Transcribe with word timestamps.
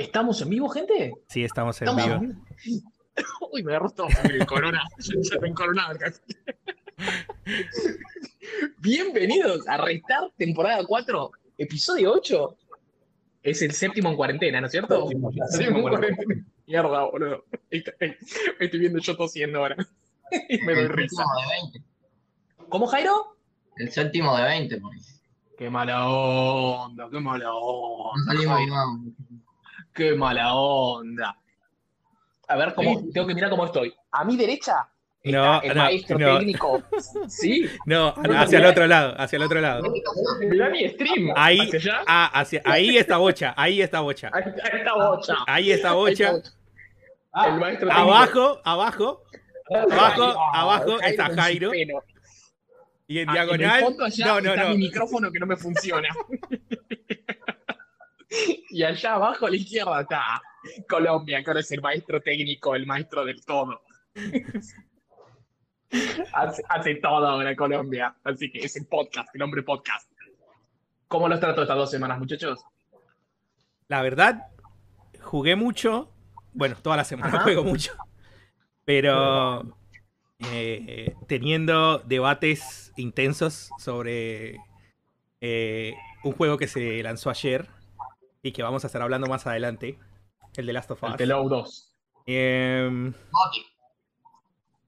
¿Estamos 0.00 0.40
en 0.40 0.48
vivo, 0.48 0.66
gente? 0.70 1.12
Sí, 1.28 1.44
estamos 1.44 1.80
en 1.82 1.88
¿Estamos 1.88 2.20
vivo. 2.20 2.32
en? 2.32 2.42
Uy, 3.52 3.62
me 3.62 3.72
agarró 3.72 3.90
todo 3.90 4.06
el 4.24 4.46
corona. 4.46 4.82
Se 4.98 5.38
me 5.40 5.48
encoronaba 5.48 5.94
casi. 5.98 6.20
Bienvenidos 8.78 9.68
a 9.68 9.76
Restart, 9.76 10.32
temporada 10.38 10.82
4, 10.86 11.30
episodio 11.58 12.12
8. 12.14 12.56
Es 13.42 13.60
el 13.60 13.72
séptimo 13.72 14.08
en 14.08 14.16
cuarentena, 14.16 14.60
¿no 14.62 14.68
es 14.68 14.72
cierto? 14.72 15.02
Séptimo, 15.02 15.30
ya, 15.32 15.44
Séptimo 15.48 15.76
en 15.80 15.82
cuarentena. 15.82 16.46
Mierda, 16.66 17.04
boludo. 17.04 17.44
Estoy, 17.68 18.16
estoy 18.58 18.80
viendo 18.80 19.00
yo 19.00 19.16
tosiendo 19.18 19.58
ahora. 19.58 19.76
Y 20.48 20.58
me 20.62 20.74
doy 20.76 20.84
el 20.84 20.88
risa. 20.88 21.22
séptimo 21.24 21.40
de 21.40 21.46
20. 21.72 22.68
¿Cómo, 22.70 22.86
Jairo? 22.86 23.36
El 23.76 23.90
séptimo 23.92 24.34
de 24.34 24.44
20, 24.44 24.80
pues. 24.80 25.20
Qué 25.58 25.68
mala 25.68 26.08
onda, 26.08 27.06
qué 27.10 27.20
mala 27.20 27.44
No 27.44 27.58
onda. 27.58 28.32
salimos. 28.32 28.60
Qué 30.00 30.14
mala 30.14 30.54
onda. 30.54 31.36
A 32.48 32.56
ver, 32.56 32.72
¿cómo, 32.74 33.02
tengo 33.12 33.26
que 33.26 33.34
mirar 33.34 33.50
cómo 33.50 33.66
estoy. 33.66 33.94
A 34.12 34.24
mi 34.24 34.34
derecha 34.34 34.88
está 35.22 35.38
No, 35.38 35.60
el 35.60 35.68
no, 35.76 35.82
maestro 35.82 36.18
no. 36.18 36.38
técnico. 36.38 36.82
Sí, 37.28 37.68
No, 37.84 38.14
hacia 38.34 38.60
el 38.60 38.64
otro 38.64 38.86
lado, 38.86 39.14
hacia 39.18 39.36
el 39.36 39.42
otro 39.42 39.60
lado. 39.60 39.82
mirá 40.40 40.70
mi 40.70 40.88
stream. 40.88 41.34
Ahí, 41.36 41.70
ah, 42.06 42.30
hacia, 42.32 42.62
ahí 42.64 42.96
está 42.96 43.18
Bocha, 43.18 43.52
ahí 43.58 43.82
está 43.82 44.00
Bocha. 44.00 44.30
Ahí, 44.32 44.42
está 44.78 44.94
Bocha. 44.94 45.34
Ahí 45.46 45.70
está 45.72 45.92
Bocha. 45.92 46.32
Ah, 47.34 47.48
El 47.48 47.60
maestro 47.60 47.88
técnico. 47.88 48.08
Abajo, 48.08 48.60
abajo, 48.64 49.22
abajo, 49.68 50.22
Ah, 50.54 50.60
abajo 50.62 51.00
está 51.02 51.28
Jairo. 51.34 51.74
y 51.74 51.82
en 51.82 51.90
Ah, 51.92 52.02
En 53.08 53.18
el 53.28 53.34
diagonal. 53.34 53.80
fondo 53.82 54.04
allá 54.06 54.26
No, 54.26 54.40
no, 54.40 54.50
está 54.54 54.62
no. 54.64 54.70
mi 54.70 54.76
micrófono 54.78 55.30
que 55.30 55.38
no 55.40 55.46
me 55.46 55.56
funciona. 55.58 56.08
y 58.70 58.82
allá 58.82 59.14
abajo 59.14 59.46
a 59.46 59.50
la 59.50 59.56
izquierda 59.56 60.00
está 60.00 60.42
Colombia, 60.88 61.42
que 61.42 61.50
ahora 61.50 61.60
es 61.60 61.70
el 61.72 61.80
maestro 61.80 62.20
técnico, 62.20 62.74
el 62.74 62.86
maestro 62.86 63.24
del 63.24 63.44
todo. 63.44 63.82
hace, 66.32 66.62
hace 66.68 66.94
todo 66.96 67.26
ahora 67.26 67.56
Colombia. 67.56 68.14
Así 68.24 68.50
que 68.50 68.60
es 68.60 68.76
el 68.76 68.86
podcast, 68.86 69.34
el 69.34 69.42
hombre 69.42 69.62
podcast. 69.62 70.10
¿Cómo 71.08 71.28
los 71.28 71.40
trato 71.40 71.62
estas 71.62 71.76
dos 71.76 71.90
semanas, 71.90 72.18
muchachos? 72.18 72.60
La 73.88 74.02
verdad, 74.02 74.48
jugué 75.20 75.56
mucho. 75.56 76.12
Bueno, 76.52 76.76
toda 76.80 76.96
la 76.96 77.04
semana 77.04 77.34
Ajá. 77.34 77.42
juego 77.42 77.64
mucho. 77.64 77.92
Pero 78.84 79.76
eh, 80.52 81.14
teniendo 81.26 81.98
debates 81.98 82.92
intensos 82.96 83.70
sobre 83.78 84.58
eh, 85.40 85.94
un 86.22 86.32
juego 86.32 86.58
que 86.58 86.68
se 86.68 87.02
lanzó 87.02 87.30
ayer 87.30 87.68
y 88.42 88.52
que 88.52 88.62
vamos 88.62 88.84
a 88.84 88.86
estar 88.86 89.02
hablando 89.02 89.26
más 89.26 89.46
adelante, 89.46 89.98
el 90.56 90.66
de 90.66 90.72
Last 90.72 90.90
of 90.90 91.02
Us. 91.02 91.10
El 91.12 91.16
Telow 91.16 91.48
2. 91.48 91.96
Em, 92.26 93.12
Goti. 93.30 93.66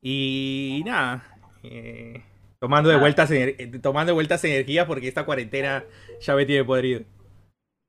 y 0.00 0.82
nada, 0.84 1.24
eh, 1.62 2.22
tomando 2.58 2.88
de 2.90 2.96
vueltas 2.98 3.30
eh, 3.30 3.70
tomando 3.82 4.10
de 4.10 4.14
vueltas 4.14 4.44
energía 4.44 4.86
porque 4.86 5.08
esta 5.08 5.24
cuarentena 5.24 5.84
ya 6.20 6.34
me 6.34 6.46
tiene 6.46 6.64
podrido. 6.64 7.02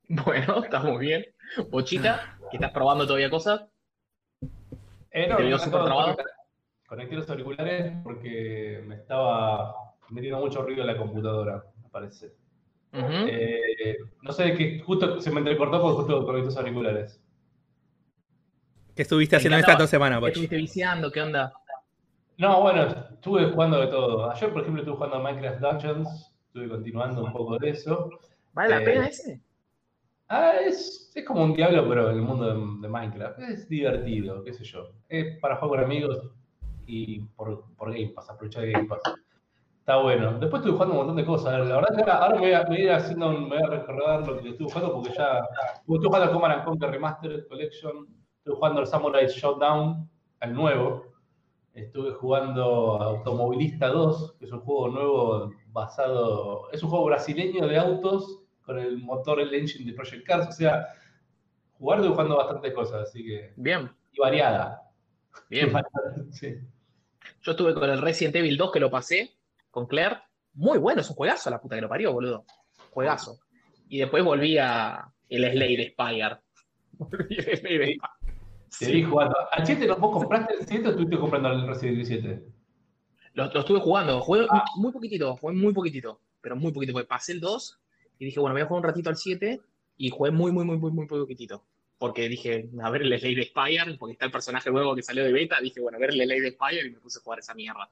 Bueno, 0.10 0.64
estamos 0.64 1.00
bien. 1.00 1.26
Bochita, 1.70 2.38
que 2.52 2.58
estás 2.58 2.72
probando 2.72 3.06
todavía 3.08 3.30
cosas. 3.30 3.62
eh, 5.12 5.28
no, 5.28 5.38
¿Te 5.38 5.44
veo 5.44 5.58
súper 5.58 5.80
de 5.80 5.86
trabado? 5.86 6.08
conectar- 6.16 6.26
Conecté 6.86 7.16
los 7.16 7.30
auriculares 7.30 7.94
porque 8.04 8.84
me 8.86 8.96
estaba 8.96 9.74
metiendo 10.10 10.40
mucho 10.40 10.62
ruido 10.62 10.82
en 10.82 10.88
la 10.88 10.98
computadora, 10.98 11.64
me 11.82 11.90
parece. 11.90 12.34
Eh, 12.94 13.98
no 14.22 14.32
sé, 14.32 14.54
que 14.56 14.80
justo 14.80 15.20
se 15.20 15.32
me 15.32 15.40
entrecortó 15.40 15.82
porque 15.82 15.98
justo 15.98 16.26
conecté 16.26 16.46
los 16.46 16.58
auriculares. 16.58 17.20
¿Qué 18.96 19.02
estuviste 19.02 19.36
haciendo 19.36 19.58
esta 19.58 19.76
dos 19.76 19.90
semanas, 19.90 20.20
¿Qué 20.22 20.28
estuviste 20.28 20.56
viciando? 20.58 21.12
¿Qué 21.12 21.22
onda? 21.22 21.52
No, 22.38 22.62
bueno, 22.62 22.88
estuve 23.14 23.50
jugando 23.52 23.80
de 23.80 23.88
todo. 23.88 24.30
Ayer, 24.30 24.52
por 24.52 24.62
ejemplo, 24.62 24.82
estuve 24.82 24.96
jugando 24.98 25.18
a 25.18 25.20
Minecraft 25.24 25.60
Dungeons, 25.62 26.36
estuve 26.48 26.70
continuando 26.70 27.24
un 27.24 27.32
poco 27.32 27.58
de 27.58 27.70
eso. 27.72 28.10
¿Vale 28.54 28.70
la 28.70 28.82
Eh, 28.82 28.86
pena 28.86 29.08
ese? 29.08 29.42
Ah, 30.28 30.54
es, 30.66 31.12
es 31.14 31.26
como 31.26 31.44
un 31.44 31.54
diablo, 31.54 31.88
pero 31.88 32.10
en 32.12 32.18
el 32.18 32.22
mundo 32.24 32.46
de, 32.48 32.82
de 32.82 32.88
Minecraft. 32.88 33.40
Es 33.40 33.68
divertido, 33.70 34.44
qué 34.44 34.54
sé 34.54 34.64
yo. 34.64 34.92
Es 35.10 35.40
para 35.40 35.58
jugar 35.58 35.82
con 35.82 35.92
amigos 35.92 36.32
y 36.86 37.22
por, 37.36 37.66
por 37.76 37.92
Game 37.94 38.10
Pass, 38.10 38.30
aprovechar 38.30 38.66
Game 38.68 38.86
Pass. 38.88 39.02
Está 39.84 39.98
bueno. 39.98 40.40
Después 40.40 40.62
estuve 40.62 40.76
jugando 40.76 40.94
un 40.94 41.00
montón 41.00 41.18
de 41.18 41.26
cosas. 41.26 41.68
La 41.68 41.76
verdad 41.76 41.94
que 41.94 42.10
ahora, 42.10 42.36
me, 42.36 42.40
voy 42.40 42.54
a, 42.54 42.64
me 42.64 42.70
voy 42.70 42.78
a 42.78 42.84
ir 42.84 42.92
haciendo, 42.92 43.34
me 43.34 43.48
voy 43.50 43.58
a 43.58 43.68
recordar 43.68 44.26
lo 44.26 44.42
que 44.42 44.52
estuve 44.52 44.70
jugando 44.72 44.94
porque 44.94 45.14
ya. 45.14 45.42
Estuve 45.76 46.06
jugando 46.06 46.28
al 46.28 46.32
Command 46.32 46.54
and 46.54 46.64
Conquer 46.64 46.90
Remastered 46.92 47.48
Collection. 47.50 48.08
Estuve 48.38 48.56
jugando 48.56 48.80
al 48.80 48.88
Samurai 48.88 49.28
Showdown, 49.28 50.10
al 50.40 50.54
nuevo. 50.54 51.04
Estuve 51.74 52.14
jugando 52.14 52.64
Automovilista 52.64 53.90
2, 53.90 54.36
que 54.40 54.46
es 54.46 54.54
un 54.54 54.62
juego 54.62 54.88
nuevo 54.88 55.52
basado. 55.74 56.72
Es 56.72 56.82
un 56.82 56.90
juego 56.90 57.04
brasileño 57.04 57.68
de 57.68 57.78
autos 57.78 58.40
con 58.62 58.80
el 58.80 59.00
motor, 59.00 59.42
el 59.42 59.54
engine 59.54 59.92
de 59.92 59.98
Project 59.98 60.26
Cars. 60.26 60.48
O 60.48 60.52
sea, 60.54 60.88
jugar 61.78 62.00
estuve 62.00 62.14
jugando 62.14 62.38
bastantes 62.38 62.74
cosas, 62.74 63.10
así 63.10 63.22
que. 63.22 63.52
Bien, 63.58 63.92
Y 64.14 64.22
variada. 64.22 64.82
bien. 65.50 65.74
Sí. 66.32 66.56
Yo 67.42 67.52
estuve 67.52 67.74
con 67.74 67.90
el 67.90 68.02
Resident 68.02 68.38
Evil 68.38 68.56
2 68.56 68.72
que 68.72 68.80
lo 68.80 68.90
pasé 68.90 69.36
con 69.74 69.88
Claire. 69.88 70.18
Muy 70.54 70.78
bueno, 70.78 71.02
es 71.02 71.10
un 71.10 71.16
juegazo, 71.16 71.50
la 71.50 71.60
puta 71.60 71.76
que 71.76 71.82
lo 71.82 71.90
parió, 71.90 72.14
boludo. 72.14 72.46
Juegazo. 72.92 73.40
Y 73.90 73.98
después 73.98 74.24
volví 74.24 74.58
a 74.60 75.04
el 75.30 75.52
Slade 75.52 75.90
Spire. 75.90 76.38
Volví 76.94 77.38
al 77.40 77.58
Slade 77.58 77.96
Spire. 77.96 78.00
Te 78.80 78.92
vi 78.92 79.04
jugando. 79.04 79.36
¿Al 79.52 79.66
7 79.66 79.88
no, 79.88 79.98
vos 79.98 80.12
compraste 80.14 80.54
el 80.54 80.66
7 80.68 80.88
o 80.88 80.90
estuviste 80.92 81.18
comprando 81.18 81.50
el 81.50 81.68
Resident 81.68 81.96
Evil 81.96 82.06
7? 82.06 82.44
Lo, 83.34 83.46
lo 83.52 83.60
estuve 83.62 83.80
jugando, 83.80 84.22
jugué 84.22 84.46
Ah. 84.50 84.64
muy 84.78 84.92
poquitito, 84.92 85.36
jugué 85.38 85.56
muy 85.56 85.74
poquitito, 85.74 86.22
pero 86.40 86.56
muy 86.56 86.72
poquito, 86.72 86.94
porque 86.94 87.08
pasé 87.08 87.32
el 87.32 87.40
2 87.40 87.80
y 88.20 88.26
dije, 88.26 88.40
bueno, 88.40 88.54
voy 88.54 88.62
a 88.62 88.66
jugar 88.66 88.84
un 88.84 88.88
ratito 88.88 89.10
al 89.10 89.18
7 89.18 89.60
y 89.98 90.10
jugué 90.12 90.30
muy, 90.30 90.52
muy, 90.52 90.66
muy, 90.66 90.78
muy, 90.78 90.92
muy 90.92 91.08
poquitito. 91.08 91.66
Porque 91.98 92.30
dije, 92.30 92.70
a 92.84 92.90
ver 92.92 93.02
el 93.04 93.20
Slade 93.20 93.44
Spire, 93.46 93.98
porque 93.98 94.14
está 94.14 94.26
el 94.26 94.32
personaje 94.32 94.70
nuevo 94.70 94.96
que 94.96 95.02
salió 95.02 95.24
de 95.24 95.34
beta, 95.34 95.60
dije, 95.62 95.82
bueno, 95.82 95.98
a 95.98 96.02
ver 96.02 96.12
el 96.12 96.22
Slade 96.24 96.52
Spire 96.52 96.88
y 96.88 96.92
me 96.92 97.00
puse 97.00 97.18
a 97.20 97.24
jugar 97.24 97.40
esa 97.40 97.56
mierda. 97.56 97.90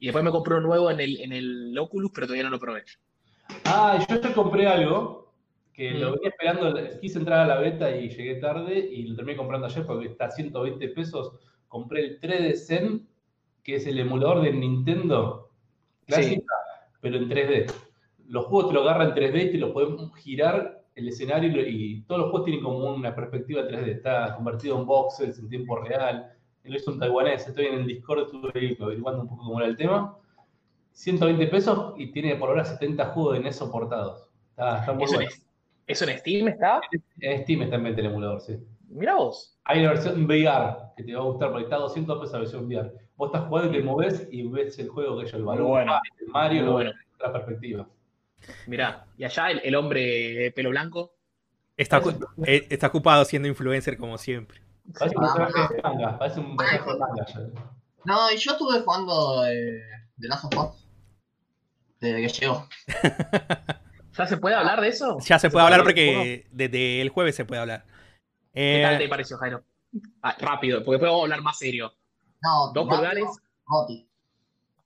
Y 0.00 0.06
después 0.06 0.24
me 0.24 0.30
compré 0.30 0.54
uno 0.54 0.66
nuevo 0.66 0.90
en 0.90 0.98
el, 0.98 1.20
en 1.20 1.32
el 1.32 1.78
Oculus, 1.78 2.10
pero 2.12 2.26
todavía 2.26 2.44
no 2.44 2.50
lo 2.50 2.58
probé. 2.58 2.84
Ah, 3.66 4.04
yo 4.08 4.20
ya 4.20 4.32
compré 4.32 4.66
algo 4.66 5.32
que 5.74 5.90
lo 5.92 6.10
Mm. 6.10 6.14
venía 6.14 6.28
esperando. 6.30 7.00
Quise 7.00 7.18
entrar 7.18 7.40
a 7.40 7.46
la 7.46 7.58
beta 7.58 7.94
y 7.94 8.08
llegué 8.08 8.36
tarde 8.36 8.78
y 8.78 9.04
lo 9.04 9.14
terminé 9.14 9.36
comprando 9.36 9.66
ayer 9.66 9.84
porque 9.86 10.06
está 10.06 10.24
a 10.26 10.30
120 10.30 10.88
pesos. 10.88 11.32
Compré 11.68 12.00
el 12.00 12.20
3D 12.20 12.56
Zen, 12.56 13.06
que 13.62 13.76
es 13.76 13.86
el 13.86 13.98
emulador 13.98 14.42
de 14.42 14.52
Nintendo 14.52 15.50
clásica, 16.06 16.54
pero 17.02 17.18
en 17.18 17.28
3D. 17.28 17.66
Los 18.26 18.46
juegos 18.46 18.68
te 18.70 18.74
lo 18.74 18.82
agarran 18.82 19.08
en 19.08 19.14
3D 19.14 19.42
y 19.44 19.52
te 19.52 19.58
lo 19.58 19.72
pueden 19.72 20.10
girar 20.14 20.82
el 20.94 21.08
escenario 21.08 21.50
y, 21.68 22.02
todos 22.02 22.22
los 22.22 22.30
juegos 22.30 22.46
tienen 22.46 22.64
como 22.64 22.78
una 22.94 23.14
perspectiva 23.14 23.68
3D. 23.68 23.90
Está 23.90 24.34
convertido 24.34 24.78
en 24.78 24.86
voxels 24.86 25.38
en 25.38 25.48
tiempo 25.48 25.76
real. 25.76 26.32
Lo 26.64 26.76
hizo 26.76 26.90
un 26.92 26.98
taiwanés. 26.98 27.46
Estoy 27.46 27.66
en 27.66 27.74
el 27.80 27.86
Discord, 27.86 28.24
estuve 28.26 28.50
ahí 28.54 28.76
averiguando 28.80 29.22
un 29.22 29.28
poco 29.28 29.44
cómo 29.44 29.60
era 29.60 29.68
el 29.68 29.76
tema. 29.76 30.16
120 30.92 31.46
pesos 31.46 31.94
y 31.96 32.12
tiene 32.12 32.36
por 32.36 32.48
ahora 32.50 32.64
70 32.64 33.06
juegos 33.06 33.34
de 33.34 33.40
NES 33.40 33.56
soportados. 33.56 34.28
Está, 34.50 34.80
está 34.80 34.92
muy 34.92 35.04
¿Eso, 35.04 35.14
bueno. 35.14 35.30
en, 35.30 35.36
¿Eso 35.86 36.04
en 36.04 36.18
Steam 36.18 36.48
está? 36.48 36.80
En 37.20 37.42
Steam 37.42 37.62
está 37.62 37.76
en 37.76 37.84
venta 37.84 38.00
el 38.00 38.06
emulador, 38.08 38.40
sí. 38.40 38.58
Mira 38.88 39.14
vos. 39.14 39.56
Hay 39.64 39.80
una 39.80 39.90
versión 39.90 40.24
VR 40.24 40.76
que 40.96 41.04
te 41.04 41.14
va 41.14 41.20
a 41.20 41.24
gustar 41.24 41.50
porque 41.50 41.64
está 41.64 41.76
a 41.76 41.80
200 41.80 42.18
pesos 42.18 42.32
la 42.32 42.38
versión 42.40 42.66
VR. 42.66 42.92
Vos 43.16 43.28
estás 43.32 43.48
jugando 43.48 43.70
y 43.72 43.76
te 43.78 43.82
moves 43.84 44.28
y 44.30 44.42
ves 44.48 44.78
el 44.78 44.88
juego 44.88 45.18
que 45.18 45.26
es 45.26 45.32
el 45.34 45.44
balón, 45.44 45.68
bueno. 45.68 45.92
el 46.20 46.26
Mario, 46.28 46.62
lo 46.64 46.72
bueno. 46.72 46.92
otra 47.14 47.32
perspectiva. 47.32 47.86
Mirá, 48.66 49.06
y 49.16 49.24
allá 49.24 49.50
el, 49.50 49.60
el 49.62 49.74
hombre 49.76 50.00
de 50.02 50.50
pelo 50.52 50.70
blanco. 50.70 51.14
Está, 51.76 52.02
ocu- 52.02 52.26
eh, 52.46 52.66
está 52.68 52.88
ocupado 52.88 53.24
siendo 53.24 53.46
influencer 53.48 53.96
como 53.96 54.18
siempre. 54.18 54.60
Parece 54.98 55.16
un 55.18 55.24
Ah, 55.24 55.34
personaje 55.34 55.74
de 55.74 55.82
manga, 55.82 56.18
parece 56.18 56.40
un 56.40 56.56
personaje 56.56 56.92
de 56.92 56.98
manga. 56.98 57.26
No, 58.04 58.30
y 58.32 58.36
yo 58.38 58.52
estuve 58.52 58.80
jugando 58.80 59.46
eh, 59.46 59.82
The 60.18 60.28
Last 60.28 60.44
of 60.44 60.54
Us. 60.74 60.86
Desde 62.00 62.22
que 62.22 62.28
llegó. 62.40 62.66
¿Ya 64.16 64.26
se 64.26 64.36
puede 64.38 64.54
hablar 64.54 64.80
de 64.80 64.88
eso? 64.88 65.18
Ya 65.20 65.38
se 65.38 65.50
puede 65.50 65.64
hablar 65.64 65.82
porque 65.82 66.46
desde 66.50 67.00
el 67.00 67.10
jueves 67.10 67.36
se 67.36 67.44
puede 67.44 67.60
hablar. 67.60 67.84
¿Qué 68.52 68.80
Eh, 68.80 68.82
tal 68.82 68.98
te 68.98 69.08
pareció, 69.08 69.36
Jairo? 69.38 69.62
Ah, 70.22 70.36
rápido, 70.38 70.78
porque 70.78 70.92
después 70.92 71.10
vamos 71.10 71.20
a 71.22 71.24
hablar 71.24 71.42
más 71.42 71.58
serio. 71.58 71.92
No, 72.42 72.72
Dos 72.72 72.88
pulgares, 72.88 73.24
Goti. 73.66 74.08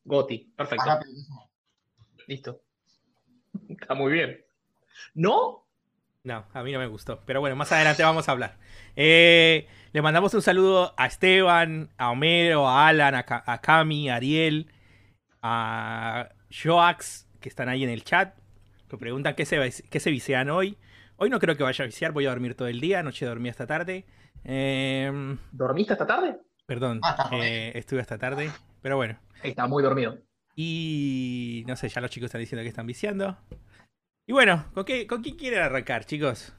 Goti. 0.04 0.52
Perfecto. 0.56 0.90
Listo. 2.26 2.60
Está 3.68 3.94
muy 3.94 4.12
bien. 4.12 4.44
¿No? 5.14 5.64
No, 6.24 6.44
a 6.52 6.62
mí 6.62 6.72
no 6.72 6.78
me 6.78 6.86
gustó. 6.86 7.20
Pero 7.26 7.40
bueno, 7.40 7.54
más 7.56 7.70
adelante 7.72 8.02
vamos 8.02 8.28
a 8.28 8.32
hablar. 8.32 8.56
Eh, 8.96 9.68
le 9.94 10.02
mandamos 10.02 10.35
un 10.35 10.43
saludo 10.43 10.93
a 10.96 11.06
Esteban, 11.06 11.88
a 11.96 12.11
Homero, 12.11 12.69
a 12.69 12.88
Alan, 12.88 13.14
a, 13.14 13.25
a 13.29 13.61
Cami, 13.61 14.11
a 14.11 14.17
Ariel, 14.17 14.67
a 15.41 16.31
Joax, 16.50 17.29
que 17.41 17.49
están 17.49 17.69
ahí 17.69 17.85
en 17.85 17.91
el 17.91 18.02
chat. 18.02 18.37
Que 18.88 18.99
preguntan 18.99 19.37
qué 19.37 19.46
se, 19.46 19.85
qué 19.88 20.00
se 20.00 20.11
visean 20.11 20.50
hoy. 20.50 20.76
Hoy 21.17 21.31
no 21.31 21.38
creo 21.38 21.56
que 21.56 21.62
vaya 21.62 21.85
a 21.85 21.87
viciar, 21.87 22.11
voy 22.11 22.26
a 22.26 22.31
dormir 22.31 22.56
todo 22.56 22.67
el 22.67 22.81
día, 22.81 22.99
anoche 22.99 23.25
dormí 23.25 23.49
hasta 23.49 23.69
tarde. 23.69 24.05
Em, 24.43 25.38
¿Dormiste 25.52 25.93
esta 25.93 26.06
tarde? 26.08 26.40
perdón, 26.67 26.99
Ah, 27.05 27.31
eh, 27.32 27.70
estuve 27.76 28.00
hasta 28.00 28.19
tarde, 28.19 28.50
pero 28.82 28.97
bueno. 28.97 29.17
Está 29.44 29.69
muy 29.69 29.81
dormido. 29.85 30.19
Y 30.56 31.62
no 31.69 31.76
sé, 31.76 31.88
ya 31.88 32.00
los 32.00 32.11
chicos 32.11 32.26
están 32.26 32.40
diciendo 32.40 32.64
que 32.64 32.69
están 32.69 32.87
viciando. 32.88 33.38
Y 34.26 34.32
bueno, 34.32 34.64
¿con, 34.75 34.85
qué, 34.85 35.06
¿con 35.06 35.23
quién 35.23 35.37
quieren 35.37 35.62
arrancar, 35.62 36.05
chicos? 36.05 36.52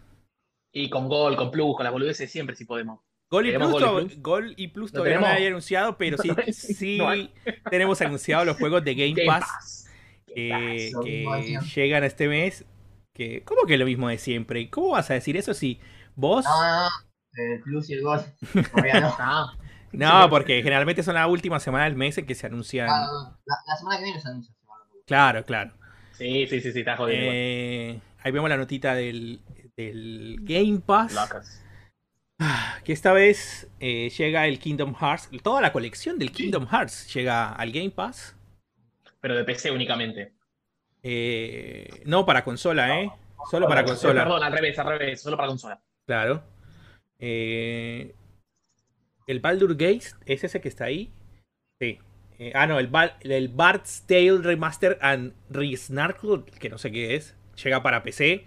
Y 0.71 0.89
con 0.89 1.09
gol, 1.09 1.35
con 1.35 1.51
plus, 1.51 1.75
con 1.75 1.83
la 1.83 1.91
boludez 1.91 2.17
siempre, 2.29 2.55
si 2.55 2.63
podemos. 2.63 3.04
Gol 3.35 3.45
y 3.47 3.51
¿Tenemos 3.51 3.75
Plus, 3.75 3.81
Gol 3.83 3.85
y 3.85 4.03
to- 4.03 4.07
Plus? 4.07 4.21
Gol 4.21 4.53
y 4.57 4.67
Plus 4.69 4.91
¿Lo 4.93 4.97
todavía 4.99 5.15
no 5.15 5.21
tenemos? 5.21 5.39
hay 5.41 5.47
anunciado, 5.47 5.97
pero 5.97 6.17
sí, 6.21 6.29
sí 6.53 6.97
No 6.97 7.09
hay. 7.09 7.33
tenemos 7.69 8.01
anunciado 8.01 8.45
los 8.45 8.57
juegos 8.57 8.83
de 8.83 8.95
Game, 8.95 9.13
Game 9.13 9.25
Pass, 9.27 9.41
Pass. 9.47 9.89
que, 10.33 10.91
Pass. 11.25 11.45
Que 11.73 11.81
llegan 11.81 12.03
este 12.03 12.27
mes. 12.27 12.65
Que, 13.13 13.43
¿Cómo 13.43 13.61
que 13.65 13.77
lo 13.77 13.85
mismo 13.85 14.09
de 14.09 14.17
siempre? 14.17 14.69
¿Cómo 14.69 14.89
vas 14.89 15.09
a 15.09 15.13
decir 15.13 15.37
eso 15.37 15.53
si 15.53 15.79
vos... 16.15 16.43
No, 16.43 16.61
no, 16.61 16.83
no. 16.83 16.89
El 17.37 17.61
plus 17.61 17.89
y 17.89 17.93
el 17.93 18.01
gol. 18.01 18.21
No. 19.91 20.21
No, 20.21 20.29
porque 20.29 20.61
generalmente 20.61 21.03
son 21.03 21.15
la 21.15 21.27
última 21.27 21.59
semana 21.61 21.85
del 21.85 21.95
mes 21.95 22.17
en 22.17 22.25
que 22.25 22.35
se 22.35 22.47
anuncian... 22.47 22.89
Ah, 22.89 23.05
no, 23.05 23.13
no. 23.29 23.37
La, 23.45 23.55
la 23.67 23.77
semana 23.77 23.97
que 23.99 24.03
viene 24.03 24.19
se 24.19 24.27
anuncia. 24.27 24.53
Claro, 25.07 25.45
claro. 25.45 25.71
sí, 26.13 26.47
sí, 26.47 26.59
sí, 26.59 26.71
sí, 26.73 26.79
está 26.79 26.97
jodido. 26.97 27.17
Eh, 27.21 27.99
ahí 28.21 28.31
vemos 28.33 28.49
la 28.49 28.57
notita 28.57 28.93
del, 28.95 29.39
del 29.77 30.37
Game 30.41 30.79
Pass. 30.85 31.13
Locas. 31.13 31.63
Ah, 32.39 32.79
Que 32.83 32.93
esta 32.93 33.13
vez 33.13 33.67
eh, 33.79 34.09
llega 34.09 34.47
el 34.47 34.59
Kingdom 34.59 34.93
Hearts. 34.95 35.29
Toda 35.41 35.61
la 35.61 35.71
colección 35.71 36.19
del 36.19 36.31
Kingdom 36.31 36.67
Hearts 36.67 37.13
llega 37.13 37.51
al 37.53 37.71
Game 37.71 37.91
Pass. 37.91 38.35
Pero 39.21 39.35
de 39.35 39.43
PC 39.43 39.71
únicamente. 39.71 40.33
Eh, 41.01 42.01
no 42.05 42.25
para 42.25 42.43
consola, 42.43 43.01
¿eh? 43.01 43.11
Solo 43.49 43.67
para 43.67 43.81
Eh, 43.81 43.85
consola. 43.85 44.23
Perdón, 44.23 44.43
al 44.43 44.53
revés, 44.53 44.77
al 44.79 44.87
revés, 44.87 45.21
solo 45.21 45.37
para 45.37 45.47
consola. 45.49 45.81
Claro. 46.05 46.43
Eh, 47.19 48.13
el 49.27 49.39
Baldur 49.39 49.71
Gate 49.75 50.05
es 50.25 50.43
ese 50.43 50.61
que 50.61 50.67
está 50.67 50.85
ahí. 50.85 51.11
Sí. 51.79 51.99
Eh, 52.37 52.51
ah, 52.53 52.67
no, 52.67 52.79
el, 52.79 52.91
Bal- 52.91 53.15
el 53.21 53.47
Bard's 53.47 54.03
Tale 54.07 54.39
Remaster 54.39 54.97
and 55.01 55.33
Resnarkle, 55.49 56.43
que 56.59 56.69
no 56.69 56.77
sé 56.77 56.91
qué 56.91 57.15
es. 57.15 57.35
Llega 57.63 57.81
para 57.81 58.03
PC. 58.03 58.45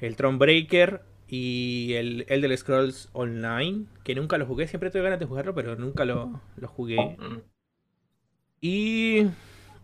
El 0.00 0.16
Thronebreaker 0.16 1.02
y 1.30 1.94
el 1.94 2.26
Elder 2.28 2.56
Scrolls 2.58 3.08
Online, 3.12 3.86
que 4.04 4.14
nunca 4.14 4.36
lo 4.38 4.46
jugué. 4.46 4.66
Siempre 4.66 4.90
tuve 4.90 5.02
ganas 5.02 5.20
de 5.20 5.26
jugarlo, 5.26 5.54
pero 5.54 5.76
nunca 5.76 6.04
lo, 6.04 6.40
lo 6.56 6.68
jugué. 6.68 7.16
Y 8.60 9.26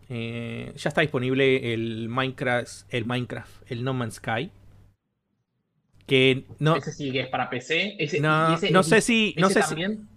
eh, 0.09 0.73
ya 0.75 0.89
está 0.89 1.01
disponible 1.01 1.73
el 1.73 2.09
Minecraft, 2.09 2.93
el 2.93 3.05
Minecraft, 3.05 3.71
el 3.71 3.83
No 3.83 3.93
Man's 3.93 4.15
Sky. 4.15 4.51
Que 6.05 6.45
no, 6.59 6.75
Ese 6.77 6.91
sí 6.93 7.11
que 7.11 7.21
es 7.21 7.27
para 7.29 7.49
PC. 7.49 7.95
Ese, 7.99 8.17
no, 8.19 8.53
ese- 8.53 8.71
no 8.71 8.83
sé 8.83 9.01
si, 9.01 9.35
no 9.37 9.47
ese 9.47 9.53
sé 9.53 9.61
si, 9.63 9.75
también 9.75 10.07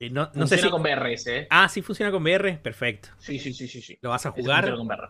eh, 0.00 0.10
no, 0.10 0.30
no 0.34 0.46
sé 0.46 0.56
funciona 0.56 0.70
si, 0.70 0.70
con 0.70 0.82
BRS, 0.82 1.36
¿eh? 1.36 1.48
ah, 1.50 1.68
sí 1.68 1.82
funciona 1.82 2.12
con 2.12 2.22
VR, 2.22 2.58
perfecto. 2.62 3.08
Sí, 3.18 3.38
sí, 3.38 3.52
sí, 3.52 3.68
sí, 3.68 3.80
sí. 3.82 3.98
¿Lo 4.02 4.10
vas 4.10 4.26
a 4.26 4.30
Ese 4.30 4.42
jugar? 4.42 4.64
con 4.76 4.86
VR. 4.86 5.08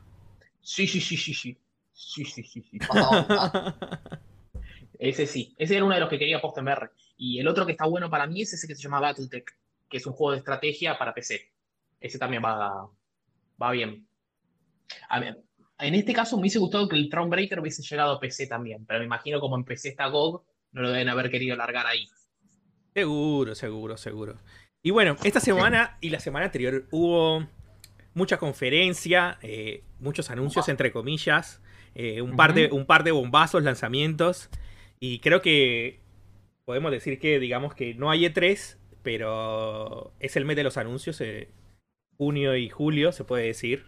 Sí, 0.60 0.86
sí, 0.86 1.00
sí, 1.00 1.16
sí, 1.16 1.34
sí. 1.34 1.58
Sí, 1.92 2.24
sí, 2.24 2.42
sí, 2.44 2.62
sí. 2.62 2.78
Ese 4.98 5.26
sí. 5.26 5.54
Ese 5.58 5.76
era 5.76 5.84
uno 5.84 5.94
de 5.94 6.00
los 6.00 6.08
que 6.08 6.18
quería 6.18 6.40
post 6.40 6.58
VR. 6.58 6.90
Y 7.16 7.38
el 7.38 7.48
otro 7.48 7.66
que 7.66 7.72
está 7.72 7.86
bueno 7.86 8.10
para 8.10 8.26
mí 8.26 8.42
es 8.42 8.52
ese 8.52 8.66
que 8.66 8.74
se 8.74 8.82
llama 8.82 9.00
Battletech, 9.00 9.50
que 9.88 9.96
es 9.96 10.06
un 10.06 10.12
juego 10.12 10.32
de 10.32 10.38
estrategia 10.38 10.98
para 10.98 11.14
PC. 11.14 11.52
Ese 12.00 12.18
también 12.18 12.42
va, 12.44 12.88
va 13.60 13.70
bien. 13.70 14.06
A 15.08 15.20
ver, 15.20 15.42
en 15.78 15.94
este 15.94 16.12
caso 16.12 16.36
me 16.36 16.42
hubiese 16.42 16.58
gustado 16.58 16.88
que 16.88 16.96
el 16.96 17.08
Thronebreaker 17.08 17.60
hubiese 17.60 17.82
llegado 17.82 18.12
a 18.12 18.20
PC 18.20 18.46
también, 18.46 18.84
pero 18.86 19.00
me 19.00 19.06
imagino 19.06 19.40
como 19.40 19.56
en 19.56 19.64
PC 19.64 19.90
está 19.90 20.06
GOG, 20.06 20.44
no 20.72 20.82
lo 20.82 20.90
deben 20.90 21.08
haber 21.08 21.30
querido 21.30 21.56
largar 21.56 21.86
ahí. 21.86 22.06
Seguro, 22.94 23.54
seguro, 23.54 23.96
seguro. 23.96 24.38
Y 24.82 24.90
bueno, 24.90 25.16
esta 25.24 25.40
semana 25.40 25.98
y 26.00 26.10
la 26.10 26.20
semana 26.20 26.46
anterior 26.46 26.86
hubo 26.90 27.46
mucha 28.14 28.38
conferencia, 28.38 29.38
eh, 29.42 29.82
muchos 29.98 30.30
anuncios 30.30 30.68
entre 30.68 30.92
comillas, 30.92 31.60
eh, 31.94 32.22
un, 32.22 32.36
par 32.36 32.54
de, 32.54 32.70
un 32.72 32.86
par 32.86 33.04
de 33.04 33.12
bombazos, 33.12 33.62
lanzamientos. 33.62 34.48
Y 35.00 35.20
creo 35.20 35.42
que 35.42 36.00
podemos 36.64 36.90
decir 36.92 37.18
que, 37.20 37.40
digamos 37.40 37.74
que 37.74 37.94
no 37.94 38.10
hay 38.10 38.26
E3, 38.26 38.78
pero 39.02 40.12
es 40.20 40.36
el 40.36 40.44
mes 40.44 40.56
de 40.56 40.64
los 40.64 40.76
anuncios, 40.78 41.20
eh, 41.20 41.50
junio 42.18 42.56
y 42.56 42.70
julio, 42.70 43.12
se 43.12 43.24
puede 43.24 43.46
decir. 43.46 43.86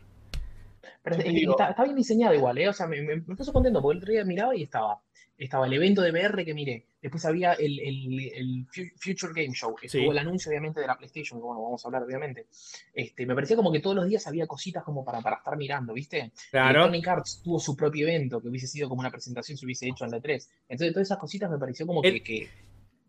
Pero 1.02 1.16
Sí, 1.16 1.22
eh, 1.22 1.32
digo- 1.32 1.52
está, 1.52 1.70
está 1.70 1.84
bien 1.84 1.96
diseñado 1.96 2.34
igual, 2.34 2.58
¿eh? 2.58 2.69
O 2.69 2.72
sea, 2.72 2.87
me, 2.87 3.02
me, 3.02 3.16
me 3.16 3.37
puso 3.37 3.52
contento 3.52 3.81
porque 3.82 3.94
el 3.99 4.02
otro 4.02 4.12
día 4.12 4.25
miraba 4.25 4.55
y 4.56 4.62
estaba, 4.62 5.00
estaba 5.38 5.67
el 5.67 5.73
evento 5.73 6.02
de 6.02 6.11
VR 6.11 6.44
que 6.44 6.52
miré. 6.55 6.85
Después 7.00 7.25
había 7.25 7.52
el, 7.52 7.79
el, 7.79 8.20
el 8.35 8.67
Fu- 8.73 8.90
Future 8.99 9.32
Game 9.32 9.55
Show. 9.55 9.76
Estuvo 9.81 10.02
Sí. 10.02 10.08
el 10.08 10.19
anuncio, 10.19 10.50
obviamente, 10.50 10.81
de 10.81 10.87
la 10.88 10.96
PlayStation, 10.99 11.38
que 11.38 11.44
bueno, 11.44 11.62
vamos 11.62 11.85
a 11.85 11.88
hablar, 11.88 12.02
obviamente. 12.02 12.46
Este, 12.93 13.25
me 13.25 13.35
parecía 13.35 13.55
como 13.56 13.70
que 13.70 13.81
todos 13.81 13.94
los 13.96 14.08
días 14.08 14.26
había 14.26 14.46
cositas 14.49 14.82
como 14.82 15.05
para, 15.05 15.20
para 15.20 15.37
estar 15.37 15.56
mirando, 15.56 15.94
¿viste? 15.94 16.32
Claro. 16.50 16.81
Electronic 16.81 17.08
Arts 17.08 17.40
tuvo 17.44 17.61
su 17.61 17.76
propio 17.76 18.08
evento 18.08 18.40
que 18.43 18.49
hubiese 18.49 18.67
sido 18.67 18.88
como 18.88 19.00
una 19.00 19.11
presentación 19.11 19.56
se 19.56 19.64
hubiese 19.64 19.88
hecho 19.88 20.05
en 20.05 20.11
la 20.11 20.20
3. 20.20 20.50
Entonces, 20.69 20.93
todas 20.93 21.06
esas 21.08 21.19
cositas 21.19 21.49
me 21.50 21.58
pareció 21.58 21.87
como 21.87 22.02
que, 22.02 22.08
El- 22.08 22.23
que 22.23 22.49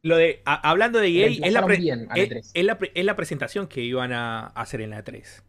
Lo 0.04 0.16
de, 0.18 0.42
a- 0.46 0.70
hablando 0.70 1.00
de 1.00 1.08
EA, 1.08 1.28
es 1.28 1.40
la, 1.40 1.62
reemplazaron 1.62 1.68
pre- 1.68 1.78
bien 1.78 2.08
a 2.10 2.16
la 2.16 2.24
es, 2.24 2.30
3. 2.30 2.52
es 2.54 2.64
la 2.66 2.80
es 2.94 3.06
la 3.06 3.16
presentación 3.16 3.68
que 3.68 3.81
iban 3.81 4.14
a 4.14 4.48
hacer 4.48 4.81
en 4.81 4.92
la 4.92 5.04
3. 5.04 5.44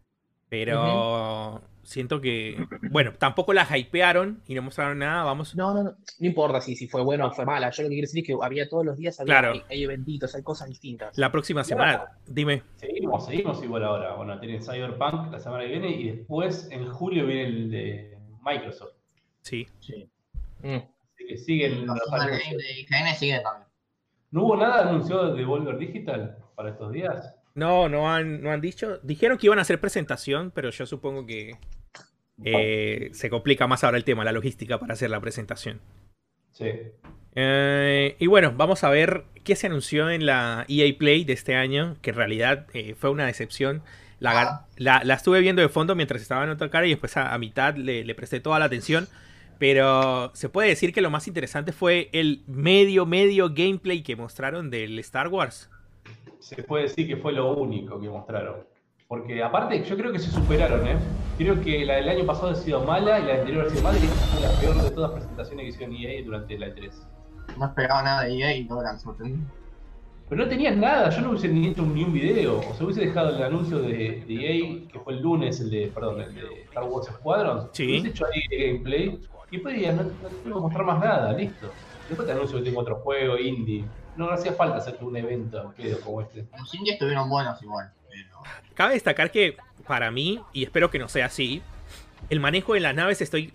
Pero 0.49 1.63
siento 1.83 2.21
que, 2.21 2.67
bueno, 2.91 3.13
tampoco 3.19 3.53
la 3.53 3.67
hypearon 3.77 4.43
y 4.47 4.55
no 4.55 4.63
mostraron 4.63 4.99
nada, 4.99 5.25
vamos. 5.25 5.55
No, 5.57 5.75
no, 5.75 5.83
no. 5.83 5.91
No 5.91 6.27
importa 6.27 6.61
si, 6.61 6.77
si 6.77 6.87
fue 6.89 7.03
buena 7.03 7.27
o 7.27 7.33
fue 7.33 7.45
mala. 7.45 7.71
Yo 7.71 7.83
lo 7.83 7.89
que 7.89 7.95
quiero 7.95 8.07
decir 8.07 8.21
es 8.23 8.27
que 8.27 8.37
había 8.41 8.69
todos 8.69 8.85
los 8.85 8.97
días, 8.97 9.19
había, 9.21 9.33
Claro. 9.41 9.53
hay, 9.53 9.63
hay 9.71 9.85
eventitos, 9.85 10.35
hay 10.35 10.43
cosas 10.43 10.69
distintas. 10.69 11.17
La 11.19 11.33
próxima 11.33 11.65
semana, 11.65 12.19
dime. 12.27 12.63
Seguimos, 12.77 13.27
seguimos 13.27 13.63
igual 13.63 13.85
ahora. 13.85 14.15
Bueno, 14.15 14.39
tienen 14.41 14.63
Cyberpunk 14.63 15.33
la 15.33 15.41
semana 15.41 15.65
que 15.65 15.71
viene 15.71 15.89
y 15.91 16.11
después 16.11 16.69
en 16.71 16.87
julio 16.91 17.27
viene 17.27 17.45
el 17.47 17.71
de 17.71 18.19
Microsoft. 18.45 18.95
Sí. 19.43 19.67
Mm. 20.63 20.77
Así 20.77 21.27
que 21.27 21.37
siguen 21.37 21.87
Los 21.87 21.97
de 21.97 22.81
IGN 22.81 23.15
siguen 23.17 23.43
también. 23.43 23.69
¿No 24.31 24.45
hubo 24.45 24.57
nada 24.57 24.89
anunciado 24.89 25.35
de 25.35 25.45
Volver 25.45 25.77
Digital 25.79 26.39
para 26.55 26.71
estos 26.71 26.93
días? 26.93 27.35
No, 27.55 27.89
no 27.89 28.13
han, 28.13 28.43
no 28.43 28.51
han 28.51 28.61
dicho. 28.61 28.99
Dijeron 29.03 29.37
que 29.39 29.47
iban 29.47 29.59
a 29.59 29.63
hacer 29.63 29.81
presentación, 29.81 30.51
pero 30.55 30.71
yo 30.71 30.87
supongo 30.87 31.27
que 31.27 31.57
eh, 32.45 33.11
se 33.13 33.29
complica 33.31 33.67
más 33.67 33.85
ahora 33.85 33.97
el 33.99 34.05
tema, 34.05 34.25
la 34.25 34.33
logística 34.33 34.79
para 34.79 34.95
hacer 34.95 35.11
la 35.11 35.21
presentación. 35.21 35.81
Sí. 36.53 36.71
Eh, 37.35 38.17
y 38.19 38.27
bueno, 38.27 38.53
vamos 38.57 38.83
a 38.85 38.91
ver 38.91 39.25
qué 39.45 39.57
se 39.57 39.67
anunció 39.67 40.11
en 40.11 40.27
la 40.27 40.65
EA 40.69 40.97
Play 40.99 41.25
de 41.25 41.33
este 41.33 41.55
año, 41.55 41.97
que 42.03 42.11
en 42.11 42.17
realidad 42.17 42.67
eh, 42.73 42.95
fue 42.99 43.11
una 43.11 43.27
decepción. 43.27 43.83
La, 44.21 44.41
Ah. 44.43 44.67
la- 44.77 45.03
la 45.05 45.15
estuve 45.15 45.41
viendo 45.41 45.63
de 45.63 45.69
fondo 45.69 45.95
mientras 45.97 46.21
estaba 46.21 46.45
en 46.45 46.51
otra 46.51 46.69
cara 46.71 46.87
y 46.87 46.91
después 46.91 47.17
a, 47.17 47.33
a 47.33 47.39
mitad 47.39 47.75
le, 47.77 48.05
le 48.05 48.15
presté 48.15 48.41
toda 48.41 48.59
la 48.59 48.67
atención. 48.67 49.09
Pero 49.59 50.31
se 50.35 50.49
puede 50.49 50.69
decir 50.71 50.93
que 50.95 51.03
lo 51.03 51.11
más 51.11 51.29
interesante 51.29 51.73
fue 51.73 52.09
el 52.13 52.43
medio, 52.47 53.05
medio 53.05 53.51
gameplay 53.51 54.03
que 54.03 54.17
mostraron 54.17 54.71
del 54.71 54.99
Star 55.01 55.29
Wars. 55.29 55.71
Se 56.41 56.63
puede 56.63 56.85
decir 56.85 57.07
que 57.07 57.17
fue 57.17 57.33
lo 57.33 57.53
único 57.55 58.01
que 58.01 58.09
mostraron. 58.09 58.57
Porque 59.07 59.43
aparte, 59.43 59.83
yo 59.85 59.97
creo 59.97 60.13
que 60.13 60.19
se 60.19 60.31
superaron, 60.31 60.87
¿eh? 60.87 60.97
Creo 61.37 61.61
que 61.61 61.85
la 61.85 61.97
del 61.97 62.09
año 62.09 62.25
pasado 62.25 62.51
ha 62.51 62.55
sido 62.55 62.85
mala 62.85 63.19
y 63.19 63.25
la 63.25 63.35
anterior 63.35 63.67
ha 63.67 63.71
sido 63.71 63.83
mala 63.83 63.99
y 63.99 64.05
esta 64.05 64.27
fue 64.27 64.41
la 64.41 64.61
peor 64.61 64.83
de 64.83 64.91
todas 64.91 65.11
las 65.11 65.21
presentaciones 65.21 65.65
que 65.65 65.69
hicieron 65.71 65.97
EA 65.97 66.25
durante 66.25 66.59
la 66.59 66.69
E3. 66.69 66.93
No 67.59 67.67
esperaba 67.67 68.03
nada 68.03 68.25
de 68.25 68.39
EA 68.39 68.57
y 68.57 68.69
todo 68.69 68.81
eran 68.81 69.01
sorprendidos. 69.01 69.45
Pero 70.29 70.45
no 70.45 70.49
tenían 70.49 70.81
nada, 70.81 71.11
yo 71.11 71.23
no 71.23 71.31
hubiese 71.31 71.49
ni 71.49 71.67
hecho 71.67 71.83
ni 71.83 72.05
un 72.05 72.13
video. 72.13 72.61
O 72.61 72.75
sea, 72.75 72.87
hubiese 72.87 73.01
dejado 73.01 73.37
el 73.37 73.43
anuncio 73.43 73.81
de, 73.81 74.25
de 74.29 74.35
EA, 74.35 74.89
que 74.93 75.01
fue 75.01 75.15
el 75.15 75.23
lunes, 75.23 75.61
el 75.61 75.71
de, 75.71 75.91
perdón, 75.93 76.21
el 76.21 76.33
de 76.33 76.63
Star 76.69 76.85
Wars 76.85 77.09
Squadron. 77.09 77.69
Sí. 77.73 77.85
Hubiese 77.85 78.09
hecho 78.09 78.27
ahí 78.27 78.41
el 78.51 78.67
gameplay 78.67 79.21
y 79.51 79.57
después 79.57 79.75
dirías, 79.75 79.97
no, 79.97 80.05
no 80.05 80.11
te 80.29 80.45
que 80.45 80.51
mostrar 80.51 80.85
más 80.85 81.01
nada, 81.01 81.33
listo. 81.33 81.69
Después 82.09 82.29
te 82.29 82.33
anuncio 82.33 82.59
que 82.59 82.65
tengo 82.65 82.81
otro 82.81 82.97
juego, 82.97 83.37
indie. 83.37 83.85
No, 84.21 84.31
hacía 84.31 84.53
falta 84.53 84.77
hacerte 84.79 85.05
un 85.05 85.17
evento 85.17 85.75
como 86.05 86.21
este. 86.23 86.45
Los 86.59 86.75
indies 86.75 86.95
estuvieron 86.95 87.29
buenos 87.29 87.61
igual, 87.63 87.91
pero 88.09 88.43
Cabe 88.75 88.95
destacar 88.95 89.31
que 89.31 89.57
para 89.87 90.11
mí, 90.11 90.41
y 90.53 90.63
espero 90.65 90.91
que 90.91 90.99
no 90.99 91.09
sea 91.09 91.27
así, 91.27 91.63
el 92.29 92.39
manejo 92.41 92.75
de 92.75 92.81
las 92.81 92.95
naves 92.95 93.21
estoy 93.23 93.53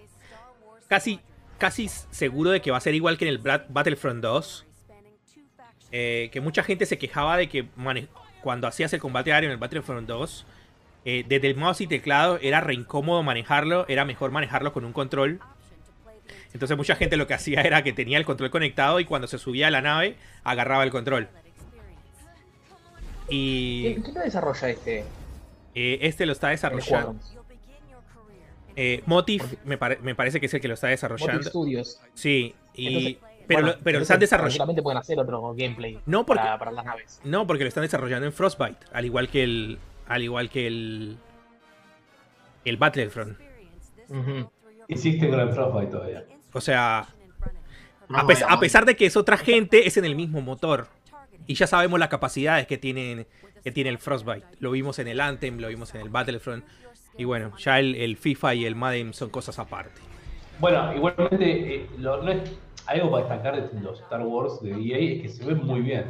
casi, 0.88 1.19
casi 1.57 1.88
seguro 1.88 2.50
de 2.51 2.62
que 2.62 2.72
va 2.72 2.77
a 2.77 2.81
ser 2.81 2.95
igual 2.95 3.17
que 3.17 3.25
en 3.25 3.29
el 3.29 3.38
Battlefront 3.38 4.22
2. 4.22 4.65
Eh, 5.91 6.29
que 6.34 6.41
mucha 6.41 6.63
gente 6.63 6.86
se 6.86 6.98
quejaba 6.98 7.38
de 7.38 7.48
que 7.48 7.69
mane- 7.77 8.07
cuando 8.41 8.67
hacías 8.67 8.91
el 8.93 9.00
combate 9.00 9.31
aéreo 9.31 9.50
en 9.50 9.53
el 9.53 9.57
Battlefront 9.60 10.07
2, 10.07 10.45
eh, 11.05 11.24
desde 11.27 11.48
el 11.48 11.55
mouse 11.55 11.81
y 11.81 11.88
teclado 11.88 12.38
era 12.41 12.60
re 12.60 12.74
incómodo 12.74 13.22
manejarlo, 13.24 13.86
era 13.88 14.03
mejor 14.03 14.31
manejarlo 14.31 14.74
con 14.74 14.84
un 14.84 14.93
control. 14.93 15.39
Entonces 16.55 16.77
mucha 16.77 16.95
gente 16.95 17.17
lo 17.17 17.27
que 17.27 17.33
hacía 17.33 17.59
era 17.63 17.83
que 17.83 17.91
tenía 17.91 18.17
el 18.17 18.24
control 18.24 18.50
conectado 18.50 19.01
y 19.01 19.05
cuando 19.05 19.27
se 19.27 19.38
subía 19.38 19.67
a 19.67 19.71
la 19.71 19.81
nave 19.81 20.15
agarraba 20.45 20.85
el 20.85 20.89
control. 20.89 21.27
Y 23.27 23.95
¿Quién, 23.95 24.13
lo 24.15 24.21
desarrolla 24.21 24.69
este? 24.69 25.00
eh, 25.75 25.97
este 26.01 26.25
lo 26.25 26.31
está 26.31 26.47
desarrollando. 26.50 27.19
Eh, 28.77 29.03
Motif 29.05 29.43
me, 29.65 29.77
pare- 29.77 30.00
me 30.01 30.15
parece 30.15 30.39
que 30.39 30.45
es 30.45 30.53
el 30.53 30.62
que 30.62 30.69
lo 30.69 30.75
está 30.75 30.88
Motive 30.88 30.93
desarrollando. 30.95 31.43
Studios. 31.50 32.00
Sí, 32.13 32.55
Y, 32.74 32.88
Entonces, 32.88 33.17
pero 33.47 33.62
Bueno, 33.62 33.75
lo, 33.77 33.83
pero 33.83 34.00
lo 34.00 34.03
están 34.03 34.19
desarrollando. 34.21 34.50
tranquilamente 34.51 34.81
pueden 34.81 34.97
hacer 34.97 35.19
otro 35.19 35.53
gameplay 35.55 36.00
No, 36.05 36.25
porque, 36.25 36.41
para, 36.41 36.57
para 36.57 36.71
las 36.71 36.85
naves. 36.85 37.19
no, 37.25 37.45
porque 37.45 37.63
lo 37.65 37.67
están 37.67 37.83
desarrollando 37.83 38.25
en 38.27 38.31
Frostbite, 38.31 38.77
al 38.93 39.03
igual 39.03 39.27
que 39.27 39.43
el. 39.43 39.77
Al 40.07 40.24
igual 40.24 40.50
que 40.50 40.67
el. 40.67 41.17
El 42.63 42.77
Battlefront. 42.77 43.38
Ujú. 44.07 44.50
Insisten 44.88 45.31
con 45.31 45.39
el 45.41 45.50
Frostbite 45.51 45.91
todavía. 45.91 46.24
O 46.55 46.62
sea, 46.62 47.05
a, 48.09 48.59
pesar 48.59 48.85
de 48.85 48.95
que 48.95 49.05
es 49.05 49.17
otra 49.17 49.38
gente, 49.38 49.88
es 49.88 49.97
en 49.97 50.05
el 50.05 50.15
mismo 50.15 50.41
motor. 50.41 50.88
Y 51.47 51.55
ya 51.55 51.67
sabemos 51.67 52.00
las 52.00 52.09
capacidades 52.09 52.65
que 52.65 52.77
tienen 52.77 53.27
que 53.63 53.71
tiene 53.71 53.89
el 53.89 53.97
Frostbite. 53.97 54.45
Lo 54.59 54.71
vimos 54.71 55.00
en 55.00 55.07
el 55.07 55.19
Anthem, 55.19 55.57
lo 55.59 55.67
vimos 55.67 55.93
en 55.95 56.01
el 56.01 56.09
Battlefront. 56.09 56.63
Y 57.17 57.24
bueno, 57.24 57.57
ya 57.57 57.79
el, 57.79 57.95
el 57.95 58.15
FIFA 58.15 58.53
y 58.55 58.65
el 58.65 58.75
Madden 58.75 59.13
son 59.13 59.29
cosas 59.31 59.57
aparte. 59.57 60.00
Bueno, 60.59 60.93
igualmente, 60.95 61.75
eh, 61.75 61.89
lo- 61.97 62.21
no 62.21 62.31
es, 62.31 62.41
algo 62.85 63.09
para 63.12 63.24
destacar 63.24 63.71
de 63.71 63.81
los 63.81 64.00
Star 64.01 64.21
Wars 64.21 64.62
de 64.62 64.69
EA 64.71 65.15
es 65.15 65.21
que 65.24 65.29
se 65.29 65.45
ven 65.45 65.65
muy 65.65 65.81
bien. 65.81 66.05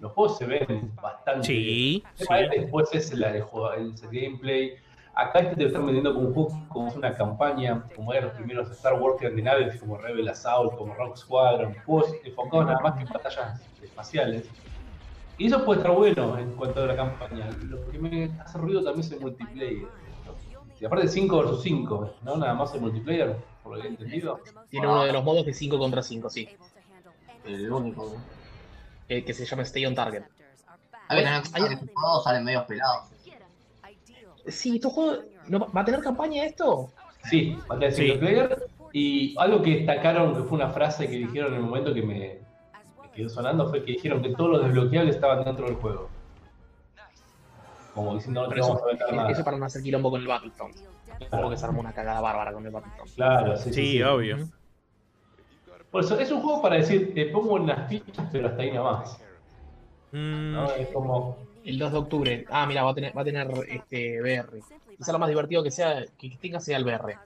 Los 0.00 0.12
juegos 0.12 0.36
se 0.36 0.44
ven 0.46 0.92
bastante 1.02 1.50
bien. 1.50 1.64
Sí, 1.64 2.04
El 2.18 2.26
tema 2.26 2.38
sí. 2.38 2.44
es 2.44 2.60
después 2.60 2.88
es 2.92 3.14
la 3.14 3.32
de 3.32 3.40
juego- 3.40 3.72
el 3.72 3.94
gameplay. 4.12 4.76
Acá 5.18 5.40
este 5.40 5.56
te 5.56 5.62
lo 5.62 5.66
están 5.66 5.84
vendiendo 5.84 6.14
como 6.14 6.28
un 6.28 6.34
juego, 6.34 6.68
como 6.68 6.92
una 6.92 7.12
campaña, 7.12 7.82
como 7.96 8.12
eran 8.12 8.26
los 8.28 8.34
primeros 8.34 8.70
Star 8.70 8.94
Wars 8.94 9.20
naves, 9.34 9.80
como 9.80 9.98
Rebel 9.98 10.28
Assault, 10.28 10.76
como 10.78 10.94
Rock 10.94 11.16
Squadron, 11.16 11.74
juegos 11.84 12.14
enfocados 12.22 12.66
nada 12.66 12.78
más 12.78 12.94
que 12.94 13.02
en 13.02 13.08
batallas 13.08 13.60
espaciales. 13.82 14.48
Y 15.36 15.48
eso 15.48 15.64
puede 15.64 15.80
estar 15.80 15.92
bueno 15.92 16.38
en 16.38 16.52
cuanto 16.52 16.84
a 16.84 16.86
la 16.86 16.94
campaña. 16.94 17.50
Lo 17.64 17.84
que 17.90 17.98
me 17.98 18.30
hace 18.40 18.58
ruido 18.58 18.84
también 18.84 19.06
es 19.06 19.10
el 19.10 19.20
multiplayer. 19.20 19.88
Y 20.80 20.84
aparte 20.84 21.08
5 21.08 21.36
vs 21.42 21.62
5, 21.62 22.14
¿no? 22.22 22.36
Nada 22.36 22.54
más 22.54 22.72
el 22.74 22.80
multiplayer, 22.80 23.36
por 23.64 23.74
lo 23.74 23.82
que 23.82 23.88
he 23.88 23.90
entendido. 23.90 24.38
Tiene 24.68 24.86
uno 24.86 25.02
de 25.02 25.12
los 25.12 25.24
modos 25.24 25.44
de 25.44 25.52
5 25.52 25.78
contra 25.80 26.00
5, 26.00 26.30
sí. 26.30 26.48
El 27.44 27.72
único. 27.72 28.14
eh, 29.08 29.24
que 29.24 29.34
se 29.34 29.44
llama 29.44 29.62
Stay 29.62 29.84
on 29.84 29.96
Target. 29.96 30.22
Hay 31.08 31.24
en 31.24 31.40
cuenta 31.40 31.68
que 31.68 31.74
estos 31.74 31.88
juegos 31.92 32.22
salen 32.22 32.44
medio 32.44 32.64
pelados. 32.66 33.17
Sí, 34.46 34.76
estos 34.76 34.92
juegos. 34.92 35.24
¿no 35.48 35.58
va- 35.60 35.66
¿Va 35.76 35.80
a 35.82 35.84
tener 35.84 36.00
campaña 36.00 36.44
esto? 36.44 36.92
Sí, 37.22 37.64
va 37.70 37.76
a 37.76 37.78
tener 37.78 37.92
Sí. 37.94 38.02
single 38.06 38.18
player. 38.18 38.58
Y 38.92 39.34
algo 39.38 39.62
que 39.62 39.70
destacaron, 39.76 40.34
que 40.34 40.42
fue 40.48 40.56
una 40.58 40.70
frase 40.70 41.08
que 41.08 41.16
dijeron 41.16 41.52
en 41.52 41.58
el 41.60 41.64
momento 41.64 41.92
que 41.94 42.02
me, 42.02 42.40
me 43.02 43.10
quedó 43.12 43.28
sonando, 43.28 43.68
fue 43.68 43.84
que 43.84 43.92
dijeron 43.92 44.22
que 44.22 44.34
todos 44.34 44.50
los 44.50 44.64
desbloqueables 44.64 45.16
estaban 45.16 45.44
dentro 45.44 45.66
del 45.66 45.76
juego. 45.76 46.10
Como 47.92 48.14
diciendo, 48.14 48.42
no 48.42 48.48
te 48.48 48.54
Pero 48.54 48.66
vamos 48.66 48.78
eso, 48.78 48.84
a 48.84 48.88
vender 48.88 49.14
nada. 49.14 49.30
eso 49.30 49.44
para 49.44 49.58
no 49.58 49.64
hacer 49.66 49.82
quilombo 49.82 50.10
con 50.10 50.20
el 50.20 50.26
Battlefront. 50.26 50.76
Porque 51.30 51.56
se 51.56 51.64
armó 51.66 51.80
una 51.80 51.92
cagada 51.92 52.20
bárbara 52.20 52.52
con 52.52 52.64
el 52.64 52.72
Battlefront. 52.72 53.10
Claro, 53.14 53.56
sí, 53.56 53.72
sí, 53.72 53.74
Sí, 53.74 53.92
sí. 53.92 54.02
obvio. 54.02 54.36
Por 55.90 56.02
eso, 56.04 56.18
es 56.18 56.30
un 56.30 56.40
juego 56.42 56.62
para 56.62 56.76
decir, 56.76 57.14
te 57.14 57.26
pongo 57.26 57.54
unas 57.54 57.88
fichas, 57.88 58.28
pero 58.32 58.48
hasta 58.48 58.62
ahí 58.62 58.72
nomás. 58.72 59.20
Mm, 60.12 60.52
¿no? 60.52 60.74
Es 60.74 60.88
como, 60.92 61.47
El 61.68 61.78
2 61.78 61.92
de 61.92 61.98
octubre. 61.98 62.44
Ah, 62.48 62.64
mira, 62.66 62.82
va 62.82 62.92
a 62.92 62.94
tener, 62.94 63.14
va 63.14 63.20
a 63.20 63.24
tener 63.26 63.46
este 63.68 64.22
VR. 64.22 64.62
Quizá 64.96 65.12
lo 65.12 65.18
más 65.18 65.28
divertido 65.28 65.62
que 65.62 65.70
sea 65.70 66.02
que 66.18 66.30
tenga 66.40 66.60
sea 66.60 66.78
el 66.78 66.84
VR, 66.84 67.18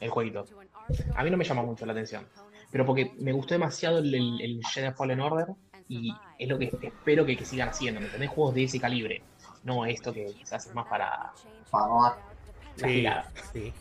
el 0.00 0.08
jueguito. 0.08 0.46
A 1.14 1.22
mí 1.22 1.30
no 1.30 1.36
me 1.36 1.44
llama 1.44 1.62
mucho 1.62 1.84
la 1.84 1.92
atención. 1.92 2.26
Pero 2.70 2.86
porque 2.86 3.12
me 3.18 3.32
gustó 3.32 3.52
demasiado 3.52 3.98
el, 3.98 4.14
el, 4.14 4.40
el 4.40 4.60
Jedi 4.64 4.90
Fallen 4.92 5.20
Order 5.20 5.48
y 5.86 6.14
es 6.38 6.48
lo 6.48 6.58
que 6.58 6.72
espero 6.80 7.26
que, 7.26 7.36
que 7.36 7.44
sigan 7.44 7.68
haciendo. 7.68 8.00
¿Me 8.00 8.06
entendés? 8.06 8.30
Juegos 8.30 8.54
de 8.54 8.64
ese 8.64 8.80
calibre. 8.80 9.22
No 9.64 9.84
esto 9.84 10.14
que 10.14 10.32
quizás 10.32 10.66
es 10.66 10.74
más 10.74 10.86
para 10.86 11.32
Para 11.70 12.24
sí, 12.76 13.06
sí. 13.52 13.72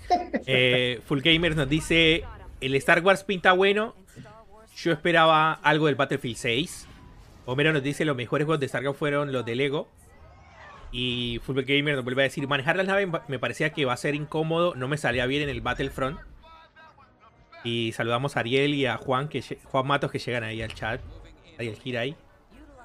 Eh, 0.45 0.99
Full 1.05 1.21
Gamers 1.21 1.55
nos 1.55 1.69
dice: 1.69 2.25
El 2.59 2.75
Star 2.75 3.01
Wars 3.01 3.23
pinta 3.23 3.53
bueno. 3.53 3.95
Yo 4.75 4.91
esperaba 4.91 5.53
algo 5.53 5.85
del 5.85 5.95
Battlefield 5.95 6.35
6. 6.35 6.87
Homero 7.45 7.73
nos 7.73 7.83
dice: 7.83 8.05
Los 8.05 8.15
mejores 8.15 8.45
juegos 8.45 8.59
de 8.59 8.65
Star 8.67 8.83
Wars 8.85 8.97
fueron 8.97 9.31
los 9.31 9.45
de 9.45 9.55
Lego. 9.55 9.87
Y 10.91 11.39
Full 11.43 11.59
Gamer 11.61 11.95
nos 11.95 12.03
vuelve 12.03 12.21
a 12.21 12.25
decir: 12.25 12.47
Manejar 12.47 12.75
las 12.75 12.85
naves 12.87 13.07
me 13.27 13.39
parecía 13.39 13.71
que 13.71 13.85
va 13.85 13.93
a 13.93 13.97
ser 13.97 14.15
incómodo. 14.15 14.75
No 14.75 14.87
me 14.87 14.97
salía 14.97 15.25
bien 15.25 15.43
en 15.43 15.49
el 15.49 15.61
Battlefront. 15.61 16.19
Y 17.63 17.91
saludamos 17.93 18.35
a 18.35 18.41
Ariel 18.41 18.73
y 18.73 18.85
a 18.85 18.97
Juan, 18.97 19.29
que 19.29 19.41
Juan 19.63 19.87
Matos 19.87 20.11
que 20.11 20.19
llegan 20.19 20.43
ahí 20.43 20.61
al 20.61 20.73
chat. 20.73 20.99
Ahí 21.57 21.67
el 21.69 21.75
gira 21.77 22.01
ahí. 22.01 22.15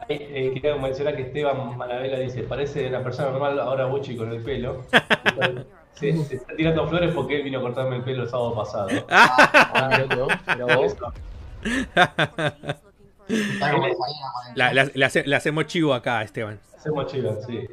eh, 0.08 0.16
eh, 0.20 0.50
quería 0.54 0.76
mencionar 0.76 1.16
que 1.16 1.22
Esteban 1.22 1.76
Manabela 1.76 2.18
dice, 2.20 2.44
parece 2.44 2.86
una 2.88 3.02
persona 3.02 3.30
normal 3.30 3.58
ahora 3.58 3.86
Buchi 3.86 4.16
con 4.16 4.30
el 4.32 4.40
pelo. 4.42 4.84
se, 5.94 6.16
se 6.24 6.36
está 6.36 6.54
tirando 6.54 6.86
flores 6.86 7.12
porque 7.12 7.36
él 7.38 7.42
vino 7.42 7.58
a 7.58 7.62
cortarme 7.62 7.96
el 7.96 8.02
pelo 8.04 8.22
el 8.22 8.28
sábado 8.28 8.54
pasado. 8.54 8.88
Ah, 9.10 10.04
loco, 10.08 10.28
pero 10.46 10.66
Por 10.68 10.76
vos- 10.76 10.92
eso. 10.92 11.12
Está 13.28 13.72
como 13.72 13.86
La- 14.54 15.36
hacemos 15.36 15.66
chivo 15.66 15.94
acá, 15.94 16.22
Esteban. 16.22 16.60
Hacemos 16.76 17.06
chivas, 17.10 17.44
sí. 17.46 17.68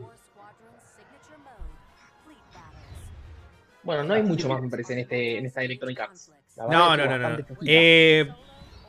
Bueno, 3.84 4.04
no 4.04 4.14
hay 4.16 4.24
mucho 4.24 4.50
más, 4.50 4.62
me 4.62 4.70
parece, 4.70 4.94
en, 4.94 5.00
este, 5.00 5.38
en 5.38 5.46
esta 5.46 5.64
Electronic 5.64 6.00
Arts. 6.00 6.32
No, 6.58 6.98
no, 6.98 7.06
no, 7.06 7.18
no. 7.18 7.38
Eh, 7.66 8.28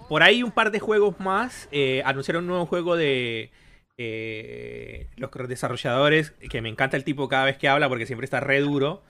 por 0.08 0.22
ahí 0.22 0.42
un 0.42 0.52
par 0.52 0.70
de 0.70 0.80
juegos 0.80 1.18
más. 1.20 1.68
eh, 1.70 2.02
anunciaron 2.04 2.44
un 2.44 2.48
nuevo 2.48 2.66
juego 2.66 2.96
de 2.96 3.50
eh, 3.98 5.08
los 5.16 5.30
desarrolladores, 5.48 6.30
que 6.50 6.62
me 6.62 6.68
encanta 6.70 6.96
el 6.96 7.04
tipo 7.04 7.28
cada 7.28 7.44
vez 7.44 7.58
que 7.58 7.68
habla 7.68 7.88
porque 7.88 8.06
siempre 8.06 8.24
está 8.24 8.40
re 8.40 8.60
duro. 8.60 9.02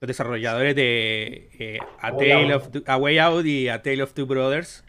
Los 0.00 0.06
desarrolladores 0.08 0.74
de 0.76 1.50
eh, 1.58 1.78
A, 2.00 2.12
Tale 2.16 2.54
of 2.54 2.68
A 2.86 2.96
Way 2.96 3.18
Out 3.18 3.46
y 3.46 3.68
A 3.68 3.82
Tale 3.82 4.02
of 4.02 4.12
Two 4.14 4.26
Brothers. 4.26 4.84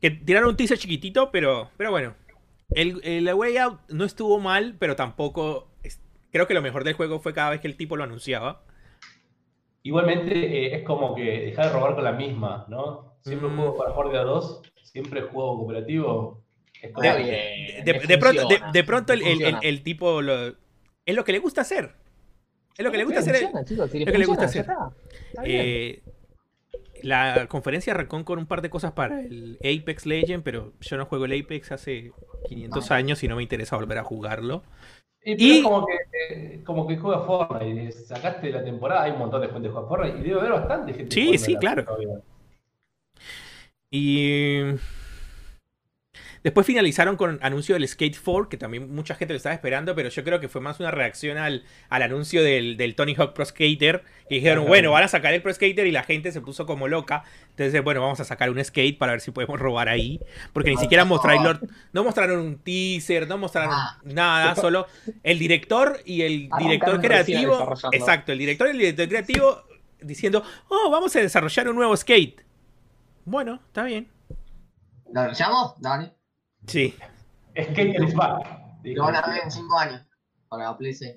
Que 0.00 0.10
tiraron 0.10 0.50
un 0.50 0.56
teaser 0.56 0.78
chiquitito, 0.78 1.30
pero, 1.30 1.70
pero 1.76 1.90
bueno. 1.90 2.14
El, 2.70 3.00
el 3.04 3.32
Way 3.34 3.56
Out 3.58 3.80
no 3.90 4.04
estuvo 4.04 4.38
mal, 4.40 4.76
pero 4.78 4.96
tampoco... 4.96 5.70
es- 5.82 6.00
creo 6.30 6.46
que 6.46 6.54
lo 6.54 6.62
mejor 6.62 6.84
del 6.84 6.94
juego 6.94 7.20
fue 7.20 7.34
cada 7.34 7.50
vez 7.50 7.60
que 7.60 7.68
el 7.68 7.76
tipo 7.76 7.96
lo 7.96 8.04
anunciaba. 8.04 8.62
Igualmente 9.82 10.32
eh, 10.34 10.76
es 10.76 10.82
como 10.84 11.14
que 11.14 11.22
dejar 11.22 11.66
de 11.66 11.72
robar 11.72 11.94
con 11.94 12.04
la 12.04 12.12
misma, 12.12 12.66
¿no? 12.68 13.16
Siempre 13.22 13.48
Mm. 13.48 13.56
juego 13.56 13.76
para 13.76 13.90
jugar 13.92 14.12
de 14.12 14.18
a 14.18 14.22
dos, 14.22 14.62
siempre 14.84 15.22
juego 15.22 15.58
cooperativo. 15.58 16.44
Es 16.80 16.92
como 16.92 17.04
Está 17.04 17.18
de- 18.06 18.18
pronto, 18.18 18.48
de, 18.72 18.84
pronto 18.84 19.12
el, 19.12 19.20
me 19.20 19.24
el- 19.26 19.32
el- 19.32 19.38
funciona. 19.42 19.58
el 19.62 19.82
tipo 19.82 20.22
lo- 20.22 20.48
es 21.04 21.14
lo 21.16 21.24
que 21.24 21.32
le 21.32 21.38
gusta 21.40 21.60
hacer. 21.62 21.94
Es 22.78 22.84
lo 22.84 22.90
que 22.90 22.96
le 22.98 23.04
gusta 23.04 23.20
hacer. 23.20 23.34
Funciona, 23.36 23.64
chicos, 23.64 23.90
si 23.90 24.04
lo 24.04 24.12
que 24.12 24.18
le 24.18 24.24
gusta 24.26 24.44
está. 24.46 24.60
Está 24.60 25.42
bien. 25.42 25.60
Eh, 25.64 26.02
la 27.02 27.46
conferencia 27.48 27.92
arrancó 27.92 28.24
con 28.24 28.38
un 28.38 28.46
par 28.46 28.62
de 28.62 28.70
cosas 28.70 28.92
para 28.92 29.20
el 29.20 29.58
Apex 29.60 30.06
Legend, 30.06 30.42
pero 30.42 30.72
yo 30.80 30.96
no 30.96 31.06
juego 31.06 31.24
el 31.26 31.40
Apex 31.40 31.72
hace 31.72 32.12
500 32.48 32.90
años 32.90 33.22
y 33.22 33.28
no 33.28 33.36
me 33.36 33.42
interesa 33.42 33.76
volver 33.76 33.98
a 33.98 34.04
jugarlo. 34.04 34.62
Y, 35.24 35.32
Y- 35.44 35.58
es 35.58 35.62
como 35.62 35.86
que, 35.86 35.94
eh, 36.30 36.62
como 36.64 36.86
que 36.86 36.96
juega 36.96 37.20
Fortnite. 37.24 37.92
Sacaste 37.92 38.50
la 38.50 38.64
temporada, 38.64 39.04
hay 39.04 39.12
un 39.12 39.18
montón 39.18 39.40
de 39.40 39.48
gente 39.48 39.68
que 39.68 39.72
juega 39.72 39.88
Fortnite 39.88 40.18
y 40.18 40.22
debe 40.22 40.40
haber 40.40 40.52
bastante 40.52 40.92
gente. 40.94 41.14
Sí, 41.14 41.38
sí, 41.38 41.52
la- 41.54 41.58
claro. 41.60 41.86
Y 43.90 44.60
después 46.44 46.66
finalizaron 46.66 47.16
con 47.16 47.38
anuncio 47.42 47.74
del 47.74 47.86
Skate 47.86 48.16
4, 48.22 48.48
que 48.48 48.56
también 48.56 48.94
mucha 48.94 49.14
gente 49.14 49.34
lo 49.34 49.36
estaba 49.36 49.54
esperando, 49.54 49.94
pero 49.94 50.08
yo 50.08 50.24
creo 50.24 50.40
que 50.40 50.48
fue 50.48 50.60
más 50.60 50.80
una 50.80 50.90
reacción 50.90 51.38
al, 51.38 51.64
al 51.88 52.02
anuncio 52.02 52.42
del, 52.42 52.76
del 52.76 52.94
Tony 52.94 53.14
Hawk 53.14 53.32
Pro 53.34 53.44
Skater, 53.44 54.02
que 54.28 54.36
dijeron, 54.36 54.66
bueno, 54.66 54.90
van 54.92 55.04
a 55.04 55.08
sacar 55.08 55.34
el 55.34 55.42
Pro 55.42 55.52
Skater 55.52 55.86
y 55.86 55.90
la 55.90 56.02
gente 56.04 56.32
se 56.32 56.40
puso 56.40 56.66
como 56.66 56.88
loca. 56.88 57.24
Entonces, 57.50 57.82
bueno, 57.84 58.00
vamos 58.00 58.18
a 58.20 58.24
sacar 58.24 58.48
un 58.50 58.62
skate 58.64 58.96
para 58.98 59.12
ver 59.12 59.20
si 59.20 59.30
podemos 59.30 59.60
robar 59.60 59.88
ahí. 59.88 60.18
Porque 60.52 60.70
ni 60.70 60.76
Ah, 60.76 60.80
siquiera 60.80 61.04
mostraron, 61.04 61.60
no 61.92 62.02
mostraron 62.04 62.40
un 62.40 62.58
teaser, 62.58 63.28
no 63.28 63.36
mostraron 63.38 63.74
Ah. 63.74 63.98
nada, 64.04 64.54
solo 64.54 64.86
el 65.22 65.38
director 65.38 66.00
y 66.04 66.22
el 66.22 66.48
Arrancaron 66.50 66.68
director 66.68 67.00
creativo. 67.00 67.74
Exacto, 67.92 68.32
el 68.32 68.38
director 68.38 68.68
y 68.68 68.70
el 68.70 68.78
director 68.78 69.08
creativo 69.08 69.62
diciendo, 70.00 70.42
oh, 70.68 70.90
vamos 70.90 71.14
a 71.14 71.20
desarrollar 71.20 71.68
un 71.68 71.76
nuevo 71.76 71.96
skate. 71.96 72.40
Bueno, 73.24 73.60
está 73.66 73.84
bien. 73.84 74.08
¿Lo 75.12 75.30
llamo? 75.32 75.76
Dani. 75.78 76.10
Sí. 76.66 76.94
Skater 77.60 78.02
is 78.04 78.14
back. 78.14 78.46
Lo 78.84 79.04
van 79.04 79.16
a 79.16 79.22
ver 79.28 79.42
en 79.44 79.50
5 79.50 79.78
años. 79.78 80.02
Para 80.48 80.64
la 80.64 80.76
Play 80.76 80.92
6. 80.92 81.16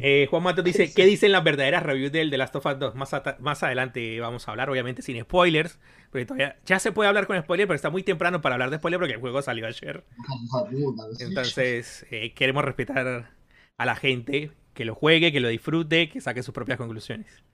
Eh, 0.00 0.26
Juan 0.30 0.42
Matos 0.42 0.64
dice, 0.64 0.90
¿qué 0.94 1.04
dicen 1.04 1.32
las 1.32 1.44
verdaderas 1.44 1.82
reviews 1.82 2.10
del 2.12 2.30
The 2.30 2.38
Last 2.38 2.56
of 2.56 2.64
Us 2.64 2.78
2? 2.78 2.94
Más, 2.94 3.12
más 3.40 3.62
adelante 3.62 4.18
vamos 4.20 4.48
a 4.48 4.52
hablar, 4.52 4.70
obviamente 4.70 5.02
sin 5.02 5.20
spoilers, 5.20 5.78
porque 6.10 6.24
todavía 6.24 6.56
ya 6.64 6.78
se 6.78 6.90
puede 6.90 7.08
hablar 7.08 7.26
con 7.26 7.38
spoilers, 7.38 7.66
pero 7.66 7.74
está 7.76 7.90
muy 7.90 8.02
temprano 8.02 8.40
para 8.40 8.54
hablar 8.54 8.70
de 8.70 8.78
spoilers 8.78 9.00
porque 9.00 9.14
el 9.14 9.20
juego 9.20 9.42
salió 9.42 9.66
ayer. 9.66 10.04
Entonces, 11.20 12.06
eh, 12.10 12.32
queremos 12.32 12.64
respetar 12.64 13.30
a 13.76 13.84
la 13.84 13.96
gente, 13.96 14.50
que 14.72 14.86
lo 14.86 14.94
juegue, 14.94 15.30
que 15.30 15.40
lo 15.40 15.48
disfrute, 15.48 16.08
que 16.08 16.22
saque 16.22 16.42
sus 16.42 16.54
propias 16.54 16.78
conclusiones. 16.78 17.44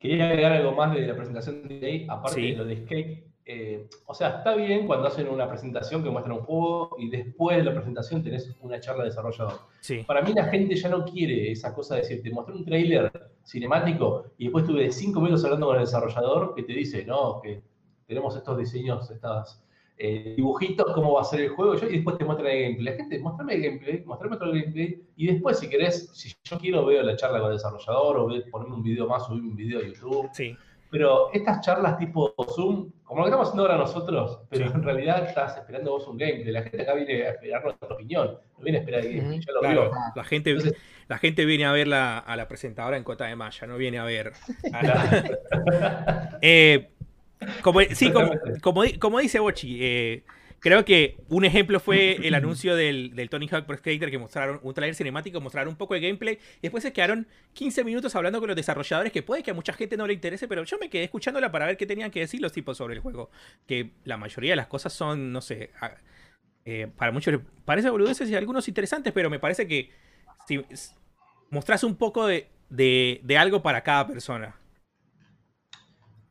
Quería 0.00 0.28
agregar 0.28 0.52
algo 0.52 0.72
más 0.72 0.92
de 0.92 1.02
la 1.06 1.14
presentación 1.14 1.68
de 1.68 2.04
EA, 2.04 2.12
aparte 2.12 2.40
Sí. 2.40 2.50
de 2.50 2.56
lo 2.56 2.64
de 2.64 2.84
Skate. 2.84 3.29
Eh, 3.52 3.88
o 4.06 4.14
sea, 4.14 4.28
está 4.38 4.54
bien 4.54 4.86
cuando 4.86 5.08
hacen 5.08 5.28
una 5.28 5.48
presentación 5.48 6.04
que 6.04 6.10
muestran 6.10 6.36
un 6.36 6.44
juego 6.44 6.94
y 6.98 7.10
después 7.10 7.56
de 7.56 7.64
la 7.64 7.72
presentación 7.72 8.22
tenés 8.22 8.54
una 8.60 8.78
charla 8.78 9.02
de 9.02 9.10
desarrollador. 9.10 9.58
Sí. 9.80 10.04
Para 10.06 10.22
mí 10.22 10.32
la 10.32 10.44
gente 10.44 10.76
ya 10.76 10.88
no 10.88 11.04
quiere 11.04 11.50
esa 11.50 11.74
cosa 11.74 11.96
de 11.96 12.02
decir, 12.02 12.22
te 12.22 12.30
mostré 12.30 12.54
un 12.54 12.64
trailer 12.64 13.10
cinemático 13.44 14.26
y 14.38 14.44
después 14.44 14.66
tuve 14.66 14.92
cinco 14.92 15.20
minutos 15.20 15.44
hablando 15.44 15.66
con 15.66 15.76
el 15.76 15.82
desarrollador 15.82 16.54
que 16.54 16.62
te 16.62 16.72
dice, 16.74 17.04
no, 17.04 17.40
que 17.42 17.60
tenemos 18.06 18.36
estos 18.36 18.56
diseños, 18.56 19.10
estos 19.10 19.60
eh, 19.96 20.34
dibujitos, 20.36 20.92
cómo 20.94 21.14
va 21.14 21.22
a 21.22 21.24
ser 21.24 21.40
el 21.40 21.48
juego, 21.50 21.74
yo, 21.74 21.88
y 21.88 21.96
después 21.96 22.18
te 22.18 22.24
muestran 22.24 22.50
el 22.50 22.62
gameplay. 22.62 22.84
La 22.84 22.92
gente, 23.02 23.18
muéstrame 23.18 23.54
el 23.56 23.62
gameplay, 23.62 24.04
mostrame 24.06 24.36
todo 24.36 24.52
el 24.52 24.60
gameplay, 24.62 25.02
y 25.16 25.26
después, 25.26 25.58
si 25.58 25.68
querés, 25.68 26.08
si 26.14 26.32
yo 26.44 26.58
quiero, 26.58 26.86
veo 26.86 27.02
la 27.02 27.16
charla 27.16 27.40
con 27.40 27.50
el 27.50 27.56
desarrollador, 27.56 28.16
o 28.16 28.28
ponerme 28.50 28.76
un 28.76 28.82
video 28.82 29.08
más, 29.08 29.26
subir 29.26 29.42
un 29.42 29.56
video 29.56 29.80
a 29.80 29.82
YouTube. 29.82 30.30
Sí. 30.32 30.56
Pero 30.90 31.30
estas 31.32 31.60
charlas 31.60 31.96
tipo 31.98 32.34
Zoom, 32.54 32.90
como 33.04 33.20
lo 33.20 33.24
que 33.24 33.28
estamos 33.30 33.48
haciendo 33.48 33.62
ahora 33.62 33.76
nosotros, 33.78 34.40
pero 34.50 34.66
Sí. 34.68 34.72
en 34.74 34.82
realidad 34.82 35.24
estás 35.26 35.56
esperando 35.56 35.92
vos 35.92 36.06
un 36.08 36.16
gameplay. 36.18 36.52
La 36.52 36.62
gente 36.62 36.82
acá 36.82 36.94
viene 36.94 37.22
a 37.26 37.30
esperar 37.30 37.62
nuestra 37.64 37.88
opinión, 37.88 38.38
no 38.58 38.64
viene 38.64 38.78
a 38.78 38.80
esperar 38.80 39.00
el 39.00 39.06
gameplay, 39.08 39.38
Ujú. 39.38 39.46
ya 39.46 39.52
lo 39.52 39.60
Claro, 39.60 39.82
vio. 39.82 39.92
la 40.16 40.24
gente, 40.24 40.50
Entonces- 40.50 40.76
la 41.08 41.18
gente 41.18 41.44
viene 41.44 41.64
a 41.66 41.72
ver 41.72 41.86
la- 41.88 42.18
a 42.18 42.36
la 42.36 42.48
presentadora 42.48 42.96
en 42.96 43.04
Cota 43.04 43.26
de 43.26 43.36
Maya, 43.36 43.66
no 43.66 43.76
viene 43.76 43.98
a 43.98 44.04
ver. 44.04 44.32
a 44.72 44.82
la- 44.82 45.00
Eh, 46.42 46.88
como, 47.62 47.80
sí, 47.80 48.12
como, 48.12 48.32
como, 48.62 48.82
di- 48.82 48.98
como 48.98 49.18
dice 49.20 49.38
Bochi, 49.40 49.78
eh, 49.80 50.24
creo 50.60 50.84
que 50.84 51.16
un 51.28 51.44
ejemplo 51.44 51.80
fue 51.80 52.18
el 52.26 52.34
anuncio 52.34 52.76
del, 52.76 53.14
del 53.16 53.28
Tony 53.28 53.48
Hawk 53.50 53.66
Pro 53.66 53.76
Skater 53.76 54.10
que 54.10 54.18
mostraron 54.18 54.60
un 54.62 54.72
trailer 54.74 54.94
cinemático, 54.94 55.40
mostraron 55.40 55.70
un 55.70 55.76
poco 55.76 55.94
de 55.94 56.00
gameplay 56.00 56.34
y 56.58 56.62
después 56.62 56.82
se 56.82 56.92
quedaron 56.92 57.26
15 57.54 57.82
minutos 57.84 58.14
hablando 58.14 58.38
con 58.38 58.46
los 58.48 58.56
desarrolladores 58.56 59.12
que 59.12 59.22
puede 59.22 59.42
que 59.42 59.50
a 59.50 59.54
mucha 59.54 59.72
gente 59.72 59.96
no 59.96 60.06
le 60.06 60.12
interese, 60.12 60.46
pero 60.46 60.62
yo 60.64 60.78
me 60.78 60.88
quedé 60.88 61.04
escuchándola 61.04 61.50
para 61.50 61.66
ver 61.66 61.76
qué 61.76 61.86
tenían 61.86 62.10
que 62.10 62.20
decir 62.20 62.40
los 62.40 62.52
tipos 62.52 62.76
sobre 62.76 62.94
el 62.94 63.00
juego. 63.00 63.30
Que 63.66 63.90
la 64.04 64.16
mayoría 64.16 64.52
de 64.52 64.56
las 64.56 64.66
cosas 64.68 64.92
son, 64.92 65.32
no 65.32 65.40
sé, 65.40 65.70
a- 65.80 65.96
eh, 66.64 66.88
para 66.96 67.10
muchos 67.10 67.32
les 67.34 67.42
parece 67.64 67.88
boludeces 67.90 68.28
y 68.30 68.34
algunos 68.36 68.68
interesantes, 68.68 69.12
pero 69.12 69.30
me 69.30 69.38
parece 69.38 69.66
que 69.66 69.90
si 70.46 70.60
mostrás 71.50 71.84
un 71.84 71.96
poco 71.96 72.26
de, 72.26 72.48
de- 72.68 73.20
de 73.24 73.38
algo 73.38 73.62
para 73.62 73.82
cada 73.82 74.06
persona. 74.06 74.56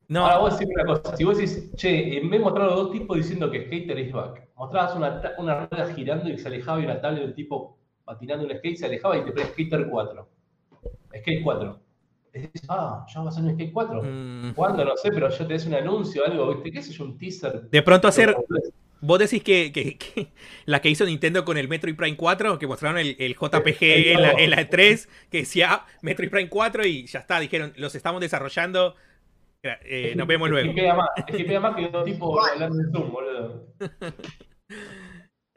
No, 0.10 0.26
Ahora 0.26 0.38
vos 0.40 0.58
decís 0.60 0.74
una 0.76 0.86
cosa, 0.86 1.16
si 1.16 1.24
vos 1.24 1.38
decís, 1.38 1.72
che, 1.76 2.18
en 2.18 2.30
vez 2.30 2.40
de 2.40 2.44
mostrar 2.44 2.66
a 2.66 2.70
los 2.72 2.76
dos 2.78 2.92
tipos 2.92 3.16
diciendo 3.16 3.50
que 3.52 3.66
Skater 3.66 4.00
is 4.00 4.12
back, 4.12 4.48
mostrabas 4.56 4.96
una, 4.96 5.22
una 5.38 5.68
rueda 5.68 5.94
girando 5.94 6.28
y 6.30 6.38
se 6.38 6.48
alejaba 6.48 6.80
y 6.82 6.86
una 6.86 7.00
tabla 7.00 7.20
de 7.20 7.26
un 7.26 7.34
tipo 7.36 7.78
patinando 8.04 8.44
un 8.46 8.52
skate, 8.58 8.76
se 8.76 8.86
alejaba 8.88 9.18
y 9.18 9.24
te 9.24 9.32
ponía 9.32 9.46
Skater 9.50 9.88
4. 9.88 10.30
Skate 11.20 11.42
4. 11.44 11.80
Y 12.34 12.40
decís, 12.40 12.62
ah, 12.70 13.06
ya 13.14 13.22
va 13.22 13.30
a 13.30 13.32
ser 13.32 13.44
un 13.44 13.54
Skate 13.54 13.72
4. 13.72 14.02
mm, 14.04 14.54
¿Cuándo? 14.56 14.84
No 14.84 14.98
sé, 14.98 15.12
pero 15.12 15.30
yo 15.30 15.46
te 15.48 15.54
des 15.54 15.66
un 15.68 15.76
anuncio, 15.76 16.26
algo, 16.26 16.54
¿viste? 16.56 16.72
¿Qué 16.72 16.82
sé 16.82 16.92
yo? 16.92 17.04
Un 17.06 17.16
teaser. 17.18 17.70
de 17.70 17.82
pronto 17.84 18.08
hacer, 18.08 18.36
vos 19.02 19.20
decís 19.20 19.44
que, 19.44 19.72
que- 19.72 19.96
que 20.00 20.30
la 20.66 20.82
que 20.82 20.90
hizo 20.90 21.06
Nintendo 21.06 21.46
con 21.46 21.56
el 21.60 21.68
Metroid 21.68 21.96
Prime 21.96 22.18
4, 22.18 22.58
que 22.58 22.66
mostraron 22.66 22.98
el, 22.98 23.16
el 23.20 23.36
JPG 23.36 23.78
Eh, 23.84 24.14
en 24.14 24.22
la, 24.24 24.32
en 24.32 24.50
la 24.50 24.68
3, 24.68 25.08
que 25.30 25.38
decía 25.40 25.84
Metroid 26.02 26.32
Prime 26.32 26.50
4 26.50 26.84
y 26.88 27.06
ya 27.06 27.20
está, 27.20 27.40
dijeron, 27.40 27.74
los 27.78 27.94
estamos 27.94 28.22
desarrollando, 28.22 28.96
eh, 29.64 30.14
nos 30.16 30.28
vemos 30.28 30.50
luego. 30.50 30.70
es 30.70 30.76
que 31.26 31.44
pega 31.46 31.60
más 31.60 31.76
que 31.76 31.88
dos 31.90 32.06
tipos 32.06 32.50
hablando 32.50 32.80
en 32.82 32.92
Zoom, 32.92 33.12
boludo. 33.12 33.74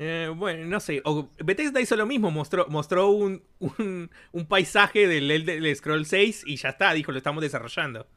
Eh, 0.04 0.32
bueno, 0.34 0.66
no 0.66 0.80
sé. 0.80 1.00
O 1.04 1.28
Bethesda 1.44 1.80
hizo 1.80 1.94
lo 1.94 2.06
mismo, 2.06 2.32
mostró, 2.32 2.66
mostró 2.68 3.10
un, 3.10 3.44
un, 3.60 4.10
un 4.32 4.46
paisaje 4.46 5.06
del 5.06 5.30
Elder 5.30 5.76
Scroll 5.76 6.06
6 6.06 6.42
y 6.46 6.56
ya 6.56 6.70
está, 6.70 6.92
dijo, 6.92 7.12
lo 7.12 7.18
estamos 7.18 7.40
desarrollando. 7.40 8.08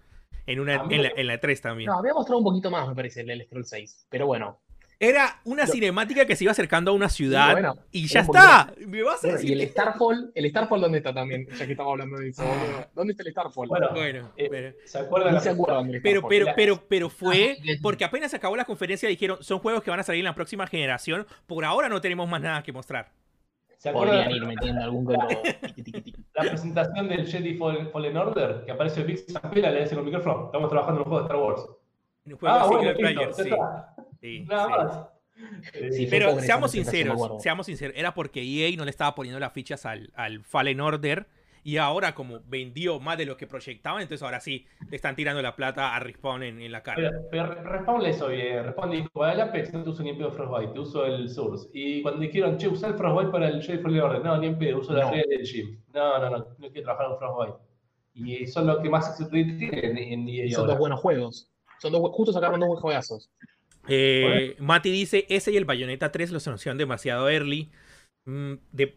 En, 0.48 0.60
una, 0.60 0.84
en, 0.90 1.04
la, 1.04 1.12
en 1.16 1.28
la 1.28 1.40
3 1.40 1.62
también. 1.62 1.88
No, 1.88 2.00
había 2.00 2.14
mostrado 2.14 2.40
un 2.40 2.44
poquito 2.44 2.72
más, 2.72 2.88
me 2.88 2.96
parece, 2.96 3.22
el 3.22 3.30
El 3.30 3.46
Scroll 3.46 3.66
6. 3.66 4.08
Pero 4.10 4.26
bueno. 4.26 4.62
Era 5.00 5.42
una 5.44 5.68
cinemática 5.68 6.26
que 6.26 6.36
se 6.36 6.46
iba 6.46 6.52
acercando 6.52 6.92
a 6.92 6.94
una 6.94 7.10
ciudad 7.10 7.52
bueno, 7.52 7.76
y 7.92 8.08
ya 8.08 8.22
está. 8.22 8.74
¿Me 8.88 9.04
vas 9.04 9.18
a 9.24 9.28
Bueno, 9.28 9.38
decir 9.38 9.50
y 9.50 9.54
el 9.54 9.60
que- 9.60 9.68
Starfall, 9.68 10.32
¿el 10.34 10.50
Starfall 10.50 10.82
dónde 10.82 10.98
está 11.00 11.14
también? 11.14 11.48
Ya 11.58 11.66
que 11.66 11.72
estamos 11.74 11.92
hablando 11.92 12.18
de 12.18 12.30
eso, 12.30 12.44
boludo. 12.44 12.88
¿Dónde 12.96 13.12
está 13.12 13.24
el 13.24 13.32
Starfall? 13.32 13.68
Bueno, 13.68 13.88
Bueno, 13.92 14.32
Eh, 14.38 14.48
pero, 14.50 14.74
¿Se 14.86 15.00
acuerdan? 15.00 15.42
Se 15.42 15.50
acuerdan 15.50 15.92
del 15.92 16.02
pero, 16.02 16.28
pero, 16.28 16.46
pero, 16.56 16.84
pero 16.88 17.10
fue 17.10 17.58
Ah, 17.62 17.74
porque 17.82 18.06
apenas 18.06 18.34
acabó 18.34 18.56
la 18.56 18.66
conferencia 18.66 19.10
dijeron, 19.10 19.38
son 19.42 19.60
juegos 19.60 19.84
que 19.84 19.90
van 19.92 20.00
a 20.00 20.04
salir 20.04 20.20
en 20.20 20.26
la 20.26 20.36
próxima 20.36 20.66
generación. 20.68 21.28
Por 21.46 21.66
ahora 21.66 21.90
no 21.90 22.00
tenemos 22.00 22.30
más 22.30 22.42
nada 22.42 22.64
que 22.64 22.72
mostrar. 22.72 23.12
¿Se 23.78 23.90
acuerdan 23.90 24.24
Podrían 24.24 24.32
ir 24.44 24.46
metiendo 24.48 24.82
algún 24.82 25.06
tiqui. 25.84 26.16
la 26.34 26.42
presentación 26.44 27.10
del 27.10 27.28
Jedi 27.28 27.56
Fallen, 27.56 28.18
Order? 28.18 28.64
Que 28.66 28.72
aparece 28.72 29.04
Big 29.04 29.20
Zapela, 29.30 29.70
le 29.70 29.82
dice 29.82 29.90
con 29.96 30.00
el 30.00 30.06
micrófono. 30.06 30.46
Estamos 30.46 30.70
trabajando 30.70 31.02
en 31.02 31.08
un 31.08 31.12
juego 31.12 31.20
de 31.20 31.34
Star 31.34 31.38
Wars. 31.44 31.66
En 32.26 32.34
un 32.34 32.40
juego 32.40 32.56
ah, 32.56 32.68
single 32.68 32.94
bueno, 32.94 32.98
player, 32.98 33.34
sí. 33.34 33.50
sí, 34.22 34.40
Nada 34.48 34.66
sí. 34.66 34.72
más. 34.72 35.10
Sí, 35.92 36.08
Pero 36.10 36.30
pobre 36.32 36.44
seamos 36.44 36.72
sinceros, 36.72 37.44
seamos 37.44 37.66
sinceros, 37.66 37.96
era 37.98 38.14
porque 38.14 38.42
EA 38.42 38.76
no 38.78 38.86
le 38.86 38.90
estaba 38.92 39.14
poniendo 39.16 39.40
las 39.40 39.52
fichas 39.52 39.86
al, 39.86 40.12
al 40.16 40.44
Fallen 40.46 40.80
Order 40.80 41.28
y 41.62 41.76
ahora 41.78 42.16
como 42.16 42.40
vendió 42.46 43.00
más 43.00 43.18
de 43.18 43.26
lo 43.26 43.36
que 43.36 43.48
proyectaban, 43.48 44.02
entonces 44.02 44.24
ahora 44.24 44.40
sí 44.40 44.66
le 44.88 44.96
están 44.96 45.16
tirando 45.16 45.42
la 45.42 45.56
plata 45.56 45.94
a 45.96 46.00
Respawn 46.00 46.44
en, 46.44 46.62
en 46.62 46.72
la 46.72 46.84
cara. 46.84 47.12
Pero, 47.32 47.50
pero 47.54 47.64
Respawn 47.64 48.04
le 48.04 48.12
hizo 48.12 48.28
bien. 48.30 48.64
Respawn 48.64 48.92
dijo, 48.92 49.28
el 49.28 49.42
Apex 49.42 49.74
no 49.74 49.84
te 49.84 49.90
uso 49.90 50.04
ni 50.04 50.12
en 50.12 50.18
pedo 50.20 50.32
Frostbite, 50.32 50.74
te 50.74 50.80
uso 50.80 51.06
el 51.06 51.28
Source. 51.28 51.68
Y 51.74 52.02
cuando 52.02 52.22
dijeron, 52.22 52.58
che, 52.58 52.68
usa 52.68 52.90
el 52.90 52.96
Frostbite 52.96 53.32
para 53.32 53.48
el 53.50 53.62
Jedi 53.62 53.80
Fallen 53.80 54.02
Order, 54.02 54.24
no, 54.24 54.38
ni 54.38 54.48
en 54.48 54.58
pedo, 54.58 54.78
uso 54.78 54.94
la 54.94 55.10
red 55.12 55.24
del 55.28 55.44
Gym. 55.44 55.82
No, 55.94 56.20
no, 56.20 56.30
no, 56.30 56.38
no 56.38 56.72
quiero 56.72 56.84
trabajar 56.84 57.08
en 57.12 57.18
Frostbite. 57.18 57.58
Y 58.14 58.48
son 58.48 58.68
los 58.68 58.80
que 58.80 58.90
más 58.90 59.10
éxito 59.10 59.32
tienen 59.32 59.98
en 59.98 60.30
EA 60.30 60.46
Y 60.46 60.52
son 60.52 60.62
ahora. 60.62 60.74
dos 60.74 60.80
buenos 60.80 61.00
juegos. 61.02 61.52
Son 61.86 61.92
dos, 61.92 62.02
bu- 62.02 62.12
justo 62.12 62.34
sacaron 62.34 62.60
dos 62.60 62.68
buenos 62.68 62.82
juegazos. 62.82 63.30
Eh, 63.88 64.56
Mati 64.60 64.90
dice, 64.90 65.26
ese 65.30 65.52
y 65.52 65.58
el 65.58 65.66
Bayonetta 65.66 66.12
3 66.12 66.32
los 66.32 66.48
anunciaron 66.48 66.78
demasiado 66.80 67.30
early. 67.30 67.70
Mm, 68.26 68.54
de, 68.72 68.96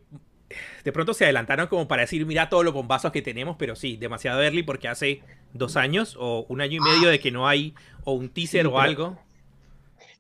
de 0.85 0.93
pronto 0.93 1.13
se 1.13 1.25
adelantaron 1.25 1.67
como 1.67 1.87
para 1.87 2.01
decir, 2.03 2.25
mira 2.25 2.49
todos 2.49 2.65
los 2.65 2.73
bombazos 2.73 3.13
que 3.13 3.21
tenemos, 3.21 3.57
pero 3.59 3.77
sí, 3.77 3.99
demasiado 3.99 4.43
early 4.43 4.63
porque 4.63 4.89
hace 4.89 5.23
dos 5.53 5.77
años 5.77 6.17
o 6.19 6.47
un 6.49 6.63
año 6.63 6.77
y 6.79 6.81
medio 6.81 7.11
de 7.11 7.21
que 7.21 7.31
no 7.31 7.47
hay 7.47 7.75
o 8.05 8.13
un 8.15 8.31
teaser 8.31 8.63
Sí, 8.63 8.67
o 8.67 8.71
pero- 8.71 8.81
algo. 8.81 9.19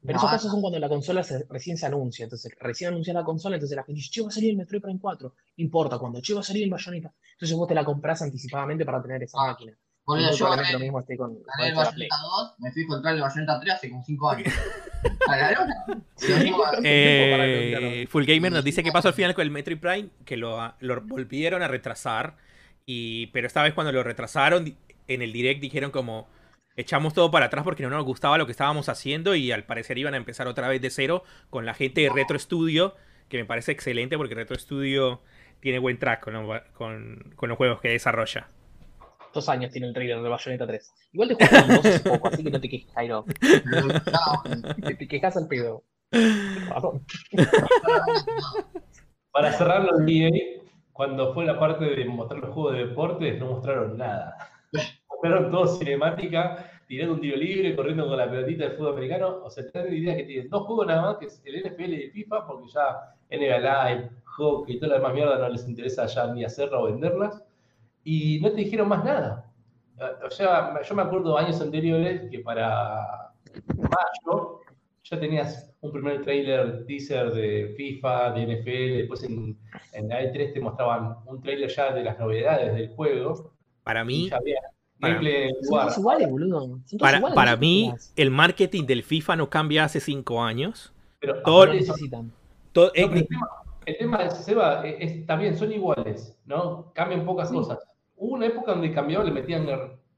Pero 0.02 0.12
No, 0.12 0.18
esos 0.18 0.30
casos 0.30 0.50
son 0.52 0.60
cuando 0.60 0.78
la 0.78 0.88
consola 0.88 1.24
se- 1.24 1.44
recién 1.50 1.76
se 1.76 1.86
anuncia. 1.86 2.24
Entonces, 2.24 2.52
recién 2.60 2.90
anuncia 2.92 3.12
la 3.14 3.24
consola, 3.24 3.56
entonces 3.56 3.74
la 3.76 3.82
gente 3.84 3.96
dice, 3.96 4.10
che, 4.12 4.20
va 4.22 4.28
a 4.28 4.30
salir 4.30 4.50
el 4.50 4.56
Metroid 4.56 4.80
Prime 4.82 5.00
4. 5.00 5.28
No 5.56 5.64
importa 5.64 5.98
cuando, 5.98 6.20
che, 6.20 6.34
va 6.34 6.40
a 6.40 6.42
salir 6.44 6.62
el 6.64 6.70
Bayonetta. 6.70 7.12
Entonces 7.32 7.56
vos 7.56 7.66
te 7.66 7.74
la 7.74 7.84
compras 7.84 8.20
anticipadamente 8.22 8.84
para 8.84 9.02
tener 9.02 9.22
esa 9.24 9.38
Ah, 9.40 9.46
máquina. 9.48 9.72
Y 10.16 10.22
Boludo, 10.22 10.28
muy 10.28 10.36
yo 10.38 10.46
probablemente 10.46 10.72
gané, 10.72 10.72
lo 10.72 10.78
mismo 10.80 11.00
esté 11.00 11.16
con, 11.16 11.34
gané 11.42 11.68
el. 11.68 11.74
Bayonetta 11.74 12.16
2, 12.22 12.54
me 12.58 12.72
fui 12.72 12.82
a 12.82 12.84
encontrar 12.84 13.14
el 13.14 13.20
Bayonetta 13.20 13.60
3 13.60 13.74
hace 13.74 13.90
como 13.90 14.02
5 14.04 14.30
años. 14.30 14.54
¿Ganaron? 15.28 15.68
Sí, 16.16 16.26
Sí, 16.26 16.32
cinco 16.42 16.64
años. 16.66 16.80
¿cuánto 16.80 16.82
tiempo 16.82 17.36
para 17.36 17.46
Eh? 17.46 18.06
Full 18.08 18.24
Gamer 18.24 18.52
nos 18.52 18.64
dice 18.64 18.82
qué 18.82 18.90
pasó 18.92 19.08
al 19.08 19.14
final 19.14 19.34
con 19.34 19.42
el 19.42 19.50
Metroid 19.50 19.78
Prime, 19.78 20.08
que 20.24 20.36
lo, 20.36 20.74
lo 20.80 21.00
volvieron 21.02 21.62
a 21.62 21.68
retrasar, 21.68 22.36
y, 22.86 23.26
pero 23.28 23.46
esta 23.46 23.62
vez 23.62 23.74
cuando 23.74 23.92
lo 23.92 24.02
retrasaron, 24.02 24.76
en 25.06 25.22
el 25.22 25.32
direct 25.32 25.60
dijeron 25.60 25.90
como, 25.90 26.28
echamos 26.76 27.12
todo 27.14 27.30
para 27.30 27.46
atrás 27.46 27.64
porque 27.64 27.82
no 27.82 27.90
nos 27.90 28.04
gustaba 28.04 28.38
lo 28.38 28.46
que 28.46 28.52
estábamos 28.52 28.88
haciendo 28.88 29.34
y 29.34 29.52
al 29.52 29.64
parecer 29.64 29.98
iban 29.98 30.14
a 30.14 30.16
empezar 30.16 30.46
otra 30.48 30.68
vez 30.68 30.80
de 30.80 30.90
cero 30.90 31.22
con 31.50 31.66
la 31.66 31.74
gente 31.74 32.00
de 32.02 32.10
Retro 32.10 32.38
Studio, 32.38 32.94
que 33.28 33.36
me 33.38 33.44
parece 33.44 33.72
excelente 33.72 34.16
porque 34.16 34.34
Retro 34.34 34.58
Studio 34.58 35.20
tiene 35.60 35.78
buen 35.78 35.98
track 35.98 36.22
con, 36.24 36.32
los- 36.34 36.62
con- 36.74 37.32
con 37.36 37.48
los 37.48 37.58
juegos 37.58 37.80
que 37.80 37.88
desarrolla. 37.90 38.48
Dos 39.32 39.48
años 39.48 39.70
tiene 39.70 39.88
el 39.88 39.94
trailer 39.94 40.22
de 40.22 40.28
Bayonetta 40.28 40.66
3. 40.66 40.94
Igual 41.12 41.28
te 41.28 41.34
jugaste 41.34 41.58
el 41.58 41.68
2 41.68 41.86
hace 41.86 42.10
poco, 42.10 42.28
así 42.28 42.44
que 42.44 42.50
no 42.50 42.60
te 42.60 42.68
quejes, 42.68 42.92
Jairo. 42.92 43.24
No, 43.66 44.42
Te, 44.86 44.94
te 44.94 45.08
quejas 45.08 45.36
al 45.36 45.48
pedo. 45.48 45.84
Para 49.30 49.52
cerrarlo 49.52 49.98
el 49.98 50.08
EA, 50.08 50.30
cuando 50.92 51.32
fue 51.34 51.44
la 51.44 51.58
parte 51.58 51.84
de 51.84 52.04
mostrar 52.06 52.40
los 52.40 52.54
juegos 52.54 52.72
de 52.72 52.86
deportes, 52.86 53.38
no 53.38 53.46
mostraron 53.52 53.96
nada. 53.98 54.36
mostraron 55.10 55.50
todo 55.50 55.66
cinemática, 55.66 56.70
tirando 56.88 57.14
un 57.14 57.20
tiro 57.20 57.36
libre, 57.36 57.76
corriendo 57.76 58.08
con 58.08 58.16
la 58.16 58.28
pelotita 58.30 58.64
del 58.64 58.76
fútbol 58.76 58.94
americano. 58.94 59.42
O 59.44 59.50
sea, 59.50 59.70
tienen 59.70 59.94
idea 59.94 60.16
que 60.16 60.24
tienen 60.24 60.48
dos 60.48 60.66
juegos 60.66 60.86
nada 60.86 61.02
más, 61.02 61.18
que 61.18 61.26
es 61.26 61.42
el 61.44 61.62
NFL 61.62 61.92
y 61.92 62.02
el 62.04 62.10
FIFA, 62.12 62.46
porque 62.46 62.68
ya 62.72 63.14
NBA 63.30 63.58
Live, 63.58 64.10
hockey 64.24 64.76
y 64.76 64.78
toda 64.80 64.90
la 64.92 64.96
demás 64.96 65.14
mierda 65.14 65.38
no 65.38 65.48
les 65.50 65.68
interesa 65.68 66.06
ya 66.06 66.32
ni 66.32 66.44
hacerla 66.44 66.80
o 66.80 66.84
venderlas. 66.86 67.44
Y 68.10 68.40
no 68.40 68.48
te 68.50 68.56
dijeron 68.56 68.88
más 68.88 69.04
nada. 69.04 69.44
O 70.26 70.30
sea, 70.30 70.80
yo 70.82 70.94
me 70.94 71.02
acuerdo 71.02 71.36
años 71.36 71.60
anteriores 71.60 72.30
que 72.30 72.38
para 72.38 73.32
mayo 73.76 74.60
ya 75.04 75.20
tenías 75.20 75.70
un 75.82 75.92
primer 75.92 76.22
trailer 76.22 76.86
teaser 76.86 77.32
de 77.32 77.74
FIFA, 77.76 78.30
de 78.32 78.46
NFL, 78.46 78.96
después 78.98 79.22
en, 79.24 79.58
en 79.92 80.08
la 80.08 80.22
E3 80.22 80.54
te 80.54 80.60
mostraban 80.60 81.16
un 81.26 81.42
trailer 81.42 81.68
ya 81.68 81.92
de 81.92 82.02
las 82.02 82.18
novedades 82.18 82.74
del 82.74 82.88
juego. 82.94 83.52
Para 83.84 84.04
mí, 84.04 84.30
para- 85.00 85.20
iguales, 85.20 86.30
boludo. 86.30 86.78
Para, 86.98 87.18
iguales, 87.18 87.58
mí 87.58 87.92
el 88.16 88.30
marketing 88.30 88.84
del 88.86 89.02
FIFA 89.02 89.36
no 89.36 89.50
cambia 89.50 89.84
hace 89.84 90.00
cinco 90.00 90.42
años. 90.42 90.94
Pero 91.20 91.42
todo- 91.42 91.66
No 91.66 91.74
necesitan. 91.74 92.32
Todo- 92.72 92.86
no, 92.86 92.92
pero 92.94 93.12
el, 93.14 93.26
tema, 93.28 93.48
el 93.86 93.98
tema 93.98 94.18
de 94.24 94.30
Seba 94.30 94.86
es, 94.86 94.96
es- 95.20 95.26
también 95.26 95.56
son 95.56 95.72
iguales, 95.72 96.38
¿no? 96.46 96.90
Cambian 96.94 97.26
pocas 97.26 97.48
Sí. 97.50 97.54
cosas. 97.54 97.78
Hubo 98.18 98.34
una 98.34 98.46
época 98.46 98.72
donde 98.72 98.92
cambiaban, 98.92 99.26
le 99.26 99.32
metían 99.32 99.66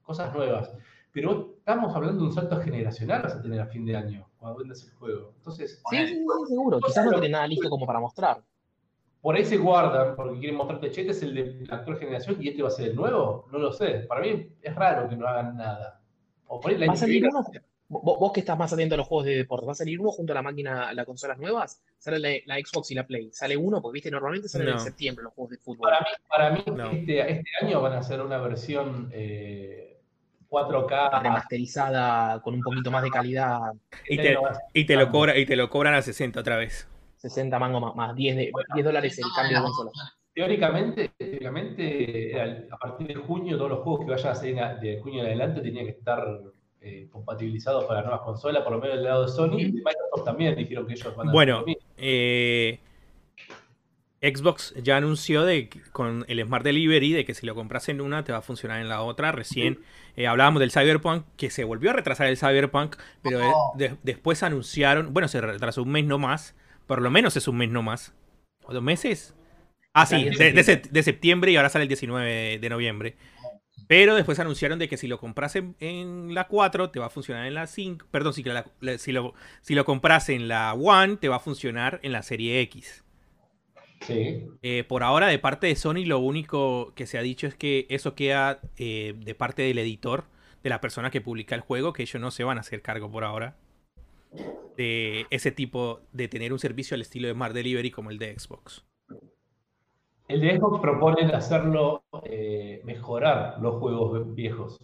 cosas 0.01 0.33
nuevas. 0.33 0.71
Pero 1.11 1.55
estamos 1.57 1.95
hablando 1.95 2.21
de 2.21 2.27
un 2.29 2.33
salto 2.33 2.59
generacional 2.61 3.21
vas 3.21 3.35
a 3.35 3.41
tener 3.41 3.59
a 3.59 3.65
fin 3.65 3.85
de 3.85 3.95
año, 3.95 4.27
cuando 4.37 4.59
vendas 4.59 4.83
el 4.83 4.91
juego. 4.93 5.33
Entonces, 5.37 5.81
Sí, 5.89 5.97
sí, 5.97 6.15
sí, 6.15 6.25
seguro. 6.47 6.79
Quizás 6.79 7.05
no 7.05 7.11
tiene 7.11 7.29
nada 7.29 7.47
listo 7.47 7.69
como 7.69 7.85
para 7.85 7.99
mostrar. 7.99 8.41
por 9.21 9.35
ahí 9.35 9.45
se 9.45 9.57
guardan 9.57 10.15
porque 10.15 10.39
quieren 10.39 10.57
mostrarte, 10.57 10.89
che, 10.89 11.01
este 11.01 11.11
es 11.11 11.23
el 11.23 11.35
de 11.35 11.65
la 11.67 11.75
actual 11.75 11.97
generación 11.97 12.37
y 12.39 12.49
este 12.49 12.63
va 12.63 12.69
a 12.69 12.71
ser 12.71 12.89
el 12.89 12.95
nuevo. 12.95 13.45
No 13.51 13.59
lo 13.59 13.71
sé. 13.71 14.05
Para 14.07 14.21
mí 14.21 14.47
es 14.61 14.75
raro 14.75 15.07
que 15.09 15.15
no 15.15 15.27
hagan 15.27 15.57
nada. 15.57 16.01
O 16.47 16.59
por 16.59 16.71
ahí 16.71 16.77
la 16.77 16.87
Va 16.87 16.93
a 16.93 16.95
salir 16.95 17.27
uno, 17.27 17.43
Vos, 17.91 18.17
vos 18.19 18.31
que 18.31 18.39
estás 18.39 18.57
más 18.57 18.71
atento 18.71 18.95
a 18.95 18.97
los 18.97 19.07
juegos 19.07 19.25
de 19.25 19.35
deporte, 19.35 19.65
¿va 19.65 19.73
a 19.73 19.75
salir 19.75 19.99
uno 19.99 20.11
junto 20.11 20.31
a 20.31 20.35
la 20.35 20.41
máquina, 20.41 20.87
a 20.87 20.93
las 20.93 21.05
consolas 21.05 21.37
nuevas? 21.37 21.83
¿Sale 21.97 22.19
la, 22.19 22.29
la 22.45 22.55
Xbox 22.65 22.89
y 22.91 22.95
la 22.95 23.05
Play? 23.05 23.31
¿Sale 23.33 23.57
uno? 23.57 23.81
Porque 23.81 23.95
viste, 23.95 24.09
normalmente 24.09 24.47
salen 24.47 24.67
No. 24.67 24.73
en 24.75 24.79
septiembre 24.79 25.23
los 25.25 25.33
juegos 25.33 25.51
de 25.51 25.57
fútbol. 25.57 25.89
Para 25.89 25.99
mí, 25.99 26.05
para 26.29 26.49
mí 26.51 26.63
No. 26.67 26.89
este, 26.91 27.19
este 27.31 27.49
año 27.61 27.81
van 27.81 27.91
a 27.91 27.97
hacer 27.97 28.21
una 28.21 28.37
versión 28.37 29.09
eh, 29.11 29.99
4K. 30.49 31.21
Remasterizada 31.21 32.41
con 32.41 32.53
un 32.53 32.61
poquito 32.61 32.91
más 32.91 33.03
de 33.03 33.09
calidad, 33.09 33.59
Y 34.07 34.15
Este 34.15 34.35
te, 34.35 34.79
y 34.79 34.85
te 34.85 34.95
lo 34.95 35.09
cobra, 35.09 35.37
y 35.37 35.45
te 35.45 35.57
lo 35.57 35.69
cobran 35.69 35.93
a 35.93 36.01
60 36.01 36.39
otra 36.39 36.55
vez. 36.55 36.87
60 37.17 37.59
mangos 37.59 37.81
más, 37.81 37.95
más 37.95 38.15
10, 38.15 38.35
de, 38.37 38.51
10 38.73 38.85
dólares 38.85 39.19
el 39.19 39.25
cambio 39.35 39.57
de 39.57 39.63
consola. 39.63 39.91
Teóricamente, 40.33 41.11
teóricamente 41.17 42.67
a 42.71 42.77
partir 42.77 43.07
de 43.07 43.15
junio, 43.15 43.57
todos 43.57 43.69
los 43.71 43.79
juegos 43.81 44.05
que 44.05 44.11
vayan 44.11 44.31
a 44.31 44.35
salir 44.35 44.55
de 44.79 45.01
junio 45.01 45.19
en 45.23 45.25
adelante 45.25 45.59
tenían 45.59 45.85
que 45.87 45.91
estar 45.91 46.25
eh, 46.81 47.07
compatibilizados 47.11 47.85
para 47.85 47.99
las 48.01 48.05
nuevas 48.09 48.25
consolas, 48.25 48.63
por 48.63 48.73
lo 48.73 48.79
menos 48.79 48.95
del 48.97 49.05
lado 49.05 49.25
de 49.25 49.31
Sony. 49.31 49.59
Y 49.59 49.65
de 49.65 49.71
Microsoft 49.73 50.25
también 50.25 50.55
dijeron 50.55 50.87
que 50.87 50.93
ellos 50.93 51.15
van 51.15 51.29
a 51.29 51.31
Bueno, 51.31 51.63
eh, 51.97 52.79
Xbox 54.21 54.75
ya 54.83 54.97
anunció 54.97 55.43
de 55.43 55.69
con 55.91 56.25
el 56.27 56.43
Smart 56.45 56.63
Delivery 56.63 57.11
de 57.13 57.25
que 57.25 57.33
si 57.33 57.45
lo 57.47 57.55
compras 57.55 57.89
en 57.89 58.01
una 58.01 58.23
te 58.23 58.31
va 58.31 58.37
a 58.39 58.41
funcionar 58.43 58.79
en 58.79 58.87
la 58.87 59.01
otra. 59.01 59.31
Recién 59.31 59.79
eh, 60.15 60.27
hablábamos 60.27 60.59
del 60.59 60.71
Cyberpunk, 60.71 61.25
que 61.37 61.49
se 61.49 61.63
volvió 61.63 61.89
a 61.89 61.93
retrasar 61.93 62.27
el 62.27 62.37
Cyberpunk, 62.37 62.95
pero 63.23 63.39
Oh. 63.43 63.73
de- 63.77 63.95
después 64.03 64.43
anunciaron, 64.43 65.11
bueno, 65.13 65.27
se 65.27 65.41
retrasó 65.41 65.81
un 65.83 65.91
mes 65.91 66.05
no 66.05 66.19
más, 66.19 66.55
por 66.85 67.01
lo 67.01 67.09
menos 67.09 67.35
es 67.35 67.47
un 67.47 67.57
mes 67.57 67.69
no 67.71 67.81
más. 67.81 68.13
¿O 68.65 68.73
dos 68.73 68.83
meses? 68.83 69.33
Ah, 69.93 70.05
sí, 70.05 70.23
de, 70.29 71.03
septiembre 71.03 71.51
y 71.51 71.57
ahora 71.57 71.69
sale 71.69 71.83
el 71.83 71.89
19 71.89 72.29
de, 72.29 72.59
de 72.59 72.69
noviembre. 72.69 73.15
Pero 73.91 74.15
después 74.15 74.39
anunciaron 74.39 74.79
de 74.79 74.87
que 74.87 74.95
si 74.95 75.07
lo 75.09 75.19
compras 75.19 75.57
en, 75.57 75.75
en 75.81 76.33
la 76.33 76.47
4 76.47 76.91
te 76.91 76.99
va 77.01 77.07
a 77.07 77.09
funcionar 77.09 77.45
en 77.45 77.53
la 77.55 77.67
5. 77.67 78.05
Perdón, 78.09 78.33
si, 78.33 78.41
que 78.41 78.53
la- 78.53 78.71
la- 78.79 78.97
si, 78.97 79.11
lo, 79.11 79.33
si 79.59 79.75
lo 79.75 79.83
compras 79.83 80.29
en 80.29 80.47
la 80.47 80.73
One 80.73 81.17
te 81.17 81.27
va 81.27 81.35
a 81.35 81.39
funcionar 81.39 81.99
en 82.01 82.13
la 82.13 82.23
serie 82.23 82.61
X. 82.61 83.03
Sí. 84.07 84.45
Eh, 84.61 84.85
por 84.87 85.03
ahora, 85.03 85.27
de 85.27 85.39
parte 85.39 85.67
de 85.67 85.75
Sony, 85.75 86.05
lo 86.05 86.19
único 86.19 86.93
que 86.95 87.05
se 87.05 87.17
ha 87.17 87.21
dicho 87.21 87.47
es 87.47 87.53
que 87.55 87.85
eso 87.89 88.15
queda 88.15 88.61
eh, 88.77 89.13
de 89.17 89.35
parte 89.35 89.63
del 89.63 89.77
editor, 89.79 90.23
de 90.63 90.69
la 90.69 90.79
persona 90.79 91.11
que 91.11 91.19
publica 91.19 91.53
el 91.55 91.59
juego, 91.61 91.91
que 91.91 92.03
ellos 92.03 92.21
no 92.21 92.31
se 92.31 92.45
van 92.45 92.57
a 92.59 92.61
hacer 92.61 92.81
cargo 92.81 93.11
por 93.11 93.25
ahora 93.25 93.57
de 94.77 95.25
ese 95.31 95.51
tipo 95.51 95.99
de 96.13 96.29
tener 96.29 96.53
un 96.53 96.59
servicio 96.59 96.95
al 96.95 97.01
estilo 97.01 97.27
de 97.27 97.33
Smart 97.33 97.53
Delivery 97.53 97.91
como 97.91 98.09
el 98.09 98.17
de 98.19 98.39
Xbox. 98.39 98.85
El 100.31 100.39
de 100.39 100.57
Xbox 100.57 100.79
propone 100.79 101.23
hacerlo, 101.33 102.05
eh, 102.23 102.79
mejorar 102.85 103.59
los 103.59 103.75
juegos 103.81 104.33
viejos. 104.33 104.79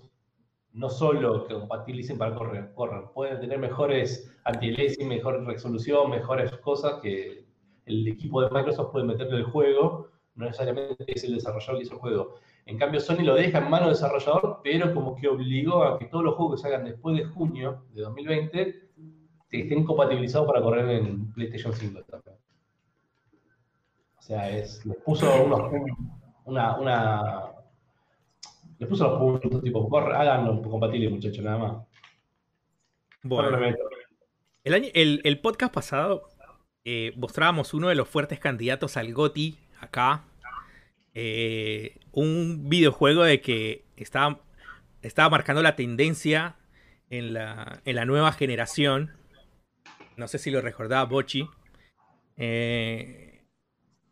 No 0.73 0.89
solo 0.89 1.47
que 1.47 1.53
compatibilicen 1.53 2.17
para 2.17 2.35
correr, 2.35 2.73
corran. 2.73 3.13
Pueden 3.13 3.39
tener 3.39 3.57
mejores 3.57 4.29
anti-aliasing, 4.43 5.07
mejor 5.07 5.45
resolución, 5.45 6.09
mejores 6.09 6.51
cosas 6.57 6.99
que 7.01 7.45
el 7.85 8.07
equipo 8.09 8.41
de 8.41 8.49
Microsoft 8.49 8.91
puede 8.91 9.05
meterle 9.05 9.37
el 9.37 9.45
juego. 9.45 10.09
No 10.35 10.47
necesariamente 10.47 11.05
es 11.07 11.23
el 11.23 11.35
desarrollador 11.35 11.77
que 11.77 11.83
hizo 11.83 11.93
el 11.93 12.01
juego. 12.01 12.35
En 12.65 12.77
cambio, 12.77 12.99
Sony 12.99 13.23
lo 13.23 13.35
deja 13.35 13.59
en 13.59 13.69
manos 13.69 13.87
del 13.87 13.95
desarrollador, 13.95 14.59
pero 14.65 14.93
como 14.93 15.15
que 15.15 15.29
obligó 15.29 15.81
a 15.81 15.97
que 15.97 16.07
todos 16.07 16.25
los 16.25 16.35
juegos 16.35 16.55
que 16.55 16.61
se 16.61 16.67
hagan 16.67 16.83
después 16.83 17.15
de 17.15 17.23
junio 17.23 17.85
de 17.93 18.01
2020 18.01 18.89
estén 19.49 19.85
compatibilizados 19.85 20.45
para 20.45 20.61
correr 20.61 20.89
en 20.89 21.31
PlayStation 21.31 21.71
5 21.71 22.01
también. 22.03 22.36
O 24.27 24.29
sea, 24.29 24.49
es, 24.49 24.85
les 24.85 24.97
puso 24.97 25.41
unos, 25.41 25.71
una, 26.43 26.75
una, 26.77 27.43
les 28.77 28.89
puso 28.89 29.07
los 29.07 29.19
puntos, 29.19 29.63
tipo, 29.63 29.87
corre, 29.87 30.13
háganlo 30.17 30.61
compatible, 30.63 31.07
muchachos, 31.09 31.45
nada 31.45 31.57
más. 31.57 31.87
Bueno, 33.23 33.57
el, 34.65 34.73
año- 34.73 34.89
el- 34.93 35.21
el 35.23 35.39
podcast 35.39 35.73
pasado 35.73 36.27
eh, 36.83 37.13
mostrábamos 37.15 37.73
uno 37.73 37.87
de 37.87 37.95
los 37.95 38.09
fuertes 38.09 38.37
candidatos 38.39 38.97
al 38.97 39.13
GOTY 39.13 39.57
acá. 39.79 40.25
Eh, 41.13 41.97
un 42.11 42.67
videojuego 42.67 43.23
de 43.23 43.39
que 43.39 43.85
estaba, 43.95 44.41
estaba 45.03 45.29
marcando 45.29 45.61
la 45.63 45.77
tendencia 45.77 46.57
en 47.09 47.33
la, 47.33 47.81
en 47.85 47.95
la 47.95 48.03
nueva 48.03 48.33
generación. 48.33 49.13
No 50.17 50.27
sé 50.27 50.37
si 50.37 50.51
lo 50.51 50.59
recordaba 50.59 51.05
Bochi. 51.05 51.47
Eh, 52.35 53.26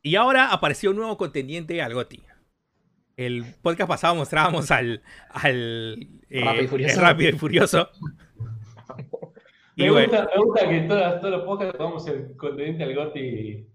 y 0.05 0.17
ahora 0.17 0.51
apareció 0.51 0.91
un 0.91 0.97
nuevo 0.97 1.17
contendiente 1.17 1.81
al 1.81 1.95
GOTY. 1.95 2.21
El 3.17 3.43
podcast 3.63 3.89
pasado 3.89 4.13
mostrábamos 4.13 4.69
al, 4.69 5.01
al 5.31 5.97
eh, 6.29 6.45
Rápido 6.45 6.63
y 6.63 6.67
Furioso. 6.67 7.01
Rápido 7.01 7.29
y 7.31 7.33
Furioso. 7.33 7.89
Y 9.75 9.85
Me, 9.85 9.89
bueno, 9.89 10.07
gusta, 10.07 10.29
me 10.35 10.43
gusta 10.43 10.69
que 10.69 10.81
todas, 10.81 11.19
todos 11.21 11.33
los 11.33 11.43
podcasts 11.43 11.77
tomamos 11.79 12.07
el 12.07 12.37
conteniente 12.37 12.83
al 12.83 12.93
Goti 12.93 13.67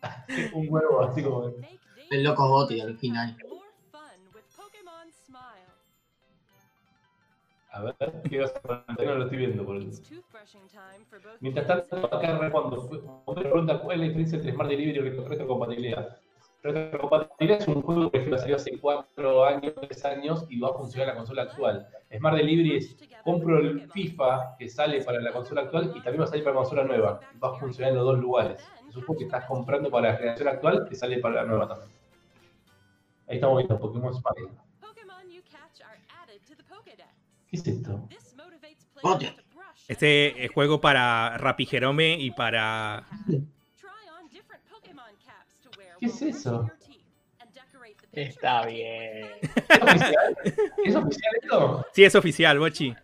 un 0.54 0.66
huevo, 0.70 1.02
así 1.02 1.22
como. 1.22 1.52
El 2.10 2.24
loco 2.24 2.48
Gotti 2.48 2.80
al 2.80 2.96
final. 2.96 3.36
A 7.72 7.82
ver, 7.82 7.94
¿qué 8.28 8.40
vas 8.40 8.54
a 8.54 8.60
preguntar? 8.60 9.06
No 9.06 9.14
lo 9.14 9.24
estoy 9.24 9.38
viendo. 9.38 9.64
Por 9.64 9.76
eso. 9.76 10.02
Mientras 11.40 11.66
tanto, 11.66 11.96
acá 12.14 12.50
cuando 12.50 12.88
me 13.28 13.42
pregunta 13.42 13.80
cuál 13.80 13.94
es 13.94 13.98
la 14.00 14.04
diferencia 14.06 14.36
entre 14.36 14.52
Smart 14.52 14.70
Delivery 14.70 14.98
y 14.98 15.02
retro- 15.10 15.24
retrocompatibilidad. 15.28 16.16
Retrocompatibilidad 16.62 17.60
es 17.60 17.68
un 17.68 17.82
juego 17.82 18.10
que 18.10 18.38
salió 18.38 18.56
hace 18.56 18.78
4 18.78 19.44
años, 19.44 19.72
3 19.80 20.04
años 20.04 20.46
y 20.50 20.58
va 20.60 20.68
a 20.70 20.74
funcionar 20.74 21.08
en 21.08 21.14
la 21.14 21.18
consola 21.18 21.42
actual. 21.42 21.86
Smart 22.14 22.36
Delivery 22.36 22.76
es 22.76 22.96
compro 23.22 23.58
el 23.58 23.88
FIFA 23.90 24.56
que 24.58 24.68
sale 24.68 25.02
para 25.02 25.20
la 25.20 25.32
consola 25.32 25.62
actual 25.62 25.92
y 25.94 26.00
también 26.02 26.20
va 26.22 26.24
a 26.24 26.28
salir 26.28 26.42
para 26.44 26.54
la 26.56 26.60
consola 26.62 26.84
nueva. 26.84 27.20
Va 27.42 27.48
a 27.56 27.58
funcionar 27.60 27.90
en 27.92 27.96
los 27.98 28.04
dos 28.04 28.18
lugares. 28.18 28.72
Es 28.88 28.96
un 28.96 29.04
juego 29.04 29.18
que 29.18 29.24
estás 29.26 29.44
comprando 29.46 29.90
para 29.90 30.10
la 30.10 30.16
generación 30.16 30.48
actual 30.48 30.86
que 30.88 30.94
sale 30.96 31.18
para 31.18 31.36
la 31.36 31.44
nueva 31.44 31.68
también. 31.68 31.90
Ahí 33.28 33.36
estamos 33.36 33.58
viendo 33.58 33.78
Pokémon 33.78 34.12
Smile. 34.12 34.50
¿Qué 37.50 37.56
es 37.56 37.66
esto? 37.66 38.08
Este 39.88 40.44
es 40.44 40.52
juego 40.52 40.80
para 40.80 41.36
Rappi 41.38 41.66
Jerome 41.66 42.16
y 42.18 42.30
para. 42.30 43.06
¿Qué 45.98 46.06
es 46.06 46.22
eso? 46.22 46.70
Está 48.12 48.66
bien. 48.66 49.28
¿Es 49.42 49.82
oficial? 49.82 50.36
¿Es 50.84 50.96
oficial 50.96 51.32
esto? 51.42 51.86
Sí, 51.92 52.04
es 52.04 52.14
oficial, 52.14 52.58
Bochi. 52.58 52.94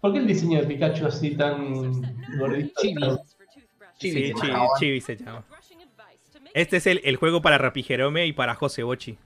¿Por 0.00 0.12
qué 0.12 0.18
el 0.18 0.26
diseño 0.26 0.60
de 0.60 0.66
Pikachu 0.66 1.06
así 1.06 1.36
tan 1.36 2.02
gordito? 2.38 2.80
Chibi. 2.80 3.02
Chibi, 3.98 4.26
Sí, 4.26 4.32
se 4.34 4.54
Chibi, 4.78 5.00
se 5.00 5.16
llama. 5.16 5.44
Este 6.52 6.76
es 6.76 6.86
el, 6.86 7.00
el 7.04 7.16
juego 7.16 7.42
para 7.42 7.58
Rappi 7.58 7.82
Jerome 7.82 8.26
y 8.26 8.32
para 8.32 8.54
José 8.54 8.82
Bochi. 8.82 9.18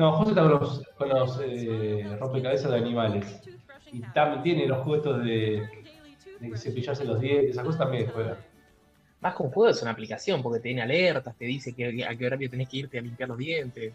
No, 0.00 0.12
José 0.12 0.30
está 0.30 0.40
con 0.40 0.52
los, 0.52 0.82
con 0.96 1.08
los 1.10 1.40
eh, 1.42 2.16
rompecabezas 2.18 2.70
de 2.70 2.78
animales. 2.78 3.42
Y 3.92 4.00
también 4.14 4.42
tiene 4.42 4.66
los 4.66 4.78
juegos 4.78 5.22
de, 5.22 5.68
de 6.40 6.56
cepillarse 6.56 7.04
los 7.04 7.20
dientes, 7.20 7.50
esas 7.50 7.66
cosas 7.66 7.80
también 7.80 8.10
juega. 8.10 8.38
Más 9.20 9.36
que 9.36 9.42
un 9.42 9.50
juego 9.50 9.68
es 9.68 9.82
una 9.82 9.90
aplicación 9.90 10.42
porque 10.42 10.60
te 10.60 10.68
tiene 10.70 10.80
alertas, 10.80 11.36
te 11.36 11.44
dice 11.44 11.74
que, 11.74 12.02
a 12.02 12.16
qué 12.16 12.26
horario 12.26 12.48
tenés 12.48 12.70
que 12.70 12.78
irte 12.78 12.98
a 12.98 13.02
limpiar 13.02 13.28
los 13.28 13.36
dientes. 13.36 13.92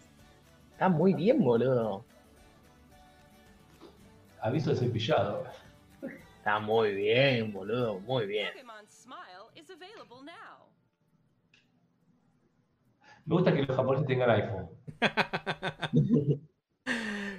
Está 0.70 0.88
muy 0.88 1.12
bien, 1.12 1.42
boludo. 1.42 2.04
Aviso 4.42 4.70
de 4.70 4.76
cepillado. 4.76 5.42
Está 6.38 6.60
muy 6.60 6.94
bien, 6.94 7.52
boludo. 7.52 7.98
Muy 7.98 8.26
bien. 8.26 8.50
Me 13.26 13.34
gusta 13.34 13.52
que 13.52 13.62
los 13.62 13.76
japoneses 13.76 14.06
tengan 14.06 14.30
iPhone. 14.30 14.68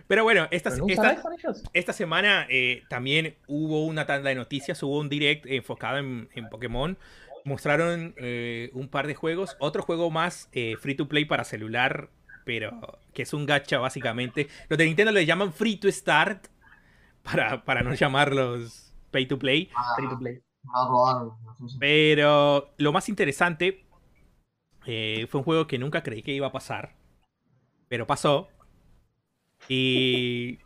Pero 0.08 0.24
bueno, 0.24 0.48
esta, 0.52 0.70
¿Pero 0.70 0.86
no 0.88 0.94
usan 0.94 1.18
esta, 1.18 1.54
esta 1.74 1.94
semana 1.94 2.46
eh, 2.50 2.84
también 2.90 3.36
hubo 3.48 3.86
una 3.86 4.06
tanda 4.06 4.30
de 4.30 4.36
noticias, 4.36 4.82
hubo 4.84 5.00
un 5.00 5.10
direct 5.10 5.46
enfocado 5.46 5.98
en, 5.98 6.30
en 6.34 6.50
Pokémon. 6.50 6.98
Mostraron 7.44 8.14
eh, 8.18 8.70
un 8.74 8.88
par 8.90 9.08
de 9.08 9.16
juegos, 9.16 9.58
otro 9.60 9.84
juego 9.84 10.10
más 10.10 10.50
eh, 10.54 10.76
free 10.80 10.96
to 10.96 11.08
play 11.08 11.26
para 11.26 11.44
celular, 11.44 12.10
pero 12.46 13.00
que 13.14 13.24
es 13.24 13.34
un 13.34 13.46
gacha 13.46 13.80
básicamente. 13.80 14.48
Los 14.70 14.78
de 14.78 14.86
Nintendo 14.86 15.12
le 15.12 15.26
llaman 15.26 15.52
free 15.52 15.78
to 15.78 15.90
start 15.90 16.48
para, 17.24 17.64
para 17.64 17.82
no 17.82 17.94
llamarlos 17.94 18.94
pay 19.12 19.26
to 19.26 19.38
play. 19.38 19.70
Ah, 19.76 19.94
Free 19.98 20.10
to 20.10 20.20
play. 20.20 20.42
Pero 21.80 22.74
lo 22.78 22.92
más 22.92 23.10
interesante 23.10 23.87
eh, 24.88 25.28
fue 25.30 25.40
un 25.42 25.46
juego 25.46 25.68
que 25.68 25.80
nunca 25.80 26.04
creí 26.04 26.24
que 26.24 26.34
iba 26.34 26.48
a 26.48 26.54
pasar. 26.54 26.96
Pero 27.90 28.08
pasó. 28.08 28.50
Y. 29.70 30.60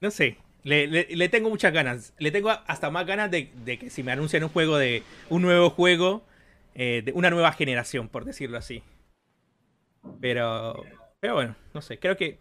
No 0.00 0.10
sé. 0.10 0.38
Le, 0.64 0.86
le- 0.88 1.28
tengo 1.30 1.50
muchas 1.50 1.72
ganas. 1.72 2.14
Le 2.18 2.30
tengo 2.32 2.50
hasta 2.50 2.90
más 2.90 3.06
ganas 3.06 3.30
de, 3.30 3.50
de 3.64 3.78
que 3.78 3.90
si 3.90 4.02
me 4.02 4.12
anuncian 4.12 4.44
un 4.44 4.50
juego 4.50 4.78
de. 4.78 5.02
Un 5.30 5.42
nuevo 5.42 5.70
juego. 5.70 6.24
eh, 6.76 7.02
de 7.04 7.12
una 7.12 7.30
nueva 7.30 7.52
generación, 7.52 8.08
por 8.08 8.24
decirlo 8.26 8.58
así. 8.58 8.82
Pero. 10.20 10.84
Pero 11.20 11.34
bueno, 11.34 11.56
no 11.74 11.82
sé. 11.82 11.98
Creo 11.98 12.16
que. 12.16 12.38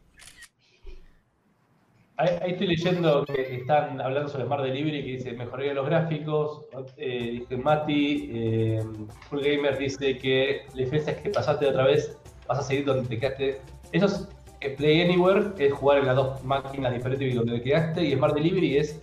Ahí, 2.22 2.52
estoy 2.52 2.68
leyendo 2.68 3.26
que 3.26 3.56
están 3.56 4.00
hablando 4.00 4.30
sobre 4.30 4.46
Smart 4.46 4.64
Delivery, 4.64 5.04
que 5.04 5.12
dice 5.14 5.32
mejoría 5.32 5.74
los 5.74 5.88
gráficos. 5.88 6.62
Eh, 6.96 7.40
dice 7.40 7.58
Mati, 7.58 8.30
eh, 8.32 8.84
Full 9.28 9.42
Gamer 9.42 9.76
dice 9.80 10.20
que 10.20 10.68
la 10.76 10.84
diferencia 10.84 11.14
es 11.14 11.22
que 11.24 11.30
pasaste 11.32 11.66
otra 11.66 11.86
vez, 11.86 12.16
vas 12.48 12.60
a 12.60 12.62
seguir 12.62 12.86
donde 12.86 13.10
te 13.10 13.18
quedaste. 13.18 13.62
Eso 13.92 14.06
es 14.06 14.30
eh, 14.60 14.70
Play 14.78 15.02
Anywhere, 15.02 15.46
es 15.58 15.74
jugar 15.74 15.98
en 15.98 16.06
las 16.06 16.16
dos 16.16 16.44
máquinas 16.44 16.94
diferentes 16.94 17.28
y 17.28 17.36
donde 17.36 17.54
te 17.54 17.64
quedaste. 17.64 18.04
Y 18.04 18.14
Smart 18.14 18.36
Delivery 18.36 18.78
es 18.78 19.02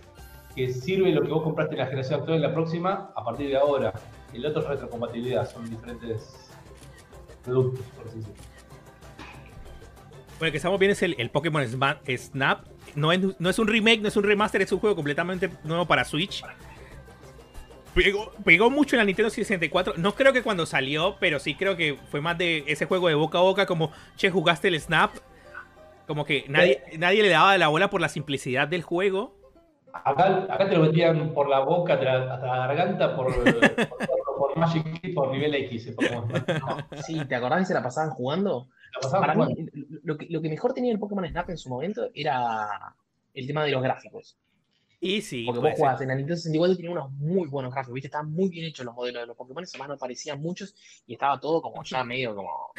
que 0.55 0.69
sirve 0.69 1.11
lo 1.11 1.21
que 1.21 1.27
vos 1.27 1.43
compraste 1.43 1.73
en 1.73 1.79
la 1.79 1.87
generación 1.87 2.21
actual 2.21 2.37
en 2.37 2.43
la 2.43 2.53
próxima 2.53 3.11
a 3.17 3.25
partir 3.25 3.49
de 3.49 3.57
ahora. 3.57 3.91
El 4.33 4.45
otro 4.45 4.61
es 4.61 4.67
retrocompatibilidad, 4.69 5.51
son 5.51 5.69
diferentes 5.69 6.49
productos, 7.43 7.85
por 7.97 8.07
así 8.07 8.19
decirlo. 8.19 8.43
Bueno, 10.39 10.47
el 10.47 10.51
que 10.51 10.57
estamos 10.57 10.79
viendo 10.79 10.93
es 10.93 11.03
el, 11.03 11.29
Pokémon 11.31 11.67
Snap. 11.67 12.68
No 12.95 13.11
es, 13.11 13.19
no 13.39 13.49
es 13.49 13.59
un 13.59 13.67
remake, 13.67 14.01
no 14.01 14.07
es 14.07 14.17
un 14.17 14.23
remaster, 14.23 14.61
es 14.61 14.71
un 14.71 14.79
juego 14.79 14.95
completamente 14.95 15.49
nuevo 15.63 15.85
para 15.85 16.03
Switch. 16.03 16.43
Pegó, 17.93 18.31
pegó 18.45 18.69
mucho 18.69 18.95
en 18.95 18.99
la 18.99 19.05
Nintendo 19.05 19.29
64. 19.29 19.95
No 19.97 20.13
creo 20.13 20.31
que 20.31 20.43
cuando 20.43 20.65
salió, 20.65 21.17
pero 21.19 21.39
sí 21.39 21.55
creo 21.55 21.75
que 21.75 21.97
fue 22.09 22.21
más 22.21 22.37
de 22.37 22.63
ese 22.67 22.85
juego 22.85 23.07
de 23.07 23.15
boca 23.15 23.39
a 23.39 23.41
boca, 23.41 23.65
como, 23.65 23.91
che, 24.15 24.29
jugaste 24.29 24.67
el 24.67 24.79
Snap. 24.79 25.11
Como 26.07 26.25
que 26.25 26.45
nadie, 26.47 26.81
nadie 26.97 27.21
le 27.21 27.29
daba 27.29 27.57
la 27.57 27.67
bola 27.67 27.89
por 27.89 28.01
la 28.01 28.09
simplicidad 28.09 28.67
del 28.67 28.81
juego. 28.81 29.35
Acá, 29.93 30.45
acá 30.49 30.69
te 30.69 30.75
lo 30.75 30.83
metían 30.83 31.33
por 31.33 31.49
la 31.49 31.59
boca, 31.59 31.93
hasta 31.93 32.05
la, 32.05 32.33
hasta 32.35 32.47
la 32.47 32.67
garganta, 32.67 33.15
por, 33.15 33.33
por, 33.33 34.37
por 34.37 34.57
Magic 34.57 35.01
Key, 35.01 35.13
por 35.13 35.31
nivel 35.31 35.53
X. 35.55 35.93
Pokémon. 35.95 36.31
Sí, 37.05 37.25
¿te 37.25 37.35
acordás 37.35 37.59
que 37.59 37.65
se 37.65 37.73
la 37.73 37.83
pasaban 37.83 38.11
jugando? 38.11 38.69
Para 39.11 39.35
mí, 39.35 39.55
lo 40.03 40.17
que, 40.17 40.27
lo 40.29 40.41
que 40.41 40.49
mejor 40.49 40.73
tenía 40.73 40.91
el 40.91 40.99
Pokémon 40.99 41.27
Snap 41.27 41.49
en 41.49 41.57
su 41.57 41.69
momento 41.69 42.09
era 42.13 42.95
el 43.33 43.47
tema 43.47 43.63
de 43.63 43.71
los 43.71 43.81
gráficos. 43.83 44.37
Y 45.01 45.21
sí, 45.21 45.45
Porque 45.45 45.61
vos 45.61 45.71
jugabas 45.77 46.01
en 46.01 46.09
la 46.09 46.15
Nintendo 46.15 46.35
64 46.35 46.73
y 46.73 46.75
tenía 46.75 46.91
unos 46.91 47.11
muy 47.13 47.47
buenos 47.47 47.71
gráficos, 47.73 47.93
¿viste? 47.93 48.07
Estaban 48.07 48.31
muy 48.31 48.49
bien 48.49 48.65
hechos 48.65 48.85
los 48.85 48.93
modelos 48.93 49.21
de 49.23 49.27
los 49.27 49.37
Pokémon, 49.37 49.63
además 49.63 49.87
no 49.87 49.97
parecían 49.97 50.41
muchos 50.41 50.75
y 51.07 51.13
estaba 51.13 51.39
todo 51.39 51.61
como 51.61 51.81
ya 51.85 52.03
medio 52.03 52.35
como 52.35 52.71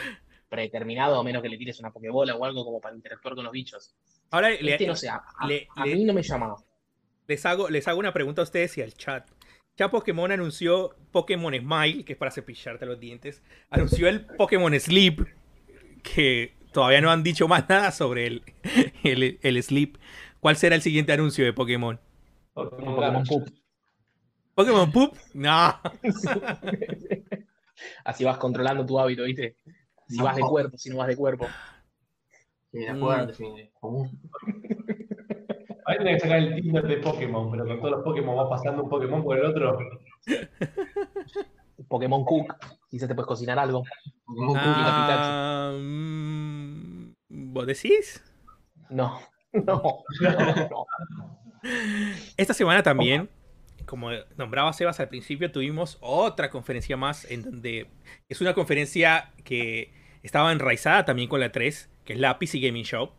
predeterminado, 0.48 1.18
a 1.18 1.24
menos 1.24 1.42
que 1.42 1.48
le 1.48 1.56
tires 1.56 1.78
una 1.80 1.92
Pokébola 1.92 2.34
o 2.36 2.44
algo 2.44 2.64
como 2.64 2.80
para 2.80 2.94
interactuar 2.94 3.34
con 3.34 3.44
los 3.44 3.52
bichos. 3.52 3.94
Ahora 4.30 4.50
le- 4.50 4.72
Este 4.72 4.86
no 4.86 4.96
sé, 4.96 5.08
a, 5.08 5.22
a- 5.38 5.46
le- 5.46 5.68
a 5.76 5.86
le- 5.86 5.94
mí 5.94 6.04
no 6.04 6.12
me 6.12 6.22
llamaba. 6.22 6.56
les, 7.26 7.46
hago, 7.46 7.70
les 7.70 7.86
hago 7.88 7.98
una 8.00 8.12
pregunta 8.12 8.42
a 8.42 8.44
ustedes 8.44 8.76
y 8.78 8.82
al 8.82 8.92
chat. 8.94 9.26
Ya 9.76 9.90
Pokémon 9.90 10.30
anunció 10.30 10.94
Pokémon 11.12 11.54
Smile, 11.54 12.04
que 12.04 12.12
es 12.12 12.18
para 12.18 12.30
cepillarte 12.30 12.84
los 12.84 12.98
dientes. 13.00 13.42
Anunció 13.70 14.08
el 14.08 14.26
Pokémon 14.26 14.78
Sleep, 14.78 15.20
que 16.00 16.52
todavía 16.72 17.00
no 17.00 17.10
han 17.10 17.22
dicho 17.22 17.48
más 17.48 17.64
nada 17.68 17.92
sobre 17.92 18.26
el, 18.26 18.42
el, 19.04 19.38
el 19.42 19.62
Sleep. 19.62 19.96
¿Cuál 20.40 20.56
será 20.56 20.74
el 20.74 20.82
siguiente 20.82 21.12
anuncio 21.12 21.44
de 21.44 21.52
Pokémon? 21.52 22.00
Pokémon. 22.54 23.24
Poop. 23.24 23.48
¿Pokémon 24.54 24.90
Poop? 24.90 25.14
No. 25.34 25.78
Así 28.04 28.24
vas 28.24 28.38
controlando 28.38 28.84
tu 28.84 28.98
hábito, 28.98 29.24
¿viste? 29.24 29.56
Si 30.08 30.18
No, 30.18 30.24
vas 30.24 30.36
de 30.36 30.42
cuerpo, 30.42 30.76
si 30.76 30.90
no 30.90 30.96
vas 30.96 31.08
de 31.08 31.16
cuerpo. 31.16 31.46
Sí, 32.72 32.78
de 32.78 32.88
acuerdo, 32.88 33.32
sí, 33.32 33.44
común. 33.78 34.10
Ahí 35.86 35.98
tenés 35.98 36.14
que 36.14 36.20
sacar 36.20 36.38
el 36.38 36.54
Tinder 36.54 36.86
de 36.86 36.96
Pokémon, 36.98 37.50
pero 37.50 37.66
con 37.66 37.78
todos 37.78 37.90
los 37.90 38.04
Pokémon 38.04 38.38
va 38.38 38.48
pasando 38.48 38.84
un 38.84 38.90
Pokémon 38.90 39.22
por 39.22 39.38
el 39.38 39.46
otro. 39.46 39.78
Pokémon 41.88 42.24
Cook, 42.24 42.54
quizás 42.90 43.08
te 43.08 43.14
puedes 43.14 43.28
cocinar 43.28 43.58
algo. 43.58 43.84
Ah, 44.54 45.72
mm, 45.78 47.12
¿Vos 47.28 47.66
decís? 47.66 48.22
No, 48.90 49.20
no, 49.52 50.02
no, 50.20 50.54
no. 50.68 50.86
Esta 52.36 52.54
semana 52.54 52.82
también, 52.82 53.28
como 53.86 54.10
nombraba 54.36 54.72
Sebas 54.72 54.98
al 55.00 55.08
principio, 55.08 55.52
tuvimos 55.52 55.98
otra 56.00 56.50
conferencia 56.50 56.96
más 56.96 57.30
en 57.30 57.42
donde 57.42 57.88
es 58.28 58.40
una 58.40 58.54
conferencia 58.54 59.32
que 59.44 59.92
estaba 60.22 60.52
enraizada 60.52 61.04
también 61.04 61.28
con 61.28 61.40
la 61.40 61.52
3, 61.52 61.90
que 62.04 62.14
es 62.14 62.18
la 62.18 62.38
PC 62.38 62.60
Gaming 62.60 62.84
Show, 62.84 63.12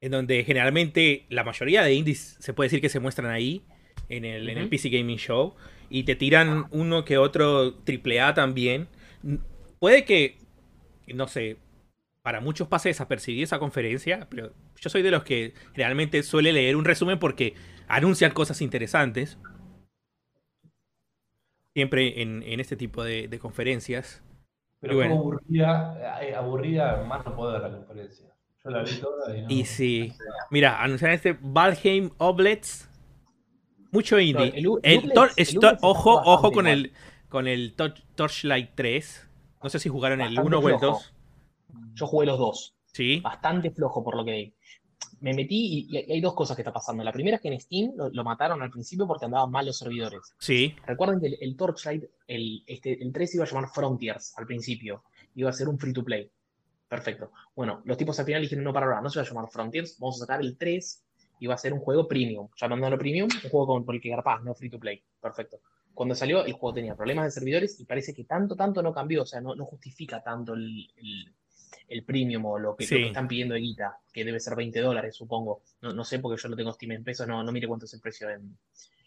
en 0.00 0.12
donde 0.12 0.44
generalmente 0.44 1.26
la 1.28 1.44
mayoría 1.44 1.82
de 1.82 1.94
indies 1.94 2.36
se 2.40 2.54
puede 2.54 2.66
decir 2.66 2.80
que 2.80 2.88
se 2.88 3.00
muestran 3.00 3.30
ahí, 3.30 3.64
en 4.08 4.24
el, 4.24 4.48
en 4.48 4.58
el. 4.58 4.68
PC 4.68 4.88
Gaming 4.88 5.18
Show, 5.18 5.54
y 5.90 6.04
te 6.04 6.16
tiran 6.16 6.66
uno 6.70 7.04
que 7.04 7.18
otro 7.18 7.74
AAA 7.84 8.34
también. 8.34 8.88
N- 9.24 9.40
Puede 9.78 10.04
que, 10.04 10.38
no 11.14 11.28
sé, 11.28 11.58
para 12.22 12.40
muchos 12.40 12.68
pase 12.68 12.90
desapercibida 12.90 13.44
esa 13.44 13.58
conferencia, 13.60 14.28
pero 14.30 14.52
yo 14.80 14.90
soy 14.90 15.02
de 15.02 15.10
los 15.12 15.24
que 15.24 15.54
realmente 15.74 16.22
suele 16.22 16.52
leer 16.52 16.76
un 16.76 16.84
resumen 16.86 17.18
porque 17.18 17.54
anuncian 17.88 18.32
cosas 18.32 18.62
interesantes. 18.62 19.38
Siempre 21.74 22.20
en, 22.20 22.42
en 22.42 22.60
este 22.60 22.76
tipo 22.76 23.04
de, 23.04 23.28
de 23.28 23.38
conferencias. 23.38 24.22
Pero 24.80 24.96
bueno. 24.96 25.10
fue 25.14 25.20
aburrida, 25.20 26.22
eh, 26.22 26.34
aburrida 26.34 27.04
más 27.04 27.24
no 27.24 27.36
poder 27.36 27.62
la 27.62 27.70
conferencia. 27.70 28.26
Yo 28.64 28.70
la 28.70 28.82
vi 28.82 28.90
toda 29.00 29.36
y 29.36 29.42
no. 29.42 29.48
Y 29.48 29.64
sí, 29.64 30.12
mira, 30.50 30.82
anuncian 30.82 31.12
este 31.12 31.38
Valheim 31.40 32.10
Oblets. 32.18 32.89
Mucho 33.92 34.18
indie. 34.18 34.52
el 34.56 34.66
El 34.82 35.12
Tor- 35.12 35.78
ojo, 35.82 36.20
ojo 36.24 36.52
con 36.52 36.64
mal. 36.64 36.72
el, 36.72 36.92
con 37.28 37.46
el 37.48 37.74
Tor- 37.76 37.94
Torchlight 38.14 38.70
3. 38.74 39.28
No 39.62 39.68
sé 39.70 39.78
si 39.78 39.88
jugaron 39.88 40.20
el 40.20 40.28
Bastante 40.36 40.48
1 40.48 40.58
o 40.58 40.68
el 40.68 40.78
flojo. 40.78 40.86
2. 40.94 41.14
Yo 41.94 42.06
jugué 42.06 42.26
los 42.26 42.38
dos. 42.38 42.74
Sí. 42.86 43.20
Bastante 43.20 43.70
flojo 43.70 44.02
por 44.02 44.16
lo 44.16 44.24
que 44.24 44.32
vi. 44.32 44.54
Me 45.20 45.34
metí 45.34 45.86
y, 45.90 45.96
y 45.98 46.12
hay 46.12 46.20
dos 46.20 46.34
cosas 46.34 46.56
que 46.56 46.62
está 46.62 46.72
pasando. 46.72 47.04
La 47.04 47.12
primera 47.12 47.36
es 47.36 47.42
que 47.42 47.48
en 47.48 47.60
Steam 47.60 47.92
lo, 47.94 48.08
lo 48.08 48.24
mataron 48.24 48.62
al 48.62 48.70
principio 48.70 49.06
porque 49.06 49.26
andaban 49.26 49.50
mal 49.50 49.66
los 49.66 49.76
servidores. 49.78 50.20
Sí. 50.38 50.74
Recuerden 50.86 51.20
que 51.20 51.26
el, 51.26 51.36
el 51.40 51.56
Torchlight, 51.56 52.04
el, 52.26 52.62
este, 52.66 53.02
el 53.02 53.12
3 53.12 53.34
iba 53.34 53.44
a 53.44 53.46
llamar 53.46 53.68
Frontiers 53.70 54.32
al 54.38 54.46
principio. 54.46 55.04
Iba 55.34 55.50
a 55.50 55.52
ser 55.52 55.68
un 55.68 55.78
free 55.78 55.92
to 55.92 56.02
play. 56.04 56.30
Perfecto. 56.88 57.30
Bueno, 57.54 57.82
los 57.84 57.96
tipos 57.98 58.18
al 58.18 58.24
final 58.26 58.42
dijeron, 58.42 58.64
no, 58.64 58.72
para 58.72 58.86
ahora, 58.86 59.00
no 59.02 59.10
se 59.10 59.20
va 59.20 59.24
a 59.24 59.28
llamar 59.28 59.48
Frontiers, 59.50 59.96
vamos 60.00 60.16
a 60.16 60.26
sacar 60.26 60.40
el 60.40 60.56
3 60.56 61.04
y 61.40 61.46
va 61.48 61.54
a 61.54 61.58
ser 61.58 61.72
un 61.72 61.80
juego 61.80 62.06
premium. 62.06 62.48
Llamándolo 62.56 62.96
premium, 62.98 63.28
un 63.42 63.50
juego 63.50 63.66
con, 63.66 63.84
por 63.84 63.94
el 63.96 64.00
que 64.00 64.10
garpás, 64.10 64.42
no 64.44 64.54
free 64.54 64.70
to 64.70 64.78
play. 64.78 65.02
Perfecto. 65.20 65.60
Cuando 65.94 66.14
salió, 66.14 66.44
el 66.44 66.52
juego 66.52 66.74
tenía 66.74 66.94
problemas 66.94 67.24
de 67.24 67.30
servidores 67.32 67.80
y 67.80 67.84
parece 67.84 68.14
que 68.14 68.24
tanto, 68.24 68.54
tanto 68.54 68.82
no 68.82 68.92
cambió, 68.92 69.22
o 69.22 69.26
sea, 69.26 69.40
no, 69.40 69.54
no 69.56 69.64
justifica 69.64 70.22
tanto 70.22 70.54
el, 70.54 70.88
el- 70.96 71.34
el 71.88 72.04
premium 72.04 72.44
o 72.46 72.58
lo 72.58 72.76
que, 72.76 72.84
lo 72.84 72.88
Sí. 72.88 72.94
que 72.96 73.06
están 73.08 73.26
pidiendo 73.26 73.54
de 73.54 73.60
guita, 73.60 73.98
que 74.12 74.24
debe 74.24 74.38
ser 74.38 74.54
20 74.54 74.80
dólares, 74.80 75.16
supongo. 75.16 75.62
No, 75.80 75.92
no 75.92 76.04
sé 76.04 76.20
porque 76.20 76.40
yo 76.40 76.48
lo 76.48 76.54
tengo 76.56 76.72
Steam 76.72 76.92
en 76.92 77.02
pesos, 77.04 77.26
no, 77.26 77.42
no 77.42 77.50
mire 77.50 77.66
cuánto 77.66 77.86
es 77.86 77.94
el 77.94 78.00
precio 78.00 78.30
en, 78.30 78.56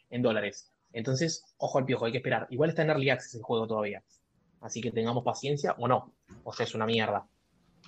en 0.09 0.21
dólares. 0.21 0.69
Entonces, 0.91 1.43
ojo 1.57 1.77
al 1.77 1.85
piojo, 1.85 2.05
hay 2.05 2.11
que 2.11 2.17
esperar. 2.17 2.45
Igual 2.49 2.69
está 2.71 2.81
en 2.81 2.89
Early 2.89 3.09
Access 3.09 3.35
el 3.35 3.41
juego 3.41 3.67
todavía. 3.67 4.03
Así 4.61 4.81
que 4.81 4.91
tengamos 4.91 5.23
paciencia 5.23 5.73
o 5.77 5.87
no. 5.87 6.13
O 6.43 6.51
sea, 6.53 6.65
es 6.65 6.75
una 6.75 6.85
mierda. 6.85 7.25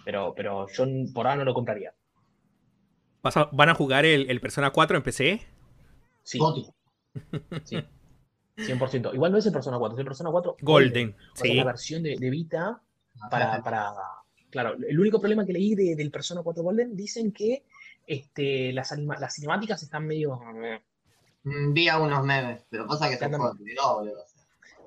Pero, 0.06 0.34
pero 0.36 0.68
yo 0.70 0.86
por 1.14 1.26
ahora 1.28 1.38
no 1.40 1.46
lo 1.46 1.54
compraría. 1.54 1.94
Vas 3.26 3.38
a- 3.38 3.50
¿Van 3.52 3.70
a 3.70 3.74
jugar 3.74 4.06
el, 4.06 4.30
el 4.30 4.40
Persona 4.40 4.70
4 4.70 4.98
en 4.98 5.04
PC? 5.04 5.42
Sí, 6.22 6.38
sí. 7.64 7.78
100%. 8.58 9.14
Igual 9.16 9.32
no 9.32 9.40
es 9.40 9.46
el 9.48 9.52
Persona 9.52 9.80
4, 9.80 9.96
es 9.96 10.00
el 10.00 10.06
Persona 10.06 10.30
4 10.30 10.58
Golden. 10.62 11.16
O 11.34 11.36
sea, 11.36 11.50
Sí. 11.52 11.56
la 11.56 11.64
versión 11.66 12.04
de, 12.04 12.18
de 12.20 12.30
Vita 12.30 12.80
para, 13.32 13.64
para... 13.64 13.94
Claro, 14.52 14.76
el 14.88 15.00
único 15.00 15.20
problema 15.20 15.44
que 15.44 15.54
leí 15.54 15.74
de- 15.74 15.96
del 15.96 16.12
Persona 16.12 16.44
4 16.44 16.62
Golden, 16.62 16.96
dicen 16.96 17.32
que 17.32 17.64
este, 18.06 18.72
las, 18.74 18.92
anima- 18.92 19.18
las 19.20 19.34
cinemáticas 19.34 19.82
están 19.82 20.06
medio... 20.06 20.40
Mm, 21.44 21.74
Vi 21.74 21.90
algunos 21.90 22.24
memes, 22.24 22.64
pero 22.70 22.86
pasa 22.86 23.10
que 23.10 23.18
se 23.18 23.28
no, 23.28 23.40
boludo. 23.40 24.24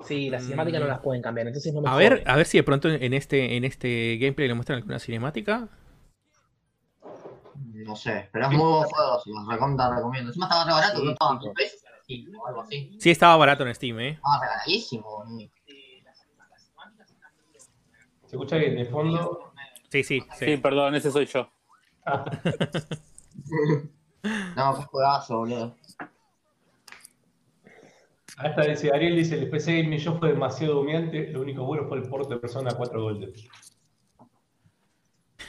Sí, 0.05 0.31
las 0.31 0.45
cinemáticas 0.45 0.81
no 0.81 0.87
Mm. 0.87 0.91
las 0.91 1.01
pueden 1.01 1.23
cambiar, 1.23 1.49
entonces 1.49 1.75
no 1.75 1.81
me 1.81 1.89
A 1.91 1.97
ver, 1.97 2.23
a 2.25 2.37
ver 2.37 2.47
si 2.47 2.57
de 2.59 2.63
pronto 2.63 2.89
en 2.89 3.13
este, 3.15 3.57
en 3.57 3.65
este 3.65 4.17
gameplay 4.21 4.47
le 4.47 4.55
muestran 4.55 4.77
alguna 4.77 5.01
cinemática. 5.01 5.69
No 7.89 7.97
sé, 7.97 8.29
pero 8.31 8.45
es 8.45 8.51
muy 8.51 8.59
buen 8.59 8.85
juego, 8.85 9.19
si 9.21 9.33
los 9.33 9.49
recontra 9.49 9.97
recomiendo. 9.97 10.29
Encima 10.29 10.45
estaba 10.45 10.65
re 10.67 10.73
barato, 10.73 10.99
Sí, 10.99 11.05
no 11.07 11.13
estaba 11.13 11.41
en 11.43 11.55
pesos 11.55 11.81
sí, 12.07 12.29
o 12.39 12.47
algo 12.47 12.61
así. 12.61 12.97
Sí, 13.01 13.11
estaba 13.11 13.37
barato 13.39 13.67
en 13.67 13.75
Steam, 13.75 14.01
¿eh? 14.01 14.09
Estaba 14.11 14.41
regaladísimo. 14.41 15.25
Se 18.27 18.37
escucha 18.37 18.57
ahí 18.57 18.75
de 18.75 18.85
fondo. 18.85 19.55
Sí, 19.89 20.05
sí, 20.05 20.21
sí. 20.39 20.45
Sí, 20.45 20.57
perdón, 20.59 20.97
ese 20.97 21.11
soy 21.11 21.25
yo. 21.25 21.49
No, 24.57 24.77
qué 24.77 24.83
juegazo, 24.83 25.39
boludo. 25.39 25.77
Hasta 28.37 28.63
dice, 28.63 28.91
Ariel 28.93 29.17
dice, 29.17 29.39
el 29.39 29.49
PC 29.49 29.83
Gaming 29.83 30.01
Show 30.01 30.19
fue 30.19 30.31
demasiado 30.31 30.81
humeante, 30.81 31.29
lo 31.29 31.41
único 31.41 31.65
bueno 31.65 31.87
fue 31.89 31.99
el 31.99 32.09
port 32.09 32.29
de 32.29 32.37
Persona 32.37 32.73
4 32.77 33.01
Golden. 33.01 33.33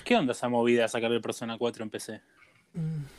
¿Qué 0.10 0.16
onda 0.16 0.32
esa 0.32 0.50
movida 0.50 0.82
de 0.82 0.88
sacar 0.90 1.12
el 1.12 1.22
Persona 1.22 1.56
4 1.56 1.84
en 1.84 1.90
PC? 1.92 2.20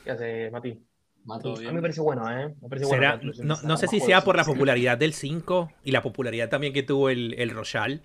¿Qué 0.03 0.11
hace, 0.11 0.51
Mati? 0.51 0.77
Mati. 1.25 1.49
A 1.49 1.69
mí 1.69 1.73
me 1.75 1.81
parece 1.83 2.01
bueno, 2.01 2.29
¿eh? 2.29 2.53
Me 2.61 2.69
parece 2.69 2.85
bueno 2.87 3.21
Será- 3.21 3.63
no, 3.63 3.77
sé 3.77 3.87
si 3.87 4.01
sea 4.01 4.23
por 4.23 4.37
la 4.37 4.43
popularidad 4.45 4.99
del 4.99 5.13
5 5.13 5.71
y 5.85 5.93
la 5.93 6.03
popularidad 6.03 6.49
también 6.49 6.73
que 6.73 6.83
tuvo 6.83 7.09
el, 7.09 7.35
el 7.39 7.51
Royal. 7.51 8.03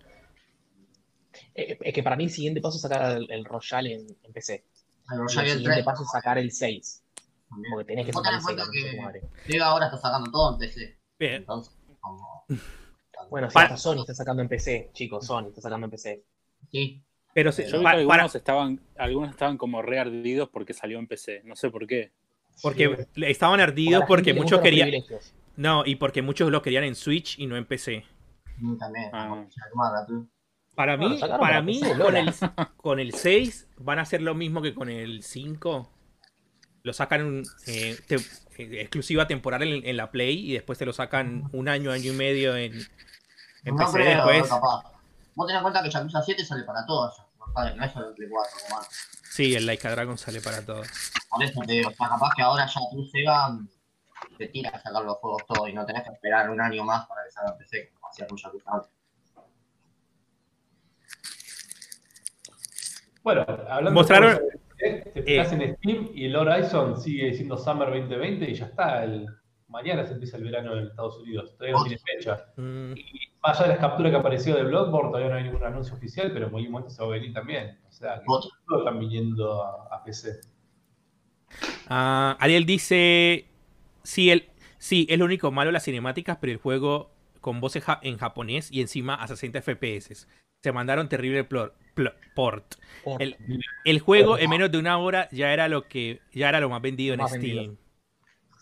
Eh, 1.56 1.80
Es 1.82 1.94
que 1.96 2.04
para 2.04 2.16
mí 2.16 2.26
el 2.26 2.30
siguiente 2.30 2.62
paso 2.62 2.76
es 2.76 2.84
sacar 2.84 3.18
el, 3.18 3.26
el 3.32 3.44
Royal 3.44 3.88
en, 3.88 4.06
en 4.22 4.34
PC. 4.34 4.54
El 5.12 5.16
Y 5.16 5.18
Royal 5.18 5.40
el 5.46 5.48
y 5.48 5.52
el 5.52 5.58
siguiente 5.58 5.74
3. 5.78 5.86
paso 5.86 6.04
es 6.04 6.10
sacar 6.12 6.38
el 6.38 6.52
6. 6.52 7.04
también. 7.50 7.72
Porque 7.74 7.86
tenés 7.88 8.06
que 8.06 8.14
sacar 8.14 8.34
el 8.36 8.42
cuenta 8.44 8.66
Sega, 8.66 9.12
que- 9.48 9.60
ahora 9.62 9.86
está 9.88 9.98
sacando 9.98 10.30
todo 10.30 10.54
en 10.54 10.60
PC. 10.60 11.00
Bien. 11.18 11.34
Entonces, 11.38 11.74
como. 12.00 12.46
Bueno, 13.32 13.50
si 13.50 13.56
Para- 13.56 13.66
hasta 13.66 13.78
Sony 13.78 14.02
está 14.02 14.14
sacando 14.14 14.44
en 14.44 14.48
PC, 14.48 14.92
chicos, 14.94 15.26
Sony 15.26 15.48
está 15.48 15.62
sacando 15.62 15.86
en 15.86 15.90
PC. 15.92 16.24
Sí. 16.72 17.02
Pero 17.36 17.52
se- 17.52 17.68
Yo 17.70 17.80
vi 17.80 17.84
que 17.84 17.90
algunos 17.90 18.08
para, 18.18 18.26
estaban, 18.26 18.80
algunos 18.98 19.30
estaban 19.32 19.58
como 19.58 19.82
re 19.82 20.00
ardidos 20.00 20.48
porque 20.50 20.74
salió 20.74 20.98
en 21.00 21.06
PC. 21.08 21.42
No 21.44 21.56
sé 21.56 21.70
por 21.70 21.86
qué. 21.86 22.12
porque 22.64 23.08
Sí. 23.14 23.24
estaban 23.26 23.60
ardidos 23.60 24.06
porque 24.08 24.34
muchos 24.34 24.62
querían. 24.62 24.90
No, 25.58 25.86
y 25.86 25.96
porque 25.98 26.22
muchos 26.22 26.50
lo 26.50 26.62
querían 26.62 26.86
en 26.86 26.96
Switch 26.96 27.38
y 27.38 27.46
no 27.48 27.58
en 27.58 27.66
PC. 27.66 28.06
Mm, 28.58 28.78
También. 28.78 29.10
Ah. 29.12 29.46
Para 30.76 30.96
mí, 30.98 31.18
para 31.20 31.38
para 31.40 31.62
mí 31.62 31.80
PC, 31.82 31.98
con, 32.00 32.16
el, 32.18 32.34
con 32.78 33.00
el 33.02 33.14
6 33.14 33.68
van 33.78 34.00
a 34.00 34.04
hacer 34.04 34.22
lo 34.22 34.34
mismo 34.36 34.62
que 34.62 34.74
con 34.74 34.90
el 34.90 35.22
5. 35.24 35.92
Lo 36.84 36.94
sacan 36.94 37.44
eh, 37.68 37.98
te- 38.08 38.16
eh, 38.16 38.82
exclusiva 38.82 39.28
temporal 39.28 39.64
en, 39.64 39.86
en 39.86 39.98
la 39.98 40.12
Play 40.12 40.50
y 40.50 40.54
después 40.54 40.78
te 40.80 40.86
lo 40.86 40.94
sacan 40.94 41.50
un 41.52 41.68
año, 41.68 41.92
año 41.92 42.14
y 42.14 42.16
medio 42.16 42.56
en, 42.56 42.74
en 42.74 43.76
No 43.76 43.78
PC 43.78 43.92
creo, 43.94 44.16
después. 44.28 44.48
capaz. 44.50 44.84
Vos 45.36 45.48
tenés 45.48 45.58
en 45.60 45.64
cuenta 45.64 45.84
que 45.84 45.90
Yakuza 45.90 46.22
7 46.22 46.46
sale 46.46 46.64
para 46.64 46.86
todos. 46.86 47.22
No 47.56 47.86
es 47.86 47.92
solo 47.94 48.10
el 48.10 48.16
Play 48.16 48.30
4, 48.30 48.58
como 48.68 48.78
antes. 48.82 49.10
Sí, 49.32 49.56
el 49.56 49.66
Laika 49.66 49.92
Dragon 49.92 50.18
sale 50.18 50.42
para 50.42 50.62
todos. 50.66 50.88
Por 51.30 51.44
eso 51.44 51.62
te 51.66 51.74
digo, 51.74 51.90
o 51.90 51.94
sea, 51.94 52.10
capaz 52.10 52.30
que 52.36 52.42
ahora 52.42 52.66
ya 52.66 52.80
tú 52.92 53.06
Sega 53.12 53.58
te 54.38 54.48
tira 54.48 54.70
a 54.70 54.82
sacar 54.82 55.04
los 55.04 55.18
juegos 55.18 55.46
todos 55.48 55.70
y 55.70 55.74
no 55.74 55.86
tenés 55.86 56.04
que 56.04 56.10
esperar 56.12 56.50
un 56.50 56.60
año 56.62 56.84
más 56.84 57.06
para 57.08 57.24
que 57.24 57.32
salga 57.32 57.58
PC, 57.58 57.92
como 57.94 58.08
hacía 58.10 58.28
Yakuza 58.30 58.72
antes. 58.72 58.90
Bueno, 63.24 63.46
hablando 63.70 64.00
Mostraron- 64.02 64.40
de 64.40 64.90
de 64.90 64.98
PC, 64.98 65.12
te 65.14 65.24
fijas 65.24 65.52
en 65.54 65.76
Steam 65.78 66.10
y 66.14 66.26
el 66.26 66.36
Horizon 66.36 67.02
sigue 67.02 67.34
siendo 67.34 67.58
Summer 67.58 67.88
2020 67.90 68.50
y 68.52 68.54
ya 68.56 68.66
está. 68.66 69.04
El, 69.04 69.28
mañana 69.68 70.06
se 70.06 70.14
empieza 70.14 70.38
el 70.38 70.44
verano 70.44 70.74
en 70.78 70.88
Estados 70.88 71.18
Unidos. 71.18 71.54
Todavía 71.58 71.78
no 71.78 71.84
tiene 71.84 72.00
fecha. 72.00 72.46
Mm, 72.58 72.94
Y 72.98 73.20
más 73.44 73.58
allá 73.60 73.68
de 73.68 73.74
las 73.76 73.80
capturas 73.80 74.12
que 74.12 74.18
apareció 74.18 74.56
de 74.56 74.64
Bloodborne, 74.64 75.10
todavía 75.12 75.30
no 75.30 75.36
hay 75.38 75.44
ningún 75.44 75.64
anuncio 75.64 75.96
oficial, 75.96 76.32
pero 76.32 76.46
en 76.46 76.52
cualquier 76.52 76.72
momento 76.72 76.90
se 76.94 77.02
va 77.02 77.08
a 77.08 77.12
venir 77.12 77.34
también. 77.34 77.78
O 77.88 77.92
sea, 77.92 78.16
que 78.16 78.26
Otro. 78.28 78.50
todos 78.68 78.82
están 78.82 79.00
viniendo 79.00 79.64
a, 79.64 79.96
a 79.96 80.04
PC. 80.04 80.40
Ah, 81.88 82.38
Ariel 82.40 82.66
dice: 82.66 83.46
sí, 84.04 84.30
el, 84.32 84.50
sí, 84.78 85.06
es 85.10 85.18
lo 85.20 85.26
único 85.26 85.52
malo 85.52 85.72
las 85.72 85.84
cinemáticas, 85.84 86.38
pero 86.40 86.52
el 86.54 86.60
juego 86.60 87.12
con 87.42 87.62
voces 87.62 87.84
ja- 87.84 88.00
en 88.02 88.18
japonés 88.18 88.72
y 88.72 88.82
encima 88.82 89.16
a 89.16 89.28
60 89.28 89.60
FPS. 89.62 90.28
Se 90.64 90.72
mandaron 90.72 91.08
terrible 91.10 91.44
plor- 91.48 91.74
pl- 91.94 92.14
port. 92.34 92.76
Por- 93.04 93.22
El, 93.22 93.38
el 93.84 94.00
juego 94.00 94.38
en 94.40 94.50
menos 94.50 94.72
de 94.72 94.80
una 94.80 94.98
hora 94.98 95.30
ya 95.32 95.54
era 95.54 95.68
lo 95.68 95.88
que 95.88 96.22
ya 96.34 96.50
era 96.50 96.60
lo 96.60 96.70
más 96.70 96.82
vendido 96.82 97.14
en 97.14 97.20
Más 97.20 97.30
Steam. 97.30 97.42
vendido. 97.44 97.76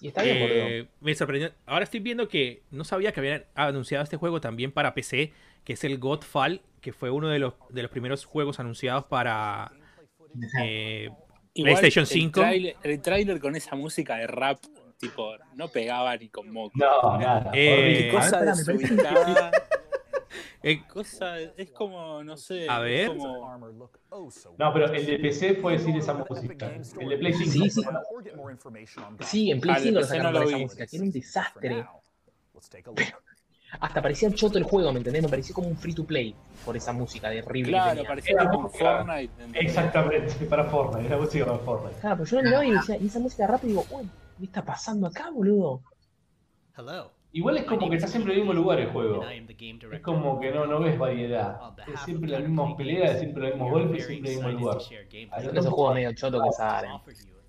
Y 0.04 0.10
está 0.10 0.22
bien. 0.22 0.38
Eh, 0.42 0.88
me 1.00 1.16
sorprendió. 1.16 1.52
Ahora 1.66 1.86
estoy 1.86 2.02
viendo 2.02 2.28
que 2.28 2.62
no 2.72 2.84
sabía 2.84 3.14
que 3.14 3.22
habían 3.22 3.46
anunciado 3.56 4.04
este 4.04 4.18
juego 4.18 4.42
también 4.42 4.74
para 4.74 4.94
PC, 4.94 5.32
que 5.64 5.74
es 5.74 5.84
el 5.86 5.98
Godfall, 5.98 6.60
que 6.82 6.92
fue 6.92 7.10
uno 7.10 7.30
de 7.30 7.40
los, 7.40 7.54
de 7.70 7.84
los 7.84 7.90
primeros 7.90 8.26
juegos 8.26 8.60
anunciados 8.60 9.06
para 9.06 9.72
eh, 10.62 11.10
Igual, 11.54 11.74
PlayStation 11.76 12.04
el 12.04 12.08
5. 12.08 12.42
tráiler- 12.42 12.76
El 12.84 13.02
tráiler 13.02 13.40
con 13.40 13.56
esa 13.56 13.78
música 13.78 14.18
de 14.18 14.28
rap, 14.28 14.60
tipo, 15.00 15.36
no 15.56 15.70
pegaba 15.70 16.18
ni 16.18 16.28
con 16.28 16.52
moco. 16.52 16.74
No, 16.76 17.18
nada. 17.18 17.52
Eh, 17.54 18.10
cosa 18.12 18.42
desubicada. 18.42 19.52
Eh, 20.64 20.82
cosa, 20.88 21.40
es 21.40 21.72
como, 21.72 22.24
no 22.24 22.38
sé. 22.38 22.70
A 22.70 22.80
ver. 22.80 23.10
Como, 23.10 23.58
No, 24.58 24.74
pero 24.74 24.94
el 24.94 25.06
de 25.06 25.20
PC 25.20 25.56
fue 25.56 25.78
sin 25.78 25.98
esa 25.98 26.14
música. 26.14 26.74
El 27.00 27.10
de 27.10 27.18
Play 27.18 27.34
5. 27.34 27.52
Sí, 27.52 27.70
sí. 27.70 27.82
Sí, 29.22 29.52
en 29.52 29.60
Play 29.60 29.76
Ah, 29.76 29.78
el 29.78 29.84
5 29.84 29.94
lo 29.94 30.00
PC 30.02 30.08
sacaron 30.10 30.34
no 30.34 30.40
lo 30.40 30.48
esa 30.48 30.58
música, 30.58 30.88
que 30.88 30.96
era 30.96 31.06
un 31.06 31.12
desastre. 31.12 31.86
Hasta 33.80 34.02
parecía 34.02 34.32
choto 34.32 34.58
el 34.58 34.64
juego, 34.64 34.92
¿me 34.92 35.00
entendés? 35.00 35.24
Me 35.24 35.30
pareció 35.30 35.56
como 35.56 35.68
un 35.68 35.76
free 35.76 35.94
to 35.94 36.06
play 36.06 36.36
por 36.64 36.78
esa 36.78 36.94
música 36.94 37.30
de 37.30 37.42
horrible 37.42 37.72
que 37.72 37.78
claro, 37.78 37.90
tenía. 37.96 38.08
parecía 38.08 38.32
Era 38.34 38.44
un 38.52 38.64
música. 38.64 39.04
Fortnite. 39.04 39.34
Exactamente, 39.60 40.46
para 40.50 40.64
Fortnite, 40.66 41.08
era 41.08 41.18
música 41.18 41.46
para 41.46 41.58
Fortnite. 41.60 42.00
Claro, 42.00 42.18
pero 42.18 42.30
yo 42.30 42.38
lo 42.38 42.44
miraba 42.44 42.66
y 42.66 42.72
decía, 42.72 42.98
y 42.98 43.08
esa 43.08 43.20
música 43.20 43.48
rápida, 43.48 43.70
digo, 43.70 43.86
uy, 43.90 44.10
¿qué 44.38 44.46
está 44.46 44.64
pasando 44.64 45.08
acá, 45.08 45.30
boludo? 45.32 45.82
Igual 47.36 47.58
es 47.58 47.64
como 47.66 47.90
que 47.90 47.96
está 47.96 48.08
siempre 48.08 48.34
en 48.34 48.40
el 48.42 48.46
mismo 48.46 48.62
lugar 48.62 48.80
el 48.80 48.92
juego. 48.92 49.24
Es 49.92 50.02
como 50.02 50.40
que 50.40 50.52
no, 50.52 50.68
no 50.68 50.80
ves 50.80 50.98
variedad. 51.00 51.60
Es 51.92 52.00
siempre 52.02 52.30
la 52.30 52.40
misma 52.40 52.78
pelea, 52.78 53.12
es 53.14 53.20
siempre 53.20 53.42
los 53.44 53.52
mismos 53.54 53.72
golpes, 53.72 54.06
siempre 54.06 54.32
el 54.32 54.38
mismo 54.38 54.52
lugar. 54.52 54.78
Hay 55.32 55.48
esos 55.48 55.74
juegos 55.74 55.94
medio 55.96 56.14
chotos 56.14 56.44
que 56.44 56.52
salen. 56.52 56.92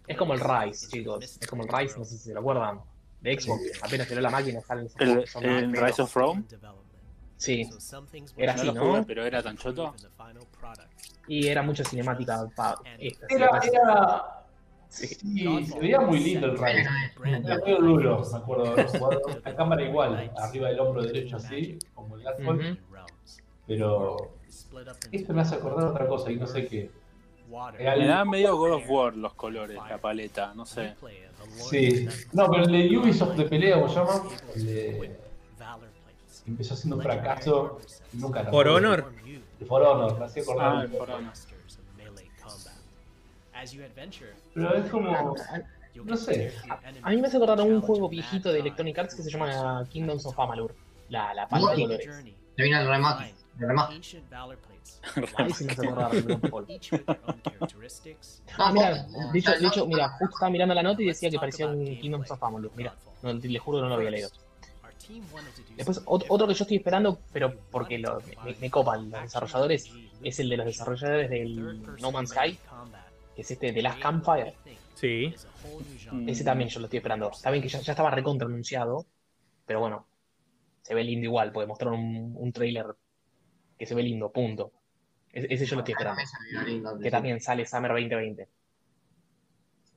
Es 0.06 0.16
como 0.16 0.34
el 0.34 0.40
Rise, 0.40 0.88
chicos. 0.88 1.22
Es 1.22 1.46
como 1.46 1.64
el 1.64 1.68
Rise, 1.68 1.98
no 1.98 2.04
sé 2.04 2.16
si 2.16 2.24
se 2.24 2.34
lo 2.34 2.40
acuerdan. 2.40 2.80
De 3.20 3.40
Xbox, 3.40 3.62
apenas 3.82 4.06
tiró 4.08 4.20
la 4.20 4.30
máquina 4.30 4.60
salen 4.60 4.86
esos 4.86 5.00
El, 5.00 5.08
juegos, 5.08 5.34
el. 5.42 5.72
Rise 5.72 6.02
of 6.02 6.14
Rome, 6.14 6.44
Sí, 7.36 7.68
Era 8.36 8.54
no 8.54 8.60
así, 8.62 8.72
¿no? 8.72 8.80
jugué, 8.86 9.02
pero 9.02 9.24
era 9.26 9.42
tan 9.42 9.56
choto. 9.56 9.94
y 11.28 11.46
era 11.46 11.62
mucha 11.62 11.84
cinemática. 11.84 12.46
pa- 12.54 12.80
esta, 12.98 13.26
Era, 13.28 13.48
Rise- 13.60 13.68
era. 13.74 14.43
Sí. 14.94 15.07
Sí, 15.07 15.66
se 15.66 15.78
veía 15.80 16.00
muy 16.00 16.20
lindo 16.20 16.46
el 16.46 16.52
Rise. 16.59 16.80
Era 17.24 17.59
medio 17.59 17.78
duro, 17.80 18.22
me 18.33 18.38
acuerdo 18.38 18.64
de 18.64 18.70
haber 18.70 18.87
jugado. 18.87 19.20
La 19.44 19.57
cámara 19.57 19.83
igual, 19.83 20.33
arriba 20.37 20.68
del 20.68 20.80
hombro 20.80 21.02
derecho 21.02 21.37
así, 21.37 21.78
como 21.94 22.16
el. 22.16 22.22
Ujú. 22.46 22.78
Pero 23.66 24.16
esto 25.11 25.33
me 25.33 25.40
hace 25.42 25.54
acordar 25.57 25.87
otra 25.88 26.07
cosa 26.07 26.30
y 26.30 26.37
no 26.37 26.46
sé 26.46 26.66
qué. 26.66 26.90
Me 27.78 28.07
da 28.07 28.24
medio 28.24 28.57
God 28.57 28.72
of 28.74 28.85
War 28.88 29.16
los 29.16 29.35
colores, 29.35 29.78
la 29.88 29.98
paleta, 29.98 30.52
no 30.54 30.64
sé. 30.66 30.94
Sí. 31.70 32.07
No, 32.33 32.50
pero 32.50 32.64
el 32.64 32.72
de 32.72 32.98
Ubisoft 32.98 33.37
de 33.37 33.44
pelea, 33.44 33.76
¿cómo 33.80 33.88
se 33.88 33.94
llama? 33.96 34.22
El 34.54 34.66
de... 34.66 35.18
Empezó 36.46 36.76
siendo 36.76 36.96
un 36.96 37.02
fracaso 37.02 37.78
y 38.12 38.18
nunca. 38.18 38.44
For 38.44 38.68
Honor. 38.68 39.07
El 39.61 39.66
For 39.66 39.83
Honor, 39.83 40.18
me 40.18 40.24
hacía 40.26 40.42
Ah, 40.42 40.52
acordar. 40.52 40.85
el 40.85 40.90
For 40.90 41.11
Honor. 41.11 41.33
Pero 44.55 44.74
es 44.74 44.90
como. 44.90 45.35
No 46.05 46.16
sé. 46.16 46.53
A 47.03 47.11
mí 47.11 47.16
me 47.20 47.29
hace 47.29 47.37
acordar 47.37 47.61
a 47.61 47.62
un 47.62 47.81
juego 47.81 48.09
viejito 48.09 48.53
de 48.53 48.61
Electronic 48.61 48.98
Arts 48.98 49.14
que 49.14 49.22
se 49.22 49.31
llama 49.31 49.87
Kingdoms 49.90 50.27
of 50.27 50.38
Amalur. 50.38 50.74
La, 51.09 51.33
la 51.35 51.46
palma 51.48 51.70
de 51.70 51.83
colores. 51.83 52.07
Te 52.57 52.62
viene 52.62 52.81
el 52.81 52.88
remate. 52.88 53.35
El 53.61 53.68
remate. 53.68 53.94
Ahí 55.37 55.53
sí 55.53 55.64
me 55.64 55.72
hace 55.72 55.87
acordar. 55.87 56.11
No, 56.27 56.35
Ah, 58.59 58.72
mira, 58.72 59.07
no, 59.09 59.33
de 59.33 59.38
hecho, 59.38 59.50
no, 59.55 59.59
de 59.61 59.66
hecho, 59.68 59.81
no. 59.81 59.87
mira, 59.87 60.09
justo 60.11 60.35
estaba 60.35 60.50
mirando 60.50 60.74
la 60.74 60.83
nota 60.83 61.03
y 61.03 61.07
decía 61.07 61.31
que 61.31 61.38
parecía 61.38 61.66
un 61.68 61.85
Kingdoms 62.00 62.31
of 62.31 62.42
Amalur. 62.42 62.72
Mira, 62.77 62.94
no, 63.22 63.33
le 63.33 63.59
juro 63.59 63.79
que 63.79 63.83
no 63.83 63.88
lo 63.88 63.94
había 63.96 64.11
leído. 64.11 64.31
Después, 65.77 66.05
ot- 66.07 66.24
otro 66.29 66.46
que 66.46 66.55
yo 66.55 66.64
estoy 66.64 66.77
esperando, 66.79 67.18
pero 67.33 67.55
porque 67.70 67.98
lo- 67.98 68.20
me, 68.44 68.55
me 68.61 68.70
copan 68.70 69.11
los 69.11 69.22
desarrolladores, 69.22 69.90
es 70.22 70.38
el 70.40 70.48
de 70.48 70.57
los 70.57 70.66
desarrolladores 70.66 71.31
del 71.31 71.83
No 72.00 72.11
Man's 72.12 72.31
Sky, 72.31 72.59
que 73.34 73.42
es 73.42 73.50
este 73.50 73.72
de 73.72 73.82
Last 73.82 74.00
Campfire. 74.00 74.54
Sí. 74.94 75.34
Mm. 76.12 76.28
Ese 76.28 76.44
también 76.44 76.70
yo 76.70 76.80
lo 76.80 76.86
estoy 76.86 76.98
esperando. 76.98 77.30
Está 77.30 77.50
bien 77.50 77.62
que 77.62 77.68
ya, 77.68 77.80
ya 77.80 77.92
estaba 77.92 78.10
recontra 78.10 78.46
anunciado, 78.46 79.06
pero 79.66 79.80
bueno, 79.80 80.06
se 80.82 80.94
ve 80.94 81.02
lindo 81.04 81.24
igual, 81.24 81.52
porque 81.52 81.66
mostraron 81.66 81.98
un, 82.00 82.34
un 82.36 82.52
trailer 82.52 82.86
que 83.78 83.86
se 83.86 83.94
ve 83.94 84.02
lindo, 84.02 84.30
punto. 84.30 84.72
Ese 85.32 85.66
yo 85.66 85.74
lo 85.76 85.80
estoy 85.82 85.92
esperando. 85.94 86.22
Lindo, 86.64 86.98
Que 86.98 87.10
también 87.10 87.40
sale 87.40 87.66
Summer 87.66 87.90
2020. 87.90 88.48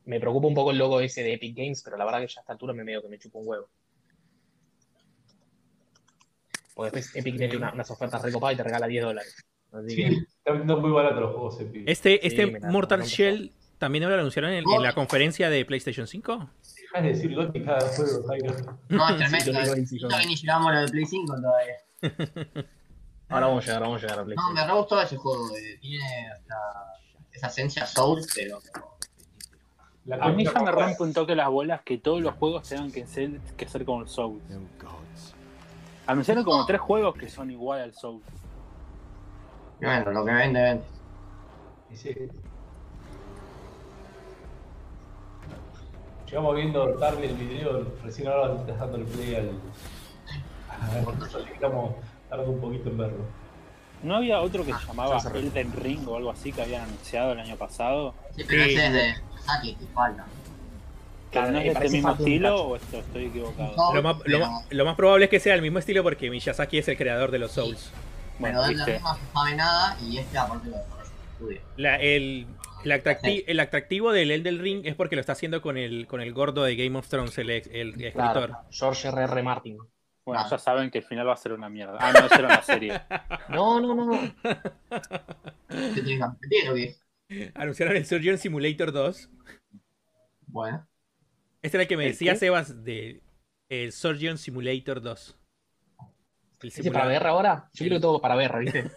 Me 0.06 0.20
preocupa 0.20 0.48
un 0.48 0.56
poco 0.56 0.72
el 0.72 0.78
logo 0.80 1.00
ese 1.02 1.22
de 1.22 1.34
Epic 1.34 1.56
Games, 1.56 1.84
pero 1.84 1.98
la 1.98 2.06
verdad 2.06 2.22
que 2.22 2.28
ya 2.28 2.40
a 2.40 2.42
esta 2.42 2.54
altura 2.54 2.74
me 2.74 2.84
medio 2.84 3.02
que 3.04 3.10
me 3.10 3.20
chupa 3.20 3.38
un 3.40 3.48
huevo. 3.48 3.70
Porque 6.74 6.92
después 6.92 7.16
Epic 7.16 7.38
tiene 7.38 7.58
una- 7.58 7.74
unas 7.74 7.92
ofertas 7.92 8.22
recopadas 8.22 8.54
y 8.56 8.58
te 8.58 8.64
regala 8.64 8.88
10 8.88 9.04
dólares. 9.04 9.46
Así 9.74 9.96
que, 9.96 10.10
Sí, 10.12 10.26
están 10.46 10.66
muy 10.82 10.92
barato 10.92 11.20
los 11.22 11.32
juegos 11.34 11.60
Epic. 11.60 11.84
Este, 11.88 12.20
Sí, 12.22 12.28
este 12.28 12.60
Mortal 12.70 13.00
la- 13.00 13.06
Shell 13.06 13.52
también 13.78 14.08
lo 14.08 14.14
anunciaron 14.14 14.52
en, 14.52 14.64
en 14.68 14.82
la 14.84 14.94
conferencia 14.94 15.50
de 15.50 15.64
PlayStation 15.66 16.08
5. 16.08 16.50
Dejas 16.82 17.04
de 17.04 17.10
decir 17.10 17.36
Gotti 17.36 17.64
cada 17.64 17.82
juego, 17.90 18.28
Jairo. 18.28 18.54
No, 18.90 19.10
es 19.10 19.18
tremendo. 19.18 19.52
eh. 19.76 19.86
sí, 19.86 19.98
que 20.00 20.26
ni 20.26 20.36
llegamos 20.36 20.68
a 20.70 20.74
lo 20.74 20.82
de 20.82 20.88
Play 20.88 21.06
5 21.06 21.36
todavía. 21.36 21.76
ahora 23.30 23.48
vamos 23.48 23.64
a 23.64 23.68
llegar, 23.68 23.82
vamos 23.82 23.98
a 23.98 24.02
llegar 24.08 24.20
a 24.20 24.22
No, 24.22 24.26
PlayStation. 24.26 24.54
me 24.56 24.66
re 24.68 24.74
gustó 24.74 25.02
ese 25.02 25.18
juego. 25.18 25.56
eh, 25.58 25.78
Tiene 25.82 26.06
la- 26.48 26.94
esa 27.34 27.48
esencia 27.48 27.86
Soul, 27.86 28.22
pero. 28.36 28.60
La 30.06 30.16
A 30.24 30.30
mí 30.32 30.46
ya 30.46 30.54
me 30.62 30.72
rompe 30.72 31.04
un 31.04 31.14
toque 31.14 31.36
las 31.36 31.50
bolas 31.50 31.82
que 31.84 31.98
todos 31.98 32.22
los 32.22 32.34
juegos 32.36 32.68
tengan 32.68 32.92
que 32.92 33.06
ser, 33.06 33.42
que 33.58 33.68
ser 33.68 33.84
como 33.84 34.02
el 34.04 34.08
Soul. 34.08 34.42
Anunciaron 36.06 36.44
como 36.46 36.66
tres 36.66 36.80
juegos 36.80 37.16
que 37.16 37.30
son 37.30 37.52
igual 37.52 37.82
al 37.82 37.94
Soul. 37.94 38.22
Y 39.82 39.86
Bueno, 39.86 40.12
lo 40.12 40.26
que 40.26 40.32
vende, 40.32 40.62
vende. 40.62 40.84
Y 41.92 41.96
sí. 41.96 42.16
Llegamos 46.26 46.56
viendo 46.56 46.86
tarde 46.96 47.26
el 47.28 47.36
video, 47.36 47.88
recién 48.04 48.28
ahora 48.28 48.56
estás 48.60 48.80
dando 48.80 48.98
el 48.98 49.04
play 49.06 49.36
al. 49.36 49.52
Estamos 51.54 51.96
tardando 52.30 52.52
un 52.52 52.60
poquito 52.62 52.90
en 52.90 52.98
verlo. 52.98 53.26
¿No 54.04 54.18
había 54.18 54.42
otro 54.42 54.64
que 54.66 54.74
Ah, 54.74 54.80
se 54.80 54.88
llamaba 54.88 55.18
Elden 55.34 55.74
Ring 55.74 56.08
o 56.08 56.18
algo 56.18 56.30
así 56.30 56.52
que 56.52 56.62
habían 56.62 56.84
anunciado 56.84 57.32
el 57.32 57.40
año 57.40 57.56
pasado? 57.56 58.14
Sí, 58.36 58.44
pero 58.48 58.64
Sí. 58.66 58.72
ese 58.76 58.86
es 58.88 58.94
de 58.94 59.14
Saki, 59.42 59.76
que 59.76 59.86
falta. 59.88 60.26
¿Pero 61.32 61.52
no 61.52 61.58
es 61.60 61.66
Eh, 61.66 61.70
este 61.72 61.90
mismo 61.90 62.12
estilo 62.12 62.56
o 62.64 62.76
esto 62.76 62.98
estoy 62.98 63.26
equivocado? 63.26 63.74
No, 63.76 63.94
Lo 63.96 64.04
más, 64.04 64.18
lo, 64.18 64.24
pero- 64.24 64.40
más- 64.40 64.66
lo 64.70 64.86
más 64.86 64.96
probable 64.96 65.26
es 65.26 65.32
que 65.32 65.40
sea 65.40 65.56
el 65.56 65.62
mismo 65.62 65.80
estilo 65.80 66.04
porque 66.04 66.30
Miyazaki 66.30 66.78
es 66.78 66.88
el 66.90 66.98
creador 66.98 67.32
de 67.32 67.40
los 67.40 67.52
Souls. 67.52 67.92
Bueno, 68.40 68.60
Pero 68.62 68.62
de 68.62 68.76
la 68.76 68.86
viste. 68.86 68.94
misma 68.94 69.10
no 69.14 69.18
se 69.18 69.34
sabe 69.34 69.56
nada 69.56 69.98
y 70.02 70.18
este 70.18 70.38
aparte 70.38 70.70
lo 70.70 70.78
desarrolla 70.78 71.04
el 71.04 71.28
estudio. 71.32 71.62
La- 71.78 71.96
el, 71.98 72.48
el, 72.84 72.92
atracti- 72.92 73.44
el 73.48 73.60
atractivo 73.60 74.12
del 74.12 74.32
Elden 74.32 74.60
Ring 74.60 74.82
es 74.86 74.96
porque 74.96 75.16
lo 75.16 75.22
está 75.22 75.32
haciendo 75.34 75.62
con 75.62 75.78
el, 75.78 76.08
con 76.08 76.22
el 76.22 76.34
gordo 76.34 76.64
de 76.64 76.76
Game 76.76 76.98
of 76.98 77.08
Thrones, 77.08 77.38
el, 77.38 77.50
el 77.50 77.60
escritor. 78.02 78.14
Claro, 78.14 78.58
George 78.72 79.08
R. 79.08 79.24
R. 79.24 79.44
Martin. 79.44 79.78
Bueno, 80.26 80.42
Ah. 80.44 80.48
ya 80.52 80.58
saben 80.60 80.92
que 80.92 80.98
el 80.98 81.04
final 81.06 81.26
va 81.28 81.34
a 81.34 81.38
ser 81.38 81.54
una 81.54 81.70
mierda. 81.70 81.98
Ah, 82.02 82.12
no, 82.12 82.26
eso 82.26 82.36
era 82.36 82.48
una 82.48 82.62
serie. 82.62 83.02
No, 83.50 83.80
no, 83.80 83.96
no. 83.96 84.34
Anunciaron 87.56 87.96
el 87.96 88.06
Surgeon 88.06 88.38
Simulator 88.38 88.92
2. 88.92 89.30
Bueno, 90.48 90.88
Este 91.62 91.78
era 91.78 91.84
el 91.84 91.88
que 91.88 91.98
me 91.98 92.06
¿El 92.06 92.12
decía 92.12 92.34
qué? 92.34 92.40
Sebas 92.40 92.84
de 92.84 93.22
el 93.70 93.92
Surgeon 93.92 94.38
Simulator 94.38 95.02
2. 95.02 95.38
¿Ese 96.62 96.92
para 96.92 97.08
VR 97.08 97.28
ahora? 97.28 97.70
Yo 97.74 97.86
creo 97.86 97.98
que 97.98 98.02
todo 98.02 98.20
para 98.20 98.36
VR, 98.36 98.60
¿viste? 98.60 98.92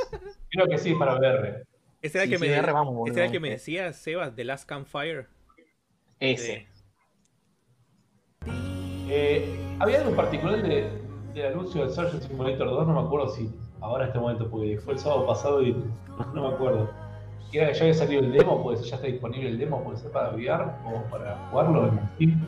Creo 0.50 0.66
que 0.68 0.78
sí, 0.78 0.94
para 0.94 1.16
VR. 1.16 1.64
Ese 2.00 2.18
era 2.18 2.24
el 2.24 2.30
Sí, 2.30 2.32
que, 2.34 2.38
sí, 2.38 2.50
me, 2.50 2.58
VR, 2.58 2.72
vamos, 2.72 2.94
boludo, 2.94 3.12
ese 3.12 3.20
era 3.20 3.26
el 3.26 3.32
que 3.32 3.38
vamos, 3.38 3.42
me 3.42 3.48
eh. 3.48 3.58
decía 3.58 3.92
Sebas, 3.92 4.34
The 4.34 4.44
Last 4.44 4.68
Campfire. 4.68 5.26
Ese. 6.20 6.66
Eh, 9.08 9.76
¿Había 9.78 9.98
algo 9.98 10.10
en 10.10 10.16
particular 10.16 10.62
de, 10.62 10.90
del 11.34 11.46
anuncio 11.52 11.82
del 11.82 11.90
Surgeon 11.90 12.22
Simulator 12.22 12.68
2? 12.68 12.86
No 12.86 13.00
me 13.02 13.06
acuerdo 13.06 13.28
si 13.28 13.50
ahora 13.80 14.04
en 14.04 14.08
este 14.08 14.20
momento, 14.20 14.50
porque 14.50 14.78
fue 14.78 14.94
el 14.94 14.98
sábado 14.98 15.26
pasado 15.26 15.62
y 15.62 15.72
no 16.34 16.48
me 16.48 16.54
acuerdo. 16.54 16.90
¿Era 17.52 17.68
que 17.68 17.74
ya 17.74 17.82
había 17.82 17.94
salido 17.94 18.22
el 18.22 18.32
demo? 18.32 18.62
Puede 18.62 18.78
ser, 18.78 18.86
ya 18.86 18.96
está 18.96 19.06
disponible 19.06 19.48
el 19.48 19.58
demo, 19.58 19.82
puede 19.82 19.96
ser 19.98 20.10
para 20.10 20.30
VR 20.30 20.64
o 20.84 21.10
para 21.10 21.36
jugarlo 21.50 21.88
en 21.88 22.00
Steam. 22.14 22.46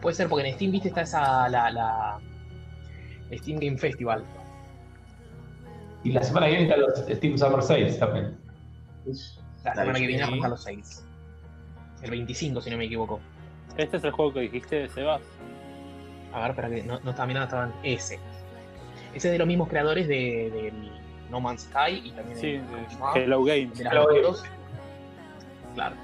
Puede 0.00 0.16
ser 0.16 0.28
porque 0.28 0.48
en 0.48 0.54
Steam, 0.54 0.72
viste, 0.72 0.88
está 0.88 1.02
esa. 1.02 1.48
La, 1.48 1.70
la 1.70 2.20
Steam 3.38 3.58
Game 3.58 3.78
Festival. 3.78 4.24
Y 6.04 6.12
la 6.12 6.22
semana 6.22 6.46
que 6.46 6.52
viene 6.56 6.64
están 6.68 6.80
los 6.80 7.16
Steam 7.16 7.38
Summer 7.38 7.62
Sales 7.62 7.98
también. 7.98 8.36
La 9.64 9.74
semana 9.74 9.98
que 9.98 10.06
viene 10.06 10.22
Sí. 10.24 10.28
arrancan 10.28 10.50
los 10.50 10.62
6. 10.64 11.04
El 12.02 12.10
25, 12.10 12.60
si 12.60 12.70
no 12.70 12.76
me 12.76 12.84
equivoco. 12.86 13.20
¿Este 13.76 13.96
es 13.96 14.04
el 14.04 14.10
juego 14.10 14.32
que 14.32 14.40
dijiste, 14.40 14.88
Sebas? 14.88 15.22
A 16.32 16.40
ver, 16.40 16.50
espera 16.50 16.68
que 16.70 16.82
no, 16.82 16.98
no 17.00 17.10
estaba 17.10 17.26
mirando, 17.26 17.44
estaban 17.44 17.72
ese. 17.84 18.18
Ese 19.14 19.28
es 19.28 19.32
de 19.32 19.38
los 19.38 19.46
mismos 19.46 19.68
creadores 19.68 20.08
de, 20.08 20.50
del 20.50 20.90
No 21.30 21.40
Man's 21.40 21.62
Sky 21.62 22.00
y 22.04 22.10
también 22.12 22.36
Sí, 22.38 22.52
de, 22.52 22.58
de. 22.60 23.24
Hello 23.24 23.44
Games. 23.44 23.78
de 23.78 23.84
Hello. 23.84 24.06
Games. 24.08 24.42
Claro, 25.74 25.96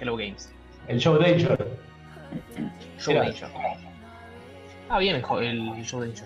Hello 0.00 0.16
Games. 0.16 0.52
El 0.86 0.98
Show 1.00 1.18
Danger. 1.18 1.66
Show. 2.98 3.14
Danger. 3.14 3.48
Ah, 4.88 4.98
bien 4.98 5.16
el, 5.16 5.22
el 5.76 5.84
Show 5.84 6.00
Danger. 6.00 6.24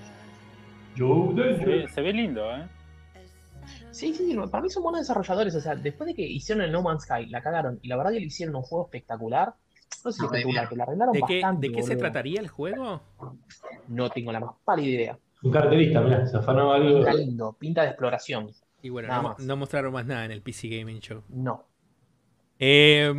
Se 0.97 1.03
ve, 1.03 1.57
Danger. 1.57 1.90
se 1.90 2.03
ve 2.03 2.12
lindo, 2.12 2.51
¿eh? 2.55 2.68
Sí, 3.90 4.12
sí, 4.14 4.36
para 4.51 4.62
mí 4.62 4.68
son 4.70 4.82
buenos 4.82 5.01
desarrolladores. 5.01 5.55
O 5.55 5.61
sea, 5.61 5.74
después 5.74 6.07
de 6.09 6.14
que 6.14 6.22
hicieron 6.22 6.64
el 6.64 6.72
No 6.72 6.82
Man's 6.82 7.05
Sky, 7.05 7.26
la 7.26 7.42
cagaron 7.42 7.78
y 7.82 7.88
la 7.88 7.97
verdad 7.97 8.12
que 8.12 8.20
le 8.20 8.26
hicieron 8.26 8.55
un 8.57 8.62
juego 8.62 8.84
espectacular. 8.86 9.55
No 10.05 10.12
sé 10.12 10.16
si 10.16 10.20
No, 10.22 10.26
espectacular, 10.26 10.68
que 10.68 10.76
la 10.76 10.82
arreglaron 10.84 11.12
¿De 11.12 11.22
qué, 11.26 11.34
bastante. 11.40 11.68
¿de 11.68 11.74
qué 11.74 11.82
se 11.82 11.97
trataría 11.97 12.40
el 12.40 12.49
juego? 12.49 13.01
No 13.88 14.11
tengo 14.11 14.32
la 14.32 14.40
más 14.40 14.55
pálida 14.64 14.88
idea. 14.88 15.18
Un 15.42 15.51
carterista, 15.53 16.01
mirá, 16.01 16.26
se 16.26 16.36
afanó 16.36 16.72
algo. 16.72 16.97
Pinta 16.97 17.14
lindo, 17.14 17.53
pinta 17.59 17.82
de 17.82 17.88
exploración. 17.88 18.51
Y 18.82 18.88
bueno, 18.90 19.09
Nada 19.09 19.22
no, 19.22 19.28
más. 19.30 19.38
no 19.38 19.57
mostraron 19.57 19.92
más 19.92 20.07
nada 20.07 20.24
en 20.24 20.30
el 20.32 20.42
PC 20.42 20.68
Gaming 20.68 21.01
Show. 21.01 21.22
No. 21.28 21.64
Eh, 22.59 23.12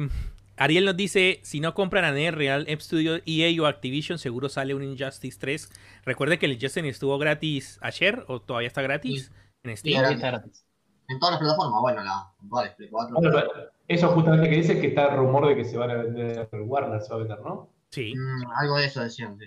Ariel 0.57 0.85
nos 0.85 0.95
dice, 0.95 1.39
si 1.43 1.59
no 1.59 1.73
compran 1.73 2.05
a 2.05 2.11
NetReal, 2.11 2.65
App 2.71 2.79
Studio, 2.79 3.19
EA 3.25 3.61
o 3.61 3.65
Activision, 3.65 4.17
seguro 4.17 4.47
sale 4.49 4.73
un 4.73 4.83
Injustice 4.83 5.37
3. 5.39 5.69
Recuerde 6.05 6.39
que 6.39 6.45
el 6.45 6.53
Injustice 6.53 6.87
estuvo 6.87 7.17
gratis 7.17 7.77
ayer, 7.81 8.23
o 8.27 8.39
todavía 8.41 8.67
está 8.67 8.81
gratis, 8.81 9.31
en 9.63 9.71
Sí, 9.75 9.77
Steam. 9.91 9.99
era- 9.99 10.11
está 10.13 10.27
gratis. 10.31 10.65
en 11.07 11.19
todas 11.19 11.33
las 11.33 11.39
plataformas, 11.41 11.81
bueno, 11.81 12.03
la 12.03 12.19
actual, 12.41 12.73
Play 12.77 12.89
4. 12.89 13.15
Bueno, 13.19 13.31
pero 13.35 13.51
eso 13.87 14.07
justamente 14.09 14.49
que 14.49 14.55
dice 14.55 14.79
que 14.81 14.87
está 14.87 15.09
el 15.09 15.17
rumor 15.17 15.47
de 15.47 15.55
que 15.55 15.63
se 15.65 15.77
van 15.77 15.91
a 15.91 15.95
vender 15.95 16.47
Warner, 16.53 17.01
se 17.01 17.09
va 17.09 17.15
a 17.15 17.19
vender, 17.19 17.39
¿no? 17.41 17.69
Sí. 17.91 18.13
Mm, 18.15 18.49
algo 18.59 18.77
de 18.77 18.85
eso 18.85 19.01
decían, 19.01 19.37
sí. 19.37 19.45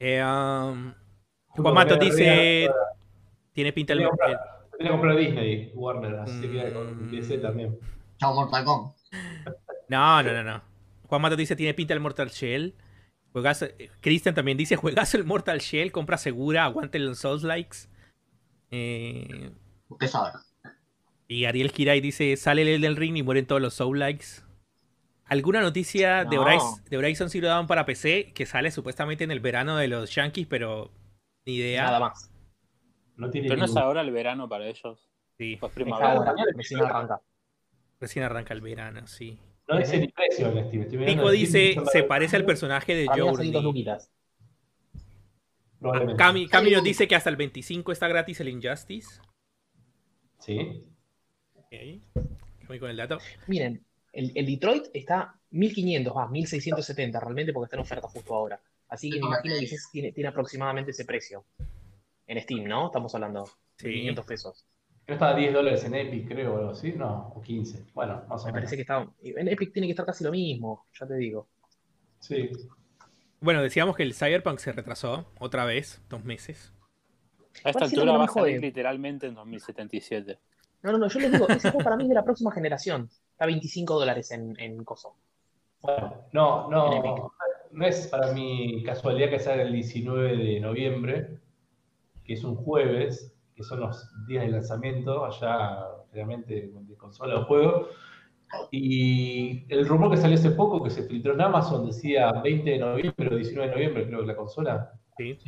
Eh, 0.00 0.22
um, 0.24 0.92
Juan 1.48 1.74
Matos 1.74 1.98
porque 1.98 2.10
dice, 2.10 2.68
tiene 3.52 3.72
pinta 3.72 3.92
el... 3.92 4.00
Quería 4.00 4.10
el- 4.78 4.90
comprar, 4.90 5.16
Disney, 5.16 5.70
Warner, 5.74 6.16
así 6.16 6.40
que 6.50 6.64
Mm. 6.70 6.74
con 6.74 7.10
DC 7.10 7.38
también. 7.38 7.78
Chao 8.18 8.34
Mortal 8.34 8.64
Kombat. 8.64 8.96
No, 9.88 10.22
no, 10.22 10.32
no, 10.32 10.42
no. 10.42 10.62
Juan 11.04 11.22
Matos 11.22 11.38
dice, 11.38 11.54
tiene 11.56 11.74
pinta 11.74 11.94
el 11.94 12.00
Mortal 12.00 12.30
Shell. 12.30 12.74
Juegazo- 13.32 13.70
eh, 13.78 13.90
Cristian 14.00 14.34
también 14.34 14.56
dice, 14.58 14.76
juegazo 14.76 15.16
el 15.16 15.24
Mortal 15.24 15.58
Shell, 15.60 15.92
compra 15.92 16.16
segura, 16.18 16.64
aguante 16.64 16.98
los 16.98 17.18
Souls 17.18 17.42
Likes. 17.42 17.78
Eh, 18.70 19.50
Usted 19.88 20.06
sabe. 20.08 20.32
y 21.28 21.44
Ariel 21.44 21.72
Kirai 21.72 22.00
dice, 22.00 22.36
sale 22.36 22.74
el 22.74 22.80
del 22.80 22.96
ring 22.96 23.16
y 23.16 23.22
mueren 23.22 23.46
todos 23.46 23.60
los 23.62 23.74
Soul 23.74 23.98
Likes. 23.98 24.42
¿Alguna 25.26 25.60
noticia 25.60 26.24
de. 26.24 26.38
Horizon, 26.38 26.84
de 26.88 26.96
Horizon 26.98 27.30
Zero 27.30 27.48
Dawn 27.48 27.66
para 27.66 27.84
PC 27.84 28.32
que 28.32 28.46
sale 28.46 28.70
supuestamente 28.70 29.24
en 29.24 29.30
el 29.32 29.40
verano 29.40 29.76
de 29.76 29.88
los 29.88 30.14
Yankees, 30.14 30.46
pero 30.46 30.92
ni 31.44 31.54
idea? 31.56 31.82
Nada 31.84 32.00
más. 32.00 32.30
No 33.16 33.30
tiene 33.30 33.48
Pero 33.48 33.58
no 33.60 33.64
es 33.66 33.76
ahora 33.76 34.02
el 34.02 34.10
verano 34.12 34.48
para 34.48 34.66
ellos. 34.66 35.08
Sí, 35.38 35.56
Pues 35.58 35.72
primavera. 35.72 36.12
ahora, 36.12 36.34
recién 36.56 36.80
arranca. 36.80 37.20
recién 38.00 38.24
arranca 38.24 38.54
el 38.54 38.60
verano, 38.60 39.06
sí. 39.06 39.38
No 39.68 39.78
dice 39.78 39.98
ni 39.98 40.08
precio 40.08 40.48
en 40.48 40.66
Steam. 40.68 40.82
Estoy 40.82 41.04
Pico 41.06 41.30
dice, 41.30 41.76
se 41.90 42.02
parece 42.04 42.36
al 42.36 42.44
personaje 42.44 42.94
de 42.94 43.06
Journey. 43.08 43.52
Cami, 46.16 46.48
Cami 46.48 46.70
nos 46.70 46.84
dice 46.84 47.06
que 47.06 47.14
hasta 47.14 47.30
el 47.30 47.36
25 47.36 47.92
está 47.92 48.08
gratis 48.08 48.40
el 48.40 48.48
Injustice. 48.48 49.20
Sí. 50.38 50.84
Ok. 51.54 51.72
Voy 52.68 52.78
con 52.78 52.90
el 52.90 52.96
dato. 52.96 53.18
Miren, 53.46 53.84
el, 54.12 54.32
el 54.34 54.46
Detroit 54.46 54.86
está 54.94 55.34
1500, 55.50 56.16
va, 56.16 56.28
1670 56.28 57.20
realmente 57.20 57.52
porque 57.52 57.66
está 57.66 57.76
en 57.76 57.82
oferta 57.82 58.08
justo 58.08 58.34
ahora. 58.34 58.60
Así 58.88 59.10
que 59.10 59.18
me 59.20 59.26
imagino 59.26 59.56
que 59.58 59.68
tiene, 59.92 60.12
tiene 60.12 60.28
aproximadamente 60.28 60.92
ese 60.92 61.04
precio. 61.04 61.44
En 62.26 62.40
Steam, 62.40 62.64
¿no? 62.64 62.86
Estamos 62.86 63.14
hablando 63.14 63.44
de 63.44 63.50
Sí. 63.88 63.92
500 63.92 64.24
pesos. 64.24 64.64
No 65.08 65.14
estaba 65.14 65.32
a 65.32 65.36
10 65.36 65.54
dólares 65.54 65.84
en 65.84 65.94
Epic, 65.94 66.28
creo, 66.28 66.54
o 66.54 66.58
algo 66.58 66.70
así. 66.70 66.92
No, 66.92 67.32
o 67.34 67.40
15. 67.40 67.86
Bueno, 67.94 68.24
más 68.28 68.42
o 68.42 68.46
Me 68.46 68.52
menos. 68.52 68.52
parece 68.52 68.76
que 68.76 68.82
está. 68.82 69.06
En 69.22 69.48
Epic 69.48 69.72
tiene 69.72 69.86
que 69.86 69.92
estar 69.92 70.04
casi 70.04 70.24
lo 70.24 70.32
mismo, 70.32 70.86
ya 70.98 71.06
te 71.06 71.14
digo. 71.14 71.48
Sí. 72.18 72.50
Bueno, 73.40 73.62
decíamos 73.62 73.94
que 73.96 74.02
el 74.02 74.14
Cyberpunk 74.14 74.58
se 74.58 74.72
retrasó 74.72 75.30
otra 75.38 75.64
vez, 75.64 76.02
dos 76.08 76.24
meses. 76.24 76.72
A 77.62 77.70
esta 77.70 77.84
altura 77.84 78.12
va 78.12 78.18
me 78.18 78.24
a 78.24 78.28
salir 78.28 78.60
literalmente 78.60 79.26
en 79.28 79.34
2077. 79.34 80.38
No, 80.82 80.92
no, 80.92 80.98
no, 80.98 81.08
yo 81.08 81.20
les 81.20 81.32
digo, 81.32 81.48
ese 81.48 81.70
juego 81.70 81.84
para 81.84 81.96
mí 81.96 82.02
es 82.04 82.08
de 82.08 82.14
la 82.14 82.24
próxima 82.24 82.50
generación. 82.52 83.08
Está 83.32 83.44
a 83.44 83.46
25 83.46 83.98
dólares 83.98 84.30
en, 84.32 84.58
en 84.58 84.84
Coso. 84.84 85.14
Bueno, 85.82 86.26
no, 86.32 86.68
no. 86.68 87.32
No 87.70 87.86
es 87.86 88.08
para 88.08 88.32
mí 88.32 88.82
casualidad 88.84 89.30
que 89.30 89.38
salga 89.38 89.62
el 89.62 89.72
19 89.72 90.36
de 90.36 90.60
noviembre, 90.60 91.38
que 92.24 92.32
es 92.34 92.42
un 92.44 92.56
jueves, 92.56 93.35
que 93.56 93.62
son 93.62 93.80
los 93.80 94.08
días 94.26 94.44
de 94.44 94.52
lanzamiento, 94.52 95.24
allá 95.24 95.78
realmente 96.12 96.70
de 96.70 96.96
consola 96.96 97.40
o 97.40 97.44
juego. 97.46 97.88
Y 98.70 99.64
el 99.72 99.86
rumor 99.88 100.10
que 100.10 100.18
salió 100.18 100.36
hace 100.36 100.50
poco, 100.50 100.82
que 100.84 100.90
se 100.90 101.02
filtró 101.04 101.32
en 101.32 101.40
Amazon, 101.40 101.86
decía 101.86 102.30
20 102.32 102.70
de 102.70 102.78
noviembre 102.78 103.34
o 103.34 103.36
19 103.36 103.68
de 103.68 103.74
noviembre, 103.74 104.06
creo 104.06 104.20
que 104.20 104.26
la 104.26 104.36
consola. 104.36 104.92
Sí. 105.16 105.38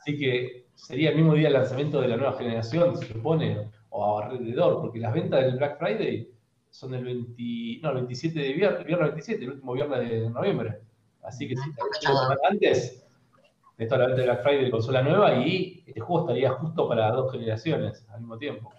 Así 0.00 0.18
que 0.18 0.68
sería 0.74 1.10
el 1.10 1.16
mismo 1.16 1.34
día 1.34 1.44
del 1.44 1.54
lanzamiento 1.54 2.00
de 2.00 2.08
la 2.08 2.16
nueva 2.16 2.38
generación, 2.38 2.96
se 2.96 3.12
supone, 3.12 3.70
o 3.90 4.18
alrededor, 4.18 4.80
porque 4.80 4.98
las 4.98 5.12
ventas 5.12 5.44
del 5.44 5.56
Black 5.56 5.78
Friday 5.78 6.30
son 6.70 6.94
el 6.94 7.04
20, 7.04 7.80
no, 7.82 7.90
el 7.90 7.94
27 7.96 8.38
de 8.38 8.52
viernes, 8.54 8.86
viernes 8.86 9.08
27, 9.10 9.44
el 9.44 9.50
último 9.52 9.72
viernes 9.74 10.10
de 10.10 10.30
noviembre. 10.30 10.78
Así 11.22 11.46
que 11.46 11.56
si 11.56 11.74
te 11.74 11.82
una 11.82 12.20
semana 12.20 12.40
antes 12.50 13.07
de 13.78 13.86
toda 13.86 13.98
la 14.00 14.06
venta 14.06 14.20
de 14.22 14.26
Black 14.26 14.42
Friday 14.42 14.64
de 14.64 14.70
consola 14.70 15.02
nueva 15.02 15.34
y 15.36 15.84
este 15.86 16.00
juego 16.00 16.22
estaría 16.26 16.50
justo 16.50 16.88
para 16.88 17.10
dos 17.12 17.30
generaciones 17.32 18.04
al 18.08 18.20
mismo 18.20 18.36
tiempo. 18.36 18.72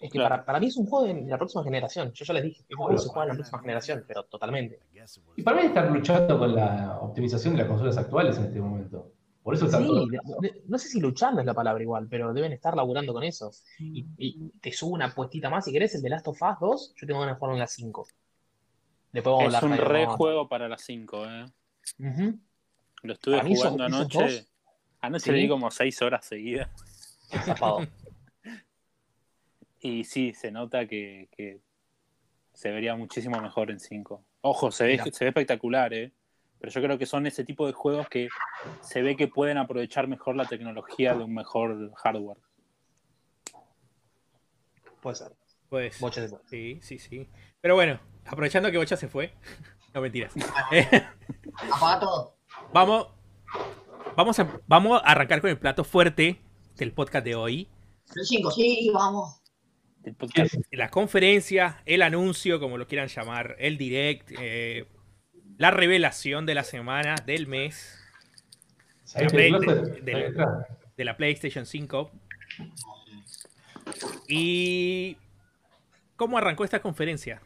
Es 0.00 0.12
que 0.12 0.18
Claro. 0.18 0.28
para, 0.36 0.44
para 0.44 0.60
mí 0.60 0.68
es 0.68 0.76
un 0.76 0.86
juego 0.86 1.06
de, 1.06 1.22
la 1.26 1.36
próxima 1.36 1.64
generación. 1.64 2.12
Yo 2.12 2.24
ya 2.24 2.34
les 2.34 2.44
dije, 2.44 2.62
es 2.68 2.76
un 2.76 2.84
juego 2.84 2.98
se 2.98 3.08
juega 3.08 3.24
en 3.24 3.28
la 3.30 3.34
próxima 3.34 3.58
generación, 3.60 4.04
pero 4.06 4.22
totalmente. 4.24 4.78
Y 5.36 5.42
para 5.42 5.56
mí 5.60 5.66
están 5.66 5.92
luchando 5.92 6.38
con 6.38 6.54
la 6.54 6.98
optimización 7.02 7.54
de 7.54 7.58
las 7.60 7.68
consolas 7.68 7.98
actuales 7.98 8.38
en 8.38 8.44
este 8.44 8.60
momento. 8.60 9.10
Por 9.42 9.54
eso 9.54 9.64
están 9.64 9.82
Sí, 9.82 9.88
todos- 9.88 10.08
de- 10.08 10.18
de- 10.48 10.62
no 10.68 10.78
sé 10.78 10.88
si 10.88 11.00
luchando 11.00 11.40
es 11.40 11.46
la 11.46 11.54
palabra 11.54 11.82
igual, 11.82 12.06
pero 12.08 12.32
deben 12.32 12.52
estar 12.52 12.76
laburando 12.76 13.12
con 13.12 13.24
eso. 13.24 13.50
Y, 13.80 14.06
y 14.18 14.50
te 14.60 14.70
subo 14.72 14.94
una 14.94 15.12
puestita 15.12 15.50
más, 15.50 15.64
si 15.64 15.72
querés, 15.72 15.94
el 15.96 16.02
de 16.02 16.10
Last 16.10 16.28
of 16.28 16.40
Us 16.40 16.58
2, 16.60 16.94
yo 16.96 17.06
tengo 17.06 17.18
ganas 17.20 17.34
de 17.34 17.38
jugarlo 17.38 17.56
en 17.56 17.60
la 17.60 17.66
5. 17.66 18.06
Después 19.10 19.32
vamos 19.32 19.54
a 19.54 19.58
Es 19.58 19.64
hablar 19.64 19.80
un 19.80 19.86
re 19.88 20.02
a- 20.04 20.10
juego 20.10 20.48
para 20.48 20.68
las 20.68 20.82
5, 20.82 21.24
¿eh? 21.26 21.46
Ujú. 21.98 22.38
Lo 23.02 23.12
estuve 23.12 23.42
mí 23.42 23.54
jugando 23.54 23.86
esos 23.86 24.00
anoche. 24.00 24.46
Anoche 25.00 25.24
sí. 25.24 25.32
le 25.32 25.38
di 25.38 25.48
como 25.48 25.70
6 25.70 26.02
horas 26.02 26.24
seguidas. 26.24 26.68
Y 29.80 30.02
sí, 30.02 30.34
se 30.34 30.50
nota 30.50 30.86
que, 30.88 31.28
que 31.36 31.60
se 32.52 32.72
vería 32.72 32.96
muchísimo 32.96 33.40
mejor 33.40 33.70
en 33.70 33.78
5. 33.78 34.24
Ojo, 34.40 34.72
se 34.72 34.86
ve, 34.86 34.98
se 35.12 35.24
ve 35.24 35.28
espectacular, 35.28 35.94
¿eh? 35.94 36.12
Pero 36.58 36.72
yo 36.72 36.82
creo 36.82 36.98
que 36.98 37.06
son 37.06 37.26
ese 37.26 37.44
tipo 37.44 37.66
de 37.66 37.72
juegos 37.72 38.08
que 38.08 38.28
se 38.80 39.02
ve 39.02 39.16
que 39.16 39.28
pueden 39.28 39.58
aprovechar 39.58 40.08
mejor 40.08 40.34
la 40.34 40.46
tecnología 40.46 41.14
de 41.14 41.22
un 41.22 41.32
mejor 41.32 41.92
hardware. 41.94 42.38
Puede 45.00 45.16
ser. 45.16 45.32
Pues, 45.68 46.00
Bocha 46.00 46.22
se 46.22 46.28
fue. 46.28 46.40
sí, 46.46 46.80
sí, 46.82 46.98
sí. 46.98 47.28
Pero 47.60 47.74
bueno, 47.74 48.00
aprovechando 48.24 48.70
que 48.70 48.78
Bocha 48.78 48.96
se 48.96 49.08
fue. 49.08 49.32
No 49.94 50.02
mentiras. 50.02 50.34
Eh, 50.70 50.86
Apaga 51.72 52.00
todo. 52.00 52.37
Vamos, 52.72 53.08
vamos, 54.16 54.38
a, 54.38 54.60
vamos 54.66 55.00
a 55.02 55.10
arrancar 55.10 55.40
con 55.40 55.50
el 55.50 55.58
plato 55.58 55.84
fuerte 55.84 56.38
del 56.76 56.92
podcast 56.92 57.24
de 57.24 57.34
hoy. 57.34 57.68
El 58.14 58.24
5, 58.24 58.50
sí, 58.50 58.90
vamos. 58.92 59.40
La 60.70 60.88
conferencia, 60.90 61.82
el 61.84 62.02
anuncio, 62.02 62.60
como 62.60 62.78
lo 62.78 62.86
quieran 62.86 63.08
llamar, 63.08 63.56
el 63.58 63.76
direct, 63.76 64.30
eh, 64.38 64.86
la 65.58 65.70
revelación 65.70 66.46
de 66.46 66.54
la 66.54 66.64
semana, 66.64 67.16
del 67.26 67.46
mes, 67.46 67.94
¿Sabés 69.04 69.32
La 69.32 69.58
Play- 69.58 70.00
de- 70.02 70.26
atrás. 70.28 70.66
de 70.96 71.04
la 71.04 71.16
PlayStation 71.16 71.66
5. 71.66 72.10
Y 74.28 75.16
cómo 76.16 76.38
arrancó 76.38 76.64
esta 76.64 76.80
conferencia 76.80 77.42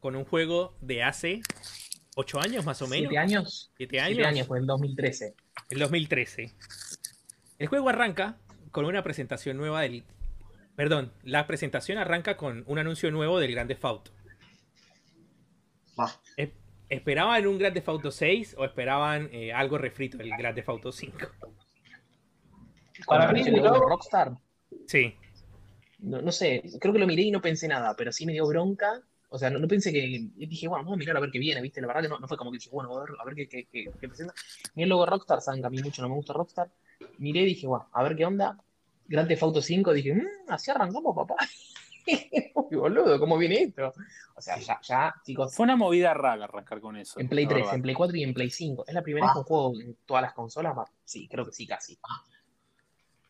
con 0.00 0.16
un 0.16 0.24
juego 0.24 0.74
de 0.80 1.02
hace 1.02 1.40
8 2.16 2.40
años 2.40 2.64
más 2.64 2.80
o 2.82 2.86
menos. 2.86 3.08
¿Siete 3.10 3.18
años? 3.18 3.72
Siete 3.76 4.00
años. 4.00 4.14
Siete 4.16 4.28
años, 4.28 4.46
fue 4.46 4.58
en 4.58 4.66
2013. 4.66 5.34
El 5.70 5.78
2013. 5.78 6.54
El 7.58 7.66
juego 7.68 7.88
arranca 7.88 8.38
con 8.70 8.84
una 8.84 9.02
presentación 9.02 9.56
nueva 9.56 9.82
del. 9.82 10.04
Perdón, 10.76 11.12
la 11.22 11.46
presentación 11.46 11.98
arranca 11.98 12.36
con 12.36 12.64
un 12.66 12.78
anuncio 12.78 13.10
nuevo 13.10 13.38
del 13.38 13.52
Grand 13.52 13.68
Theft 13.68 13.84
Auto. 13.84 14.10
Va. 15.98 16.20
Es- 16.36 16.50
¿Esperaban 16.88 17.46
un 17.46 17.58
Grand 17.58 17.74
Theft 17.74 17.88
Auto 17.88 18.10
6 18.10 18.56
o 18.58 18.64
esperaban 18.64 19.28
eh, 19.32 19.52
algo 19.52 19.78
refrito 19.78 20.18
del 20.18 20.30
Grand 20.36 20.54
Theft 20.54 20.68
Auto 20.68 20.92
5? 20.92 21.16
Para 23.06 23.26
Cuando 23.26 23.32
mí, 23.32 23.40
el. 23.48 23.64
Rockstar, 23.64 24.32
Sí, 24.86 25.14
no, 25.98 26.20
no 26.20 26.30
sé, 26.30 26.62
creo 26.80 26.92
que 26.92 26.98
lo 26.98 27.06
miré 27.06 27.22
y 27.22 27.30
no 27.30 27.40
pensé 27.40 27.66
nada, 27.68 27.94
pero 27.96 28.12
sí 28.12 28.26
me 28.26 28.32
dio 28.32 28.46
bronca. 28.46 29.00
O 29.34 29.38
sea, 29.38 29.50
no, 29.50 29.58
no 29.58 29.66
pensé 29.66 29.92
que. 29.92 30.28
Dije, 30.36 30.68
bueno, 30.68 30.84
vamos 30.84 30.94
a 30.94 30.98
mirar 30.98 31.16
a 31.16 31.20
ver 31.20 31.32
qué 31.32 31.40
viene, 31.40 31.60
¿viste? 31.60 31.80
La 31.80 31.88
verdad 31.88 32.02
que 32.02 32.08
no, 32.08 32.20
no 32.20 32.28
fue 32.28 32.36
como 32.36 32.52
que 32.52 32.58
dije, 32.58 32.70
bueno, 32.70 32.96
a 32.96 33.00
ver, 33.00 33.10
a 33.18 33.24
ver 33.24 33.34
qué, 33.34 33.48
qué, 33.48 33.66
qué, 33.66 33.90
qué 34.00 34.06
presenta. 34.08 34.32
Miré 34.76 34.84
el 34.84 34.90
logo 34.90 35.06
Rockstar, 35.06 35.40
saben 35.40 35.60
que 35.60 35.66
a 35.66 35.70
mí 35.70 35.82
mucho 35.82 36.02
no 36.02 36.08
me 36.08 36.14
gusta 36.14 36.32
Rockstar. 36.34 36.70
Miré 37.18 37.40
y 37.40 37.46
dije, 37.46 37.66
bueno, 37.66 37.88
a 37.92 38.02
ver 38.04 38.14
qué 38.14 38.24
onda. 38.26 38.56
Grand 39.08 39.26
Theft 39.26 39.42
Auto 39.42 39.60
5, 39.60 39.92
dije, 39.92 40.14
mmm, 40.14 40.50
así 40.52 40.70
arrancamos, 40.70 41.16
papá. 41.16 41.34
Uy, 42.54 42.76
boludo, 42.76 43.18
¿cómo 43.18 43.36
viene 43.36 43.62
esto? 43.62 43.92
O 44.36 44.40
sea, 44.40 44.56
ya, 44.60 44.78
ya, 44.80 45.12
chicos, 45.24 45.52
Fue 45.52 45.64
una 45.64 45.74
movida 45.74 46.14
rara 46.14 46.44
arrancar 46.44 46.80
con 46.80 46.96
eso. 46.96 47.18
en 47.18 47.28
Play 47.28 47.46
la 47.46 47.48
3, 47.50 47.60
verdad. 47.62 47.74
en 47.74 47.82
Play 47.82 47.94
4 47.96 48.16
y 48.16 48.22
en 48.22 48.34
Play 48.34 48.50
5. 48.50 48.84
¿Es 48.86 48.94
la 48.94 49.02
primera 49.02 49.26
vez 49.26 49.32
que 49.32 49.38
un 49.40 49.44
juego 49.46 49.80
en 49.80 49.96
todas 50.06 50.22
las 50.22 50.32
consolas? 50.32 50.76
Sí, 51.02 51.26
creo 51.26 51.44
que 51.44 51.50
sí, 51.52 51.66
casi. 51.66 51.98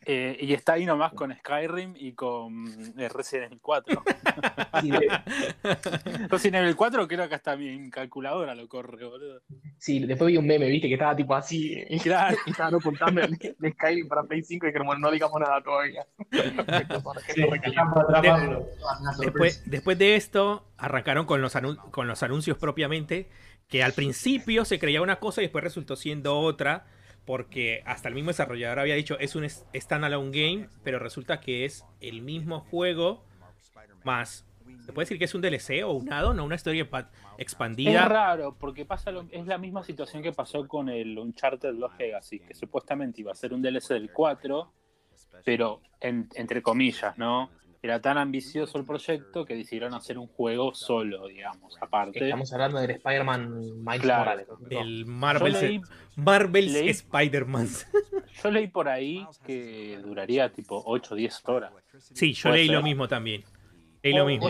Eh, 0.07 0.37
y 0.41 0.53
está 0.53 0.75
ahí 0.75 0.85
nomás 0.85 1.13
con 1.15 1.35
Skyrim 1.35 1.95
y 1.97 2.13
con 2.13 2.67
eh, 2.99 3.09
Resident 3.09 3.47
Evil 3.47 3.61
4. 3.63 4.03
Sí, 4.81 4.91
de- 4.91 5.09
Resident 6.29 6.57
Evil 6.63 6.77
4 6.77 7.09
creo 7.09 7.29
que 7.29 7.35
hasta 7.35 7.57
mi 7.57 7.89
calculadora 7.91 8.55
lo 8.55 8.69
corre, 8.69 9.05
boludo. 9.07 9.41
sí, 9.79 10.01
después 10.07 10.31
vi 10.33 10.37
un 10.37 10.47
meme, 10.47 10.67
viste, 10.69 10.89
que 10.89 10.95
estaba 10.95 11.17
tipo 11.17 11.35
así. 11.35 11.83
Y 11.89 11.99
Claro. 12.01 12.37
y 12.47 12.51
estaban 12.51 12.75
ocultando 12.75 13.23
el 13.23 13.31
de 13.59 13.73
Skyrim 13.73 14.09
para 14.09 14.23
Play 14.25 14.43
5 14.43 14.67
y 14.69 14.73
que 14.73 14.79
bueno, 14.81 15.01
no 15.01 15.11
digamos 15.11 15.41
nada 15.41 15.63
todavía. 15.63 16.05
Sí. 16.31 17.43
Después, 19.19 19.63
después 19.67 19.99
de 19.99 20.17
esto, 20.17 20.67
arrancaron 20.77 21.27
con 21.27 21.41
los, 21.41 21.55
con 21.91 22.07
los 22.09 22.23
anuncios 22.23 22.59
propiamente, 22.59 23.29
que 23.69 23.83
al 23.83 23.93
principio 23.93 24.65
se 24.65 24.79
creía 24.79 25.03
una 25.03 25.17
cosa 25.17 25.41
y 25.41 25.45
después 25.47 25.65
resultó 25.65 25.97
siendo 25.97 26.39
otra, 26.39 26.87
porque 27.27 27.83
hasta 27.87 28.09
el 28.09 28.15
mismo 28.15 28.29
desarrollador 28.31 28.79
había 28.81 28.95
dicho 28.95 29.19
es 29.19 29.35
un 29.37 29.49
standalone 29.49 30.31
game, 30.31 30.69
pero 30.83 30.99
resulta 30.99 31.41
que 31.41 31.65
es 31.65 31.85
el 32.01 32.23
mismo 32.23 32.61
juego 32.61 33.25
más... 34.05 34.47
¿Se 34.85 34.93
puede 34.93 35.05
decir 35.05 35.19
que 35.19 35.25
es 35.25 35.35
un 35.35 35.41
DLC 35.41 35.83
o 35.85 35.93
un 35.93 36.13
add-on 36.13 36.39
o 36.41 36.45
una 36.45 36.57
historia 36.57 36.89
pa- 36.89 37.11
Es 37.37 37.39
expandida? 37.39 38.05
raro, 38.07 38.55
porque 38.59 38.85
pasa 38.85 39.11
lo- 39.11 39.27
es 39.31 39.47
la 39.47 39.57
misma 39.57 39.83
situación 39.83 40.23
que 40.23 40.33
pasó 40.33 40.67
con 40.69 40.89
el 40.91 41.19
Uncharted 41.19 41.73
Lost 41.75 41.99
Legacy, 41.99 42.41
que 42.41 42.55
supuestamente 42.55 43.21
iba 43.23 43.33
a 43.33 43.35
ser 43.35 43.55
un 43.55 43.63
DLC 43.63 43.95
del 43.95 44.11
4, 44.13 44.73
pero 45.45 45.81
en- 46.01 46.29
entre 46.35 46.61
comillas, 46.63 47.17
¿no? 47.17 47.51
Era 47.85 48.01
tan 48.01 48.17
ambicioso 48.17 48.79
el 48.79 48.87
proyecto 48.87 49.45
que 49.45 49.55
decidieron 49.55 49.93
hacer 49.93 50.17
un 50.17 50.27
juego 50.27 50.73
solo, 50.75 51.27
digamos, 51.27 51.77
aparte. 51.83 52.19
Estamos 52.25 52.51
hablando 52.55 52.81
del 52.81 52.93
Spider-Man 52.93 53.61
Miles 53.85 54.01
Claro. 54.01 54.21
Morales. 54.25 54.47
¿no? 54.49 54.81
El 54.81 55.05
Yo 55.05 55.11
Marvel's, 55.13 55.61
leí, 55.63 55.81
Marvel's 56.17 56.73
leí- 56.73 56.89
Spider-Man. 56.89 57.69
yo 58.43 58.51
leí 58.51 58.69
por 58.69 58.89
ahí 58.89 59.27
que 59.47 59.99
duraría 60.03 60.51
tipo 60.51 60.83
8 60.87 61.13
o 61.13 61.15
10 61.15 61.43
horas. 61.47 61.73
Sí, 61.99 62.33
yo 62.33 62.53
leí 62.53 62.69
lo 62.69 62.83
mismo 62.83 63.07
también. 63.07 63.45
Leí 64.03 64.15
lo 64.15 64.23
Oh, 64.25 64.27
mismo. 64.29 64.49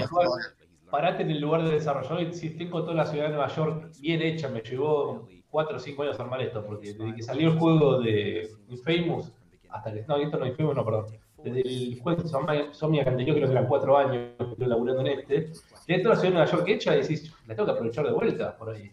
Parate 0.88 1.24
en 1.24 1.32
el 1.32 1.40
lugar 1.40 1.64
de 1.64 1.72
desarrollo. 1.72 2.20
Y 2.20 2.32
Si 2.32 2.50
tengo 2.50 2.82
toda 2.82 2.94
la 2.94 3.04
ciudad 3.06 3.24
de 3.24 3.30
Nueva 3.30 3.48
York 3.48 3.90
bien 4.00 4.22
hecha, 4.22 4.48
me 4.48 4.60
llevó 4.62 5.26
4 5.50 5.76
o 5.76 5.80
5 5.80 6.02
años 6.04 6.20
armar 6.20 6.40
esto, 6.40 6.64
porque 6.64 6.92
desde 6.94 7.16
que 7.16 7.22
salió 7.24 7.50
el 7.50 7.58
juego 7.58 8.00
de 8.00 8.48
Infamous, 8.68 9.32
hasta 9.70 9.92
que. 9.92 10.02
No, 10.06 10.18
esto 10.18 10.38
no 10.38 10.46
Infamous, 10.46 10.76
no, 10.76 10.84
perdón. 10.84 11.06
Desde 11.44 11.60
el 11.60 12.00
juego 12.00 12.22
de 12.22 12.28
Somnia- 12.28 12.72
Somniac 12.74 13.06
anterior, 13.06 13.36
creo 13.36 13.48
que 13.48 13.52
eran 13.52 13.66
4 13.68 13.98
años, 13.98 14.30
que 14.38 14.44
estuve 14.44 14.66
laburando 14.66 15.02
en 15.02 15.18
este. 15.18 15.52
Tenés 15.86 16.02
toda 16.02 16.14
la 16.14 16.20
ciudad 16.20 16.22
de 16.22 16.30
Nueva 16.38 16.50
York 16.50 16.68
hecha 16.68 16.96
y 16.96 17.00
decís, 17.02 17.32
la 17.46 17.54
tengo 17.54 17.66
que 17.66 17.72
aprovechar 17.72 18.06
de 18.06 18.12
vuelta 18.12 18.56
por 18.56 18.70
ahí. 18.70 18.90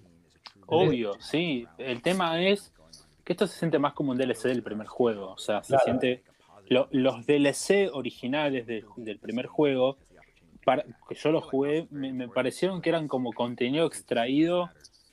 Obvio, 0.68 1.14
sí. 1.20 1.66
El 1.78 2.02
tema 2.02 2.42
es 2.42 2.74
que 3.24 3.34
esto 3.34 3.48
se 3.48 3.58
siente 3.60 3.80
más 3.80 3.94
como 3.94 4.12
un 4.12 4.18
DLC 4.18 4.50
del 4.50 4.64
primer 4.64 4.88
juego. 4.88 5.32
O 5.34 5.38
sea, 5.38 5.64
se 5.64 5.70
Claro. 5.70 5.84
siente. 5.86 6.24
lo- 6.70 6.88
los 6.92 7.26
DLC 7.26 7.90
originales 7.92 8.66
de- 8.66 8.86
del 8.96 9.20
primer 9.20 9.46
juego, 9.48 9.98
para, 10.64 10.84
que 11.10 11.16
yo 11.16 11.32
los 11.32 11.44
jugué, 11.44 11.88
me, 11.90 12.14
me 12.14 12.30
parecieron 12.30 12.82
que 12.82 12.88
eran 12.90 13.10
como 13.10 13.34
contenido 13.34 13.86
extraído 13.88 14.70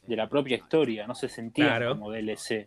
de 0.06 0.14
la 0.14 0.28
propia 0.28 0.56
historia. 0.56 1.06
No 1.08 1.16
se 1.16 1.28
sentían 1.28 1.66
Claro. 1.68 1.90
como 1.94 2.12
DLC. 2.12 2.66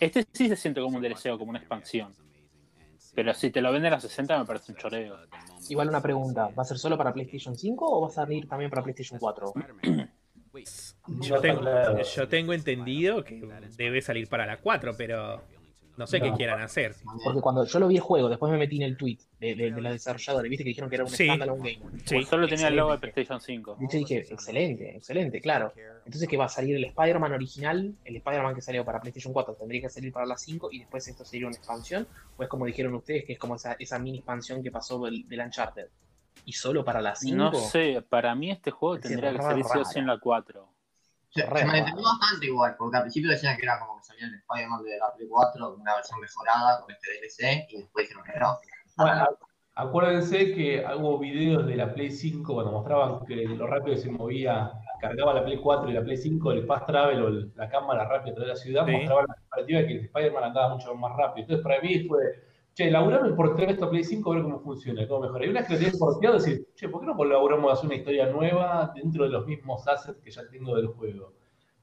Este 0.00 0.26
sí 0.32 0.48
se 0.48 0.56
siente 0.56 0.80
como 0.80 0.96
un 0.96 1.02
DLC 1.02 1.30
o 1.30 1.38
como 1.38 1.50
una 1.50 1.60
expansión. 1.60 2.12
Pero 3.14 3.34
si 3.34 3.50
te 3.50 3.60
lo 3.60 3.72
venden 3.72 3.92
a 3.92 4.00
60 4.00 4.38
me 4.38 4.44
parece 4.44 4.72
un 4.72 4.78
choreo. 4.78 5.16
Igual 5.68 5.88
una 5.88 6.00
pregunta, 6.00 6.48
¿va 6.48 6.62
a 6.62 6.64
ser 6.64 6.78
solo 6.78 6.96
para 6.96 7.12
PlayStation 7.12 7.56
5 7.56 7.86
o 7.86 8.00
va 8.00 8.08
a 8.08 8.10
salir 8.10 8.48
también 8.48 8.70
para 8.70 8.82
PlayStation 8.82 9.18
4? 9.18 9.52
Yo 11.20 11.40
tengo, 11.40 11.62
yo 12.02 12.28
tengo 12.28 12.52
entendido 12.52 13.24
que 13.24 13.42
debe 13.76 14.02
salir 14.02 14.28
para 14.28 14.46
la 14.46 14.58
4, 14.58 14.94
pero 14.96 15.42
no 15.96 16.06
sé 16.06 16.20
qué 16.20 16.32
quieran 16.32 16.60
hacer. 16.60 16.94
Porque 17.24 17.40
cuando 17.40 17.64
yo 17.64 17.78
lo 17.78 17.88
vi 17.88 17.96
el 17.96 18.00
juego, 18.02 18.28
después 18.28 18.50
me 18.50 18.58
metí 18.58 18.76
en 18.76 18.82
el 18.82 18.96
tweet 18.96 19.18
de, 19.38 19.54
de, 19.54 19.70
de 19.72 19.80
la 19.80 19.90
desarrolladora, 19.92 20.48
viste 20.48 20.64
que 20.64 20.68
dijeron 20.70 20.88
que 20.88 20.96
era 20.96 21.04
un 21.04 21.10
Sí. 21.10 21.24
standalone 21.24 21.74
game. 21.78 21.98
Sí. 22.04 22.14
Pues 22.16 22.28
solo 22.28 22.48
tenía 22.48 22.68
el 22.68 22.76
logo 22.76 22.92
de. 22.92 22.98
PlayStation 22.98 23.40
5. 23.40 23.76
Y 23.80 23.82
yo 23.92 23.98
dije, 23.98 24.18
excelente, 24.18 24.96
excelente, 24.96 25.40
claro. 25.40 25.72
Entonces 26.06 26.28
que 26.28 26.36
va 26.36 26.46
a 26.46 26.48
salir 26.48 26.76
el 26.76 26.84
Spider-Man 26.84 27.32
original, 27.32 27.94
el 28.04 28.16
Spider-Man 28.16 28.54
que 28.54 28.62
salió 28.62 28.84
para 28.84 29.00
PlayStation 29.00 29.32
4 29.32 29.54
tendría 29.54 29.80
que 29.82 29.88
salir 29.88 30.12
para 30.12 30.26
la 30.26 30.36
5 30.36 30.68
y 30.72 30.80
después 30.80 31.06
esto 31.08 31.24
sería 31.24 31.46
una 31.46 31.56
expansión, 31.56 32.06
o 32.36 32.42
es 32.42 32.48
como 32.48 32.64
dijeron 32.66 32.94
ustedes, 32.94 33.24
que 33.24 33.34
es 33.34 33.38
como 33.38 33.56
esa, 33.56 33.74
esa 33.78 33.98
mini 33.98 34.18
expansión 34.18 34.62
que 34.62 34.70
pasó 34.70 34.98
del, 35.04 35.28
del 35.28 35.40
Uncharted. 35.40 35.86
Y 36.44 36.52
solo 36.54 36.84
para 36.84 37.00
la 37.00 37.14
5. 37.14 37.36
No 37.36 37.52
sé, 37.54 38.02
para 38.08 38.34
mí 38.34 38.50
este 38.50 38.70
juego 38.72 38.98
tendría 38.98 39.30
que 39.32 39.42
salir 39.42 39.64
sí 39.64 39.78
o 39.78 39.84
sí 39.84 39.90
rara. 39.94 40.00
en 40.00 40.06
la 40.08 40.18
4. 40.18 40.68
Se, 41.34 41.40
se 41.42 41.46
Re, 41.50 41.64
malentendía 41.64 42.04
bastante 42.04 42.46
igual, 42.46 42.74
porque 42.78 42.96
al 42.96 43.02
principio 43.04 43.30
decían 43.30 43.56
que 43.56 43.62
era 43.64 43.78
como 43.80 43.96
que 43.98 44.04
salía 44.04 44.26
el 44.26 44.34
Spider-Man 44.34 44.82
de 44.82 44.98
la 44.98 45.14
Play 45.14 45.28
4, 45.28 45.74
una 45.74 45.94
versión 45.96 46.20
mejorada 46.20 46.80
con 46.80 46.90
este 46.90 47.08
DLC, 47.12 47.66
y 47.70 47.76
después 47.78 48.06
dijeron 48.08 48.24
que 48.24 48.38
no. 48.38 48.58
Bueno, 48.98 49.28
acuérdense 49.74 50.52
que 50.54 50.84
hubo 50.98 51.18
videos 51.18 51.66
de 51.66 51.76
la 51.76 51.94
Play 51.94 52.10
5 52.10 52.52
cuando 52.54 52.72
mostraban 52.72 53.24
que 53.26 53.36
lo 53.36 53.66
rápido 53.66 53.96
que 53.96 54.02
se 54.02 54.10
movía, 54.10 54.72
cargaba 55.00 55.32
la 55.34 55.44
Play 55.44 55.58
4 55.58 55.88
y 55.90 55.94
la 55.94 56.02
Play 56.02 56.16
5, 56.18 56.52
el 56.52 56.66
fast 56.66 56.86
travel 56.86 57.22
o 57.22 57.28
el- 57.28 57.52
la 57.56 57.68
cámara 57.70 58.04
rápida 58.04 58.32
a 58.32 58.34
través 58.34 58.48
de 58.48 58.54
la 58.54 58.56
ciudad, 58.56 58.86
Sí. 58.86 58.92
mostraban 58.92 59.24
la 59.28 59.34
comparativa 59.34 59.80
de 59.80 59.86
que 59.86 59.92
el 59.94 60.04
Spider-Man 60.04 60.44
andaba 60.44 60.74
mucho 60.74 60.94
más 60.94 61.16
rápido. 61.16 61.44
Entonces, 61.44 61.64
para 61.64 61.80
mí 61.80 62.06
fue, 62.06 62.20
che, 62.74 62.90
laburame 62.90 63.32
por 63.34 63.54
traer 63.54 63.70
esto 63.72 63.84
a 63.86 63.90
Play 63.90 64.04
5 64.04 64.30
a 64.30 64.34
ver 64.34 64.44
cómo 64.44 64.60
funciona, 64.60 65.06
cómo 65.06 65.20
mejora. 65.22 65.46
Y 65.46 65.48
una 65.50 65.60
vez 65.60 65.68
que 65.68 65.74
lo 65.74 65.80
tienes 65.80 65.98
porteado, 65.98 66.34
decir, 66.36 66.66
che, 66.74 66.88
¿por 66.88 67.00
qué 67.00 67.06
no 67.06 67.24
laburamos 67.24 67.70
a 67.70 67.74
hacer 67.74 67.86
una 67.86 67.94
historia 67.96 68.26
nueva 68.26 68.92
dentro 68.94 69.24
de 69.24 69.30
los 69.30 69.46
mismos 69.46 69.86
assets 69.88 70.20
que 70.22 70.30
ya 70.30 70.42
tengo 70.48 70.74
del 70.76 70.86
juego? 70.88 71.32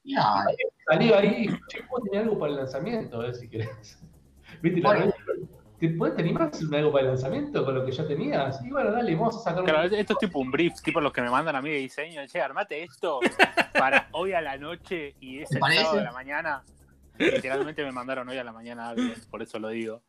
Y 0.04 0.16
Ah, 0.18 0.46
salió 0.88 1.16
ahí, 1.18 1.48
che, 1.68 1.84
puedo 1.90 2.04
tener 2.06 2.24
algo 2.24 2.40
para 2.40 2.52
el 2.54 2.58
lanzamiento, 2.58 3.18
a 3.18 3.26
ver 3.26 3.36
si 3.36 3.50
querés. 3.50 4.02
¿Viste? 4.62 4.80
La 4.82 4.90
Bueno. 4.96 5.14
¿Te 5.80 5.88
puedes 5.92 6.20
animar 6.20 6.44
a 6.44 6.46
hacer 6.48 6.76
algo 6.76 6.92
para 6.92 7.04
el 7.04 7.08
lanzamiento 7.12 7.64
con 7.64 7.74
lo 7.74 7.86
que 7.86 7.94
ya 7.94 8.06
tenías? 8.06 8.62
Y 8.66 8.70
bueno, 8.70 8.92
dale, 8.92 9.16
vamos 9.16 9.38
a 9.38 9.40
sacar 9.40 9.64
Claro, 9.64 9.88
un... 9.88 9.94
esto 9.94 10.12
es 10.12 10.20
tipo 10.20 10.40
un 10.40 10.52
brief, 10.52 10.74
tipo 10.84 11.00
los 11.00 11.14
que 11.14 11.22
me 11.22 11.30
mandan 11.30 11.56
a 11.56 11.62
mí 11.62 11.70
de 11.70 11.78
diseño. 11.78 12.22
Che, 12.28 12.42
armate 12.42 12.84
esto 12.84 13.22
para 13.72 14.10
hoy 14.12 14.34
a 14.34 14.42
la 14.42 14.58
noche 14.58 15.16
y 15.22 15.40
es 15.40 15.48
¿Te 15.48 15.56
el 15.56 15.60
parece? 15.62 15.80
sábado 15.84 16.00
de 16.00 16.04
la 16.04 16.12
mañana. 16.12 16.64
Literalmente 17.18 17.82
me 17.86 17.94
mandaron 17.94 18.28
hoy 18.28 18.38
a 18.38 18.44
la 18.44 18.52
mañana 18.52 18.90
algo, 18.90 19.04
por 19.32 19.42
eso 19.42 19.58
lo 19.58 19.70
digo. 19.70 20.02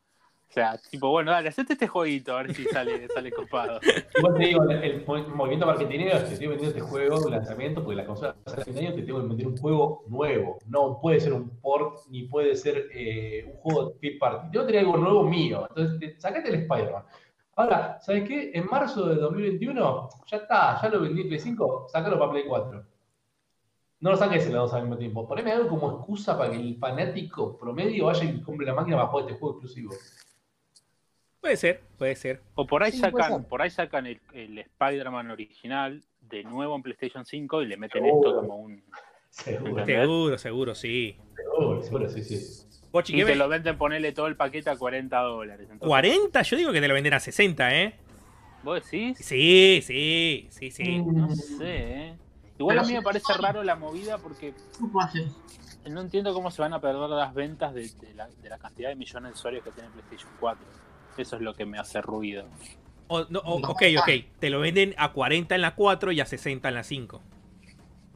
O 0.51 0.53
sea, 0.53 0.77
tipo, 0.77 1.09
bueno, 1.09 1.31
dale, 1.31 1.47
hacete 1.47 1.71
este 1.73 1.87
jueguito, 1.87 2.35
a 2.37 2.43
ver 2.43 2.53
si 2.53 2.65
sale, 2.65 3.07
sale 3.13 3.31
copado. 3.31 3.79
Igual 4.17 4.33
te 4.33 4.43
digo, 4.47 4.63
el, 4.69 4.83
el 4.83 5.05
mo- 5.05 5.27
movimiento 5.29 5.65
marketingero 5.65 6.17
es 6.17 6.23
que 6.25 6.33
estoy 6.33 6.47
vendiendo 6.47 6.77
este 6.77 6.89
juego, 6.91 7.21
un 7.25 7.31
lanzamiento, 7.31 7.81
porque 7.81 7.95
la 7.95 8.05
consola 8.05 8.35
hace 8.45 8.65
fin 8.65 8.73
de 8.75 8.79
año 8.81 8.93
te 8.95 9.03
tengo 9.03 9.21
que 9.21 9.27
vender 9.27 9.47
un 9.47 9.55
juego 9.57 10.03
nuevo. 10.09 10.59
No 10.67 10.99
puede 10.99 11.21
ser 11.21 11.31
un 11.31 11.49
port, 11.61 11.99
ni 12.09 12.23
puede 12.23 12.53
ser 12.57 12.89
eh, 12.93 13.45
un 13.47 13.53
juego 13.61 13.93
de 14.01 14.11
party. 14.19 14.51
Tengo 14.51 14.65
que 14.65 14.73
tener 14.73 14.85
algo 14.85 14.97
nuevo 14.97 15.23
mío. 15.23 15.65
Entonces, 15.69 15.99
te- 15.99 16.19
sacate 16.19 16.49
el 16.49 16.55
Spider-Man. 16.63 17.03
Ahora, 17.55 17.97
¿sabes 18.01 18.27
qué? 18.27 18.51
En 18.53 18.65
marzo 18.65 19.07
de 19.07 19.15
2021, 19.15 20.09
ya 20.29 20.35
está, 20.37 20.81
ya 20.81 20.89
lo 20.89 20.99
vendí 20.99 21.21
en 21.21 21.27
Play 21.29 21.39
5, 21.39 21.87
sácalo 21.89 22.19
para 22.19 22.31
Play 22.31 22.43
4. 22.45 22.83
No 24.01 24.09
lo 24.09 24.17
saques 24.17 24.45
en 24.47 24.53
los 24.53 24.63
dos 24.63 24.73
al 24.73 24.81
mismo 24.81 24.97
tiempo. 24.97 25.25
Poneme 25.25 25.51
algo 25.53 25.69
como 25.69 25.91
excusa 25.97 26.37
para 26.37 26.49
que 26.51 26.57
el 26.57 26.75
fanático 26.77 27.55
promedio 27.57 28.07
vaya 28.07 28.25
y 28.25 28.41
compre 28.41 28.65
la 28.65 28.73
máquina 28.73 28.97
para 28.97 29.07
jugar 29.09 29.25
este 29.27 29.39
juego 29.39 29.55
exclusivo. 29.55 29.93
Puede 31.41 31.57
ser, 31.57 31.81
puede 31.97 32.15
ser. 32.15 32.41
O 32.53 32.67
por 32.67 32.83
ahí 32.83 32.91
Sí, 32.91 32.99
sacan, 32.99 33.45
por 33.45 33.61
ahí 33.63 33.71
sacan 33.71 34.05
el, 34.05 34.21
el 34.33 34.59
Spider-Man 34.59 35.31
original 35.31 36.03
de 36.21 36.43
nuevo 36.43 36.75
en 36.75 36.83
PlayStation 36.83 37.25
5 37.25 37.63
y 37.63 37.65
le 37.65 37.77
meten 37.77 38.03
Seguro. 38.03 38.29
esto 38.29 38.39
como 38.41 38.55
un. 38.57 38.83
Seguro. 39.31 39.85
Seguro, 39.85 40.37
seguro, 40.37 40.75
sí. 40.75 41.17
seguro, 41.35 41.81
seguro, 41.83 42.09
sí, 42.09 42.23
sí. 42.23 42.67
Pochi, 42.91 43.13
Y 43.13 43.15
¿qué 43.17 43.25
te 43.25 43.31
me- 43.31 43.37
lo 43.37 43.49
venden 43.49 43.77
ponerle 43.77 44.11
todo 44.11 44.27
el 44.27 44.35
paquete 44.35 44.69
a 44.69 44.75
40 44.77 45.19
dólares. 45.19 45.67
Entonces, 45.71 45.87
¿40? 45.89 46.43
Yo 46.43 46.57
digo 46.57 46.71
que 46.71 46.81
te 46.81 46.87
lo 46.87 46.93
venden 46.93 47.13
a 47.13 47.19
60, 47.19 47.75
¿eh? 47.75 47.95
¿Vos 48.63 48.83
decís? 48.83 49.17
Sí, 49.17 49.79
sí, 49.81 50.47
sí, 50.51 50.69
sí. 50.69 51.01
No 51.03 51.33
sé, 51.35 51.63
¿eh? 52.09 52.17
Igual 52.59 52.75
Pero 52.75 52.81
a 52.85 52.87
mí 52.87 52.93
me 52.93 53.01
parece 53.01 53.33
raro 53.33 53.63
la 53.63 53.75
movida 53.75 54.19
porque 54.19 54.53
¿Cómo 54.77 55.01
haces? 55.01 55.31
no 55.89 56.01
entiendo 56.01 56.33
cómo 56.35 56.51
se 56.51 56.61
van 56.61 56.73
a 56.73 56.79
perder 56.81 57.09
las 57.09 57.33
ventas 57.33 57.73
de, 57.73 57.89
de 57.89 58.13
la, 58.13 58.27
de 58.27 58.49
la 58.49 58.59
cantidad 58.59 58.89
de 58.89 58.95
millones 58.95 59.31
de 59.31 59.33
usuarios 59.33 59.63
que 59.63 59.71
tiene 59.71 59.89
PlayStation 59.89 60.31
4. 60.39 60.63
Eso 61.17 61.35
es 61.35 61.41
lo 61.41 61.53
que 61.53 61.65
me 61.65 61.77
hace 61.77 62.01
ruido. 62.01 62.45
O- 63.07 63.25
no, 63.29 63.39
o- 63.39 63.59
ok, 63.71 63.81
ok. 63.99 64.09
Te 64.39 64.49
lo 64.49 64.59
venden 64.61 64.95
a 64.97 65.11
40 65.11 65.55
en 65.55 65.61
la 65.61 65.75
4 65.75 66.11
y 66.11 66.21
a 66.21 66.25
60 66.25 66.69
en 66.69 66.75
la 66.75 66.83
5. 66.83 67.21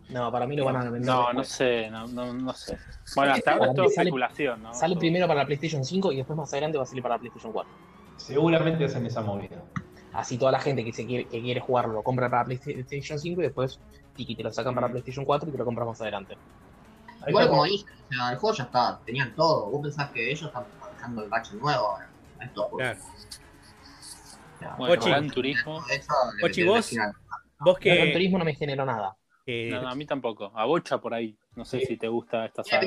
No, 0.09 0.31
para 0.31 0.45
mí 0.45 0.55
lo 0.55 0.65
van 0.65 0.75
a 0.77 0.83
vender. 0.83 1.01
No, 1.01 1.33
no 1.33 1.43
sé, 1.43 1.89
no, 1.89 2.07
no, 2.07 2.31
no 2.33 2.53
sé. 2.53 2.77
Bueno, 3.15 3.33
hasta 3.33 3.51
ahora 3.53 3.65
es 3.67 3.75
todo 3.75 3.89
Sale- 3.89 4.09
especulación, 4.09 4.63
¿no? 4.63 4.73
Sale 4.73 4.95
primero 4.95 5.27
para 5.27 5.41
la 5.41 5.45
PlayStation 5.45 5.83
5 5.83 6.11
y 6.11 6.17
después 6.17 6.37
más 6.37 6.51
adelante 6.53 6.77
va 6.77 6.83
a 6.83 6.87
salir 6.87 7.01
para 7.01 7.15
la 7.15 7.19
PlayStation 7.19 7.51
4. 7.51 7.73
Seguramente 8.17 8.85
hacen 8.85 9.05
esa 9.05 9.21
movida. 9.21 9.61
Así 10.13 10.37
toda 10.37 10.51
la 10.51 10.59
gente 10.59 10.85
que, 10.85 10.93
se 10.93 11.05
quiere, 11.05 11.25
que 11.25 11.41
quiere 11.41 11.59
jugarlo 11.59 11.93
lo 11.93 12.03
compra 12.03 12.29
para 12.29 12.45
PlayStation 12.45 13.19
5 13.19 13.41
y 13.41 13.43
después 13.43 13.79
tiki, 14.15 14.35
te 14.35 14.43
lo 14.43 14.51
sacan 14.53 14.73
para 14.73 14.87
PlayStation 14.87 15.25
4 15.25 15.49
y 15.49 15.51
te 15.51 15.57
lo 15.57 15.65
compras 15.65 15.87
más 15.87 15.99
adelante. 16.01 16.37
Igual 17.27 17.49
como 17.49 17.63
dije, 17.65 17.85
o 18.09 18.13
sea, 18.13 18.31
el 18.31 18.37
juego 18.37 18.55
ya 18.55 18.63
está, 18.65 18.99
tenían 19.05 19.33
todo. 19.35 19.65
Vos 19.71 19.81
pensás 19.81 20.11
que 20.11 20.31
ellos 20.31 20.43
están 20.43 20.63
manejando 20.79 21.23
el 21.23 21.29
batch 21.29 21.51
nuevo 21.53 21.87
ahora. 21.87 22.07
Claro. 22.53 22.97
Bueno. 24.77 25.05
Gran 25.05 25.29
Turismo. 25.29 25.79
eso 25.91 26.13
le 26.37 26.45
Ochi, 26.45 26.61
metieron 26.63 26.75
vos- 26.75 26.91
El 26.91 26.97
Gran 27.95 28.07
que. 28.07 28.13
Turismo 28.13 28.37
no 28.39 28.45
me 28.45 28.55
generó 28.55 28.85
nada. 28.85 29.15
eh, 29.45 29.69
No, 29.71 29.81
no, 29.83 29.89
a 29.89 29.95
mí 29.95 30.05
tampoco. 30.05 30.51
A 30.55 30.65
Bocha 30.65 30.97
por 30.97 31.13
ahí. 31.13 31.37
No 31.55 31.63
sé 31.65 31.79
Sí. 31.81 31.85
si 31.85 31.97
te 31.97 32.07
gusta 32.07 32.45
esta 32.45 32.63
saga. 32.63 32.81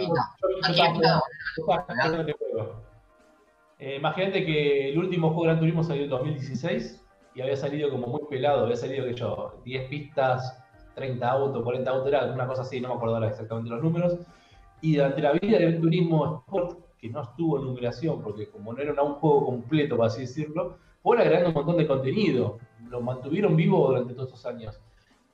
Eh, 3.78 3.96
Imagínate 3.96 4.44
que 4.44 4.90
el 4.90 4.98
último 4.98 5.28
juego 5.28 5.42
de 5.42 5.46
Gran 5.48 5.58
Turismo 5.60 5.84
salió 5.84 6.04
en 6.04 6.10
2016 6.10 7.04
y 7.34 7.40
había 7.40 7.56
salido 7.56 7.90
como 7.90 8.08
muy 8.08 8.22
pelado, 8.28 8.64
había 8.64 8.76
salido 8.76 9.04
que 9.06 9.14
yo, 9.14 9.60
10 9.64 9.88
pistas, 9.88 10.58
30 10.96 11.30
autos, 11.30 11.62
40 11.62 11.90
autos, 11.90 12.08
era 12.08 12.24
una 12.32 12.46
cosa 12.48 12.62
así, 12.62 12.80
no 12.80 12.88
me 12.88 12.94
acuerdo 12.96 13.14
ahora 13.16 13.28
exactamente 13.28 13.70
los 13.70 13.82
números. 13.82 14.18
Y 14.80 14.96
durante 14.96 15.22
la 15.22 15.32
vida 15.32 15.58
de 15.58 15.66
Gran 15.70 15.80
Turismo 15.80 16.44
Sport, 16.46 16.78
que 17.00 17.08
no 17.08 17.22
estuvo 17.22 17.58
en 17.58 17.64
numeración, 17.64 18.22
porque 18.22 18.48
como 18.48 18.72
no 18.72 18.80
era 18.80 19.02
un 19.02 19.14
juego 19.14 19.46
completo, 19.46 19.96
por 19.96 20.06
así 20.06 20.22
decirlo, 20.22 20.76
fueron 21.02 21.22
agregando 21.26 21.50
un 21.50 21.54
montón 21.54 21.76
de 21.76 21.86
contenido. 21.86 22.58
Lo 22.90 23.00
mantuvieron 23.00 23.56
vivo 23.56 23.88
durante 23.88 24.14
todos 24.14 24.28
estos 24.28 24.46
años. 24.46 24.80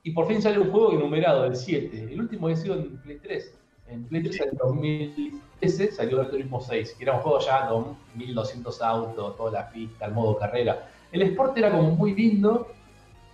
Y 0.02 0.10
por 0.10 0.26
fin 0.26 0.42
sale 0.42 0.58
un 0.58 0.70
juego 0.70 0.92
numerado, 0.92 1.46
el 1.46 1.56
7. 1.56 2.12
El 2.12 2.20
último 2.20 2.46
había 2.46 2.56
sido 2.56 2.74
en 2.74 2.98
Play 2.98 3.18
3. 3.22 3.58
En 3.88 4.04
Play 4.04 4.22
3 4.22 4.40
en 4.40 4.56
2013 4.58 5.92
salió 5.92 6.18
Gran 6.18 6.30
Turismo 6.30 6.60
6, 6.60 6.94
que 6.96 7.04
era 7.04 7.14
un 7.14 7.20
juego 7.20 7.38
ya 7.40 7.68
con 7.68 7.96
1200 8.14 8.82
autos, 8.82 9.36
toda 9.36 9.50
la 9.50 9.70
pista, 9.70 10.06
el 10.06 10.12
modo 10.12 10.36
carrera. 10.36 10.88
El 11.10 11.22
Sport 11.22 11.56
era 11.56 11.70
como 11.70 11.90
muy 11.90 12.14
lindo, 12.14 12.68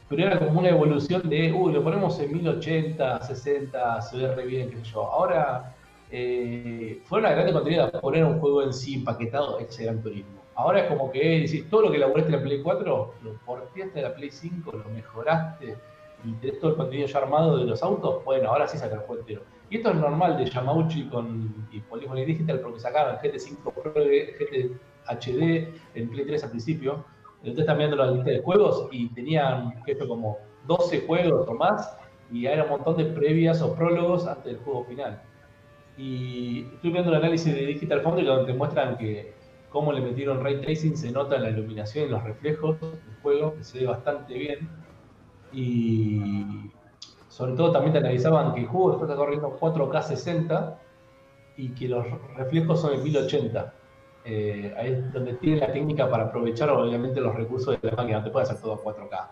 pero 0.09 0.27
era 0.27 0.39
como 0.39 0.61
una 0.61 0.69
evolución 0.69 1.29
de, 1.29 1.53
uy, 1.53 1.73
lo 1.73 1.83
ponemos 1.83 2.19
en 2.21 2.33
1080, 2.33 3.23
60, 3.23 4.03
se 4.03 4.17
ve 4.17 4.35
re 4.35 4.47
bien, 4.47 4.71
qué 4.71 4.77
sé 4.77 4.85
yo. 4.85 5.03
Ahora 5.07 5.75
eh, 6.11 7.01
fue 7.05 7.21
una 7.21 7.31
gran 7.31 7.53
contenido 7.53 7.91
de 7.91 7.99
poner 7.99 8.25
un 8.25 8.41
juego 8.41 8.63
en 8.63 8.73
sí 8.73 8.95
empaquetado, 8.95 9.59
ese 9.59 9.85
Gran 9.85 10.03
Turismo. 10.03 10.41
Ahora 10.55 10.81
es 10.81 10.89
como 10.89 11.11
que 11.11 11.41
decís, 11.41 11.69
todo 11.71 11.83
lo 11.83 11.91
que 11.91 11.97
elaboraste 11.97 12.33
en 12.33 12.39
la 12.39 12.43
Play 12.43 12.63
4, 12.63 13.15
lo 13.23 13.33
porteaste 13.47 14.01
a 14.01 14.09
la 14.09 14.15
Play 14.15 14.31
5, 14.31 14.73
lo 14.73 14.85
mejoraste, 14.91 15.77
y 16.25 16.33
tenés 16.35 16.59
todo 16.61 16.73
el 16.73 16.77
contenido 16.77 17.07
ya 17.09 17.19
armado 17.19 17.59
de 17.59 17.65
los 17.65 17.83
autos, 17.83 18.25
bueno, 18.25 18.51
ahora 18.51 18.67
sí 18.67 18.77
saca 18.77 18.97
el 18.97 19.01
juego 19.03 19.21
entero. 19.21 19.43
Y 19.71 19.77
esto 19.77 19.91
es 19.91 19.97
normal 19.97 20.37
de 20.37 20.47
Yamauchi 20.47 21.09
con 21.09 21.67
y 21.71 21.81
Polygon 21.81 22.17
Digital 22.17 22.61
porque 22.61 22.81
sacaron 22.81 23.15
el 23.15 23.21
GT5 23.21 23.73
Pro, 23.73 23.93
GT 23.95 24.73
HD, 25.07 25.69
en 25.95 26.11
Play 26.11 26.27
3 26.27 26.45
al 26.45 26.51
principio. 26.51 27.05
Entonces 27.39 27.61
están 27.61 27.79
viendo 27.79 27.97
la 27.97 28.11
lista 28.11 28.31
de 28.31 28.41
juegos 28.41 28.89
y 28.91 29.09
tenían 29.11 29.81
creo, 29.85 30.09
como 30.09 30.39
12 30.67 31.07
juegos 31.07 31.49
o 31.49 31.55
más 31.55 31.97
y 32.31 32.47
era 32.47 32.65
un 32.65 32.71
montón 32.71 32.97
de 32.97 33.05
previas 33.05 33.63
o 33.63 33.75
prólogos 33.75 34.27
antes 34.27 34.45
del 34.45 34.59
juego 34.59 34.85
final. 34.85 35.23
Y 35.97 36.67
estoy 36.75 36.93
viendo 36.93 37.11
el 37.11 37.17
análisis 37.17 37.55
de 37.55 37.67
Digital 37.67 38.01
Foundry 38.01 38.25
donde 38.25 38.55
muestran 38.55 38.97
que 38.97 39.35
cómo 39.71 39.93
le 39.93 40.01
metieron 40.01 40.43
ray 40.43 40.61
tracing 40.61 40.97
se 40.97 41.11
nota 41.13 41.37
en 41.37 41.43
la 41.43 41.51
iluminación 41.51 42.07
y 42.07 42.09
los 42.11 42.23
reflejos 42.25 42.81
del 42.81 43.01
juego, 43.23 43.55
que 43.55 43.65
se 43.65 43.81
ve 43.81 43.87
bastante 43.87 44.35
bien. 44.35 44.69
Y 45.53 46.71
sobre 47.29 47.55
todo 47.55 47.73
también 47.73 47.93
te 47.93 47.99
analizaban 47.99 48.55
que 48.55 48.61
el 48.61 48.67
juego 48.67 49.03
está 49.03 49.17
corriendo 49.17 49.59
4K 49.59 50.03
60 50.03 50.79
y 51.57 51.71
que 51.71 51.89
los 51.89 52.05
reflejos 52.37 52.81
son 52.81 52.95
en 52.95 53.03
1080. 53.03 53.75
Eh, 54.25 54.75
ahí 54.77 54.93
es 54.93 55.13
donde 55.13 55.35
tiene 55.35 55.61
la 55.61 55.73
técnica 55.73 56.11
para 56.11 56.25
aprovechar 56.25 56.69
obviamente 56.71 57.21
los 57.21 57.35
recursos 57.35 57.81
de 57.81 57.91
la 57.91 57.97
máquina, 57.97 58.19
no 58.19 58.25
te 58.25 58.31
puede 58.31 58.45
hacer 58.45 58.61
todo 58.61 58.75
a 58.75 58.83
4K. 58.83 59.29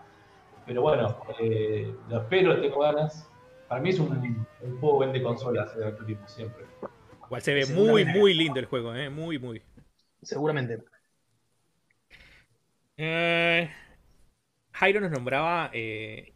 Pero 0.65 0.81
bueno, 0.81 1.15
eh, 1.39 1.93
lo 2.09 2.19
espero, 2.19 2.59
tengo 2.61 2.79
ganas. 2.79 3.29
Para 3.69 3.81
mí 3.81 3.91
es 3.91 3.99
un, 3.99 4.45
un 4.61 4.79
juego 4.79 4.99
vende 4.99 5.21
consolas 5.23 5.73
de 5.75 5.81
Gran 5.81 5.95
Turismo 5.95 6.27
siempre. 6.27 6.65
igual 7.25 7.41
se 7.41 7.53
ve 7.53 7.65
muy, 7.67 8.03
muy 8.03 8.33
lindo 8.33 8.59
el 8.59 8.65
juego, 8.65 8.93
¿eh? 8.95 9.09
Muy, 9.09 9.37
muy. 9.39 9.61
Seguramente. 10.21 10.83
Eh, 12.97 13.71
Jairo 14.73 14.99
nos 14.99 15.11
nombraba 15.11 15.69
eh, 15.71 16.33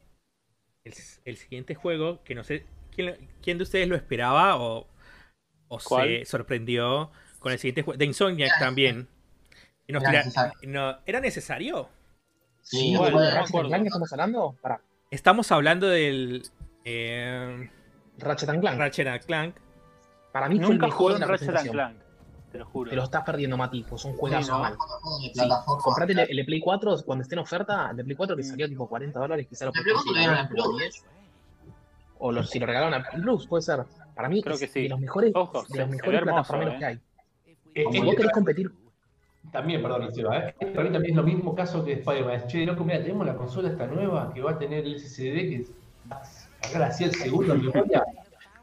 el, 0.85 0.93
el 1.25 1.37
siguiente 1.37 1.75
juego 1.75 2.23
que 2.23 2.35
no 2.35 2.43
sé 2.43 2.65
quién, 2.95 3.27
quién 3.41 3.57
de 3.57 3.63
ustedes 3.63 3.87
lo 3.87 3.95
esperaba 3.95 4.57
o, 4.57 4.87
o 5.67 5.79
se 5.79 6.23
sorprendió 6.25 7.11
con 7.39 7.51
el 7.51 7.59
siguiente 7.59 7.81
juego. 7.81 7.97
De 7.97 8.05
Insomniac 8.05 8.59
también. 8.59 9.07
Nos 9.87 10.01
Era 10.03 10.11
tira- 10.11 10.23
necesario. 10.23 10.53
no, 10.63 10.97
¿Era 11.05 11.19
necesario? 11.19 11.89
Sí, 12.61 12.95
bueno, 12.95 13.17
no 13.19 13.25
me 13.25 13.31
¿Ratchet 13.31 13.49
acuerdo. 13.49 13.69
Clank 13.69 13.85
estamos 13.87 14.13
hablando? 14.13 14.57
Para 14.61 14.81
Estamos 15.11 15.51
hablando 15.51 15.87
del 15.89 16.43
eh, 16.85 17.69
Ratchet 18.19 18.49
and 18.49 18.61
Clank. 18.61 18.79
Ratchet 18.79 19.07
and 19.07 19.25
Clank. 19.25 19.55
Para 20.31 20.49
mí 20.49 20.59
Nunca 20.59 20.87
mejor 20.87 20.91
jugué 20.91 21.09
de 21.09 21.15
un 21.15 21.21
la 21.21 21.27
Ratchet 21.27 21.55
and. 21.55 21.71
Clank. 21.71 21.97
Te 22.51 22.59
lo 22.59 22.65
juro. 22.65 22.89
Te 22.91 22.95
lo 22.95 23.03
estás 23.03 23.23
perdiendo, 23.23 23.57
Mati, 23.57 23.83
pues 23.83 24.05
mal. 24.05 24.13
juego 24.15 24.37
de 24.37 24.43
Sí, 24.43 25.31
plataforma. 25.33 25.83
comprate 25.83 26.13
el, 26.13 26.19
el 26.19 26.35
de 26.37 26.43
Play 26.45 26.59
4 26.59 26.97
cuando 27.03 27.23
esté 27.23 27.33
en 27.35 27.39
oferta, 27.39 27.89
el 27.89 27.97
de 27.97 28.03
Play 28.03 28.15
4 28.15 28.35
que 28.35 28.43
salió 28.43 28.67
tipo 28.69 28.87
40 28.87 29.19
dólares, 29.19 29.47
quizá 29.49 29.65
lo 29.65 29.71
El 29.73 29.81
Play 29.81 29.93
4 29.95 30.03
puedes 30.03 30.05
lo 30.05 30.13
dieron 30.13 30.35
conseguir 30.35 30.63
en 30.63 30.63
a 30.63 30.69
Plus. 30.69 30.77
10. 30.79 31.05
O 32.19 32.31
los, 32.31 32.49
si 32.49 32.59
lo 32.59 32.65
regalaron 32.67 32.93
a 32.93 33.03
Plus, 33.09 33.47
puede 33.47 33.63
ser. 33.63 33.83
Para 34.15 34.29
mí 34.29 34.41
Creo 34.43 34.53
es 34.53 34.59
que 34.61 34.67
sí. 34.67 34.83
de 34.83 34.89
los 34.89 34.99
mejores, 34.99 35.31
Ojo, 35.33 35.63
de 35.67 35.79
los 35.79 35.89
mejores 35.89 36.21
plataformeros 36.21 36.75
eh. 36.75 36.77
que 36.79 36.85
hay. 36.85 36.99
Eh, 37.75 37.85
Si 37.91 37.97
eh, 37.97 38.01
vos 38.03 38.15
querés 38.15 38.31
competir, 38.31 38.71
También, 39.51 39.81
perdón, 39.81 40.13
Seba, 40.13 40.37
¿eh? 40.37 40.55
Para 40.59 40.83
mí 40.83 40.91
también 40.93 41.05
es 41.13 41.15
lo 41.17 41.23
mismo 41.23 41.55
caso 41.55 41.83
que 41.83 41.93
Spider-Man. 41.93 42.47
Che, 42.47 42.65
loco, 42.67 42.83
mira, 42.83 42.99
tenemos 43.01 43.25
la 43.25 43.35
consola 43.35 43.69
esta 43.69 43.87
nueva 43.87 44.31
que 44.31 44.41
va 44.43 44.51
a 44.51 44.59
tener 44.59 44.85
el 44.85 44.99
SSD 44.99 45.17
que 45.49 45.65
cargar 46.63 46.89
así 46.89 47.03
el 47.03 47.13
segundo 47.13 47.53
en 47.53 47.65
memoria. 47.65 48.03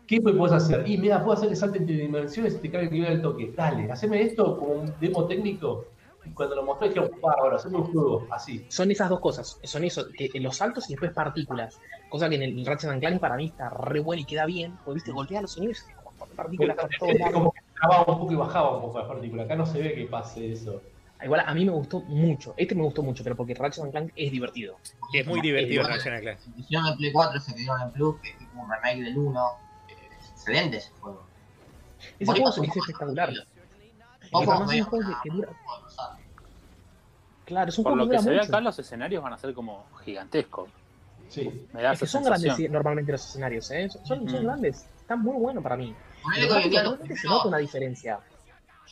¿Qué 0.06 0.20
pues 0.20 0.34
podés 0.34 0.54
hacer? 0.54 0.88
Y 0.88 0.98
mira, 0.98 1.22
puedo 1.22 1.36
hacer 1.36 1.48
que 1.48 1.56
salte 1.56 1.78
entre 1.78 1.94
dimensiones 1.94 2.56
y 2.56 2.58
te 2.58 2.70
cargue 2.70 2.88
el 2.88 2.92
nivel 2.92 3.12
del 3.12 3.22
toque. 3.22 3.52
Dale, 3.56 3.90
haceme 3.92 4.20
esto 4.22 4.58
como 4.58 4.72
un 4.72 4.92
demo 5.00 5.24
técnico. 5.26 5.84
Y 6.24 6.30
cuando 6.30 6.56
lo 6.56 6.64
mostré, 6.64 6.88
dijeron, 6.88 7.12
bárbaro, 7.22 7.56
haceme 7.56 7.76
un 7.78 7.84
juego 7.84 8.26
así. 8.30 8.66
son 8.68 8.90
esas 8.90 9.08
dos 9.08 9.20
cosas. 9.20 9.58
Son 9.62 9.84
eso, 9.84 10.06
que 10.16 10.28
los 10.40 10.56
saltos 10.56 10.90
y 10.90 10.94
después 10.94 11.12
partículas. 11.12 11.78
Cosa 12.08 12.28
que 12.28 12.34
en 12.34 12.42
el 12.42 12.66
Ratchet 12.66 12.90
and 12.90 13.00
Clank 13.00 13.20
para 13.20 13.36
mí 13.36 13.46
está 13.46 13.70
re 13.70 14.00
bueno 14.00 14.22
y 14.22 14.24
queda 14.24 14.46
bien. 14.46 14.76
Porque 14.84 14.96
viste, 14.96 15.12
golpea 15.12 15.42
los 15.42 15.52
sonidos 15.52 15.86
y 15.88 15.92
como 15.94 16.26
partículas 16.34 16.76
por 16.76 17.32
como 17.32 17.52
que 17.52 17.60
trababa 17.78 18.12
un 18.12 18.18
poco 18.18 18.32
y 18.32 18.36
bajaba 18.36 18.76
un 18.76 18.82
poco 18.82 18.98
la 18.98 19.06
partícula. 19.06 19.44
Acá 19.44 19.54
no 19.54 19.64
se 19.64 19.80
ve 19.80 19.94
que 19.94 20.06
pase 20.06 20.52
eso. 20.52 20.82
Igual 21.22 21.42
a 21.46 21.52
mí 21.54 21.64
me 21.64 21.72
gustó 21.72 22.00
mucho. 22.02 22.54
Este 22.56 22.74
me 22.74 22.82
gustó 22.82 23.02
mucho, 23.02 23.22
pero 23.22 23.36
porque 23.36 23.54
Ratchet 23.54 23.84
and 23.84 23.92
Clank 23.92 24.12
es 24.16 24.32
divertido. 24.32 24.76
Es 25.12 25.26
muy 25.26 25.40
divertido 25.40 25.82
Ratchet 25.82 26.12
and 26.14 26.20
Clank. 26.22 26.38
Si 26.38 26.50
hicieron 26.60 26.86
el 26.88 26.96
Play 26.96 27.12
4, 27.12 27.40
se 27.40 27.52
que 27.52 27.58
dieron 27.58 27.80
en 27.82 27.90
Plus, 27.92 28.20
que 28.20 28.30
es 28.30 28.38
tipo 28.38 28.60
un 28.60 28.70
remake 28.70 29.02
del 29.02 29.18
1. 29.18 29.46
eh, 29.88 29.94
Es 30.20 30.30
excelente 30.30 30.76
ese 30.78 30.90
juego. 31.00 31.22
Ese 32.18 32.32
juego 32.32 32.48
es 32.50 32.76
espectacular. 32.76 33.32
Ojo, 34.32 34.72
es 34.72 34.80
un 34.80 34.84
juego 34.84 35.10
que, 35.22 35.30
dura. 35.30 35.48
Claro, 37.44 37.68
es 37.68 37.78
un 37.78 37.84
Por 37.84 37.92
juego 37.94 38.06
lo 38.06 38.10
que 38.12 38.18
se 38.22 38.30
ve 38.30 38.40
acá, 38.40 38.60
los 38.60 38.78
escenarios 38.78 39.22
van 39.22 39.32
a 39.32 39.38
ser 39.38 39.52
como 39.54 39.86
gigantescos. 40.04 40.70
Sí. 41.28 41.66
Me 41.72 41.82
da 41.82 41.92
Es 41.92 42.00
que 42.00 42.06
son 42.06 42.22
sensación. 42.24 42.54
grandes 42.54 42.70
normalmente 42.70 43.12
los 43.12 43.24
escenarios, 43.26 43.70
¿eh? 43.72 43.88
Son, 44.04 44.24
grandes. 44.24 44.86
Están 45.00 45.20
muy 45.22 45.36
buenos 45.36 45.62
para 45.62 45.76
mí. 45.76 45.94
En 46.36 46.48
realmente 46.48 47.16
se 47.16 47.26
nota 47.28 47.48
una 47.48 47.58
diferencia. 47.58 48.20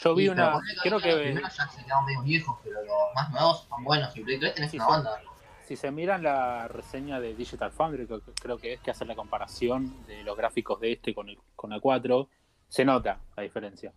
Yo 0.01 0.15
vi 0.15 0.29
una. 0.29 0.61
Creo 0.83 0.95
los 0.95 1.03
que 1.03 1.17
primeros 1.17 1.57
ya 1.57 1.67
se 1.69 1.85
quedaron 1.85 2.05
medio 2.07 2.23
viejos, 2.23 2.57
pero 2.65 2.81
los 2.85 2.95
más 3.15 3.31
nuevos 3.31 3.67
son 3.69 3.85
buenos. 3.85 4.17
Y 4.17 4.21
Play 4.23 4.39
3 4.39 4.55
tenés 4.55 4.71
Sí, 4.71 4.77
una 4.77 4.87
sí. 4.87 4.93
banda. 4.93 5.21
si 5.65 5.77
se 5.77 5.91
miran 5.91 6.23
la 6.23 6.67
reseña 6.69 7.21
de 7.21 7.35
Digital 7.35 7.71
Foundry, 7.73 8.07
creo, 8.07 8.21
que- 8.21 8.33
creo 8.41 8.57
que 8.57 8.73
es 8.75 8.81
que 8.81 8.91
hace 8.91 9.05
la 9.05 9.15
comparación 9.15 10.07
de 10.07 10.23
los 10.23 10.35
gráficos 10.35 10.81
de 10.81 10.93
este 10.93 11.15
con 11.15 11.29
el 11.29 11.37
con 11.55 11.69
la 11.71 11.79
4, 11.79 12.29
se 12.69 12.85
nota 12.87 13.19
la 13.37 13.43
diferencia. 13.43 13.93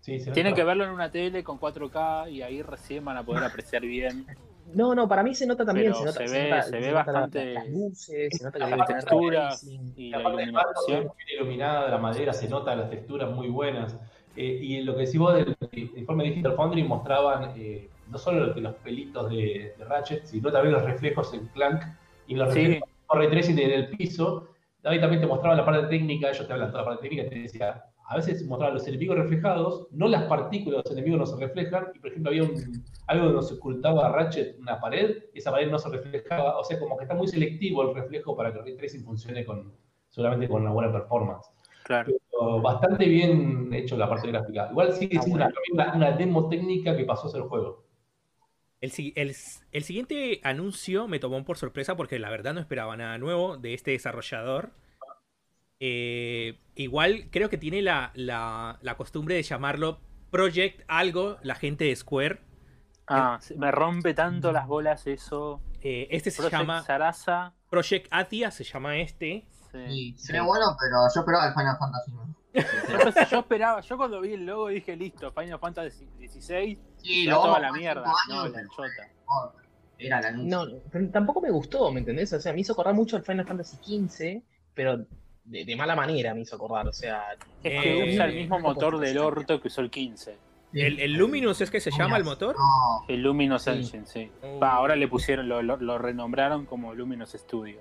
Sí, 0.00 0.18
se 0.20 0.30
Tienen 0.32 0.52
nota. 0.52 0.62
que 0.62 0.64
verlo 0.66 0.84
en 0.84 0.90
una 0.90 1.10
tele 1.10 1.44
con 1.44 1.58
4K 1.58 2.30
y 2.30 2.40
ahí 2.42 2.62
recién 2.62 3.04
van 3.04 3.18
a 3.18 3.22
poder 3.24 3.44
apreciar 3.44 3.82
bien 3.82 4.26
No, 4.74 4.94
no, 4.94 5.06
para 5.08 5.22
mí 5.22 5.34
se 5.34 5.44
nota 5.46 5.66
también. 5.66 5.92
Se, 5.94 6.00
nota, 6.04 6.12
se 6.20 6.28
se 6.28 6.32
ve- 6.34 6.48
nota- 6.50 6.62
se 6.62 6.76
ve 6.80 6.86
la- 6.86 6.92
bastante- 6.92 7.52
las 7.54 7.68
luces, 7.68 8.32
se 8.38 8.44
nota 8.44 8.58
que 8.58 8.76
las 8.76 8.86
texturas 8.86 9.64
y 9.64 9.80
Y 9.96 10.10
la 10.10 10.16
el 10.18 10.22
barco 10.22 10.40
iluminación. 10.40 11.00
bien 11.16 11.28
iluminada, 11.40 11.88
la 11.90 11.98
madera 11.98 12.32
se 12.32 12.48
nota, 12.48 12.74
las 12.74 12.88
texturas 12.88 13.28
muy 13.32 13.48
buenas. 13.48 13.96
Eh, 14.36 14.58
y 14.62 14.82
lo 14.82 14.94
que 14.94 15.00
decís 15.00 15.18
vos 15.18 15.34
del 15.34 15.56
informe 15.96 16.24
Digital 16.24 16.54
Foundry 16.54 16.82
mostraban 16.84 17.52
eh, 17.56 17.88
no 18.10 18.18
solo 18.18 18.46
lo 18.46 18.54
que 18.54 18.60
los 18.60 18.74
pelitos 18.76 19.28
de, 19.30 19.74
de 19.76 19.84
Ratchet, 19.84 20.24
sino 20.24 20.50
también 20.50 20.72
los 20.74 20.84
reflejos 20.84 21.32
en 21.34 21.46
Clank 21.48 21.82
y 22.26 22.34
los 22.34 22.52
Sí. 22.52 22.60
reflejos 22.60 22.88
tracing 23.30 23.56
del 23.56 23.90
piso. 23.90 24.48
Ahí 24.84 25.00
también 25.00 25.20
te 25.20 25.26
mostraba 25.26 25.54
la 25.54 25.64
parte 25.64 25.86
técnica, 25.88 26.30
ellos 26.30 26.46
te 26.46 26.52
hablan 26.52 26.70
toda 26.70 26.82
la 26.82 26.88
parte 26.88 27.08
técnica, 27.08 27.28
te 27.28 27.38
decía, 27.40 27.84
a 28.08 28.16
veces 28.16 28.44
mostraban 28.46 28.74
los 28.74 28.86
enemigos 28.88 29.16
reflejados, 29.16 29.86
no 29.92 30.08
las 30.08 30.24
partículas 30.24 30.82
de 30.82 30.90
los 30.90 30.98
enemigos 30.98 31.20
no 31.20 31.26
se 31.26 31.46
reflejan, 31.46 31.88
y 31.94 31.98
por 32.00 32.10
ejemplo 32.10 32.30
había 32.30 32.42
un, 32.42 32.84
algo 33.06 33.26
donde 33.26 33.42
se 33.46 33.54
ocultaba 33.54 34.08
a 34.08 34.12
Ratchet 34.12 34.58
una 34.58 34.80
pared, 34.80 35.18
y 35.32 35.38
esa 35.38 35.52
pared 35.52 35.70
no 35.70 35.78
se 35.78 35.88
reflejaba, 35.88 36.58
o 36.58 36.64
sea, 36.64 36.80
como 36.80 36.96
que 36.96 37.04
está 37.04 37.14
muy 37.14 37.28
selectivo 37.28 37.82
el 37.82 37.94
reflejo 37.94 38.36
para 38.36 38.52
que 38.52 38.58
el 38.58 38.64
ray 38.64 38.76
tracing 38.76 39.04
funcione 39.04 39.44
con, 39.44 39.72
solamente 40.08 40.48
con 40.48 40.62
una 40.62 40.72
buena 40.72 40.92
performance. 40.92 41.48
Claro. 41.84 42.12
Bastante 42.62 43.06
bien 43.06 43.72
hecho 43.72 43.96
la 43.96 44.08
parte 44.08 44.28
gráfica. 44.28 44.68
Igual 44.70 44.92
sigue 44.92 45.18
siendo 45.20 45.36
una, 45.44 45.52
una- 45.72 45.94
una 45.94 46.10
demo 46.12 46.48
técnica 46.48 46.96
que 46.96 47.04
pasó 47.04 47.28
a 47.28 47.30
ser 47.30 47.42
juego. 47.42 47.84
El, 48.80 48.90
si- 48.90 49.12
el 49.16 49.34
el 49.70 49.82
siguiente 49.84 50.40
anuncio 50.42 51.06
me 51.06 51.18
tomó 51.20 51.44
por 51.44 51.56
sorpresa 51.56 51.96
porque 51.96 52.18
la 52.18 52.30
verdad 52.30 52.52
no 52.54 52.60
esperaba 52.60 52.96
nada 52.96 53.16
nuevo 53.18 53.56
de 53.56 53.74
este 53.74 53.92
desarrollador. 53.92 54.72
Eh, 55.80 56.58
igual 56.76 57.28
creo 57.30 57.48
que 57.48 57.58
tiene 57.58 57.82
la, 57.82 58.12
la- 58.14 58.78
la 58.82 58.96
costumbre 58.96 59.34
de 59.34 59.42
llamarlo 59.42 59.98
Project 60.30 60.82
algo, 60.88 61.38
la 61.42 61.54
gente 61.56 61.84
de 61.84 61.96
Square. 61.96 62.38
Ah, 63.08 63.38
me 63.56 63.70
rompe 63.70 64.14
tanto 64.14 64.52
las 64.52 64.66
bolas 64.66 65.06
eso. 65.06 65.60
Eh, 65.82 66.06
este 66.10 66.30
se 66.30 66.38
Project 66.40 66.60
llama 66.60 66.82
Sarasa. 66.82 67.54
Project 67.68 68.06
Atia, 68.10 68.50
se 68.50 68.64
llama 68.64 68.98
este. 68.98 69.44
Sí. 69.72 69.78
Y 69.88 70.12
Sí. 70.12 70.26
se 70.26 70.32
ve 70.34 70.40
bueno, 70.40 70.76
pero 70.78 70.96
yo 71.14 71.20
esperaba 71.20 71.46
el 71.48 71.54
Final 71.54 71.76
Fantasy. 71.78 72.10
¿no? 72.12 72.32
Yo 73.30 73.38
esperaba, 73.40 73.80
yo 73.80 73.96
cuando 73.96 74.20
vi 74.20 74.34
el 74.34 74.44
logo 74.44 74.68
dije 74.68 74.94
listo, 74.96 75.32
Final 75.32 75.58
Fantasy 75.58 76.06
XVI, 76.18 76.78
Sí, 76.98 77.24
lo 77.24 77.40
vamos 77.40 77.60
la 77.60 77.72
mierda. 77.72 78.04
No, 78.28 78.40
años, 78.42 78.52
la 78.52 78.62
chota. 78.68 78.88
pero 79.26 79.52
Era 79.98 80.18
el 80.20 80.24
anuncio. 80.26 80.56
No, 80.58 80.66
no, 80.66 80.78
pero 80.90 81.08
tampoco 81.10 81.40
me 81.40 81.50
gustó, 81.50 81.90
¿me 81.90 82.00
entendés? 82.00 82.32
O 82.34 82.40
sea, 82.40 82.52
me 82.52 82.60
hizo 82.60 82.72
acordar 82.74 82.94
mucho 82.94 83.16
al 83.16 83.22
Final 83.24 83.46
Fantasy 83.46 83.76
XV, 84.08 84.42
pero 84.74 84.98
de, 85.44 85.64
de 85.64 85.76
mala 85.76 85.96
manera 85.96 86.34
me 86.34 86.40
hizo 86.42 86.56
acordar. 86.56 86.86
O 86.88 86.92
sea, 86.92 87.22
Es 87.62 87.82
que 87.82 88.10
Eh, 88.10 88.14
usa 88.14 88.26
el 88.26 88.34
mismo 88.36 88.58
motor 88.60 88.98
del 88.98 89.18
orto 89.18 89.60
que 89.60 89.68
usó 89.68 89.80
el 89.80 89.90
15. 89.90 90.36
Sí. 90.72 90.80
El, 90.80 91.00
el 91.00 91.12
Luminous 91.14 91.60
es 91.60 91.70
que 91.70 91.80
se 91.80 91.90
llama 91.90 92.16
el 92.16 92.24
motor. 92.24 92.54
No, 92.56 93.04
El 93.08 93.22
Luminous 93.22 93.62
Sí. 93.64 93.70
Engine, 93.70 94.06
sí. 94.06 94.30
Oh. 94.42 94.58
Va, 94.58 94.72
ahora 94.72 94.96
le 94.96 95.06
pusieron, 95.08 95.48
lo, 95.48 95.62
lo, 95.62 95.76
lo 95.76 95.98
renombraron 95.98 96.64
como 96.66 96.94
Luminous 96.94 97.32
Studio. 97.32 97.80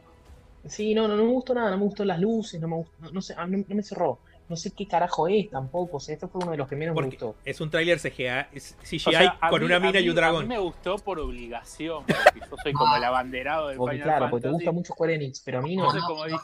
Sí, 0.68 0.94
no, 0.96 1.08
no, 1.08 1.16
no 1.18 1.24
me 1.26 1.32
gustó 1.32 1.54
nada, 1.54 1.70
no 1.72 1.78
me 1.78 1.84
gustó 1.84 2.06
las 2.06 2.20
luces, 2.20 2.60
no 2.62 2.68
me 2.68 2.76
gustó, 2.76 2.94
no, 3.00 3.12
no 3.12 3.22
sé, 3.22 3.34
a 3.38 3.46
mí 3.48 3.58
no, 3.58 3.66
no 3.68 3.76
me 3.76 3.84
cerró. 3.84 4.20
No 4.50 4.58
sé 4.58 4.72
qué 4.72 4.86
carajo 4.86 5.30
es 5.30 5.50
tampoco, 5.50 5.96
o 5.98 6.00
sea, 6.02 6.14
este 6.14 6.28
fue 6.28 6.42
uno 6.42 6.52
de 6.52 6.58
los 6.58 6.68
que 6.68 6.76
menos 6.76 6.94
me 6.94 7.04
gustó. 7.06 7.36
es 7.46 7.62
un 7.62 7.70
tráiler 7.70 8.00
CGI, 8.00 8.48
es 8.52 8.76
CGI 8.84 8.98
O 9.08 9.12
sea, 9.12 9.38
a 9.40 9.50
con 9.50 9.62
mí- 9.62 9.66
una 9.68 9.80
mina 9.80 10.00
y 10.02 10.10
un 10.10 10.16
dragón. 10.16 10.42
A 10.44 10.48
mí 10.48 10.50
me 10.50 10.60
gustó 10.60 10.98
por 10.98 11.20
obligación, 11.20 12.04
porque 12.06 12.42
yo 12.50 12.58
soy 12.62 12.74
como 12.74 12.94
el 12.98 13.04
abanderado 13.04 13.70
del 13.70 13.78
Porque 13.78 13.96
Final 13.96 14.08
claro, 14.08 14.26
Fantasy. 14.26 14.32
porque 14.32 14.48
te 14.48 14.52
gusta 14.54 14.72
mucho 14.74 14.94
Square 14.94 15.16
Enix, 15.16 15.42
pero 15.46 15.60
a 15.60 15.62
mí 15.62 15.76
no. 15.78 15.86
No 15.86 15.92
sé 15.92 16.00
cómo 16.06 16.26
dije. 16.26 16.38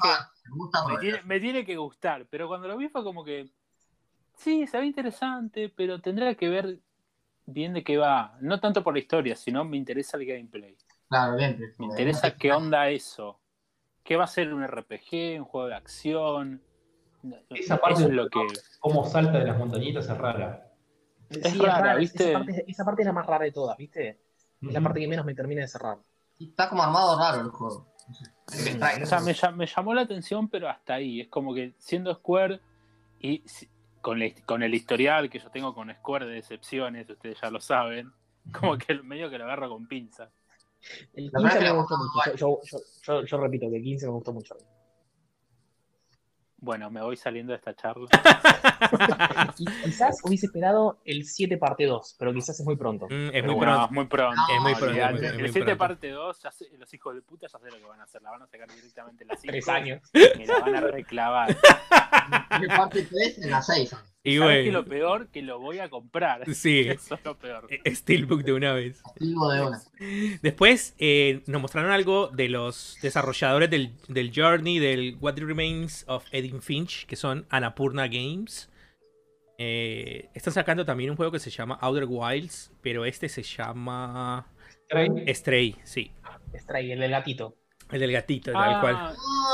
Me 0.89 0.97
tiene, 0.99 1.21
me 1.23 1.39
tiene 1.41 1.65
que 1.65 1.75
gustar, 1.75 2.25
pero 2.29 2.47
cuando 2.47 2.69
lo 2.69 2.77
vi 2.77 2.87
fue 2.87 3.03
como 3.03 3.25
que 3.25 3.49
sí, 4.37 4.65
se 4.67 4.79
ve 4.79 4.85
interesante, 4.85 5.67
pero 5.75 5.99
tendría 5.99 6.33
que 6.35 6.47
ver 6.47 6.79
bien 7.45 7.73
de 7.73 7.83
qué 7.83 7.97
va. 7.97 8.37
No 8.39 8.61
tanto 8.61 8.83
por 8.85 8.93
la 8.93 8.99
historia, 8.99 9.35
sino 9.35 9.65
me 9.65 9.75
interesa 9.75 10.15
el 10.15 10.25
gameplay. 10.25 10.77
Claro, 11.09 11.35
bien. 11.35 11.59
Me 11.77 11.87
interesa 11.87 12.33
qué 12.37 12.53
onda 12.53 12.89
eso. 12.89 13.37
¿Qué 14.07 14.15
va 14.15 14.23
a 14.23 14.27
ser 14.27 14.53
un 14.53 14.65
RPG, 14.65 15.37
un 15.37 15.43
juego 15.43 15.67
de 15.67 15.75
acción? 15.75 16.61
Esa 17.49 17.75
parte 17.75 17.99
Eso 17.99 18.07
es 18.07 18.13
lo 18.13 18.29
que. 18.29 18.39
Cómo 18.79 19.05
salta 19.05 19.37
de 19.39 19.43
las 19.43 19.57
montañitas 19.57 20.07
es 20.09 20.17
rara. 20.17 20.71
Sí, 21.29 21.41
es 21.43 21.57
rara, 21.57 21.95
¿viste? 21.95 22.29
Esa 22.29 22.37
parte, 22.39 22.65
esa 22.69 22.85
parte 22.85 23.01
es 23.01 23.05
la 23.05 23.11
más 23.11 23.25
rara 23.25 23.43
de 23.43 23.51
todas, 23.51 23.75
¿viste? 23.75 24.21
Es 24.61 24.71
la 24.73 24.79
parte 24.79 25.01
que 25.01 25.09
menos 25.09 25.25
me 25.25 25.35
termina 25.35 25.59
de 25.59 25.67
cerrar. 25.67 25.97
Está 26.39 26.69
como 26.69 26.83
armado 26.83 27.19
raro 27.19 27.41
el 27.41 27.49
juego. 27.49 27.85
Extraño. 28.47 29.03
O 29.03 29.05
sea, 29.07 29.19
me, 29.19 29.33
llam- 29.33 29.55
me 29.55 29.65
llamó 29.65 29.93
la 29.93 30.03
atención, 30.03 30.47
pero 30.47 30.69
hasta 30.69 30.93
ahí. 30.93 31.19
Es 31.19 31.27
como 31.27 31.53
que 31.53 31.73
siendo 31.77 32.15
Square 32.15 32.61
y 33.19 33.43
con, 33.99 34.63
el 34.63 34.73
historial 34.73 35.29
que 35.29 35.39
yo 35.39 35.49
tengo 35.51 35.75
con 35.75 35.93
Square 35.93 36.27
de 36.27 36.35
decepciones, 36.35 37.09
ustedes 37.09 37.41
ya 37.41 37.51
lo 37.51 37.59
saben, 37.59 38.13
como 38.57 38.77
que 38.77 38.93
medio 39.03 39.29
que 39.29 39.37
lo 39.37 39.43
agarro 39.43 39.67
con 39.69 39.85
pinza. 39.85 40.29
El 41.13 41.29
La 41.31 41.39
15 41.39 41.57
verdad 41.59 41.71
me 41.73 41.79
gustó 41.79 41.97
mucho. 41.97 42.35
Yo, 42.35 42.59
yo, 42.63 42.77
yo, 43.03 43.25
yo 43.25 43.37
repito 43.37 43.69
que 43.69 43.77
el 43.77 43.83
15 43.83 44.05
me 44.07 44.11
gustó 44.13 44.33
mucho. 44.33 44.57
Bueno, 46.67 46.91
me 46.91 47.01
voy 47.01 47.15
saliendo 47.15 47.53
de 47.53 47.57
esta 47.59 47.73
charla. 47.73 48.07
Qui- 49.55 49.83
Quizás 49.85 50.19
hubiese 50.23 50.47
esperado 50.47 50.99
el 51.05 51.23
7 51.25 51.57
parte 51.57 51.85
2, 51.85 52.15
pero 52.19 52.33
quizás 52.33 52.59
es 52.59 52.65
muy 52.65 52.75
pronto. 52.75 53.05
Mm, 53.09 53.29
es 53.33 53.43
muy 53.45 53.53
bueno, 53.53 53.73
pronto. 53.73 53.85
es 53.85 53.91
muy 53.91 54.05
pronto. 54.05 54.41
Es 54.53 54.61
muy 54.61 54.71
No, 54.73 54.77
pronto. 54.77 54.93
olvidate. 54.93 55.25
es 55.27 55.33
muy- 55.35 55.43
el 55.43 55.51
7 55.53 55.65
pronto. 55.65 55.77
parte 55.77 56.09
2, 56.09 56.41
ya 56.43 56.51
sé- 56.51 56.65
los 56.77 56.93
hijos 56.93 57.15
de 57.15 57.21
puta 57.21 57.47
ya 57.51 57.57
sé 57.57 57.71
lo 57.71 57.77
que 57.77 57.85
van 57.85 58.01
a 58.01 58.03
hacer. 58.03 58.21
La 58.21 58.31
van 58.31 58.41
a 58.41 58.47
sacar 58.47 58.67
directamente 58.69 59.23
en 59.23 59.27
la 59.29 59.35
5. 59.37 59.51
Tres 59.51 59.67
años. 59.69 60.01
Y 60.13 60.45
la 60.45 60.59
van 60.59 60.75
a 60.75 60.81
reclavar. 60.81 61.57
De 62.59 62.67
parte 62.67 63.03
3 63.03 63.39
en 63.43 63.51
la 63.51 63.61
6. 63.61 63.95
Y 64.23 64.37
¿Sabes 64.39 64.63
qué 64.63 64.67
es 64.67 64.73
lo 64.73 64.83
peor? 64.83 65.27
Que 65.29 65.41
lo 65.41 65.59
voy 65.59 65.79
a 65.79 65.89
comprar. 65.89 66.43
sí, 66.53 66.79
Eso 66.89 67.15
es 67.15 67.23
lo 67.23 67.37
peor. 67.37 67.67
eh, 67.69 67.95
Steelbook 67.95 68.43
de 68.43 68.51
una 68.51 68.73
vez. 68.73 69.01
Activo 69.05 69.49
de 69.49 69.61
una. 69.61 69.81
Después 70.41 70.93
eh, 70.99 71.43
nos 71.47 71.61
mostraron 71.61 71.91
algo 71.91 72.27
de 72.27 72.49
los 72.49 72.97
desarrolladores 73.01 73.69
del, 73.69 73.93
del 74.09 74.33
Journey, 74.35 74.79
del 74.79 75.15
What 75.21 75.37
Remains 75.37 76.03
of 76.09 76.25
Edith 76.33 76.56
Finch, 76.61 77.05
que 77.05 77.15
son 77.15 77.45
Annapurna 77.49 78.07
Games. 78.07 78.69
Eh, 79.59 80.29
están 80.33 80.53
sacando 80.53 80.85
también 80.85 81.09
un 81.09 81.15
juego 81.15 81.31
que 81.31 81.39
se 81.39 81.49
llama 81.49 81.77
Outer 81.81 82.05
Wilds, 82.07 82.71
pero 82.81 83.05
este 83.05 83.27
se 83.27 83.41
llama 83.43 84.45
Stray, 84.85 85.33
Stray, 85.33 85.75
sí. 85.83 86.11
Stray, 86.55 86.91
el 86.91 86.99
del 86.99 87.11
gatito. 87.11 87.55
El 87.91 87.99
del 88.01 88.11
gatito, 88.11 88.51
tal 88.51 88.81
cual. 88.81 88.95
Ah, 88.97 89.13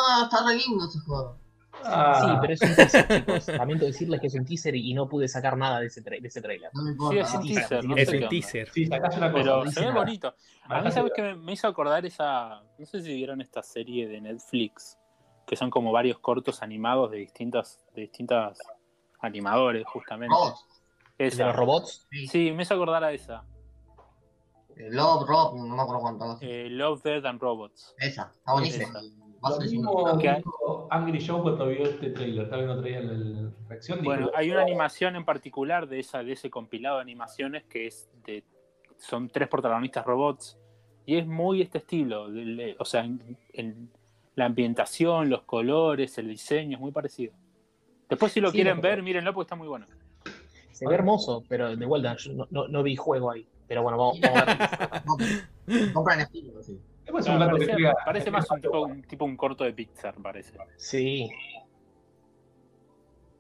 Ah, 0.10 0.22
está 0.24 0.46
re 0.46 0.56
lindo 0.58 0.86
ese 0.86 1.00
juego. 1.00 1.38
ah, 1.86 2.22
Sí, 2.26 2.38
pero 2.42 2.54
es 2.54 2.62
un 2.62 2.76
teaser, 2.76 3.08
chicos. 3.26 3.48
Lamento 3.48 3.86
decirles 3.86 4.20
que 4.20 4.28
es 4.28 4.34
un 4.36 4.46
teaser 4.46 4.76
y 4.76 4.94
no 4.94 5.08
pude 5.08 5.28
sacar 5.28 5.56
nada 5.58 5.80
de 5.80 5.88
ese, 5.88 6.04
tra- 6.04 6.20
de 6.22 6.28
ese 6.28 6.42
trailer. 6.42 6.70
No 6.74 6.84
me 6.84 6.92
sí, 6.94 7.20
es 7.20 7.34
un 7.34 7.42
teaser, 7.48 7.68
teaser. 7.70 7.86
No 7.86 7.96
es 7.96 8.10
un 8.10 8.30
teaser. 8.30 8.70
sí, 8.74 8.86
sacás 8.88 9.18
una 9.18 9.32
cosa. 9.32 9.44
Pero 9.44 9.64
no 9.66 9.72
se 9.72 9.80
ve 9.80 9.86
nada. 9.88 10.00
bonito. 10.00 10.36
A 10.64 10.82
mí, 10.82 10.92
¿sabes 10.92 11.14
que 11.16 11.22
me, 11.22 11.36
me 11.36 11.54
hizo 11.54 11.68
acordar 11.68 12.06
esa. 12.06 12.62
No 12.78 12.86
sé 12.86 13.02
si 13.02 13.14
vieron 13.16 13.40
esta 13.42 13.62
serie 13.64 14.08
de 14.08 14.20
Netflix, 14.22 14.98
que 15.46 15.56
son 15.56 15.70
como 15.70 15.92
varios 15.92 16.20
cortos 16.20 16.62
animados 16.62 17.12
de 17.12 17.18
distintas, 17.18 17.86
de 17.96 18.02
distintas 18.04 18.58
animadores, 19.20 19.86
justamente. 19.88 20.34
Robots. 20.36 20.66
¿El 21.18 21.38
de 21.38 21.44
los 21.46 21.56
robots? 21.56 22.08
Sí. 22.12 22.28
Sí, 22.28 22.52
me 22.52 22.64
hizo 22.64 22.74
acordar 22.74 23.04
a 23.04 23.12
esa. 23.14 23.44
Eh, 24.76 24.88
Love, 24.90 25.28
Rob, 25.28 25.56
no 25.56 25.76
me 25.76 25.82
acuerdo 25.82 26.02
cuánto. 26.02 26.38
Eh, 26.42 26.68
Love, 26.70 27.04
Dead 27.04 27.26
and 27.26 27.40
Robots. 27.40 27.94
Esa, 28.00 28.32
está 28.36 28.54
buenísima. 28.54 29.00
Lo 29.02 29.60
mismo 29.60 30.08
Angry 30.90 31.26
Joe 31.26 31.42
cuando 31.42 31.68
vio 31.68 31.84
este 31.86 32.10
trailer. 32.12 32.46
Está 32.46 32.56
viendo 32.56 32.80
traía 32.82 33.02
la 33.02 33.52
reacción. 33.68 34.02
Bueno, 34.04 34.32
hay 34.34 34.50
una 34.52 34.62
animación 34.62 35.16
en 35.18 35.26
particular 35.26 35.88
de 35.88 36.00
esa, 36.00 36.24
de 36.24 36.32
ese 36.32 36.50
compilado 36.50 36.96
de 36.98 37.02
animaciones 37.04 37.64
que 37.66 37.88
es 37.88 38.10
de. 38.26 38.44
Son 38.98 39.30
tres 39.30 39.50
protagonistas 39.50 40.06
robots. 40.06 40.58
Y 41.06 41.18
es 41.18 41.28
muy 41.28 41.62
este 41.62 41.80
estilo. 41.80 42.30
de- 42.32 42.46
de- 42.46 42.76
o 42.80 42.86
sea, 42.86 43.04
en, 43.04 43.38
en 43.52 43.92
la 44.36 44.46
ambientación, 44.46 45.30
los 45.30 45.44
colores, 45.44 46.18
el 46.18 46.28
diseño, 46.30 46.78
es 46.78 46.82
muy 46.82 46.92
parecido. 46.92 47.34
Después, 48.10 48.32
si 48.32 48.42
lo 48.42 48.50
Sí, 48.52 48.58
quieren 48.58 48.78
lo- 48.78 48.82
ver, 48.82 49.02
mírenlo 49.04 49.34
porque 49.34 49.46
está 49.48 49.56
muy 49.56 49.68
bueno. 49.68 49.86
Se 50.72 50.88
ve 50.88 50.96
hermoso, 50.96 51.44
pero 51.48 51.76
de 51.76 51.86
vuelta, 51.86 52.16
yo 52.18 52.34
no, 52.34 52.48
no, 52.50 52.68
no 52.68 52.84
vi 52.84 52.96
juego 52.96 53.32
ahí. 53.32 53.48
Pero 53.68 53.84
bueno, 53.84 53.98
vamos, 53.98 54.20
vamos 54.20 54.42
a 54.42 55.16
ver. 55.16 55.44
Compran 55.94 56.20
estilo, 56.22 56.62
sí. 56.64 56.80
Que 57.06 57.12
parece, 57.12 57.76
parece 58.06 58.32
más 58.32 58.50
un 58.50 58.62
tipo, 58.62 58.82
un 58.82 59.02
tipo 59.04 59.26
un 59.26 59.36
corto 59.38 59.64
de 59.66 59.74
Pixar, 59.74 60.16
parece. 60.16 60.54
Sí. 60.78 61.30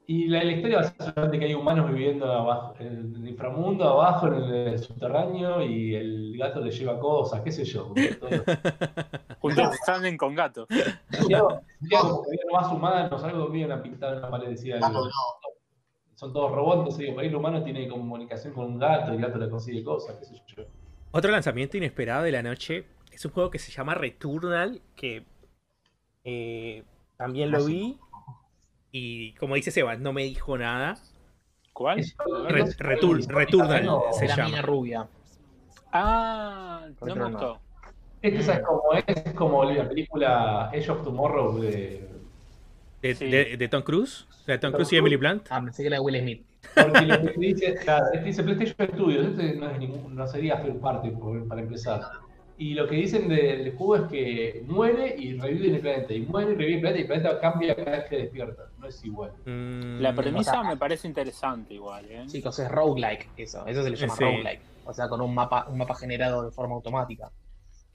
Y 0.05 0.27
la, 0.27 0.43
la 0.43 0.51
historia 0.51 0.77
va 0.77 0.83
a 0.83 0.89
ser 0.89 0.97
solamente 0.97 1.39
que 1.39 1.45
hay 1.45 1.53
humanos 1.53 1.89
viviendo 1.89 2.29
abajo, 2.29 2.75
en 2.79 3.15
el 3.15 3.27
inframundo, 3.27 3.87
abajo, 3.87 4.27
en 4.27 4.33
el 4.33 4.79
subterráneo, 4.79 5.61
y 5.63 5.95
el 5.95 6.37
gato 6.37 6.59
le 6.59 6.71
lleva 6.71 6.99
cosas, 6.99 7.41
qué 7.41 7.51
sé 7.51 7.63
yo. 7.63 7.93
todo. 8.19 8.29
Juntos 9.39 9.77
salen 9.85 10.17
con 10.17 10.35
gato. 10.35 10.67
Más 12.51 12.71
humanos, 12.71 13.23
algo 13.23 13.51
que 13.51 13.63
a 13.63 13.81
pintar 13.81 14.13
en 14.13 14.19
una 14.19 14.29
pared, 14.29 14.49
decía. 14.49 14.79
Son 16.15 16.31
todos 16.31 16.51
robots, 16.51 16.79
entonces 16.79 17.17
ahí 17.17 17.27
el 17.27 17.35
humano 17.35 17.63
tiene 17.63 17.87
comunicación 17.87 18.53
con 18.53 18.65
un 18.65 18.79
gato, 18.79 19.13
y 19.13 19.15
el 19.15 19.21
gato 19.21 19.37
le 19.37 19.49
consigue 19.49 19.83
cosas, 19.83 20.17
qué 20.17 20.25
sé 20.25 20.41
yo. 20.47 20.63
Otro 21.11 21.31
lanzamiento 21.31 21.77
inesperado 21.77 22.23
de 22.23 22.31
la 22.31 22.43
noche 22.43 22.85
es 23.11 23.23
un 23.23 23.31
juego 23.31 23.49
que 23.49 23.59
se 23.59 23.71
llama 23.71 23.93
Returnal, 23.93 24.81
que 24.95 25.23
eh, 26.23 26.83
también 27.17 27.51
lo 27.51 27.63
vi. 27.65 27.97
Y 28.95 29.33
como 29.33 29.55
dice 29.55 29.71
Sebas, 29.71 29.99
no 29.99 30.13
me 30.13 30.23
dijo 30.23 30.55
nada. 30.55 30.97
¿Cuál? 31.73 31.97
Es- 31.99 32.15
Re- 32.47 32.63
Retur- 32.77 33.25
Returnal 33.27 33.83
No, 33.85 34.03
se 34.11 34.27
la 34.27 34.35
llama. 34.35 34.49
mina 34.49 34.61
rubia. 34.61 35.07
Ah, 35.91 36.85
no 37.01 37.15
me 37.15 37.23
gustó. 37.31 37.59
Este, 38.21 38.43
¿sabes 38.43 38.63
cómo 38.65 38.81
es? 38.93 39.03
Es 39.07 39.33
como 39.33 39.63
la 39.65 39.89
película 39.89 40.67
Age 40.69 40.91
of 40.91 41.03
Tomorrow 41.03 41.59
de. 41.59 42.07
De, 43.01 43.15
Sí. 43.15 43.25
de- 43.29 43.57
de 43.57 43.67
Tom 43.67 43.81
Cruise. 43.81 44.27
De 44.45 44.57
Tom 44.59 44.71
Cruise 44.71 44.93
y 44.93 44.97
Emily 44.97 45.15
Blunt. 45.15 45.47
Ah, 45.49 45.59
pensé 45.61 45.81
que 45.81 45.87
era 45.87 45.97
de 45.97 46.01
Will 46.01 46.19
Smith. 46.21 46.45
Porque 46.75 47.01
lo 47.01 47.21
que 47.21 47.33
dice, 47.39 47.75
claro, 47.83 48.05
este 48.13 48.25
dice 48.25 48.43
PlayStation 48.43 48.87
Studios, 48.93 49.25
este 49.27 49.55
no, 49.55 49.69
es 49.71 49.79
ningún, 49.79 50.15
no 50.15 50.27
sería 50.27 50.61
third 50.61 50.79
party 50.79 51.09
por- 51.09 51.47
para 51.47 51.61
empezar. 51.61 51.99
Y 52.57 52.75
lo 52.75 52.87
que 52.87 52.95
dicen 52.95 53.27
de- 53.27 53.57
del 53.57 53.75
juego 53.75 53.95
es 53.95 54.11
que 54.11 54.63
muere 54.67 55.15
y 55.17 55.37
revive 55.39 55.67
en 55.69 55.75
el 55.75 55.81
planeta, 55.81 56.13
y 56.13 56.21
muere 56.21 56.51
y 56.51 56.55
revive 56.55 56.69
en 56.71 56.75
el 56.75 56.81
planeta, 56.81 56.99
y 56.99 57.01
el 57.01 57.07
planeta 57.07 57.39
cambia 57.41 57.75
cada 57.75 57.91
vez 57.91 58.05
que 58.09 58.17
despierta. 58.17 58.63
No 58.77 58.87
es 58.87 59.03
igual. 59.03 59.31
Mm, 59.45 59.99
La 60.01 60.13
premisa 60.13 60.51
o 60.51 60.53
sea- 60.61 60.63
me 60.63 60.77
parece 60.77 61.07
interesante 61.07 61.73
igual, 61.73 62.05
¿eh? 62.11 62.23
Chicos, 62.27 62.57
es 62.59 62.69
roguelike 62.69 63.29
eso. 63.37 63.65
Eso 63.65 63.83
se 63.83 63.89
le 63.89 63.95
llama 63.95 64.15
Sí. 64.15 64.23
roguelike. 64.23 64.61
O 64.85 64.93
sea, 64.93 65.07
con 65.09 65.21
un 65.21 65.33
mapa, 65.33 65.65
un 65.69 65.77
mapa 65.77 65.95
generado 65.95 66.43
de 66.43 66.51
forma 66.51 66.75
automática. 66.75 67.31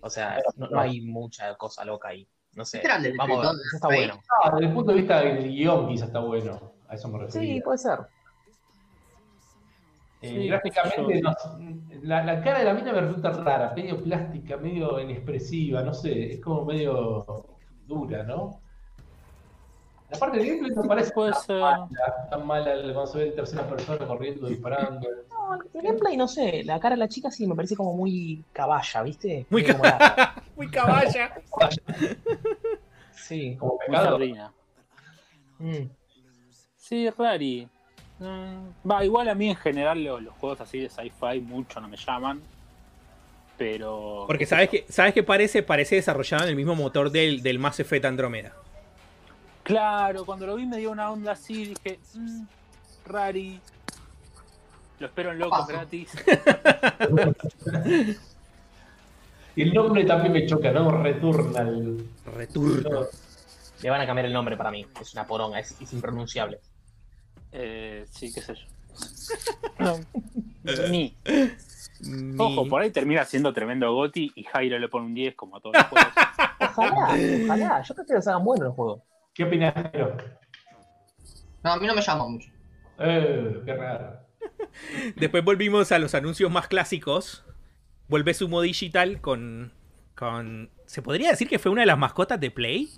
O 0.00 0.10
sea, 0.10 0.40
no, 0.56 0.68
no 0.68 0.80
hay 0.80 1.00
mucha 1.02 1.54
cosa 1.56 1.84
loca 1.84 2.08
ahí. 2.08 2.26
No 2.54 2.64
sé. 2.64 2.78
¿Este 2.78 2.88
era 2.88 2.96
el 2.96 3.02
del 3.04 3.16
Vamos 3.16 3.38
a 3.38 3.40
ver, 3.40 3.50
escritor 3.50 3.66
eso 3.66 3.76
está 3.76 3.88
bueno. 3.88 4.20
Ah, 4.42 4.50
desde 4.52 4.66
el 4.66 4.72
punto 4.72 4.90
de 4.92 4.98
vista 4.98 5.20
del 5.20 5.48
guion 5.48 5.88
quizás 5.88 6.06
está 6.08 6.18
bueno, 6.20 6.72
a 6.88 6.94
eso 6.94 7.08
me 7.08 7.18
refería. 7.18 7.54
Sí, 7.54 7.60
puede 7.60 7.78
ser. 7.78 7.98
Eh, 10.20 10.28
Sí, 10.28 10.48
gráficamente, 10.48 11.20
no 11.20 11.32
la, 12.02 12.24
la 12.24 12.40
cara 12.42 12.60
de 12.60 12.64
la 12.64 12.74
mina 12.74 12.92
me 12.92 13.00
resulta 13.00 13.30
rara, 13.30 13.72
medio 13.74 14.02
plástica, 14.02 14.56
medio 14.56 15.00
inexpresiva, 15.00 15.82
no 15.82 15.92
sé, 15.94 16.32
es 16.34 16.40
como 16.40 16.64
medio 16.64 17.46
dura, 17.86 18.22
¿no? 18.22 18.60
La 20.10 20.18
parte 20.18 20.38
de 20.38 20.46
gameplay 20.46 20.74
me 20.74 20.88
parece 20.88 21.12
puede 21.12 21.32
tan 21.32 21.42
ser. 21.42 21.60
mala, 21.60 21.88
tan 22.30 22.46
mala 22.46 22.72
cuando 22.82 23.06
se 23.06 23.18
ve 23.18 23.26
en 23.28 23.34
tercera 23.34 23.68
persona 23.68 24.06
corriendo, 24.06 24.48
disparando. 24.48 25.06
No, 25.30 25.54
el 25.74 25.82
gameplay, 25.82 26.16
no 26.16 26.26
sé. 26.26 26.64
La 26.64 26.80
cara 26.80 26.94
de 26.94 27.00
la 27.00 27.08
chica 27.08 27.30
sí 27.30 27.46
me 27.46 27.54
parece 27.54 27.76
como 27.76 27.92
muy 27.94 28.42
caballa, 28.52 29.02
¿viste? 29.02 29.46
Muy 29.50 29.62
larga. 29.64 30.34
Muy 30.56 30.68
caballa. 30.70 31.34
Sí. 33.12 33.56
Como 33.58 33.74
Muy 33.86 33.86
pecado. 33.86 34.18
Mm. 35.58 35.90
Sí, 36.76 37.10
rari. 37.10 37.68
Mm, 38.18 38.88
Va, 38.90 39.04
igual 39.04 39.28
a 39.28 39.34
mí 39.34 39.50
en 39.50 39.56
general 39.56 40.02
los, 40.02 40.22
los 40.22 40.34
juegos 40.34 40.60
así 40.60 40.80
de 40.80 40.88
sci-fi 40.90 41.40
mucho 41.40 41.80
no 41.80 41.88
me 41.88 41.96
llaman. 41.96 42.40
Pero. 43.56 44.24
Porque 44.26 44.46
sabes 44.46 44.68
que, 44.70 44.86
sabes 44.88 45.12
que 45.14 45.22
parece, 45.22 45.62
parece 45.62 45.96
desarrollado 45.96 46.44
en 46.44 46.50
el 46.50 46.56
mismo 46.56 46.74
motor 46.74 47.10
del, 47.10 47.42
del 47.42 47.58
Mass 47.58 47.80
Effect 47.80 48.04
Andromeda. 48.04 48.52
Claro, 49.64 50.24
cuando 50.24 50.46
lo 50.46 50.54
vi 50.56 50.64
me 50.64 50.78
dio 50.78 50.90
una 50.90 51.10
onda 51.10 51.32
así, 51.32 51.66
dije, 51.66 51.98
mm, 52.14 52.42
rari. 53.06 53.60
Lo 55.00 55.06
espero 55.06 55.32
en 55.32 55.38
locos 55.38 55.60
Paso. 55.60 55.72
gratis. 55.72 56.12
Y 59.56 59.62
el 59.62 59.74
nombre 59.74 60.04
también 60.04 60.32
me 60.32 60.46
choca, 60.46 60.70
¿no? 60.70 60.88
Returnal. 61.02 62.04
Returno. 62.26 63.06
Le 63.82 63.90
van 63.90 64.00
a 64.00 64.06
cambiar 64.06 64.26
el 64.26 64.32
nombre 64.32 64.56
para 64.56 64.70
mí. 64.70 64.86
Es 65.00 65.12
una 65.14 65.26
poronga, 65.26 65.58
es, 65.58 65.74
es 65.80 65.92
impronunciable. 65.92 66.60
Eh, 67.52 68.04
sí, 68.10 68.32
qué 68.32 68.40
sé 68.42 68.54
yo. 68.54 68.66
Ni. 70.90 71.14
Ni- 72.00 72.36
Ojo, 72.38 72.68
por 72.68 72.82
ahí 72.82 72.90
termina 72.90 73.24
siendo 73.24 73.52
tremendo 73.52 73.92
Goti 73.92 74.32
y 74.36 74.44
Jairo 74.44 74.78
le 74.78 74.88
pone 74.88 75.06
un 75.06 75.14
10 75.14 75.34
como 75.34 75.56
a 75.56 75.60
todos 75.60 75.74
los 75.76 75.84
juegos. 75.86 76.12
Ojalá, 76.60 77.08
ojalá. 77.44 77.82
Yo 77.82 77.94
prefiero 77.94 78.18
que 78.20 78.22
se 78.22 78.30
hagan 78.30 78.44
buenos 78.44 78.66
los 78.68 78.74
juegos. 78.76 79.02
¿Qué 79.34 79.44
opinas, 79.44 79.74
Jero? 79.92 80.16
No, 81.64 81.72
a 81.72 81.76
mí 81.78 81.86
no 81.86 81.94
me 81.94 82.02
llama 82.02 82.28
mucho. 82.28 82.48
Eh, 82.98 83.62
qué 83.64 83.74
raro. 83.74 84.20
Después 85.16 85.44
volvimos 85.44 85.90
a 85.92 85.98
los 85.98 86.14
anuncios 86.14 86.50
más 86.52 86.68
clásicos. 86.68 87.44
Vuelve 88.08 88.32
Sumo 88.34 88.60
Digital 88.60 89.20
con, 89.20 89.72
con... 90.14 90.70
¿Se 90.86 91.02
podría 91.02 91.30
decir 91.30 91.48
que 91.48 91.58
fue 91.58 91.70
una 91.72 91.82
de 91.82 91.86
las 91.86 91.98
mascotas 91.98 92.38
de 92.40 92.50
Play? 92.50 92.88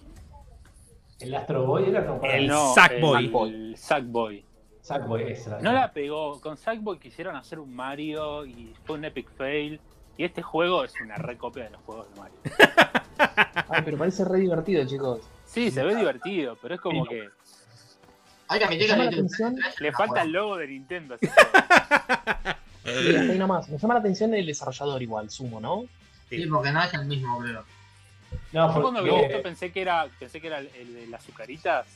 ¿El 1.20 1.34
Astro 1.34 1.66
Boy 1.66 1.88
era 1.88 2.06
como 2.06 2.20
para 2.20 2.36
El 2.36 2.46
no, 2.46 2.74
Sackboy. 2.74 3.48
El 3.48 3.76
Sackboy. 3.76 4.44
Sackboy, 4.82 5.22
esa. 5.32 5.60
No 5.60 5.72
la 5.72 5.92
pegó. 5.92 6.40
Con 6.40 6.56
Sackboy 6.56 6.98
quisieron 6.98 7.36
hacer 7.36 7.58
un 7.58 7.74
Mario 7.74 8.46
y 8.46 8.74
fue 8.84 8.96
un 8.96 9.04
epic 9.04 9.30
fail. 9.36 9.80
Y 10.16 10.24
este 10.24 10.42
juego 10.42 10.84
es 10.84 10.92
una 11.02 11.16
recopia 11.16 11.64
de 11.64 11.70
los 11.70 11.80
juegos 11.82 12.06
de 12.14 12.20
Mario. 12.20 12.38
Ay, 13.68 13.82
pero 13.84 13.98
parece 13.98 14.24
re 14.24 14.38
divertido, 14.38 14.84
chicos. 14.86 15.20
Sí, 15.46 15.70
se 15.70 15.82
ve 15.82 15.94
divertido, 15.96 16.56
pero 16.60 16.74
es 16.74 16.80
como 16.80 17.04
que 17.06 17.28
que 18.58 18.66
Me 18.66 18.86
la 18.88 19.04
atención. 19.04 19.54
3 19.54 19.80
le 19.80 19.88
es 19.88 19.96
falta 19.96 20.22
el 20.22 20.32
logo 20.32 20.56
de 20.56 20.66
Nintendo. 20.66 21.14
así 21.14 21.26
que- 21.26 21.32
Sí, 22.92 23.16
hasta 23.16 23.32
ahí 23.32 23.38
nomás. 23.38 23.68
Me 23.68 23.78
llama 23.78 23.94
la 23.94 24.00
atención 24.00 24.34
el 24.34 24.46
desarrollador 24.46 25.00
igual, 25.02 25.30
Sumo, 25.30 25.60
¿no? 25.60 25.84
Sí, 26.28 26.46
porque 26.46 26.72
no 26.72 26.82
es 26.82 26.92
el 26.94 27.06
mismo, 27.06 27.38
creo. 27.38 27.64
No, 28.52 28.74
Yo 28.74 28.82
cuando 28.82 29.02
vi 29.02 29.10
esto 29.10 29.42
pensé 29.42 29.72
que 29.72 29.82
era, 29.82 30.08
pensé 30.18 30.40
que 30.40 30.46
era 30.48 30.58
el, 30.58 30.70
el 30.74 30.94
de 30.94 31.06
las 31.06 31.22
azucaritas. 31.22 31.86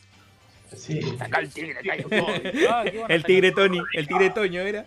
Sí. 0.76 1.00
Acá 1.20 1.40
el 1.40 1.52
tigre. 1.52 1.74
Ah, 2.70 2.84
¿qué 2.84 2.98
van 2.98 3.10
a 3.10 3.14
El 3.14 3.24
tigre? 3.24 3.52
Tony. 3.52 3.80
El 3.92 4.06
tigre 4.06 4.30
Toño 4.30 4.60
era. 4.62 4.84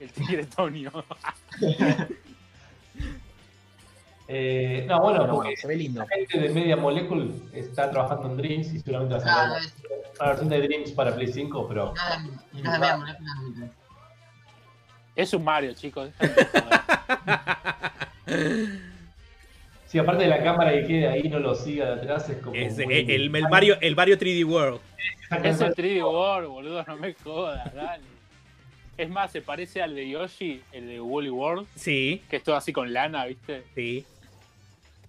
El 0.00 0.10
tigre 0.12 0.44
Tonio. 0.46 0.92
Eh, 4.34 4.86
no, 4.88 5.00
bueno, 5.02 5.28
porque 5.28 5.56
se 5.56 5.66
ve 5.66 5.76
lindo. 5.76 6.00
la 6.00 6.06
gente 6.06 6.38
de 6.38 6.48
Media 6.48 6.74
Molecule 6.74 7.32
está 7.52 7.90
trabajando 7.90 8.28
en 8.28 8.36
Dreams 8.38 8.68
y 8.68 8.80
seguramente 8.80 9.16
va 9.16 9.20
a 9.20 9.24
sacar 9.24 9.60
una 10.18 10.26
versión 10.28 10.48
de 10.48 10.60
Dreams 10.62 10.92
para 10.92 11.14
Play 11.14 11.30
5, 11.30 11.68
pero 11.68 11.92
no 11.92 12.28
me 12.52 12.58
interesa. 12.58 13.16
Es 15.16 15.34
un 15.34 15.44
Mario, 15.44 15.74
chicos. 15.74 16.10
sí, 19.92 19.98
aparte 19.98 20.24
de 20.24 20.30
la 20.30 20.42
cámara 20.42 20.72
que 20.72 20.86
quede 20.86 21.06
ahí, 21.06 21.28
no 21.28 21.38
lo 21.38 21.54
siga 21.54 21.84
de 21.94 22.00
atrás, 22.00 22.28
es 22.30 22.38
como. 22.38 22.56
Es, 22.56 22.78
muy- 22.78 22.94
el, 22.94 23.10
el, 23.10 23.36
el 23.36 23.48
Mario, 23.48 23.76
el 23.80 23.94
Mario 23.94 24.18
3D 24.18 24.44
World. 24.46 24.80
Es 25.44 25.60
el 25.60 25.74
3D 25.74 26.02
World, 26.02 26.48
boludo, 26.48 26.82
no 26.86 26.96
me 26.96 27.12
jodas, 27.14 27.72
dale. 27.74 28.02
Es 28.96 29.08
más, 29.10 29.30
se 29.32 29.42
parece 29.42 29.82
al 29.82 29.94
de 29.94 30.08
Yoshi, 30.08 30.62
el 30.72 30.86
de 30.86 31.00
Woolly 31.00 31.30
World, 31.30 31.66
Sí, 31.74 32.22
que 32.30 32.36
es 32.36 32.42
todo 32.42 32.56
así 32.56 32.72
con 32.72 32.90
lana, 32.92 33.26
¿viste? 33.26 33.64
sí. 33.74 34.04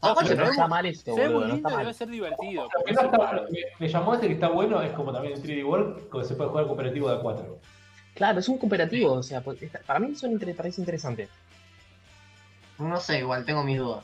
Ah, 0.05 0.13
Pero 0.21 0.35
no 0.35 0.51
está 0.51 0.67
mal 0.67 0.85
esto, 0.85 1.15
Se 1.15 1.21
ve 1.21 1.29
muy 1.29 1.45
lindo 1.45 1.77
debe 1.77 1.93
ser 1.93 2.09
divertido. 2.09 2.67
Porque 2.75 2.91
no 2.91 3.01
está, 3.03 3.45
me 3.79 3.87
llamó 3.87 4.13
este 4.15 4.27
que 4.27 4.33
está 4.33 4.49
bueno 4.49 4.81
es 4.81 4.91
como 4.91 5.13
también 5.13 5.33
el 5.35 5.41
3D 5.41 5.63
World, 5.65 6.09
que 6.11 6.25
se 6.25 6.35
puede 6.35 6.49
jugar 6.49 6.65
cooperativo 6.67 7.09
de 7.09 7.15
a 7.15 7.19
4. 7.21 7.57
Claro, 8.13 8.39
es 8.39 8.49
un 8.49 8.57
cooperativo. 8.57 9.13
O 9.13 9.23
sea, 9.23 9.39
pues, 9.39 9.59
para 9.85 9.99
mí 9.99 10.13
inter- 10.23 10.55
parece 10.57 10.81
interesante. 10.81 11.29
No 12.79 12.99
sé, 12.99 13.19
igual, 13.19 13.45
tengo 13.45 13.63
mis 13.63 13.77
dudas. 13.77 14.03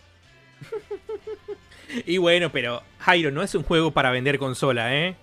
Y 2.06 2.18
bueno, 2.18 2.52
pero 2.52 2.84
Jairo, 3.00 3.32
no 3.32 3.42
es 3.42 3.56
un 3.56 3.64
juego 3.64 3.92
para 3.92 4.12
vender 4.12 4.38
consola, 4.38 4.96
¿eh? 4.96 5.16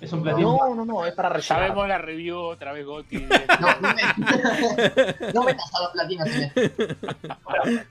Es 0.00 0.12
un 0.12 0.22
platino. 0.22 0.56
No, 0.56 0.74
no, 0.74 0.84
no, 0.84 1.06
es 1.06 1.14
para 1.14 1.28
Ya 1.28 1.34
rellenar. 1.36 1.70
vemos 1.70 1.88
la 1.88 1.98
review 1.98 2.36
otra 2.38 2.72
vez, 2.72 2.84
Goti. 2.84 3.18
No, 3.60 3.80
no 3.80 3.94
me, 3.94 5.32
no 5.32 5.42
metas 5.44 5.70
a 5.74 5.82
los 5.82 5.92
platinos. 5.92 6.28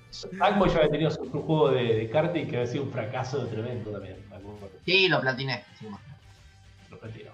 Sackboy 0.09 0.69
ya 0.69 0.77
había 0.77 0.89
tenido 0.89 1.11
su, 1.11 1.23
juego 1.29 1.71
de, 1.71 1.83
de 1.83 2.09
karting 2.09 2.47
que 2.47 2.57
había 2.57 2.67
sido 2.67 2.83
un 2.83 2.91
fracaso 2.91 3.45
tremendo 3.47 3.91
también. 3.91 4.17
Sí, 4.85 5.07
lo 5.07 5.21
platiné. 5.21 5.63
Lo 6.89 6.99
platino. 6.99 7.31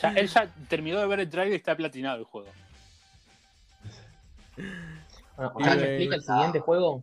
Ya, 0.00 0.10
él 0.10 0.28
ya 0.28 0.48
terminó 0.68 1.00
de 1.00 1.06
ver 1.06 1.20
el 1.20 1.30
trailer 1.30 1.54
y 1.54 1.56
está 1.56 1.76
platinado 1.76 2.18
el 2.18 2.24
juego. 2.24 2.48
Bueno, 5.36 5.52
¿ya 5.58 5.74
explica 5.74 6.14
el 6.16 6.22
siguiente 6.22 6.60
juego? 6.60 7.02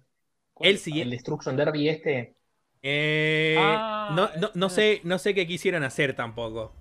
El 0.64 0.72
El 0.72 0.78
siguiente. 0.78 1.16
Destruction 1.16 1.56
Derby 1.56 1.90
este. 1.90 2.36
Eh, 2.84 3.56
Ah, 3.60 4.12
no, 4.16 4.30
no, 4.40 4.50
no 4.54 4.70
sé, 4.70 5.02
no 5.04 5.18
sé 5.20 5.34
qué 5.36 5.46
quisieron 5.48 5.84
hacer 5.84 6.16
tampoco 6.16 6.74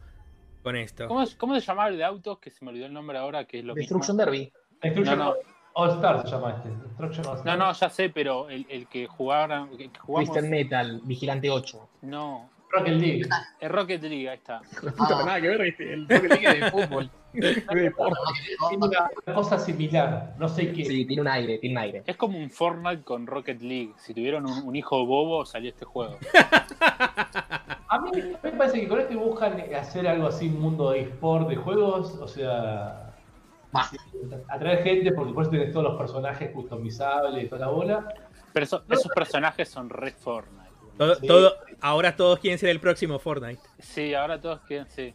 con 0.63 0.77
esto. 0.77 1.09
¿Cómo, 1.09 1.25
¿Cómo 1.39 1.55
se 1.55 1.61
llamaba 1.61 1.89
el 1.89 1.99
de 1.99 2.05
autos? 2.05 2.39
Que 2.39 2.51
se 2.51 2.65
me 2.65 2.71
olvidó 2.71 2.87
el 2.87 2.93
nombre 2.93 3.19
ahora, 3.19 3.45
que 3.47 3.59
es 3.59 3.65
lo 3.65 3.75
Destruction 3.75 4.17
mismo. 4.17 4.31
Derby. 4.33 4.53
Destruction 4.83 5.19
No, 5.19 5.25
no. 5.25 5.35
All 5.75 5.91
Star 5.91 6.23
se 6.23 6.29
llama 6.31 6.51
este. 6.57 6.69
Destruction 6.71 7.27
All 7.27 7.33
No, 7.35 7.39
Star. 7.41 7.59
no, 7.59 7.73
ya 7.73 7.91
sé, 7.91 8.09
pero 8.11 8.49
el, 8.51 8.67
el 8.69 8.87
que 8.89 9.07
jugaron, 9.07 9.71
el 9.79 9.91
que 9.93 9.99
jugamos... 10.01 10.31
Twisted 10.31 10.51
Metal, 10.51 11.01
Vigilante 11.05 11.51
8. 11.51 11.89
No, 12.03 12.51
Rocket 12.73 12.95
League. 12.95 13.23
Es 13.61 13.71
Rocket 13.71 14.03
League, 14.03 14.29
ahí 14.29 14.37
está. 14.37 14.61
La 14.83 14.93
puta, 14.93 15.19
Ah. 15.21 15.25
nada 15.25 15.41
que 15.41 15.49
ver, 15.49 15.61
el 15.61 16.09
Rocket 16.09 16.31
League 16.31 16.47
es 16.49 16.61
de 16.61 16.71
fútbol. 16.71 17.11
Es 17.33 17.67
de 17.67 17.75
deporte. 17.83 18.19
Tiene 18.69 18.87
una 18.87 19.35
cosa 19.35 19.59
similar, 19.59 20.35
no 20.39 20.49
sé 20.49 20.73
qué. 20.73 20.85
Sí, 20.85 21.05
tiene 21.05 21.23
un 21.23 21.29
aire, 21.29 21.59
tiene 21.59 21.77
un 21.77 21.83
aire. 21.83 22.03
Es 22.07 22.17
como 22.17 22.39
un 22.39 22.51
Fortnite 22.51 23.03
con 23.05 23.27
Rocket 23.27 23.61
League. 23.61 23.93
Si 23.99 24.15
tuvieron 24.15 24.47
un, 24.47 24.63
un 24.67 24.75
hijo 24.77 25.05
bobo, 25.07 25.45
salió 25.47 25.69
este 25.71 25.85
juego. 25.85 26.19
A 27.89 27.99
mí 28.01 28.11
me 28.43 28.51
parece 28.53 28.81
que 28.81 28.89
con 28.89 29.01
esto 29.01 29.19
buscan 29.19 29.61
hacer 29.75 30.07
algo 30.07 30.29
así, 30.29 30.47
un 30.49 30.61
mundo 30.61 30.91
de 30.93 31.01
eSport, 31.03 31.49
de 31.49 31.57
juegos, 31.57 32.15
o 32.21 32.29
sea, 32.29 33.13
Va. 33.75 33.89
atraer 34.49 34.83
gente, 34.85 35.13
porque 35.13 35.33
por 35.33 35.43
eso 35.43 35.51
tenés 35.51 35.73
todos 35.73 35.85
los 35.85 35.99
personajes 35.99 36.51
customizables 36.53 37.45
y 37.45 37.49
toda 37.49 37.67
la 37.67 37.73
bola. 37.73 38.09
Pero 38.53 38.65
eso- 38.65 38.83
esos 38.89 39.11
personajes 39.13 39.69
son 39.69 39.91
re 39.91 40.13
Fortnite. 40.13 40.60
Todo, 41.01 41.15
Sí. 41.15 41.27
todo- 41.27 41.55
ahora 41.81 42.15
todos 42.15 42.39
quieren 42.41 42.59
ser 42.59 42.69
el 42.69 42.79
próximo 42.79 43.19
Fortnite. 43.19 43.63
Sí, 43.79 44.13
ahora 44.13 44.39
todos 44.39 44.61
quieren, 44.61 44.87
sí. 44.91 45.15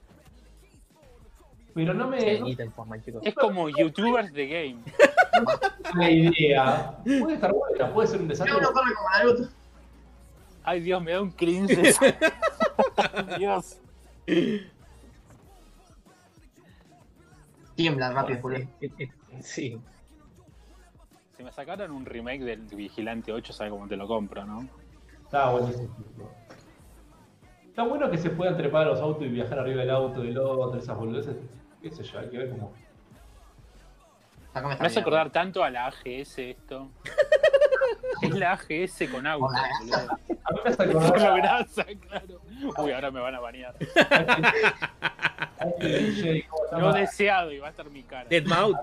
Pero 1.75 1.93
no 1.93 2.07
me 2.07 2.19
Sí, 2.19 2.39
no 2.39 2.47
ítem 2.47 2.71
Fortnite, 2.71 3.05
chicos. 3.05 3.21
Es 3.23 3.35
como 3.35 3.69
YouTubers 3.69 4.33
de 4.33 4.47
game. 4.47 4.77
me 5.93 6.05
la 6.05 6.09
idea. 6.11 6.97
Puede 7.03 7.35
estar 7.35 7.53
buena, 7.53 7.93
puede 7.93 8.07
ser 8.07 8.19
un 8.19 8.27
desastre. 8.29 8.55
Yo 8.55 8.61
no 8.61 8.71
corre 8.73 8.95
como 8.95 9.09
Naruto. 9.11 9.49
Ay, 10.63 10.79
Dios, 10.79 11.03
me 11.03 11.11
da 11.11 11.21
un 11.21 11.29
cringe. 11.29 11.77
Dios. 13.37 13.77
Tiembla 17.75 18.11
rápido, 18.11 18.39
Julio. 18.41 18.67
Sí. 19.41 19.77
Si 21.37 21.43
me 21.43 21.51
sacaran 21.51 21.91
un 21.91 22.05
remake 22.05 22.39
del 22.43 22.61
Vigilante 22.61 23.31
8, 23.31 23.53
¿sabes 23.53 23.71
cómo 23.71 23.87
te 23.87 23.97
lo 23.97 24.07
compro, 24.07 24.45
no? 24.45 24.67
Está 25.35 25.49
buenísimo. 25.49 25.89
Está 27.67 27.83
bueno 27.83 28.09
que 28.09 28.17
se 28.17 28.29
puedan 28.29 28.55
trepar 28.55 28.83
a 28.83 28.91
los 28.91 29.01
autos 29.01 29.23
y 29.23 29.27
viajar 29.27 29.59
arriba 29.59 29.81
del 29.81 29.89
auto 29.89 30.21
del 30.21 30.37
otro, 30.37 30.79
esas 30.79 30.95
boludeces. 30.95 31.35
Qué 31.81 31.91
sé 31.91 32.03
yo, 32.03 32.19
hay 32.19 32.29
que 32.29 32.37
ver 32.37 32.51
cómo. 32.51 32.71
Me 34.79 34.85
hace 34.87 35.01
acordar 35.01 35.29
tanto 35.31 35.61
a 35.61 35.69
la 35.69 35.87
AGS 35.87 36.39
esto. 36.39 36.89
Es 38.21 38.33
la 38.33 38.53
AGS 38.53 39.09
con 39.11 39.27
auto, 39.27 39.47
Con 39.47 39.89
boludo. 39.89 39.97
A 40.45 40.51
mí 40.53 40.59
me 40.63 40.69
hace 40.69 40.77
Con 40.77 41.03
acordar 41.03 41.21
la 41.21 41.35
grasa, 41.35 41.85
claro. 42.07 42.39
Uy, 42.77 42.91
ahora 42.93 43.11
me 43.11 43.19
van 43.19 43.35
a 43.35 43.39
banear. 43.41 43.75
a 45.59 45.65
este 45.67 45.87
DJ, 45.99 46.47
¿cómo 46.47 46.63
se 46.69 46.75
No 46.75 46.81
llama? 46.81 46.97
deseado 46.97 47.51
y 47.51 47.59
va 47.59 47.67
a 47.67 47.69
estar 47.71 47.89
mi 47.89 48.03
cara. 48.03 48.29
Deadmau5, 48.29 48.81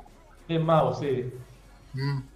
De 0.48 0.58
Mouse, 0.58 0.98
sí. 0.98 1.32
Mm. 1.94 2.31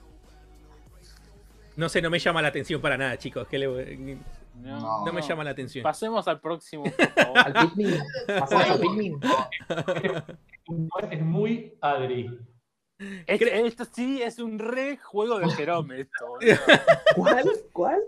No 1.77 1.89
sé, 1.89 2.01
no 2.03 2.11
me 2.11 2.18
llama 2.18 2.43
la 2.43 2.49
atención 2.49 2.81
para 2.81 2.97
nada, 2.97 3.16
chicos. 3.18 3.47
que 3.49 3.59
le- 3.59 4.18
No, 4.57 5.05
no 5.05 5.12
me 5.12 5.20
llama 5.22 5.45
la 5.45 5.51
atención. 5.51 5.83
Pasemos 5.83 6.27
al 6.29 6.41
próximo, 6.41 6.85
por 6.85 6.93
favor. 7.14 7.39
Al 7.39 7.53
Pikmin. 7.53 7.99
Pasamos 8.27 8.70
al 8.70 8.81
Pikmin. 8.81 9.20
Es 11.11 11.22
muy 11.22 11.74
Adri. 11.81 12.39
Este- 13.27 13.66
esto 13.66 13.85
sí 13.85 14.22
es 14.22 14.39
un 14.39 14.59
re 14.59 14.97
juego 14.97 15.39
de 15.39 15.51
Jerome 15.51 16.01
esto. 16.01 16.27
boludo. 16.29 16.57
¿Cuál? 17.14 17.51
¿Cuál? 17.72 18.01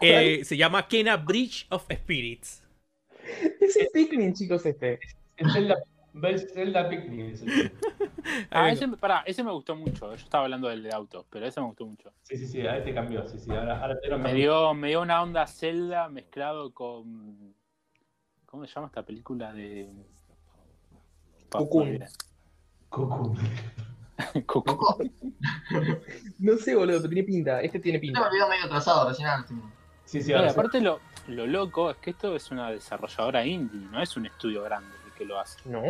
Eh, 0.00 0.42
se 0.44 0.56
llama 0.56 0.88
Kena 0.88 1.16
Bridge 1.18 1.66
of 1.70 1.84
Spirits. 1.92 2.62
Es 3.60 3.76
el 3.76 3.88
Pikmin, 3.92 4.32
chicos, 4.34 4.64
este. 4.66 4.98
Es 5.36 5.52
Zelda, 5.52 5.76
ves 6.14 6.52
Zelda 6.52 6.88
Picnic. 6.88 7.34
es 7.34 7.42
el- 7.42 7.72
Ah, 8.50 8.70
ese, 8.70 8.88
pará, 8.88 9.22
ese 9.26 9.42
me 9.42 9.50
gustó 9.52 9.74
mucho. 9.76 10.08
Yo 10.08 10.14
estaba 10.24 10.44
hablando 10.44 10.68
del 10.68 10.82
de 10.82 10.92
autos, 10.92 11.26
pero 11.30 11.46
ese 11.46 11.60
me 11.60 11.66
gustó 11.66 11.86
mucho. 11.86 12.12
Sí, 12.22 12.36
sí, 12.36 12.46
sí, 12.46 12.66
ahí 12.66 12.82
te 12.84 12.94
cambió. 12.94 13.26
Sí, 13.26 13.38
sí, 13.38 13.50
ahora, 13.50 13.80
ahora 13.80 13.98
te 14.00 14.08
lo 14.08 14.18
Me 14.18 14.32
dio, 14.34 14.72
me 14.74 14.88
dio 14.88 15.00
una 15.02 15.22
onda 15.22 15.46
Zelda 15.46 16.08
mezclado 16.08 16.72
con. 16.72 17.54
¿Cómo 18.46 18.66
se 18.66 18.74
llama 18.74 18.88
esta 18.88 19.02
película 19.04 19.52
de. 19.52 19.90
Cocoon. 21.50 21.98
Cocoon. 22.88 23.38
Coco. 24.46 24.98
No 26.38 26.56
sé, 26.56 26.74
boludo, 26.76 26.98
pero 26.98 27.08
tiene 27.08 27.24
pinta. 27.24 27.60
Este 27.60 27.80
tiene 27.80 27.98
Se 27.98 28.06
me 28.06 28.12
pinta. 28.12 28.28
olvidó 28.28 28.48
medio 28.48 28.68
trazado 28.68 29.08
recién 29.08 29.28
al 29.28 29.40
último. 29.40 29.70
Sí, 30.04 30.20
sí, 30.22 30.30
No, 30.30 30.36
y 30.36 30.38
ahora 30.38 30.48
sí. 30.50 30.58
aparte 30.58 30.80
lo, 30.80 31.00
lo 31.28 31.46
loco 31.46 31.90
es 31.90 31.96
que 31.98 32.10
esto 32.10 32.36
es 32.36 32.50
una 32.50 32.70
desarrolladora 32.70 33.44
indie, 33.46 33.80
no 33.90 34.00
es 34.02 34.16
un 34.16 34.26
estudio 34.26 34.62
grande 34.62 34.94
que 35.22 35.28
lo 35.28 35.38
hace. 35.38 35.58
No. 35.68 35.82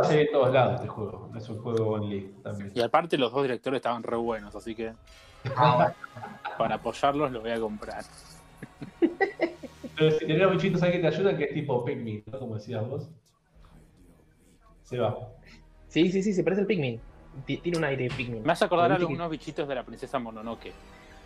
A 0.00 0.04
ser 0.04 0.18
de 0.18 0.26
todos 0.26 0.52
lados 0.52 0.74
este 0.76 0.88
juego. 0.88 1.30
Es 1.36 1.48
un 1.48 1.62
juego 1.62 1.90
only 1.92 2.34
también. 2.42 2.72
Y 2.74 2.80
aparte 2.80 3.16
los 3.18 3.32
dos 3.32 3.42
directores 3.42 3.78
estaban 3.78 4.02
re 4.02 4.16
buenos, 4.16 4.54
así 4.54 4.74
que 4.74 4.92
Ah, 5.56 5.92
para 6.56 6.76
apoyarlos 6.76 7.30
lo 7.30 7.40
voy 7.42 7.50
a 7.50 7.60
comprar. 7.60 8.02
Pero 9.96 10.10
si 10.10 10.18
tenés 10.26 10.38
los 10.38 10.52
bichitos 10.52 10.82
ahí 10.82 10.92
que 10.92 10.98
te 11.00 11.06
ayudan, 11.06 11.36
que 11.36 11.44
es 11.44 11.54
tipo 11.54 11.84
Pikmin, 11.84 12.24
¿no? 12.26 12.38
Como 12.38 12.54
decías 12.54 12.86
vos. 12.88 13.08
Se 14.82 14.98
va. 14.98 15.16
Sí, 15.88 16.10
sí, 16.10 16.22
sí, 16.22 16.32
se 16.32 16.42
parece 16.42 16.62
al 16.62 16.66
Pikmin. 16.66 17.00
Ti- 17.46 17.58
Tiene 17.58 17.78
un 17.78 17.84
aire 17.84 18.04
de 18.04 18.10
Pikmin. 18.14 18.42
Me 18.42 18.52
hace 18.52 18.64
acordar 18.64 18.90
a 18.92 18.96
algunos 18.96 19.30
bichitos 19.30 19.68
de 19.68 19.74
la 19.74 19.82
princesa 19.84 20.18
Mononoke. 20.18 20.72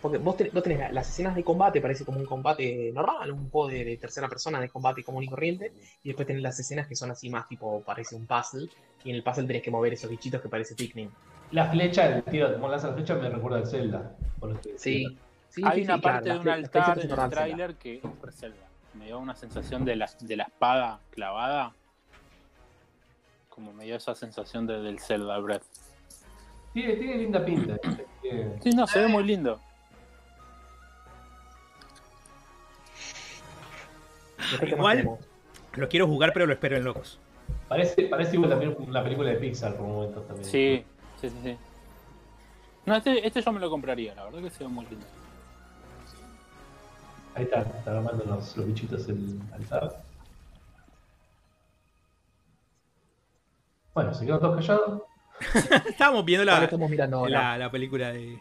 Porque 0.01 0.17
vos 0.17 0.37
tenés, 0.37 0.53
vos 0.53 0.63
tenés 0.63 0.93
las 0.93 1.09
escenas 1.09 1.35
de 1.35 1.43
combate, 1.43 1.81
parece 1.81 2.05
como 2.05 2.19
un 2.19 2.25
combate 2.25 2.91
normal, 2.93 3.31
un 3.31 3.49
juego 3.49 3.67
de, 3.67 3.83
de 3.83 3.97
tercera 3.97 4.27
persona 4.29 4.59
de 4.61 4.69
combate 4.69 5.03
común 5.03 5.23
y 5.23 5.27
corriente. 5.27 5.73
Y 6.03 6.09
después 6.09 6.25
tenés 6.25 6.41
las 6.41 6.59
escenas 6.59 6.87
que 6.87 6.95
son 6.95 7.11
así 7.11 7.29
más 7.29 7.47
tipo, 7.47 7.81
parece 7.81 8.15
un 8.15 8.25
puzzle. 8.25 8.69
Y 9.03 9.09
en 9.09 9.15
el 9.17 9.23
puzzle 9.23 9.45
tenés 9.45 9.61
que 9.61 9.71
mover 9.71 9.93
esos 9.93 10.09
bichitos 10.09 10.41
que 10.41 10.47
parece 10.49 10.75
Pikmin. 10.75 11.09
La 11.51 11.69
flecha, 11.69 12.07
el 12.15 12.23
tío, 12.23 12.53
como 12.53 12.69
lanza 12.69 12.89
la 12.89 12.93
flecha, 12.93 13.15
me 13.15 13.29
recuerda 13.29 13.57
al 13.57 13.67
Zelda. 13.67 14.15
por 14.39 14.51
lo 14.53 14.61
que 14.61 14.77
Sí. 14.77 15.17
sí 15.49 15.61
Hay 15.65 15.79
sí, 15.79 15.83
una 15.85 15.95
sí, 15.95 16.01
parte 16.01 16.23
claro, 16.25 16.39
de 16.39 16.43
un 16.43 16.49
altar 16.49 16.99
en 16.99 17.11
el 17.11 17.29
tráiler 17.29 17.75
que 17.75 17.95
es 17.95 18.35
Zelda. 18.35 18.67
Me 18.93 19.05
dio 19.07 19.19
una 19.19 19.35
sensación 19.35 19.83
de 19.83 19.95
la, 19.95 20.09
de 20.21 20.35
la 20.37 20.43
espada 20.43 20.99
clavada. 21.11 21.73
Como 23.49 23.73
me 23.73 23.83
dio 23.85 23.95
esa 23.97 24.15
sensación 24.15 24.65
de, 24.67 24.79
del 24.81 24.99
Zelda 24.99 25.37
Breath. 25.39 25.63
Tiene, 26.73 26.93
tiene 26.95 27.17
linda 27.17 27.43
pinta. 27.43 27.77
Sí, 28.61 28.69
no, 28.71 28.85
se 28.87 28.99
ve 28.99 29.07
muy 29.07 29.23
lindo. 29.23 29.59
Igual-? 34.61 35.17
Lo 35.73 35.89
quiero 35.89 36.07
jugar, 36.07 36.33
pero 36.33 36.45
lo 36.45 36.53
espero 36.53 36.77
en 36.77 36.83
locos. 36.83 37.19
Parece, 37.67 38.03
parece 38.03 38.35
igual 38.35 38.49
también 38.49 38.75
una 38.79 39.03
película 39.03 39.29
de 39.29 39.35
Pixar 39.35 39.75
por 39.75 39.87
momentos 39.87 40.27
también. 40.27 40.49
Sí, 40.49 40.83
sí, 41.21 41.29
sí, 41.29 41.35
sí. 41.43 41.57
No, 42.85 42.95
este, 42.95 43.25
este 43.25 43.41
yo 43.41 43.51
me 43.51 43.59
lo 43.59 43.69
compraría, 43.69 44.15
la 44.15 44.25
verdad 44.25 44.41
que 44.41 44.49
se 44.49 44.63
ve 44.63 44.69
muy 44.69 44.85
lindo. 44.87 45.05
Ahí 47.35 47.43
está, 47.43 47.61
está 47.61 47.97
armando 47.97 48.23
los, 48.25 48.57
los 48.57 48.65
bichitos 48.65 49.07
el 49.07 49.39
altar. 49.53 50.01
Bueno, 53.93 54.13
se 54.13 54.25
quedaron 54.25 54.41
todos 54.41 54.55
callados. 54.65 55.01
Estábamos 55.89 56.25
viendo 56.25 56.45
la, 56.45 56.63
estamos 56.63 56.89
mirando 56.89 57.27
la, 57.27 57.57
la 57.57 57.71
película 57.71 58.11
de. 58.11 58.33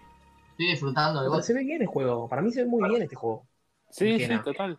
Estoy 0.52 0.70
disfrutando 0.70 1.22
de 1.22 1.42
se 1.42 1.54
ve 1.54 1.64
bien 1.64 1.82
el 1.82 1.88
juego. 1.88 2.28
Para 2.28 2.42
mí 2.42 2.50
se 2.50 2.62
ve 2.62 2.68
muy 2.68 2.88
bien 2.88 3.02
este 3.02 3.14
juego. 3.14 3.46
Sí, 3.90 4.18
sí, 4.18 4.38
total. 4.42 4.76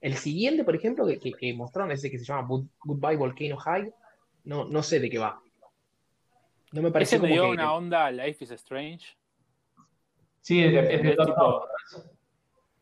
El 0.00 0.16
siguiente, 0.16 0.64
por 0.64 0.76
ejemplo, 0.76 1.06
que, 1.06 1.18
que- 1.18 1.32
que 1.32 1.52
mostraron, 1.54 1.90
ese 1.92 2.10
que 2.10 2.18
se 2.18 2.24
llama 2.24 2.46
Good- 2.48 2.68
Goodbye 2.84 3.16
Volcano 3.16 3.56
High, 3.56 3.92
no, 4.44 4.64
no 4.64 4.82
sé 4.82 5.00
de 5.00 5.10
qué 5.10 5.18
va. 5.18 5.40
No 6.72 6.82
me 6.82 6.90
parece 6.90 7.16
Ese 7.16 7.22
me 7.22 7.28
como 7.30 7.34
dio 7.42 7.44
que, 7.50 7.50
una 7.62 7.72
onda 7.74 8.10
Life 8.10 8.44
is 8.44 8.50
Strange. 8.52 9.16
Sí, 10.40 10.62
es 10.62 10.72
de, 10.72 10.94
es 10.94 11.02
de 11.02 11.10
Es 11.10 11.16
todo. 11.16 11.26
tipo- 11.26 11.64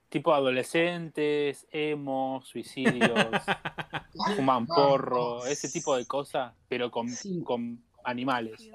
Tipo 0.08 0.32
adolescentes, 0.32 1.66
emo, 1.70 2.40
suicidios, 2.44 3.10
fuman 4.36 4.66
porro, 4.66 5.44
ese 5.44 5.68
tipo 5.68 5.96
de 5.96 6.06
cosas, 6.06 6.54
pero 6.68 6.90
con, 6.92 7.08
Sí. 7.08 7.42
con 7.42 7.82
animales. 8.04 8.70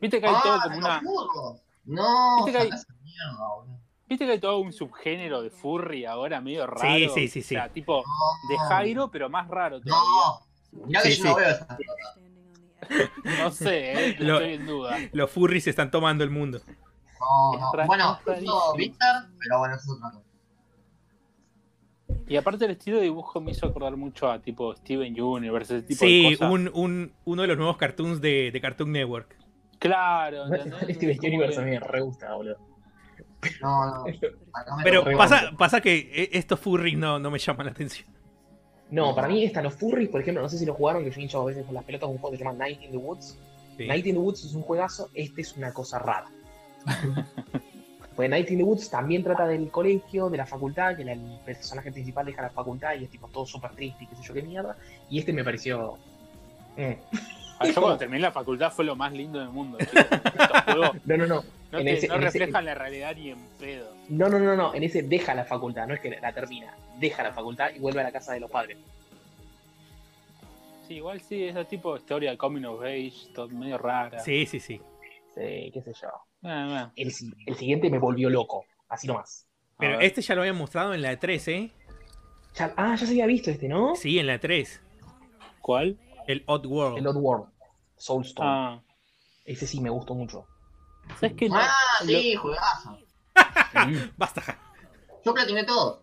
Viste 0.00 0.20
que 0.20 0.26
hay 0.26 0.34
todo 0.42 0.54
¡Ah, 0.54 0.60
como 0.64 0.78
una. 0.78 1.02
No, 1.84 2.44
Viste 2.46 2.52
que 2.52 2.58
hay- 2.64 2.70
Viste 4.08 4.24
que 4.26 4.32
hay 4.32 4.38
todo 4.40 4.58
un 4.60 4.72
subgénero 4.72 5.42
de 5.42 5.50
furry 5.50 6.04
ahora 6.06 6.40
medio 6.40 6.66
raro. 6.66 6.80
Sí, 6.88 7.08
sí, 7.14 7.28
sí, 7.28 7.42
sí. 7.42 7.54
O 7.56 7.58
sea, 7.58 7.68
tipo 7.68 8.02
de. 8.48 8.56
Jairo, 8.68 9.10
pero 9.10 9.28
más 9.28 9.48
raro 9.48 9.80
todavía. 9.80 10.08
No, 10.72 10.86
mirá 10.86 11.02
que 11.02 11.10
Sí, 11.12 11.22
yo 11.22 11.24
no 11.28 11.34
sí. 11.34 11.40
veo 11.40 11.50
esa 11.50 11.78
No 13.42 13.50
sé, 13.50 13.92
eh, 14.10 14.16
Lo- 14.20 14.34
estoy 14.36 14.54
en 14.54 14.66
duda. 14.66 14.96
Los 15.12 15.30
furries 15.30 15.64
se 15.64 15.70
están 15.70 15.90
tomando 15.90 16.24
el 16.24 16.30
mundo. 16.30 16.60
No, 17.20 17.58
no. 17.58 17.86
Bueno, 17.86 18.18
Víctor, 18.76 19.08
pero 19.42 19.58
bueno, 19.58 19.74
eso 19.74 19.84
es 19.84 19.90
otra 19.98 20.10
cosa. 20.12 20.24
Y 22.26 22.36
aparte 22.36 22.64
el 22.66 22.70
estilo 22.72 22.98
de 22.98 23.04
dibujo 23.04 23.40
me 23.40 23.50
hizo 23.52 23.66
acordar 23.66 23.96
mucho 23.96 24.30
a 24.30 24.38
tipo 24.40 24.74
Steven 24.76 25.18
Universe, 25.20 25.78
ese 25.78 25.86
tipo 25.86 25.98
Sí, 26.00 26.30
de 26.30 26.36
cosas. 26.38 26.52
un, 26.52 26.70
un, 26.74 27.12
uno 27.24 27.42
de 27.42 27.48
los 27.48 27.56
nuevos 27.56 27.76
cartoons 27.76 28.20
de, 28.20 28.50
de 28.52 28.60
Cartoon 28.60 28.92
Network. 28.92 29.36
Claro, 29.78 30.44
Steven 30.90 31.18
Universe 31.20 31.60
a 31.60 31.64
mí 31.64 31.70
me 31.72 31.80
re 31.80 32.00
gusta, 32.02 32.34
boludo. 32.34 32.56
No, 33.62 33.86
no. 33.86 34.04
Pero 34.84 35.04
pasa, 35.16 35.52
pasa 35.56 35.80
que 35.80 35.96
eh, 36.12 36.28
estos 36.32 36.58
furries 36.58 36.96
no, 36.98 37.18
no 37.18 37.30
me 37.30 37.38
llaman 37.38 37.66
la 37.66 37.72
atención. 37.72 38.06
No, 38.90 39.14
para 39.14 39.28
mí 39.28 39.44
están 39.44 39.64
los 39.64 39.74
furries, 39.74 40.08
por 40.08 40.20
ejemplo, 40.22 40.42
no 40.42 40.48
sé 40.48 40.56
si 40.58 40.64
lo 40.66 40.74
jugaron, 40.74 41.04
que 41.04 41.10
yo 41.10 41.20
hincho 41.20 41.42
a 41.42 41.44
veces 41.44 41.64
con 41.66 41.74
las 41.74 41.84
pelotas, 41.84 42.08
un 42.08 42.16
juego 42.18 42.32
que 42.32 42.38
se 42.38 42.44
llama 42.44 42.56
Night 42.58 42.82
in 42.82 42.90
the 42.90 42.96
Woods. 42.96 43.38
Sí. 43.76 43.86
Night 43.86 44.06
in 44.06 44.14
the 44.14 44.20
Woods 44.20 44.44
es 44.44 44.54
un 44.54 44.62
juegazo, 44.62 45.10
este 45.14 45.42
es 45.42 45.56
una 45.56 45.72
cosa 45.72 45.98
rara. 45.98 46.26
Pues 48.16 48.28
Night 48.28 48.50
in 48.50 48.58
the 48.58 48.64
Woods 48.64 48.90
también 48.90 49.22
trata 49.22 49.46
del 49.46 49.70
colegio, 49.70 50.28
de 50.28 50.36
la 50.38 50.44
facultad, 50.44 50.96
que 50.96 51.04
la- 51.04 51.12
el 51.12 51.38
personaje 51.44 51.92
principal 51.92 52.26
deja 52.26 52.42
la 52.42 52.50
facultad 52.50 52.94
y 52.98 53.04
es 53.04 53.10
tipo 53.10 53.28
todo 53.28 53.46
súper 53.46 53.70
triste 53.76 54.02
y 54.02 54.06
qué 54.08 54.16
sé 54.16 54.22
yo 54.24 54.34
qué 54.34 54.42
mierda. 54.42 54.76
Y 55.08 55.20
este 55.20 55.32
me 55.32 55.44
pareció. 55.44 55.96
mm. 56.76 57.16
Ah, 57.60 57.66
Yo 57.66 57.74
cuando 57.74 57.96
terminé 57.98 58.18
la 58.20 58.32
facultad 58.32 58.72
fue 58.72 58.84
lo 58.84 58.96
más 58.96 59.12
lindo 59.12 59.38
del 59.38 59.50
mundo. 59.50 59.78
chicos. 59.78 60.04
Juegos 60.64 60.90
No, 61.04 61.16
no, 61.16 61.26
no. 61.28 61.44
No, 61.72 61.78
En 61.78 61.84
te- 61.84 61.92
ese- 61.94 62.08
no 62.08 62.14
en 62.16 62.22
ese- 62.24 62.38
reflejan 62.38 62.64
la 62.64 62.74
realidad 62.74 63.14
ni 63.16 63.30
en 63.30 63.38
pedo. 63.58 63.94
No, 64.08 64.28
no, 64.28 64.38
no, 64.38 64.56
no. 64.56 64.74
En 64.74 64.82
ese 64.82 65.02
deja 65.02 65.34
la 65.34 65.44
facultad, 65.44 65.86
no 65.86 65.94
es 65.94 66.00
que 66.00 66.10
la 66.10 66.32
termina. 66.32 66.74
Deja 66.98 67.22
la 67.22 67.32
facultad 67.32 67.70
y 67.74 67.78
vuelve 67.78 68.00
a 68.00 68.04
la 68.04 68.12
casa 68.12 68.32
de 68.32 68.40
los 68.40 68.50
padres. 68.50 68.78
Sí, 70.86 70.94
igual 70.94 71.20
sí, 71.20 71.44
ese 71.44 71.64
tipo 71.66 71.92
de 71.94 72.00
historia 72.00 72.30
de 72.30 72.38
coming 72.38 72.64
of 72.64 72.80
age, 72.82 73.12
todo 73.34 73.48
medio 73.48 73.76
rara. 73.76 74.18
Sí, 74.20 74.46
sí, 74.46 74.58
sí. 74.58 74.80
Sí, 75.34 75.70
qué 75.72 75.82
sé 75.84 75.92
yo. 76.00 76.08
Ah, 76.42 76.86
ah. 76.88 76.92
El, 76.96 77.12
si- 77.12 77.30
el 77.46 77.54
siguiente 77.56 77.90
me 77.90 77.98
volvió 77.98 78.30
loco. 78.30 78.64
Así 78.88 79.06
nomás. 79.06 79.46
Pero 79.78 80.00
este 80.00 80.22
ya 80.22 80.34
lo 80.34 80.40
habían 80.40 80.56
mostrado 80.56 80.94
en 80.94 81.02
la 81.02 81.12
E3, 81.12 81.48
¿eh? 81.48 81.70
Ya- 82.54 82.72
ah, 82.76 82.96
ya 82.96 83.04
se 83.06 83.12
había 83.12 83.26
visto 83.26 83.50
este, 83.50 83.68
¿no? 83.68 83.94
Sí, 83.94 84.18
en 84.18 84.26
la 84.26 84.40
E3. 84.40 84.80
¿Cuál? 85.60 85.98
El 86.26 86.42
Odd 86.46 86.66
World. 86.66 86.98
El 86.98 87.06
Odd 87.06 87.16
World. 87.18 87.46
Soulstone. 87.96 88.48
Ah, 88.48 88.80
Ese 89.44 89.66
sí 89.66 89.80
me 89.80 89.90
gustó 89.90 90.14
mucho. 90.14 90.46
¿Sabes 91.20 91.36
qué? 91.36 91.48
Ah, 91.52 91.70
sí, 92.04 92.34
juegazo. 92.36 92.98
Basta. 94.16 94.58
Yo 95.24 95.34
platiné 95.34 95.64
todo. 95.64 96.02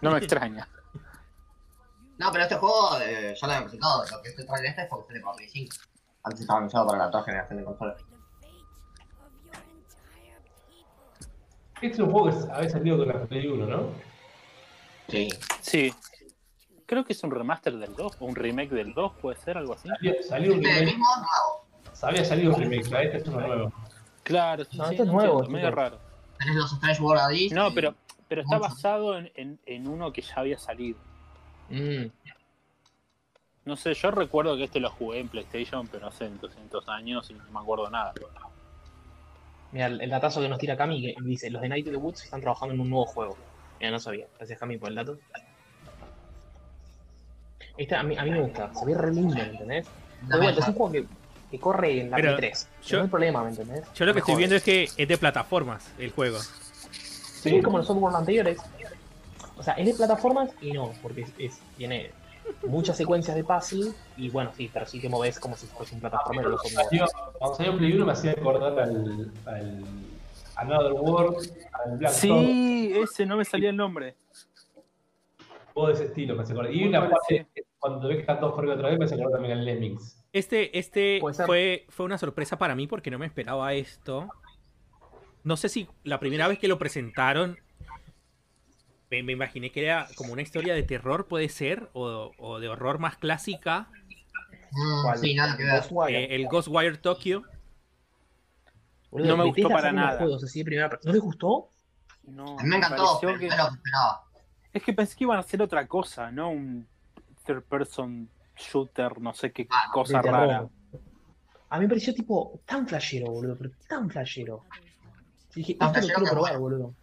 no 0.00 0.10
me 0.12 0.18
extraña. 0.18 0.68
No, 2.18 2.32
pero 2.32 2.44
este 2.44 2.56
juego 2.56 2.98
eh, 3.00 3.34
ya 3.40 3.46
lo 3.46 3.52
habían 3.52 3.64
presentado. 3.64 4.04
Lo 4.10 4.22
que 4.22 4.28
este 4.30 4.44
trailer 4.44 4.70
este 4.70 4.82
es 4.82 4.88
porque 4.88 5.06
sale 5.08 5.20
para 5.20 5.36
Play 5.36 5.48
5. 5.48 5.76
Antes 6.24 6.40
estaba 6.40 6.58
anunciado 6.58 6.86
para 6.86 6.98
la 6.98 7.04
actual 7.04 7.24
generación 7.24 7.58
de 7.58 7.64
consolas. 7.64 7.96
Este 11.80 11.86
es 11.88 11.98
un 12.00 12.10
juego 12.10 12.28
que 12.46 12.52
había 12.52 12.70
salido 12.70 12.98
con 12.98 13.08
la 13.08 13.24
Play 13.24 13.46
1, 13.46 13.66
¿no? 13.66 13.92
Sí. 15.08 15.28
Sí. 15.60 15.94
Creo 16.86 17.04
que 17.04 17.12
es 17.12 17.22
un 17.22 17.30
remaster 17.30 17.76
del 17.76 17.94
2 17.94 18.16
o 18.18 18.24
un 18.24 18.34
remake 18.34 18.70
del 18.70 18.94
2, 18.94 19.12
puede 19.20 19.38
ser 19.40 19.56
algo 19.58 19.74
así. 19.74 19.88
Salió, 19.88 20.14
salió 20.28 20.52
un 20.54 20.58
Este 20.58 20.72
remake. 20.80 20.86
mismo 20.96 21.06
nuevo. 21.16 21.67
Había 22.02 22.24
salido 22.24 22.54
un 22.54 22.60
remake, 22.60 22.88
la 22.90 23.02
este 23.02 23.18
es 23.18 23.26
uno 23.28 23.40
nuevo. 23.40 23.72
Claro, 24.22 24.64
sí, 24.64 24.76
No, 24.76 24.84
sí, 24.84 24.90
esto 24.92 25.02
es 25.04 25.08
nuevo, 25.08 25.32
entiendo, 25.38 25.50
medio 25.50 25.70
raro. 25.70 25.98
Tenés 26.38 26.54
los 26.56 26.72
Strange 26.72 27.02
World. 27.02 27.52
No, 27.52 27.72
pero, 27.74 27.94
pero 28.28 28.42
está 28.42 28.56
Mucho. 28.58 28.68
basado 28.68 29.18
en, 29.18 29.30
en, 29.34 29.58
en 29.66 29.88
uno 29.88 30.12
que 30.12 30.22
ya 30.22 30.34
había 30.36 30.58
salido. 30.58 30.98
Mm. 31.70 32.06
No 33.64 33.76
sé, 33.76 33.92
yo 33.94 34.10
recuerdo 34.10 34.56
que 34.56 34.64
este 34.64 34.80
lo 34.80 34.90
jugué 34.90 35.20
en 35.20 35.28
PlayStation, 35.28 35.86
pero 35.88 36.06
hace 36.06 36.28
200 36.28 36.88
años 36.88 37.28
y 37.30 37.34
no 37.34 37.44
me 37.50 37.60
acuerdo 37.60 37.90
nada. 37.90 38.12
Mira, 39.72 39.86
el, 39.86 40.00
el 40.00 40.08
datazo 40.10 40.40
que 40.40 40.48
nos 40.48 40.58
tira 40.58 40.76
Cami 40.76 41.02
que 41.02 41.14
dice: 41.22 41.50
Los 41.50 41.60
de 41.60 41.68
Night 41.68 41.86
in 41.86 41.92
the 41.92 41.98
Woods 41.98 42.24
están 42.24 42.40
trabajando 42.40 42.74
en 42.74 42.80
un 42.80 42.88
nuevo 42.88 43.04
juego. 43.06 43.36
Mira, 43.78 43.90
no 43.90 43.98
sabía. 43.98 44.26
Gracias, 44.38 44.58
Cami, 44.58 44.78
por 44.78 44.88
el 44.88 44.94
dato. 44.94 45.18
Este 47.76 47.94
a 47.94 48.02
mí, 48.02 48.16
a 48.16 48.22
mí 48.24 48.30
me 48.30 48.40
gusta. 48.40 48.72
Se 48.74 48.86
ve 48.86 48.94
re 48.94 49.12
lindo, 49.12 49.34
¿me 49.34 49.42
entendés? 49.42 49.86
Pero 49.86 50.28
También 50.30 50.54
bueno, 50.54 50.58
es 50.60 50.68
un 50.68 50.74
juego 50.74 50.92
que, 50.92 51.06
que 51.50 51.58
corre 51.58 52.00
en 52.00 52.10
la 52.10 52.16
Pero 52.16 52.36
Play 52.36 52.50
3. 52.50 52.68
yo- 52.84 52.96
No 52.98 53.02
hay 53.04 53.08
problema, 53.10 53.42
¿me 53.42 53.50
entendés? 53.50 53.84
Yo 53.94 54.04
lo 54.06 54.12
que 54.12 54.20
estoy 54.20 54.36
viendo 54.36 54.56
es 54.56 54.62
que 54.62 54.84
es 54.96 55.08
de 55.08 55.16
plataformas 55.18 55.90
el 55.98 56.10
juego. 56.12 56.38
Sí, 56.90 57.60
como 57.62 57.78
los 57.78 57.86
software 57.86 58.14
anteriores. 58.14 58.58
O 59.56 59.62
sea, 59.62 59.74
es 59.74 59.86
de 59.86 59.94
plataformas 59.94 60.50
y 60.60 60.72
no, 60.72 60.92
porque 61.02 61.22
es, 61.22 61.32
es- 61.38 61.60
tiene 61.76 62.10
muchas 62.66 62.96
secuencias 62.96 63.36
de 63.36 63.44
puzzle 63.44 63.92
y 64.16 64.30
bueno, 64.30 64.52
sí, 64.56 64.70
pero 64.72 64.86
sí 64.86 65.00
que 65.00 65.08
moves 65.08 65.38
como 65.38 65.56
si 65.56 65.66
fuese 65.66 65.94
un 65.94 66.00
plataformero 66.00 66.56
cuando 67.38 67.56
salió 67.56 67.76
Play 67.76 67.92
1 67.92 68.06
me 68.06 68.12
hacía 68.12 68.32
acordar 68.32 68.78
al, 68.80 69.30
al 69.46 69.84
Another 70.56 70.92
World, 70.92 71.50
al 71.72 71.98
Black 71.98 72.12
Sí, 72.12 72.92
ese 72.96 73.26
no 73.26 73.36
me 73.36 73.44
salía 73.44 73.70
el 73.70 73.76
nombre. 73.76 74.14
de 75.76 75.92
ese 75.92 76.04
estilo 76.06 76.34
me 76.34 76.42
hacía 76.42 76.54
acordar. 76.54 76.74
Y 76.74 76.80
Muy 76.80 76.88
una 76.88 77.00
parecido. 77.08 77.44
parte, 77.44 77.64
cuando 77.78 78.08
ves 78.08 78.16
que 78.16 78.20
están 78.22 78.40
todos 78.40 78.54
corriendo 78.54 78.76
otra 78.80 78.90
vez, 78.90 78.98
me 78.98 79.04
hacía 79.04 79.16
acordar 79.18 79.38
también 79.40 79.58
al 79.58 79.64
Lemmings. 79.64 80.17
Este, 80.32 80.78
este 80.78 81.20
fue, 81.46 81.86
fue 81.88 82.06
una 82.06 82.18
sorpresa 82.18 82.58
para 82.58 82.74
mí 82.74 82.86
porque 82.86 83.10
no 83.10 83.18
me 83.18 83.26
esperaba 83.26 83.72
esto. 83.74 84.28
No 85.42 85.56
sé 85.56 85.68
si 85.68 85.88
la 86.04 86.20
primera 86.20 86.48
vez 86.48 86.58
que 86.58 86.68
lo 86.68 86.78
presentaron 86.78 87.58
me, 89.10 89.22
me 89.22 89.32
imaginé 89.32 89.70
que 89.72 89.84
era 89.84 90.06
como 90.16 90.34
una 90.34 90.42
historia 90.42 90.74
de 90.74 90.82
terror, 90.82 91.26
puede 91.28 91.48
ser, 91.48 91.88
o, 91.94 92.32
o 92.36 92.60
de 92.60 92.68
horror 92.68 92.98
más 92.98 93.16
clásica. 93.16 93.88
Mm, 94.72 95.02
¿Cuál? 95.02 95.18
sí, 95.18 95.34
nada 95.34 95.56
que 95.56 95.64
ver. 95.64 95.72
Ghostwire. 95.80 96.24
eh, 96.24 96.34
el 96.36 96.46
Ghostwire 96.46 96.98
Tokyo. 96.98 97.42
Boludo, 99.10 99.28
no 99.28 99.36
me 99.38 99.44
gustó 99.44 99.70
para 99.70 99.90
nada. 99.92 100.18
juegos 100.18 100.44
así 100.44 100.58
de 100.58 100.64
primera 100.66 100.90
per- 100.90 101.00
¿No 101.04 101.12
les 101.12 101.22
gustó? 101.22 101.70
No, 102.24 102.58
A 102.58 102.62
mí 102.62 102.68
me 102.68 102.76
encantó, 102.76 103.18
pero 103.22 103.38
que- 103.38 103.48
no. 103.48 103.70
Es 104.74 104.82
que 104.82 104.92
pensé 104.92 105.16
que 105.16 105.24
iban 105.24 105.38
a 105.38 105.40
hacer 105.40 105.62
otra 105.62 105.86
cosa, 105.86 106.30
¿no? 106.30 106.50
Un 106.50 106.86
third 107.46 107.62
person 107.62 108.28
shooter, 108.58 109.20
no 109.20 109.32
sé 109.34 109.52
qué 109.52 109.66
Ah, 109.70 109.90
cosa 109.92 110.20
rara. 110.22 110.68
A 111.70 111.76
mí 111.78 111.84
me 111.84 111.88
pareció 111.88 112.14
tipo 112.14 112.60
tan 112.64 112.86
flashero, 112.88 113.30
boludo, 113.30 113.56
pero 113.56 113.70
tan 113.88 114.10
flashero. 114.10 114.64
Y 115.54 115.60
dije, 115.60 115.74
Tan 115.74 115.88
esto 115.88 116.00
lo 116.00 116.06
flashero 116.06 116.14
quiero 116.16 116.24
que 116.24 116.30
probar, 116.32 116.58
bueno. 116.58 116.76
boludo. 116.76 116.94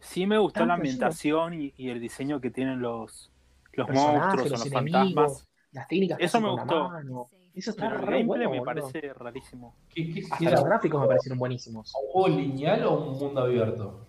Sí 0.00 0.26
me 0.26 0.38
gustó 0.38 0.60
Tan 0.60 0.68
la 0.68 0.74
ambientación 0.74 1.54
y, 1.54 1.72
y 1.76 1.88
el 1.90 2.00
diseño 2.00 2.40
que 2.40 2.50
tienen 2.50 2.80
los, 2.80 3.30
los 3.72 3.88
monstruos 3.88 4.46
o 4.46 4.48
los 4.48 4.50
los 4.50 4.66
enemigos, 4.66 5.02
fantasmas. 5.02 5.48
Las 5.72 5.88
técnicas 5.88 6.18
Eso 6.20 6.40
me 6.40 6.50
gustó. 6.50 6.88
mano. 6.90 7.28
Eso 7.54 7.70
está 7.70 7.88
Pero 7.88 8.16
el 8.16 8.26
bueno, 8.26 8.50
me 8.50 8.58
boludo. 8.60 8.64
parece 8.90 9.12
rarísimo. 9.12 9.74
¿Qué, 9.94 10.12
qué, 10.12 10.22
Hasta 10.24 10.36
qué 10.38 10.44
era? 10.46 10.52
los 10.52 10.62
¿Un 10.62 10.68
gráficos 10.70 11.00
me 11.00 11.06
parecieron 11.06 11.38
buenísimos. 11.38 11.92
juego 11.92 12.28
lineal 12.28 12.84
o 12.84 13.10
un 13.12 13.18
mundo 13.18 13.40
abierto? 13.42 14.06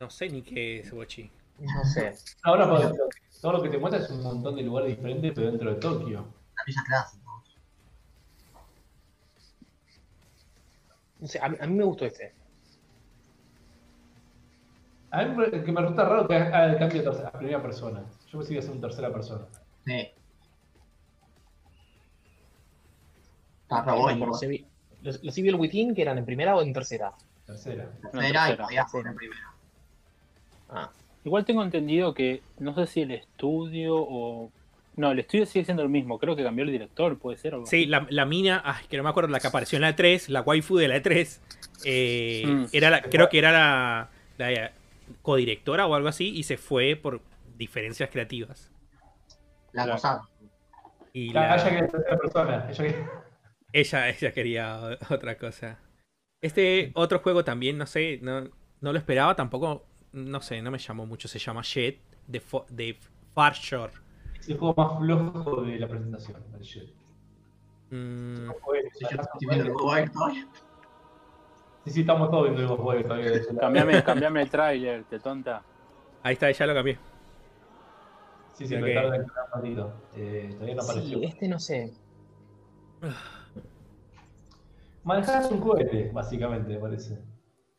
No 0.00 0.10
sé 0.10 0.28
ni 0.28 0.42
qué 0.42 0.80
es, 0.80 0.90
Bochi. 0.90 1.30
No 1.58 1.84
sé. 1.84 2.14
Ahora, 2.42 2.68
porque 2.68 2.92
todo 3.40 3.52
lo 3.52 3.62
que 3.62 3.68
te 3.68 3.78
muestra 3.78 4.02
es 4.02 4.10
un 4.10 4.22
montón 4.22 4.56
de 4.56 4.62
lugares 4.62 4.90
diferentes, 4.96 5.32
pero 5.34 5.50
dentro 5.50 5.70
de 5.74 5.76
Tokio. 5.80 6.20
La 6.56 6.62
villa 6.66 6.82
clásica. 6.86 7.22
No 11.20 11.26
sé, 11.26 11.38
a 11.42 11.48
mí, 11.48 11.56
a 11.60 11.66
mí 11.66 11.74
me 11.74 11.84
gustó 11.84 12.04
este. 12.04 12.32
A 15.10 15.24
mí 15.24 15.34
me- 15.36 15.64
que 15.64 15.72
me 15.72 15.80
resulta 15.80 16.04
raro 16.04 16.28
que 16.28 16.36
haga 16.36 16.66
el 16.66 16.78
cambio 16.78 17.00
a 17.00 17.04
tercera- 17.04 17.28
a 17.28 17.32
primera 17.32 17.62
persona. 17.62 18.04
Yo 18.30 18.38
pensé 18.38 18.48
que 18.48 18.54
iba 18.54 18.60
a 18.62 18.66
ser 18.66 18.74
en 18.74 18.80
tercera 18.80 19.12
persona. 19.12 19.44
Sí. 19.84 20.08
Está 23.62 23.82
re 23.82 23.86
No, 23.92 24.00
bueno. 24.00 24.18
por 24.20 24.28
los, 24.28 24.40
los, 25.02 25.24
los 25.24 25.38
Evil 25.38 25.54
Within 25.56 25.94
que 25.94 26.02
eran 26.02 26.18
en 26.18 26.24
primera 26.26 26.54
o 26.56 26.62
en 26.62 26.72
tercera. 26.72 27.12
Tercera. 27.46 27.90
Tercera 28.02 28.28
y 28.28 28.32
tercera. 28.32 28.64
podía 28.64 28.84
jugar 28.84 29.06
en 29.08 29.14
primera. 29.16 29.52
Ah, 30.70 30.90
Igual 31.28 31.44
tengo 31.44 31.62
entendido 31.62 32.14
que 32.14 32.40
no 32.58 32.74
sé 32.74 32.86
si 32.86 33.02
el 33.02 33.10
estudio 33.10 33.94
o. 33.96 34.50
No, 34.96 35.10
el 35.12 35.18
estudio 35.18 35.44
sigue 35.46 35.64
siendo 35.64 35.82
el 35.82 35.90
mismo. 35.90 36.18
Creo 36.18 36.34
que 36.34 36.42
cambió 36.42 36.64
el 36.64 36.72
director, 36.72 37.18
puede 37.18 37.36
ser. 37.36 37.52
algo 37.54 37.66
Sí, 37.66 37.84
la, 37.86 38.06
la 38.08 38.24
mina, 38.24 38.62
ay, 38.64 38.86
que 38.88 38.96
no 38.96 39.02
me 39.02 39.10
acuerdo, 39.10 39.28
la 39.30 39.38
que 39.40 39.46
apareció 39.46 39.76
en 39.76 39.82
la 39.82 39.94
E3, 39.94 40.28
la 40.28 40.40
waifu 40.40 40.76
de 40.78 40.88
la 40.88 40.96
E3, 40.96 41.40
eh, 41.84 42.42
Mm. 42.46 42.64
era 42.72 42.88
la, 42.90 43.02
creo 43.02 43.28
que 43.28 43.38
era 43.38 43.52
la, 43.52 44.08
la 44.38 44.72
codirectora 45.22 45.86
o 45.86 45.94
algo 45.94 46.08
así, 46.08 46.30
y 46.36 46.42
se 46.44 46.56
fue 46.56 46.96
por 46.96 47.20
diferencias 47.58 48.08
creativas. 48.10 48.72
La 49.72 49.86
cosa. 49.88 50.22
Y 51.12 51.30
la- 51.32 51.54
ella 51.54 51.64
quería 51.64 51.80
ser 51.80 51.90
tercera 51.90 52.18
persona. 52.18 52.66
Ella 52.70 52.84
quería- 52.84 53.10
ella, 53.72 54.08
ella 54.08 54.32
quería 54.32 54.98
otra 55.10 55.36
cosa. 55.38 55.78
Este 56.40 56.90
otro 56.94 57.18
juego 57.20 57.44
también, 57.44 57.78
no 57.78 57.86
sé, 57.86 58.18
no, 58.22 58.48
no 58.80 58.92
lo 58.92 58.98
esperaba 58.98 59.36
tampoco, 59.36 59.84
no 60.12 60.40
sé, 60.40 60.60
no 60.62 60.70
me 60.70 60.78
llamó 60.78 61.06
mucho, 61.06 61.28
se 61.28 61.38
llama 61.38 61.62
Jet 61.62 62.00
de, 62.26 62.40
Fo- 62.42 62.66
de 62.68 62.98
Far 63.34 63.54
Shore. 63.54 63.92
Es 64.38 64.48
el 64.48 64.58
juego 64.58 64.74
más 64.76 64.98
flojo 64.98 65.62
de 65.62 65.78
la 65.78 65.88
presentación. 65.88 66.42
el 66.54 66.62
Jet. 66.62 66.88
Mm. 67.90 68.50
Sí, 71.84 71.90
sí, 71.94 72.00
estamos 72.00 72.30
todos 72.30 72.44
viendo 72.44 72.60
el 72.60 72.68
juego 72.68 73.02
todavía. 73.02 73.30
Cambiame, 73.58 74.02
cambiame 74.04 74.42
el 74.42 74.50
tráiler, 74.50 75.04
te 75.04 75.18
tonta. 75.20 75.62
ahí 76.22 76.34
está, 76.34 76.50
ya 76.50 76.66
lo 76.66 76.74
cambié. 76.74 76.98
Sí, 78.54 78.66
sí, 78.66 78.74
Ok. 78.74 78.82
me 78.82 78.98
un 79.20 79.30
ratito. 79.54 79.92
Eh, 80.16 80.48
todavía 80.52 80.74
no 80.74 80.82
apareció. 80.82 81.18
sí, 81.18 81.24
este 81.24 81.48
no 81.48 81.58
sé. 81.60 81.92
Manejás 85.04 85.50
un 85.50 85.60
cohete, 85.60 86.10
básicamente, 86.12 86.74
me 86.74 86.78
parece. 86.80 87.18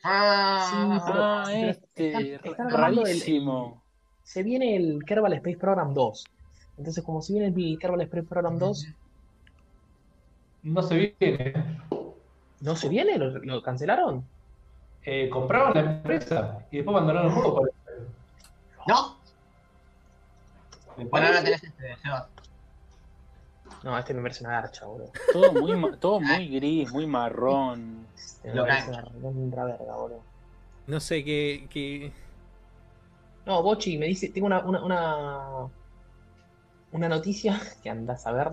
Ah, 0.02 1.02
pero- 1.06 1.22
Ah, 1.24 1.42
pero 1.46 1.70
este, 1.70 2.08
están- 2.34 2.50
están 2.50 2.66
armando 2.68 3.00
el- 3.02 3.06
rarísimo. 3.08 3.82
Se 4.22 4.42
viene 4.42 4.76
el 4.76 5.04
Kerbal 5.04 5.32
Space 5.34 5.56
Program 5.58 5.92
2. 5.92 6.24
Entonces, 6.78 7.04
como 7.04 7.20
si 7.20 7.34
viene 7.34 7.48
el 7.48 7.78
Kerbal 7.78 8.00
Space 8.02 8.22
Program 8.24 8.58
2, 8.58 8.86
No 10.62 10.82
se 10.82 11.14
viene. 11.18 11.54
¿no 12.60 12.76
se 12.76 12.88
viene? 12.88 13.16
¿Lo, 13.18 13.30
lo 13.38 13.62
cancelaron? 13.62 14.24
Eh, 15.04 15.30
compraron 15.30 15.72
la 15.74 15.80
empresa 15.92 16.58
y 16.70 16.76
después 16.76 16.94
abandonaron 16.94 17.28
el 17.30 17.34
juego. 17.34 17.60
parece. 17.62 17.76
¿No? 18.86 19.16
Bueno, 21.10 21.26
ahora 21.28 21.42
tenés 21.42 21.64
este, 21.64 21.96
Sebas. 22.02 22.26
No, 23.82 23.98
este 23.98 24.12
me 24.12 24.22
parece 24.22 24.44
una 24.44 24.60
garcha, 24.60 24.86
boludo. 24.86 25.10
Todo 25.32 25.52
muy, 25.52 25.96
todo 25.96 26.20
muy 26.20 26.48
gris, 26.48 26.92
muy 26.92 27.06
marrón. 27.06 28.06
Este 28.14 28.50
blanco. 28.50 29.10
una 29.22 29.64
verga, 29.64 29.96
boludo. 29.96 30.22
No 30.86 31.00
sé 31.00 31.24
qué. 31.24 31.66
qué... 31.70 32.12
No, 33.46 33.62
Bochi 33.62 33.96
me 33.96 34.06
dice, 34.06 34.28
tengo 34.28 34.46
una, 34.46 34.60
una, 34.60 34.84
una, 34.84 35.68
una 36.92 37.08
noticia 37.08 37.60
que 37.82 37.90
andás 37.90 38.26
a 38.26 38.32
ver, 38.32 38.48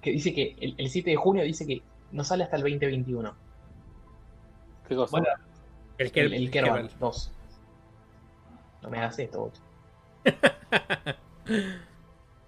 que 0.00 0.10
dice 0.10 0.34
que 0.34 0.56
el, 0.60 0.74
el 0.78 0.90
7 0.90 1.10
de 1.10 1.16
junio 1.16 1.44
dice 1.44 1.66
que 1.66 1.82
no 2.10 2.24
sale 2.24 2.44
hasta 2.44 2.56
el 2.56 2.62
2021. 2.62 3.34
¿Qué 4.88 4.96
cosa? 4.96 5.10
Bueno, 5.12 5.28
El, 5.98 6.10
El, 6.14 6.34
el 6.34 6.50
Kerbal 6.50 6.88
Kerbal. 6.88 6.98
2. 6.98 7.32
No 8.82 8.90
me 8.90 8.98
hagas 8.98 9.18
esto, 9.18 9.40
Bochi. 9.40 9.60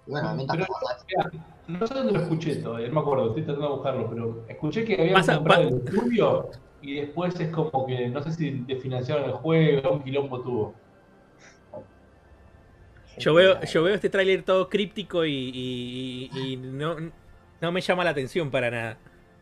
Y 0.07 0.11
bueno, 0.11 0.33
mientras 0.35 0.67
No 1.69 1.85
sé 1.85 1.93
dónde 1.93 2.13
lo 2.13 2.19
escuché 2.21 2.55
todavía, 2.55 2.87
no 2.87 2.95
me 2.95 2.99
acuerdo, 3.01 3.27
estoy 3.27 3.43
tratando 3.43 3.67
de 3.69 3.73
buscarlo, 3.75 4.09
pero 4.09 4.43
escuché 4.47 4.83
que 4.83 4.93
habían 4.99 5.13
Pasa- 5.13 5.35
comprado 5.35 5.61
el 5.67 5.75
estudio 5.75 6.49
y 6.81 6.95
después 6.95 7.39
es 7.39 7.49
como 7.49 7.85
que 7.85 8.07
no 8.09 8.21
sé 8.23 8.31
si 8.31 8.51
te 8.61 8.75
financiaron 8.77 9.25
el 9.25 9.33
juego, 9.33 9.91
un 9.91 10.03
quilombo 10.03 10.41
tuvo. 10.41 10.73
Yo 13.19 13.33
veo, 13.33 13.61
yo 13.61 13.83
veo 13.83 13.93
este 13.95 14.09
tráiler 14.09 14.43
todo 14.43 14.69
críptico 14.69 15.25
y, 15.25 15.31
y- 15.33 16.29
y- 16.33 16.53
y 16.53 16.57
no, 16.57 16.95
no 17.61 17.71
me 17.71 17.81
llama 17.81 18.03
la 18.03 18.11
atención 18.11 18.49
para 18.49 18.71
nada. 18.71 18.97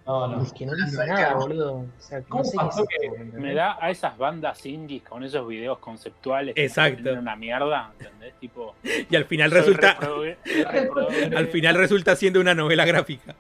No, 0.07 0.25
no. 0.27 0.41
Es 0.41 0.53
que 0.53 0.65
no 0.65 0.73
dice 0.73 1.05
nada, 1.05 1.33
boludo. 1.35 1.73
O 1.79 1.87
sea, 1.99 2.21
¿Cómo 2.23 2.43
no 2.43 2.49
sé 2.49 2.55
pasó 2.55 2.85
que 2.87 3.05
¿entendés? 3.07 3.41
Me 3.41 3.53
da 3.53 3.77
a 3.79 3.89
esas 3.91 4.17
bandas 4.17 4.65
indies 4.65 5.03
con 5.03 5.21
esos 5.23 5.45
videos 5.47 5.79
conceptuales. 5.79 6.55
que 6.55 6.63
Exacto. 6.65 7.03
tienen 7.03 7.19
una 7.19 7.35
mierda, 7.35 7.91
¿entendés? 7.99 8.33
Tipo. 8.39 8.75
Y 9.09 9.15
al 9.15 9.25
final 9.25 9.51
resulta, 9.51 9.97
reprobe- 9.99 10.37
soy 10.45 10.63
reprobe- 10.63 11.35
al 11.37 11.47
final 11.49 11.75
resulta 11.75 12.15
siendo 12.15 12.39
una 12.39 12.55
novela 12.55 12.85
gráfica. 12.85 13.35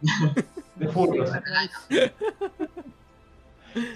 De 0.76 0.88
furros. 0.88 1.30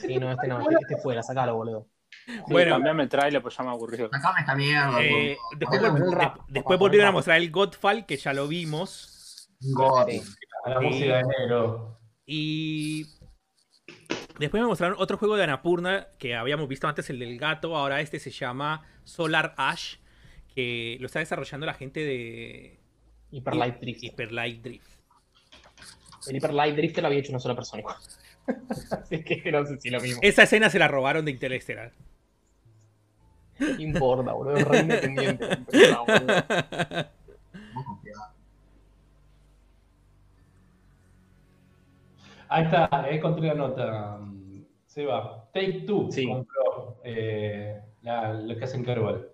Sí, 0.01 0.17
no, 0.19 0.33
este 0.33 0.49
no, 0.49 0.61
este, 0.61 0.75
este 0.81 0.97
fuera, 0.97 1.23
sacalo, 1.23 1.55
boludo. 1.55 1.87
Sí, 2.27 2.33
Bueno. 2.51 2.73
cambiame 2.73 3.05
el 3.05 3.09
trailer, 3.09 3.41
pues 3.43 3.57
ya 3.57 3.63
me 3.65 3.71
aburrió. 3.71 4.09
Sacame 4.11 4.41
esta 4.41 4.55
mierda. 4.57 5.01
Eh, 5.03 5.37
después, 5.57 5.81
rap, 6.13 6.39
después 6.49 6.79
volvieron 6.79 7.09
a 7.09 7.13
mostrar 7.13 7.37
el 7.39 7.51
Godfall, 7.51 8.07
que 8.07 8.17
ya 8.17 8.33
lo 8.33 8.49
vimos. 8.49 9.49
God. 9.61 10.09
Sí. 10.09 10.23
A 10.65 10.71
la 10.71 10.81
música 10.81 11.17
de 11.19 11.25
negro. 11.25 11.98
Y 12.31 13.07
después 14.39 14.63
me 14.63 14.69
mostraron 14.69 14.99
otro 15.01 15.17
juego 15.17 15.39
de 15.39 15.45
Anapurna 15.45 16.09
que 16.19 16.37
habíamos 16.37 16.69
visto 16.69 16.87
antes, 16.87 17.09
el 17.09 17.19
del 17.19 17.39
gato. 17.39 17.75
Ahora 17.75 18.03
este 18.03 18.21
se 18.21 18.31
llama 18.31 18.87
Solar 19.05 19.55
Ash, 19.57 19.97
que 20.55 20.99
lo 21.01 21.07
está 21.07 21.21
desarrollando 21.21 21.65
la 21.65 21.73
gente 21.73 22.01
de 22.01 22.79
Hyper 23.31 23.57
Light 23.57 23.81
Drift. 23.81 24.05
Hyper 24.05 24.33
Light 24.33 24.63
Drift. 24.63 24.91
El 26.29 26.37
Hyper 26.37 26.53
Light 26.53 26.77
Drift 26.77 26.99
lo 26.99 27.07
había 27.07 27.21
hecho 27.21 27.33
una 27.33 27.41
sola 27.41 27.55
persona 27.55 27.81
igual. 27.81 27.97
Así 28.91 29.25
que 29.25 29.51
no 29.51 29.65
sé 29.65 29.81
si 29.81 29.89
lo 29.89 29.99
mismo. 29.99 30.21
Esa 30.23 30.43
escena 30.43 30.69
se 30.69 30.79
la 30.79 30.87
robaron 30.87 31.25
de 31.25 31.31
Interestelar. 31.31 31.93
Importa, 33.79 34.33
boludo. 34.33 34.57
Re 34.67 34.81
independiente. 34.81 35.47
Ahí 42.49 42.65
está, 42.65 42.89
ahí 42.93 43.17
encontré 43.17 43.49
la 43.49 43.55
nota. 43.55 44.21
Seba, 44.87 45.49
Take 45.53 45.85
Two 45.87 46.11
Sí. 46.11 46.27
compró 46.27 47.01
eh, 47.05 47.81
la- 48.03 48.33
lo 48.35 48.57
que 48.57 48.65
hacen 48.65 48.85
Kerbal. 48.85 49.29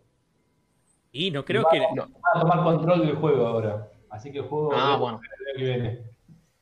Y 1.13 1.31
no 1.31 1.45
creo 1.45 1.65
que. 1.71 1.79
No. 1.95 2.07
Van 2.09 2.13
a 2.35 2.41
tomar 2.41 2.63
control 2.65 3.07
del 3.07 3.17
juego 3.17 3.47
ahora. 3.47 3.89
Así 4.11 4.33
que 4.33 4.39
el 4.39 4.45
juego 4.45 4.71
Ah, 4.75 4.97
bueno. 4.97 5.21
que 5.57 5.63
viene. 5.65 6.01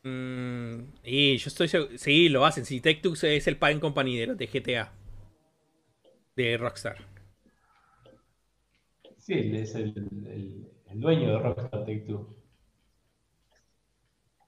Mm, 0.05 0.93
y 1.05 1.37
yo 1.39 1.49
estoy 1.49 1.69
seguro. 1.69 1.97
Sí, 1.97 2.29
lo 2.29 2.45
hacen. 2.45 2.65
Si 2.65 2.81
Tech 2.81 3.01
Two 3.01 3.15
es 3.23 3.47
el 3.47 3.57
Pain 3.57 3.81
Company 3.81 4.17
de, 4.17 4.35
de 4.35 4.47
GTA. 4.47 4.93
De 6.37 6.57
Rockstar. 6.59 6.97
Sí, 9.17 9.35
él 9.35 9.55
es 9.57 9.75
el, 9.75 9.89
el- 10.27 10.69
el 10.91 11.01
dueño 11.01 11.33
de 11.33 11.39
Rockstar 11.39 11.71
Take 11.81 12.05
Two. 12.07 12.35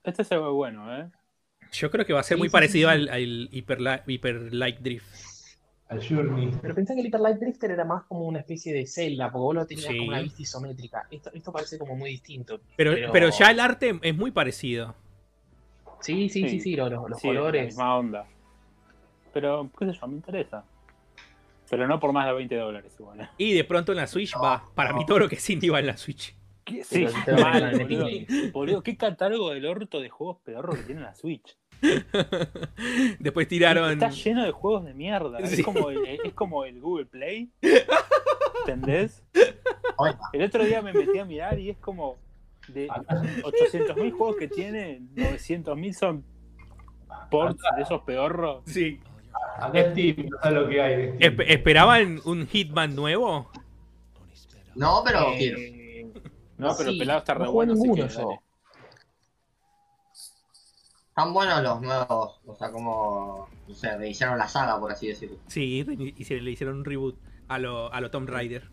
Este 0.03 0.23
se 0.25 0.37
ve 0.37 0.49
bueno, 0.49 0.95
¿eh? 0.99 1.11
Yo 1.75 1.91
creo 1.91 2.05
que 2.07 2.13
va 2.13 2.21
a 2.21 2.23
ser 2.23 2.37
Sí, 2.37 2.39
muy 2.41 2.49
sí, 2.49 2.53
parecido 2.53 2.89
sí, 2.91 2.95
al, 2.95 3.09
al 3.09 3.49
Hyper, 3.53 4.03
Hyper 4.07 4.55
Light 4.55 4.79
Drift. 4.81 5.07
Al 5.89 6.07
Journey. 6.09 6.51
Pero 6.63 6.75
pensá 6.75 6.95
que 6.95 7.01
el 7.01 7.07
Hyper 7.09 7.21
Light 7.21 7.37
Drifter 7.39 7.71
era 7.71 7.85
más 7.85 8.05
como 8.05 8.25
una 8.27 8.39
especie 8.41 8.73
de 8.73 8.87
Zelda, 8.87 9.27
porque 9.31 9.43
vos 9.43 9.55
lo 9.55 9.67
tenías 9.67 9.87
Sí. 9.89 9.97
como 9.99 10.09
una 10.09 10.21
vista 10.21 10.41
isométrica. 10.43 11.07
Esto, 11.11 11.31
esto 11.35 11.53
parece 11.53 11.79
como 11.79 11.95
muy 11.97 12.11
distinto. 12.11 12.61
Pero, 12.77 12.93
Pero- 12.95 13.13
pero 13.13 13.31
ya 13.31 13.51
el 13.51 13.61
arte 13.61 13.99
es 14.03 14.17
muy 14.17 14.31
parecido. 14.31 14.95
Sí, 16.01 16.29
sí, 16.29 16.43
sí, 16.43 16.49
Sí. 16.49 16.61
sí, 16.61 16.77
los, 16.77 16.91
los- 16.91 17.11
los 17.11 17.21
Sí, 17.21 17.29
es 17.29 17.35
la 17.35 17.41
colores. 17.41 17.67
misma 17.67 17.97
onda. 17.97 18.27
Pero, 19.33 19.71
qué 19.79 19.87
sé 19.87 19.93
yo, 20.01 20.07
me 20.07 20.15
interesa. 20.17 20.65
Pero 21.71 21.89
no 21.89 21.99
por 21.99 22.13
más 22.13 22.27
de 22.27 22.33
20 22.35 22.57
dólares 22.57 22.95
igual. 22.99 23.21
¿eh? 23.21 23.29
Y 23.39 23.53
de 23.55 23.65
pronto 23.65 23.93
en 23.93 23.97
la 23.99 24.07
Switch 24.07 24.35
va. 24.37 24.65
Para 24.75 24.93
mí 24.93 25.05
todo 25.07 25.19
lo 25.21 25.29
que 25.29 25.37
es 25.37 25.51
indie 25.51 25.71
va 25.71 25.81
en 25.81 25.87
la 25.87 25.97
Switch. 25.97 26.35
Sí, 26.85 27.05
mal, 27.43 27.79
boludo. 27.79 28.07
Boludo, 28.53 28.83
qué 28.83 28.97
catálogo 28.97 29.51
del 29.51 29.67
orto 29.67 30.01
de 30.01 30.09
juegos 30.09 30.39
pedorros 30.45 30.77
que 30.77 30.83
tiene 30.85 31.03
la 31.03 31.15
Switch. 31.15 31.57
Después 33.19 33.49
tiraron. 33.49 33.93
Está 33.93 34.11
lleno 34.11 34.45
de 34.45 34.51
juegos 34.53 34.85
de 34.85 34.95
mierda. 34.95 35.45
Sí. 35.47 35.61
Es, 35.61 35.65
como 35.65 35.91
el, 35.91 35.99
es 36.07 36.33
como 36.35 36.65
el 36.65 36.81
Google 36.81 37.07
Play. 37.07 37.51
¿Entendés? 38.61 39.23
El 40.33 40.43
otro 40.43 40.65
día 40.65 40.81
me 40.83 40.93
metí 40.93 41.19
a 41.19 41.25
mirar 41.25 41.59
y 41.59 41.71
es 41.71 41.77
como 41.79 42.19
de 42.69 42.89
800.000 42.89 44.13
juegos 44.13 44.37
que 44.37 44.49
tiene, 44.49 45.01
900.000 45.15 45.93
son 45.93 46.25
ports 47.31 47.63
de 47.77 47.83
esos 47.83 48.03
pedorros. 48.03 48.63
Sí. 48.67 49.01
Acá 49.59 49.91
Steam, 49.91 50.29
no 50.45 50.51
lo 50.51 50.69
que 50.69 50.81
hay. 50.81 50.97
de 50.97 51.15
Steam. 51.17 51.37
Espe- 51.37 51.45
¿Esperaban 51.49 52.21
un 52.25 52.47
Hitman 52.47 52.95
nuevo? 52.95 53.51
no, 54.75 55.03
pero 55.05 55.33
Eh. 55.35 56.07
No, 56.57 56.69
pero 56.77 56.91
Sí, 56.91 56.95
el 56.95 56.99
pelado 56.99 57.19
está 57.19 57.35
no 57.35 57.41
re 57.41 57.47
jugué 57.47 57.55
bueno. 57.67 57.73
así 57.75 57.91
que 57.93 58.09
yo. 58.09 58.29
dale. 58.29 58.41
Están 61.17 61.33
buenos 61.33 61.63
los 61.63 61.81
nuevos. 61.81 62.41
O 62.45 62.55
sea, 62.57 62.73
como. 62.73 63.49
No 63.69 63.75
sé, 63.75 63.97
rehicieron 63.97 64.37
la 64.37 64.49
saga, 64.49 64.81
por 64.81 64.91
así 64.91 65.07
decirlo. 65.09 65.37
Sí, 65.47 65.87
y 66.17 66.25
se 66.25 66.41
le 66.41 66.51
hicieron 66.51 66.79
un 66.79 66.85
reboot 66.85 67.17
a 67.49 67.59
lo, 67.61 67.93
a 67.93 68.01
lo 68.01 68.11
Tomb 68.11 68.29
Raider. 68.29 68.69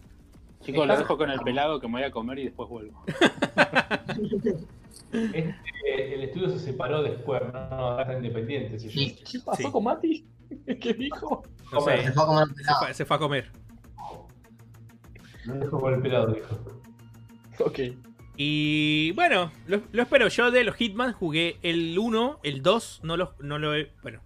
Chicos, 0.62 0.88
lo 0.88 0.98
dejo 0.98 1.18
con 1.18 1.30
el 1.30 1.40
pelado 1.42 1.80
que 1.80 1.88
me 1.88 1.94
voy 1.94 2.04
a 2.04 2.12
comer 2.12 2.40
y 2.40 2.44
después 2.46 2.68
vuelvo. 2.70 3.04
Este, 5.14 6.14
el 6.16 6.24
estudio 6.24 6.50
se 6.50 6.60
separó 6.60 7.04
después, 7.04 7.42
no, 7.42 7.52
no, 7.52 7.60
ahora 7.76 8.04
está 8.04 8.16
independiente. 8.16 8.80
si 8.80 8.88
yo- 8.88 8.94
Sí. 8.94 9.16
¿Qué 9.30 9.40
pasó 9.40 9.62
Sí. 9.64 9.72
con 9.72 9.84
Mati? 9.84 10.26
¿Qué 10.82 10.94
dijo? 10.94 11.44
No 11.72 11.80
Comer. 11.80 12.00
sé, 12.00 12.06
Se 12.08 12.12
fue 12.14 12.24
a 12.24 12.26
comer 12.28 12.48
se 12.48 12.54
pelado. 12.56 12.80
fue, 12.80 12.94
se 12.94 13.06
fue 13.06 13.16
a 13.16 13.20
comer. 13.20 13.52
No 15.46 15.54
dejo 15.56 15.80
con 15.82 15.94
el 15.94 16.02
pelado, 16.02 16.28
dijo. 16.34 16.56
Ok. 17.60 17.80
Y 18.44 19.12
bueno, 19.12 19.52
lo, 19.68 19.84
lo 19.92 20.02
espero. 20.02 20.28
Yo 20.28 20.50
de 20.50 20.64
los 20.64 20.76
Hitman 20.76 21.14
jugué 21.14 21.60
el 21.62 21.96
1, 22.00 22.40
el 22.42 22.64
2, 22.64 23.02
no 23.04 23.16
lo, 23.16 23.36
no 23.40 23.60
lo 23.60 23.76
he. 23.76 23.92
Bueno. 24.02 24.22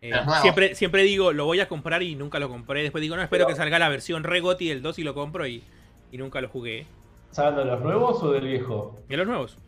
Eh, 0.00 0.12
siempre, 0.42 0.74
siempre 0.74 1.04
digo, 1.04 1.32
lo 1.32 1.44
voy 1.44 1.60
a 1.60 1.68
comprar 1.68 2.02
y 2.02 2.16
nunca 2.16 2.40
lo 2.40 2.48
compré. 2.48 2.82
Después 2.82 3.02
digo, 3.02 3.14
no, 3.14 3.22
espero 3.22 3.46
que 3.46 3.54
salga 3.54 3.78
la 3.78 3.88
versión 3.88 4.24
Regoti 4.24 4.68
del 4.68 4.82
2 4.82 4.98
y 4.98 5.04
lo 5.04 5.14
compro 5.14 5.46
y, 5.46 5.62
y 6.10 6.18
nunca 6.18 6.40
lo 6.40 6.48
jugué. 6.48 6.88
¿Estás 7.30 7.38
hablando 7.38 7.60
de 7.60 7.66
los 7.66 7.80
nuevos 7.82 8.20
o 8.20 8.32
del 8.32 8.48
viejo? 8.48 8.98
¿Y 9.08 9.14
los 9.14 9.28
nuevos? 9.28 9.58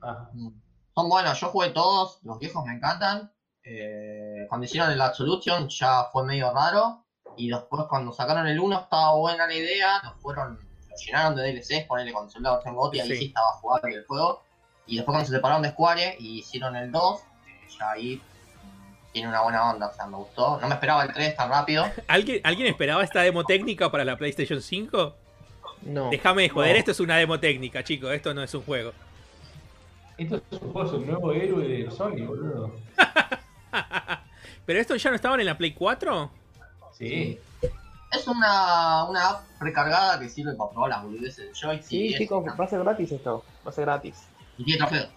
Ah, 0.00 0.30
Son 0.94 1.08
buenos, 1.10 1.38
yo 1.38 1.48
jugué 1.48 1.68
todos, 1.68 2.20
los 2.22 2.38
viejos 2.38 2.64
me 2.64 2.72
encantan. 2.72 3.30
Eh, 3.64 4.46
cuando 4.48 4.64
hicieron 4.64 4.90
el 4.90 5.00
Absolution 5.02 5.68
ya 5.68 6.04
fue 6.10 6.24
medio 6.24 6.54
raro. 6.54 7.04
Y 7.36 7.50
después 7.50 7.84
cuando 7.86 8.12
sacaron 8.12 8.46
el 8.46 8.58
1 8.58 8.80
estaba 8.80 9.14
buena 9.14 9.46
la 9.46 9.54
idea, 9.54 10.00
lo 10.02 10.14
fueron, 10.14 10.58
llenaron 11.06 11.36
de 11.36 11.52
DLCs, 11.52 11.84
ponerle 11.86 12.12
con 12.12 12.28
la 12.42 12.52
versión 12.52 12.74
GOTY, 12.74 13.00
ahí 13.00 13.08
Sí. 13.08 13.16
sí 13.16 13.24
estaba 13.26 13.52
jugable 13.60 13.94
el 13.94 14.04
juego. 14.06 14.42
Y 14.86 14.96
después 14.96 15.12
cuando 15.14 15.26
se 15.28 15.34
separaron 15.34 15.62
de 15.62 15.70
Square 15.70 16.16
y 16.18 16.38
hicieron 16.38 16.74
el 16.76 16.90
2, 16.90 17.20
eh, 17.20 17.68
ya 17.78 17.90
ahí 17.92 18.22
tiene 19.12 19.28
una 19.28 19.42
buena 19.42 19.70
onda, 19.70 19.88
o 19.88 19.92
sea, 19.94 20.06
me 20.06 20.16
gustó. 20.16 20.58
No 20.60 20.68
me 20.68 20.74
esperaba 20.74 21.04
el 21.04 21.12
3 21.12 21.36
tan 21.36 21.50
rápido. 21.50 21.84
¿Alguien, 22.08 22.40
¿Alguien 22.44 22.68
esperaba 22.68 23.02
esta 23.04 23.22
demo 23.22 23.44
técnica 23.44 23.90
para 23.90 24.04
la 24.04 24.16
PlayStation 24.16 24.60
5? 24.62 25.14
No. 25.82 26.10
Déjame 26.10 26.42
de 26.42 26.48
joder, 26.48 26.72
No. 26.72 26.78
esto 26.78 26.90
es 26.92 27.00
una 27.00 27.16
demo 27.16 27.38
técnica, 27.38 27.84
chicos. 27.84 28.12
Esto 28.12 28.32
no 28.34 28.42
es 28.42 28.52
un 28.54 28.62
juego. 28.62 28.92
esto 30.16 30.36
es 30.50 30.60
un 30.62 30.72
juego, 30.72 30.88
es 30.88 30.92
un 30.94 31.06
nuevo 31.06 31.32
héroe 31.32 31.68
de 31.68 31.90
Sony, 31.90 32.26
boludo. 32.26 32.72
¿Pero 34.66 34.80
esto 34.80 34.96
ya 34.96 35.10
no 35.10 35.16
estaban 35.16 35.40
en 35.40 35.46
la 35.46 35.56
Play 35.56 35.72
4? 35.72 36.30
Sí. 36.92 37.38
Es 38.12 38.26
una, 38.26 39.04
una 39.04 39.28
app 39.30 39.42
recargada 39.60 40.18
que 40.18 40.28
sirve 40.28 40.54
para 40.54 40.70
probar 40.70 40.90
las 40.90 41.02
boludeces 41.02 41.36
del 41.46 41.54
joystick. 41.54 41.88
Sí, 41.88 42.14
chicos, 42.16 42.42
una- 42.42 42.54
va 42.54 42.64
a 42.64 42.68
ser 42.68 42.80
gratis 42.82 43.12
esto. 43.12 43.44
Va 43.66 43.70
a 43.70 43.72
ser 43.74 43.84
gratis. 43.84 44.16
Y 44.56 44.64
tiene 44.64 44.78
trofeos. 44.78 45.08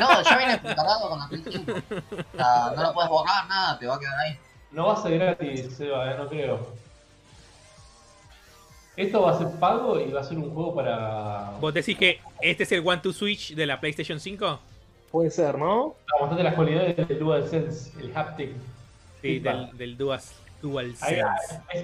No, 0.00 0.22
ya 0.22 0.38
viene 0.38 0.58
precargado 0.58 1.08
con 1.10 1.18
la 1.18 1.28
Play 1.28 1.42
5. 1.50 1.72
O 1.72 2.36
sea, 2.36 2.72
no 2.76 2.82
lo 2.82 2.94
puedes 2.94 3.10
borrar, 3.10 3.46
nada, 3.48 3.78
te 3.78 3.86
va 3.86 3.96
a 3.96 3.98
quedar 3.98 4.18
ahí. 4.20 4.38
No 4.70 4.86
va 4.86 4.94
a 4.94 5.02
ser 5.02 5.18
gratis, 5.18 5.76
Seba, 5.76 6.10
eh, 6.12 6.16
no 6.16 6.28
creo. 6.28 6.66
Esto 8.96 9.22
va 9.22 9.32
a 9.32 9.38
ser 9.38 9.50
pago 9.58 9.98
y 9.98 10.10
va 10.12 10.20
a 10.20 10.24
ser 10.24 10.36
un 10.38 10.52
juego 10.52 10.74
para. 10.74 11.52
¿Vos 11.60 11.72
decís 11.74 11.96
que 11.96 12.20
este 12.42 12.62
es 12.64 12.72
el 12.72 12.86
One 12.86 12.98
to 13.02 13.12
Switch 13.12 13.54
de 13.54 13.66
la 13.66 13.80
PlayStation 13.80 14.20
5? 14.20 14.60
Puede 15.10 15.30
ser, 15.30 15.58
¿no? 15.58 15.94
Para 16.08 16.20
mostrarte 16.20 16.44
las 16.44 16.54
cualidades 16.54 17.08
del 17.08 17.18
DualSense, 17.18 17.98
el 18.00 18.16
haptic. 18.16 18.50
Sí, 19.22 19.38
del, 19.38 19.76
del 19.76 19.96
Dual, 19.96 20.20
Ahí, 21.02 21.20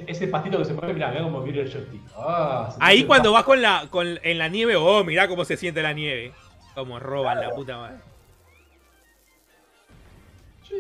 ese 0.07 0.29
pastito 0.29 0.59
que 0.59 0.65
se 0.65 0.75
pone, 0.75 0.93
mirá, 0.93 1.11
mirá 1.11 1.23
como 1.25 1.43
vibra 1.43 1.63
el 1.63 1.73
joystick. 1.73 2.01
Ah, 2.17 2.75
Ahí 2.81 3.05
cuando 3.05 3.33
vas 3.33 3.45
con 3.45 3.61
la, 3.61 3.89
con, 3.91 4.19
en 4.23 4.39
la 4.39 4.49
nieve, 4.49 4.77
oh, 4.77 5.03
mirá 5.05 5.27
cómo 5.29 5.45
se 5.45 5.57
siente 5.57 5.83
la 5.83 5.93
nieve. 5.93 6.33
Como 6.75 6.99
roban 7.01 7.41
la 7.41 7.51
puta 7.51 7.77
madre. 7.77 7.97
Yo, 10.69 10.77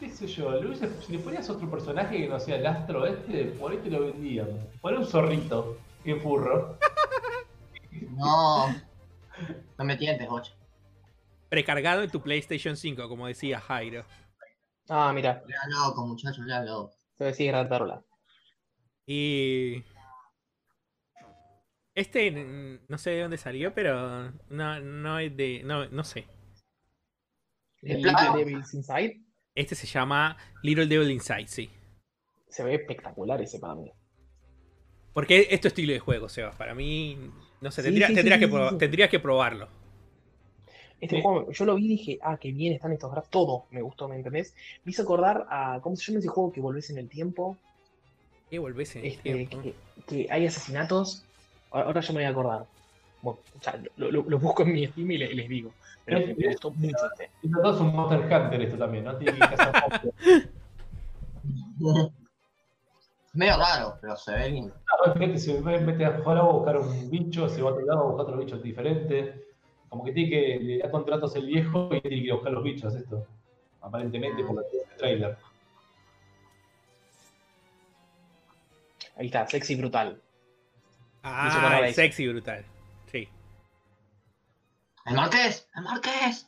qué 0.00 0.10
sé 0.10 0.26
yo, 0.26 0.48
hubiese- 0.60 0.90
si 1.02 1.12
le 1.12 1.18
ponías 1.20 1.48
otro 1.50 1.70
personaje 1.70 2.16
que 2.18 2.28
no 2.28 2.40
sea 2.40 2.56
el 2.56 2.66
astro 2.66 3.06
este, 3.06 3.44
por 3.46 3.70
ahí 3.72 3.78
te 3.78 3.90
lo 3.90 4.00
vendían. 4.00 4.48
Poné 4.80 4.98
un 4.98 5.06
zorrito, 5.06 5.78
bien 6.04 6.20
furro. 6.20 6.78
No. 8.10 8.68
No 9.78 9.84
me 9.84 9.96
tientes, 9.96 10.28
Bocha. 10.28 10.52
Precargado 11.48 12.02
en 12.02 12.10
tu 12.10 12.20
PlayStation 12.20 12.76
5, 12.76 13.08
como 13.08 13.26
decía 13.26 13.58
Jairo. 13.60 14.04
Ah, 14.88 15.12
mira, 15.14 15.42
Ya 15.48 15.56
loco, 15.68 16.06
muchachos, 16.06 16.44
ya 16.46 16.62
loco. 16.62 16.92
Te 17.16 17.24
decía 17.24 17.52
Gran 17.52 17.68
Tarola. 17.68 18.02
Y. 19.06 19.82
Este 21.94 22.30
no 22.88 22.98
sé 22.98 23.10
de 23.10 23.22
dónde 23.22 23.38
salió, 23.38 23.72
pero 23.74 24.32
no, 24.50 24.80
no 24.80 25.18
es 25.18 25.34
de. 25.36 25.62
No, 25.64 25.86
no 25.88 26.04
sé. 26.04 26.26
El 27.82 28.02
Claro. 28.02 28.36
Little 28.36 28.44
Devil's 28.44 28.74
Inside 28.74 29.20
Este 29.54 29.74
se 29.74 29.86
llama 29.86 30.36
Little 30.62 30.86
Devil 30.86 31.10
Inside, 31.10 31.46
sí. 31.46 31.70
se 32.48 32.64
ve 32.64 32.74
espectacular 32.74 33.40
ese 33.40 33.58
para 33.60 33.74
mí. 33.76 33.90
Porque 35.12 35.46
es 35.50 35.60
tu 35.60 35.68
estilo 35.68 35.92
de 35.92 35.98
juego, 36.00 36.28
Sebas. 36.28 36.56
Para 36.56 36.74
mí, 36.74 37.16
no 37.60 37.70
sé, 37.70 37.80
Sí, 37.82 37.86
tendría- 37.86 38.08
sí, 38.08 38.12
sí, 38.12 38.16
tendrías, 38.16 38.38
sí, 38.40 38.46
que 38.46 38.52
sí, 38.52 38.68
sí. 38.70 38.78
tendrías 38.78 39.10
que 39.10 39.20
probarlo. 39.20 39.68
Este 41.00 41.16
Sí. 41.16 41.22
juego, 41.22 41.50
yo 41.52 41.64
lo 41.66 41.74
vi 41.74 41.84
y 41.84 41.88
dije, 41.88 42.18
ah, 42.22 42.38
qué 42.38 42.52
bien 42.52 42.72
están 42.72 42.92
estos 42.92 43.10
gráficos, 43.12 43.30
todo 43.30 43.66
me 43.70 43.82
gustó, 43.82 44.08
¿me 44.08 44.16
entendés? 44.16 44.54
Me 44.84 44.90
hizo 44.90 45.02
acordar 45.02 45.46
a, 45.50 45.80
¿cómo 45.82 45.94
se 45.96 46.10
llama 46.10 46.20
ese 46.20 46.28
juego 46.28 46.52
que 46.52 46.60
volvés 46.60 46.88
en 46.90 46.98
el 46.98 47.08
tiempo? 47.08 47.58
¿Qué 48.48 48.58
volvés 48.58 48.96
en 48.96 49.04
el 49.04 49.10
Este, 49.12 49.22
tiempo? 49.22 49.62
que, 49.62 49.74
que 50.06 50.26
hay 50.30 50.46
asesinatos. 50.46 51.26
Ahora 51.70 52.00
yo 52.00 52.12
me 52.12 52.20
voy 52.20 52.26
a 52.26 52.30
acordar. 52.30 52.66
Bueno, 53.20 53.40
o 53.54 53.60
sea, 53.60 53.80
lo, 53.96 54.10
lo- 54.10 54.22
lo 54.22 54.38
busco 54.38 54.62
en 54.62 54.72
mi 54.72 54.86
Steam 54.86 55.10
y 55.10 55.18
le- 55.18 55.34
les 55.34 55.48
digo. 55.48 55.74
Pero 56.04 56.20
me, 56.20 56.34
me 56.34 56.46
gustó 56.48 56.70
mucho 56.70 57.06
este. 57.12 57.30
Y 57.42 57.48
es 57.48 57.80
un 57.80 57.94
Monster 57.94 58.20
Hunter 58.20 58.62
esto 58.62 58.78
también, 58.78 59.04
¿no? 59.04 59.18
Medio 63.34 63.56
raro, 63.58 63.98
pero 64.00 64.16
se 64.16 64.32
ve 64.32 64.48
lindo. 64.48 64.74
Ah, 65.04 65.12
fíjate, 65.12 65.38
se 65.38 65.60
ve- 65.60 65.80
mete 65.80 66.04
a 66.06 66.18
jugar 66.18 66.38
a 66.38 66.42
buscar 66.42 66.78
un 66.78 67.10
bicho, 67.10 67.48
se 67.48 67.60
va 67.60 67.70
a 67.70 67.72
otro 67.74 67.84
lado 67.84 68.00
a 68.00 68.04
buscar 68.06 68.26
otro 68.26 68.38
bicho 68.38 68.58
diferente. 68.58 69.45
Como 69.96 70.04
que 70.04 70.12
tiene 70.12 70.28
que, 70.28 70.58
le 70.60 70.78
da 70.78 70.90
contratos 70.90 71.34
el 71.36 71.46
viejo 71.46 71.88
y 71.90 72.02
tiene 72.02 72.18
que 72.18 72.24
ir 72.24 72.32
a 72.32 72.34
buscar 72.34 72.52
los 72.52 72.62
bichos 72.62 72.94
esto. 72.94 73.26
Aparentemente 73.80 74.44
por 74.44 74.62
el 74.62 74.98
trailer. 74.98 75.38
Ahí 79.16 79.26
está, 79.26 79.46
sexy 79.46 79.74
brutal. 79.74 80.20
Ah, 81.22 81.80
el 81.82 81.94
sexy 81.94 82.28
brutal. 82.28 82.62
Sí. 83.10 83.26
¡El 85.06 85.14
Marqués! 85.14 85.66
¡El 85.74 85.84
Marqués! 85.84 86.46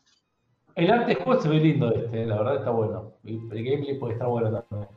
El 0.75 0.91
arte 0.91 1.15
del 1.15 1.25
juego 1.25 1.41
se 1.41 1.49
ve 1.49 1.57
lindo 1.57 1.91
este, 1.91 2.27
la 2.27 2.37
verdad 2.37 2.57
está 2.57 2.71
bueno. 2.71 3.15
El 3.25 3.65
gameplay 3.65 3.99
puede 3.99 4.13
estar 4.13 4.29
bueno 4.29 4.63
también. 4.63 4.91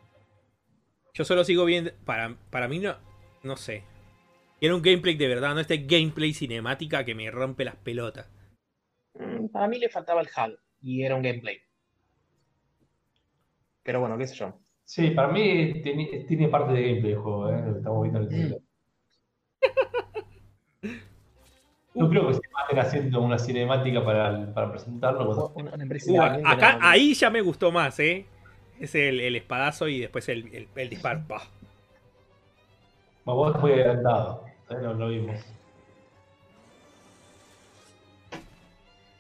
Yo 1.14 1.24
solo 1.24 1.46
sigo 1.46 1.64
viendo. 1.64 1.92
Para, 2.04 2.36
para 2.50 2.68
mí, 2.68 2.80
no, 2.80 2.98
no 3.44 3.56
sé. 3.56 3.86
Quiero 4.60 4.76
un 4.76 4.82
gameplay 4.82 5.16
de 5.16 5.30
verdad, 5.30 5.56
no 5.56 5.62
este 5.62 5.78
gameplay 5.78 6.34
cinemática 6.34 7.06
que 7.06 7.16
me 7.16 7.32
rompe 7.32 7.64
las 7.64 7.78
pelotas. 7.78 8.30
Para 9.52 9.68
mí 9.68 9.78
le 9.80 9.90
faltaba 9.90 10.22
el 10.22 10.28
HUD 10.28 10.56
y 10.82 11.04
era 11.04 11.16
un 11.16 11.22
gameplay. 11.22 11.58
Pero 13.84 14.00
bueno, 14.00 14.18
qué 14.18 14.28
sé 14.28 14.36
yo. 14.36 14.54
Sí, 14.84 15.12
para 15.12 15.30
mí 15.30 15.82
tiene, 15.82 16.26
tiene 16.28 16.48
parte 16.50 16.74
de 16.74 16.82
gameplay 16.82 17.12
el 17.14 17.18
juego, 17.20 17.50
¿eh? 17.50 17.62
lo 17.66 17.72
que 17.74 17.78
estamos 17.80 18.02
viendo 18.04 18.20
en 18.20 18.24
el 18.26 18.30
trailer. 18.30 18.62
No 21.94 22.10
creo 22.10 22.26
que 22.30 22.36
se 22.36 22.42
maten 22.54 22.80
haciendo 22.80 23.20
una 23.22 23.38
cinemática 23.38 24.04
para, 24.04 24.54
para 24.54 24.72
presentarlo. 24.72 25.26
cuando- 25.26 25.50
Una, 25.56 25.74
una 25.74 25.84
empresa 25.84 26.10
Uh, 26.10 26.16
independiente, 26.16 26.50
acá, 26.66 26.78
ahí 26.82 27.14
ya 27.14 27.30
me 27.30 27.42
gustó 27.42 27.70
más, 27.70 28.00
¿eh? 28.00 28.26
Es 28.80 28.96
el, 28.96 29.20
el 29.20 29.36
espadazo 29.36 29.90
y 29.90 30.00
después 30.00 30.30
el, 30.30 30.48
el, 30.56 30.70
el 30.74 30.90
disparo. 30.90 31.22
Bueno, 31.28 31.42
vos 33.26 33.60
muy 33.60 33.74
adelantado, 33.74 34.46
¿eh? 34.70 34.76
no 34.82 34.94
lo 34.94 35.10
vimos. 35.10 35.38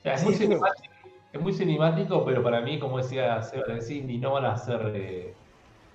O 0.01 0.03
sea, 0.03 0.13
es, 0.15 0.23
muy 0.23 0.33
Sí, 0.33 0.43
cinemático, 0.43 0.93
es 1.31 1.41
muy 1.41 1.53
cinemático, 1.53 2.25
pero 2.25 2.43
para 2.43 2.61
mí, 2.61 2.79
como 2.79 2.97
decía 2.97 3.41
Seba 3.43 3.67
Lencini, 3.67 4.17
no 4.17 4.33
van 4.33 4.45
a 4.45 4.53
hacer, 4.53 4.81
eh, 4.95 5.33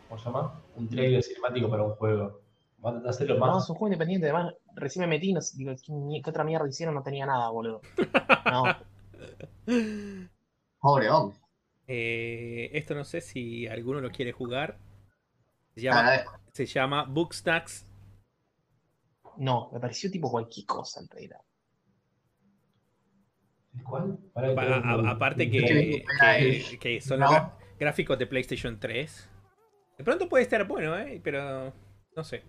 ¿cómo 0.09 0.19
se 0.19 0.27
llama? 0.27 0.61
Un 0.77 0.89
trailer 0.89 1.23
cinemático 1.23 1.69
para 1.69 1.83
un 1.83 1.95
juego. 1.97 2.41
Van 2.78 3.05
a 3.05 3.11
hacerlo 3.11 3.35
No, 3.39 3.47
más. 3.47 3.65
es 3.65 3.70
un 3.70 3.77
juego 3.77 3.89
independiente. 3.93 4.27
Además, 4.31 4.55
recién 4.74 5.01
me 5.03 5.09
metí. 5.09 5.33
No, 5.33 5.41
sé, 5.41 5.57
digo, 5.57 5.73
¿qué, 5.74 6.31
otra 6.31 6.45
mierda 6.45 6.69
hicieron? 6.69 6.95
No 6.95 7.03
tenía 7.03 7.27
nada, 7.27 7.49
boludo. 7.51 7.81
No, 8.53 8.65
Pobre 10.81 11.11
hombre. 11.11 11.39
Eh, 11.89 12.70
esto 12.73 12.95
no 12.95 13.05
sé 13.05 13.20
si 13.20 13.66
alguno 13.66 14.01
lo 14.01 14.11
quiere 14.11 14.33
jugar. 14.33 14.78
Se 15.74 15.81
llama, 15.81 16.12
se 16.53 16.66
llama 16.66 17.05
Bookstacks. 17.05 17.85
no, 19.39 19.70
me 19.73 19.81
pareció 19.81 20.11
tipo 20.11 20.31
cualquier 20.31 20.66
cosa 20.66 21.01
el 21.01 21.09
trailer. 21.09 21.39
¿Cuál? 23.85 24.19
Aparte 25.07 25.51
que, 25.51 25.61
Sí, 25.61 26.62
que, 26.73 26.78
que 26.78 27.01
son 27.01 27.20
No. 27.20 27.53
gráficos 27.78 28.19
de 28.19 28.27
PlayStation 28.27 28.78
3. 28.78 29.31
De 29.98 30.05
pronto 30.05 30.28
puede 30.28 30.43
estar 30.44 30.66
bueno, 30.66 30.97
¿eh? 30.98 31.20
Pero 31.23 31.73
no 32.15 32.24
sé. 32.24 32.44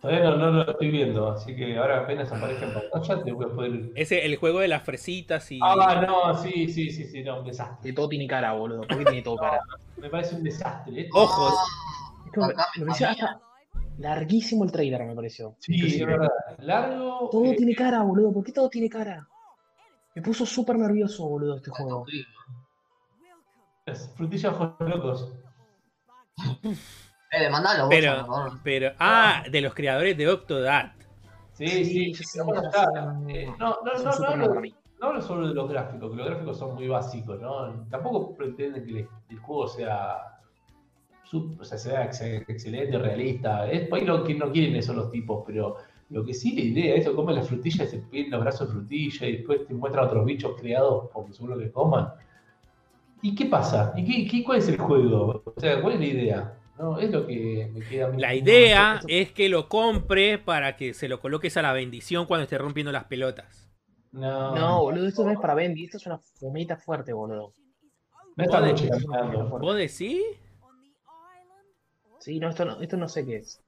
Todavía 0.00 0.22
no, 0.24 0.36
no 0.36 0.50
lo 0.64 0.70
estoy 0.70 0.90
viendo, 0.90 1.30
así 1.30 1.56
que 1.56 1.78
ahora 1.78 2.00
apenas 2.00 2.30
aparezca 2.30 2.66
en 2.66 2.74
pantalla 2.74 3.24
te 3.24 3.32
voy 3.32 3.46
a 3.46 3.48
poder. 3.54 3.90
Ese, 3.94 4.26
el 4.26 4.36
juego 4.36 4.60
de 4.60 4.68
las 4.68 4.82
fresitas 4.82 5.50
y... 5.50 5.58
Ah, 5.62 6.04
no, 6.06 6.34
sí, 6.36 6.68
sí, 6.68 6.90
sí, 6.90 7.04
sí, 7.06 7.24
no, 7.24 7.38
un 7.40 7.46
desastre. 7.46 7.88
Que 7.90 7.94
todo 7.94 8.10
tiene 8.10 8.26
cara, 8.26 8.52
boludo. 8.52 8.82
¿Por 8.82 8.98
qué 8.98 9.04
tiene 9.06 9.22
todo 9.22 9.36
cara? 9.36 9.60
Me 9.96 10.10
parece 10.10 10.34
un 10.34 10.42
desastre. 10.44 11.00
¿eh? 11.00 11.08
Ojos. 11.14 11.54
Esto 12.26 12.40
me, 12.42 12.48
me 12.48 12.86
pareció 12.86 13.08
hasta 13.08 13.40
larguísimo 13.98 14.64
el 14.64 14.72
trailer, 14.72 15.04
me 15.04 15.14
pareció. 15.14 15.56
Sí, 15.58 16.00
es 16.00 16.06
verdad. 16.06 16.28
Largo. 16.58 17.28
Todo 17.30 17.44
eh, 17.46 17.56
tiene 17.56 17.74
cara, 17.74 18.02
boludo. 18.02 18.32
¿Por 18.32 18.44
qué 18.44 18.52
todo 18.52 18.68
tiene 18.68 18.88
cara? 18.88 19.26
Me 20.14 20.22
puso 20.22 20.46
súper 20.46 20.76
nervioso, 20.78 21.26
boludo, 21.28 21.56
este 21.56 21.70
juego. 21.70 22.06
las 23.86 24.08
frutillas 24.16 24.52
ojos 24.54 24.74
locos. 24.80 25.32
Eh, 27.30 27.50
mandalo, 27.50 27.88
Pero, 27.88 28.16
por 28.18 28.26
favor. 28.26 28.60
pero... 28.62 28.92
Ah, 28.98 29.42
de 29.50 29.60
los 29.60 29.74
creadores 29.74 30.16
de 30.16 30.28
Octodad. 30.28 30.92
Sí, 31.52 31.66
Sí, 31.68 32.14
sí, 32.14 32.24
sí. 32.24 32.38
Eh, 33.28 33.46
no, 33.58 33.78
no, 33.84 33.92
no, 34.02 34.36
no, 34.36 34.54
no, 34.54 34.60
mí. 34.60 34.74
no 35.00 35.06
hablo 35.08 35.20
solo 35.20 35.48
de 35.48 35.54
los 35.54 35.68
gráficos, 35.68 36.10
que 36.10 36.16
los 36.16 36.26
gráficos 36.26 36.58
son 36.58 36.74
muy 36.74 36.88
básicos, 36.88 37.40
¿no? 37.40 37.86
Tampoco 37.90 38.34
pretenden 38.34 38.84
que 38.84 38.90
el, 39.00 39.08
el 39.28 39.38
juego 39.38 39.66
sea, 39.68 40.33
o 41.38 41.64
sea, 41.64 41.78
sea 41.78 42.04
ex- 42.04 42.20
excelente, 42.22 42.98
realista. 42.98 43.70
Es 43.70 43.88
por 43.88 43.98
ahí 43.98 44.04
lo 44.04 44.24
que 44.24 44.34
no 44.34 44.50
quieren 44.52 44.82
son 44.82 44.96
los 44.96 45.10
tipos, 45.10 45.44
pero 45.46 45.76
lo 46.10 46.24
que 46.24 46.34
sí 46.34 46.54
la 46.54 46.60
idea, 46.62 46.94
eso, 46.96 47.14
comen 47.16 47.36
las 47.36 47.48
frutillas, 47.48 47.90
se 47.90 47.98
piden 47.98 48.30
los 48.30 48.40
brazos 48.42 48.68
de 48.68 48.74
frutilla 48.74 49.26
y 49.26 49.36
después 49.38 49.66
te 49.66 49.74
muestran 49.74 50.06
otros 50.06 50.24
bichos 50.24 50.52
creados 50.60 51.08
porque 51.12 51.32
seguro 51.32 51.58
que 51.58 51.70
coman. 51.70 52.08
¿Y 53.22 53.34
qué 53.34 53.46
pasa? 53.46 53.92
¿Y 53.96 54.04
qué, 54.04 54.30
qué- 54.30 54.44
cuál 54.44 54.58
es 54.58 54.68
el 54.68 54.78
juego? 54.78 55.42
O 55.46 55.60
sea, 55.60 55.80
¿cuál 55.80 55.94
es 55.94 56.00
la 56.00 56.06
idea? 56.06 56.54
No, 56.78 56.98
es 56.98 57.10
lo 57.10 57.26
que 57.26 57.70
me 57.72 57.80
queda 57.80 58.06
a 58.06 58.08
mí. 58.10 58.20
La 58.20 58.34
idea 58.34 59.00
es 59.08 59.30
que 59.30 59.48
lo 59.48 59.68
compre 59.68 60.38
para 60.38 60.76
que 60.76 60.92
se 60.92 61.08
lo 61.08 61.20
coloques 61.20 61.56
a 61.56 61.62
la 61.62 61.72
bendición 61.72 62.26
cuando 62.26 62.42
esté 62.44 62.58
rompiendo 62.58 62.92
las 62.92 63.04
pelotas. 63.04 63.70
No, 64.12 64.54
No, 64.54 64.80
boludo, 64.82 65.06
esto 65.06 65.24
no 65.24 65.30
es 65.30 65.38
para 65.38 65.54
Bendy. 65.54 65.84
Esto 65.84 65.96
es 65.98 66.06
una 66.06 66.18
fumeta 66.18 66.76
fuerte, 66.76 67.12
boludo. 67.12 67.52
no 68.36 68.44
está 68.44 68.68
es 68.68 68.80
fumeta 68.80 68.98
fuerte. 69.46 69.58
¿Vos 69.60 69.76
decís? 69.76 70.20
Sí, 72.24 72.40
no 72.40 72.48
esto, 72.48 72.64
no, 72.64 72.80
esto 72.80 72.96
no 72.96 73.06
sé 73.06 73.26
qué 73.26 73.36
es. 73.36 73.62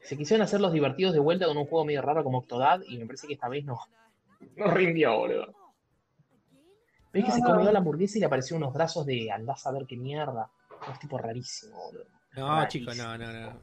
Se 0.00 0.16
quisieron 0.16 0.44
hacer 0.44 0.60
los 0.60 0.72
divertidos 0.72 1.12
de 1.12 1.18
vuelta 1.18 1.44
con 1.46 1.56
un 1.56 1.64
juego 1.66 1.84
medio 1.84 2.02
raro 2.02 2.22
como 2.22 2.38
Octodad 2.38 2.82
y 2.86 2.98
me 2.98 3.06
parece 3.06 3.26
que 3.26 3.32
esta 3.34 3.48
vez 3.48 3.64
no. 3.64 3.80
No 4.56 4.68
rindió, 4.68 5.16
boludo. 5.18 5.52
¿Ves 7.12 7.24
que 7.24 7.32
se 7.32 7.40
No, 7.40 7.48
no. 7.48 7.54
comió 7.54 7.72
la 7.72 7.78
hamburguesa 7.80 8.18
y 8.18 8.20
le 8.20 8.26
aparecieron 8.26 8.62
unos 8.62 8.74
brazos 8.74 9.04
de 9.06 9.32
andás 9.32 9.66
a 9.66 9.72
ver 9.72 9.86
qué 9.86 9.96
mierda? 9.96 10.48
Es 10.92 11.00
tipo 11.00 11.18
rarísimo, 11.18 11.76
boludo. 11.76 12.04
No, 12.36 12.48
Rarísimo. 12.60 12.68
chicos, 12.68 12.96
no, 12.96 13.18
no, 13.18 13.32
no. 13.32 13.60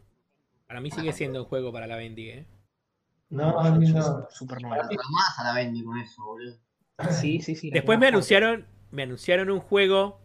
Para 0.68 0.82
mí 0.82 0.92
sigue 0.92 1.14
siendo 1.14 1.44
un 1.44 1.46
juego 1.48 1.72
para 1.72 1.88
la 1.88 1.96
Bendy, 1.96 2.32
¿eh? 2.32 2.46
No, 3.30 3.64
yo- 3.64 3.72
no, 3.76 3.80
no. 3.80 4.02
soy 4.04 4.24
Súper 4.32 4.62
nuevo. 4.62 4.84
Pero 4.90 5.04
más 5.10 5.40
a 5.40 5.44
la 5.46 5.54
Bendy 5.54 5.86
con 5.86 5.98
eso, 6.00 6.22
boludo. 6.26 6.58
Sí, 7.10 7.40
sí, 7.42 7.56
sí. 7.56 7.72
Después 7.72 7.98
me 7.98 8.08
anunciaron, 8.08 8.68
me 8.92 9.04
anunciaron 9.04 9.50
un 9.50 9.62
juego 9.62 10.20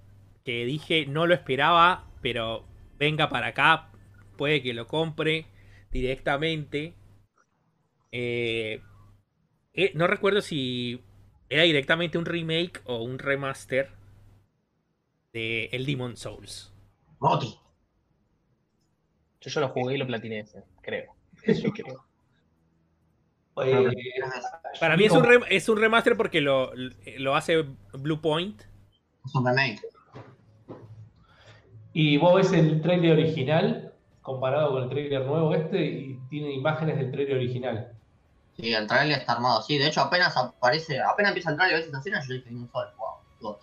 que 0.44 0.64
dije 0.64 1.06
no 1.06 1.26
lo 1.28 1.34
esperaba, 1.34 2.06
pero 2.20 2.64
venga 2.98 3.28
para 3.28 3.48
acá 3.48 3.90
puede 4.36 4.62
que 4.62 4.74
lo 4.74 4.86
compre 4.86 5.46
directamente. 5.90 6.94
Eh, 8.12 8.80
eh, 9.74 9.92
no 9.94 10.06
recuerdo 10.06 10.40
si 10.40 11.02
era 11.48 11.62
directamente 11.62 12.18
un 12.18 12.26
remake 12.26 12.80
o 12.84 13.02
un 13.02 13.18
remaster 13.18 13.90
de 15.32 15.66
el 15.72 15.86
Demon 15.86 16.16
Souls. 16.16 16.72
Goti. 17.20 17.50
Yo, 19.40 19.50
yo 19.50 19.60
lo 19.60 19.68
jugué 19.68 19.94
y 19.94 19.98
lo 19.98 20.06
platiné 20.06 20.40
ese, 20.40 20.64
creo. 20.82 21.14
Yo 21.62 21.70
creo. 21.72 22.04
Eh, 23.62 23.88
Para 24.80 24.96
mí 24.96 25.04
es 25.04 25.12
un, 25.12 25.24
rem- 25.24 25.46
es 25.48 25.68
un 25.68 25.78
remaster 25.78 26.16
porque 26.16 26.40
lo, 26.40 26.72
lo 27.18 27.34
hace 27.36 27.64
Blue 27.92 28.20
Point. 28.20 28.62
Es 29.24 29.34
un 29.34 29.46
remake. 29.46 29.80
Y 31.98 32.18
vos 32.18 32.34
ves 32.34 32.52
el 32.52 32.82
trailer 32.82 33.12
original 33.12 33.90
comparado 34.20 34.72
con 34.72 34.82
el 34.82 34.90
trailer 34.90 35.24
nuevo 35.24 35.54
este 35.54 35.82
y 35.82 36.20
tiene 36.28 36.52
imágenes 36.52 36.98
del 36.98 37.10
trailer 37.10 37.36
original. 37.38 37.90
Sí, 38.54 38.74
el 38.74 38.86
trailer 38.86 39.20
está 39.20 39.32
armado 39.32 39.60
así. 39.60 39.78
De 39.78 39.86
hecho, 39.86 40.02
apenas 40.02 40.36
aparece, 40.36 41.00
apenas 41.00 41.30
empieza 41.30 41.52
el 41.52 41.56
trailer 41.56 41.80
de 41.80 41.88
esa 41.88 41.98
escena, 41.98 42.20
yo 42.28 42.34
dije 42.34 42.50
un 42.54 42.70
sol. 42.70 42.86
Wow. 43.40 43.56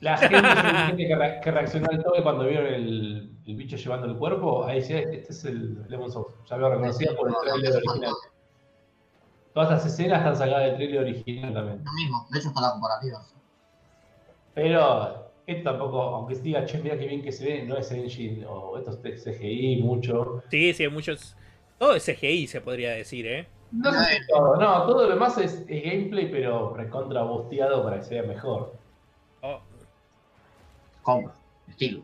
La 0.00 0.16
gente, 0.18 1.06
que, 1.06 1.14
re- 1.14 1.40
que 1.40 1.50
reaccionó 1.52 1.86
al 1.92 2.02
toque 2.02 2.20
cuando 2.20 2.46
vieron 2.46 2.66
el, 2.66 3.30
el 3.46 3.54
bicho 3.54 3.76
llevando 3.76 4.08
el 4.08 4.16
cuerpo, 4.16 4.64
ahí 4.66 4.80
decía, 4.80 4.98
este 4.98 5.32
es 5.32 5.44
el 5.44 5.88
Lemon 5.88 6.10
Souls. 6.10 6.34
Ya 6.50 6.56
lo 6.56 6.70
reconocía 6.70 7.14
por 7.16 7.28
el 7.28 7.34
trailer 7.44 7.76
original. 7.76 8.12
Todas 9.54 9.70
las 9.70 9.86
escenas 9.86 10.18
están 10.18 10.36
sacadas 10.36 10.64
del 10.66 10.76
trailer 10.78 11.00
original 11.02 11.54
también. 11.54 11.84
Lo 11.84 11.92
mismo, 11.92 12.26
de 12.28 12.38
hecho 12.40 12.48
está 12.48 12.60
la 12.60 12.72
comparativa. 12.72 13.22
Pero 14.54 15.27
esto 15.48 15.70
tampoco, 15.70 16.02
aunque 16.02 16.34
diga, 16.36 16.66
che, 16.66 16.78
mira 16.78 16.98
qué 16.98 17.06
bien 17.06 17.22
que 17.22 17.32
se 17.32 17.42
ve, 17.42 17.62
no 17.62 17.78
es 17.78 17.90
engine, 17.90 18.44
o 18.46 18.76
esto 18.76 18.90
es 19.02 19.24
CGI 19.24 19.80
mucho. 19.82 20.42
Sí, 20.50 20.74
sí, 20.74 20.82
hay 20.82 20.90
muchos. 20.90 21.34
Todo 21.78 21.94
es 21.94 22.04
CGI, 22.04 22.46
se 22.46 22.60
podría 22.60 22.90
decir, 22.92 23.26
¿eh? 23.26 23.46
No 23.72 23.90
sé 23.90 24.16
si 24.16 24.26
todo, 24.26 24.56
no, 24.56 24.86
todo 24.86 25.04
lo 25.04 25.08
demás 25.08 25.38
es, 25.38 25.64
es 25.66 25.84
gameplay, 25.84 26.30
pero 26.30 26.74
recontra 26.74 27.22
busteado 27.22 27.82
para 27.82 27.96
que 27.96 28.02
se 28.04 28.14
vea 28.14 28.24
mejor. 28.24 28.74
Oh, 29.40 29.60
estilo. 31.66 32.02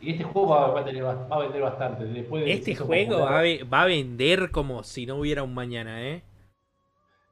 Y 0.00 0.12
este 0.12 0.24
juego 0.24 0.48
va, 0.48 0.68
va 0.68 0.80
a, 0.80 0.84
tener, 0.86 1.04
va 1.04 1.26
a 1.28 1.38
vender 1.40 1.60
bastante. 1.60 2.04
Después 2.04 2.46
de 2.46 2.52
este 2.52 2.74
juego 2.74 3.26
a, 3.26 3.42
va 3.42 3.82
a 3.82 3.86
vender 3.86 4.50
como 4.50 4.82
si 4.84 5.04
no 5.04 5.16
hubiera 5.16 5.42
un 5.42 5.52
mañana, 5.52 6.02
¿eh? 6.02 6.22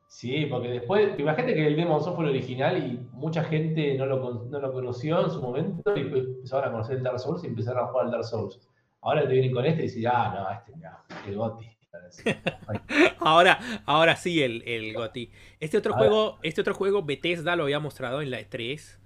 Sí, 0.08 0.46
porque 0.46 0.68
después, 0.68 1.18
imagínate 1.18 1.54
que 1.54 1.66
el 1.66 1.76
Demon 1.76 2.00
Souls 2.00 2.16
fue 2.16 2.24
el 2.24 2.30
original 2.30 2.78
y 2.78 2.98
mucha 3.12 3.44
gente 3.44 3.94
no 3.94 4.06
lo, 4.06 4.44
no 4.46 4.58
lo 4.58 4.72
conoció 4.72 5.22
en 5.24 5.30
su 5.30 5.40
momento 5.42 5.94
y 5.96 6.04
pues 6.04 6.24
empezaron 6.24 6.68
a 6.68 6.72
conocer 6.72 6.96
el 6.96 7.02
Dark 7.02 7.20
Souls 7.20 7.44
y 7.44 7.48
empezaron 7.48 7.84
a 7.84 7.88
jugar 7.88 8.06
al 8.06 8.12
Dark 8.12 8.24
Souls. 8.24 8.58
Ahora 9.02 9.22
te 9.28 9.32
vienen 9.34 9.52
con 9.52 9.64
este 9.66 9.82
y 9.82 9.84
dicen, 9.84 10.06
ah, 10.06 10.34
no, 10.34 10.50
este 10.58 10.72
no, 10.76 11.26
el 11.28 11.36
Goti. 11.36 11.66
Ahora, 13.20 13.58
ahora 13.86 14.14
sí 14.16 14.42
el, 14.42 14.62
el 14.66 14.92
GOTY. 14.94 15.30
Este 15.58 15.76
otro 15.78 15.94
Ahora- 15.94 16.08
juego, 16.08 16.38
este 16.42 16.60
otro 16.60 16.74
juego 16.74 17.02
Bethesda 17.02 17.56
lo 17.56 17.64
había 17.64 17.80
mostrado 17.80 18.22
en 18.22 18.30
la 18.30 18.40
E3. 18.40 18.98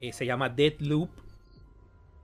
eh, 0.00 0.12
se 0.12 0.26
llama 0.26 0.48
Deadloop. 0.48 1.10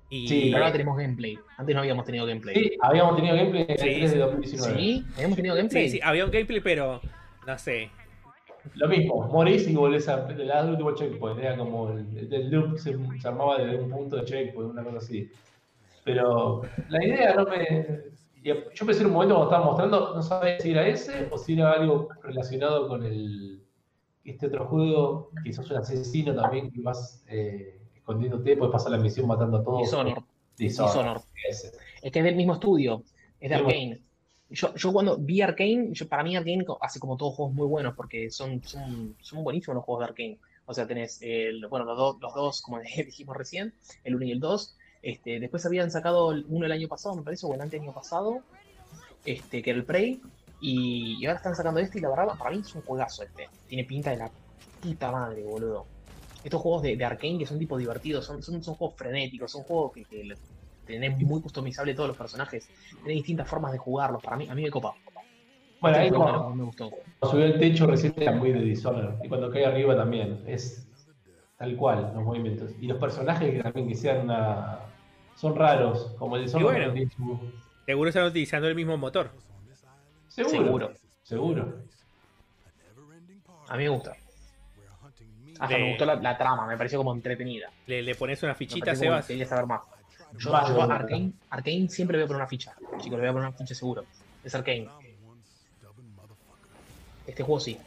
Y 0.09 0.28
Sí, 0.28 0.55
ahora 0.55 0.73
tenemos 0.73 0.97
gameplay. 0.97 1.36
Antes 1.59 1.74
no 1.74 1.81
habíamos 1.81 2.05
tenido 2.05 2.24
gameplay. 2.27 2.55
Sí, 2.55 2.70
habíamos 2.81 3.16
tenido 3.16 3.35
gameplay 3.36 3.62
en 3.65 3.70
el 3.70 3.78
Sí, 3.78 3.85
3 3.85 4.11
sí. 4.11 4.16
de 4.16 4.23
2019. 4.24 4.78
¿Sí? 4.78 5.05
¿Habíamos 5.16 5.36
tenido 5.36 5.55
gameplay? 5.57 5.85
sí, 5.85 5.90
sí, 5.97 6.01
había 6.03 6.24
un 6.24 6.31
gameplay, 6.31 6.61
pero 6.61 7.01
no 7.47 7.59
sé. 7.59 7.90
Lo 8.74 8.88
mismo, 8.88 9.28
morís 9.28 9.68
y 9.68 9.74
volvés 9.74 10.09
a 10.09 10.26
al 10.26 10.70
último 10.70 10.94
checkpoint. 10.94 11.38
Era 11.38 11.56
como 11.56 11.90
el, 11.90 12.32
el 12.32 12.51
loop 12.51 12.78
se, 12.78 12.97
se 13.20 13.28
armaba 13.28 13.59
desde 13.59 13.82
un 13.82 13.90
punto 13.90 14.16
de 14.16 14.24
checkpoint, 14.24 14.72
una 14.72 14.84
cosa 14.84 14.98
así. 14.98 15.30
Pero 16.05 16.62
la 16.88 17.05
idea 17.05 17.34
no 17.34 17.44
me. 17.47 18.16
Yo 18.43 18.86
pensé 18.86 19.01
en 19.01 19.09
un 19.09 19.14
momento 19.14 19.34
cuando 19.34 19.51
estaba 19.51 19.64
mostrando, 19.64 20.14
no 20.14 20.22
sabía 20.22 20.60
si 20.60 20.70
era 20.70 20.86
ese 20.86 21.28
o 21.32 21.38
si 21.38 21.55
era 21.55 21.72
algo 21.72 22.09
relacionado 22.22 22.86
con 22.86 23.05
el 23.05 23.60
este 24.24 24.47
otro 24.47 24.66
juego, 24.66 25.30
que 25.43 25.52
sos 25.52 25.70
un 25.70 25.78
asesino 25.78 26.34
también, 26.34 26.70
que 26.70 26.80
vas 26.80 27.24
eh, 27.28 27.80
escondiéndote, 27.94 28.56
puedes 28.56 28.72
pasar 28.72 28.93
la 28.93 28.98
misión 28.98 29.26
matando 29.26 29.59
a 29.59 29.64
todos. 29.64 29.82
Dishonored. 29.82 30.22
Dishonored. 30.56 31.22
ese. 31.48 31.72
Es 32.02 32.12
que 32.12 32.18
es 32.20 32.24
del 32.24 32.36
mismo 32.36 32.55
estudio. 32.55 33.02
Es 33.40 33.51
de 33.51 33.56
Arkane. 33.56 34.05
Yo, 34.48 34.74
yo 34.74 34.93
cuando 34.93 35.16
vi 35.16 35.43
Arkane, 35.43 35.89
yo, 35.93 36.09
para 36.09 36.23
mí 36.23 36.36
Arkane 36.36 36.64
hace 36.81 37.01
como 37.01 37.16
todos 37.16 37.35
juegos 37.35 37.55
muy 37.55 37.66
buenos 37.66 37.94
porque 37.97 38.31
son, 38.31 38.62
son, 38.62 39.16
son 39.20 39.43
buenísimos 39.43 39.74
los 39.74 39.85
juegos 39.85 40.01
de 40.01 40.10
Arkane. 40.10 40.39
O 40.66 40.74
sea, 40.74 40.86
tenés 40.86 41.20
el, 41.23 41.66
bueno, 41.68 41.85
los, 41.85 41.97
dos 41.97 42.16
los 42.20 42.35
dos, 42.35 42.62
como 42.62 42.81
dijimos 42.97 43.36
recién, 43.36 43.74
el 44.05 44.16
1 44.16 44.24
y 44.24 44.32
el 44.32 44.40
2. 44.40 44.77
Este, 45.02 45.39
después 45.39 45.64
habían 45.66 45.90
sacado 45.90 46.28
uno 46.48 46.66
el 46.66 46.73
año 46.73 46.89
pasado, 46.89 47.14
me 47.14 47.23
parece, 47.23 47.47
o 47.47 47.55
el 47.55 47.60
año 47.60 47.93
pasado, 47.93 48.40
este, 49.24 49.62
que 49.62 49.70
era 49.70 49.78
el 49.78 49.85
Prey. 49.85 50.20
Y, 50.60 51.24
ahora 51.27 51.36
están 51.36 51.55
sacando 51.55 51.81
este 51.81 51.98
y 51.98 52.02
la 52.02 52.09
verdad, 52.09 52.28
para 52.39 52.51
mí 52.51 52.60
es 52.60 52.74
un 52.74 52.82
juegazo 52.82 53.23
este. 53.23 53.48
Tiene 53.68 53.85
pinta 53.85 54.10
de 54.10 54.16
la 54.16 54.31
puta 54.81 55.12
madre, 55.12 55.43
boludo. 55.44 55.86
Estos 56.43 56.60
juegos 56.60 56.82
de, 56.82 56.97
de 56.97 57.05
Arkane 57.05 57.39
que 57.39 57.47
son 57.47 57.59
tipo 57.59 57.77
divertidos, 57.77 58.24
son, 58.24 58.43
son, 58.43 58.62
son 58.62 58.74
juegos 58.74 58.97
frenéticos, 58.97 59.51
son 59.51 59.62
juegos 59.64 59.93
que, 59.93 60.35
tenés 60.86 61.18
muy 61.18 61.40
customizable 61.42 61.94
todos 61.94 62.08
los 62.08 62.16
personajes, 62.16 62.68
tenés 63.02 63.16
distintas 63.16 63.48
formas 63.48 63.72
de 63.72 63.78
jugarlos, 63.78 64.22
para 64.22 64.36
mí, 64.36 64.48
a 64.48 64.54
mí 64.54 64.62
me 64.62 64.70
copa. 64.70 64.94
Bueno, 65.80 65.98
ahí 65.98 66.10
cuando 66.10 66.50
me 66.54 66.64
gustó. 66.64 66.90
subió 67.22 67.44
el 67.44 67.58
techo 67.58 67.86
recién 67.86 68.14
era 68.16 68.32
muy 68.32 68.50
de 68.52 68.60
Dishonored. 68.60 69.22
Y 69.22 69.28
cuando 69.28 69.50
cae 69.50 69.66
arriba 69.66 69.94
también. 69.94 70.42
Es 70.46 70.88
tal 71.58 71.76
cual 71.76 72.12
los 72.14 72.24
movimientos. 72.24 72.72
Y 72.80 72.86
los 72.86 72.96
personajes 72.98 73.52
que 73.52 73.62
también 73.62 73.86
que 73.86 73.94
sean 73.94 74.22
una. 74.22 74.78
Son 75.36 75.54
raros, 75.54 76.14
como 76.18 76.36
el 76.36 76.44
Dishonored. 76.44 76.92
bueno. 77.18 77.40
Seguro 77.84 78.08
están 78.08 78.24
utilizando 78.24 78.66
el 78.68 78.74
mismo 78.74 78.96
motor. 78.96 79.30
Seguro. 80.28 80.56
Seguro. 80.64 80.92
Seguro. 81.22 81.74
A 83.68 83.76
mí 83.76 83.82
me 83.84 83.88
gusta. 83.90 84.16
Hasta 85.58 85.74
De- 85.76 85.82
me 85.82 85.88
gustó 85.90 86.04
la, 86.06 86.16
la 86.16 86.36
trama, 86.38 86.66
me 86.66 86.76
pareció 86.76 86.98
como 86.98 87.14
entretenida. 87.14 87.70
Le, 87.86 88.02
le 88.02 88.14
pones 88.14 88.42
una 88.42 88.54
fichita, 88.54 88.94
Sebas. 88.94 89.26
que 89.26 89.34
Quería 89.34 89.46
saber 89.46 89.66
más. 89.66 89.82
Yo, 90.38 90.50
Más 90.52 90.68
yo 90.68 90.74
de- 90.86 90.92
Arkane, 90.94 91.32
Arkane 91.50 91.88
siempre 91.88 92.16
le 92.18 92.22
voy 92.22 92.26
a 92.26 92.28
poner 92.28 92.40
una 92.42 92.48
ficha. 92.48 92.74
Chicos, 92.98 93.10
le 93.12 93.16
voy 93.18 93.26
a 93.28 93.32
poner 93.32 93.48
una 93.48 93.56
ficha 93.56 93.74
seguro. 93.74 94.04
Es 94.44 94.54
Arkane. 94.54 94.88
Este 97.26 97.42
juego 97.42 97.58
sí. 97.60 97.78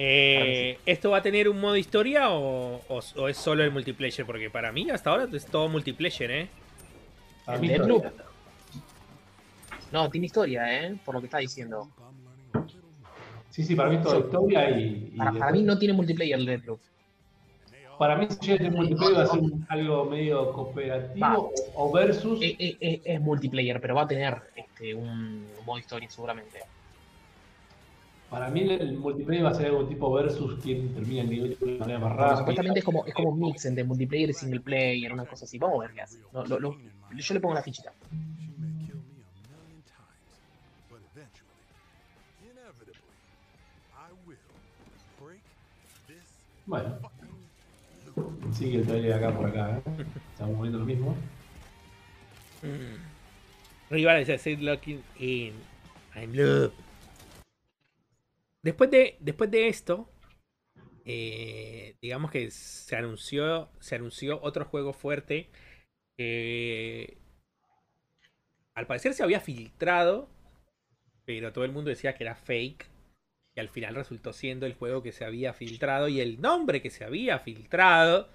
Eh, 0.00 0.78
¿Esto 0.86 1.10
va 1.10 1.18
a 1.18 1.22
tener 1.22 1.48
un 1.48 1.58
modo 1.60 1.76
historia 1.76 2.30
o, 2.30 2.80
o- 2.88 3.00
o 3.16 3.28
es 3.28 3.36
solo 3.36 3.64
el 3.64 3.72
multiplayer? 3.72 4.24
Porque 4.24 4.48
para 4.50 4.70
mí 4.70 4.88
hasta 4.90 5.10
ahora 5.10 5.26
es 5.32 5.46
todo 5.46 5.68
multiplayer, 5.68 6.30
¿eh? 6.30 6.48
Todavía- 7.78 8.12
No, 9.90 10.08
tiene 10.10 10.26
historia, 10.26 10.84
¿eh? 10.86 10.96
Por 11.04 11.14
lo 11.14 11.20
que 11.20 11.26
está 11.26 11.38
diciendo. 11.38 11.88
Sí, 13.50 13.64
sí, 13.64 13.74
para 13.74 13.88
mí 13.88 13.96
es 13.96 14.02
toda 14.02 14.18
historia 14.20 14.70
y. 14.70 15.10
y 15.14 15.16
Para, 15.18 15.32
para 15.32 15.50
mí 15.52 15.62
no 15.62 15.76
tiene 15.78 15.94
multiplayer 15.94 16.38
el 16.38 16.46
Deathloop. 16.46 16.80
Para 17.98 18.16
mí, 18.16 18.26
si 18.40 18.52
a 18.52 18.56
tener 18.56 18.72
multiplayer, 18.72 19.16
va 19.18 19.22
a 19.22 19.26
ser 19.26 19.40
algo 19.68 20.04
medio 20.04 20.52
cooperativo 20.52 21.26
Va. 21.26 21.36
o- 21.74 21.92
versus. 21.92 22.40
Es, 22.42 22.54
es- 22.58 22.76
es- 22.80 23.00
es 23.04 23.20
multiplayer, 23.20 23.80
pero 23.80 23.94
va 23.96 24.02
a 24.02 24.06
tener 24.06 24.42
este, 24.54 24.94
un, 24.94 25.46
un 25.58 25.64
modo 25.66 25.78
historia 25.78 26.08
seguramente. 26.10 26.60
Para 28.30 28.50
mí, 28.50 28.60
el 28.60 28.98
multiplayer 28.98 29.44
va 29.44 29.50
a 29.50 29.54
ser 29.54 29.66
algo 29.66 29.86
tipo 29.86 30.12
versus 30.12 30.62
quien 30.62 30.92
termina 30.94 31.22
el 31.22 31.30
nivel 31.30 31.58
de 31.58 31.64
una 31.64 31.78
manera 31.78 31.98
más 31.98 32.12
rápida. 32.16 32.36
supuestamente 32.38 32.78
es 32.80 32.84
como, 32.84 33.06
es 33.06 33.14
como 33.14 33.30
un 33.30 33.40
mix 33.40 33.64
entre 33.64 33.84
multiplayer 33.84 34.30
y 34.30 34.34
single 34.34 34.60
player, 34.60 35.12
una 35.12 35.24
cosa 35.24 35.44
así. 35.46 35.58
Vamos 35.58 35.78
a 35.78 35.86
ver 35.86 35.94
qué 35.94 36.02
hace. 36.02 36.18
No, 36.32 36.44
lo- 36.44 36.60
lo- 36.60 36.76
yo 37.16 37.34
le 37.34 37.40
pongo 37.40 37.54
la 37.54 37.62
fichita. 37.62 37.92
Bueno. 46.66 46.98
Sigue 48.52 48.78
el 48.78 48.86
trailer 48.86 49.12
acá 49.12 49.36
por 49.36 49.46
acá, 49.46 49.78
¿eh? 49.78 50.04
Estamos 50.32 50.60
viendo 50.60 50.78
lo 50.78 50.84
mismo. 50.84 51.16
Mm. 52.62 53.90
Rival 53.90 54.18
dice 54.18 54.38
"Sit 54.38 54.60
looking 54.60 55.02
in 55.18 55.54
I'm 56.14 56.34
love. 56.34 56.72
Después 58.62 58.90
de, 58.90 59.16
después 59.20 59.50
de 59.50 59.68
esto, 59.68 60.10
eh, 61.04 61.96
digamos 62.02 62.30
que 62.30 62.50
se 62.50 62.96
anunció, 62.96 63.70
se 63.80 63.94
anunció 63.94 64.40
otro 64.42 64.64
juego 64.64 64.92
fuerte. 64.92 65.48
que 66.16 67.16
al 68.74 68.86
parecer 68.86 69.14
se 69.14 69.22
había 69.22 69.40
filtrado, 69.40 70.28
pero 71.24 71.52
todo 71.52 71.64
el 71.64 71.72
mundo 71.72 71.90
decía 71.90 72.14
que 72.14 72.24
era 72.24 72.34
fake. 72.34 72.86
Y 73.58 73.60
al 73.60 73.70
final 73.70 73.96
resultó 73.96 74.32
siendo 74.32 74.66
el 74.66 74.74
juego 74.76 75.02
que 75.02 75.10
se 75.10 75.24
había 75.24 75.52
filtrado 75.52 76.06
y 76.06 76.20
el 76.20 76.40
nombre 76.40 76.80
que 76.80 76.90
se 76.90 77.02
había 77.04 77.40
filtrado 77.40 78.28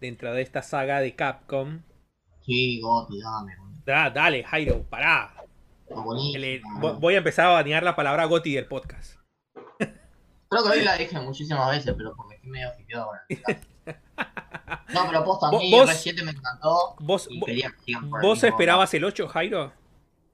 dentro 0.00 0.32
de 0.34 0.42
esta 0.42 0.62
saga 0.62 0.98
de 0.98 1.14
Capcom. 1.14 1.82
Sí, 2.40 2.80
Goti, 2.80 3.20
dame. 3.20 3.52
Da- 3.86 4.10
dale, 4.10 4.42
Jairo, 4.42 4.82
pará. 4.82 5.32
Le- 6.36 6.60
voy 6.98 7.14
a 7.14 7.18
empezar 7.18 7.46
a 7.46 7.50
banear 7.50 7.84
la 7.84 7.94
palabra 7.94 8.24
Goti 8.24 8.52
del 8.52 8.66
podcast. 8.66 9.20
Creo 9.78 10.64
que 10.64 10.70
hoy 10.70 10.82
la 10.82 10.96
dije 10.96 11.20
muchísimas 11.20 11.70
veces, 11.70 11.94
pero 11.96 12.12
porque 12.16 12.34
estoy 12.34 12.50
medio 12.50 12.72
fideado 12.72 13.04
ahora. 13.04 13.22
No, 14.92 15.06
pero 15.08 15.24
posta, 15.24 15.46
a 15.46 15.50
Vos- 15.52 15.62
mí 15.62 15.70
vos- 15.70 15.88
R7 15.88 16.24
me 16.24 16.32
encantó. 16.32 16.96
¿Vos, 16.98 17.28
Y 17.30 17.38
vos, 17.38 17.46
quería 17.46 17.70
que 17.70 17.78
sigan 17.84 18.10
por 18.10 18.20
el 18.20 18.26
vos 18.26 18.36
mismo 18.42 18.48
esperabas 18.48 18.92
el 18.94 19.04
8, 19.04 19.28
Jairo? 19.28 19.72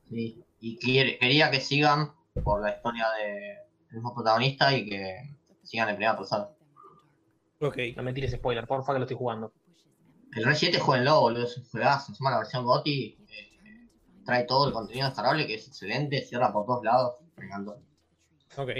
Sí. 0.08 0.42
Y 0.60 0.78
quería 1.18 1.50
que 1.50 1.60
sigan 1.60 2.12
por 2.42 2.62
la 2.62 2.70
historia 2.70 3.06
de 3.18 3.69
mismo 3.92 4.14
protagonista 4.14 4.74
y 4.76 4.88
que 4.88 5.36
sigan 5.62 5.88
en 5.88 5.96
primera 5.96 6.16
persona. 6.16 6.48
Ok. 7.60 7.76
No 7.96 8.02
me 8.02 8.12
tires 8.12 8.32
spoiler, 8.32 8.66
porfa 8.66 8.92
que 8.92 8.98
lo 8.98 9.04
estoy 9.04 9.16
jugando. 9.16 9.52
El 10.36 10.44
R7 10.46 10.78
jueguenlo, 10.78 11.20
boludo, 11.20 11.44
es 11.44 11.56
un 11.58 11.64
juegazo. 11.64 12.12
Encima 12.12 12.30
la 12.30 12.38
versión 12.38 12.64
GOTI 12.64 13.18
eh, 13.28 13.88
trae 14.24 14.44
todo 14.44 14.66
el 14.68 14.72
contenido 14.72 15.06
descargable 15.06 15.46
que 15.46 15.54
es 15.54 15.66
excelente, 15.68 16.22
cierra 16.22 16.52
por 16.52 16.64
todos 16.66 16.84
lados. 16.84 17.14
Me 17.36 17.46
encantó. 17.46 17.78
Ok. 18.56 18.70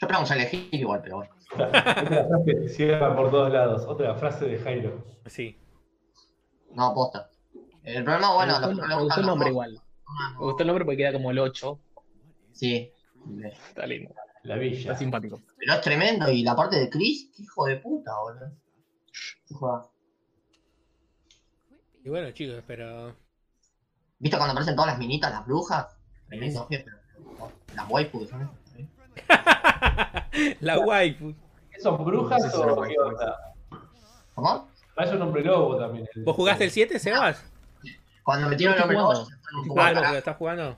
Yo 0.00 0.18
un 0.18 0.26
Silent 0.26 0.52
Hill 0.52 0.68
igual, 0.72 1.00
pero 1.02 1.16
bueno. 1.16 1.34
Otra 1.54 2.24
frase 2.28 2.68
cierra 2.68 3.14
por 3.14 3.30
todos 3.30 3.52
lados. 3.52 3.84
Otra 3.86 4.14
frase 4.14 4.46
de 4.46 4.58
Jairo. 4.58 5.04
Sí. 5.26 5.56
No, 6.72 6.92
posta. 6.94 7.30
El 7.84 8.04
problema, 8.04 8.34
bueno, 8.34 8.60
me 8.60 8.66
gustó, 8.68 8.86
me 8.86 8.94
gustó 9.02 9.20
el 9.20 9.26
nombre 9.26 9.50
juegos- 9.50 9.68
igual. 9.68 9.82
Me 10.38 10.44
gustó 10.44 10.62
el 10.62 10.66
nombre 10.68 10.84
porque 10.84 10.96
queda 10.96 11.12
como 11.12 11.30
el 11.30 11.38
8. 11.38 11.78
Sí. 12.52 12.92
Está 13.68 13.86
lindo, 13.86 14.14
La 14.42 14.56
villa. 14.56 14.78
está 14.78 14.96
simpático. 14.96 15.40
Pero 15.58 15.74
es 15.74 15.80
tremendo. 15.80 16.30
Y 16.30 16.42
la 16.42 16.54
parte 16.56 16.78
de 16.78 16.90
Chris, 16.90 17.30
qué 17.36 17.42
hijo 17.42 17.66
de 17.66 17.76
puta, 17.76 18.10
boludo. 18.20 18.52
Y 22.04 22.08
bueno, 22.08 22.30
chicos, 22.32 22.62
pero. 22.66 23.14
¿Viste 24.18 24.36
cuando 24.36 24.52
aparecen 24.52 24.74
todas 24.76 24.90
las 24.92 24.98
minitas, 24.98 25.30
las 25.30 25.46
brujas? 25.46 25.86
Tremendo 26.28 26.66
jefe. 26.68 26.90
Las 27.74 27.90
waifu 27.90 28.20
que 28.20 28.26
son. 28.26 28.50
¿sí? 28.76 28.88
La 30.60 30.78
waifu. 30.80 31.34
¿Son 31.80 32.04
brujas 32.04 32.54
o 32.54 32.82
qué 32.82 32.94
onda? 32.98 33.54
¿Cómo? 34.34 34.68
Un 34.96 35.22
hombre 35.22 35.42
lobo 35.42 35.76
también. 35.78 36.08
el- 36.14 36.24
¿Vos 36.24 36.36
jugaste 36.36 36.64
el 36.64 36.70
7, 36.70 36.98
Sebas? 36.98 37.44
Cuando 38.22 38.48
metieron 38.48 38.76
el 38.76 38.82
jugando. 38.82 39.26
lobo, 39.66 39.80
Ah, 39.80 40.16
estás 40.18 40.36
jugando. 40.36 40.76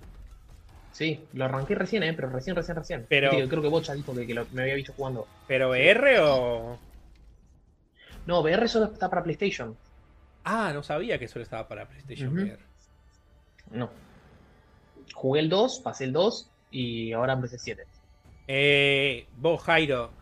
Sí, 0.94 1.24
lo 1.32 1.44
arranqué 1.46 1.74
recién, 1.74 2.04
eh, 2.04 2.12
pero 2.14 2.28
recién, 2.30 2.54
recién, 2.54 2.76
recién. 2.76 3.06
Pero- 3.08 3.30
creo 3.48 3.60
que 3.62 3.68
Bocha 3.68 3.94
dijo 3.94 4.14
que, 4.14 4.28
que 4.28 4.32
lo- 4.34 4.46
me 4.52 4.62
había 4.62 4.76
visto 4.76 4.92
jugando. 4.92 5.26
¿Pero 5.48 5.70
VR 5.70 6.20
o.? 6.20 6.78
No, 8.26 8.40
VR 8.42 8.68
solo 8.68 8.86
está 8.92 9.10
para 9.10 9.24
PlayStation. 9.24 9.76
Ah, 10.44 10.70
no 10.72 10.84
sabía 10.84 11.18
que 11.18 11.26
solo 11.26 11.42
estaba 11.42 11.66
para 11.66 11.86
PlayStation 11.88 12.28
Ujú. 12.28 12.42
VR. 12.46 12.58
No. 13.72 13.90
Jugué 15.14 15.40
el 15.40 15.48
2, 15.48 15.80
pasé 15.80 16.04
el 16.04 16.12
2 16.12 16.48
y 16.70 17.12
ahora 17.12 17.32
empecé 17.32 17.56
el 17.56 17.60
7. 17.60 17.86
Eh, 18.46 19.26
vos, 19.36 19.60
Jairo, 19.64 20.12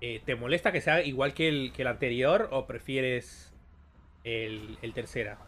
eh, 0.00 0.20
¿te 0.24 0.34
molesta 0.34 0.72
que 0.72 0.80
sea 0.80 1.00
igual 1.02 1.32
que 1.32 1.48
el, 1.48 1.72
que 1.72 1.82
el 1.82 1.88
anterior 1.88 2.48
o 2.50 2.66
prefieres 2.66 3.52
el, 4.24 4.78
el 4.82 4.92
tercera? 4.94 5.38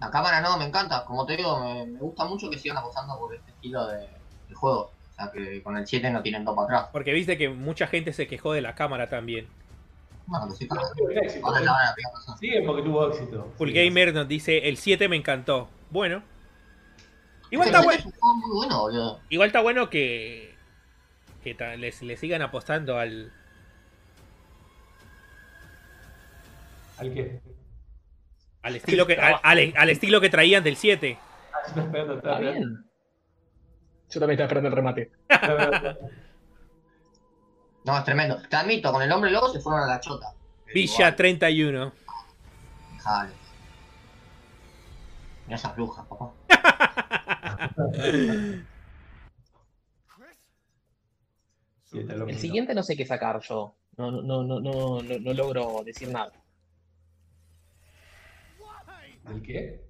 La 0.00 0.10
cámara 0.10 0.40
no, 0.40 0.58
me 0.58 0.66
encanta. 0.66 1.04
Como 1.04 1.24
te 1.24 1.36
digo, 1.36 1.58
me, 1.60 1.86
me 1.86 1.98
gusta 1.98 2.24
mucho 2.24 2.50
que 2.50 2.58
sigan 2.58 2.78
apostando 2.78 3.18
por 3.18 3.34
este 3.34 3.50
estilo 3.50 3.86
de, 3.86 4.08
de 4.48 4.54
juego. 4.54 4.90
O 5.12 5.14
sea, 5.16 5.30
que 5.32 5.62
con 5.62 5.76
el 5.76 5.86
7 5.86 6.10
no 6.10 6.22
tienen 6.22 6.44
topa 6.44 6.64
atrás. 6.64 6.88
Porque 6.92 7.12
viste 7.12 7.38
que 7.38 7.48
mucha 7.48 7.86
gente 7.86 8.12
se 8.12 8.26
quejó 8.26 8.52
de 8.52 8.60
la 8.60 8.74
cámara 8.74 9.08
también. 9.08 9.48
Bueno, 10.26 10.50
sí, 10.54 10.66
claro. 10.66 10.88
éxito, 11.10 11.56
¿eh? 11.56 11.64
la 11.64 11.94
porque 12.66 12.82
tuvo 12.82 13.08
éxito. 13.08 13.52
Full 13.56 13.68
Sí. 13.68 13.74
Gamer 13.74 14.12
nos 14.12 14.28
dice, 14.28 14.68
el 14.68 14.76
7 14.76 15.08
me 15.08 15.16
encantó. 15.16 15.68
Bueno. 15.90 16.22
Igual 17.50 17.68
está, 17.68 17.80
7 17.82 18.12
bueno, 18.52 18.82
bueno, 18.82 19.20
igual 19.28 19.46
está 19.46 19.60
bueno 19.60 19.88
que, 19.88 20.54
que 21.44 21.54
les, 21.78 22.02
le 22.02 22.16
sigan 22.16 22.42
apostando 22.42 22.98
al... 22.98 23.32
¿Al 26.98 27.14
qué? 27.14 27.40
Al 28.66 28.74
estilo 28.74 29.06
que, 29.06 29.14
al, 29.14 29.38
al- 29.44 29.74
al 29.76 29.90
estilo 29.90 30.20
que 30.20 30.28
traían 30.28 30.64
del 30.64 30.76
7. 30.76 31.16
Ah, 31.20 31.58
estoy 31.68 31.84
esperando, 31.84 32.14
Está 32.16 32.38
bien. 32.40 32.84
Yo 34.10 34.20
también 34.20 34.40
estaba 34.40 34.46
esperando 34.46 34.68
el 34.68 34.74
remate. 34.74 35.10
No, 37.84 37.96
es 37.98 38.04
tremendo. 38.04 38.42
Te 38.48 38.56
admito, 38.56 38.90
con 38.92 39.02
el 39.02 39.12
hombre 39.12 39.30
lobo 39.30 39.48
se 39.52 39.60
fueron 39.60 39.82
a 39.84 39.86
la 39.86 40.00
chota. 40.00 40.32
Villa 40.74 40.94
igual, 40.94 41.14
31. 41.16 41.92
dejale. 42.94 43.32
Mira 45.46 45.56
esas 45.56 45.76
brujas, 45.76 46.04
papá. 46.06 46.32
El 51.92 52.38
siguiente 52.38 52.74
no 52.74 52.82
sé 52.82 52.96
qué 52.96 53.06
sacar 53.06 53.40
yo. 53.40 53.74
No, 53.96 54.10
no, 54.10 54.22
no, 54.22 54.42
no, 54.42 54.60
no, 54.60 55.02
no, 55.02 55.18
no 55.20 55.32
logro 55.34 55.82
decir 55.84 56.08
nada. 56.08 56.32
¿El 59.26 59.42
qué? 59.42 59.80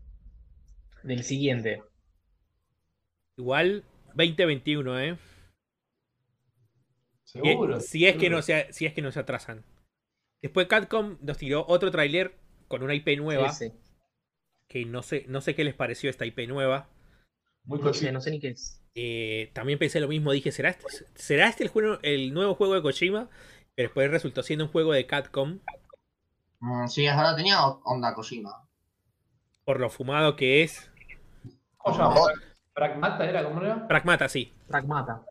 Del 1.02 1.22
siguiente. 1.22 1.82
Igual 3.36 3.84
2021, 4.14 5.00
¿eh? 5.00 5.18
Seguro. 7.24 7.80
Si 7.80 8.06
es, 8.06 8.16
que 8.16 8.30
no 8.30 8.40
se, 8.42 8.72
si 8.72 8.86
es 8.86 8.94
que 8.94 9.02
no 9.02 9.12
se 9.12 9.20
atrasan. 9.20 9.64
Después 10.42 10.66
Capcom 10.68 11.18
nos 11.20 11.38
tiró 11.38 11.64
otro 11.68 11.90
tráiler 11.90 12.36
con 12.68 12.82
una 12.82 12.94
IP 12.94 13.18
nueva. 13.18 13.48
Ese. 13.48 13.74
Que 14.68 14.84
no 14.84 15.02
sé, 15.02 15.24
no 15.28 15.40
sé 15.40 15.54
qué 15.54 15.64
les 15.64 15.74
pareció 15.74 16.08
esta 16.08 16.24
IP 16.24 16.48
nueva. 16.48 16.88
Muy 17.64 17.80
No 17.80 17.92
sé, 17.92 18.12
no 18.12 18.20
sé 18.20 18.30
ni 18.30 18.40
qué 18.40 18.48
es. 18.48 18.82
Eh, 18.94 19.50
también 19.52 19.78
pensé 19.78 20.00
lo 20.00 20.08
mismo, 20.08 20.32
dije, 20.32 20.52
¿será 20.52 20.70
este, 20.70 20.84
¿será 21.14 21.48
este 21.48 21.64
el, 21.64 21.68
juego, 21.70 21.98
el 22.02 22.32
nuevo 22.32 22.54
juego 22.54 22.74
de 22.74 22.82
Kojima? 22.82 23.28
Pero 23.74 23.88
después 23.88 24.10
resultó 24.10 24.42
siendo 24.42 24.64
un 24.64 24.70
juego 24.70 24.92
de 24.92 25.06
Capcom, 25.06 25.60
Mm, 26.60 26.86
sí, 26.88 27.06
es 27.06 27.16
verdad, 27.16 27.36
tenía 27.36 27.64
onda 27.66 28.14
Kojima. 28.14 28.65
Por 29.66 29.80
lo 29.80 29.90
fumado 29.90 30.36
que 30.36 30.62
es. 30.62 30.90
¿Cómo 31.76 31.94
se 31.96 32.02
llama? 32.02 32.14
¿Pragmata 32.72 33.28
era? 33.28 33.44
¿Cómo 33.44 33.60
era? 33.60 33.86
Pragmata, 33.88 34.28
sí. 34.28 34.52
Pragmata. 34.68 35.22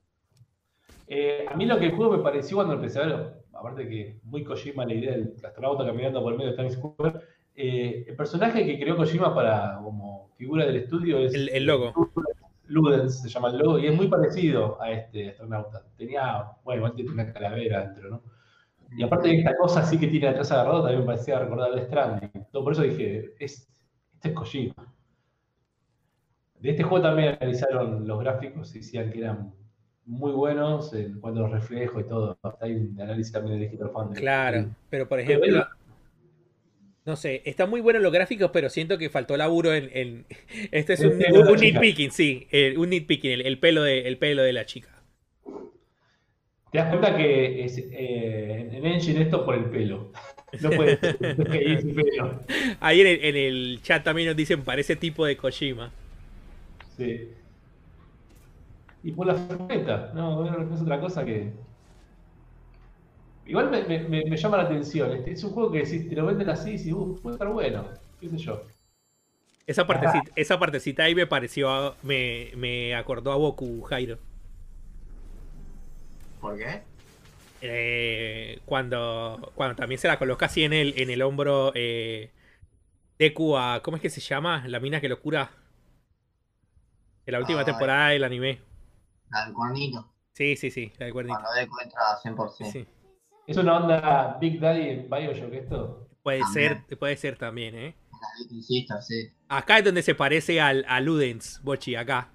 Eh, 1.08 1.46
a 1.50 1.56
mí 1.56 1.66
lo 1.66 1.80
que 1.80 1.86
el 1.86 1.96
juego 1.96 2.18
me 2.18 2.24
pareció 2.24 2.58
cuando 2.58 2.74
empecé 2.74 3.00
a 3.00 3.06
verlo, 3.06 3.32
aparte 3.54 3.88
que 3.88 4.20
muy 4.24 4.44
Kojima 4.44 4.86
la 4.86 4.94
idea 4.94 5.12
del 5.12 5.34
astronauta 5.44 5.86
caminando 5.86 6.22
por 6.22 6.34
el 6.34 6.38
medio 6.40 6.52
de 6.52 6.58
Times 6.58 6.74
Square, 6.74 7.20
eh, 7.56 8.06
el 8.08 8.16
personaje 8.16 8.66
que 8.66 8.78
creó 8.80 8.98
Kojima 8.98 9.34
para 9.34 9.80
como 9.82 10.32
figura 10.38 10.66
del 10.66 10.76
estudio 10.78 11.20
es 11.20 11.34
El- 11.34 11.50
el 11.50 11.66
logo. 11.66 11.94
Ludens 12.68 13.22
se 13.22 13.30
llama 13.30 13.50
el 13.52 13.60
logo 13.60 13.80
y 13.80 13.88
es 13.88 13.96
muy 13.96 14.08
parecido 14.10 14.82
a 14.82 14.92
este 14.92 15.30
astronauta. 15.30 15.84
Tenía, 15.98 16.46
bueno, 16.64 16.80
igual 16.80 16.96
tiene 16.96 17.12
una 17.12 17.32
calavera 17.32 17.86
dentro, 17.86 18.10
¿no? 18.10 18.22
Y 18.98 19.04
aparte 19.04 19.30
de 19.30 19.38
esta 19.38 19.56
cosa 19.56 19.82
así 19.82 19.98
que 20.00 20.08
tiene 20.08 20.28
atrás 20.28 20.52
agarrado, 20.52 20.80
también 20.82 21.02
me 21.02 21.06
parecía 21.06 21.40
recordar 21.40 21.72
el 21.74 21.86
Stranding. 21.86 22.48
Todo 22.52 22.64
por 22.64 22.74
eso 22.74 22.82
dije, 22.82 23.36
es, 23.40 23.68
este 24.26 24.30
es 24.30 24.36
Kojima. 24.36 24.94
De 26.60 26.70
este 26.72 26.84
juego 26.84 27.04
también 27.04 27.38
analizaron 27.40 28.08
los 28.08 28.20
gráficos 28.20 28.76
y 28.76 28.80
decían 28.80 29.12
que 29.12 29.20
eran 29.20 29.54
muy 30.06 30.32
buenos 30.32 30.94
en 30.94 31.20
cuanto 31.20 31.42
a 31.42 31.44
los 31.44 31.52
reflejos 31.52 32.02
y 32.04 32.08
todo. 32.08 32.38
Hay 32.62 32.74
un 32.74 33.00
análisis 33.00 33.32
también 33.34 33.60
de 33.60 33.66
Digital 33.66 33.90
Foundry. 33.92 34.20
Claro. 34.20 34.70
Pero 34.90 35.08
por 35.08 35.20
ejemplo, 35.20 35.68
no 37.06 37.16
sé, 37.16 37.44
está 37.46 37.68
muy 37.68 37.82
bueno 37.82 38.00
los 38.00 38.12
gráficos, 38.12 38.50
pero 38.52 38.70
siento 38.70 38.98
que 38.98 39.10
faltó 39.12 39.38
laburo 39.38 39.74
en. 39.76 39.90
en- 39.94 40.26
este 40.72 40.94
es 40.94 41.02
un, 41.02 41.14
un 41.14 41.56
chica. 41.56 41.80
nitpicking, 41.80 42.12
sí. 42.12 42.48
un 42.78 42.90
nitpicking, 42.90 43.32
el, 43.32 43.42
el 43.46 43.60
pelo 43.60 43.84
de, 43.84 44.08
el 44.08 44.18
pelo 44.18 44.42
de 44.42 44.54
la 44.54 44.66
chica. 44.66 44.90
Te 46.72 46.80
das 46.80 46.90
cuenta 46.90 47.16
que 47.16 47.64
es, 47.64 47.78
eh, 47.78 48.70
en 48.74 48.86
Engine 48.86 49.22
esto 49.22 49.46
por 49.46 49.56
el 49.56 49.66
pelo. 49.66 50.12
No 50.62 50.70
puede 50.72 50.98
ser. 50.98 51.18
Ahí 52.80 53.02
en 53.02 53.08
el, 53.08 53.24
en 53.24 53.36
el 53.36 53.80
chat 53.82 54.04
también 54.04 54.28
nos 54.30 54.36
dicen, 54.38 54.64
parece 54.64 54.96
tipo 54.96 55.26
de 55.26 55.38
Kojima. 55.38 55.92
Sí. 56.98 57.30
Y 59.04 59.12
por 59.12 59.28
la 59.28 59.36
furgoneta, 59.36 60.12
no, 60.16 60.44
no 60.44 60.76
es 60.76 60.82
otra 60.82 61.00
cosa 61.00 61.24
que. 61.26 61.52
Igual 63.46 63.70
me, 63.70 63.84
me- 63.84 64.00
me- 64.08 64.26
me 64.26 64.38
llama 64.38 64.58
la 64.58 64.64
atención. 64.64 65.12
Este, 65.12 65.32
es 65.32 65.44
un 65.44 65.52
juego 65.52 65.72
que 65.72 65.86
si 65.86 66.08
te 66.10 66.16
lo 66.16 66.26
venden 66.26 66.50
así, 66.50 66.72
dices, 66.72 66.92
uh, 66.94 67.20
puede 67.22 67.36
estar 67.36 67.48
bueno, 67.50 67.86
qué 68.20 68.30
sé 68.30 68.38
yo. 68.38 68.64
Esa 69.68 69.86
partecita, 69.86 70.32
esa 70.36 70.60
partecita 70.60 71.04
ahí 71.04 71.14
me 71.16 71.28
pareció, 71.28 71.70
a- 71.70 71.96
me, 72.02 72.52
me 72.56 72.96
acordó 72.96 73.32
a 73.32 73.36
Boku, 73.36 73.82
Jairo. 73.84 74.18
¿Por 76.42 76.58
qué? 76.58 76.82
Eh, 77.68 78.60
cuando, 78.66 79.52
cuando 79.56 79.76
también 79.76 80.00
se 80.00 80.08
la 80.08 80.20
coloca 80.20 80.46
así 80.46 80.64
en 80.64 80.74
el, 80.74 80.94
en 80.98 81.10
el 81.10 81.22
hombro 81.22 81.72
eh, 81.76 82.32
Deku 83.18 83.58
a, 83.58 83.82
¿cómo 83.82 83.98
es 83.98 84.02
que 84.02 84.10
se 84.10 84.22
llama? 84.22 84.64
La 84.68 84.80
mina 84.80 85.02
que 85.02 85.10
lo 85.10 85.20
cura. 85.20 85.52
En 87.26 87.32
la 87.32 87.40
última 87.40 87.66
temporada 87.66 88.10
del 88.10 88.24
anime. 88.24 88.62
La 89.32 89.46
del 89.46 89.54
cuernito. 89.54 90.14
Sí, 90.34 90.56
sí, 90.56 90.70
sí, 90.70 90.92
la 90.98 91.06
del 91.06 91.14
cuernito. 91.14 91.40
Cuando 91.40 91.60
Deku 91.60 91.76
entra 91.82 92.02
100%. 92.24 92.72
Sí. 92.72 92.88
¿Es 93.48 93.58
una 93.58 93.78
onda 93.78 94.38
Big 94.40 94.60
Daddy 94.60 94.90
en 94.90 95.10
Bioshock 95.10 95.54
esto? 95.54 96.10
Puede 96.24 96.40
También. 96.40 96.86
ser, 96.88 96.98
puede 96.98 97.18
ser 97.18 97.38
también, 97.38 97.76
¿eh? 97.76 97.96
Sí. 98.62 98.88
Acá 99.48 99.80
es 99.80 99.86
donde 99.86 100.02
se 100.02 100.16
parece 100.16 100.60
al, 100.60 100.86
a 100.88 101.00
Ludens, 101.00 101.62
Bochi, 101.64 101.96
acá. 101.96 102.30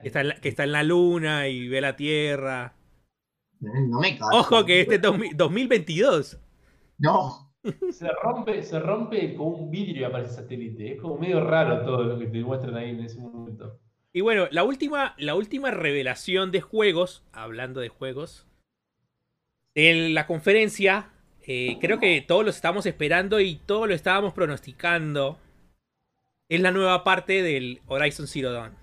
Que 0.00 0.08
está, 0.08 0.20
en 0.20 0.28
la, 0.28 0.34
que 0.36 0.48
está 0.48 0.64
en 0.64 0.72
la 0.72 0.82
luna 0.82 1.48
y 1.48 1.68
ve 1.68 1.80
la 1.80 1.96
tierra. 1.96 2.75
No 3.60 4.00
me 4.00 4.18
cago. 4.18 4.38
Ojo 4.38 4.64
que 4.64 4.80
este 4.82 4.96
es 4.96 5.02
2000 5.02 5.36
2022. 5.36 6.38
No. 6.98 7.52
Se 7.90 8.08
rompe, 8.22 8.62
se 8.62 8.78
rompe 8.78 9.34
con 9.34 9.48
un 9.48 9.70
vidrio 9.70 10.02
y 10.02 10.04
aparece 10.04 10.34
satélite. 10.34 10.92
Es 10.92 11.00
como 11.00 11.18
medio 11.18 11.42
raro 11.44 11.84
todo 11.84 12.04
lo 12.04 12.18
que 12.18 12.26
te 12.26 12.40
muestran 12.44 12.76
ahí 12.76 12.90
en 12.90 13.00
ese 13.00 13.18
momento. 13.18 13.80
Y 14.12 14.20
bueno, 14.20 14.46
la 14.50 14.64
última, 14.64 15.14
la 15.18 15.34
última 15.34 15.70
revelación 15.70 16.50
de 16.52 16.60
juegos, 16.60 17.24
hablando 17.32 17.80
de 17.80 17.88
juegos, 17.88 18.46
en 19.74 20.14
la 20.14 20.26
conferencia, 20.26 21.10
eh, 21.42 21.76
creo 21.80 21.98
que 21.98 22.24
todos 22.26 22.44
lo 22.44 22.50
estábamos 22.50 22.86
esperando 22.86 23.40
y 23.40 23.56
todos 23.56 23.86
lo 23.88 23.94
estábamos 23.94 24.32
pronosticando. 24.32 25.38
Es 26.48 26.60
la 26.60 26.70
nueva 26.70 27.04
parte 27.04 27.42
del 27.42 27.82
Horizon 27.86 28.26
Zero 28.26 28.52
Dawn. 28.52 28.74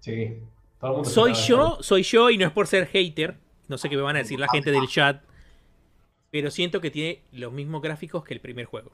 Sí. 0.00 0.36
todo 0.78 0.90
el 0.90 0.96
mundo 0.98 1.10
Soy 1.10 1.34
yo, 1.34 1.78
soy 1.80 2.02
yo 2.02 2.30
y 2.30 2.38
no 2.38 2.46
es 2.46 2.52
por 2.52 2.66
ser 2.66 2.86
hater. 2.86 3.38
No 3.68 3.78
sé 3.78 3.88
qué 3.88 3.96
me 3.96 4.02
van 4.02 4.16
a 4.16 4.20
decir 4.20 4.40
la 4.40 4.48
gente 4.48 4.70
del 4.70 4.88
chat. 4.88 5.22
Pero 6.30 6.50
siento 6.50 6.80
que 6.80 6.90
tiene 6.90 7.22
los 7.32 7.52
mismos 7.52 7.80
gráficos 7.82 8.24
que 8.24 8.34
el 8.34 8.40
primer 8.40 8.66
juego. 8.66 8.92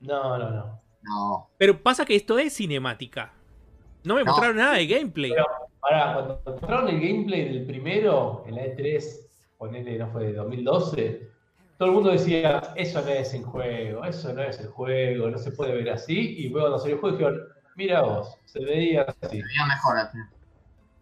No, 0.00 0.38
no, 0.38 0.50
no. 0.50 0.80
No. 1.02 1.48
Pero 1.58 1.80
pasa 1.82 2.04
que 2.04 2.14
esto 2.16 2.38
es 2.38 2.54
cinemática. 2.54 3.32
No 4.04 4.14
me 4.14 4.22
No. 4.24 4.30
mostraron 4.32 4.56
nada 4.56 4.74
de 4.74 4.86
gameplay. 4.86 5.30
Pero, 5.30 5.46
cuando 5.80 6.42
mostraron 6.44 6.88
el 6.88 7.00
gameplay 7.00 7.48
del 7.48 7.66
primero, 7.66 8.44
en 8.46 8.54
la 8.56 8.62
E3, 8.66 9.02
ponele, 9.56 9.98
no 9.98 10.08
fue 10.08 10.24
de 10.26 10.32
2012, 10.34 11.28
todo 11.78 11.88
el 11.88 11.94
mundo 11.94 12.10
decía, 12.10 12.72
eso 12.76 13.00
no 13.02 13.08
es 13.08 13.32
el 13.34 13.44
juego, 13.44 14.04
eso 14.04 14.32
no 14.32 14.42
es 14.42 14.58
el 14.60 14.68
juego, 14.68 15.30
no 15.30 15.38
se 15.38 15.52
puede 15.52 15.74
ver 15.74 15.90
así. 15.90 16.36
Y 16.38 16.48
luego 16.48 16.66
cuando 16.68 16.78
salió 16.78 16.94
el 16.96 17.00
juego 17.00 17.16
dijeron, 17.16 17.40
mira 17.76 18.02
vos, 18.02 18.36
se 18.44 18.64
veía 18.64 19.02
así. 19.02 19.40
Sería 19.40 19.66
mejor. 19.66 19.96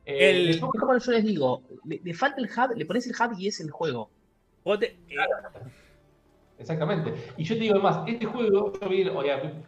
El- 0.07 0.51
Es 0.51 0.61
como 0.61 0.73
yo 0.99 1.13
les 1.13 1.25
digo, 1.25 1.63
le, 1.85 2.01
le 2.03 2.15
falta 2.15 2.41
el 2.41 2.47
hub, 2.47 2.77
le 2.77 2.87
pones 2.87 3.07
el 3.07 3.13
hub 3.13 3.39
y 3.39 3.49
es 3.49 3.61
el 3.61 3.71
juego. 3.71 4.09
Te- 4.79 4.87
eh, 5.09 5.17
Exactamente. 6.59 7.13
Y 7.37 7.45
yo 7.45 7.55
te 7.55 7.61
digo 7.61 7.75
además, 7.75 8.03
este 8.07 8.25
juego, 8.25 8.73
yo 8.81 8.89
vi, 8.89 9.05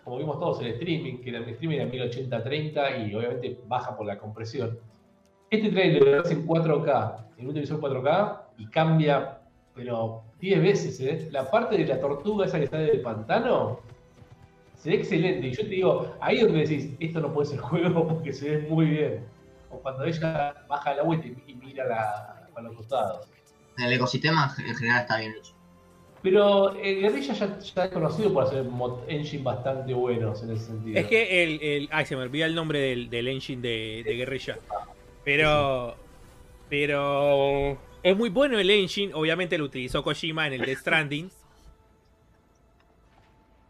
como 0.05 0.19
vimos 0.19 0.39
todos 0.40 0.60
el 0.62 0.69
streaming, 0.69 1.19
que 1.19 1.31
era 1.31 1.39
el 1.40 1.48
streaming 1.51 1.77
era 1.77 1.90
1080-30 1.90 3.06
y 3.06 3.15
obviamente 3.15 3.59
baja 3.66 3.97
por 3.97 4.06
la 4.06 4.19
compresión. 4.19 4.78
Este 5.51 5.70
trailer 5.70 6.02
lo 6.02 6.23
ves 6.23 6.31
en 6.31 6.47
4K, 6.47 7.27
en 7.36 7.47
un 7.47 7.52
televisor 7.52 7.81
4K, 7.81 8.40
y 8.59 8.66
cambia, 8.69 9.39
pero 9.74 10.23
10 10.40 10.62
veces, 10.62 11.01
¿eh? 11.01 11.28
La 11.31 11.51
parte 11.51 11.77
de 11.77 11.86
la 11.86 12.01
tortuga 12.01 12.47
esa 12.47 12.59
que 12.59 12.65
está 12.65 12.78
del 12.78 13.01
pantano, 13.02 13.81
se 14.77 14.90
ve 14.90 14.97
excelente. 14.97 15.47
Y 15.48 15.52
yo 15.52 15.62
te 15.62 15.69
digo, 15.69 16.15
ahí 16.20 16.39
es 16.39 16.44
donde 16.44 16.60
decís, 16.60 16.90
esto 17.01 17.20
no 17.20 17.32
puede 17.35 17.48
ser 17.51 17.59
juego 17.59 18.06
porque 18.09 18.32
se 18.32 18.56
ve 18.56 18.69
muy 18.69 18.86
bien. 18.86 19.24
O 19.70 19.80
cuando 19.80 20.04
ella 20.04 20.54
baja 20.68 20.92
el 20.92 21.00
agua 21.00 21.16
y, 21.16 21.18
te- 21.20 21.42
y 21.46 21.54
mira 21.54 21.86
la, 21.86 22.48
a 22.54 22.60
los 22.60 22.74
costados. 22.76 23.28
El 23.76 23.92
ecosistema 23.92 24.54
en 24.58 24.74
general 24.74 25.02
está 25.02 25.18
bien 25.18 25.34
hecho. 25.38 25.52
Pero 26.20 26.70
el 26.74 27.00
Guerrilla 27.02 27.32
ya, 27.32 27.58
ya 27.60 27.84
es 27.84 27.90
conocido 27.92 28.32
por 28.32 28.42
hacer 28.44 28.64
mod 28.64 29.00
engine 29.06 29.42
bastante 29.44 29.94
buenos 29.94 30.42
en 30.42 30.50
ese 30.50 30.64
sentido. 30.66 30.98
Es 30.98 31.06
que 31.06 31.44
el, 31.44 31.62
el- 31.62 31.88
Ay, 31.92 32.06
se 32.06 32.16
me 32.16 32.22
olvida 32.22 32.46
el 32.46 32.54
nombre 32.56 32.80
del, 32.80 33.08
del 33.08 33.28
engine 33.28 33.62
de, 33.62 34.02
de 34.04 34.14
Guerrilla. 34.16 34.58
Pero. 35.24 35.94
Pero. 36.68 37.78
Es 38.02 38.16
muy 38.16 38.30
bueno 38.30 38.58
el 38.58 38.68
engine. 38.70 39.12
Obviamente 39.14 39.56
lo 39.58 39.64
utilizó 39.64 40.02
Kojima 40.02 40.46
en 40.48 40.54
el 40.54 40.62
Death 40.62 40.78
Stranding. 40.78 41.30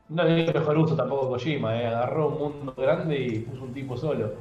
No 0.08 0.24
le 0.24 0.44
dio 0.44 0.52
mejor 0.54 0.78
uso 0.78 0.96
tampoco 0.96 1.28
Kojima, 1.28 1.76
¿eh? 1.82 1.86
agarró 1.86 2.28
un 2.28 2.38
mundo 2.38 2.74
grande 2.76 3.18
y 3.20 3.38
puso 3.40 3.64
un 3.64 3.74
tipo 3.74 3.94
solo. 3.96 4.32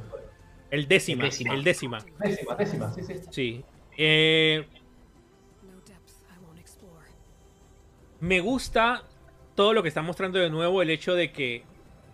El 0.70 0.86
décima. 0.88 1.24
El 1.24 1.30
décima. 1.30 1.54
El 1.54 1.64
décima. 1.64 1.98
Décima, 2.18 2.54
décima, 2.56 2.92
sí, 2.92 3.02
sí. 3.02 3.14
Sí. 3.30 3.64
Eh, 3.96 4.66
me 8.20 8.40
gusta 8.40 9.04
todo 9.54 9.72
lo 9.72 9.82
que 9.82 9.88
está 9.88 10.02
mostrando 10.02 10.38
de 10.38 10.50
nuevo. 10.50 10.82
El 10.82 10.90
hecho 10.90 11.14
de 11.14 11.32
que. 11.32 11.64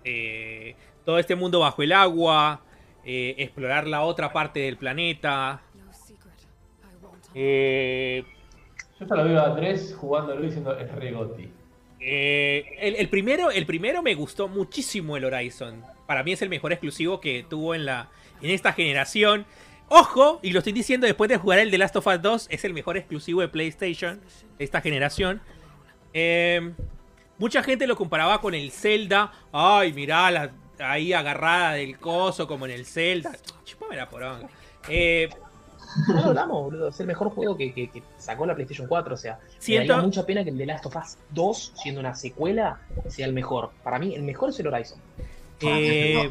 eh, 0.04 0.76
todo 1.04 1.18
este 1.18 1.34
mundo 1.36 1.60
bajo 1.60 1.82
el 1.82 1.92
agua. 1.92 2.62
eh, 3.04 3.34
explorar 3.38 3.86
la 3.86 4.02
otra 4.02 4.32
parte 4.32 4.60
del 4.60 4.78
planeta. 4.78 5.60
Eh, 7.34 8.24
Yo 8.98 9.06
ya 9.06 9.14
lo 9.16 9.24
veo 9.24 9.40
a 9.40 9.56
tres 9.56 9.94
jugándolo 9.98 10.42
y 10.42 10.46
diciendo 10.46 10.78
es 10.78 10.90
regoti. 10.92 11.52
Eh, 12.00 12.64
el, 12.80 12.96
el 12.96 13.08
primero, 13.08 13.50
el 13.50 13.66
primero 13.66 14.02
me 14.02 14.14
gustó 14.14 14.48
muchísimo 14.48 15.16
el 15.16 15.24
Horizon. 15.24 15.84
Para 16.06 16.22
mí 16.22 16.32
es 16.32 16.42
el 16.42 16.48
mejor 16.48 16.72
exclusivo 16.72 17.20
que 17.20 17.44
tuvo 17.48 17.74
en, 17.74 17.84
la, 17.86 18.10
en 18.44 18.50
esta 18.50 18.72
generación. 18.72 19.46
Ojo, 19.88 20.38
y 20.42 20.50
lo 20.52 20.58
estoy 20.58 20.72
diciendo 20.72 21.06
después 21.06 21.28
de 21.28 21.36
jugar 21.36 21.58
el 21.58 21.70
The 21.70 21.78
Last 21.78 21.96
of 21.96 22.06
Us 22.06 22.20
2, 22.22 22.46
es 22.50 22.64
el 22.64 22.72
mejor 22.74 22.96
exclusivo 22.96 23.40
de 23.40 23.48
PlayStation 23.48 24.20
de 24.58 24.64
esta 24.64 24.80
generación. 24.80 25.40
Eh, 26.12 26.72
mucha 27.38 27.62
gente 27.62 27.86
lo 27.86 27.96
comparaba 27.96 28.40
con 28.40 28.54
el 28.54 28.70
Zelda. 28.70 29.32
Ay, 29.52 29.92
mirá, 29.92 30.30
la, 30.30 30.50
ahí 30.78 31.12
agarrada 31.12 31.72
del 31.74 31.98
coso 31.98 32.46
como 32.46 32.64
en 32.66 32.72
el 32.72 32.86
Zelda. 32.86 33.32
Chúpame 33.64 33.96
la 33.96 34.08
poronga. 34.08 34.48
Eh, 34.88 35.28
No 36.08 36.14
lo 36.14 36.24
hablamos, 36.24 36.62
boludo. 36.64 36.88
Es 36.88 36.98
el 37.00 37.06
mejor 37.06 37.28
juego 37.30 37.56
que, 37.56 37.72
que- 37.72 37.88
que 37.90 38.02
sacó 38.18 38.46
la 38.46 38.54
PlayStation 38.54 38.88
4. 38.88 39.14
O 39.14 39.16
sea, 39.16 39.38
me 39.42 39.50
siento, 39.60 39.92
daría 39.92 40.06
mucha 40.06 40.24
pena 40.26 40.42
que 40.44 40.50
el 40.50 40.56
The 40.58 40.66
Last 40.66 40.86
of 40.86 40.96
Us 40.96 41.18
2, 41.30 41.72
siendo 41.76 42.00
una 42.00 42.14
secuela, 42.14 42.80
sea 43.08 43.26
el 43.26 43.32
mejor. 43.32 43.70
Para 43.84 43.98
mí, 43.98 44.14
el 44.14 44.22
mejor 44.22 44.48
es 44.50 44.58
el 44.60 44.66
Horizon. 44.68 44.98
eh, 45.60 46.30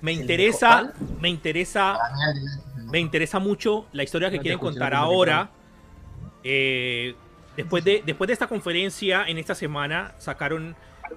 me 0.00 0.12
¿El 0.12 0.20
interesa, 0.20 0.92
me 1.20 1.28
interesa 1.28 1.98
me 2.90 3.00
interesa 3.00 3.38
mucho 3.38 3.86
la 3.92 4.02
historia 4.02 4.30
que 4.30 4.38
quieren 4.38 4.58
contar 4.58 4.94
ahora. 4.94 5.50
Eh, 6.44 7.14
después, 7.56 7.84
de, 7.84 8.02
después 8.06 8.28
de 8.28 8.32
esta 8.32 8.46
conferencia, 8.46 9.24
en 9.26 9.38
esta 9.38 9.54
semana, 9.54 10.14
sacaron 10.18 10.76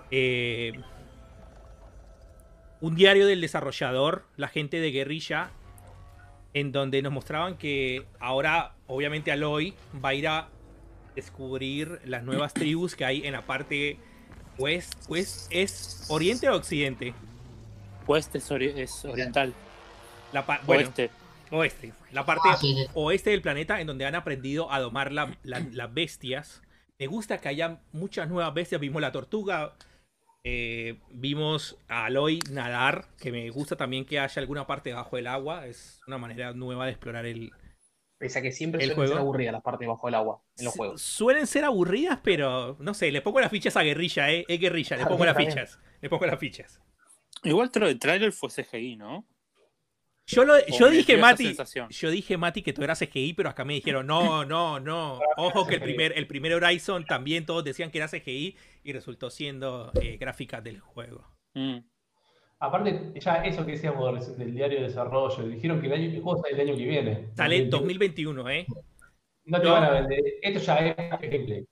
eh, 0.10 0.74
un 2.82 2.96
diario 2.96 3.28
del 3.28 3.42
desarrollador, 3.42 4.26
la 4.36 4.48
gente 4.48 4.80
de 4.80 4.92
Guerrilla, 4.92 5.52
en 6.54 6.72
donde 6.72 7.02
nos 7.02 7.14
mostraban 7.14 7.58
que 7.58 8.06
ahora, 8.20 8.74
obviamente, 8.88 9.32
Aloy 9.32 9.76
va 10.04 10.10
a 10.10 10.14
ir 10.16 10.28
a 10.28 10.50
descubrir 11.16 12.00
las 12.06 12.24
nuevas 12.24 12.54
tribus 12.54 12.96
que 12.96 13.06
hay 13.06 13.28
en 13.28 13.34
la 13.34 13.44
parte 13.44 14.00
west. 14.58 14.94
west 15.08 15.48
¿Es 15.52 16.08
oriente 16.10 16.50
o 16.50 16.56
occidente? 16.56 17.14
Oeste 18.10 18.40
es, 18.40 18.52
ori- 18.52 18.74
es 18.76 19.06
oriental. 19.06 19.54
La 20.34 20.42
bueno, 20.42 20.64
Oeste. 20.84 21.10
oeste. 21.52 21.94
La 22.12 22.26
parte 22.26 22.50
Ah, 22.50 22.58
oeste 22.96 23.30
del 23.30 23.42
planeta 23.42 23.80
en 23.82 23.88
donde 23.88 24.06
han 24.06 24.16
aprendido 24.16 24.72
a 24.72 24.80
domar 24.80 25.12
la- 25.12 25.38
la- 25.44 25.66
las 25.72 25.94
bestias. 25.94 26.62
Me 27.00 27.06
gusta 27.08 27.38
que 27.40 27.50
haya 27.50 27.80
muchas 27.92 28.28
nuevas 28.30 28.54
bestias. 28.54 28.82
Vimos 28.82 29.02
la 29.02 29.12
tortuga. 29.12 29.74
eh, 30.46 30.98
vimos 31.12 31.78
a 31.90 32.06
Aloy 32.06 32.40
nadar. 32.50 33.06
Que 33.20 33.30
me 33.32 33.50
gusta 33.50 33.76
también 33.76 34.06
que 34.06 34.20
haya 34.20 34.42
alguna 34.42 34.66
parte 34.66 34.94
bajo 34.94 35.18
el 35.18 35.28
agua. 35.28 35.68
Es 35.68 36.00
una 36.08 36.18
manera 36.18 36.54
nueva 36.54 36.86
de 36.86 36.92
explorar 36.92 37.26
el. 37.26 37.52
Pese 38.18 38.40
a 38.40 38.42
que 38.42 38.52
siempre 38.54 38.80
El 38.82 38.88
suelen 38.92 38.96
juego. 38.96 39.12
ser 39.14 39.20
aburridas 39.22 39.52
las 39.54 39.62
partes 39.62 39.86
bajo 39.88 40.08
el 40.08 40.16
agua 40.16 40.42
en 40.58 40.64
los 40.66 40.74
Su- 40.74 40.78
juegos. 40.78 41.02
Suelen 41.02 41.46
ser 41.46 41.66
aburridas, 41.66 42.20
pero 42.24 42.78
no 42.80 42.94
sé. 42.94 43.12
Le 43.12 43.22
pongo 43.22 43.42
las 43.42 43.52
fichas 43.52 43.76
a 43.76 43.84
guerrilla, 43.84 44.32
eh. 44.32 44.46
Es 44.48 44.60
guerrilla. 44.62 44.96
Le 44.98 45.04
Ah, 45.04 45.08
pongo 45.10 45.26
las 45.26 45.36
fichas. 45.36 45.78
Le 46.02 46.10
pongo 46.10 46.26
las 46.26 46.40
fichas. 46.40 46.80
Igual 47.44 47.72
todo 47.72 47.88
el 47.88 48.00
trailer 48.00 48.32
fue 48.32 48.50
CGI, 48.50 48.96
¿no? 48.98 49.26
Yo, 50.26 50.46
lo, 50.46 50.54
yo 50.68 50.92
dije, 50.92 51.18
Mati, 51.18 51.56
yo 51.90 52.12
dije, 52.12 52.38
Mati, 52.38 52.62
que 52.62 52.72
tú 52.72 52.84
eras 52.84 53.00
CGI, 53.00 53.34
pero 53.34 53.50
acá 53.50 53.66
me 53.66 53.74
dijeron, 53.74 54.06
no, 54.06 54.46
no, 54.46 54.80
no. 54.80 55.20
Ojo 55.38 55.66
que 55.66 55.76
el 55.76 55.82
primer, 55.82 56.16
el 56.16 56.28
primer 56.28 56.54
Horizon 56.54 57.04
también 57.06 57.48
todos 57.48 57.64
decían 57.64 57.90
que 57.90 57.98
era 57.98 58.08
CGI 58.08 58.56
y 58.84 58.94
resultó 58.94 59.32
siendo 59.32 59.92
eh, 60.00 60.18
gráfica 60.18 60.62
del 60.62 60.80
juego. 60.82 61.26
Mm. 61.56 61.80
Aparte, 62.60 63.14
ya 63.20 63.38
eso 63.38 63.66
que 63.66 63.72
decíamos 63.72 64.38
del 64.38 64.54
diario 64.54 64.82
de 64.82 64.88
desarrollo, 64.88 65.48
dijeron 65.48 65.82
que 65.82 65.88
el, 65.88 65.94
año, 65.94 66.10
el 66.12 66.22
juego 66.22 66.44
sale 66.44 66.62
el 66.62 66.70
año 66.70 66.78
que 66.78 66.86
viene. 66.86 67.30
Sale 67.36 67.58
en 67.58 67.70
2021. 67.70 68.44
2021, 68.44 68.50
¿eh? 68.50 68.66
No 69.46 69.60
te 69.60 69.66
No. 69.66 69.74
van 69.74 69.84
a 69.86 69.90
vender. 69.92 70.20
Esto 70.44 70.60
ya 70.60 70.76
es 70.76 71.32
gameplay. 71.32 71.66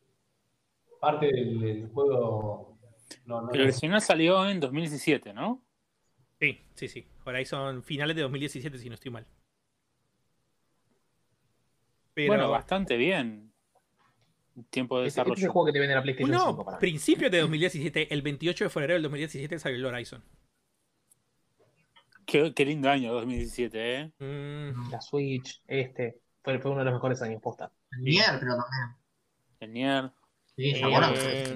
Parte 0.99 1.27
del, 1.27 1.60
del 1.60 1.88
juego. 1.89 2.77
No, 3.26 3.42
no, 3.42 3.52
El 3.52 3.62
original 3.62 4.02
salió 4.02 4.48
en 4.50 4.60
2017, 4.60 5.34
¿no? 5.34 5.64
Sí, 6.40 6.62
sí, 6.76 6.88
sí. 6.88 7.08
Horizon 7.26 7.84
finales 7.84 8.16
de 8.16 8.22
2017, 8.24 8.78
si 8.78 8.90
no 8.90 8.96
estoy 8.96 9.12
mal. 9.12 9.26
Pero, 12.14 12.28
Bueno, 12.34 12.50
bastante 12.50 12.98
bien. 12.98 13.54
Tiempo 14.72 15.00
de 15.00 15.08
Este, 15.08 15.22
este 15.22 15.22
es 15.22 15.28
el 15.28 15.36
desarrollo. 15.36 15.54
juego 15.54 15.66
que 15.68 15.74
te 15.74 15.80
vende 15.80 15.96
la 15.96 16.02
PlayStation 16.02 16.32
no, 16.32 16.48
5 16.50 16.66
para 16.66 16.80
principios 16.80 17.32
de 17.32 17.40
2017, 17.42 18.12
el 18.14 18.22
28 18.24 18.64
de 18.64 18.70
febrero 18.72 18.94
del 18.94 19.04
2017 19.04 19.60
salió 19.60 19.78
el 19.78 19.86
Horizon. 19.86 20.24
Qué, 22.26 22.54
qué 22.54 22.66
lindo 22.66 22.90
año 22.90 23.14
2017, 23.14 23.96
¿eh? 23.96 24.12
Mm, 24.20 24.92
La 24.92 25.00
Switch, 25.00 25.62
este, 25.68 26.20
fue, 26.44 26.60
fue 26.60 26.72
uno 26.72 26.80
de 26.80 26.86
los 26.86 26.94
mejores 26.96 27.22
años 27.22 27.42
posta. 27.42 27.72
El 27.92 28.04
Nier, 28.04 28.38
pero 28.40 28.56
también. 28.56 28.98
El 29.60 29.74
Nier. 29.74 30.12
Sí, 30.56 30.74
¿se 30.74 30.82
Eh? 30.82 31.56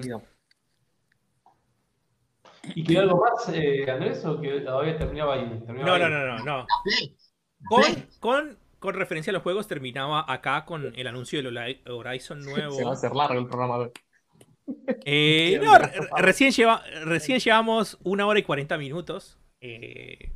¿Y 2.74 2.84
quedó 2.84 3.00
algo 3.00 3.20
más, 3.20 3.48
eh, 3.54 3.90
Andrés, 3.90 4.24
o 4.24 4.40
que 4.40 4.60
todavía 4.60 4.96
terminaba 4.96 5.34
ahí? 5.34 5.62
Terminaba 5.66 5.98
no, 5.98 6.04
ahí? 6.04 6.10
no, 6.10 6.26
no, 6.26 6.44
no. 6.44 6.66
Con, 7.68 7.82
con, 8.20 8.58
con 8.78 8.94
referencia 8.94 9.30
a 9.30 9.34
los 9.34 9.42
juegos, 9.42 9.66
terminaba 9.68 10.24
acá 10.32 10.64
con 10.64 10.92
el 10.96 11.06
anuncio 11.06 11.42
del 11.42 11.80
Horizon 11.88 12.40
nuevo. 12.44 12.72
Se 12.76 12.84
va 12.84 12.90
a 12.90 12.94
hacer 12.94 13.12
largo 13.14 13.38
el 13.38 13.46
programa 13.46 13.78
de 13.78 13.84
hoy. 13.84 13.90
Eh, 15.04 15.60
no, 15.62 15.72
recién, 16.18 16.52
lleva, 16.52 16.82
recién 17.04 17.40
llevamos 17.40 17.98
una 18.04 18.26
hora 18.26 18.38
y 18.38 18.42
40 18.44 18.78
minutos. 18.78 19.38
Eh, 19.60 20.30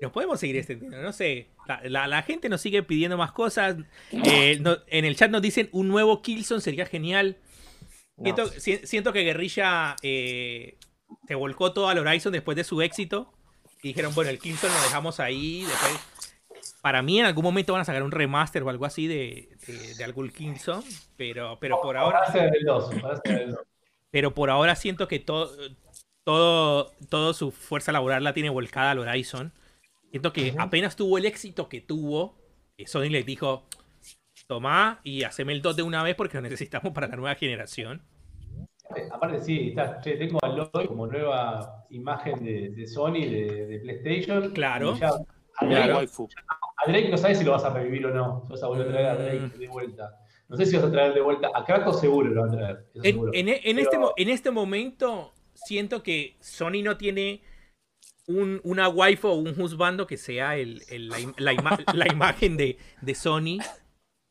nos 0.00 0.12
podemos 0.12 0.40
seguir 0.40 0.56
extendiendo, 0.56 1.00
no 1.00 1.12
sé. 1.12 1.48
La, 1.66 1.80
la- 1.84 2.06
la 2.08 2.22
gente 2.22 2.48
nos 2.48 2.60
sigue 2.60 2.82
pidiendo 2.82 3.16
más 3.16 3.32
cosas. 3.32 3.76
Eh, 4.10 4.58
no- 4.60 4.76
en 4.88 5.04
el 5.04 5.16
chat 5.16 5.30
nos 5.30 5.40
dicen 5.40 5.68
un 5.72 5.88
nuevo 5.88 6.20
Killzone 6.20 6.60
sería 6.60 6.84
genial. 6.84 7.38
No. 8.16 8.24
Siento, 8.24 8.46
si- 8.48 8.86
siento 8.86 9.12
que 9.12 9.22
Guerrilla 9.22 9.96
eh, 10.02 10.76
se 11.26 11.34
volcó 11.34 11.72
todo 11.72 11.88
al 11.88 11.98
Horizon 11.98 12.32
después 12.32 12.56
de 12.56 12.64
su 12.64 12.82
éxito. 12.82 13.32
Y 13.82 13.88
dijeron, 13.88 14.14
bueno, 14.14 14.30
el 14.30 14.38
Killzone 14.38 14.72
lo 14.72 14.82
dejamos 14.82 15.20
ahí. 15.20 15.64
Después, 15.64 16.72
para 16.80 17.02
mí 17.02 17.20
en 17.20 17.26
algún 17.26 17.44
momento 17.44 17.72
van 17.72 17.82
a 17.82 17.84
sacar 17.84 18.02
un 18.02 18.10
remaster 18.10 18.62
o 18.62 18.70
algo 18.70 18.86
así 18.86 19.06
de, 19.06 19.50
de, 19.66 19.94
de 19.94 20.04
algún 20.04 20.30
Killzone. 20.30 20.84
Pero, 21.16 21.58
pero 21.60 21.80
por 21.80 21.96
ahora... 21.96 22.20
Para 22.20 22.30
hacer 22.30 22.56
el 22.56 22.64
2, 22.64 22.94
para 23.00 23.14
hacer 23.14 23.42
el 23.42 23.50
2. 23.52 23.60
Pero 24.10 24.32
por 24.32 24.48
ahora 24.48 24.76
siento 24.76 25.08
que 25.08 25.18
todo, 25.18 25.50
todo, 26.22 26.92
todo 27.08 27.34
su 27.34 27.50
fuerza 27.50 27.92
laboral 27.92 28.22
la 28.22 28.32
tiene 28.32 28.48
volcada 28.48 28.92
al 28.92 29.00
Horizon. 29.00 29.52
Siento 30.10 30.32
que 30.32 30.54
apenas 30.58 30.94
tuvo 30.94 31.18
el 31.18 31.26
éxito 31.26 31.68
que 31.68 31.80
tuvo, 31.80 32.38
eh, 32.76 32.86
Sony 32.86 33.10
les 33.10 33.26
dijo, 33.26 33.66
toma 34.46 35.00
y 35.02 35.24
haceme 35.24 35.52
el 35.52 35.62
2 35.62 35.76
de 35.76 35.82
una 35.82 36.02
vez 36.02 36.14
porque 36.14 36.36
lo 36.36 36.42
necesitamos 36.42 36.92
para 36.92 37.08
la 37.08 37.16
nueva 37.16 37.34
generación. 37.34 38.02
Eh, 38.96 39.08
Aparte, 39.10 39.40
sí, 39.40 39.68
está, 39.70 40.00
che, 40.00 40.16
tengo 40.16 40.38
a 40.42 40.46
Aloy 40.46 40.86
como 40.86 41.06
nueva 41.06 41.84
imagen 41.90 42.44
de, 42.44 42.70
de 42.70 42.86
Sony, 42.86 43.20
de, 43.24 43.66
de 43.66 43.78
PlayStation. 43.80 44.50
Claro. 44.50 44.96
Ya- 44.96 45.10
a, 45.56 45.66
Drake, 45.66 46.08
a 46.84 46.90
Drake 46.90 47.08
no 47.10 47.16
sabes 47.16 47.38
si 47.38 47.44
lo 47.44 47.52
vas 47.52 47.64
a 47.64 47.70
revivir 47.70 48.04
o 48.06 48.10
no. 48.14 48.42
Si 48.46 48.52
vas 48.52 48.62
a 48.62 48.66
volver 48.66 48.88
a 48.88 48.90
traer 48.90 49.06
a 49.06 49.14
Drake 49.16 49.40
Mm. 49.56 49.58
de 49.58 49.68
vuelta. 49.68 50.10
No 50.48 50.56
sé 50.56 50.66
si 50.66 50.76
vas 50.76 50.84
a 50.84 50.90
traer 50.90 51.14
de 51.14 51.20
vuelta. 51.20 51.50
A 51.54 51.64
Kratos 51.64 52.00
seguro 52.00 52.28
lo 52.30 52.42
vas 52.42 52.52
a 52.52 52.56
traer. 52.56 52.76
eso 52.92 53.04
En, 53.04 53.14
seguro. 53.14 53.30
en- 53.34 53.48
en 53.48 53.60
Pero- 53.76 54.08
este, 54.08 54.22
en 54.22 54.28
este 54.28 54.50
momento 54.50 55.32
siento 55.54 56.02
que 56.02 56.36
Sony 56.40 56.82
no 56.82 56.96
tiene 56.96 57.40
un, 58.26 58.60
una 58.64 58.88
waifu 58.88 59.28
o 59.28 59.34
un 59.34 59.58
husbando 59.60 60.06
que 60.06 60.16
sea 60.16 60.56
el, 60.56 60.82
el- 60.90 61.08
la, 61.08 61.20
im- 61.20 61.34
la 61.38 61.52
ima- 61.54 61.78
la 61.94 62.12
imagen 62.12 62.56
de, 62.56 62.76
de 63.00 63.14
Sony. 63.14 63.58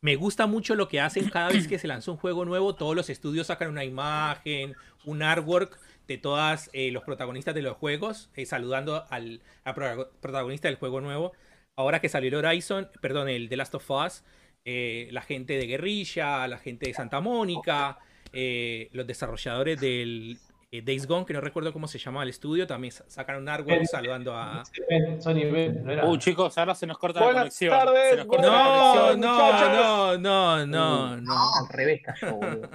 Me 0.03 0.17
gusta 0.17 0.47
mucho 0.47 0.75
lo 0.75 0.89
que 0.89 0.99
hacen 0.99 1.29
cada 1.29 1.47
vez 1.47 1.65
que 1.65 1.79
se 1.79 1.87
lanza 1.87 2.11
un 2.11 2.17
juego 2.17 2.43
nuevo. 2.43 2.75
Todos 2.75 2.93
los 2.93 3.09
estudios 3.09 3.47
sacan 3.47 3.69
una 3.69 3.85
imagen, 3.85 4.75
un 5.05 5.23
artwork 5.23 5.79
de 6.09 6.17
todos 6.17 6.69
los 6.73 7.03
protagonistas 7.03 7.55
de 7.55 7.61
los 7.61 7.77
juegos, 7.77 8.29
eh, 8.35 8.45
saludando 8.45 9.05
al, 9.09 9.39
al 9.63 9.73
pro- 9.73 10.11
protagonista 10.19 10.67
del 10.67 10.75
juego 10.75 10.99
nuevo. 10.99 11.31
Ahora 11.77 12.01
que 12.01 12.09
salió 12.09 12.27
el 12.37 12.45
Horizon, 12.45 12.89
perdón, 13.01 13.29
el 13.29 13.47
The 13.47 13.55
Last 13.55 13.75
of 13.75 13.89
Us, 13.89 14.23
eh, 14.65 15.07
la 15.11 15.21
gente 15.21 15.57
de 15.57 15.67
Guerrilla, 15.67 16.45
la 16.49 16.57
gente 16.57 16.87
de 16.87 16.93
Santa 16.93 17.21
Mónica, 17.21 17.97
eh, 18.33 18.89
los 18.91 19.07
desarrolladores 19.07 19.79
del 19.79 20.37
eh, 20.75 20.81
Days 20.81 21.05
Gone, 21.05 21.23
que 21.25 21.33
no 21.33 21.39
recuerdo 21.41 21.71
cómo 21.71 21.87
se 21.87 21.99
llama 21.99 22.23
el 22.23 22.29
estudio, 22.29 22.65
también 22.65 22.91
sa- 22.91 23.05
sacaron 23.07 23.43
un 23.43 23.49
artwork 23.49 23.77
Ben- 23.77 23.87
saludando 23.87 24.35
a... 24.35 24.63
Ben- 24.89 25.21
Sony 25.21 25.51
Ben, 25.51 25.83
¿no 25.83 25.91
era? 25.91 26.05
Uh, 26.05 26.17
chicos, 26.17 26.57
ahora 26.57 26.73
se 26.73 26.87
nos 26.87 26.97
corta 26.97 27.19
la 27.19 27.25
Buenas 27.27 27.41
conexión. 27.43 27.71
tardes, 27.71 28.09
se 28.09 28.15
nos 28.17 28.25
corta 28.25 28.47
la 28.47 28.51
buenas 28.53 29.17
No, 29.17 29.37
conexión. 29.37 29.71
no, 29.81 30.17
no, 30.17 30.65
no, 30.65 30.65
no, 30.65 31.17
no. 31.21 31.49
Al 31.59 31.69
revés 31.69 32.01
cayó, 32.03 32.33
boludo. 32.37 32.69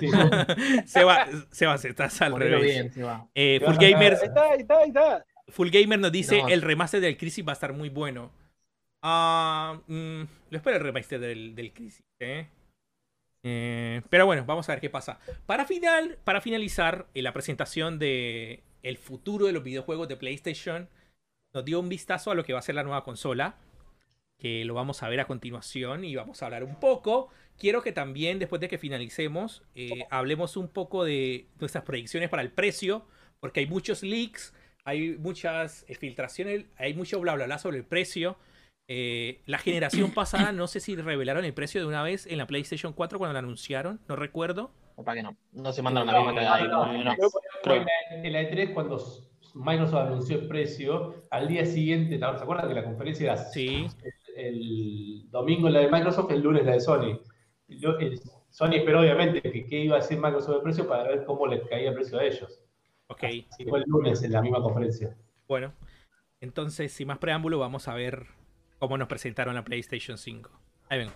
Sí. 0.00 0.08
Seba, 0.86 1.26
Seba, 1.52 1.78
se 1.78 1.88
estás 1.90 2.20
al 2.22 2.32
Ponelo 2.32 2.56
revés. 2.58 2.72
bien, 2.74 2.92
se 2.92 3.02
va. 3.04 3.26
Eh, 3.34 3.60
Full 3.64 3.76
Gamer, 3.76 4.14
Ahí 4.14 4.26
está, 4.28 4.42
ahí 4.50 4.60
está, 4.60 4.78
ahí 4.78 4.88
está. 4.88 5.24
Full 5.48 5.68
Gamer 5.70 5.98
nos 6.00 6.10
dice 6.10 6.42
No. 6.42 6.48
el 6.48 6.60
remaster 6.62 7.00
del 7.00 7.16
Crisis 7.16 7.46
va 7.46 7.52
a 7.52 7.54
estar 7.54 7.72
muy 7.72 7.88
bueno. 7.88 8.32
Ah, 9.02 9.78
mm, 9.86 10.22
lo 10.50 10.56
espero 10.56 10.76
el 10.78 10.82
remaster 10.82 11.20
del, 11.20 11.54
del 11.54 11.72
Crisis, 11.72 12.02
¿eh? 12.18 12.48
Eh, 13.46 14.00
pero 14.08 14.24
bueno, 14.24 14.44
vamos 14.46 14.68
a 14.68 14.72
ver 14.72 14.80
qué 14.80 14.90
pasa. 14.90 15.20
Para, 15.46 15.66
final, 15.66 16.18
para 16.24 16.40
finalizar, 16.40 17.06
eh, 17.14 17.20
la 17.22 17.34
presentación 17.34 17.98
de 17.98 18.64
el 18.82 18.96
futuro 18.96 19.46
de 19.46 19.52
los 19.52 19.62
videojuegos 19.62 20.08
de 20.08 20.16
PlayStation 20.16 20.88
nos 21.52 21.64
dio 21.64 21.78
un 21.78 21.88
vistazo 21.88 22.30
a 22.30 22.34
lo 22.34 22.42
que 22.42 22.54
va 22.54 22.58
a 22.58 22.62
ser 22.62 22.74
la 22.74 22.82
nueva 22.82 23.04
consola. 23.04 23.56
Que 24.38 24.64
lo 24.64 24.74
vamos 24.74 25.02
a 25.02 25.08
ver 25.08 25.20
a 25.20 25.26
continuación 25.26 26.04
y 26.04 26.16
vamos 26.16 26.42
a 26.42 26.46
hablar 26.46 26.64
un 26.64 26.80
poco. 26.80 27.28
Quiero 27.56 27.82
que 27.82 27.92
también, 27.92 28.38
después 28.38 28.60
de 28.60 28.68
que 28.68 28.78
finalicemos, 28.78 29.62
eh, 29.74 30.06
hablemos 30.10 30.56
un 30.56 30.68
poco 30.68 31.04
de 31.04 31.46
nuestras 31.60 31.84
predicciones 31.84 32.30
para 32.30 32.42
el 32.42 32.50
precio. 32.50 33.06
Porque 33.40 33.60
hay 33.60 33.66
muchos 33.66 34.02
leaks, 34.02 34.54
hay 34.84 35.18
muchas 35.18 35.84
filtraciones, 36.00 36.64
hay 36.76 36.94
mucho 36.94 37.20
bla 37.20 37.34
bla 37.34 37.44
bla 37.44 37.58
sobre 37.58 37.76
el 37.76 37.84
precio. 37.84 38.38
Eh, 38.88 39.40
la 39.46 39.58
generación 39.58 40.10
pasada, 40.12 40.52
no 40.52 40.66
sé 40.66 40.78
si 40.80 40.94
revelaron 40.96 41.44
el 41.44 41.54
precio 41.54 41.80
de 41.80 41.86
una 41.86 42.02
vez 42.02 42.26
en 42.26 42.38
la 42.38 42.46
PlayStation 42.46 42.92
4 42.92 43.18
cuando 43.18 43.32
la 43.32 43.38
anunciaron, 43.38 44.00
no 44.08 44.16
recuerdo. 44.16 44.70
O 44.96 45.04
para 45.04 45.16
que 45.16 45.22
no. 45.22 45.36
No 45.52 45.72
se 45.72 45.82
mandaron 45.82 46.06
la 46.12 46.18
misma 46.18 46.30
en 46.30 47.04
la- 47.04 47.16
en 48.10 48.32
la 48.32 48.42
E3 48.42 48.72
cuando 48.74 48.96
s- 48.96 49.22
Microsoft 49.54 49.94
anunció 50.08 50.36
el 50.38 50.48
precio, 50.48 51.22
al 51.30 51.48
día 51.48 51.64
siguiente, 51.64 52.18
¿se 52.18 52.24
acuerdan 52.24 52.68
que 52.68 52.74
la 52.74 52.84
conferencia 52.84 53.32
era 53.32 53.36
Sí. 53.36 53.86
el 54.36 55.30
domingo 55.30 55.68
la 55.68 55.80
de 55.80 55.90
Microsoft, 55.90 56.30
el 56.32 56.40
lunes 56.42 56.64
la 56.66 56.72
de 56.72 56.80
Sony? 56.80 57.20
El- 57.68 58.20
Sony 58.50 58.74
esperó 58.74 59.00
obviamente 59.00 59.40
que 59.42 59.66
qué 59.66 59.80
iba 59.84 59.96
a 59.96 60.00
decir 60.00 60.18
Microsoft 60.18 60.56
de 60.56 60.62
precio 60.62 60.88
para 60.88 61.04
ver 61.04 61.24
cómo 61.24 61.46
les 61.46 61.66
caía 61.68 61.88
el 61.88 61.94
precio 61.94 62.18
a 62.18 62.24
ellos. 62.24 62.60
Ok, 63.08 63.22
Y 63.58 63.64
fue 63.68 63.78
el 63.80 63.84
lunes 63.88 64.22
en 64.22 64.32
la 64.32 64.42
misma 64.42 64.60
conferencia. 64.62 65.16
bueno. 65.48 65.72
Entonces, 66.40 66.92
sin 66.92 67.08
más 67.08 67.18
preámbulo, 67.18 67.58
vamos 67.58 67.88
a 67.88 67.94
ver 67.94 68.26
cómo 68.88 68.98
nos 68.98 69.08
presentaron 69.08 69.54
la 69.54 69.64
PlayStation 69.64 70.16
5. 70.18 70.50
Ahí 70.88 70.98
vengo. 70.98 71.12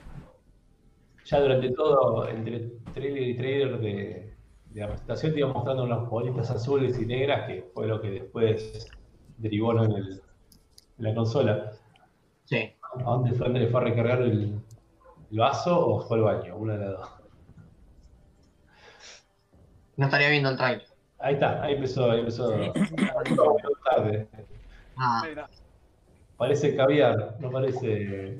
Ya 1.24 1.40
durante 1.40 1.70
todo, 1.72 2.28
entre 2.28 2.60
trailer 2.94 3.22
y 3.22 3.36
trailer 3.36 3.78
de, 3.80 4.34
de 4.70 4.80
la 4.80 4.88
presentación, 4.88 5.32
te 5.32 5.38
iba 5.40 5.52
mostrando 5.52 5.84
unas 5.84 6.08
bolitas 6.08 6.50
azules 6.50 6.98
y 7.00 7.04
negras, 7.06 7.46
que 7.46 7.70
fue 7.74 7.86
lo 7.86 8.00
que 8.00 8.10
después 8.10 8.86
derivó 9.36 9.72
en, 9.84 9.92
el- 9.92 10.22
en 10.98 11.04
la 11.04 11.14
consola. 11.14 11.72
Sí. 12.44 12.72
¿A 12.94 13.02
dónde 13.02 13.32
fue, 13.32 13.44
dónde 13.46 13.60
le 13.60 13.68
fue 13.68 13.80
a 13.80 13.84
recargar 13.84 14.22
el, 14.22 14.58
el 15.30 15.38
vaso 15.38 15.86
o 15.86 16.00
fue 16.00 16.16
al 16.16 16.22
baño? 16.24 16.56
Una 16.56 16.76
de 16.78 16.84
las 16.86 16.92
dos. 16.98 17.10
No 19.96 20.06
estaría 20.06 20.30
viendo 20.30 20.48
el 20.48 20.56
trailer. 20.56 20.86
Ahí 21.18 21.34
está, 21.34 21.62
ahí 21.62 21.74
empezó, 21.74 22.10
ahí 22.10 22.20
empezó. 22.20 22.50
tarde. 23.84 24.28
Ah. 24.96 25.22
Parece 26.38 26.76
caviar, 26.76 27.36
no 27.40 27.50
parece. 27.50 28.38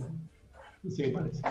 No 0.84 0.90
sé 0.90 1.02
qué 1.02 1.08
parece. 1.10 1.42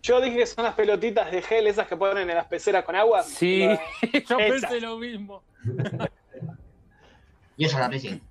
Yo 0.00 0.20
dije 0.20 0.36
que 0.38 0.46
son 0.46 0.64
las 0.64 0.74
pelotitas 0.74 1.30
de 1.32 1.42
gel 1.42 1.66
esas 1.66 1.88
que 1.88 1.96
ponen 1.96 2.30
en 2.30 2.36
las 2.36 2.46
peceras 2.46 2.84
con 2.84 2.94
agua. 2.94 3.24
Sí, 3.24 3.66
yo 4.12 4.18
Esa. 4.18 4.36
pensé 4.36 4.80
lo 4.80 4.96
mismo. 4.96 5.42
y 7.56 7.64
eso 7.64 7.78
la 7.80 7.88
recién. 7.88 8.22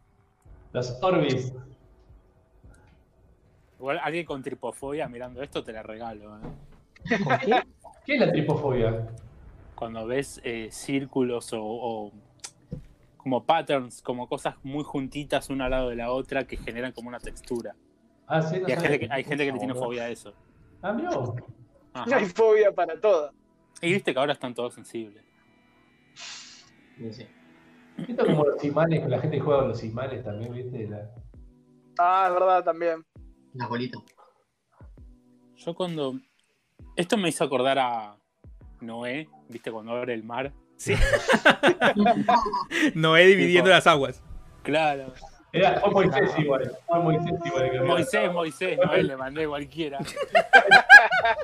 Los 0.72 0.98
Orbis. 1.03 1.53
Igual 3.77 3.99
alguien 4.02 4.26
con 4.26 4.41
tripofobia 4.41 5.07
mirando 5.10 5.44
esto 5.44 5.61
te 5.64 5.73
la 5.73 5.84
regalo. 5.84 6.38
¿eh? 6.38 6.41
¿Qué 8.06 8.14
es 8.14 8.19
la 8.19 8.31
tripofobia? 8.31 9.07
Cuando 9.76 10.07
ves 10.07 10.39
eh, 10.44 10.69
círculos 10.72 11.52
o, 11.53 11.61
o 11.61 12.11
como 13.28 13.45
patterns, 13.45 14.02
como 14.02 14.30
cosas 14.30 14.56
muy 14.64 14.86
juntitas 14.86 15.49
una 15.49 15.66
al 15.66 15.72
lado 15.72 15.90
de 15.90 15.98
la 15.98 16.14
otra 16.14 16.48
que 16.48 16.56
generan 16.56 16.94
como 16.94 17.10
una 17.10 17.20
textura. 17.20 17.76
Ah, 18.26 18.41
sí, 18.41 18.58
no 18.58 18.70
Y 18.70 18.72
hay 18.72 18.78
gente 18.80 18.99
que, 18.99 19.08
hay 19.12 19.24
gente 19.26 19.45
que 19.45 19.52
le 19.52 19.60
tiene 19.60 19.74
fobia 19.74 20.04
a 20.04 20.10
eso. 20.10 20.34
Ah. 20.82 20.95
Ajá. 21.94 22.16
Hay 22.16 22.26
fobia 22.28 22.74
para 22.74 22.98
todo. 23.02 23.34
Y 23.82 23.91
viste 23.91 24.14
que 24.14 24.20
ahora 24.20 24.32
están 24.32 24.54
todos 24.54 24.76
sensibles. 24.76 25.26
Sí, 26.16 27.12
sí. 27.12 27.28
Esto 27.98 28.26
es 28.26 28.30
como 28.30 28.45
los 28.45 28.64
imanes, 28.64 29.02
que 29.02 29.10
la 29.10 29.20
gente 29.20 29.41
juega 29.41 29.60
con 29.60 29.70
los 29.70 29.84
imanes 29.84 30.24
también, 30.24 30.54
¿viste? 30.54 30.88
La- 30.88 31.12
Ah, 31.99 32.28
es 32.30 32.34
verdad 32.34 32.64
también. 32.64 33.06
Las 33.56 33.68
bolitas. 33.68 34.02
Yo 35.58 35.76
cuando. 35.76 36.18
Esto 36.95 37.18
me 37.18 37.28
hizo 37.28 37.44
acordar 37.44 37.78
a 37.78 38.16
Noé, 38.80 39.28
viste, 39.49 39.70
cuando 39.70 39.91
abre 39.91 40.14
el 40.14 40.24
mar. 40.24 40.54
Noé 42.94 43.26
dividiendo 43.28 43.70
las 43.70 43.88
aguas. 43.88 44.22
Claro. 44.64 45.14
Era, 45.54 45.80
fue 45.80 45.91
Moisés 45.91 46.32
igual. 46.38 46.72
Fue 46.86 46.99
Moisés 46.99 47.34
igual. 47.45 47.72
que 47.72 47.80
Moisés, 47.80 48.34
Moisés, 48.34 48.78
Noé, 48.86 49.04
le 49.04 49.18
mandé 49.18 49.48
cualquiera. 49.48 49.99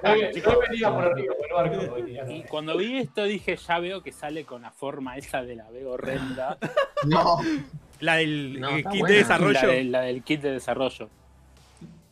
No, 0.03 0.15
no 0.15 0.60
venía 0.60 0.89
por 0.91 1.03
arriba, 1.05 1.34
por 1.35 1.65
el 1.65 1.77
barco. 1.80 1.95
venía, 1.95 2.30
Y 2.30 2.43
¿no? 2.43 2.49
cuando 2.49 2.77
vi 2.77 2.97
esto 2.99 3.23
dije, 3.23 3.55
ya 3.57 3.80
veo 3.80 4.01
que 4.01 4.11
sale 4.11 4.45
con 4.45 4.61
la 4.61 4.72
forma 4.72 5.18
esa 5.18 5.41
de 5.43 5.55
la 5.55 5.69
B 5.69 5.85
horrenda. 5.85 6.57
No, 7.05 7.39
La 7.99 8.15
del 8.15 8.60
No, 8.61 8.69
eh, 8.69 8.84
kit 8.84 9.01
buena. 9.01 9.07
de 9.07 9.14
La, 9.14 9.18
desarrollo. 9.19 9.68
de- 9.68 9.84
la 9.85 10.01
del 10.01 10.23
kit 10.23 10.41
de 10.41 10.51
desarrollo. 10.51 11.10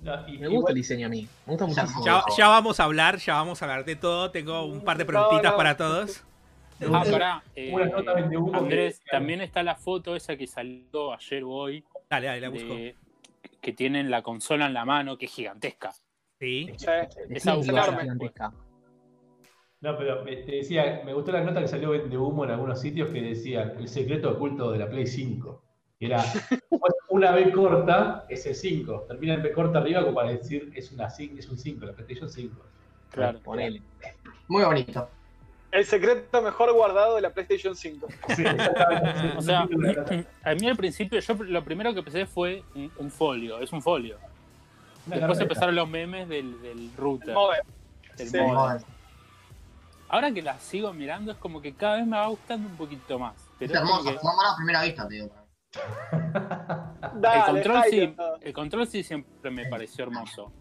No, 0.01 0.27
y- 0.27 0.31
Me 0.31 0.37
igual- 0.47 0.51
gusta 0.51 0.71
el 0.71 0.75
diseño 0.75 1.07
a 1.07 1.09
mí. 1.09 1.27
Me 1.45 1.53
gusta 1.53 1.65
muchísimo. 1.67 2.05
Ya, 2.05 2.23
ya 2.37 2.47
vamos 2.47 2.79
a 2.79 2.83
hablar, 2.85 3.17
ya 3.17 3.33
vamos 3.35 3.61
a 3.61 3.65
hablar 3.65 3.85
de 3.85 3.95
todo. 3.95 4.31
Tengo 4.31 4.65
un 4.65 4.81
par 4.81 4.97
de 4.97 5.05
preguntitas 5.05 5.43
No, 5.43 5.51
no. 5.51 5.57
para 5.57 5.77
todos. 5.77 6.23
Ah, 6.93 7.03
pará. 7.09 7.43
eh, 7.55 7.71
Una 7.73 7.85
nota 7.85 8.13
de 8.15 8.37
humo 8.37 8.51
que- 8.51 8.57
Andrés, 8.57 9.01
también 9.09 9.41
está 9.41 9.63
la 9.63 9.75
foto 9.75 10.15
esa 10.15 10.35
que 10.35 10.47
salió 10.47 11.13
ayer 11.13 11.43
o 11.43 11.49
hoy, 11.49 11.83
Dale, 12.09 12.27
dale, 12.27 12.41
la 12.41 12.49
busco. 12.49 12.73
de- 12.73 12.95
que 13.61 13.73
tienen 13.73 14.09
la 14.09 14.21
consola 14.23 14.65
en 14.65 14.73
la 14.73 14.85
mano, 14.85 15.17
que 15.17 15.25
es 15.25 15.31
gigantesca. 15.33 15.91
Sí. 16.39 16.67
Sí. 16.77 16.85
Esa 17.29 17.53
Sí, 17.61 17.69
es 17.69 17.85
gigantesca. 17.99 18.53
No, 19.81 19.97
pero 19.97 20.23
me- 20.23 20.35
te 20.37 20.51
decía, 20.57 21.01
me 21.05 21.13
gustó 21.13 21.31
la 21.31 21.41
nota 21.43 21.59
que 21.61 21.67
salió 21.67 21.91
de 21.91 22.17
humo 22.17 22.43
en 22.45 22.51
algunos 22.51 22.79
sitios 22.81 23.09
que 23.09 23.21
decían 23.21 23.73
el 23.77 23.87
secreto 23.87 24.31
oculto 24.31 24.71
de 24.71 24.79
la 24.79 24.89
Play 24.89 25.07
5. 25.07 25.63
Que 25.99 26.07
era 26.07 26.23
una 27.09 27.31
B 27.31 27.51
corta, 27.51 28.25
es 28.29 28.45
el 28.47 28.55
5. 28.55 29.05
Termina 29.07 29.35
en 29.35 29.43
B 29.43 29.51
corta 29.51 29.79
arriba 29.79 30.01
como 30.01 30.15
para 30.15 30.31
decir 30.31 30.71
es, 30.75 30.91
una, 30.91 31.07
es 31.07 31.49
un 31.49 31.57
5, 31.57 31.85
la 31.85 31.93
PlayStation 31.93 32.29
5. 32.29 32.63
Claro. 33.11 33.39
Ponele. 33.43 33.81
Muy 34.47 34.63
bonito. 34.63 35.09
El 35.71 35.85
secreto 35.85 36.41
mejor 36.41 36.73
guardado 36.73 37.15
de 37.15 37.21
la 37.21 37.29
PlayStation 37.29 37.75
5. 37.75 38.07
Sí, 38.35 38.43
exactamente. 38.45 39.37
O 39.37 39.41
sea, 39.41 39.61
a 40.43 40.55
mí 40.55 40.67
al 40.67 40.75
principio, 40.75 41.19
yo 41.19 41.33
lo 41.35 41.63
primero 41.63 41.93
que 41.93 42.03
pensé 42.03 42.25
fue 42.25 42.63
un, 42.97 43.09
folio, 43.09 43.59
es 43.59 43.71
un 43.71 43.81
folio. 43.81 44.17
Una 45.07 45.15
Después 45.15 45.19
carpeta. 45.19 45.43
empezaron 45.43 45.75
los 45.75 45.89
memes 45.89 46.27
del, 46.27 46.61
del 46.61 46.91
router. 46.97 47.35
El 48.17 48.29
Sí. 48.29 48.37
Ahora 50.09 50.33
que 50.33 50.41
la 50.41 50.59
sigo 50.59 50.91
mirando, 50.91 51.31
es 51.31 51.37
como 51.37 51.61
que 51.61 51.73
cada 51.73 51.95
vez 51.95 52.05
me 52.05 52.17
va 52.17 52.27
gustando 52.27 52.67
un 52.67 52.75
poquito 52.75 53.17
más. 53.17 53.33
Pero 53.57 53.73
hermoso, 53.73 54.03
que 54.03 54.09
amor 54.09 54.45
a 54.45 54.55
primera 54.57 54.83
vista, 54.83 55.07
digo. 55.07 55.29
el, 56.11 57.21
Dale, 57.21 57.45
control 57.45 57.83
sí, 57.89 58.15
el 58.41 58.53
control 58.53 58.87
sí 58.87 59.03
siempre 59.03 59.49
me 59.49 59.67
pareció 59.67 60.03
hermoso. 60.03 60.51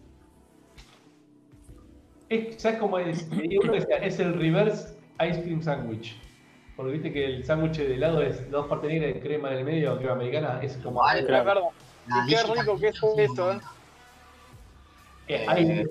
Es, 2.29 2.61
¿Sabes 2.61 2.79
cómo 2.79 2.97
es? 2.97 3.27
Es 4.01 4.19
el 4.19 4.33
reverse 4.35 5.00
ice 5.29 5.41
cream 5.41 5.61
sandwich. 5.61 6.17
Porque 6.75 6.93
viste 6.93 7.11
que 7.13 7.25
el 7.25 7.43
sándwich 7.43 7.77
de 7.77 7.93
helado 7.95 8.21
es 8.21 8.49
dos 8.49 8.67
partes 8.67 8.89
negras 8.89 9.15
y 9.15 9.19
crema 9.19 9.51
en 9.51 9.57
el 9.59 9.65
medio, 9.65 9.97
crema 9.97 10.13
americana, 10.13 10.59
es 10.63 10.77
como. 10.77 10.99
Vale, 11.01 11.19
Es 11.21 11.25
Claro. 11.25 11.45
verdad. 11.45 11.61
La 12.07 12.25
Y 12.25 12.29
qué 12.29 12.43
rico 12.61 12.79
que 12.79 12.87
es 12.87 12.95
esto, 13.17 13.51
¿eh? 13.51 13.59
Eh, 15.27 15.45
hay- 15.47 15.85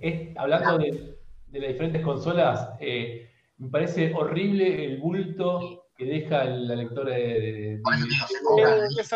es- 0.00 0.36
hablando 0.36 0.78
de, 0.78 1.16
de 1.48 1.60
las 1.60 1.68
diferentes 1.68 2.02
consolas, 2.02 2.70
eh, 2.80 3.28
me 3.58 3.68
parece 3.68 4.12
horrible 4.14 4.84
el 4.84 4.98
bulto 4.98 5.86
que 5.96 6.04
deja 6.04 6.44
la 6.44 6.76
lectora 6.76 7.14
de. 7.14 7.18
de- 7.40 7.52
de- 7.78 7.82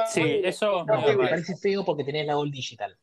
Sí, 0.08 0.40
eso 0.44 0.84
No, 0.86 1.00
me 1.06 1.16
parece. 1.16 1.56
feo 1.56 1.84
porque 1.84 2.04
tenés 2.04 2.26
la 2.26 2.34
Gold 2.34 2.52
Digital. 2.52 2.96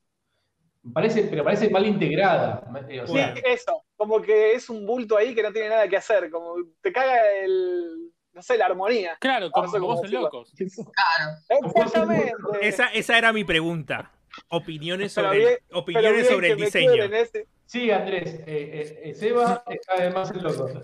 me 0.84 0.94
parece, 0.94 1.24
pero 1.24 1.44
parece 1.44 1.70
mal 1.70 1.86
integrada. 1.86 2.64
eh, 2.90 3.02
o 3.02 3.08
Sí, 3.08 3.14
sea, 3.14 3.34
eso. 3.46 3.84
Como 3.98 4.22
que 4.22 4.54
es 4.54 4.70
un 4.70 4.86
bulto 4.86 5.18
ahí 5.18 5.36
que 5.36 5.44
no 5.44 5.52
tiene 5.52 5.68
nada 5.70 5.88
que 5.90 5.98
hacer. 5.98 6.30
Como 6.30 6.56
te 6.82 6.94
caga 6.94 7.18
el. 7.44 8.12
No 8.34 8.42
sé, 8.44 8.56
la 8.58 8.68
armonía. 8.68 9.18
Claro, 9.20 9.50
como, 9.50 9.66
No 9.66 9.72
sé 9.98 10.02
decirlo. 10.04 10.22
locos. 10.22 10.54
Claro. 10.56 11.32
Exactamente. 11.76 12.34
Esa, 12.62 12.86
esa 12.94 13.18
era 13.18 13.34
mi 13.34 13.44
pregunta. 13.44 14.12
Opiniones 14.50 15.16
Pero 15.16 15.28
sobre, 15.30 15.40
bien- 15.40 15.50
el- 15.52 15.58
Pero 15.68 15.80
opiniones 15.80 16.28
sobre 16.28 16.52
el 16.52 16.58
diseño. 16.58 17.04
ese. 17.06 17.48
sí, 17.66 17.90
Andrés, 17.90 18.36
eh, 18.36 18.44
eh, 18.46 19.00
eh, 19.06 19.16
Seba 19.16 19.64
es 19.68 19.80
cada 19.88 20.12
más 20.12 20.30
el 20.30 20.44
loco. 20.44 20.70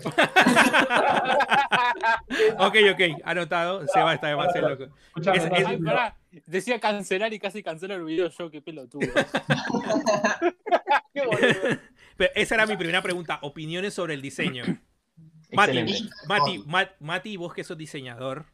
Ok, 2.58 2.74
ok, 2.92 3.00
anotado. 3.24 3.86
Se 3.86 4.00
va 4.00 4.10
a 4.10 4.14
estar 4.14 4.36
más 4.36 4.52
el 4.56 4.62
loco. 4.62 4.84
Es- 5.16 5.26
es- 5.44 5.66
Ay, 5.66 5.76
pará, 5.78 6.16
decía 6.46 6.80
cancelar 6.80 7.32
y 7.32 7.38
casi 7.38 7.62
cancelo 7.62 7.94
el 7.94 8.04
video 8.04 8.28
yo, 8.28 8.50
qué 8.50 8.60
pelotudo. 8.60 9.06
Qué 11.14 11.20
boludo. 11.24 11.78
Pero 12.16 12.32
esa 12.34 12.54
era 12.54 12.66
mi 12.66 12.76
primera 12.76 13.02
pregunta. 13.02 13.38
Opiniones 13.42 13.94
sobre 13.94 14.14
el 14.14 14.22
diseño. 14.22 14.64
Mati. 15.52 16.08
Mati, 16.28 16.58
Ma- 16.66 16.90
Mati, 17.00 17.36
vos 17.36 17.54
que 17.54 17.64
sos 17.64 17.76
diseñador. 17.78 18.46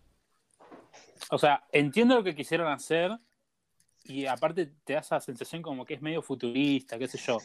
O 1.31 1.39
sea, 1.39 1.65
entiendo 1.73 2.15
lo 2.17 2.25
que 2.25 2.35
quisieron 2.35 2.71
hacer 2.71 3.13
y 4.05 4.27
aparte 4.27 4.67
te 4.85 4.95
da 4.95 5.01
esa 5.01 5.21
sensación 5.21 5.63
como 5.63 5.85
que 5.85 5.95
es 5.95 6.03
medio 6.03 6.23
futurista, 6.23 6.99
qué 6.99 7.07
sé 7.09 7.19
yo. 7.19 7.39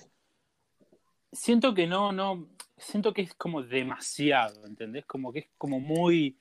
Siento 1.31 1.73
que 1.73 1.85
no, 1.85 2.11
no, 2.11 2.49
siento 2.77 3.13
que 3.13 3.21
es 3.23 3.33
como 3.35 3.61
demasiado, 3.61 4.65
¿entendés? 4.65 5.05
Como 5.05 5.31
que 5.33 5.39
es 5.39 5.47
como 5.57 5.79
muy, 5.79 6.37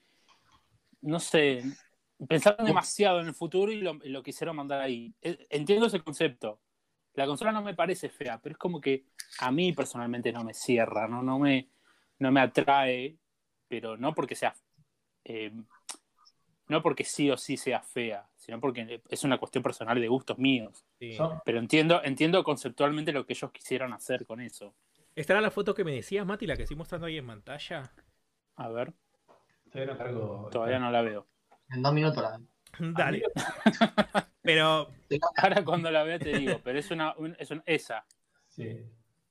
no 1.03 1.19
sé, 1.19 1.63
pensaron 2.29 2.65
demasiado 2.65 3.21
en 3.21 3.27
el 3.27 3.35
futuro 3.35 3.73
y 3.73 3.81
lo, 3.81 3.95
lo 3.95 4.23
quisieron 4.23 4.57
mandar 4.57 4.81
ahí. 4.81 5.13
Eh, 5.21 5.47
Entiendo 5.51 5.87
ese 5.87 6.01
concepto. 6.01 6.61
La 7.15 7.27
consola 7.27 7.53
no 7.53 7.63
me 7.63 7.75
parece 7.75 8.09
fea, 8.09 8.39
pero 8.43 8.55
es 8.55 8.59
como 8.59 8.81
que 8.81 9.05
a 9.41 9.51
mí 9.51 9.73
personalmente 9.73 10.33
no 10.33 10.45
me 10.45 10.55
cierra, 10.55 11.07
no, 11.09 11.23
no, 11.23 11.39
me, 11.39 11.69
no 12.19 12.33
me 12.33 12.41
atrae, 12.41 13.17
pero 13.69 13.97
no 13.97 14.15
porque 14.15 14.35
sea 14.35 14.55
eh, 15.25 15.53
no 16.69 16.83
porque 16.83 17.05
sí 17.05 17.31
o 17.31 17.37
sí 17.37 17.57
sea 17.57 17.81
fea, 17.81 18.27
sino 18.37 18.61
porque 18.61 19.03
es 19.09 19.25
una 19.25 19.39
cuestión 19.39 19.63
personal 19.63 20.01
de 20.01 20.09
gustos 20.09 20.39
míos. 20.39 20.85
Sí. 20.99 21.17
Pero 21.45 21.59
entiendo, 21.59 22.03
entiendo 22.03 22.43
conceptualmente 22.43 23.13
lo 23.13 23.27
que 23.27 23.35
ellos 23.35 23.51
quisieron 23.53 23.93
hacer 23.93 24.25
con 24.27 24.41
eso. 24.41 24.75
Esta 25.15 25.35
era 25.35 25.43
la 25.43 25.51
foto 25.51 25.75
que 25.75 25.85
me 25.85 25.93
decías, 25.93 26.27
Mati, 26.27 26.47
la 26.47 26.57
que 26.57 26.63
estoy 26.63 26.77
mostrando 26.77 27.07
ahí 27.07 27.19
en 27.19 27.27
pantalla. 27.27 27.93
A 28.57 28.69
ver, 28.69 28.93
todavía 29.71 29.93
no 29.93 29.99
cargo. 29.99 30.49
todavía 30.51 30.79
no 30.79 30.91
la 30.91 31.03
veo. 31.03 31.27
En 31.71 31.83
dos 31.83 31.93
minutos 31.93 32.23
la 32.23 32.31
ven. 32.33 32.49
Dale. 32.79 33.23
Pero 34.43 34.89
Ahora 35.37 35.65
cuando 35.65 35.91
la 35.91 36.03
vea 36.03 36.19
te 36.19 36.37
digo, 36.37 36.61
pero 36.63 36.79
es 36.79 36.91
una, 36.91 37.15
un- 37.17 37.37
es 37.39 37.51
una- 37.51 37.63
esa, 37.67 38.05
Sí. 38.49 38.79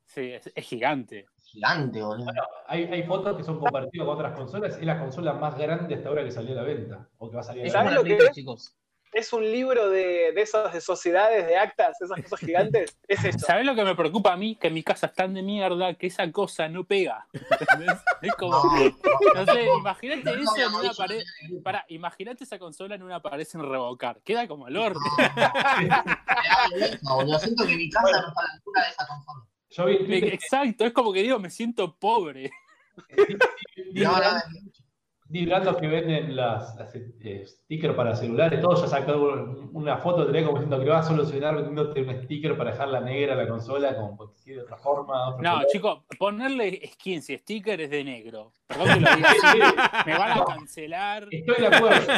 sí, 0.05 0.31
es, 0.31 0.51
es 0.55 0.65
gigante. 0.65 1.25
Gigante, 1.43 2.01
boludo. 2.01 2.31
Hay, 2.67 2.85
hay 2.85 3.03
fotos 3.03 3.37
que 3.37 3.43
son 3.43 3.59
compartidas 3.59 4.07
con 4.07 4.15
otras 4.15 4.33
consolas. 4.35 4.77
Es 4.77 4.83
la 4.85 4.99
consola 4.99 5.33
más 5.33 5.55
grande 5.57 5.93
hasta 5.95 6.09
ahora 6.09 6.23
que 6.23 6.31
salió 6.31 6.53
a 6.53 6.55
la 6.55 6.63
venta. 6.63 7.09
O 7.19 7.29
que 7.29 7.35
va 7.35 7.41
a 7.41 7.43
salir 7.43 7.63
a 7.63 7.65
la 7.65 7.71
¿Sabes 7.71 7.91
venta. 7.91 8.03
la 8.03 8.09
lo 8.13 8.17
que 8.17 8.25
es? 8.25 8.31
chicos. 8.31 8.75
Es 9.13 9.31
un 9.31 9.43
libro 9.43 9.89
de, 9.89 10.31
de 10.33 10.41
esas 10.41 10.73
de 10.73 10.81
sociedades, 10.81 11.45
de 11.45 11.57
actas, 11.57 12.01
esas 12.01 12.21
cosas 12.23 12.39
gigantes. 12.39 12.97
Es 13.07 13.23
eso. 13.23 13.39
¿Sabes 13.39 13.65
lo 13.65 13.75
que 13.75 13.83
me 13.83 13.95
preocupa 13.95 14.33
a 14.33 14.37
mí? 14.37 14.55
Que 14.55 14.67
en 14.67 14.73
mi 14.73 14.83
casa 14.83 15.07
es 15.07 15.13
tan 15.13 15.33
de 15.33 15.43
mierda 15.43 15.93
que 15.95 16.07
esa 16.07 16.31
cosa 16.31 16.67
no 16.67 16.83
pega. 16.83 17.27
¿entendés? 17.33 17.97
Es 18.21 18.33
como, 18.35 18.63
no 19.35 19.45
sé, 19.45 19.65
imagínate 19.77 20.41
eso 20.41 20.57
en 20.57 20.73
una 20.73 20.93
pared. 20.93 21.21
Para, 21.63 21.85
imagínate 21.89 22.43
esa 22.43 22.57
consola 22.57 22.95
en 22.95 23.03
una 23.03 23.21
pared 23.21 23.45
sin 23.45 23.61
revocar. 23.61 24.21
Queda 24.23 24.47
como 24.47 24.67
el 24.67 24.77
orto. 24.77 24.99
No, 27.03 27.15
boludo. 27.15 27.39
Siento 27.39 27.65
que 27.67 27.75
mi 27.75 27.89
casa 27.89 28.11
no 28.11 28.27
está 28.27 28.41
a 28.41 28.43
la 28.43 28.53
altura 28.53 28.81
de 28.83 28.89
esa 28.89 29.07
consola. 29.07 29.45
Yo 29.69 29.89
Exacto, 29.89 30.85
es 30.85 30.93
como 30.93 31.11
que 31.11 31.23
digo, 31.23 31.39
me 31.39 31.49
siento 31.49 31.95
pobre. 31.95 32.51
No, 33.93 34.11
no, 34.11 34.39
Vi 35.33 35.47
blandos 35.47 35.77
que 35.77 35.87
venden 35.87 36.35
las, 36.35 36.75
las, 36.75 36.93
eh, 36.93 37.43
stickers 37.43 37.95
para 37.95 38.15
celulares, 38.15 38.61
todos 38.61 38.81
ya 38.81 38.87
sacaron 38.87 39.71
una 39.73 39.97
foto 39.97 40.27
tenés 40.27 40.45
como 40.45 40.59
diciendo 40.59 40.77
que 40.77 40.85
lo 40.85 40.91
va 40.91 40.99
a 40.99 41.03
solucionar 41.03 41.55
vendiéndote 41.55 42.03
un 42.03 42.23
sticker 42.23 42.55
para 42.55 42.69
dejarla 42.69 43.01
negra 43.01 43.33
a 43.33 43.37
la 43.37 43.47
consola, 43.47 43.95
como 43.95 44.15
cualquier 44.15 44.59
otra 44.59 44.77
forma. 44.77 45.29
otro 45.29 45.41
No, 45.41 45.63
chicos, 45.71 46.03
ponerle 46.19 46.87
skins 46.93 47.31
y 47.31 47.37
stickers 47.39 47.89
de 47.89 48.03
negro. 48.03 48.53
Perdón 48.67 48.89
que 48.89 48.99
lo 48.99 49.15
diga 49.15 49.31
así, 49.31 49.57
me 50.05 50.17
van 50.19 50.39
a 50.39 50.45
cancelar. 50.45 51.27
Estoy 51.31 51.55
de 51.61 51.67
acuerdo. 51.67 52.13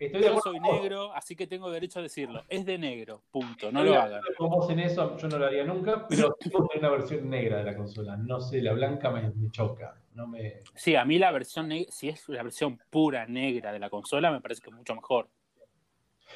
Estoy 0.00 0.22
Yo 0.22 0.40
soy 0.40 0.58
negro, 0.60 1.12
así 1.12 1.36
que 1.36 1.46
tengo 1.46 1.70
derecho 1.70 1.98
a 1.98 2.02
decirlo. 2.02 2.42
Es 2.48 2.64
de 2.64 2.78
negro, 2.78 3.22
punto. 3.30 3.70
No 3.70 3.80
Estoy 3.80 3.94
lo 3.94 4.00
hagan. 4.02 4.20
con 4.38 4.48
vos 4.50 4.70
en 4.70 4.80
eso, 4.80 5.16
yo 5.18 5.28
no 5.28 5.38
lo 5.38 5.44
haría 5.46 5.62
nunca, 5.64 6.06
pero 6.08 6.32
tener 6.40 6.78
una 6.78 6.88
versión 6.88 7.28
negra 7.28 7.58
de 7.58 7.64
la 7.64 7.76
consola. 7.76 8.16
No 8.16 8.40
sé, 8.40 8.62
la 8.62 8.72
blanca 8.72 9.10
me, 9.10 9.28
me 9.30 9.50
choca. 9.50 9.94
No 10.14 10.26
me... 10.26 10.62
Sí, 10.74 10.96
a 10.96 11.04
mí 11.04 11.18
la 11.18 11.30
versión, 11.32 11.68
neg- 11.68 11.90
si 11.90 12.08
es 12.08 12.28
la 12.30 12.42
versión 12.42 12.80
pura 12.88 13.26
negra 13.26 13.72
de 13.72 13.78
la 13.78 13.90
consola, 13.90 14.30
me 14.32 14.40
parece 14.40 14.62
que 14.62 14.70
es 14.70 14.76
mucho 14.76 14.94
mejor. 14.94 15.28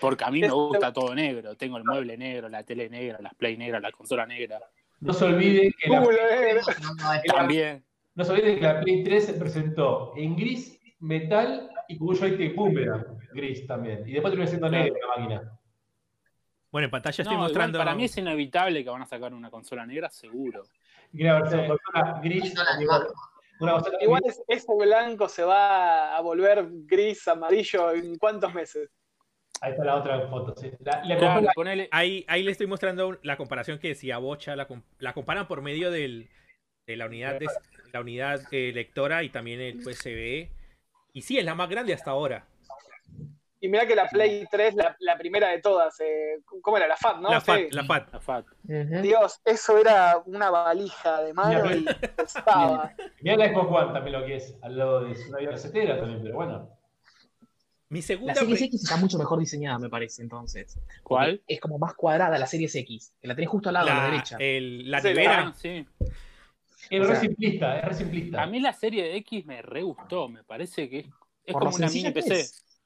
Porque 0.01 0.24
a 0.24 0.31
mí 0.31 0.41
me 0.41 0.51
gusta 0.51 0.93
todo 0.93 1.15
negro. 1.15 1.57
Tengo 1.57 1.78
el 1.78 1.85
mueble 1.85 2.16
negro, 2.19 2.49
la 2.49 2.65
tele 2.65 2.89
negra, 2.91 3.19
las 3.23 3.35
play 3.35 3.57
negras, 3.57 3.81
la 3.81 3.93
consola 3.93 4.27
negra. 4.27 4.61
No 5.01 5.12
se 5.12 5.24
olvide 5.24 5.73
que 5.81 5.89
la, 5.89 6.03
También. 7.27 7.85
no 8.15 8.24
se 8.24 8.32
olvide 8.32 8.57
que 8.57 8.61
la 8.62 8.81
Play 8.81 9.05
3 9.05 9.24
se 9.24 9.35
presentó 9.35 10.12
en 10.16 10.36
gris, 10.36 10.81
metal 11.01 11.70
y 11.89 11.98
con 11.98 12.09
un 12.09 12.16
joystick 12.16 12.55
boomerang 12.55 13.05
gris 13.32 13.66
también. 13.66 14.09
Y 14.09 14.12
después 14.12 14.32
terminó 14.32 14.48
siendo 14.48 14.69
negra 14.70 14.98
la 15.01 15.20
máquina. 15.23 15.59
bueno, 16.70 16.86
en 16.86 16.90
pantalla 16.90 17.11
estoy 17.12 17.24
No, 17.27 17.32
igual 17.32 17.48
mostrando. 17.51 17.78
para 17.78 17.94
mí 17.94 18.05
es 18.05 18.16
inevitable 18.19 18.82
que 18.82 18.90
van 18.90 19.02
a 19.02 19.06
sacar 19.06 19.32
una 19.35 19.51
consola 19.51 19.86
negra, 19.86 20.11
seguro. 20.11 20.65
Una 21.12 21.40
versión 21.40 21.61
Sí. 21.62 21.69
consola 21.69 22.20
gris, 22.23 22.55
una 23.61 23.73
consola 23.74 23.98
Igual 24.01 24.23
gris, 24.24 24.43
ese 24.48 24.74
blanco 24.74 25.28
se 25.28 25.44
va 25.44 26.16
a 26.16 26.20
volver 26.20 26.66
gris, 26.86 27.27
amarillo 27.28 27.93
en 27.93 28.16
cuántos 28.19 28.52
meses. 28.52 28.90
Ahí 29.61 29.70
está 29.73 29.85
la 29.85 29.97
otra 29.97 30.28
foto. 30.28 30.55
sí. 30.61 30.70
La, 30.81 31.05
la 31.05 31.16
Claro, 31.16 31.35
consola- 31.40 31.52
ponele. 31.55 31.89
Ahí, 31.93 32.24
ahí 32.27 32.43
le 32.43 32.51
estoy 32.51 32.66
mostrando 32.66 33.19
la 33.23 33.36
comparación 33.36 33.78
que 33.78 33.89
decía 33.89 34.19
Bocha, 34.19 34.56
la, 34.56 34.66
com- 34.66 34.82
la 34.98 35.12
comparan 35.15 35.47
por 35.47 35.62
medio 35.62 35.90
del, 35.93 36.28
de 36.86 36.97
la 36.97 37.06
unidad 37.06 37.39
de, 37.39 37.47
la 37.93 38.01
unidad 38.01 38.40
eh, 38.51 38.73
lectora 38.74 39.23
y 39.23 39.28
también 39.31 39.61
el 39.61 39.78
USB. 39.78 40.48
Y 41.15 41.23
sí, 41.23 41.39
es 41.39 41.45
la 41.45 41.55
más 41.55 41.69
grande 41.70 41.95
hasta 41.95 42.11
ahora. 42.11 42.45
Y 43.61 43.69
mira 43.69 43.86
que 43.86 43.95
la 43.95 44.07
Play 44.09 44.47
3, 44.51 44.74
la, 44.74 44.95
la 44.99 45.16
primera 45.16 45.49
de 45.49 45.61
todas, 45.62 45.99
eh, 46.01 46.41
¿cómo 46.61 46.77
era? 46.77 46.86
La 46.86 46.97
FAT, 46.99 47.16
¿no? 47.20 47.31
la, 47.31 47.41
Sí. 47.41 47.47
FAT, 47.47 47.73
la 47.73 48.20
FAT. 48.20 48.47
La. 48.65 49.01
Dios, 49.01 49.41
eso 49.43 49.78
era 49.78 50.19
una 50.27 50.51
valija 50.51 51.23
de 51.23 51.32
mano 51.32 51.74
y 51.74 51.86
estaba. 52.23 52.93
Mirá 53.23 53.36
la 53.39 53.49
Xbox 53.49 53.70
One 53.85 53.93
también 53.95 54.20
lo 54.20 54.27
que 54.27 54.36
es, 54.36 54.55
al 54.61 54.77
lado 54.77 55.05
de 55.05 55.15
su 55.15 55.31
novia 55.31 55.51
recetera 55.53 55.97
también, 55.99 56.20
pero 56.23 56.35
bueno. 56.35 56.69
Mi 57.89 58.01
La 58.01 58.07
segunda. 58.07 58.35
Series 58.35 58.59
pre- 58.59 58.66
X 58.66 58.82
está 58.82 58.97
mucho 58.97 59.16
mejor 59.19 59.39
diseñada, 59.39 59.78
me 59.78 59.89
parece, 59.89 60.20
entonces. 60.20 60.78
¿Cuál? 61.03 61.41
Es 61.47 61.59
como 61.61 61.78
más 61.78 61.95
cuadrada 61.95 62.36
la 62.39 62.47
Series 62.47 62.74
X, 62.74 63.15
que 63.19 63.28
la 63.28 63.35
tenés 63.35 63.49
justo 63.49 63.69
al 63.70 63.74
lado, 63.74 63.89
a 63.89 63.95
la 63.95 64.01
la, 64.05 64.11
derecha. 64.11 64.36
el- 64.41 64.91
la 64.91 65.01
Sí, 65.01 65.09
nevera. 65.09 65.53
Sí. 65.57 65.86
Es 66.90 67.01
O 67.01 67.05
re 67.05 67.11
sea, 67.12 67.20
simplista, 67.20 67.78
es 67.78 67.85
re 67.85 67.94
simplista. 67.94 68.43
A 68.43 68.47
mí 68.47 68.61
la 68.61 68.73
serie 68.73 69.02
de 69.05 69.16
X 69.19 69.47
me 69.47 69.62
re 69.62 69.82
gustó, 69.82 70.28
me 70.28 70.44
parece 70.44 70.89
que 70.89 70.98
es, 71.44 71.52
como 71.55 71.70
una 71.74 71.89
mini 71.89 72.11
PC. 72.11 72.40
es. 72.40 72.81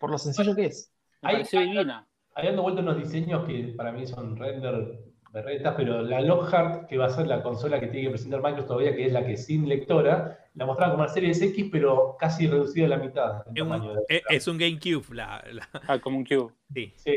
Por 0.00 0.10
lo 0.10 0.18
sencillo 0.18 0.54
que 0.54 0.66
es. 0.66 0.92
Me 1.22 1.30
Hay- 1.30 1.34
pareció 1.36 1.60
divina. 1.60 2.06
Ahí 2.34 2.46
dando 2.46 2.62
vuelta 2.62 2.80
unos 2.80 2.96
diseños 2.96 3.46
que 3.46 3.74
para 3.76 3.92
mí 3.92 4.06
son 4.06 4.36
render 4.36 4.98
berretas, 5.32 5.74
pero 5.76 6.02
la 6.02 6.20
Lockhart, 6.20 6.86
que 6.88 6.96
va 6.98 7.06
a 7.06 7.10
ser 7.10 7.26
la 7.26 7.42
consola 7.42 7.78
que 7.80 7.86
tiene 7.86 8.06
que 8.06 8.10
presentar 8.10 8.40
Microsoft 8.42 8.68
todavía, 8.68 8.94
que 8.96 9.06
es 9.06 9.12
la 9.12 9.24
que 9.26 9.36
sin 9.36 9.68
lectora, 9.68 10.38
la 10.54 10.66
mostraron 10.66 10.92
como 10.94 11.04
una 11.04 11.12
serie 11.12 11.32
de 11.34 11.46
X, 11.46 11.68
pero 11.72 12.16
casi 12.18 12.46
reducida 12.46 12.86
a 12.86 12.88
la 12.90 12.96
mitad. 12.98 13.44
en 13.48 13.56
Es 13.56 13.62
un, 13.62 13.68
tamaño 13.70 13.94
de- 13.94 14.00
es- 14.08 14.22
es 14.30 14.48
un 14.48 14.58
GameCube. 14.58 15.14
La, 15.14 15.44
la- 15.52 15.68
Ah, 15.88 15.98
como 15.98 16.18
un 16.18 16.24
cube. 16.24 16.52
sí. 16.74 16.92
Sí. 16.96 17.12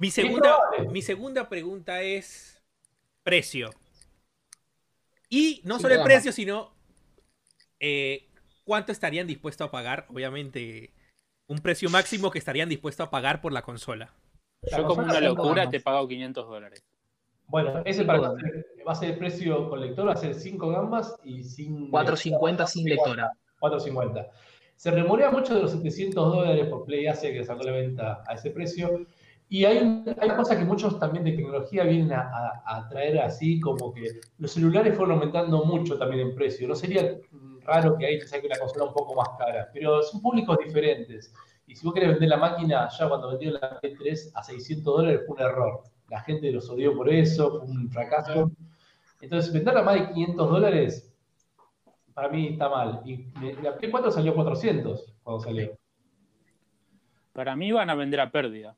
Mi, 0.00 0.10
segunda, 0.10 0.56
mi 0.90 1.02
segunda 1.02 1.48
pregunta 1.48 2.02
es 2.02 2.62
precio. 3.24 3.70
Y 5.28 5.60
no 5.64 5.78
solo 5.78 5.94
el 5.94 6.02
precio, 6.02 6.32
sino 6.32 6.72
eh, 7.80 8.28
cuánto 8.64 8.92
estarían 8.92 9.26
dispuestos 9.26 9.68
a 9.68 9.70
pagar. 9.70 10.06
Obviamente, 10.08 10.92
un 11.46 11.58
precio 11.58 11.90
máximo 11.90 12.30
que 12.30 12.38
estarían 12.38 12.68
dispuestos 12.68 13.06
a 13.06 13.10
pagar 13.10 13.40
por 13.40 13.52
la 13.52 13.62
consola. 13.62 14.12
Yo 14.76 14.86
como 14.86 15.02
una 15.02 15.20
locura 15.20 15.68
te 15.68 15.80
pago 15.80 16.08
500 16.08 16.46
dólares. 16.48 16.84
Bueno, 17.46 17.82
ese 17.84 18.04
para 18.04 18.20
va 18.20 18.92
a 18.92 18.94
ser 18.94 19.12
el 19.12 19.18
precio 19.18 19.70
con 19.70 19.80
lector, 19.80 20.08
va 20.08 20.12
a 20.12 20.16
ser 20.16 20.34
5 20.34 20.68
gambas 20.68 21.16
y 21.24 21.42
sin 21.42 21.90
450 21.90 22.66
sin 22.66 22.88
lectora. 22.88 23.32
450. 23.58 24.30
Se 24.76 24.90
remorea 24.90 25.30
mucho 25.30 25.54
de 25.54 25.62
los 25.62 25.72
700 25.72 26.32
dólares 26.32 26.68
por 26.68 26.84
Play 26.84 27.06
Asia 27.06 27.32
que 27.32 27.44
sacó 27.44 27.64
la 27.64 27.72
venta 27.72 28.22
a 28.26 28.34
ese 28.34 28.50
precio. 28.50 29.06
Y 29.50 29.64
hay, 29.64 30.04
hay 30.20 30.30
cosas 30.30 30.58
que 30.58 30.64
muchos 30.64 30.98
también 30.98 31.24
de 31.24 31.32
tecnología 31.32 31.84
vienen 31.84 32.12
a, 32.12 32.20
a- 32.20 32.62
a 32.76 32.88
traer 32.88 33.18
así, 33.20 33.58
como 33.60 33.92
que 33.94 34.20
los 34.38 34.50
celulares 34.52 34.94
fueron 34.96 35.14
aumentando 35.16 35.64
mucho 35.64 35.96
también 35.98 36.28
en 36.28 36.34
precio. 36.34 36.68
No 36.68 36.74
sería 36.74 37.18
raro 37.64 37.96
que 37.96 38.06
ahí 38.06 38.18
te 38.18 38.26
saque 38.26 38.46
una 38.46 38.58
consola 38.58 38.84
un 38.86 38.92
poco 38.94 39.14
más 39.14 39.28
cara, 39.38 39.68
pero 39.72 40.02
son 40.02 40.20
públicos 40.20 40.58
diferentes. 40.64 41.32
Y 41.66 41.74
si 41.74 41.84
vos 41.84 41.94
querés 41.94 42.10
vender 42.10 42.28
la 42.30 42.36
máquina, 42.36 42.88
ya 42.90 43.08
cuando 43.08 43.30
vendió 43.30 43.52
la 43.52 43.80
P3 43.80 44.32
a 44.34 44.42
600 44.42 44.96
dólares 44.96 45.22
fue 45.26 45.36
un 45.36 45.42
error. 45.42 45.82
La 46.08 46.20
gente 46.20 46.50
los 46.50 46.68
odió 46.70 46.94
por 46.94 47.08
eso, 47.10 47.60
fue 47.60 47.68
un 47.70 47.90
fracaso. 47.90 48.50
Entonces, 49.20 49.52
venderla 49.52 49.80
a 49.80 49.82
más 49.84 49.94
de 49.94 50.12
500 50.12 50.50
dólares, 50.50 51.14
para 52.14 52.28
mí 52.28 52.48
está 52.48 52.68
mal. 52.68 53.02
Y 53.04 53.26
la 53.62 53.76
Play 53.76 53.90
4 53.90 54.10
salió 54.10 54.32
a 54.32 54.34
400 54.36 55.14
cuando 55.22 55.42
salió. 55.44 55.76
Para 57.32 57.54
mí 57.56 57.70
van 57.72 57.90
a 57.90 57.94
vender 57.94 58.20
a 58.20 58.30
pérdida. 58.30 58.76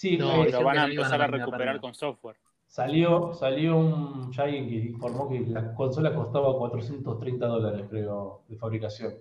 Sí, 0.00 0.16
No, 0.18 0.42
eh, 0.42 0.46
Pero 0.46 0.52
dijeron 0.52 0.64
van 0.64 0.78
a 0.78 0.84
empezar 0.84 1.22
a 1.22 1.26
recuperar 1.28 1.78
con 1.80 1.94
software. 1.94 2.36
salió, 2.66 3.32
salió 3.34 3.76
un, 3.76 4.32
ya 4.32 4.44
alguien 4.44 4.68
que 4.68 4.74
informó 4.76 5.28
que 5.28 5.40
la 5.40 5.74
consola 5.74 6.14
costaba 6.14 6.56
430 6.58 7.46
dólares, 7.46 7.86
creo, 7.90 8.42
de 8.48 8.56
fabricación. 8.56 9.14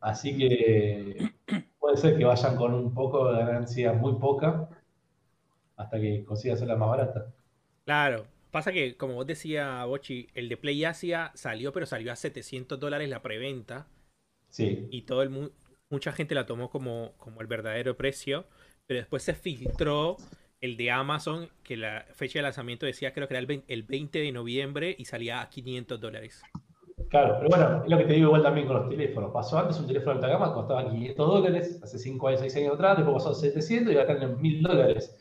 Así 0.00 0.36
que 0.38 1.32
puede 1.80 1.96
ser 1.98 2.18
que 2.18 2.24
vayan 2.24 2.56
con 2.56 2.74
un 2.74 2.94
poco 2.94 3.32
de 3.32 3.40
ganancia 3.44 3.92
muy 3.94 4.14
poca 4.16 4.68
hasta 5.76 6.00
que 6.00 6.24
consiga 6.24 6.54
hacerla 6.54 6.76
más 6.76 6.90
barata. 6.90 7.32
Claro. 7.84 8.26
Pasa 8.50 8.72
que, 8.72 8.96
como 8.96 9.14
vos 9.14 9.26
decía, 9.26 9.84
Bochi, 9.84 10.28
el 10.34 10.48
de 10.48 10.56
Play 10.56 10.84
Asia 10.84 11.30
salió, 11.34 11.72
pero 11.72 11.86
salió 11.86 12.10
a 12.12 12.16
700 12.16 12.80
dólares 12.80 13.08
la 13.08 13.22
preventa. 13.22 13.86
Sí, 14.48 14.90
Y 14.90 15.02
todo 15.02 15.22
el 15.22 15.30
mu- 15.30 15.50
mucha 15.88 16.12
gente 16.12 16.34
la 16.34 16.46
tomó 16.46 16.70
como, 16.70 17.14
como 17.16 17.40
el 17.40 17.46
verdadero 17.46 17.96
precio. 17.96 18.46
Pero 18.90 18.98
después 19.02 19.22
se 19.22 19.34
filtró 19.34 20.16
el 20.60 20.76
de 20.76 20.90
Amazon, 20.90 21.48
que 21.62 21.76
la 21.76 22.06
fecha 22.12 22.40
de 22.40 22.42
lanzamiento 22.42 22.86
decía, 22.86 23.12
creo 23.12 23.28
que 23.28 23.34
era 23.34 23.38
el, 23.38 23.46
vein- 23.46 23.62
el 23.68 23.84
20 23.84 24.18
de 24.18 24.32
noviembre 24.32 24.96
y 24.98 25.04
salía 25.04 25.40
a 25.42 25.48
500 25.48 26.00
dólares. 26.00 26.48
claro, 27.08 27.36
pero 27.38 27.48
bueno, 27.48 27.82
es 27.84 27.90
lo 27.90 27.98
que 27.98 28.04
te 28.04 28.12
digo 28.14 28.26
igual 28.28 28.42
también 28.42 28.66
con 28.66 28.76
los 28.76 28.88
teléfonos. 28.88 29.30
Pasó 29.32 29.58
antes 29.58 29.78
un 29.78 29.86
teléfono 29.86 30.12
de 30.20 30.26
alta 30.26 30.28
gama, 30.38 30.54
costaba 30.54 30.88
500 30.90 31.26
dólares, 31.28 31.80
hace 31.82 31.98
5 31.98 32.28
años, 32.28 32.40
6 32.40 32.56
años 32.56 32.74
atrás, 32.74 32.96
después 32.98 33.14
pasó 33.14 33.30
a 33.30 33.34
700 33.34 33.92
y 33.92 33.96
ahora 33.98 34.12
están 34.12 34.30
en 34.30 34.40
1000 34.40 34.62
dólares. 34.62 35.16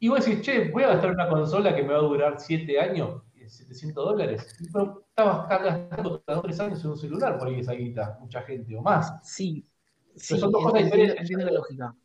Y 0.00 0.08
vos 0.08 0.24
decís, 0.24 0.42
che, 0.42 0.70
voy 0.70 0.84
a 0.84 0.88
gastar 0.88 1.12
una 1.12 1.28
consola 1.28 1.74
que 1.76 1.82
me 1.82 1.92
va 1.94 2.00
a 2.00 2.02
durar 2.02 2.34
7 2.40 2.80
años, 2.80 3.22
y 3.36 3.48
700 3.48 4.04
dólares. 4.04 4.56
Pero 4.72 5.04
estabas 5.08 5.48
gastando 5.48 6.22
cada 6.26 6.42
3 6.42 6.60
años 6.60 6.84
en 6.84 6.90
un 6.92 6.98
celular 6.98 7.38
por 7.38 7.48
ahí 7.48 7.60
esa 7.60 7.74
guita, 7.74 8.18
mucha 8.20 8.42
gente, 8.42 8.76
o 8.76 8.82
más. 8.82 9.12
Sí, 9.22 9.64
sí, 10.16 10.38
son 10.38 10.52
dos 10.52 10.62
cosas 10.62 10.82
entiendo, 10.82 10.94
diferentes. 11.06 11.20
entiendo 11.20 11.46
la 11.46 11.52
lógica. 11.52 11.96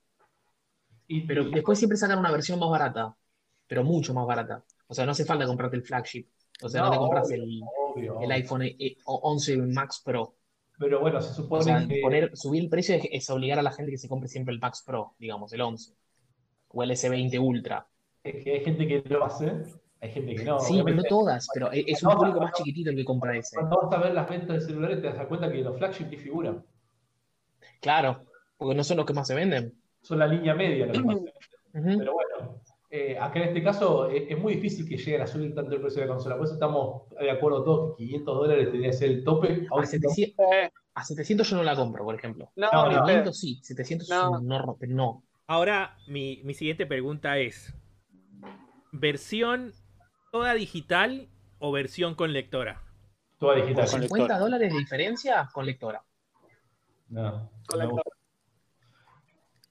Y, 1.08 1.22
Pero 1.26 1.44
y- 1.44 1.52
después 1.52 1.78
siempre 1.80 1.98
sacan 1.98 2.20
una 2.20 2.32
versión 2.32 2.60
más 2.60 2.70
barata, 2.70 3.16
pero 3.68 3.84
mucho 3.84 4.14
más 4.14 4.26
barata. 4.28 4.64
O 4.88 4.94
sea, 4.94 5.06
no 5.06 5.12
hace 5.12 5.26
falta 5.26 5.46
comprarte 5.46 5.78
el 5.78 5.84
flagship. 5.84 6.28
O 6.62 6.70
sea, 6.70 6.82
no, 6.82 6.90
No, 6.90 6.92
te 6.92 6.98
compras 6.98 7.30
obvio, 7.30 7.36
el, 7.44 7.62
obvio, 7.66 8.20
el 8.20 8.32
iPhone 8.32 8.64
eh, 8.64 8.98
11 9.06 9.58
Max 9.58 10.02
Pro. 10.04 10.38
Pero 10.80 11.00
bueno, 11.02 11.22
se 11.22 11.34
O 11.34 11.34
supone 11.34 11.62
sea, 11.62 11.88
que. 11.88 12.00
poner, 12.00 12.36
subir 12.38 12.64
el 12.64 12.70
precio 12.70 12.96
es, 12.96 13.04
es 13.12 13.30
obligar 13.30 13.60
a 13.60 13.62
la 13.62 13.72
gente 13.74 13.92
que 13.92 13.98
se 13.98 14.08
compre 14.10 14.30
siempre 14.30 14.54
el 14.54 14.60
Max 14.62 14.82
Pro, 14.86 15.16
digamos, 15.20 15.52
el 15.54 15.62
11. 15.62 15.94
O 16.70 16.84
el 16.84 16.92
S20 16.92 17.40
Ultra. 17.40 17.88
es 18.24 18.44
que 18.44 18.52
hay 18.54 18.64
gente 18.64 18.88
que 18.88 19.04
lo 19.10 19.26
hace, 19.26 19.52
hay 20.02 20.12
gente 20.12 20.36
que 20.36 20.44
no. 20.46 20.60
Sí, 20.60 20.82
pero 20.84 20.96
no 20.98 21.06
todas, 21.06 21.50
pero 21.54 21.72
es 21.72 21.86
es 21.88 22.04
un 22.04 22.10
No, 22.10 22.16
público 22.16 22.40
no, 22.40 22.46
más 22.46 22.52
chiquitito 22.54 22.90
el 22.90 22.96
que 22.98 23.06
compra 23.06 23.38
ese. 23.38 23.58
Cuando 23.60 23.82
vas 23.82 23.94
a 23.94 24.04
ver 24.04 24.14
las 24.14 24.30
ventas 24.30 24.56
de 24.62 24.62
celulares, 24.68 25.02
te 25.02 25.08
das 25.12 25.28
cuenta 25.28 25.52
que 25.52 25.62
los 25.62 25.78
flagship 25.78 26.06
ni 26.10 26.18
figuran. 26.18 26.64
Claro, 27.82 28.26
porque 28.58 28.76
no 28.76 28.84
son 28.84 28.98
los 28.98 29.06
que 29.06 29.14
más 29.14 29.28
se 29.28 29.36
venden. 29.36 29.82
Son 30.02 30.20
la 30.20 30.28
línea 30.28 30.54
media 30.56 30.92
que. 30.92 31.00
Pero 31.74 32.14
bueno, 32.14 32.62
eh, 32.90 33.18
acá 33.20 33.40
en 33.40 33.50
este 33.50 33.62
caso 33.64 34.10
es, 34.10 34.24
es 34.30 34.40
muy 34.40 34.56
difícil 34.56 34.88
que 34.88 34.98
lleguen 34.98 35.22
a 35.22 35.28
subir 35.28 35.54
tanto 35.54 35.76
el 35.76 35.82
precio 35.82 36.02
de 36.02 36.08
la 36.08 36.14
consola. 36.14 36.36
Por 36.38 36.46
eso 36.46 36.54
estamos 36.56 37.10
de 37.20 37.30
acuerdo 37.30 37.64
todos 37.64 37.98
que 37.98 38.06
500 38.06 38.36
dólares 38.38 38.72
tendría 38.72 38.92
que 38.92 38.98
ser 38.98 39.10
el 39.12 39.24
tope. 39.24 39.68
A 39.70 39.76
Aún 39.76 39.86
700, 39.86 40.46
Eh, 40.54 40.72
a 40.96 41.04
700 41.04 41.50
yo 41.50 41.58
no 41.58 41.64
la 41.64 41.76
compro, 41.76 42.04
por 42.04 42.16
ejemplo. 42.16 42.52
no, 42.56 42.70
No, 42.72 42.84
no, 42.86 42.90
pedo. 42.92 43.06
500 43.06 43.38
sí, 43.40 43.60
700 43.62 44.10
No. 44.10 44.40
no. 44.88 45.24
Ahora, 45.46 45.98
mi, 46.08 46.42
mi 46.44 46.54
siguiente 46.54 46.86
pregunta 46.86 47.38
es: 47.38 47.74
¿versión 48.92 49.74
toda 50.32 50.54
digital 50.54 51.28
o 51.60 51.72
versión 51.72 52.16
con 52.16 52.34
lectora? 52.34 52.82
toda 53.40 53.56
digital. 53.58 53.86
Con 53.90 54.02
50 54.02 54.18
lectora. 54.18 54.40
dólares 54.40 54.74
de 54.74 54.80
diferencia 54.80 55.50
con 55.54 55.66
lectora. 55.66 56.04
No, 57.10 57.50
Con 57.68 57.80
no. 57.80 57.86
lectora. 57.86 58.17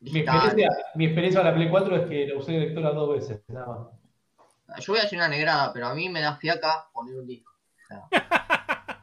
Mi 0.01 0.21
experiencia, 0.21 0.69
mi 0.95 1.05
experiencia 1.07 1.41
con 1.41 1.51
la 1.51 1.55
Play 1.55 1.69
4 1.71 1.97
es 1.97 2.09
que 2.09 2.27
la 2.27 2.37
usé 2.39 2.53
de 2.53 2.59
lectora 2.61 2.91
dos 2.91 3.15
veces, 3.15 3.41
nada 3.49 3.67
más. 3.67 4.81
Yo 4.85 4.93
voy 4.93 5.01
a 5.01 5.05
decir 5.05 5.19
una 5.19 5.29
negrada, 5.29 5.73
pero 5.73 5.87
a 5.87 5.95
mí 5.95 6.09
me 6.09 6.21
da 6.21 6.37
fiaca 6.37 6.89
poner 6.93 7.17
un 7.17 7.27
disco. 7.27 7.53
O 7.53 7.87
sea, 7.89 8.09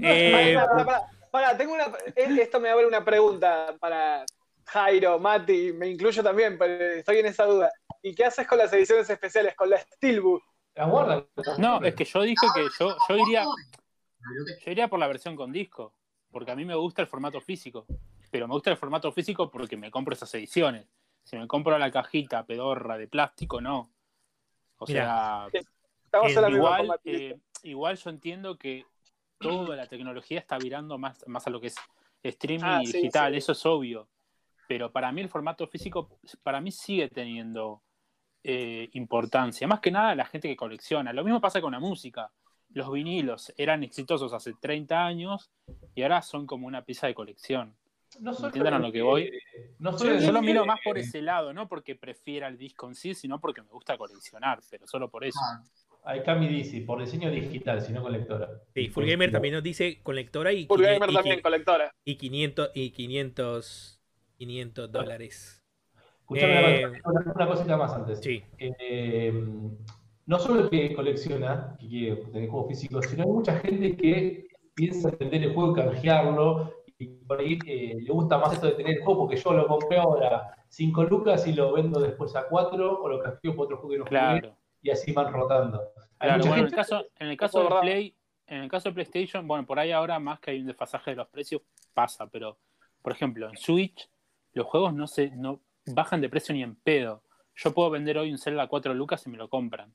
Eh, 0.00 0.54
Pará, 0.54 0.68
pará, 0.68 0.84
pará, 0.84 1.06
pará, 1.30 1.56
tengo 1.58 1.72
una, 1.74 1.86
eh, 2.14 2.38
esto 2.40 2.60
me 2.60 2.68
abre 2.70 2.86
una 2.86 3.04
pregunta 3.04 3.74
para 3.80 4.24
Jairo, 4.66 5.18
Mati, 5.18 5.72
me 5.72 5.88
incluyo 5.88 6.22
también, 6.22 6.56
pero 6.58 6.84
estoy 6.94 7.18
en 7.18 7.26
esa 7.26 7.44
duda. 7.46 7.72
¿Y 8.02 8.14
qué 8.14 8.26
haces 8.26 8.46
con 8.46 8.58
las 8.58 8.72
ediciones 8.72 9.08
especiales, 9.10 9.56
con 9.56 9.70
la 9.70 9.78
Steelbook? 9.78 10.42
La 10.74 10.84
guarda. 10.86 11.24
No, 11.58 11.82
es 11.82 11.94
que 11.94 12.04
yo 12.04 12.22
dije 12.22 12.46
que 12.54 12.66
yo, 12.78 12.96
yo 13.08 13.16
iría, 13.16 13.42
pero 13.42 14.44
que- 14.46 14.64
yo 14.64 14.70
iría 14.70 14.88
por 14.88 15.00
la 15.00 15.08
versión 15.08 15.34
con 15.34 15.50
disco, 15.52 15.94
porque 16.30 16.52
a 16.52 16.54
mí 16.54 16.64
me 16.64 16.76
gusta 16.76 17.02
el 17.02 17.08
formato 17.08 17.40
físico, 17.40 17.86
pero 18.30 18.48
me 18.48 18.54
gusta 18.54 18.70
el 18.70 18.76
formato 18.76 19.10
físico 19.12 19.50
porque 19.50 19.76
me 19.76 19.90
compro 19.90 20.14
esas 20.14 20.32
ediciones. 20.34 20.86
Si 21.24 21.36
me 21.36 21.46
compro 21.46 21.78
la 21.78 21.90
cajita 21.90 22.44
pedorra 22.46 22.96
de 22.96 23.08
plástico, 23.08 23.60
no. 23.60 23.90
O 24.78 24.86
Mira, 24.86 25.48
sea, 25.50 25.60
Estamos 26.04 26.30
en 26.34 26.42
la 26.42 26.48
misma 26.48 26.82
igual, 26.82 27.00
eh, 27.04 27.38
igual 27.64 27.96
yo 27.96 28.10
entiendo 28.10 28.56
que 28.56 28.86
toda 29.38 29.76
la 29.76 29.86
tecnología 29.86 30.38
está 30.38 30.56
virando 30.56 30.96
más, 30.96 31.22
más 31.28 31.46
a 31.46 31.50
lo 31.50 31.60
que 31.60 31.66
es 31.66 31.76
streaming 32.22 32.64
Ah, 32.64 32.80
y 32.82 32.86
sí, 32.86 32.96
digital, 32.98 33.32
sí. 33.32 33.38
eso 33.38 33.52
es 33.52 33.66
obvio. 33.66 34.08
Pero 34.66 34.90
para 34.90 35.12
mí 35.12 35.20
el 35.20 35.28
formato 35.28 35.66
físico, 35.66 36.18
para 36.42 36.60
mí 36.60 36.70
sigue 36.72 37.08
teniendo 37.08 37.82
eh, 38.42 38.88
importancia. 38.92 39.66
Más 39.66 39.80
que 39.80 39.90
nada 39.90 40.14
la 40.14 40.24
gente 40.24 40.48
que 40.48 40.56
colecciona. 40.56 41.12
Lo 41.12 41.24
mismo 41.24 41.40
pasa 41.40 41.60
con 41.60 41.72
la 41.72 41.80
música. 41.80 42.30
Los 42.70 42.90
vinilos 42.90 43.52
eran 43.56 43.82
exitosos 43.82 44.32
hace 44.32 44.54
30 44.54 45.04
años 45.04 45.50
y 45.94 46.02
ahora 46.02 46.22
son 46.22 46.46
como 46.46 46.66
una 46.66 46.84
pieza 46.84 47.06
de 47.06 47.14
colección. 47.14 47.76
No 48.20 48.32
¿Entienden 48.32 48.74
a 48.74 48.78
lo 48.78 48.90
que 48.90 49.02
voy? 49.02 49.30
No 49.78 49.96
Yo, 49.96 50.32
lo 50.32 50.42
miro 50.42 50.64
más 50.64 50.80
por 50.82 50.98
ese 50.98 51.20
lado, 51.22 51.52
no 51.52 51.68
porque 51.68 51.94
prefiera 51.94 52.48
el 52.48 52.56
disco 52.56 52.88
en 52.88 52.94
sí, 52.94 53.14
sino 53.14 53.40
porque 53.40 53.62
me 53.62 53.68
gusta 53.68 53.96
coleccionar, 53.98 54.60
pero 54.70 54.86
solo 54.86 55.10
por 55.10 55.24
eso. 55.24 55.38
ah, 55.42 55.62
Hay 56.04 56.22
Cami 56.22 56.48
dice, 56.48 56.80
por 56.80 57.00
diseño 57.00 57.30
digital, 57.30 57.80
sino 57.82 58.02
con 58.02 58.12
lectora. 58.12 58.48
sí, 58.74 58.88
Full 58.88 59.04
Gamer 59.04 59.30
también 59.30 59.54
nos 59.54 59.62
dice 59.62 60.00
con 60.02 60.16
lectora 60.16 60.52
y, 60.52 60.66
Full 60.66 60.78
500 60.78 61.00
Gamer 61.00 61.14
también, 61.14 61.40
colectora. 61.42 61.94
y 62.04 62.16
500 62.16 62.70
y 62.74 62.90
500 62.90 64.00
500 64.38 64.92
dólares. 64.92 65.62
Escuchame 66.20 66.80
Eh, 66.82 66.86
una, 67.04 67.32
una 67.34 67.46
cosita 67.46 67.76
más 67.76 67.92
antes. 67.92 68.20
Sí. 68.20 68.42
Eh, 68.58 69.32
no 70.26 70.38
solo 70.38 70.60
el 70.60 70.70
que 70.70 70.94
colecciona, 70.94 71.76
que 71.78 71.88
quiere 71.88 72.16
tener 72.16 72.48
juegos 72.48 72.68
físicos, 72.68 73.06
sino 73.06 73.24
hay 73.24 73.30
mucha 73.30 73.58
gente 73.60 73.96
que 73.96 74.46
piensa 74.74 75.10
vender 75.18 75.42
el 75.42 75.54
juego 75.54 75.72
y 75.72 75.74
canjearlo. 75.82 76.74
Y 77.00 77.06
por 77.06 77.38
ahí 77.40 77.58
eh, 77.66 77.96
le 78.00 78.10
gusta 78.12 78.38
más 78.38 78.52
esto 78.54 78.66
de 78.66 78.72
tener 78.72 78.96
el 78.98 79.04
juego 79.04 79.20
porque 79.20 79.36
yo 79.36 79.52
lo 79.52 79.66
compré 79.68 79.98
ahora 79.98 80.64
5 80.68 81.04
lucas 81.04 81.46
y 81.46 81.52
lo 81.52 81.72
vendo 81.72 82.00
después 82.00 82.34
a 82.34 82.48
4 82.48 83.02
o 83.02 83.08
lo 83.08 83.20
canjeo 83.20 83.54
por 83.54 83.66
otro 83.66 83.76
juego 83.78 83.90
que 83.90 83.98
no 83.98 84.04
jugué 84.04 84.18
Claro. 84.40 84.56
y 84.82 84.90
así 84.90 85.12
van 85.12 85.32
rotando. 85.32 85.80
Hay 86.18 86.28
Claro, 86.30 86.44
bueno, 86.46 86.56
en 86.56 86.64
el 86.66 86.72
caso, 86.74 87.06
en 87.18 87.28
el 87.28 87.36
caso 87.36 87.62
de. 87.62 87.80
Play, 87.80 88.14
en 88.48 88.62
el 88.62 88.68
caso 88.70 88.88
de 88.88 88.94
PlayStation, 88.94 89.46
bueno, 89.46 89.64
por 89.64 89.78
ahí 89.78 89.92
ahora 89.92 90.18
más 90.18 90.40
que 90.40 90.50
hay 90.50 90.60
un 90.60 90.66
desfasaje 90.66 91.10
de 91.12 91.16
los 91.18 91.28
precios, 91.28 91.62
pasa, 91.94 92.26
pero 92.26 92.58
por 93.02 93.12
ejemplo, 93.12 93.48
en 93.48 93.56
Switch 93.56 94.08
los 94.54 94.66
juegos 94.66 94.92
no 94.92 95.06
se 95.06 95.30
no 95.36 95.60
bajan 95.86 96.20
de 96.20 96.28
precio 96.28 96.52
ni 96.54 96.62
en 96.64 96.74
pedo. 96.74 97.22
Yo 97.54 97.72
puedo 97.72 97.90
vender 97.90 98.18
hoy 98.18 98.32
un 98.32 98.38
Zelda 98.38 98.64
a 98.64 98.66
4 98.66 98.92
lucas 98.94 99.24
y 99.26 99.30
me 99.30 99.36
lo 99.38 99.48
compran. 99.48 99.94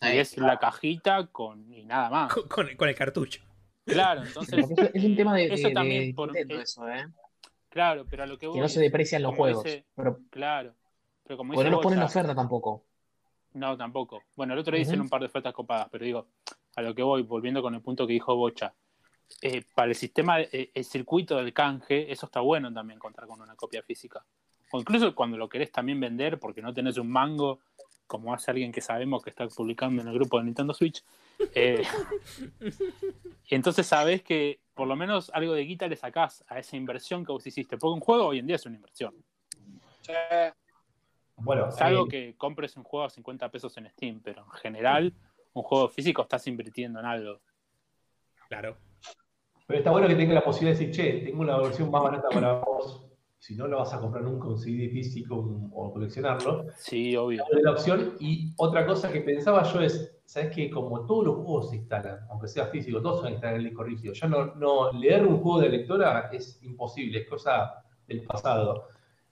Sí, 0.00 0.08
y 0.14 0.18
es 0.18 0.36
la 0.38 0.58
cajita 0.58 1.26
con 1.26 1.70
y 1.72 1.84
nada 1.84 2.08
más. 2.08 2.32
Con, 2.32 2.48
con- 2.48 2.74
con 2.76 2.88
el 2.88 2.94
cartucho. 2.94 3.42
Claro, 3.84 4.22
entonces 4.24 4.60
Porque 4.68 4.90
es 4.94 5.04
un 5.04 5.16
tema 5.16 5.34
de, 5.34 5.46
eso 5.52 5.68
de- 5.68 5.74
también 5.74 6.06
de 6.08 6.14
por- 6.14 6.28
Nintendo 6.32 6.58
eh, 6.58 6.62
eso, 6.62 6.88
¿eh? 6.88 7.06
claro, 7.68 8.04
pero 8.08 8.22
a 8.22 8.26
lo 8.26 8.38
que 8.38 8.46
voy 8.46 8.56
Que 8.56 8.60
no 8.60 8.68
se 8.68 8.80
deprecian 8.80 9.22
los 9.22 9.34
juegos. 9.34 9.64
dice- 9.64 9.84
Pero 9.96 10.20
claro. 10.30 10.74
Pero 11.24 11.36
como 11.36 11.52
dice 11.52 11.64
no 11.64 11.70
los 11.70 11.80
ponen 11.80 11.98
en 11.98 12.04
oferta 12.04 12.34
tampoco. 12.34 12.84
No, 13.54 13.76
tampoco. 13.76 14.22
Bueno, 14.36 14.54
el 14.54 14.58
otro 14.60 14.72
día 14.74 14.82
hicieron 14.82 15.00
Ujú. 15.00 15.06
un 15.06 15.10
par 15.10 15.20
de 15.20 15.26
ofertas 15.26 15.52
copadas, 15.52 15.88
pero 15.90 16.04
digo, 16.04 16.26
a 16.76 16.82
lo 16.82 16.94
que 16.94 17.02
voy, 17.02 17.22
volviendo 17.22 17.60
con 17.62 17.74
el 17.74 17.80
punto 17.82 18.06
que 18.06 18.12
dijo 18.14 18.34
Bocha, 18.34 18.72
eh, 19.40 19.62
para 19.74 19.88
el 19.88 19.94
sistema, 19.94 20.40
eh, 20.40 20.70
el 20.74 20.84
circuito 20.84 21.36
del 21.36 21.52
canje, 21.52 22.10
eso 22.10 22.26
está 22.26 22.40
bueno 22.40 22.72
también 22.72 22.98
contar 22.98 23.26
con 23.26 23.40
una 23.40 23.54
copia 23.56 23.82
física. 23.82 24.24
O 24.72 24.78
incluso 24.80 25.14
cuando 25.14 25.36
lo 25.36 25.48
querés 25.48 25.70
también 25.70 26.00
vender 26.00 26.38
porque 26.38 26.62
no 26.62 26.72
tenés 26.72 26.96
un 26.98 27.10
mango, 27.10 27.60
como 28.06 28.34
hace 28.34 28.50
alguien 28.50 28.72
que 28.72 28.80
sabemos 28.80 29.22
que 29.22 29.30
está 29.30 29.48
publicando 29.48 30.02
en 30.02 30.08
el 30.08 30.14
grupo 30.14 30.38
de 30.38 30.44
Nintendo 30.44 30.74
Switch. 30.74 31.04
eh, 31.54 31.82
y 33.46 33.54
entonces 33.54 33.86
sabés 33.86 34.22
que 34.22 34.60
por 34.74 34.86
lo 34.86 34.96
menos 34.96 35.30
algo 35.34 35.54
de 35.54 35.64
guita 35.64 35.86
le 35.86 35.96
sacás 35.96 36.44
a 36.48 36.58
esa 36.58 36.76
inversión 36.76 37.24
que 37.24 37.32
vos 37.32 37.46
hiciste. 37.46 37.76
Porque 37.78 37.94
un 37.94 38.00
juego 38.00 38.26
hoy 38.26 38.38
en 38.38 38.46
día 38.46 38.56
es 38.56 38.66
una 38.66 38.76
inversión. 38.76 39.14
Sí. 40.00 40.12
Bueno, 41.36 41.70
Salvo 41.72 42.06
eh, 42.06 42.08
que 42.08 42.34
compres 42.36 42.76
un 42.76 42.84
juego 42.84 43.06
a 43.06 43.10
50 43.10 43.50
pesos 43.50 43.76
en 43.76 43.88
Steam, 43.90 44.20
pero 44.22 44.42
en 44.42 44.50
general, 44.50 45.12
un 45.54 45.62
juego 45.62 45.88
físico 45.88 46.22
estás 46.22 46.46
invirtiendo 46.46 47.00
en 47.00 47.06
algo. 47.06 47.40
Claro. 48.48 48.76
pero 49.66 49.78
está 49.78 49.90
bueno 49.90 50.06
que 50.06 50.14
tenga 50.14 50.34
la 50.34 50.44
posibilidad 50.44 50.78
de 50.78 50.86
decir, 50.86 50.94
che, 50.94 51.24
tengo 51.24 51.40
una 51.40 51.56
versión 51.56 51.90
más 51.90 52.02
barata 52.02 52.28
para 52.28 52.54
vos. 52.54 53.11
Si 53.42 53.56
no 53.56 53.66
lo 53.66 53.78
vas 53.78 53.92
a 53.92 53.98
comprar 53.98 54.22
nunca 54.22 54.46
un 54.46 54.56
CD 54.56 54.88
físico 54.88 55.34
un- 55.34 55.68
o 55.74 55.92
coleccionarlo, 55.92 56.66
Sí, 56.76 57.16
obvio. 57.16 57.42
la 57.60 57.72
opción. 57.72 58.14
Y 58.20 58.52
otra 58.56 58.86
cosa 58.86 59.10
que 59.10 59.20
pensaba 59.20 59.64
yo 59.64 59.80
es, 59.80 60.16
¿sabes 60.26 60.54
que 60.54 60.70
Como 60.70 61.04
todos 61.06 61.24
los 61.26 61.34
juegos 61.38 61.70
se 61.70 61.76
instalan, 61.78 62.20
aunque 62.30 62.46
sea 62.46 62.66
físico, 62.66 63.02
todos 63.02 63.16
se 63.16 63.22
van 63.24 63.32
a 63.32 63.34
instalar 63.34 63.54
en 63.56 63.62
el 63.62 63.66
disco 63.70 63.82
rígido. 63.82 64.14
Ya 64.14 64.28
no, 64.28 64.54
no, 64.54 64.92
leer 64.92 65.26
un 65.26 65.40
juego 65.40 65.58
de 65.58 65.70
lectora 65.70 66.30
es 66.32 66.62
imposible, 66.62 67.18
es 67.22 67.28
cosa 67.28 67.82
del 68.06 68.22
pasado. 68.22 68.84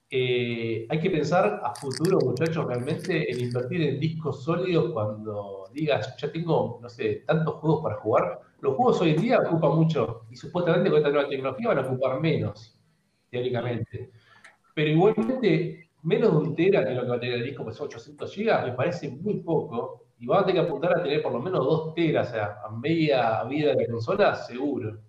Eh, 0.09 0.87
hay 0.89 0.99
que 0.99 1.09
pensar 1.09 1.61
a 1.63 1.73
futuro, 1.73 2.19
muchachos, 2.19 2.65
realmente 2.65 3.31
en 3.31 3.39
invertir 3.39 3.81
en 3.81 3.97
discos 3.97 4.43
sólidos 4.43 4.91
cuando 4.91 5.69
digas, 5.73 6.17
ya 6.17 6.29
tengo, 6.29 6.79
no 6.81 6.89
sé, 6.89 7.23
tantos 7.25 7.53
juegos 7.61 7.81
para 7.81 7.95
jugar. 7.95 8.41
Los 8.59 8.75
juegos 8.75 8.99
hoy 8.99 9.11
en 9.11 9.21
día 9.21 9.39
ocupan 9.39 9.77
mucho 9.77 10.23
y 10.29 10.35
supuestamente 10.35 10.89
con 10.89 10.97
esta 10.97 11.11
nueva 11.11 11.29
tecnología 11.29 11.69
van 11.69 11.77
a 11.77 11.87
ocupar 11.87 12.19
menos, 12.19 12.77
teóricamente. 13.31 14.11
Pero 14.75 14.91
igualmente, 14.91 15.89
menos 16.03 16.31
de 16.31 16.37
un 16.37 16.55
tera, 16.55 16.85
que 16.85 16.93
lo 16.93 17.01
que 17.03 17.09
va 17.09 17.15
a 17.15 17.19
tener 17.19 17.35
el 17.35 17.45
disco, 17.45 17.63
pues 17.63 17.79
800 17.79 18.35
GB, 18.35 18.65
me 18.65 18.73
parece 18.73 19.09
muy 19.09 19.35
poco. 19.39 20.05
Y 20.19 20.27
van 20.27 20.43
a 20.43 20.45
tener 20.45 20.61
que 20.61 20.67
apuntar 20.67 20.99
a 20.99 21.01
tener 21.01 21.23
por 21.23 21.31
lo 21.31 21.39
menos 21.39 21.65
2 21.65 21.95
teras, 21.95 22.29
o 22.29 22.33
sea, 22.33 22.57
a 22.63 22.69
media 22.69 23.43
vida 23.45 23.73
de 23.73 23.83
la 23.83 23.91
consola, 23.91 24.35
seguro. 24.35 24.99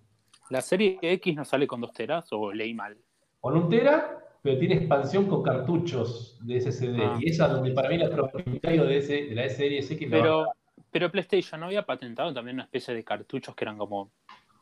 ¿La 0.49 0.61
serie 0.61 0.97
X 1.01 1.35
no 1.35 1.45
sale 1.45 1.67
con 1.67 1.81
dos 1.81 1.93
teras 1.93 2.27
o 2.31 2.51
leí 2.51 2.73
mal? 2.73 2.97
Con 3.39 3.55
un 3.55 3.69
tera, 3.69 4.19
pero 4.41 4.57
tiene 4.57 4.75
expansión 4.75 5.27
con 5.27 5.41
cartuchos 5.43 6.37
de 6.41 6.59
SSD. 6.59 6.99
Ah. 6.99 7.17
Y 7.19 7.29
esa 7.29 7.45
es 7.47 7.51
donde 7.53 7.71
para 7.71 7.89
mí 7.89 7.97
la 7.97 8.09
propietario 8.09 8.85
de, 8.85 8.97
ese, 8.97 9.25
de 9.25 9.35
la 9.35 9.49
series 9.49 9.89
X 9.89 10.09
me 10.09 10.17
va 10.17 10.19
a 10.19 10.21
Pero, 10.21 10.45
pero 10.91 11.11
PlayStation 11.11 11.59
no 11.59 11.67
había 11.67 11.85
patentado 11.85 12.33
también 12.33 12.55
una 12.55 12.63
especie 12.63 12.93
de 12.93 13.03
cartuchos 13.03 13.55
que 13.55 13.63
eran 13.63 13.77
como 13.77 14.11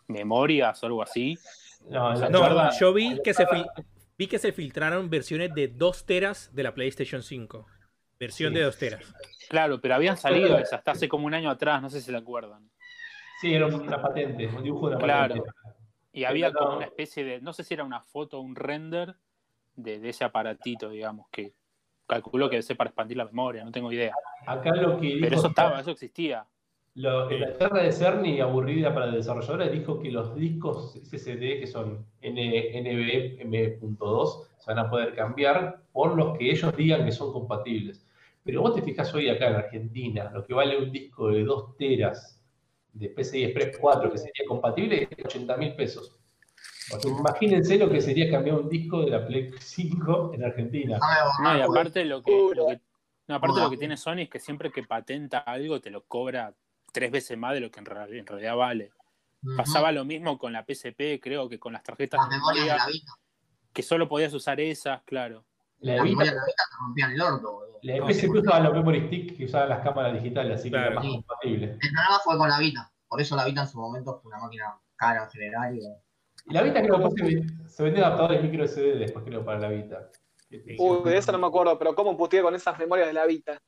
memorias 0.08 0.84
o 0.84 0.86
algo 0.86 1.02
así. 1.02 1.38
No, 1.90 2.14
la 2.14 2.30
No, 2.30 2.40
charla- 2.40 2.72
yo 2.80 2.94
vi 2.94 3.20
que 3.24 3.34
se 3.34 3.46
vi 4.18 4.28
que 4.28 4.38
se 4.40 4.52
filtraron 4.52 5.10
versiones 5.10 5.54
de 5.56 5.68
2 5.68 6.06
teras 6.06 6.54
de 6.54 6.64
la 6.64 6.74
PlayStation 6.74 7.24
5. 7.24 7.66
Versión 8.20 8.54
Sí. 8.54 8.60
de 8.60 8.66
2 8.66 8.78
teras. 8.78 9.14
Claro, 9.50 9.82
pero 9.82 9.96
habían 9.96 10.16
salido 10.16 10.58
esas 10.60 10.74
hasta 10.74 10.92
hace 10.92 11.10
como 11.10 11.26
un 11.26 11.34
año 11.34 11.50
atrás, 11.50 11.82
no 11.82 11.90
sé 11.90 12.00
si 12.02 12.12
se 12.12 12.16
acuerdan. 12.16 12.70
Sí, 13.42 13.54
era 13.54 13.66
una 13.66 14.00
patente, 14.02 14.46
un 14.48 14.62
dibujo 14.64 14.90
de 14.90 14.96
una 14.98 15.04
Claro. 15.04 15.36
patente. 15.36 15.52
Y 16.14 16.26
había 16.26 16.54
como 16.54 16.76
una 16.78 16.86
especie 16.86 17.24
de, 17.24 17.42
no 17.42 17.52
sé 17.54 17.64
si 17.64 17.74
era 17.74 17.84
una 17.84 18.02
foto 18.02 18.38
o 18.38 18.42
un 18.42 18.56
render 18.56 19.16
de, 19.76 20.00
de 20.00 20.10
ese 20.10 20.24
aparatito, 20.24 20.90
digamos, 20.90 21.28
que 21.32 21.54
calculo 22.06 22.50
que 22.50 22.58
debe 22.58 22.64
ser 22.64 22.78
para 22.78 22.90
expandir 22.90 23.18
la 23.18 23.26
memoria, 23.26 23.64
no 23.64 23.72
tengo 23.72 23.92
idea. 23.92 24.14
Acá 24.46 24.76
lo 24.76 25.00
que 25.00 25.18
Pero 25.20 25.36
eso 25.38 25.48
estaba, 25.48 25.80
eso 25.80 25.92
existía. 25.92 26.46
Lo- 26.96 27.30
en 27.32 27.40
la 27.42 27.58
charla 27.58 27.84
de 27.84 27.92
Cerny, 27.92 28.40
aburrida 28.42 28.94
para 28.94 29.08
desarrolladores, 29.12 29.72
dijo 29.72 30.00
que 30.00 30.12
los 30.12 30.36
discos 30.36 30.96
SSD, 30.98 31.60
que 31.62 31.68
son 31.68 32.06
NVMe.2, 32.22 34.48
se 34.58 34.72
van 34.72 34.80
a 34.86 34.90
poder 34.90 35.16
cambiar 35.16 35.82
por 35.94 36.16
los 36.16 36.38
que 36.38 36.52
ellos 36.52 36.76
digan 36.76 37.06
que 37.06 37.12
son 37.12 37.32
compatibles. 37.32 38.06
Pero 38.44 38.62
vos 38.62 38.76
te 38.76 38.82
fijas 38.82 39.14
hoy 39.14 39.30
acá 39.30 39.50
en 39.50 39.56
Argentina, 39.56 40.30
lo 40.34 40.46
que 40.46 40.54
vale 40.54 40.78
un 40.78 40.92
disco 40.92 41.30
de 41.30 41.44
2 41.44 41.78
teras 41.78 42.42
de 42.94 43.10
PCI 43.10 43.46
Express 43.46 43.78
4 43.80 44.12
que 44.12 44.18
sería 44.18 44.46
compatible 44.48 45.08
es 45.10 45.26
80 45.26 45.58
mil 45.58 45.76
pesos. 45.76 46.18
O 46.94 47.00
sea, 47.00 47.12
imagínense 47.12 47.78
lo 47.78 47.90
que 47.90 48.02
sería 48.02 48.30
cambiar 48.30 48.58
un 48.58 48.68
disco 48.70 49.02
de 49.02 49.12
la 49.12 49.26
Play 49.26 49.52
5 49.60 50.32
en 50.34 50.44
Argentina. 50.44 51.00
No, 51.42 51.58
y 51.58 51.62
aparte 51.62 52.04
lo 52.04 52.22
que, 52.22 52.32
lo 52.56 52.68
que- 52.68 52.80
no, 53.28 53.36
aparte 53.36 53.62
lo 53.62 53.70
que 53.70 53.78
tiene 53.78 53.96
Sony 53.96 54.22
es 54.24 54.30
que 54.30 54.40
siempre 54.40 54.72
que 54.72 54.84
patenta 54.84 55.38
algo 55.40 55.80
te 55.80 55.90
lo 55.90 56.04
cobra 56.04 56.54
tres 56.92 57.12
veces 57.12 57.38
más 57.38 57.54
de 57.54 57.62
lo 57.62 57.72
que 57.72 57.80
en, 57.80 57.86
real- 57.86 58.14
en 58.14 58.26
realidad 58.26 58.56
vale. 58.56 58.92
Pasaba 59.58 59.92
lo 59.92 60.06
mismo 60.06 60.38
con 60.38 60.54
la 60.54 60.64
PSP, 60.64 61.20
creo 61.22 61.50
que 61.50 61.58
con 61.60 61.74
las 61.74 61.82
tarjetas 61.84 62.20
Las 62.20 62.30
de 62.30 62.36
de 62.36 62.40
memoria, 62.40 62.78
la 62.78 62.88
Vita. 62.88 63.12
que 63.74 63.82
solo 63.82 64.08
podías 64.08 64.34
usar 64.34 64.60
esas, 64.60 65.02
claro. 65.04 65.44
La 65.80 65.96
Las 65.96 66.04
Vita- 66.04 66.24
de 66.26 66.36
la 66.36 66.46
Vita 66.46 66.64
te 66.70 66.78
rompían 66.80 67.12
el 67.14 67.22
orto, 67.22 67.52
boludo. 67.52 67.80
la 67.82 68.06
PSP 68.08 68.38
usaba 68.38 68.60
los 68.60 68.74
memory 68.74 69.08
stick 69.08 69.38
que 69.38 69.46
usaban 69.46 69.70
las 69.70 69.84
cámaras 69.84 70.14
digitales, 70.14 70.60
así 70.60 70.70
que 70.70 70.78
era 70.78 70.92
más 70.92 71.04
Sí. 71.04 71.12
compatible. 71.14 71.66
El 71.72 71.78
problema 71.80 72.20
fue 72.24 72.38
con 72.38 72.50
la 72.50 72.60
Vita. 72.60 72.92
Por 73.08 73.20
eso 73.20 73.36
la 73.36 73.46
Vita 73.46 73.62
en 73.62 73.68
su 73.68 73.80
momento 73.80 74.20
fue 74.22 74.30
una 74.32 74.40
máquina 74.44 74.80
cara 74.96 75.24
en 75.24 75.30
general. 75.32 75.76
Y... 75.76 75.80
Y 76.50 76.54
la 76.54 76.62
Vita 76.62 76.82
creo 76.84 77.10
que 77.16 77.42
se, 77.66 77.68
se 77.70 77.84
vendió 77.84 78.06
adaptadores 78.06 78.44
micro 78.44 78.64
SD 78.68 78.98
después 79.00 79.26
creo 79.26 79.44
para 79.44 79.60
la 79.60 79.70
Vita. 79.70 80.08
Uy, 80.78 81.10
de 81.10 81.18
eso 81.18 81.32
no 81.32 81.38
me 81.40 81.48
acuerdo, 81.48 81.80
pero 81.80 81.96
¿cómo 81.96 82.16
puteé 82.18 82.42
con 82.44 82.54
esas 82.54 82.78
memorias 82.78 83.08
de 83.08 83.14
la 83.14 83.26
Vita? 83.26 83.60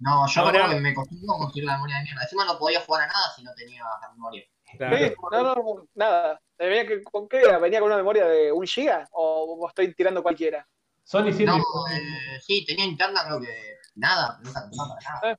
No, 0.00 0.26
yo 0.26 0.40
Ahora- 0.42 0.64
creo 0.64 0.76
que 0.76 0.80
me 0.80 0.94
costó 0.94 1.14
conseguir 1.26 1.64
la 1.64 1.74
memoria 1.74 1.96
de 1.98 2.02
mierda. 2.04 2.22
Encima 2.22 2.44
no 2.44 2.58
podía 2.58 2.80
jugar 2.80 3.02
a 3.02 3.06
nada 3.06 3.30
si 3.34 3.42
no 3.42 3.52
tenía 3.54 3.82
la 4.00 4.10
memoria. 4.12 4.44
Claro. 4.76 4.96
Sí, 4.98 5.12
No, 5.30 5.42
no, 5.54 5.88
nada. 5.94 6.40
Venía 6.58 6.86
que- 6.86 7.02
¿Con 7.02 7.28
qué 7.28 7.40
era? 7.42 7.58
¿Venía 7.58 7.78
con 7.80 7.86
una 7.88 7.96
memoria 7.96 8.26
de 8.26 8.50
un 8.52 8.66
giga? 8.66 9.08
¿O 9.12 9.66
estoy 9.68 9.94
tirando 9.94 10.22
cualquiera? 10.22 10.66
Sony 11.04 11.32
siempre, 11.32 11.58
No, 11.58 11.86
eh, 11.92 12.40
sí, 12.40 12.64
tenía 12.66 12.84
interna 12.86 13.22
creo 13.26 13.40
que 13.40 13.54
nada, 13.94 14.40
no 14.42 14.52
para 14.52 14.66
nada. 14.70 15.38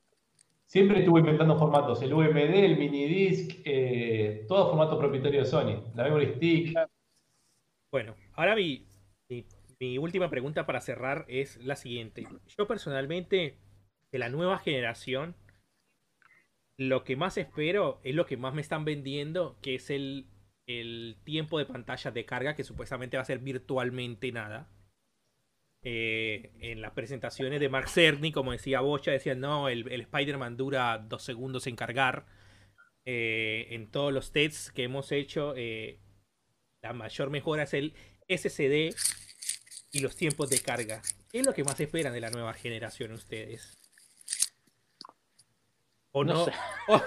siempre 0.64 1.00
estuvo 1.00 1.18
inventando 1.18 1.58
formatos. 1.58 2.00
El 2.02 2.14
VMD, 2.14 2.64
el 2.64 2.78
minidisc, 2.78 3.60
eh, 3.64 4.44
todo 4.48 4.68
formato 4.70 4.98
propietario 4.98 5.40
de 5.40 5.46
Sony. 5.46 5.82
La 5.94 6.04
memory 6.04 6.34
stick. 6.36 6.78
Bueno, 7.90 8.14
ahora 8.34 8.54
mi, 8.54 8.86
mi, 9.28 9.44
mi 9.80 9.98
última 9.98 10.30
pregunta 10.30 10.66
para 10.66 10.80
cerrar 10.80 11.24
es 11.28 11.56
la 11.64 11.76
siguiente. 11.76 12.26
Yo 12.56 12.66
personalmente, 12.66 13.58
de 14.12 14.18
la 14.18 14.28
nueva 14.28 14.58
generación, 14.58 15.36
lo 16.78 17.04
que 17.04 17.16
más 17.16 17.38
espero 17.38 18.00
es 18.04 18.14
lo 18.14 18.26
que 18.26 18.36
más 18.36 18.54
me 18.54 18.60
están 18.60 18.84
vendiendo, 18.84 19.58
que 19.62 19.76
es 19.76 19.90
el, 19.90 20.26
el 20.66 21.16
tiempo 21.24 21.58
de 21.58 21.66
pantalla 21.66 22.10
de 22.10 22.24
carga, 22.24 22.54
que 22.54 22.64
supuestamente 22.64 23.16
va 23.16 23.22
a 23.22 23.26
ser 23.26 23.38
virtualmente 23.38 24.30
nada. 24.32 24.68
Eh, 25.82 26.50
en 26.60 26.80
las 26.80 26.92
presentaciones 26.92 27.60
de 27.60 27.68
Mark 27.68 27.88
Cerny, 27.88 28.32
como 28.32 28.52
decía 28.52 28.80
Bocha, 28.80 29.12
decían, 29.12 29.40
no, 29.40 29.68
el, 29.68 29.90
el 29.90 30.00
Spider-Man 30.02 30.56
dura 30.56 30.98
dos 30.98 31.22
segundos 31.22 31.66
en 31.66 31.76
cargar. 31.76 32.26
Eh, 33.04 33.68
en 33.70 33.90
todos 33.92 34.12
los 34.12 34.32
tests 34.32 34.72
que 34.72 34.82
hemos 34.82 35.12
hecho, 35.12 35.54
eh, 35.56 36.00
la 36.82 36.92
mayor 36.92 37.30
mejora 37.30 37.62
es 37.62 37.74
el 37.74 37.94
SSD 38.28 38.96
y 39.92 40.00
los 40.00 40.16
tiempos 40.16 40.50
de 40.50 40.60
carga. 40.60 41.02
¿Qué 41.30 41.38
es 41.38 41.46
lo 41.46 41.54
que 41.54 41.62
más 41.62 41.78
esperan 41.78 42.12
de 42.12 42.20
la 42.20 42.30
nueva 42.30 42.52
generación 42.52 43.12
ustedes? 43.12 43.85
¿O 46.18 46.24
no, 46.24 46.32
No 46.32 46.44
sé. 46.46 46.52
o, 46.88 47.00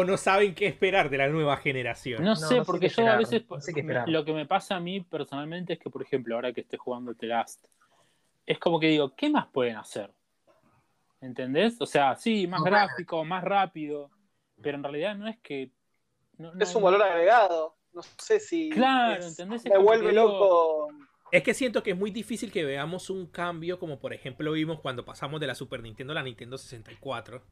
o 0.00 0.04
no 0.04 0.16
saben 0.18 0.54
qué 0.54 0.66
esperar 0.66 1.08
de 1.08 1.16
la 1.16 1.28
nueva 1.28 1.56
generación? 1.56 2.22
No, 2.22 2.30
No, 2.30 2.36
sé, 2.36 2.60
porque 2.66 2.90
yo 2.90 3.06
a 3.08 3.16
veces 3.16 3.42
sé 3.60 3.72
qué 3.72 4.02
lo 4.06 4.24
que 4.24 4.34
me 4.34 4.44
pasa 4.44 4.76
a 4.76 4.80
mí 4.80 5.00
personalmente 5.00 5.72
es 5.72 5.78
que, 5.78 5.88
por 5.88 6.02
ejemplo, 6.02 6.34
ahora 6.34 6.52
que 6.52 6.60
estoy 6.60 6.78
jugando 6.78 7.14
The 7.14 7.26
Last, 7.26 7.64
es 8.44 8.58
como 8.58 8.78
que 8.78 8.88
digo, 8.88 9.14
¿qué 9.16 9.30
más 9.30 9.46
pueden 9.46 9.76
hacer? 9.76 10.12
¿Entendés? 11.22 11.80
O 11.80 11.86
sea, 11.86 12.16
sí, 12.16 12.46
más 12.46 12.60
No, 12.60 12.66
gráfico, 12.66 13.24
más 13.24 13.42
rápido, 13.44 14.10
pero 14.60 14.76
en 14.76 14.82
realidad 14.82 15.14
no 15.16 15.26
es 15.28 15.38
que... 15.38 15.70
no- 16.36 16.52
no- 16.54 16.62
Es 16.62 16.74
un 16.74 16.82
valor 16.82 17.02
agregado. 17.02 17.76
No 17.92 18.02
sé 18.18 18.40
si. 18.40 18.68
Claro, 18.70 19.20
es- 19.20 19.28
¿entendés? 19.30 19.64
Es 19.64 19.72
Me 19.72 19.78
vuelve 19.78 20.10
digo- 20.10 20.22
loco. 20.28 20.88
Es 21.32 21.42
que 21.42 21.54
siento 21.54 21.82
que 21.82 21.92
es 21.92 21.96
muy 21.96 22.10
difícil 22.10 22.50
que 22.52 22.64
veamos 22.64 23.08
un 23.08 23.26
cambio 23.26 23.78
como 23.78 24.00
por 24.00 24.12
ejemplo 24.12 24.50
vimos 24.52 24.80
cuando 24.80 25.04
pasamos 25.04 25.40
de 25.40 25.46
la 25.46 25.54
Super 25.54 25.80
Nintendo 25.80 26.12
a 26.12 26.16
la 26.16 26.22
Nintendo 26.24 26.58
64. 26.58 27.42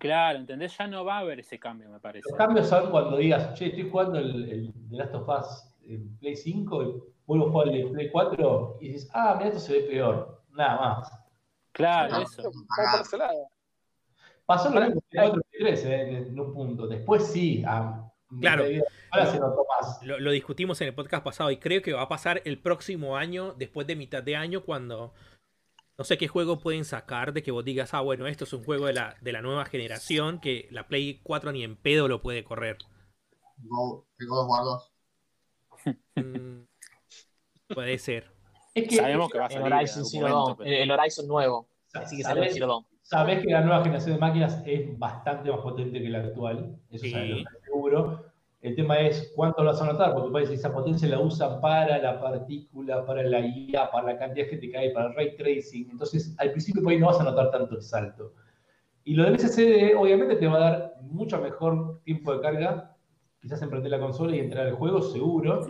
Claro, 0.00 0.38
¿entendés? 0.38 0.76
Ya 0.78 0.86
no 0.86 1.04
va 1.04 1.16
a 1.16 1.18
haber 1.18 1.40
ese 1.40 1.58
cambio, 1.58 1.90
me 1.90 2.00
parece. 2.00 2.26
Los 2.30 2.38
cambios 2.38 2.68
son 2.68 2.90
cuando 2.90 3.18
digas, 3.18 3.52
che, 3.52 3.66
estoy 3.66 3.90
jugando 3.90 4.18
el, 4.18 4.50
el 4.50 4.72
The 4.88 4.96
Last 4.96 5.14
of 5.14 5.28
Us 5.28 5.74
en 5.86 6.16
Play 6.16 6.36
5 6.36 6.82
y 6.82 7.02
vuelvo 7.26 7.48
a 7.48 7.50
jugar 7.50 7.68
el 7.68 7.84
de 7.84 7.90
Play 7.90 8.10
4 8.10 8.78
y 8.80 8.88
dices, 8.88 9.10
ah, 9.12 9.34
mira, 9.36 9.48
esto 9.48 9.60
se 9.60 9.74
ve 9.74 9.80
peor. 9.82 10.42
Nada 10.52 10.80
más. 10.80 11.12
Claro, 11.72 12.14
No. 12.14 12.22
eso. 12.22 12.50
Pasó 14.46 14.70
lo 14.70 14.80
mismo 14.80 15.02
Play 15.10 15.28
4 15.28 15.42
y 15.52 15.58
Play 15.58 15.72
3 15.74 15.84
eh, 15.84 16.16
en 16.28 16.40
un 16.40 16.54
punto. 16.54 16.86
Después 16.86 17.26
sí, 17.26 17.62
a 17.66 18.10
Claro. 18.40 18.64
Ahora 19.10 19.26
se 19.26 19.38
notó 19.38 19.66
más. 19.68 20.02
Lo, 20.02 20.18
lo 20.18 20.30
discutimos 20.30 20.80
en 20.80 20.88
el 20.88 20.94
podcast 20.94 21.22
pasado 21.22 21.50
y 21.50 21.58
creo 21.58 21.82
que 21.82 21.92
va 21.92 22.02
a 22.02 22.08
pasar 22.08 22.40
el 22.46 22.58
próximo 22.58 23.18
año, 23.18 23.54
después 23.58 23.86
de 23.86 23.96
mitad 23.96 24.22
de 24.22 24.36
año, 24.36 24.62
cuando 24.62 25.12
no 26.00 26.04
sé 26.04 26.16
qué 26.16 26.28
juego 26.28 26.58
pueden 26.60 26.86
sacar 26.86 27.34
de 27.34 27.42
que 27.42 27.50
vos 27.50 27.62
digas, 27.62 27.92
ah, 27.92 28.00
bueno, 28.00 28.26
esto 28.26 28.44
es 28.44 28.52
un 28.54 28.64
juego 28.64 28.86
de 28.86 28.94
la, 28.94 29.16
de 29.20 29.32
la 29.32 29.42
nueva 29.42 29.66
generación 29.66 30.40
que 30.40 30.66
la 30.70 30.88
Play 30.88 31.20
4 31.22 31.52
ni 31.52 31.62
en 31.62 31.76
pedo 31.76 32.08
lo 32.08 32.22
puede 32.22 32.42
correr. 32.42 32.78
Go- 33.58 34.06
el 34.18 34.26
God 34.26 34.38
of 34.40 34.48
War 34.48 34.64
2. 34.64 34.92
Mm, 36.16 36.62
puede 37.74 37.98
ser. 37.98 38.30
Es 38.74 38.88
que 38.88 38.96
Sabemos 38.96 39.30
que 39.30 39.38
va 39.40 39.44
a 39.44 39.48
El 39.48 39.52
salir. 39.52 39.66
en 39.66 39.72
Horizon 39.74 40.02
momento, 40.22 40.56
pero- 40.56 40.70
el, 40.70 40.74
el 40.76 40.90
Horizon 40.90 41.28
nuevo. 41.28 41.68
Así 41.92 42.16
que 42.16 42.22
el 42.22 42.28
sabés, 42.28 42.54
Zero 42.54 42.66
Dawn. 42.68 42.86
sabés 43.02 43.44
que 43.44 43.50
la 43.52 43.60
nueva 43.60 43.82
generación 43.82 44.14
de 44.14 44.20
máquinas 44.20 44.62
es 44.64 44.98
bastante 44.98 45.50
más 45.50 45.60
potente 45.60 46.00
que 46.00 46.08
la 46.08 46.20
actual. 46.20 46.78
Eso 46.90 47.04
Sí. 47.04 47.44
seguro. 47.66 48.29
El 48.62 48.76
tema 48.76 48.98
es 49.00 49.32
cuánto 49.34 49.62
lo 49.62 49.70
vas 49.70 49.80
a 49.80 49.86
notar, 49.86 50.12
porque 50.12 50.30
parece 50.30 50.50
que 50.52 50.58
esa 50.58 50.72
potencia 50.72 51.08
la 51.08 51.18
usan 51.18 51.62
para 51.62 51.96
la 51.96 52.20
partícula, 52.20 53.06
para 53.06 53.22
la 53.22 53.40
IA, 53.40 53.90
para 53.90 54.12
la 54.12 54.18
cantidad 54.18 54.46
que 54.48 54.76
hay, 54.76 54.92
para 54.92 55.08
el 55.08 55.14
ray 55.14 55.34
tracing. 55.34 55.88
Entonces, 55.90 56.34
al 56.38 56.52
principio 56.52 56.82
por 56.82 56.92
ahí 56.92 56.98
no 56.98 57.06
vas 57.06 57.20
a 57.20 57.24
notar 57.24 57.50
tanto 57.50 57.74
el 57.74 57.82
salto. 57.82 58.34
Y 59.04 59.14
lo 59.14 59.24
del 59.24 59.38
SSD, 59.38 59.96
obviamente, 59.96 60.36
te 60.36 60.46
va 60.46 60.56
a 60.56 60.70
dar 60.70 60.94
mucho 61.00 61.40
mejor 61.40 62.02
tiempo 62.04 62.34
de 62.34 62.42
carga, 62.42 62.96
quizás 63.40 63.62
en 63.62 63.70
prender 63.70 63.92
la 63.92 64.00
consola 64.00 64.36
y 64.36 64.40
entrar 64.40 64.66
al 64.66 64.74
juego, 64.74 65.00
seguro. 65.00 65.66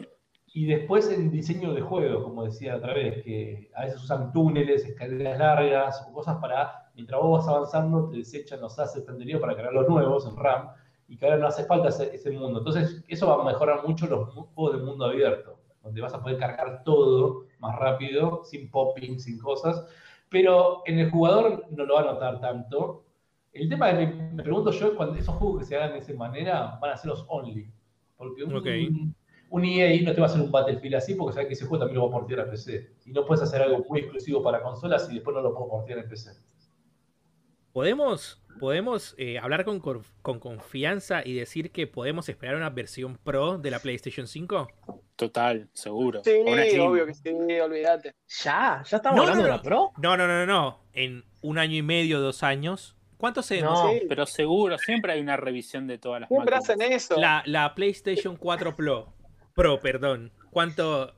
Y 0.52 0.66
después 0.66 1.08
en 1.12 1.30
diseño 1.30 1.72
de 1.72 1.82
juegos, 1.82 2.24
como 2.24 2.44
decía 2.44 2.74
otra 2.74 2.92
vez, 2.92 3.22
que 3.22 3.70
a 3.76 3.84
veces 3.84 4.02
usan 4.02 4.32
túneles, 4.32 4.84
escaleras 4.84 5.38
largas 5.38 6.04
o 6.08 6.12
cosas 6.12 6.38
para, 6.38 6.90
mientras 6.96 7.20
vos 7.20 7.38
vas 7.38 7.48
avanzando, 7.54 8.08
te 8.08 8.16
desechan 8.16 8.60
los 8.60 8.76
assets 8.80 9.08
anteriores 9.08 9.40
para 9.40 9.54
crear 9.54 9.72
los 9.72 9.88
nuevos 9.88 10.26
en 10.26 10.36
RAM 10.36 10.70
y 11.10 11.16
que 11.16 11.24
ahora 11.26 11.38
no 11.38 11.48
hace 11.48 11.64
falta 11.64 11.88
ese, 11.88 12.14
ese 12.14 12.30
mundo. 12.30 12.60
Entonces, 12.60 13.04
eso 13.08 13.26
va 13.26 13.42
a 13.42 13.44
mejorar 13.44 13.84
mucho 13.84 14.06
los 14.06 14.32
juegos 14.54 14.78
de 14.78 14.86
mundo 14.86 15.06
abierto, 15.06 15.58
donde 15.82 16.00
vas 16.00 16.14
a 16.14 16.22
poder 16.22 16.38
cargar 16.38 16.84
todo 16.84 17.46
más 17.58 17.76
rápido, 17.80 18.44
sin 18.44 18.70
popping, 18.70 19.18
sin 19.18 19.36
cosas. 19.40 19.84
Pero 20.28 20.82
en 20.86 21.00
el 21.00 21.10
jugador 21.10 21.66
no 21.72 21.84
lo 21.84 21.94
va 21.94 22.02
a 22.02 22.12
notar 22.12 22.40
tanto. 22.40 23.04
El 23.52 23.68
tema 23.68 23.90
que 23.90 24.06
me, 24.06 24.42
pregunto 24.44 24.70
yo 24.70 24.86
es 24.86 24.92
cuando 24.92 25.18
esos 25.18 25.34
juegos 25.34 25.58
que 25.58 25.64
se 25.64 25.76
hagan 25.76 25.94
de 25.94 25.98
esa 25.98 26.12
manera 26.14 26.78
van 26.80 26.92
a 26.92 26.96
ser 26.96 27.10
los 27.10 27.24
only. 27.28 27.68
Porque 28.16 28.44
un, 28.44 29.12
un 29.48 29.64
EA 29.64 30.00
no 30.02 30.14
te 30.14 30.20
va 30.20 30.28
a 30.28 30.30
hacer 30.30 30.40
un 30.40 30.52
Battlefield 30.52 30.94
así 30.94 31.16
porque 31.16 31.34
sabe 31.34 31.48
que 31.48 31.54
ese 31.54 31.66
juego 31.66 31.80
también 31.80 31.98
lo 31.98 32.08
va 32.08 32.16
a 32.16 32.20
portear 32.20 32.40
a 32.46 32.50
PC. 32.50 32.88
Y 33.04 33.10
no 33.10 33.26
puedes 33.26 33.42
hacer 33.42 33.60
algo 33.62 33.84
muy 33.88 33.98
exclusivo 33.98 34.44
para 34.44 34.62
consolas 34.62 35.10
y 35.10 35.14
después 35.14 35.34
no 35.34 35.42
lo 35.42 35.52
puedo 35.52 35.70
portear 35.70 35.98
en 35.98 36.08
PC. 36.08 36.30
¿Podemos, 37.72 38.39
podemos 38.58 39.14
eh, 39.18 39.38
hablar 39.38 39.64
con, 39.64 39.80
con 39.80 40.40
confianza 40.40 41.22
y 41.24 41.34
decir 41.34 41.70
que 41.72 41.86
podemos 41.86 42.28
esperar 42.28 42.56
una 42.56 42.70
versión 42.70 43.16
Pro 43.18 43.58
de 43.58 43.70
la 43.70 43.80
PlayStation 43.80 44.26
5? 44.26 44.68
Total, 45.16 45.68
seguro. 45.72 46.22
Sí, 46.24 46.30
obvio 46.78 47.06
que 47.06 47.14
sí, 47.14 47.28
olvídate. 47.60 48.14
Ya, 48.42 48.82
ya 48.86 48.96
estamos 48.96 49.16
No, 49.16 49.22
hablando 49.22 49.42
no, 49.42 49.44
de 49.44 49.48
no. 49.50 49.54
una 49.54 49.62
Pro. 49.62 49.92
No, 49.96 50.16
no, 50.16 50.26
no, 50.26 50.46
no, 50.46 50.46
no. 50.46 50.80
En 50.92 51.24
un 51.42 51.58
año 51.58 51.76
y 51.76 51.82
medio, 51.82 52.20
dos 52.20 52.42
años. 52.42 52.96
¿Cuánto 53.18 53.42
se 53.42 53.60
No. 53.60 53.90
Sí, 53.90 54.02
Pero 54.08 54.24
seguro, 54.24 54.78
siempre 54.78 55.12
hay 55.12 55.20
una 55.20 55.36
revisión 55.36 55.86
de 55.86 55.98
todas 55.98 56.22
las 56.22 56.28
siempre 56.28 56.56
máquinas. 56.56 56.70
hacen 56.80 56.92
eso. 56.92 57.16
La, 57.18 57.42
la 57.44 57.74
PlayStation 57.74 58.36
4 58.36 58.74
Pro, 58.76 59.12
Pro, 59.54 59.78
perdón. 59.80 60.32
¿Cuánto? 60.50 61.14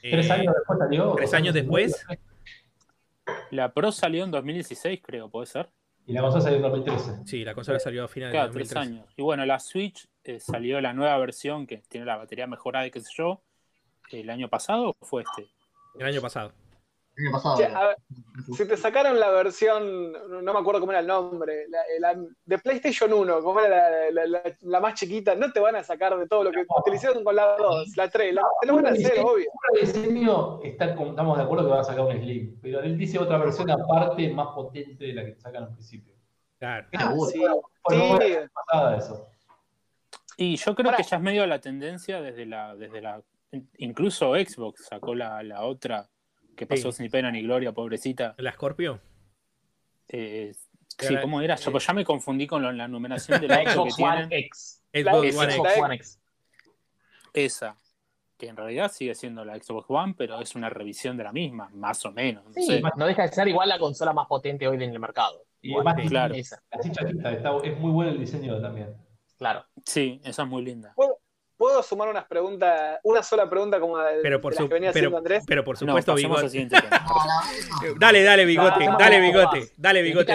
¿Tres 0.00 0.30
eh, 0.30 0.32
años 0.32 0.54
después 0.54 0.78
salió? 0.78 1.14
¿tres 1.16 1.30
¿Dos 1.30 1.34
años 1.34 1.54
después? 1.54 2.06
La 3.50 3.72
Pro 3.72 3.92
salió 3.92 4.24
en 4.24 4.30
2016, 4.30 5.00
creo, 5.02 5.28
¿puede 5.30 5.46
ser? 5.46 5.68
Y 6.06 6.12
la 6.12 6.20
consola 6.22 6.42
salió 6.42 6.56
en 6.56 6.62
2013. 6.62 7.12
Sí, 7.26 7.44
la 7.44 7.54
consola 7.54 7.78
salió 7.78 8.04
a 8.04 8.08
finales 8.08 8.32
Claro, 8.32 8.48
de 8.48 8.54
tres 8.54 8.70
2013. 8.70 9.00
años. 9.02 9.14
Y 9.16 9.22
bueno, 9.22 9.46
la 9.46 9.58
Switch 9.60 10.08
eh, 10.24 10.40
salió 10.40 10.80
la 10.80 10.92
nueva 10.92 11.16
versión 11.18 11.66
que 11.66 11.78
tiene 11.88 12.06
la 12.06 12.16
batería 12.16 12.46
mejorada 12.46 12.86
y 12.86 12.90
qué 12.90 13.00
sé 13.00 13.10
yo. 13.16 13.42
¿El 14.10 14.28
año 14.30 14.48
pasado 14.48 14.94
o 14.98 15.06
fue 15.06 15.22
este? 15.22 15.48
El 15.98 16.06
año 16.06 16.20
pasado. 16.20 16.52
El 17.16 17.26
año 17.26 17.32
pasado. 17.32 17.56
Che, 17.58 17.66
a 17.66 17.86
ver, 17.88 17.96
si 18.56 18.66
te 18.66 18.76
sacaron 18.76 19.20
la 19.20 19.28
versión, 19.30 20.12
no 20.12 20.52
me 20.52 20.58
acuerdo 20.58 20.80
cómo 20.80 20.92
era 20.92 21.00
el 21.00 21.06
nombre, 21.06 21.66
la, 21.68 21.80
la- 22.00 22.24
de 22.44 22.58
PlayStation 22.58 23.12
1, 23.12 23.42
cómo 23.42 23.60
era 23.60 24.10
la, 24.10 24.10
la- 24.10 24.26
la- 24.26 24.56
la 24.60 24.80
más 24.80 24.94
chiquita, 24.94 25.34
no 25.34 25.52
te 25.52 25.60
van 25.60 25.76
a 25.76 25.82
sacar 25.84 26.18
de 26.18 26.26
todo 26.26 26.44
lo 26.44 26.50
que 26.50 26.64
te 26.84 26.94
hicieron 26.94 27.22
con 27.22 27.36
la 27.36 27.56
2, 27.56 27.96
la 27.96 28.08
3, 28.08 28.34
la- 28.34 28.42
te 28.60 28.66
lo 28.66 28.76
van 28.76 28.86
a 28.86 28.90
hacer, 28.90 29.18
obvio. 29.20 29.46
El 29.74 29.80
diseño 29.92 30.62
está, 30.62 30.86
estamos 30.86 31.36
de 31.36 31.44
acuerdo 31.44 31.64
que 31.66 31.70
van 31.70 31.80
a 31.80 31.84
sacar 31.84 32.04
un 32.06 32.12
Slim, 32.12 32.58
pero 32.62 32.80
él 32.80 32.96
dice 32.96 33.18
otra 33.18 33.36
versión 33.38 33.70
aparte 33.70 34.30
más 34.32 34.48
potente 34.54 35.04
de 35.04 35.12
la 35.12 35.24
que 35.24 35.34
sacan 35.36 35.64
al 35.64 35.72
principio. 35.74 36.14
Claro. 36.58 36.86
Seguro. 36.92 37.62
Sí, 37.90 38.36
eso. 38.96 39.28
Y 40.36 40.56
yo 40.56 40.74
creo 40.74 40.92
que 40.96 41.02
ya 41.02 41.16
es 41.16 41.22
medio 41.22 41.46
la 41.46 41.60
tendencia 41.60 42.20
desde 42.22 42.46
la, 42.46 42.74
desde 42.74 43.00
la. 43.02 43.20
Incluso 43.76 44.32
Xbox 44.34 44.86
sacó 44.86 45.14
la, 45.14 45.42
la 45.42 45.62
otra 45.64 46.08
que 46.56 46.66
pasó 46.66 46.92
Sí. 46.92 47.02
sin 47.02 47.10
pena 47.10 47.30
ni 47.30 47.42
gloria, 47.42 47.72
pobrecita. 47.72 48.34
¿La 48.38 48.52
Scorpio? 48.52 49.00
Eh, 50.08 50.52
Era- 50.98 51.08
sí, 51.08 51.16
¿cómo 51.22 51.40
era? 51.40 51.56
Yo, 51.56 51.70
pues 51.72 51.86
ya 51.86 51.92
me 51.94 52.04
confundí 52.04 52.46
con 52.46 52.62
lo- 52.62 52.72
la 52.72 52.86
numeración 52.88 53.40
de 53.40 53.48
La 53.48 53.62
Xbox 53.72 53.98
One. 53.98 54.26
X. 54.30 54.82
Xbox 54.92 55.26
Esa- 55.26 55.38
One 55.40 55.52
X. 55.52 55.56
Xbox 55.56 55.78
One 55.78 55.94
X. 55.96 56.20
Esa. 57.32 57.76
Que 58.36 58.48
en 58.48 58.56
realidad 58.56 58.90
sigue 58.90 59.14
siendo 59.14 59.44
la 59.44 59.56
Xbox 59.56 59.86
One, 59.88 60.14
pero 60.18 60.40
es 60.40 60.54
una 60.54 60.68
revisión 60.68 61.16
de 61.16 61.24
la 61.24 61.32
misma, 61.32 61.70
más 61.74 62.04
o 62.04 62.10
menos. 62.12 62.44
No 62.44 62.52
Sí, 62.54 62.66
sé. 62.66 62.82
no 62.96 63.06
deja 63.06 63.22
de 63.22 63.28
ser 63.28 63.48
igual 63.48 63.68
la 63.68 63.78
consola 63.78 64.12
más 64.12 64.26
potente 64.26 64.66
hoy 64.66 64.76
en 64.82 64.90
el 64.90 64.98
mercado. 64.98 65.44
Y 65.60 65.70
Igual, 65.70 65.86
además, 65.86 66.10
claro. 66.10 66.34
Esa, 66.34 66.60
así 66.72 66.90
chiquita, 66.90 67.32
está- 67.32 67.56
es 67.62 67.78
muy 67.78 67.92
bueno 67.92 68.10
el 68.10 68.18
diseño 68.18 68.60
también. 68.60 68.96
claro. 69.38 69.64
Sí, 69.86 70.20
esa 70.24 70.42
es 70.42 70.48
muy 70.48 70.62
linda. 70.64 70.92
¿Puedo 71.62 71.80
sumar 71.84 72.08
unas 72.08 72.24
preguntas, 72.24 72.98
una 73.04 73.22
sola 73.22 73.48
pregunta 73.48 73.78
como 73.78 73.96
de, 73.96 74.18
Pero 74.20 74.40
por, 74.40 74.52
de 74.52 74.56
las 74.56 74.64
su- 74.64 74.68
que 74.68 74.74
venía 74.74 74.90
pero, 74.92 75.02
haciendo 75.06 75.18
Andrés? 75.18 75.44
pero 75.46 75.62
por 75.62 75.76
supuesto, 75.78 76.12
bigote. 76.16 76.68
No, 76.70 77.92
no. 77.92 77.94
Dale, 78.00 78.24
dale, 78.24 78.44
bigote, 78.44 78.84
No, 78.84 78.98
dale, 78.98 79.18
no, 79.20 79.26
bigote, 79.26 79.72
dale, 79.76 80.02
bigote. 80.02 80.32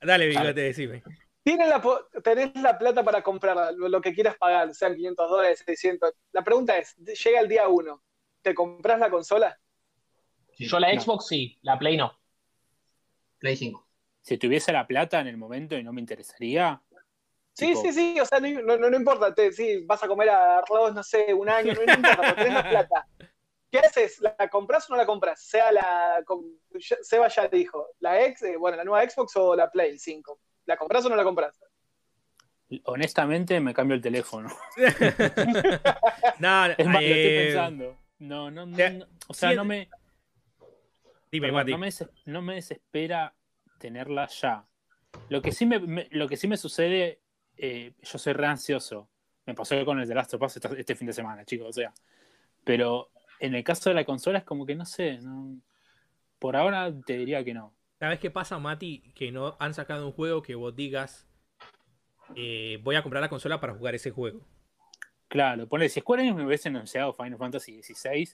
Dale, 0.00 0.26
bigote, 0.28 0.54
decime. 0.60 1.02
¿Tienes 1.42 1.68
la, 1.68 1.82
tenés 2.22 2.54
la 2.62 2.78
plata 2.78 3.02
para 3.02 3.22
comprar 3.22 3.74
lo, 3.74 4.00
que 4.00 4.14
quieras 4.14 4.36
pagar, 4.36 4.72
sean 4.72 4.94
500 4.94 5.28
dólares, 5.28 5.64
600. 5.66 6.12
La 6.30 6.44
pregunta 6.44 6.78
es, 6.78 6.94
llega 6.96 7.40
el 7.40 7.48
día 7.48 7.66
1, 7.66 8.00
¿te 8.40 8.54
compras 8.54 9.00
la 9.00 9.10
consola? 9.10 9.58
Sí, 10.52 10.68
Yo 10.68 10.78
la 10.78 10.94
No. 10.94 11.00
Xbox 11.00 11.26
sí, 11.26 11.58
la 11.62 11.76
Play 11.76 11.96
no. 11.96 12.16
Play 13.38 13.56
5. 13.56 13.84
Si 14.22 14.38
tuviese 14.38 14.72
la 14.72 14.86
plata 14.86 15.18
en 15.18 15.26
el 15.26 15.38
momento 15.38 15.76
y 15.76 15.82
no 15.82 15.92
me 15.92 16.00
interesaría. 16.00 16.80
Sí, 17.56 17.68
tipo, 17.68 17.80
sí, 17.82 17.92
sí, 17.92 18.20
o 18.20 18.26
sea, 18.26 18.38
no, 18.38 18.48
no, 18.62 18.76
no- 18.76 18.90
no 18.90 18.96
importa, 18.96 19.34
te, 19.34 19.50
sí, 19.50 19.82
vas 19.86 20.02
a 20.02 20.08
comer 20.08 20.28
arroz, 20.28 20.92
no 20.94 21.02
sé, 21.02 21.32
un 21.32 21.48
año, 21.48 21.72
no, 21.72 21.84
no 21.86 21.92
importa, 21.94 22.22
pero 22.22 22.36
tenés 22.36 22.52
la 22.54 22.68
plata. 22.68 23.06
¿Qué 23.70 23.78
haces? 23.78 24.20
¿La 24.20 24.48
compras 24.48 24.88
o 24.88 24.92
no 24.92 24.96
la 24.98 25.06
compras? 25.06 25.40
Sea 25.42 25.72
la, 25.72 26.22
Seba 27.02 27.28
ya 27.28 27.48
dijo, 27.48 27.88
la 28.00 28.22
ex, 28.24 28.42
eh, 28.42 28.56
bueno, 28.56 28.76
la 28.76 28.84
nueva 28.84 29.08
Xbox 29.08 29.34
o 29.36 29.56
la 29.56 29.70
Play 29.70 29.98
5. 29.98 30.38
¿La 30.66 30.76
compras 30.76 31.04
o 31.06 31.08
no 31.08 31.16
la 31.16 31.24
compras? 31.24 31.58
Honestamente, 32.84 33.58
me 33.60 33.72
cambio 33.72 33.94
el 33.96 34.02
teléfono. 34.02 34.48
No, 36.38 36.66
Es 36.66 36.86
más, 36.86 37.02
lo 37.02 37.14
estoy 37.14 37.30
eh, 37.30 37.34
pensando. 37.46 37.96
No, 38.18 38.50
no, 38.50 38.66
no, 38.66 38.76
ya- 38.76 38.90
no, 38.90 39.06
o 39.28 39.32
sea, 39.34 39.52
no 39.54 39.64
me, 39.64 39.88
Dime, 41.30 41.48
perdón, 41.48 41.54
Mati. 41.54 41.70
no 41.72 41.78
me, 41.78 41.88
no 42.26 42.42
me 42.42 42.54
desespera 42.56 43.34
tenerla 43.78 44.26
ya. 44.28 44.66
Lo 45.28 45.40
que 45.40 45.52
sí 45.52 45.64
me, 45.66 45.78
me- 45.80 46.08
lo 46.10 46.28
que 46.28 46.36
sí 46.36 46.46
me 46.46 46.56
sucede, 46.56 47.20
eh, 47.56 47.92
yo 48.02 48.18
soy 48.18 48.32
re 48.32 48.46
ansioso. 48.46 49.08
Me 49.46 49.54
pasó 49.54 49.82
con 49.84 50.00
el 50.00 50.08
The 50.08 50.14
Last 50.14 50.34
of 50.34 50.42
Us 50.42 50.56
este, 50.76 50.94
fin 50.96 51.06
de 51.06 51.12
semana, 51.12 51.44
chicos, 51.44 51.68
o 51.68 51.72
sea. 51.72 51.92
Pero 52.64 53.10
en 53.40 53.54
el 53.54 53.62
caso 53.64 53.90
de 53.90 53.94
la 53.94 54.04
consola 54.04 54.38
es 54.38 54.44
como 54.44 54.66
que 54.66 54.74
no 54.74 54.84
sé, 54.84 55.18
no- 55.18 55.60
por 56.38 56.56
ahora 56.56 56.92
te 57.06 57.16
diría 57.16 57.44
que 57.44 57.54
no. 57.54 57.72
¿Sabes 57.98 58.18
qué 58.18 58.30
pasa, 58.30 58.58
Mati? 58.58 59.12
Que 59.14 59.32
no 59.32 59.56
han 59.58 59.72
sacado 59.72 60.06
un 60.06 60.12
juego 60.12 60.42
que 60.42 60.54
vos 60.54 60.74
digas, 60.76 61.26
eh, 62.34 62.78
voy 62.82 62.96
a 62.96 63.02
comprar 63.02 63.22
la 63.22 63.28
consola 63.28 63.60
para 63.60 63.74
jugar 63.74 63.94
ese 63.94 64.10
juego. 64.10 64.40
Claro, 65.28 65.66
ponle, 65.68 65.88
si 65.88 66.00
Square 66.00 66.22
Enix 66.22 66.36
me 66.36 66.44
hubiese 66.46 66.68
anunciado 66.68 67.12
Final 67.14 67.38
Fantasy 67.38 67.82
XVI, 67.82 68.28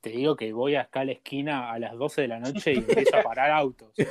te 0.00 0.10
digo 0.10 0.34
que 0.36 0.52
voy 0.52 0.74
a 0.76 0.82
escala 0.82 1.12
esquina 1.12 1.70
a 1.70 1.78
las 1.78 1.96
12 1.96 2.22
de 2.22 2.28
la 2.28 2.38
noche 2.40 2.72
y 2.72 2.76
empiezo 2.78 3.16
a 3.16 3.22
parar 3.22 3.50
autos. 3.50 3.92
Yo 3.96 4.04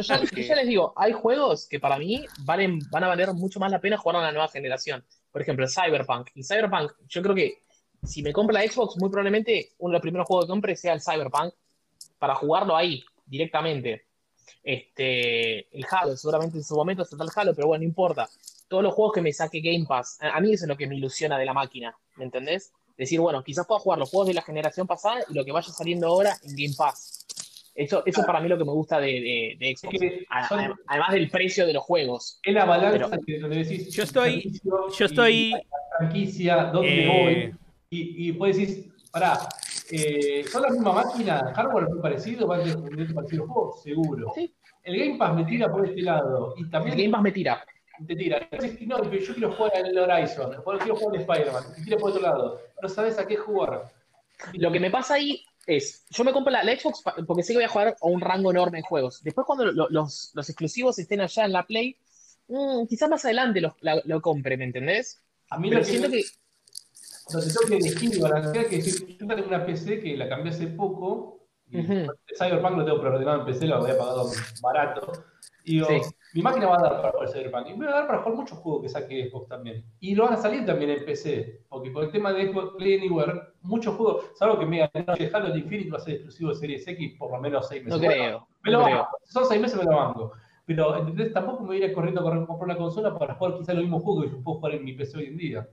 ya, 0.00 0.18
Porque- 0.18 0.42
yo 0.42 0.48
ya 0.48 0.54
les 0.56 0.66
digo, 0.68 0.92
hay 0.96 1.12
juegos 1.12 1.66
que 1.68 1.80
para 1.80 1.98
mí 1.98 2.24
valen, 2.44 2.78
van 2.90 3.04
a 3.04 3.08
valer 3.08 3.32
mucho 3.34 3.58
más 3.60 3.70
la 3.70 3.80
pena 3.80 3.96
jugar 3.98 4.16
a 4.16 4.22
la 4.22 4.32
nueva 4.32 4.48
generación. 4.48 5.04
Por 5.32 5.42
ejemplo, 5.42 5.64
el 5.64 5.70
Cyberpunk. 5.70 6.28
Y 6.34 6.42
Cyberpunk, 6.44 6.92
yo 7.08 7.22
creo 7.22 7.34
que 7.34 7.62
si 8.04 8.22
me 8.22 8.32
compro 8.32 8.54
la 8.54 8.62
Xbox, 8.66 8.96
muy 8.98 9.10
probablemente 9.10 9.70
uno 9.78 9.90
de 9.90 9.94
los 9.94 10.02
primeros 10.02 10.26
juegos 10.26 10.46
que 10.46 10.50
compre 10.50 10.76
sea 10.76 10.92
el 10.92 11.00
Cyberpunk 11.02 11.52
para 12.18 12.34
jugarlo 12.34 12.76
ahí, 12.76 13.04
directamente. 13.24 14.06
Este, 14.62 15.76
el 15.76 15.86
Halo, 15.90 16.16
seguramente 16.16 16.56
en 16.58 16.64
su 16.64 16.74
momento 16.76 17.02
está 17.02 17.16
el 17.22 17.30
Halo, 17.34 17.54
pero 17.54 17.68
bueno, 17.68 17.82
no 17.82 17.88
importa. 17.88 18.28
Todos 18.68 18.82
los 18.82 18.94
juegos 18.94 19.14
que 19.14 19.22
me 19.22 19.32
saque 19.32 19.60
Game 19.60 19.86
Pass, 19.86 20.18
a 20.20 20.36
a 20.36 20.40
mí 20.40 20.52
eso 20.52 20.64
es 20.64 20.68
lo 20.68 20.76
que 20.76 20.86
me 20.86 20.96
ilusiona 20.96 21.38
de 21.38 21.44
la 21.44 21.52
máquina, 21.52 21.96
¿me 22.16 22.24
entendés? 22.24 22.72
Decir, 22.96 23.20
bueno, 23.20 23.42
quizás 23.44 23.66
pueda 23.66 23.78
jugar 23.80 23.98
los 23.98 24.08
juegos 24.10 24.28
de 24.28 24.34
la 24.34 24.42
generación 24.42 24.86
pasada 24.86 25.20
y 25.28 25.34
lo 25.34 25.44
que 25.44 25.52
vaya 25.52 25.68
saliendo 25.70 26.06
ahora 26.08 26.34
en 26.42 26.56
Game 26.56 26.74
Pass. 26.76 27.26
Eso, 27.74 28.02
eso 28.06 28.22
para 28.24 28.40
mí 28.40 28.46
es 28.46 28.50
lo 28.50 28.56
que 28.58 28.64
me 28.64 28.72
gusta 28.72 28.98
de, 28.98 29.06
de- 29.06 29.56
de 29.60 29.76
Xbox. 29.76 29.94
Es 29.94 30.00
que 30.00 30.26
A- 30.30 30.48
son- 30.48 30.60
a- 30.60 30.76
Además 30.86 31.12
del 31.12 31.28
precio 31.30 31.66
de 31.66 31.74
los 31.74 31.82
juegos. 31.82 32.40
Es 32.42 32.54
la 32.54 32.64
balanza 32.64 33.10
Pero- 33.10 33.24
que 33.26 33.38
donde 33.38 33.56
decís. 33.64 33.92
Yo 33.94 34.02
estoy- 34.02 34.60
Yo 34.98 35.04
estoy. 35.04 35.34
y 35.34 35.52
franquicia, 35.98 36.56
dónde 36.72 37.04
eh, 37.04 37.08
voy. 37.50 37.54
Y, 37.90 38.28
y 38.28 38.32
puedes 38.32 38.56
decir, 38.56 38.92
pará, 39.10 39.40
eh, 39.90 40.44
¿son 40.50 40.62
la 40.62 40.70
misma 40.70 40.92
máquina? 40.92 41.52
¿Hardware 41.54 41.88
muy 41.90 42.00
parecido? 42.00 42.46
¿Va 42.48 42.56
a 42.56 42.62
tener 42.62 43.12
parecido 43.14 43.46
juego? 43.46 43.76
Seguro. 43.82 44.32
Sí. 44.34 44.54
El 44.82 44.98
Game 44.98 45.18
Pass 45.18 45.34
me 45.34 45.44
tira 45.44 45.70
por 45.70 45.86
este 45.86 46.00
lado. 46.00 46.54
Y 46.56 46.62
El 46.62 46.70
también 46.70 46.96
Game 46.96 47.10
Pass 47.10 47.22
me 47.22 47.32
tira. 47.32 47.62
Te 48.06 48.16
tira. 48.16 48.48
No, 48.86 48.96
pero 48.98 49.18
yo 49.22 49.34
quiero 49.34 49.52
jugar 49.54 49.76
al 49.76 49.96
Horizon, 49.98 50.50
quiero 50.78 50.96
jugar 50.96 51.14
al 51.16 51.20
Spider-Man. 51.22 51.64
Tira 51.84 51.96
por 51.98 52.10
otro 52.10 52.22
lado. 52.22 52.60
No 52.82 52.88
sabes 52.88 53.18
a 53.18 53.26
qué 53.26 53.36
jugar. 53.36 53.90
Lo 54.54 54.70
que 54.72 54.80
me 54.80 54.90
pasa 54.90 55.14
ahí 55.14 55.42
es, 55.66 56.04
yo 56.10 56.24
me 56.24 56.32
compro 56.32 56.52
la, 56.52 56.62
la 56.62 56.78
Xbox 56.78 57.02
porque 57.26 57.42
sé 57.42 57.52
que 57.52 57.58
voy 57.58 57.64
a 57.64 57.68
jugar 57.68 57.96
a 58.00 58.06
un 58.06 58.20
rango 58.20 58.50
enorme 58.50 58.78
de 58.78 58.82
juegos. 58.84 59.22
Después 59.22 59.46
cuando 59.46 59.64
lo- 59.66 59.88
los, 59.88 60.30
los 60.34 60.48
exclusivos 60.48 60.98
estén 60.98 61.20
allá 61.20 61.44
en 61.44 61.52
la 61.52 61.64
Play, 61.66 61.96
mm, 62.48 62.86
quizás 62.86 63.08
más 63.08 63.24
adelante 63.24 63.60
lo, 63.60 63.74
la- 63.80 64.00
lo 64.04 64.20
compre, 64.20 64.56
¿me 64.56 64.64
entendés? 64.64 65.22
A 65.50 65.58
mí 65.58 65.68
Pero 65.68 65.80
lo 65.80 65.86
que 65.86 65.90
siento 65.90 66.08
me- 66.10 66.16
que... 66.18 66.24
donde 67.32 67.46
tengo 67.48 67.60
que 67.68 67.76
elegir 67.76 68.14
y 68.14 68.20
balancear, 68.20 68.66
que 68.68 68.76
decir, 68.76 69.18
yo 69.18 69.26
tengo 69.26 69.48
una 69.48 69.66
PC 69.66 70.00
que 70.00 70.16
la 70.16 70.28
cambié 70.28 70.52
hace 70.52 70.66
poco, 70.68 71.48
y 71.70 71.80
Ujú. 71.80 71.92
el 71.92 72.10
Cyberpunk 72.38 72.76
lo 72.78 72.84
tengo 72.84 73.00
preordenado 73.00 73.40
en 73.40 73.46
PC, 73.46 73.66
lo 73.66 73.76
había 73.76 73.98
pagado 73.98 74.30
barato, 74.62 75.12
y 75.64 75.74
digo, 75.76 75.88
Sí. 75.88 76.00
Mi 76.36 76.42
máquina 76.42 76.66
va 76.66 76.76
a 76.76 76.82
dar 76.82 77.00
para 77.00 77.12
jugar 77.12 77.28
Cyberpunk, 77.30 77.68
y 77.70 77.74
me 77.74 77.86
va 77.86 77.92
a 77.92 77.94
dar 77.96 78.06
para 78.06 78.18
jugar 78.20 78.36
muchos 78.36 78.58
juegos 78.58 78.82
que 78.82 78.88
saque 78.90 79.28
Xbox 79.30 79.48
también, 79.48 79.84
y 80.00 80.14
lo 80.14 80.24
van 80.24 80.34
a 80.34 80.36
salir 80.36 80.66
también 80.66 80.90
en 80.90 81.04
PC, 81.04 81.62
porque 81.68 81.92
con 81.92 82.04
el 82.04 82.10
tema 82.12 82.32
de 82.32 82.52
Xbox 82.52 82.74
Play 82.76 82.98
Anywhere, 82.98 83.32
muchos 83.62 83.94
juegos, 83.96 84.26
salvo 84.34 84.58
que 84.58 84.66
me 84.66 84.80
no, 85.06 85.14
que 85.14 85.30
Halo 85.32 85.56
Infinite 85.56 85.90
va 85.90 85.96
a 85.96 86.00
ser 86.00 86.14
exclusivo 86.14 86.50
de 86.50 86.56
Series 86.56 86.86
X 86.86 87.14
por 87.18 87.32
lo 87.32 87.40
menos 87.40 87.66
seis 87.68 87.82
meses. 87.84 88.00
No 88.00 88.06
Bueno, 88.06 88.22
creo, 88.22 88.48
me 88.64 88.70
no 88.72 88.78
lo 88.78 88.84
creo. 88.84 88.96
banco. 88.98 89.10
Son 89.24 89.46
seis 89.46 89.60
meses, 89.60 89.78
me 89.78 89.84
lo 89.84 89.96
banco. 89.96 90.32
Pero, 90.66 90.96
¿entendés? 90.98 91.32
Tampoco 91.32 91.60
me 91.62 91.66
voy 91.68 91.82
a 91.82 91.86
ir 91.86 91.92
corriendo 91.92 92.20
a 92.20 92.24
comprar 92.46 92.68
una 92.68 92.76
consola 92.76 93.16
para 93.16 93.34
jugar 93.36 93.56
quizás 93.58 93.74
los 93.76 93.84
mismos 93.84 94.02
juegos 94.02 94.24
que 94.24 94.30
yo 94.32 94.42
puedo 94.42 94.58
jugar 94.58 94.74
en 94.74 94.84
mi 94.84 94.92
PC 94.94 95.16
hoy 95.18 95.26
en 95.26 95.36
día. 95.36 95.68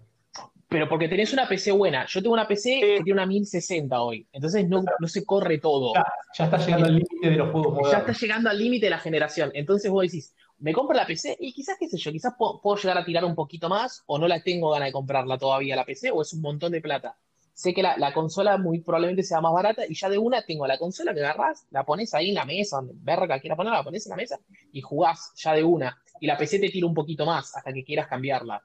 Pero 0.69 0.89
porque 0.89 1.07
tenés 1.07 1.31
una 1.33 1.47
PC 1.47 1.71
buena. 1.71 2.05
Yo 2.07 2.21
tengo 2.21 2.33
una 2.33 2.47
PC 2.47 2.79
que 2.79 2.95
tiene 3.03 3.13
una 3.13 3.25
1060 3.27 4.01
hoy. 4.01 4.27
Entonces 4.31 4.67
no, 4.67 4.83
no 4.99 5.07
se 5.07 5.23
corre 5.23 5.59
todo. 5.59 5.93
Ya, 5.93 6.05
ya 6.35 6.45
está 6.45 6.57
llegando 6.57 6.85
al 6.87 6.93
límite 6.95 7.29
de 7.29 7.35
los 7.35 7.51
juegos 7.51 7.73
Ya 7.75 7.81
modernos. 7.81 8.09
está 8.09 8.25
llegando 8.25 8.49
al 8.49 8.57
límite 8.57 8.85
de 8.85 8.89
la 8.89 8.97
generación. 8.99 9.51
Entonces 9.53 9.91
vos 9.91 10.01
decís, 10.03 10.35
me 10.63 10.73
compro 10.73 10.95
la 10.95 11.05
PC 11.05 11.37
y 11.39 11.53
quizás, 11.53 11.77
qué 11.79 11.87
sé 11.87 11.97
yo, 11.97 12.11
quizás 12.11 12.33
puedo, 12.37 12.61
puedo 12.61 12.77
llegar 12.77 12.97
a 12.97 13.05
tirar 13.05 13.25
un 13.25 13.35
poquito 13.35 13.69
más 13.69 14.03
o 14.07 14.17
no 14.17 14.27
la 14.27 14.41
tengo 14.41 14.71
ganas 14.71 14.87
de 14.89 14.93
comprarla 14.93 15.37
todavía 15.37 15.75
la 15.75 15.85
PC 15.85 16.11
o 16.11 16.21
es 16.21 16.33
un 16.33 16.41
montón 16.41 16.71
de 16.71 16.81
plata. 16.81 17.17
Sé 17.53 17.73
que 17.73 17.83
la, 17.83 17.97
la 17.97 18.13
consola 18.13 18.57
muy 18.57 18.79
probablemente 18.81 19.23
sea 19.23 19.41
más 19.41 19.53
barata 19.53 19.83
y 19.87 19.93
ya 19.95 20.09
de 20.09 20.17
una 20.17 20.41
tengo 20.43 20.65
la 20.65 20.77
consola 20.79 21.13
que 21.13 21.19
agarrás, 21.19 21.67
la 21.71 21.83
pones 21.85 22.13
ahí 22.13 22.29
en 22.29 22.35
la 22.35 22.45
mesa, 22.45 22.77
donde 22.77 22.93
verga 22.97 23.39
quieras 23.39 23.57
ponerla, 23.57 23.79
la 23.79 23.83
pones 23.83 24.05
en 24.07 24.09
la 24.11 24.15
mesa 24.17 24.39
y 24.71 24.81
jugás 24.81 25.33
ya 25.35 25.53
de 25.53 25.63
una. 25.63 25.97
Y 26.19 26.27
la 26.27 26.37
PC 26.37 26.59
te 26.59 26.69
tira 26.69 26.87
un 26.87 26.93
poquito 26.95 27.25
más 27.25 27.55
hasta 27.55 27.73
que 27.73 27.83
quieras 27.83 28.07
cambiarla. 28.07 28.63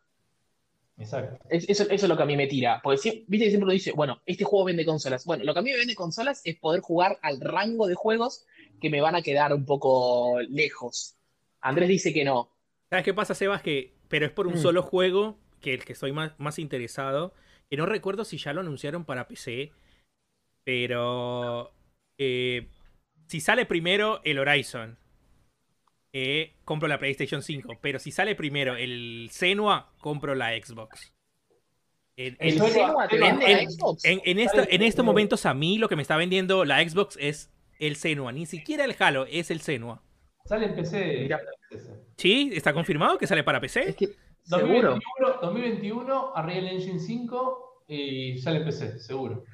Exacto. 0.96 1.38
Es- 1.48 1.68
Eso, 1.68 1.84
eso 1.84 1.94
es 2.06 2.08
lo 2.08 2.16
que 2.16 2.22
a 2.22 2.26
mí 2.26 2.36
me 2.36 2.46
tira. 2.46 2.80
Porque 2.82 3.24
viste 3.28 3.46
que 3.46 3.50
siempre 3.50 3.64
uno 3.64 3.72
dice, 3.72 3.92
bueno, 3.92 4.20
este 4.26 4.44
juego 4.44 4.64
vende 4.66 4.84
consolas. 4.84 5.24
Bueno, 5.24 5.44
lo 5.44 5.52
que 5.54 5.60
a 5.60 5.62
mí 5.62 5.70
me 5.70 5.76
vende 5.78 5.94
consolas 5.94 6.40
es 6.44 6.56
poder 6.58 6.80
jugar 6.80 7.18
al 7.22 7.40
rango 7.40 7.86
de 7.86 7.94
juegos 7.94 8.44
que 8.80 8.90
me 8.90 9.00
van 9.00 9.14
a 9.16 9.22
quedar 9.22 9.54
un 9.54 9.64
poco 9.64 10.40
lejos. 10.48 11.18
Andrés 11.60 11.89
dice 11.89 12.12
que 12.12 12.24
no. 12.24 12.55
¿Sabes 12.90 13.05
qué 13.05 13.14
pasa, 13.14 13.35
Sebas? 13.35 13.62
Que, 13.62 13.94
pero 14.09 14.26
es 14.26 14.32
por 14.32 14.47
un 14.47 14.55
Mm. 14.55 14.59
solo 14.59 14.82
juego 14.82 15.39
que 15.60 15.74
el 15.74 15.85
que 15.85 15.93
estoy 15.93 16.12
más, 16.12 16.32
más 16.39 16.59
interesado. 16.59 17.35
Que 17.70 17.76
no 17.76 17.85
recuerdo 17.86 18.24
si 18.24 18.39
ya 18.39 18.52
lo 18.52 18.60
anunciaron 18.60 19.05
para 19.05 19.28
PC. 19.28 19.72
Pero 20.64 21.72
eh, 22.18 22.68
si 23.26 23.40
sale 23.40 23.66
primero 23.66 24.20
el 24.24 24.39
Horizon, 24.39 24.98
eh, 26.12 26.55
compro 26.64 26.89
la 26.89 26.98
PlayStation 26.98 27.43
5. 27.43 27.78
Pero 27.80 27.98
si 27.98 28.10
sale 28.10 28.35
primero 28.35 28.76
el 28.76 29.28
Senua, 29.30 29.93
compro 30.01 30.35
la 30.35 30.51
Xbox. 30.51 31.12
En, 32.16 32.36
¿El 32.40 32.55
Eso 32.55 32.66
es- 32.66 32.72
Senua 32.72 33.09
te 33.09 33.16
en- 33.16 33.22
vende 33.22 33.44
la 33.52 33.60
en- 33.62 33.70
Xbox? 33.70 34.05
en- 34.05 34.20
en 34.24 34.39
esto- 34.40 34.64
en 34.68 34.82
estos 34.82 35.05
momentos 35.05 35.47
a 35.47 35.55
mí 35.55 35.78
lo 35.78 35.89
que 35.89 35.97
me 35.97 36.02
está 36.02 36.16
vendiendo 36.16 36.64
la 36.64 36.86
Xbox 36.86 37.16
es 37.20 37.51
el 37.78 37.97
Senua. 37.97 38.32
Ni 38.32 38.44
siquiera 38.47 38.85
el 38.85 38.97
Halo, 38.98 39.26
es 39.26 39.51
el 39.51 39.60
Senua. 39.60 40.02
Sale 40.48 40.66
en 40.66 40.74
PC. 40.74 41.18
Mira. 41.22 41.40
¿Sí? 42.16 42.50
¿Está 42.54 42.72
confirmado 42.72 43.18
que 43.18 43.26
sale 43.26 43.44
para 43.44 43.60
PC? 43.60 43.90
Es 43.90 43.96
que, 43.96 44.06
seguro. 44.42 44.98
2021, 45.20 45.38
2021 45.42 46.32
Unreal 46.36 46.66
Engine 46.68 46.98
5 46.98 47.82
y 47.88 48.38
sale 48.38 48.58
en 48.60 48.64
PC, 48.64 48.98
seguro. 48.98 49.44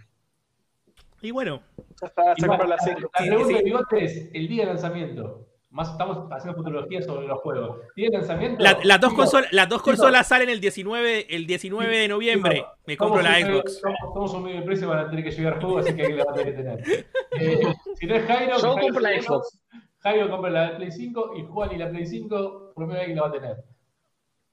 Y 1.21 1.31
bueno, 1.33 1.63
Ya 2.01 2.07
está, 2.07 2.35
se 2.37 2.47
compra 2.47 2.69
la 2.69 2.77
la, 2.77 2.83
5. 2.83 3.01
Sí, 3.01 3.25
pregunta 3.29 3.49
sí. 3.49 3.55
de 3.55 3.63
bigote 3.63 4.05
es 4.05 4.31
el 4.35 4.47
día 4.49 4.63
de 4.65 4.69
lanzamiento. 4.69 5.49
Más 5.71 5.91
estamos 5.91 6.31
haciendo 6.31 6.57
futurología 6.57 7.03
sobre 7.03 7.27
los 7.27 7.41
juegos. 7.41 7.81
Día 7.97 8.11
de 8.11 8.19
lanzamiento. 8.19 8.63
La- 8.63 8.79
las 8.85 9.01
dos, 9.01 9.13
consolas, 9.15 9.53
las 9.53 9.69
dos 9.69 9.83
consolas 9.83 10.29
salen 10.29 10.49
el 10.49 10.61
19, 10.61 11.35
el 11.35 11.47
19 11.49 11.99
de 11.99 12.07
noviembre. 12.07 12.65
Me 12.87 12.97
compro 12.97 13.21
la 13.21 13.41
Xbox. 13.41 13.81
Somos, 13.81 13.99
somos 14.15 14.35
un 14.35 14.45
medio 14.45 14.61
de 14.61 14.67
precio, 14.67 14.89
van 14.89 14.99
a 15.01 15.11
tener 15.11 15.25
que 15.25 15.33
llegar 15.33 15.61
juegos, 15.61 15.85
así 15.87 15.97
que 15.97 16.03
alguien 16.03 16.19
la 16.19 16.25
va 16.27 16.31
a 16.31 16.35
tener 16.37 16.55
que 16.55 16.63
tener. 16.63 17.07
Eh, 17.41 17.61
si 17.99 18.07
no 18.07 18.15
es 18.15 18.25
Jairo, 18.27 18.57
Yo 18.63 18.77
compro 18.79 19.01
la 19.01 19.21
Xbox. 19.21 19.59
Jairo 20.05 20.31
compra 20.31 20.51
la 20.51 20.77
Play 20.77 20.93
5 20.93 21.33
y 21.37 21.43
Juan 21.45 21.73
y 21.73 21.79
la 21.79 21.89
Play 21.91 22.07
5, 22.07 22.73
por 22.75 22.83
lo 22.83 22.87
menos 22.89 23.01
alguien 23.01 23.17
la 23.17 23.23
va 23.23 23.29
a 23.29 23.33
tener. 23.33 23.65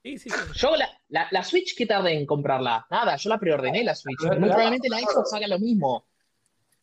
Sí, 0.02 0.18
sí, 0.18 0.30
sí. 0.30 0.36
Yo 0.54 0.74
la, 0.74 0.88
la, 1.10 1.28
la 1.30 1.44
Switch, 1.44 1.76
¿qué 1.76 1.86
tardé 1.86 2.14
en 2.18 2.26
comprarla? 2.26 2.86
Nada, 2.90 3.16
yo 3.16 3.28
la 3.30 3.38
preordené 3.38 3.84
la 3.84 3.94
Switch. 3.94 4.20
Muy 4.22 4.48
probablemente 4.48 4.88
la 4.88 4.98
Xbox 4.98 5.32
haga 5.34 5.46
lo 5.46 5.58
mismo. 5.58 6.06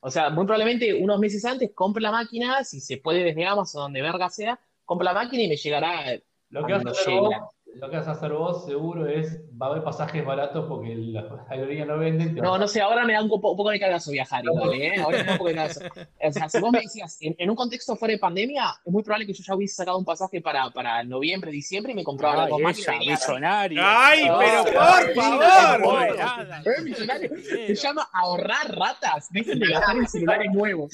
O 0.01 0.09
sea, 0.09 0.29
muy 0.29 0.45
probablemente 0.45 0.93
unos 0.93 1.19
meses 1.19 1.43
antes 1.43 1.71
compre 1.75 2.01
la 2.01 2.11
máquina, 2.11 2.63
si 2.63 2.79
se 2.79 2.97
puede 2.97 3.23
desde 3.23 3.45
Amazon, 3.45 3.81
donde 3.81 4.01
verga 4.01 4.29
sea, 4.29 4.57
compro 4.85 5.03
la 5.03 5.13
máquina 5.13 5.43
y 5.43 5.49
me 5.49 5.57
llegará 5.57 6.13
Lo 6.51 6.65
que, 6.65 6.71
vas 6.73 6.81
a 6.81 6.83
Cuando 6.83 6.91
hacer 6.91 7.07
llegue 7.07 7.19
vos, 7.21 7.29
la- 7.31 7.49
lo 7.75 7.89
que 7.89 7.97
vas 7.97 8.07
a 8.07 8.11
hacer 8.11 8.31
vos 8.33 8.65
seguro 8.65 9.07
es, 9.07 9.39
va 9.61 9.67
a 9.67 9.69
haber 9.69 9.83
pasajes 9.83 10.25
baratos 10.25 10.65
porque 10.67 10.95
las 10.95 11.25
aerolíneas 11.49 11.87
no 11.87 11.97
venden. 11.97 12.35
No, 12.35 12.57
no 12.57 12.67
sé, 12.67 12.81
ahora 12.81 13.05
me 13.05 13.13
da 13.13 13.21
un 13.23 13.29
poco, 13.29 13.51
un 13.51 13.57
poco 13.57 13.69
de 13.69 13.79
cagazo 13.79 14.11
viajar 14.11 14.43
igual, 14.43 14.73
¿eh? 14.73 14.99
Ahora 15.01 15.17
me 15.19 15.23
da 15.23 15.31
un 15.33 15.37
poco 15.37 15.49
de 15.49 15.55
cagazo. 15.55 15.79
O 16.21 16.31
sea, 16.31 16.49
si 16.49 16.59
vos 16.59 16.71
me 16.71 16.81
decías, 16.81 17.17
en, 17.21 17.35
en 17.37 17.49
un 17.49 17.55
contexto 17.55 17.95
fuera 17.95 18.11
de 18.13 18.19
pandemia, 18.19 18.65
es 18.83 18.91
muy 18.91 19.03
probable 19.03 19.25
que 19.27 19.33
yo 19.33 19.43
ya 19.45 19.55
hubiese 19.55 19.75
sacado 19.75 19.97
un 19.97 20.05
pasaje 20.05 20.41
para, 20.41 20.69
para 20.71 21.03
noviembre, 21.03 21.51
diciembre 21.51 21.93
y 21.93 21.95
me 21.95 22.03
compraba 22.03 22.45
venía. 22.47 22.73
millonario. 22.99 23.81
Ay, 23.83 24.25
No, 24.27 24.39
pero 24.39 24.63
por 24.63 25.13
favor. 25.15 26.07
Eh. 26.65 27.75
Se 27.75 27.75
llama 27.75 28.07
ahorrar 28.13 28.75
ratas. 28.75 29.29
Dejen 29.31 29.59
de 29.59 29.67
gastar 29.67 29.95
en 29.97 30.07
celulares 30.07 30.51
nuevos. 30.53 30.91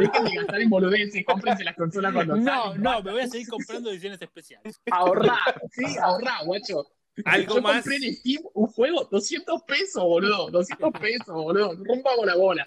Dejen 0.00 0.24
de 0.24 0.34
gastar 0.36 0.60
en 0.60 0.70
boludeces. 0.70 1.24
Cómprense 1.24 1.64
las 1.64 1.76
consolas 1.76 2.12
cuando 2.12 2.36
No, 2.36 2.64
salen. 2.64 2.82
no, 2.82 3.02
me 3.02 3.12
voy 3.12 3.20
a 3.22 3.26
seguir 3.28 3.48
comprando 3.48 3.90
ediciones 3.90 4.20
especiales. 4.20 4.80
Ahorrar. 4.90 5.38
Sí, 5.70 5.84
ahorrar, 6.02 6.13
guacho. 6.44 6.86
Algo 7.24 7.56
Yo 7.56 7.62
más. 7.62 7.82
compré 7.84 7.96
en 8.08 8.14
Steam 8.14 8.42
un 8.54 8.66
juego, 8.66 9.04
200 9.10 9.62
pesos, 9.62 10.02
boludo. 10.02 10.50
200 10.50 10.90
pesos, 11.00 11.28
boludo. 11.34 11.74
Rompamos 11.84 12.26
la 12.26 12.34
bola. 12.34 12.66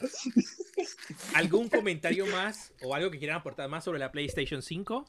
¿Algún 1.34 1.68
comentario 1.70 2.26
más 2.28 2.72
o 2.82 2.96
algo 2.96 3.12
que 3.12 3.18
quieran 3.20 3.38
aportar 3.38 3.70
más 3.70 3.84
sobre 3.84 4.00
la 4.00 4.12
PlayStation 4.12 4.62
5? 4.62 5.06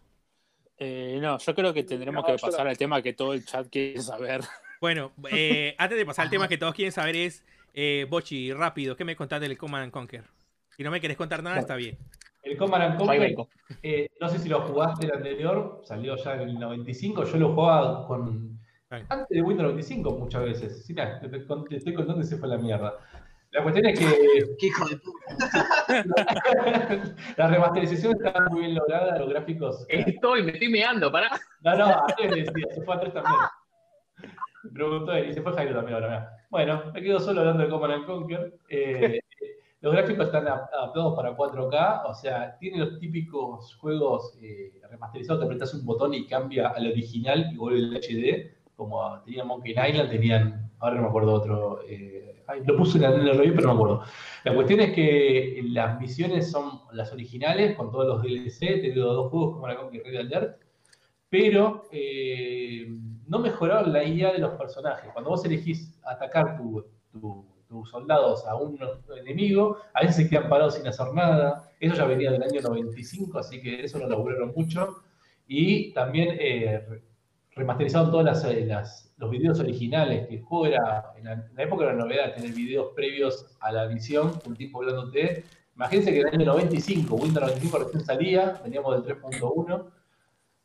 Eh, 0.78 1.18
no, 1.20 1.38
yo 1.38 1.54
creo 1.54 1.72
que 1.74 1.82
tendremos 1.84 2.22
No, 2.22 2.26
que 2.26 2.40
pasar 2.40 2.64
no. 2.64 2.70
al 2.70 2.78
tema 2.78 3.02
que 3.02 3.12
todo 3.12 3.32
el 3.32 3.44
chat 3.44 3.68
quiere 3.70 4.00
saber. 4.02 4.40
Bueno, 4.80 5.12
eh, 5.32 5.74
antes 5.76 5.98
de 5.98 6.06
pasar 6.06 6.26
al 6.26 6.30
tema 6.30 6.46
que 6.46 6.56
todos 6.56 6.72
quieren 6.72 6.92
saber 6.92 7.16
es, 7.16 7.42
eh, 7.74 8.06
Bochi, 8.08 8.52
rápido, 8.52 8.94
¿qué 8.94 9.04
me 9.04 9.16
contás 9.16 9.40
del 9.40 9.58
Command 9.58 9.82
and 9.82 9.92
Conquer? 9.92 10.22
Si 10.76 10.84
no 10.84 10.92
me 10.92 11.00
querés 11.00 11.16
contar 11.16 11.42
nada, 11.42 11.58
está 11.58 11.74
bien. 11.74 11.98
El 12.42 12.56
Command 12.56 12.96
Conquer, 12.96 13.34
eh, 13.82 14.08
no 14.20 14.28
sé 14.28 14.38
si 14.38 14.48
lo 14.48 14.60
jugaste 14.62 15.06
el 15.06 15.12
anterior, 15.12 15.80
salió 15.84 16.16
ya 16.16 16.34
en 16.34 16.40
el 16.48 16.58
95, 16.58 17.24
yo 17.24 17.36
lo 17.38 17.52
jugaba 17.54 18.06
con 18.06 18.58
antes 18.90 19.28
de 19.28 19.42
Windows 19.42 19.64
95 19.68 20.10
muchas 20.12 20.42
veces. 20.44 20.86
Sí, 20.86 20.94
mira, 20.94 21.20
te, 21.20 21.28
te- 21.28 21.40
te 21.40 21.76
estoy 21.76 21.92
contando 21.94 22.22
y 22.22 22.24
se 22.24 22.38
fue 22.38 22.48
la 22.48 22.56
mierda. 22.56 22.94
La 23.50 23.62
cuestión 23.62 23.86
es 23.86 23.98
que 23.98 24.06
Qué 24.58 24.66
hijo 24.66 24.88
de 24.88 24.96
puta. 24.98 25.94
la 27.36 27.46
remasterización 27.48 28.12
está 28.16 28.46
muy 28.50 28.60
bien 28.60 28.74
lograda, 28.74 29.18
los 29.18 29.28
gráficos. 29.28 29.84
Estoy, 29.88 30.42
me 30.42 30.52
estoy 30.52 30.68
meando, 30.68 31.10
pará. 31.12 31.30
No, 31.62 31.76
no, 31.76 31.86
a 31.86 32.06
tres 32.16 32.30
decía, 32.30 32.66
se 32.74 32.82
fue 32.82 32.94
a 32.94 33.00
tres 33.00 33.12
también. 33.14 33.34
Me 34.64 34.70
preguntó 34.72 35.12
él 35.12 35.30
y 35.30 35.32
se 35.34 35.42
fue 35.42 35.52
Jairo 35.52 35.74
también 35.74 35.94
ahora. 35.94 36.08
mirá. 36.08 36.30
Bueno, 36.50 36.82
me 36.92 37.02
quedo 37.02 37.20
solo 37.20 37.40
hablando 37.40 37.62
de 37.64 37.68
Command 37.68 37.92
and 37.94 38.06
Conquer. 38.06 38.54
Eh, 38.68 39.20
los 39.80 39.92
gráficos 39.92 40.26
están 40.26 40.48
adaptados 40.48 41.14
para 41.14 41.36
4K, 41.36 42.02
o 42.06 42.14
sea, 42.14 42.56
tiene 42.58 42.78
los 42.78 42.98
típicos 42.98 43.76
juegos 43.76 44.36
eh, 44.42 44.72
remasterizados 44.90 45.40
que 45.40 45.46
apretas 45.46 45.74
un 45.74 45.84
botón 45.86 46.14
y 46.14 46.26
cambia 46.26 46.68
al 46.68 46.88
original 46.88 47.50
y 47.52 47.56
vuelve 47.56 47.78
el 47.78 47.96
HD, 47.96 48.56
como 48.74 49.20
tenía 49.22 49.44
Monkey 49.44 49.72
Island, 49.72 50.10
tenían, 50.10 50.70
ahora 50.80 50.96
no 50.96 51.02
me 51.02 51.08
acuerdo 51.08 51.32
otro, 51.32 51.80
eh, 51.88 52.44
lo 52.66 52.76
puse 52.76 52.98
en 52.98 53.04
el, 53.04 53.36
review, 53.36 53.54
pero 53.54 53.68
no 53.68 53.74
me 53.74 53.80
acuerdo. 53.80 54.02
La 54.44 54.54
cuestión 54.54 54.80
es 54.80 54.92
que 54.94 55.60
las 55.68 56.00
misiones 56.00 56.50
son 56.50 56.80
las 56.92 57.12
originales, 57.12 57.76
con 57.76 57.90
todos 57.90 58.06
los 58.06 58.22
DLC, 58.22 58.58
te 58.58 58.90
digo 58.92 59.12
dos 59.12 59.30
juegos 59.30 59.54
como 59.54 59.68
la 59.68 59.76
Conquer 59.76 60.02
Red 60.02 60.16
Alert, 60.16 60.62
pero 61.28 61.84
eh, 61.92 62.88
no 63.26 63.38
mejoraron 63.38 63.92
la 63.92 64.02
IA 64.02 64.32
de 64.32 64.38
los 64.38 64.52
personajes. 64.52 65.12
Cuando 65.12 65.30
vos 65.30 65.44
elegís 65.44 66.00
atacar 66.02 66.56
tu- 66.56 66.84
tus 67.68 67.90
soldados 67.90 68.46
a 68.46 68.56
un 68.56 68.78
enemigo, 69.20 69.76
a 69.94 70.00
veces 70.00 70.16
se 70.16 70.28
quedan 70.28 70.48
parados 70.48 70.74
sin 70.76 70.86
hacer 70.86 71.06
nada. 71.14 71.70
Eso 71.80 71.94
ya 71.96 72.04
venía 72.06 72.30
del 72.32 72.42
año 72.42 72.60
95, 72.60 73.38
así 73.38 73.60
que 73.60 73.84
eso 73.84 73.98
lo 73.98 74.08
laburaron 74.08 74.52
mucho. 74.56 75.02
Y 75.46 75.92
también 75.92 76.36
eh, 76.40 76.84
re- 76.88 77.02
remasterizaron 77.52 78.10
todos 78.10 78.24
las, 78.24 78.44
eh, 78.44 78.64
las- 78.66 79.12
los 79.18 79.30
videos 79.30 79.58
originales, 79.60 80.28
que 80.28 80.36
el 80.36 80.42
juego 80.42 80.66
era, 80.66 81.12
en 81.16 81.24
la, 81.24 81.32
en 81.32 81.54
la 81.54 81.62
época 81.62 81.84
era 81.84 81.94
novedad 81.94 82.34
tener 82.34 82.52
videos 82.52 82.92
previos 82.94 83.56
a 83.60 83.72
la 83.72 83.84
edición, 83.84 84.32
un 84.46 84.56
tipo 84.56 84.78
hablándote. 84.80 85.44
Imagínense 85.74 86.12
que 86.12 86.20
en 86.20 86.28
el 86.28 86.34
año 86.34 86.46
95, 86.46 87.14
Windows 87.16 87.40
95 87.46 87.78
recién 87.78 88.04
salía, 88.04 88.60
veníamos 88.64 89.04
del 89.04 89.16
3.1, 89.16 89.86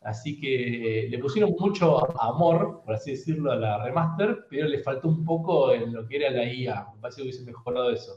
así 0.04 0.40
que 0.40 1.08
le 1.10 1.20
pusieron 1.20 1.56
mucho 1.60 2.20
amor, 2.22 2.82
por 2.86 2.96
así 2.96 3.12
decirlo, 3.12 3.52
a 3.52 3.56
la 3.56 3.84
remaster, 3.84 4.46
pero 4.50 4.68
le 4.68 4.80
faltó 4.84 5.08
un 5.10 5.24
poco 5.26 5.72
en 5.74 5.94
lo 5.94 6.08
que 6.08 6.18
era 6.18 6.32
la 6.32 6.52
IA, 6.52 6.88
me 6.96 7.02
parece 7.02 7.18
que 7.18 7.24
hubiese 7.24 7.46
mejorado 7.46 7.92
eso. 7.92 8.14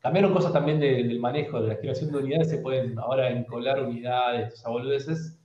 Cambiaron 0.00 0.32
cosas 0.32 0.52
también 0.52 0.78
de- 0.80 1.02
del 1.04 1.18
manejo, 1.20 1.60
de 1.60 1.68
la 1.68 1.78
creación 1.78 2.12
de 2.12 2.18
unidades, 2.18 2.50
se 2.50 2.58
pueden 2.58 2.98
ahora 2.98 3.30
encolar 3.30 3.82
unidades, 3.82 4.54
esas 4.54 4.70
boludeces, 4.72 5.38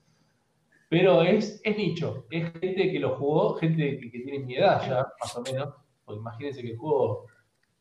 pero 0.90 1.24
es, 1.24 1.62
es 1.64 1.78
nicho, 1.78 2.26
es 2.30 2.52
gente 2.60 2.92
que 2.92 3.00
lo 3.00 3.16
jugó, 3.16 3.56
gente 3.56 3.98
que, 4.00 4.12
que 4.12 4.20
tiene 4.20 4.40
mi 4.46 4.56
edad 4.56 4.82
ya, 4.88 5.08
más 5.20 5.36
o 5.38 5.42
menos, 5.42 5.70
porque 6.04 6.20
imagínense 6.20 6.62
que 6.62 6.72
el 6.72 6.78
juego, 6.78 7.28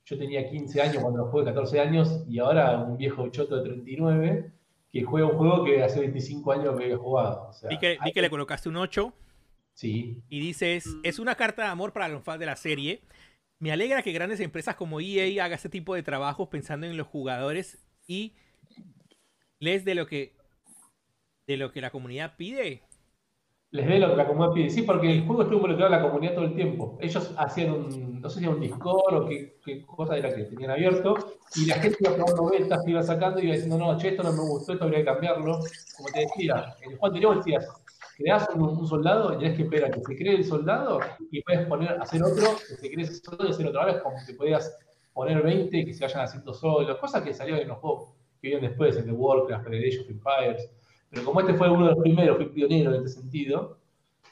yo 0.04 0.18
tenía 0.18 0.48
15 0.48 0.80
años 0.80 1.02
cuando 1.02 1.20
lo 1.24 1.30
jugué, 1.30 1.44
14 1.46 1.80
años, 1.80 2.24
y 2.28 2.38
ahora 2.38 2.78
un 2.82 2.96
viejo 2.96 3.28
choto 3.30 3.56
de 3.56 3.70
39 3.70 4.52
que 4.92 5.04
juega 5.04 5.28
un 5.28 5.38
juego 5.38 5.64
que 5.64 5.82
hace 5.82 6.00
25 6.00 6.52
años 6.52 6.76
que 6.76 6.84
había 6.84 6.96
jugado. 6.96 7.48
O 7.48 7.52
sea, 7.52 7.68
Vi 7.68 7.78
que, 7.78 7.98
vi 8.04 8.12
que 8.12 8.22
le 8.22 8.30
colocaste 8.30 8.68
un 8.68 8.76
8 8.76 9.14
Sí, 9.80 10.22
y 10.28 10.40
dices, 10.40 10.84
es 11.02 11.18
una 11.18 11.36
carta 11.36 11.62
de 11.62 11.68
amor 11.68 11.92
para 11.92 12.08
los 12.08 12.22
fans 12.22 12.38
de 12.38 12.46
la 12.46 12.56
serie. 12.56 13.02
Me 13.58 13.72
alegra 13.72 14.02
que 14.02 14.12
grandes 14.12 14.40
empresas 14.40 14.74
como 14.74 15.00
EA 15.00 15.44
haga 15.44 15.54
este 15.54 15.68
tipo 15.68 15.94
de 15.94 16.02
trabajos 16.02 16.48
pensando 16.48 16.86
en 16.86 16.96
los 16.96 17.06
jugadores 17.06 17.78
y 18.06 18.34
les 19.58 19.84
de 19.84 19.94
lo 19.94 20.06
que 20.06 20.34
de 21.46 21.56
lo 21.56 21.72
que 21.72 21.80
la 21.80 21.90
comunidad 21.90 22.36
pide. 22.36 22.82
Les 23.72 23.86
dé 23.86 23.98
la 23.98 24.26
comunidad 24.26 24.52
pide. 24.52 24.70
Sí, 24.70 24.82
porque 24.82 25.10
el 25.12 25.26
juego 25.26 25.42
estuvo 25.42 25.58
involucrado 25.58 25.94
en 25.94 26.00
la 26.00 26.08
comunidad 26.08 26.34
todo 26.34 26.44
el 26.44 26.54
tiempo. 26.54 26.98
Ellos 27.00 27.32
hacían 27.36 27.72
un, 27.72 28.20
no 28.20 28.28
sé 28.28 28.40
si 28.40 28.44
era 28.44 28.54
un 28.54 28.60
Discord 28.60 29.14
o 29.14 29.26
qué, 29.26 29.58
qué 29.64 29.86
cosa 29.86 30.16
era 30.16 30.34
que 30.34 30.44
tenían 30.44 30.72
abierto, 30.72 31.14
y 31.54 31.66
la 31.66 31.76
gente 31.76 31.98
iba 32.00 32.14
probando 32.14 32.50
betas, 32.50 32.86
iba 32.86 33.02
sacando 33.02 33.40
y 33.40 33.44
iba 33.44 33.54
diciendo, 33.54 33.78
no, 33.78 33.96
che, 33.96 34.08
esto 34.08 34.24
no 34.24 34.32
me 34.32 34.40
gustó, 34.40 34.72
esto 34.72 34.84
habría 34.84 35.00
que 35.00 35.04
cambiarlo. 35.04 35.60
Como 35.96 36.08
te 36.12 36.20
decía, 36.20 36.74
en 36.82 36.90
el 36.90 36.98
juego 36.98 37.06
anterior 37.06 37.36
decías, 37.36 37.68
creás 38.16 38.48
un, 38.54 38.86
soldado 38.86 39.34
y 39.34 39.38
tenés 39.38 39.56
que 39.56 39.62
esperar 39.62 39.90
a 39.90 39.94
que 39.94 40.00
se 40.00 40.16
cree 40.16 40.34
el 40.34 40.44
soldado 40.44 41.00
y 41.30 41.40
puedes 41.42 41.66
poner, 41.66 41.92
hacer 42.00 42.22
otro, 42.22 42.56
que 42.68 42.74
se 42.76 42.90
cree 42.90 43.04
ese 43.04 43.14
soldado 43.14 43.48
y 43.48 43.52
hacer 43.52 43.66
otro. 43.68 43.80
Ahora 43.80 43.92
es 43.92 44.02
como 44.02 44.16
que 44.26 44.34
podías 44.34 44.76
poner 45.12 45.42
20 45.42 45.76
y 45.76 45.84
que 45.84 45.94
se 45.94 46.04
vayan 46.04 46.22
haciendo 46.22 46.52
solos, 46.52 46.98
cosas 46.98 47.22
que 47.22 47.32
salieron 47.32 47.62
en 47.62 47.68
los 47.68 47.78
juegos 47.78 48.14
que 48.40 48.48
vienen 48.48 48.68
después, 48.68 48.96
en 48.96 49.04
The 49.04 49.12
Warcraft, 49.12 49.66
en 49.68 49.74
el 49.74 49.88
Age 49.88 50.00
of 50.00 50.10
Empires. 50.10 50.70
Pero 51.10 51.24
como 51.24 51.40
este 51.40 51.54
fue 51.54 51.68
uno 51.70 51.88
de 51.88 51.94
los 51.94 52.02
primeros, 52.02 52.36
fue 52.36 52.46
pionero 52.50 52.94
en 52.94 53.04
este 53.04 53.20
sentido, 53.20 53.78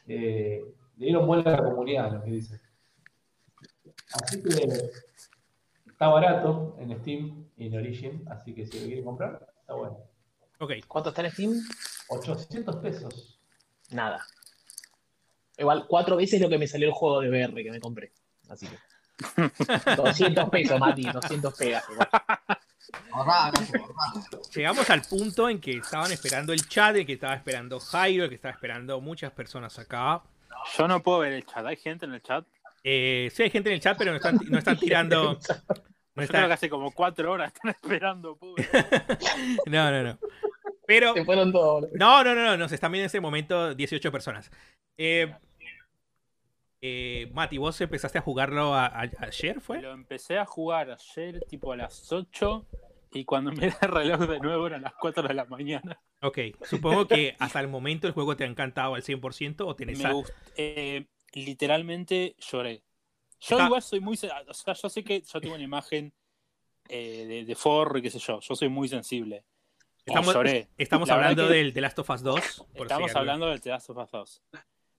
eh, 0.07 0.65
le 0.97 1.07
dieron 1.07 1.27
vuelta 1.27 1.51
a 1.51 1.61
la 1.61 1.65
comunidad, 1.65 2.13
lo 2.13 2.23
que 2.23 2.31
dice. 2.31 2.61
Así 4.13 4.43
que 4.43 4.91
está 5.87 6.09
barato 6.09 6.77
en 6.79 6.99
Steam 7.01 7.47
y 7.57 7.67
en 7.67 7.77
Origin, 7.77 8.25
así 8.31 8.55
que 8.55 8.67
si 8.67 8.79
lo 8.81 8.87
quieren 8.87 9.05
comprar, 9.05 9.47
está 9.61 9.75
bueno. 9.75 9.99
Ok, 10.61 10.73
¿Cuánto 10.87 11.11
está 11.11 11.25
en 11.25 11.33
Steam? 11.33 11.53
800 12.09 12.77
pesos. 12.77 13.39
Nada. 13.91 14.25
Igual, 15.57 15.87
cuatro 15.89 16.17
veces 16.17 16.41
lo 16.41 16.49
que 16.49 16.59
me 16.59 16.67
salió 16.67 16.89
el 16.89 16.95
juego 16.95 17.21
de 17.21 17.29
VR 17.29 17.63
que 17.63 17.71
me 17.71 17.81
compré. 17.81 18.13
Así 18.49 18.67
que. 18.67 18.77
200 19.97 20.49
pesos, 20.49 20.79
Mati, 20.79 21.03
200 21.03 21.55
pegas. 21.55 21.85
igual. 21.91 22.09
Ahorrá, 23.12 23.52
llegamos 24.55 24.89
al 24.90 25.02
punto 25.02 25.48
en 25.48 25.60
que 25.60 25.73
estaban 25.78 26.10
esperando 26.12 26.52
el 26.52 26.66
chat, 26.69 26.97
el 26.97 27.06
que 27.06 27.15
estaba 27.15 27.35
esperando 27.35 27.78
Jairo, 27.81 28.24
el 28.24 28.28
que 28.31 28.36
estaba 28.36 28.52
esperando 28.52 29.01
muchas 29.01 29.32
personas 29.32 29.78
acá. 29.78 30.23
Yo 30.77 30.89
no 30.89 31.02
puedo 31.02 31.20
ver 31.20 31.32
el 31.35 31.44
chat. 31.47 31.65
¿Hay 31.66 31.77
gente 31.77 32.06
en 32.06 32.15
el 32.15 32.23
chat? 32.23 32.44
Eh, 32.85 33.31
sí 33.35 33.43
hay 33.43 33.51
gente 33.51 33.69
en 33.70 33.74
el 33.74 33.81
chat, 33.81 33.97
pero 33.98 34.10
no 34.12 34.16
están, 34.16 34.39
no 34.48 34.59
están 34.59 34.78
tirando... 34.78 35.39
No, 36.19 36.23
Yo 36.24 36.31
creo 36.31 36.39
están- 36.40 36.48
que 36.48 36.55
hace 36.55 36.69
como 36.70 36.90
cuatro 36.90 37.31
horas 37.31 37.52
están 37.55 37.70
esperando. 37.70 38.35
pobre. 38.36 38.69
no, 39.66 39.90
no, 39.93 40.02
no. 40.02 40.19
Pero 40.85 41.15
Se 41.15 41.24
fueron 41.24 41.52
todos. 41.52 41.82
boludo. 41.82 41.90
No, 41.97 42.24
no, 42.24 42.35
no, 42.35 42.43
no, 42.44 42.56
nos 42.56 42.73
están 42.73 42.90
viendo 42.90 43.05
en 43.05 43.06
ese 43.06 43.20
momento 43.20 43.73
18 43.73 44.10
personas. 44.10 44.51
Eh, 44.97 45.32
eh, 46.81 47.31
Mati, 47.33 47.59
¿vos 47.59 47.81
empezaste 47.81 48.19
a 48.19 48.23
jugarlo 48.23 48.75
a- 48.75 48.87
a- 48.87 49.11
ayer, 49.21 49.61
fue? 49.61 49.81
Lo 49.83 49.93
empecé 49.93 50.39
a 50.39 50.45
jugar 50.47 50.91
ayer, 50.91 51.41
tipo 51.49 51.73
a 51.73 51.77
las 51.77 52.13
8. 52.13 52.67
Y 53.13 53.25
cuando 53.25 53.51
miré 53.53 53.73
el 53.81 53.89
reloj 53.89 54.21
de 54.29 54.39
nuevo 54.39 54.67
eran 54.67 54.83
las 54.83 54.93
4 55.01 55.27
de 55.27 55.35
la 55.35 55.47
mañana. 55.47 55.99
Ok, 56.21 56.39
supongo 56.63 57.07
que 57.09 57.37
hasta 57.39 57.59
el 57.61 57.69
momento 57.69 58.07
el 58.07 58.13
juego 58.13 58.37
te 58.37 58.45
ha 58.45 58.47
encantado 58.47 58.95
al 58.97 59.03
100% 59.03 59.67
o 59.67 59.75
tenés... 59.75 59.99
Me 59.99 60.11
gust- 60.13 60.33
eh, 60.57 61.07
literalmente 61.33 62.37
lloré. 62.39 62.83
Yo 63.41 63.57
Está- 63.57 63.67
igual 63.67 63.83
soy 63.83 64.01
muy. 64.01 64.15
O 64.15 64.17
sea, 64.55 64.75
yo 64.75 64.89
sé 64.91 65.05
que 65.05 65.23
yo 65.23 65.41
tengo 65.41 65.55
una 65.55 65.65
imagen 65.65 66.13
eh, 66.89 67.25
de, 67.27 67.45
de 67.45 67.55
forro 67.55 67.99
y 67.99 68.03
qué 68.03 68.11
sé 68.11 68.19
yo. 68.19 68.41
Yo 68.41 68.55
soy 68.57 68.69
muy 68.69 68.89
sensible. 68.89 69.45
Estamos, 70.05 70.35
lloré. 70.35 70.69
estamos 70.77 71.09
hablando 71.11 71.47
del 71.49 71.73
The 71.73 71.81
Last 71.81 71.99
of 72.01 72.11
Us 72.11 72.23
2. 72.23 72.67
por 72.77 72.87
Estamos 72.87 73.11
si 73.13 73.17
hablando 73.19 73.47
del 73.47 73.61
The 73.61 73.71
Last 73.71 73.91
of 73.91 73.97
Us 73.99 74.11
2. 74.11 74.43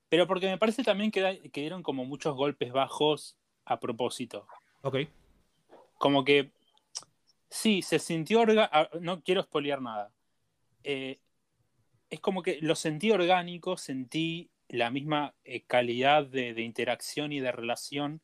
Pero 0.10 0.28
porque 0.28 0.48
me 0.48 0.58
parece 0.58 0.84
también 0.84 1.12
que, 1.12 1.22
da- 1.22 1.38
que 1.38 1.62
dieron 1.62 1.84
como 1.84 2.04
muchos 2.06 2.36
golpes 2.36 2.72
bajos 2.72 3.38
a 3.66 3.80
propósito. 3.80 4.48
Ok, 4.82 4.98
Como 5.98 6.24
que. 6.26 6.52
Sí, 7.50 7.82
se 7.82 8.00
sintió. 8.00 8.42
orga- 8.42 8.70
ah, 8.72 8.90
No 9.00 9.22
quiero 9.24 9.42
spoilear 9.44 9.82
nada. 9.82 10.12
Eh, 10.84 11.20
es 12.10 12.20
como 12.20 12.42
que 12.42 12.58
lo 12.62 12.76
sentí 12.76 13.12
orgánico, 13.12 13.78
sentí 13.78 14.50
la 14.68 14.90
misma 14.92 15.36
eh, 15.44 15.62
calidad 15.66 16.26
de, 16.26 16.54
de 16.54 16.62
interacción 16.62 17.32
y 17.32 17.40
de 17.40 17.52
relación 17.52 18.22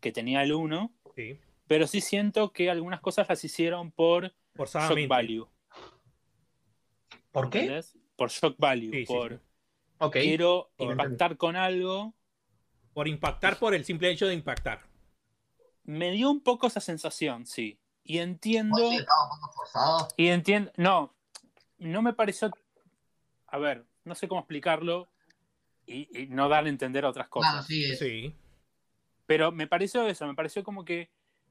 que 0.00 0.12
tenía 0.12 0.42
el 0.42 0.52
1, 0.52 0.92
sí. 1.14 1.38
pero 1.66 1.86
sí 1.86 2.00
siento 2.00 2.52
que 2.52 2.70
algunas 2.70 3.00
cosas 3.00 3.28
las 3.28 3.42
hicieron 3.44 3.90
por 3.92 4.34
shock 4.56 5.08
value. 5.08 5.48
¿Por 7.32 7.50
qué? 7.50 7.60
¿entendés? 7.60 7.98
Por 8.16 8.30
shock 8.30 8.56
value, 8.58 8.90
Sí, 8.92 9.00
sí, 9.00 9.06
por 9.06 9.32
sí. 9.34 9.38
Ok. 9.98 10.12
quiero 10.14 10.70
Por- 10.76 10.90
impactar 10.92 11.36
con 11.36 11.56
algo. 11.56 12.14
Por 12.94 13.08
impactar 13.08 13.58
por 13.58 13.74
el 13.74 13.84
simple 13.84 14.10
hecho 14.10 14.26
de 14.26 14.34
impactar. 14.34 14.80
Me 15.84 16.10
dio 16.12 16.30
un 16.30 16.40
poco 16.40 16.66
esa 16.66 16.80
sensación, 16.80 17.46
sí. 17.46 17.78
Y 18.02 18.18
entiendo. 18.18 18.78
¿Vos 18.80 18.90
sí 18.90 18.96
estaba 18.96 19.24
un 19.24 19.40
poco 19.40 19.52
forzado? 19.52 20.08
Y 20.16 20.28
entiendo. 20.28 20.72
No, 20.76 21.14
no 21.78 22.02
me 22.02 22.12
pareció. 22.12 22.50
A 23.48 23.58
ver, 23.58 23.84
no 24.04 24.14
sé 24.14 24.28
cómo 24.28 24.40
explicarlo 24.40 25.08
y, 25.86 26.08
y 26.22 26.26
no 26.28 26.48
dar 26.48 26.64
a 26.64 26.68
entender 26.68 27.04
otras 27.04 27.28
cosas. 27.28 27.50
Claro, 27.52 27.66
sí, 27.66 27.84
es- 27.84 27.98
Sí. 27.98 28.34
Pero 29.26 29.50
me 29.52 29.66
pareció 29.66 30.06
eso, 30.06 30.26
me 30.26 30.34
pareció 30.34 30.62
como 30.62 30.84
que 30.84 31.10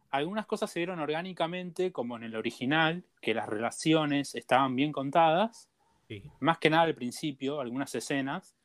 algunas 0.10 0.46
cosas 0.46 0.72
se 0.72 0.80
dieron 0.80 1.00
orgánicamente, 1.00 1.92
como 1.92 2.16
en 2.16 2.24
el 2.24 2.36
original, 2.38 3.04
que 3.22 3.34
las 3.34 3.50
relaciones 3.50 4.34
estaban 4.36 4.76
bien 4.78 4.94
contadas, 4.94 5.68
sí. 6.08 6.24
más 6.40 6.58
que 6.60 6.70
nada 6.70 6.84
al 6.84 6.96
principio, 6.96 7.60
algunas 7.60 7.94
escenas. 7.96 8.56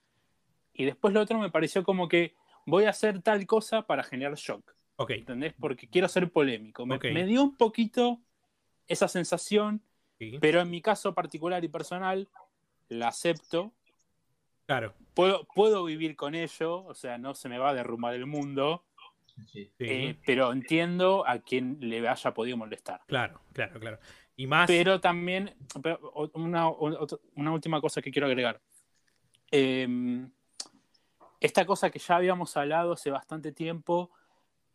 Y 0.73 0.85
después 0.85 1.13
lo 1.13 1.21
otro 1.21 1.39
me 1.39 1.51
pareció 1.51 1.83
como 1.85 2.09
que 2.09 2.35
voy 2.67 2.85
a 2.85 2.91
hacer 2.91 3.21
tal 3.23 3.47
cosa 3.47 3.83
para 3.87 4.03
generar 4.03 4.35
shock. 4.37 4.75
Ok, 4.97 5.11
¿Entendés? 5.13 5.55
Porque 5.59 5.89
quiero 5.89 6.09
ser 6.09 6.31
polémico. 6.31 6.85
Me, 6.87 6.97
Ok. 6.97 7.05
me 7.13 7.25
dio 7.25 7.43
un 7.43 7.57
poquito 7.57 8.21
esa 8.87 9.09
sensación, 9.09 9.83
sí. 10.19 10.39
pero 10.41 10.61
en 10.61 10.71
mi 10.71 10.83
caso 10.83 11.15
particular 11.15 11.65
y 11.65 11.69
personal, 11.69 12.29
la 12.89 13.09
acepto. 13.09 13.73
Claro. 14.67 14.95
Puedo, 15.15 15.47
puedo 15.55 15.85
vivir 15.85 16.17
con 16.17 16.35
ello, 16.35 16.85
o 16.85 16.95
sea, 16.95 17.19
no 17.19 17.35
se 17.35 17.49
me 17.49 17.59
va 17.59 17.71
a 17.71 17.75
derrumbar 17.75 18.15
el 18.15 18.27
mundo, 18.27 18.85
sí. 19.53 19.65
Sí. 19.79 19.85
eh, 19.85 20.19
pero 20.25 20.53
entiendo 20.53 21.27
a 21.27 21.39
quien 21.41 21.79
le 21.81 22.07
haya 22.09 22.35
podido 22.35 22.57
molestar. 22.57 23.01
Claro, 23.07 23.41
claro, 23.53 23.81
claro. 23.81 23.99
Y 24.41 24.47
más. 24.47 24.67
Pero 24.67 25.01
también, 25.01 25.55
pero, 25.83 25.99
una, 26.35 26.71
una 26.71 27.53
última 27.53 27.81
cosa 27.81 28.01
que 28.01 28.11
quiero 28.11 28.27
agregar. 28.27 28.61
Eh, 29.51 30.27
esta 31.41 31.67
cosa 31.67 31.91
que 31.91 31.99
ya 31.99 32.17
habíamos 32.17 32.57
hablado 32.57 32.93
hace 32.93 33.11
bastante 33.11 33.53
tiempo, 33.53 34.11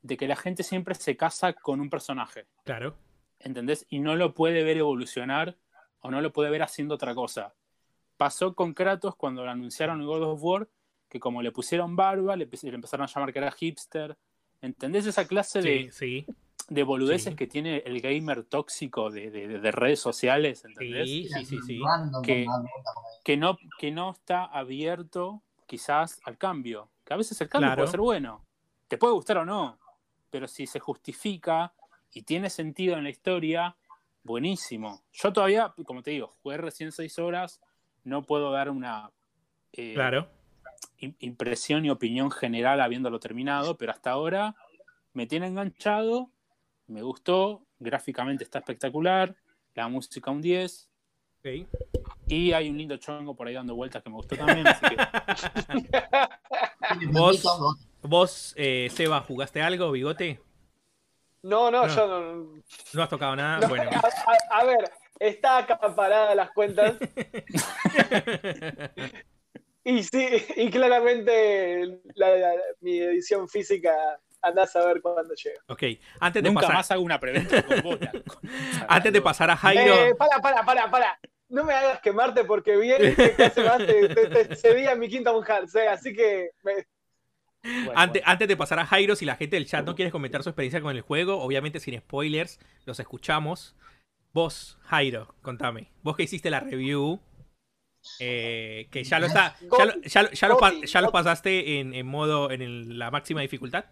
de 0.01 0.17
que 0.17 0.27
la 0.27 0.35
gente 0.35 0.61
siempre 0.61 0.93
se 0.93 1.17
casa 1.17 1.53
con 1.53 1.79
un 1.79 1.89
personaje. 1.89 2.45
Claro. 2.63 2.95
¿entendés? 3.39 3.85
Y 3.89 3.99
no 3.99 4.15
lo 4.15 4.33
puede 4.33 4.63
ver 4.63 4.77
evolucionar 4.77 5.57
o 6.01 6.11
no 6.11 6.21
lo 6.21 6.31
puede 6.31 6.49
ver 6.49 6.63
haciendo 6.63 6.95
otra 6.95 7.15
cosa. 7.15 7.53
Pasó 8.17 8.55
con 8.55 8.73
Kratos 8.73 9.15
cuando 9.15 9.43
lo 9.43 9.51
anunciaron 9.51 10.01
en 10.01 10.07
God 10.07 10.23
of 10.23 10.43
War, 10.43 10.69
que 11.09 11.19
como 11.19 11.41
le 11.41 11.51
pusieron 11.51 11.95
barba, 11.95 12.35
le, 12.35 12.45
le 12.45 12.75
empezaron 12.75 13.05
a 13.05 13.07
llamar 13.11 13.33
que 13.33 13.39
era 13.39 13.51
hipster. 13.51 14.17
¿Entendés 14.61 15.05
esa 15.05 15.27
clase 15.27 15.61
Sí, 15.61 15.67
de, 15.67 15.91
sí. 15.91 16.25
De 16.67 16.83
boludeces 16.83 17.31
Sí. 17.33 17.35
que 17.35 17.47
tiene 17.47 17.77
el 17.85 18.01
gamer 18.01 18.43
tóxico 18.43 19.11
de, 19.11 19.29
de- 19.29 19.59
de 19.59 19.71
redes 19.71 19.99
sociales, 19.99 20.65
¿entendés? 20.65 21.07
Sí, 21.07 21.29
sí, 21.29 21.45
sí, 21.45 21.59
sí. 21.65 21.79
Random, 21.85 22.21
Que-. 22.23 22.45
Que, 23.23 23.37
no, 23.37 23.57
que 23.77 23.91
no 23.91 24.11
está 24.11 24.45
abierto 24.45 25.41
quizás 25.67 26.19
al 26.25 26.37
cambio. 26.37 26.89
Que 27.03 27.13
a 27.13 27.17
veces 27.17 27.39
el 27.41 27.49
cambio 27.49 27.67
Claro. 27.69 27.79
puede 27.81 27.91
ser 27.91 27.99
bueno. 27.99 28.43
Te 28.87 28.97
puede 28.97 29.13
gustar 29.13 29.37
o 29.37 29.45
no, 29.45 29.77
pero 30.29 30.47
si 30.47 30.65
se 30.67 30.79
justifica 30.79 31.73
y 32.11 32.23
tiene 32.23 32.49
sentido 32.49 32.97
en 32.97 33.03
la 33.03 33.09
historia, 33.09 33.75
buenísimo. 34.23 35.01
Yo 35.13 35.31
todavía, 35.33 35.73
como 35.85 36.01
te 36.01 36.11
digo, 36.11 36.35
jugué 36.41 36.57
recién 36.57 36.91
seis 36.91 37.19
horas, 37.19 37.61
no 38.03 38.23
puedo 38.23 38.51
dar 38.51 38.69
una 38.69 39.11
eh, 39.73 39.93
Claro. 39.93 40.27
im- 40.99 41.15
impresión 41.19 41.85
y 41.85 41.89
opinión 41.89 42.31
general 42.31 42.79
habiéndolo 42.81 43.19
terminado, 43.19 43.77
pero 43.77 43.91
hasta 43.91 44.11
ahora 44.11 44.55
me 45.13 45.27
tiene 45.27 45.47
enganchado, 45.47 46.29
me 46.87 47.01
gustó, 47.01 47.65
gráficamente 47.79 48.43
está 48.43 48.59
espectacular, 48.59 49.35
la 49.73 49.87
música 49.87 50.31
un 50.31 50.41
10 50.41 50.89
Ok. 51.39 51.67
y 52.27 52.51
hay 52.53 52.69
un 52.69 52.77
lindo 52.77 52.97
chongo 52.97 53.35
por 53.35 53.47
ahí 53.47 53.53
dando 53.53 53.75
vueltas 53.75 54.01
que 54.03 54.09
me 54.09 54.15
gustó 54.15 54.35
también, 54.35 54.67
así 54.67 54.85
que 54.87 54.95
Vos- 57.11 57.43
vos- 57.43 57.77
¿Vos, 58.07 58.53
eh, 58.55 58.87
Seba, 58.93 59.19
jugaste 59.21 59.63
algo, 59.63 59.91
bigote? 59.91 60.39
No, 61.41 61.71
no, 61.71 61.87
No. 61.87 61.95
yo 61.95 62.07
no. 62.07 62.61
¿No 62.93 63.03
has 63.03 63.09
tocado 63.09 63.35
nada? 63.35 63.59
no. 63.61 63.67
Bueno. 63.69 63.89
A, 63.91 63.97
a- 63.97 64.59
a 64.59 64.63
ver, 64.65 64.91
está 65.19 65.57
acaparada 65.59 66.35
las 66.35 66.51
cuentas. 66.51 66.95
Y 69.87 70.01
sí, 70.03 70.27
y 70.55 70.71
claramente 70.71 72.01
la- 72.15 72.35
la- 72.35 72.55
mi 72.81 72.97
edición 72.97 73.47
física 73.47 74.19
andás 74.45 74.75
a 74.75 74.85
ver 74.85 75.01
cuándo 75.01 75.33
llega. 75.33 75.59
ok, 75.67 75.83
antes 76.19 76.43
de 76.43 76.49
nunca 76.49 76.61
pasar, 76.61 76.75
más 76.75 76.91
hago 76.91 77.01
una 77.03 77.19
preventa 77.19 77.63
con 77.63 77.81
vos. 77.81 77.99
antes 78.87 79.11
de 79.13 79.21
pasar 79.21 79.49
a 79.49 79.57
Jairo, 79.57 79.93
Eh, 79.95 80.15
para, 80.15 80.39
para, 80.41 80.63
para, 80.63 80.89
para. 80.91 81.19
No 81.49 81.63
me 81.63 81.73
hagas 81.73 81.99
quemarte 82.01 82.43
porque 82.43 82.75
bien 82.77 83.15
que 83.15 83.35
hace 83.43 83.63
más 83.63 83.77
te, 83.77 84.09
te, 84.09 84.27
te 84.27 84.55
cedí 84.55 84.87
a 84.87 84.95
mi 84.95 85.07
Kingdom 85.09 85.43
Hearts, 85.43 85.75
eh, 85.75 85.87
así 85.87 86.13
que 86.13 86.49
me- 86.63 86.85
Bueno, 87.63 87.91
antes, 87.95 88.21
bueno. 88.21 88.31
antes 88.31 88.47
de 88.47 88.57
pasar 88.57 88.79
a 88.79 88.85
Jairo, 88.85 89.15
si 89.15 89.25
la 89.25 89.35
gente 89.35 89.55
del 89.55 89.65
chat 89.67 89.85
no 89.85 89.95
quiere 89.95 90.11
comentar 90.11 90.41
su 90.43 90.49
experiencia 90.49 90.81
con 90.81 90.95
el 90.95 91.01
juego, 91.01 91.39
obviamente 91.41 91.79
sin 91.79 91.97
spoilers, 91.99 92.59
los 92.85 92.99
escuchamos. 92.99 93.75
Vos, 94.33 94.77
Jairo, 94.83 95.33
contame. 95.41 95.91
Vos 96.03 96.15
que 96.17 96.23
hiciste 96.23 96.49
la 96.49 96.59
review, 96.59 97.21
eh, 98.19 98.87
que 98.91 99.03
ya 99.03 99.19
lo 99.19 99.27
está, 99.27 99.55
ya 99.77 99.85
lo, 99.85 100.01
ya 100.01 100.23
lo- 100.23 100.31
ya 100.31 100.47
lo 101.01 101.07
ya 101.07 101.11
pasaste 101.11 101.79
en, 101.79 101.93
en 101.93 102.05
modo, 102.05 102.51
en 102.51 102.61
el- 102.61 102.99
la 102.99 103.11
máxima 103.11 103.41
dificultad. 103.41 103.85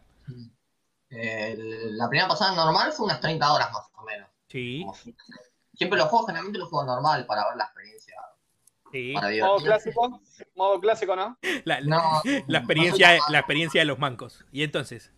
Eh, 1.10 1.56
la 1.91 2.10
primera 2.10 2.28
pasada 2.28 2.56
normal 2.56 2.91
fue 2.91 3.06
unas 3.06 3.20
30 3.22 3.54
horas 3.54 3.72
más 3.72 3.84
o 3.95 4.04
menos. 4.04 4.30
Sí, 4.48 4.82
Como 4.82 4.95
si- 4.95 5.16
Siempre 5.76 5.98
los 5.98 6.08
juegos, 6.08 6.28
generalmente 6.28 6.60
los 6.60 6.70
juego 6.70 6.86
normal 6.86 7.26
para 7.26 7.48
ver 7.48 7.58
la 7.58 7.64
experiencia, 7.66 8.16
sí. 8.91 9.14
modo 9.41 9.58
clásico, 9.58 10.22
modo 10.56 10.80
clásico, 10.80 11.16
¿no? 11.16 11.38
La, 11.66 11.80
la- 11.82 11.86
No, 11.88 12.22
la 12.48 12.60
experiencia, 12.60 13.18
la 13.30 13.40
experiencia 13.40 13.82
de 13.82 13.86
los 13.86 13.98
mancos. 14.00 14.45
Y 14.52 14.62
entonces, 14.64 15.12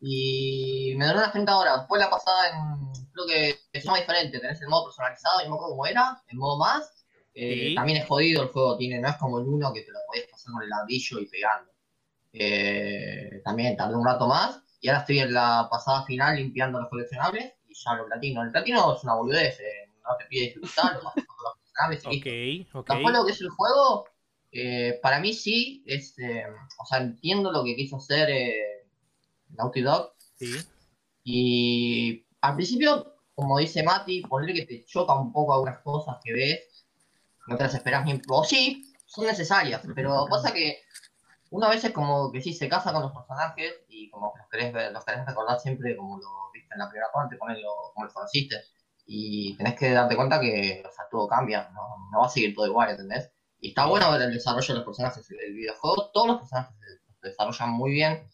Y 0.00 0.94
me 0.96 1.06
duró 1.06 1.18
unas 1.18 1.30
30 1.32 1.56
horas. 1.56 1.78
Después 1.80 2.00
la 2.00 2.10
pasada 2.10 2.48
en. 2.48 2.92
Creo 3.12 3.26
que 3.26 3.58
se 3.72 3.80
llama 3.86 3.98
diferente. 3.98 4.40
Tenés 4.40 4.60
el 4.62 4.68
modo 4.68 4.86
personalizado 4.86 5.38
me 5.38 5.44
acuerdo 5.44 5.68
cómo 5.70 5.86
era. 5.86 6.22
El 6.28 6.38
modo 6.38 6.58
más. 6.58 7.04
Eh, 7.34 7.68
Sí. 7.68 7.74
También 7.74 7.98
es 8.02 8.08
jodido 8.08 8.42
el 8.42 8.48
juego. 8.48 8.76
Tiene, 8.78 8.98
no 9.00 9.08
es 9.08 9.16
como 9.16 9.38
el 9.40 9.46
1 9.46 9.72
que 9.74 9.82
te 9.82 9.92
lo 9.92 9.98
podías 10.08 10.26
pasar 10.30 10.52
con 10.54 10.62
el 10.62 10.68
ladrillo 10.70 11.18
y 11.20 11.26
pegando. 11.26 11.70
Eh, 12.32 13.40
también 13.44 13.76
tardé 13.76 13.96
un 13.96 14.04
rato 14.04 14.26
más. 14.26 14.62
Y 14.80 14.88
ahora 14.88 15.00
estoy 15.00 15.18
en 15.20 15.32
la 15.34 15.68
pasada 15.70 16.04
final 16.04 16.36
limpiando 16.36 16.80
los 16.80 16.88
coleccionables. 16.88 17.52
Y 17.68 17.74
ya 17.74 17.94
lo 17.94 18.06
platino. 18.06 18.42
El 18.42 18.50
platino 18.50 18.94
es 18.96 19.04
una 19.04 19.14
boludez. 19.14 19.58
eh, 19.60 19.90
No 20.04 20.16
te 20.18 20.24
pide 20.26 20.46
dificultad. 20.46 20.94
Lo 20.94 21.02
pasas 21.02 21.24
con 21.26 21.36
los 21.44 21.54
coleccionables 21.54 22.04
y 22.04 22.66
ok, 22.68 22.80
ok. 22.80 22.88
Después 22.90 23.14
lo 23.14 23.26
que 23.26 23.32
es 23.32 23.40
el 23.40 23.48
juego, 23.50 24.04
eh, 24.52 24.98
para 25.02 25.20
mí 25.20 25.32
sí, 25.32 25.82
es, 25.86 26.18
eh, 26.18 26.44
o 26.78 26.86
sea, 26.86 26.98
entiendo 26.98 27.52
lo 27.52 27.62
que 27.64 27.76
quiso 27.76 27.96
hacer 27.96 28.28
Naughty 29.50 29.82
Dog. 29.82 30.12
Sí, 30.36 30.56
Y 31.24 32.26
al 32.40 32.54
principio, 32.56 33.14
como 33.34 33.58
dice 33.58 33.82
Mati, 33.82 34.22
ponerle 34.22 34.54
que 34.54 34.66
te 34.66 34.84
choca 34.86 35.14
un 35.14 35.32
poco 35.32 35.54
algunas 35.54 35.80
cosas 35.80 36.16
que 36.24 36.32
ves, 36.32 36.86
no 37.46 37.56
te 37.56 37.64
las 37.64 37.74
esperas 37.74 38.04
ni... 38.04 38.20
O 38.28 38.44
sí, 38.44 38.92
son 39.06 39.26
necesarias, 39.26 39.82
pero 39.94 40.26
pasa 40.30 40.52
que 40.52 40.78
una 41.50 41.68
vez 41.68 41.84
es 41.84 41.92
como 41.92 42.30
que 42.32 42.40
sí, 42.40 42.52
se 42.54 42.68
casa 42.68 42.92
con 42.92 43.02
los 43.02 43.12
personajes 43.12 43.74
y 43.88 44.10
como 44.10 44.32
que 44.32 44.38
los 44.40 44.48
querés, 44.48 44.72
ver- 44.72 44.92
los 44.92 45.04
querés 45.04 45.26
recordar 45.26 45.58
siempre 45.60 45.96
como 45.96 46.18
lo 46.18 46.50
viste 46.52 46.74
en 46.74 46.78
la 46.80 46.88
primera 46.88 47.08
parte, 47.12 47.36
ponerlo 47.36 47.68
como 47.94 48.04
los 48.06 48.14
conociste. 48.14 48.56
Y 49.06 49.56
tenés 49.56 49.74
que 49.78 49.90
darte 49.92 50.16
cuenta 50.16 50.40
que, 50.40 50.82
todo 51.10 51.26
cambia, 51.28 51.68
no, 51.70 52.20
va 52.20 52.26
a 52.26 52.28
seguir 52.28 52.54
todo 52.54 52.66
igual, 52.66 52.90
¿entendés? 52.90 53.30
Y 53.60 53.70
está 53.70 53.86
bueno 53.86 54.10
ver 54.12 54.22
el 54.22 54.32
desarrollo 54.32 54.68
de 54.68 54.74
los 54.78 54.84
personajes. 54.86 55.28
El 55.30 55.54
videojuego, 55.54 56.10
todos 56.12 56.26
los 56.28 56.38
personajes 56.38 56.76
se 57.20 57.28
desarrollan 57.28 57.70
muy 57.70 57.90
bien. 57.92 58.30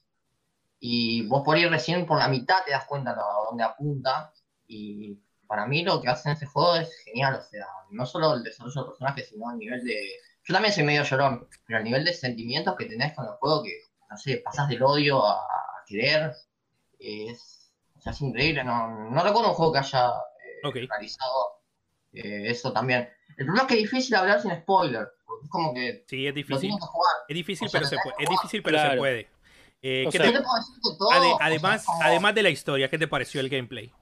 Y 0.80 1.26
vos 1.28 1.42
por 1.44 1.58
ir 1.58 1.70
recién 1.70 2.06
por 2.06 2.18
la 2.18 2.28
mitad 2.28 2.64
te 2.64 2.72
das 2.72 2.84
cuenta 2.86 3.12
a 3.12 3.44
dónde 3.48 3.64
apunta. 3.64 4.32
Y 4.66 5.18
para 5.46 5.66
mí 5.66 5.82
lo 5.82 6.00
que 6.00 6.08
hacen 6.08 6.32
ese 6.32 6.46
juego 6.46 6.76
es 6.76 6.90
genial. 7.04 7.36
O 7.36 7.42
sea, 7.42 7.66
no 7.90 8.06
solo 8.06 8.34
el 8.34 8.42
desarrollo 8.42 8.82
de 8.82 8.86
personajes, 8.88 9.28
sino 9.28 9.50
el 9.52 9.58
nivel 9.58 9.84
de. 9.84 9.96
Yo 10.46 10.54
también 10.54 10.72
soy 10.72 10.84
medio 10.84 11.02
llorón, 11.02 11.48
pero 11.66 11.78
el 11.80 11.84
nivel 11.84 12.04
de 12.04 12.12
sentimientos 12.14 12.76
que 12.76 12.86
tenés 12.86 13.12
con 13.14 13.24
el 13.26 13.32
juego, 13.32 13.62
que, 13.64 13.72
no 14.08 14.16
sé, 14.16 14.38
pasás 14.44 14.68
del 14.68 14.82
odio 14.82 15.24
a, 15.26 15.40
a 15.40 15.84
querer, 15.86 16.32
es, 17.00 17.72
o 17.96 18.00
sea, 18.00 18.12
es 18.12 18.20
increíble. 18.20 18.62
No, 18.64 19.10
no 19.10 19.22
recuerdo 19.24 19.48
un 19.50 19.54
juego 19.54 19.72
que 19.72 19.78
haya 19.80 20.08
eh, 20.08 20.86
realizado 20.88 21.62
eh, 22.12 22.44
eso 22.50 22.72
también. 22.72 23.08
El 23.36 23.44
problema 23.46 23.62
es 23.62 23.68
que 23.68 23.74
es 23.74 23.80
difícil 23.90 24.14
hablar 24.14 24.40
sin 24.40 24.52
spoiler, 24.52 25.08
porque 25.26 25.44
es 25.44 25.50
como 25.50 25.74
que 25.74 26.04
sí, 26.08 26.26
es 26.26 26.34
difícil. 26.34 26.70
que 26.70 26.86
jugar. 26.86 27.12
Es 27.28 27.34
difícil, 27.34 27.66
O 27.66 27.70
sea, 27.70 27.80
pero 27.80 27.88
se 27.90 27.96
puede. 28.02 28.16
Es 28.24 28.30
difícil, 28.30 28.62
pero 28.62 28.78
se 28.90 28.96
puede. 28.96 29.28
Eh, 29.82 30.04
O 30.06 30.10
¿qué 30.10 30.18
sea, 30.18 30.26
te- 30.26 30.32
Yo 30.32 30.38
te 30.38 30.44
puedo 30.44 30.56
decir 30.58 30.74
que 30.82 30.90
todo, 30.98 31.10
ade- 31.10 31.34
o 31.34 31.36
sea, 31.38 31.46
además, 31.46 31.84
como- 31.84 32.02
además 32.02 32.34
de 32.34 32.42
la 32.44 32.50
historia, 32.50 32.88
¿qué 32.88 32.98
te 32.98 33.08
pareció 33.08 33.40
el 33.40 33.48
gameplay? 33.50 33.92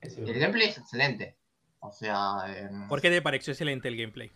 El 0.00 0.38
gameplay 0.38 0.68
es 0.68 0.78
excelente. 0.78 1.36
O 1.80 1.92
sea, 1.92 2.44
em, 2.48 2.88
¿Por 2.88 3.00
qué 3.00 3.10
te 3.10 3.22
pareció 3.22 3.52
excelente 3.52 3.88
el 3.88 3.96
gameplay? 3.96 4.30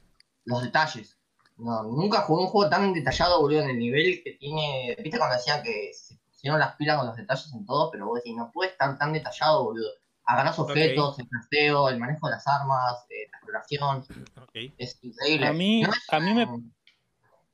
Los 0.44 0.62
detalles. 0.62 1.18
No, 1.56 1.82
nunca 1.84 2.22
jugué 2.22 2.42
un 2.44 2.48
juego 2.48 2.68
tan 2.70 2.92
detallado, 2.92 3.40
boludo, 3.40 3.62
en 3.62 3.70
el 3.70 3.78
nivel 3.78 4.22
que 4.24 4.32
tiene. 4.32 4.96
¿Viste 5.02 5.18
cuando 5.18 5.36
decían 5.36 5.62
que 5.62 5.92
se 5.94 6.16
pusieron 6.26 6.58
las 6.58 6.74
pilas 6.76 6.98
con 6.98 7.06
los 7.06 7.16
detalles 7.16 7.52
en 7.54 7.64
todo? 7.64 7.90
Pero 7.90 8.06
vos 8.06 8.16
decís, 8.16 8.36
no 8.36 8.50
puede 8.52 8.70
estar 8.70 8.98
tan 8.98 9.12
detallado, 9.12 9.64
boludo. 9.64 9.88
Agarrás 10.26 10.58
objetos, 10.58 11.18
el 11.18 11.28
crafteo, 11.28 11.88
el 11.90 11.98
manejo 11.98 12.26
de 12.26 12.32
las 12.32 12.46
armas, 12.46 13.06
eh, 13.10 13.28
la 13.30 13.38
exploración. 13.38 14.04
Es 14.78 14.98
increíble. 15.02 15.46
A 15.46 15.52
mí- 15.52 15.82
No 15.82 15.90
es 15.92 15.98
a 16.10 16.20
mí 16.20 16.34
me- 16.34 16.46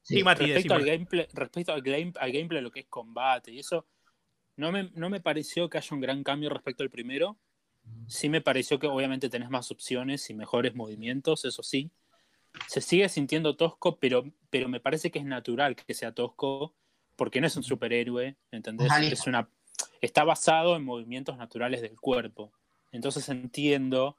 Sí, 0.03 0.17
Sí, 0.17 0.25
Mati, 0.25 0.45
respecto 0.47 0.75
al 0.75 0.85
gameplay, 0.85 1.29
respecto 1.35 1.73
al, 1.73 1.83
game, 1.83 2.13
al 2.19 2.33
gameplay, 2.33 2.63
lo 2.63 2.71
que 2.71 2.81
es 2.81 2.87
combate 2.87 3.53
y 3.53 3.59
eso, 3.59 3.87
no 4.57 4.73
me, 4.73 4.91
no 4.95 5.11
me 5.11 5.21
pareció 5.21 5.69
que 5.69 5.79
haya 5.79 5.95
un 5.95 6.01
gran 6.01 6.25
cambio 6.25 6.49
respecto 6.49 6.83
al 6.83 6.91
primero. 6.91 7.37
Sí 8.07 8.29
me 8.29 8.41
pareció 8.41 8.79
que 8.79 8.87
obviamente 8.87 9.29
tenés 9.29 9.51
más 9.51 9.71
opciones 9.71 10.29
y 10.31 10.35
mejores 10.35 10.75
movimientos, 10.75 11.45
eso 11.45 11.63
sí. 11.63 11.91
Se 12.67 12.81
sigue 12.81 13.09
sintiendo 13.09 13.57
tosco, 13.57 13.99
pero, 13.99 14.25
pero 14.51 14.69
me 14.69 14.81
parece 14.81 15.11
que 15.11 15.19
es 15.19 15.25
natural 15.25 15.77
que 15.77 15.95
sea 15.95 16.13
tosco, 16.13 16.75
porque 17.17 17.41
no 17.41 17.47
es 17.47 17.57
un 17.57 17.63
superhéroe, 17.63 18.37
¿entendés? 18.51 18.89
Es 19.13 19.27
una, 19.27 19.49
está 20.01 20.25
basado 20.25 20.77
en 20.77 20.85
movimientos 20.85 21.37
naturales 21.37 21.83
del 21.83 21.99
cuerpo. 21.99 22.53
Entonces 22.93 23.29
entiendo 23.29 24.17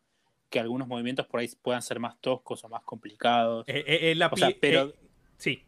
que 0.49 0.60
algunos 0.60 0.88
movimientos 0.88 1.28
por 1.28 1.40
ahí 1.40 1.49
puedan 1.62 1.82
ser 1.82 1.99
más 1.99 2.20
toscos 2.20 2.64
o 2.64 2.70
más 2.70 2.84
complicados. 2.84 3.68
Eh, 3.68 3.84
eh, 3.88 4.12
eh, 4.12 4.16
la 4.16 4.28
O 4.28 4.36
sea, 4.36 4.49
pi- 4.49 4.58
pero- 4.60 4.90
eh, 4.90 4.95
sí, 5.38 5.66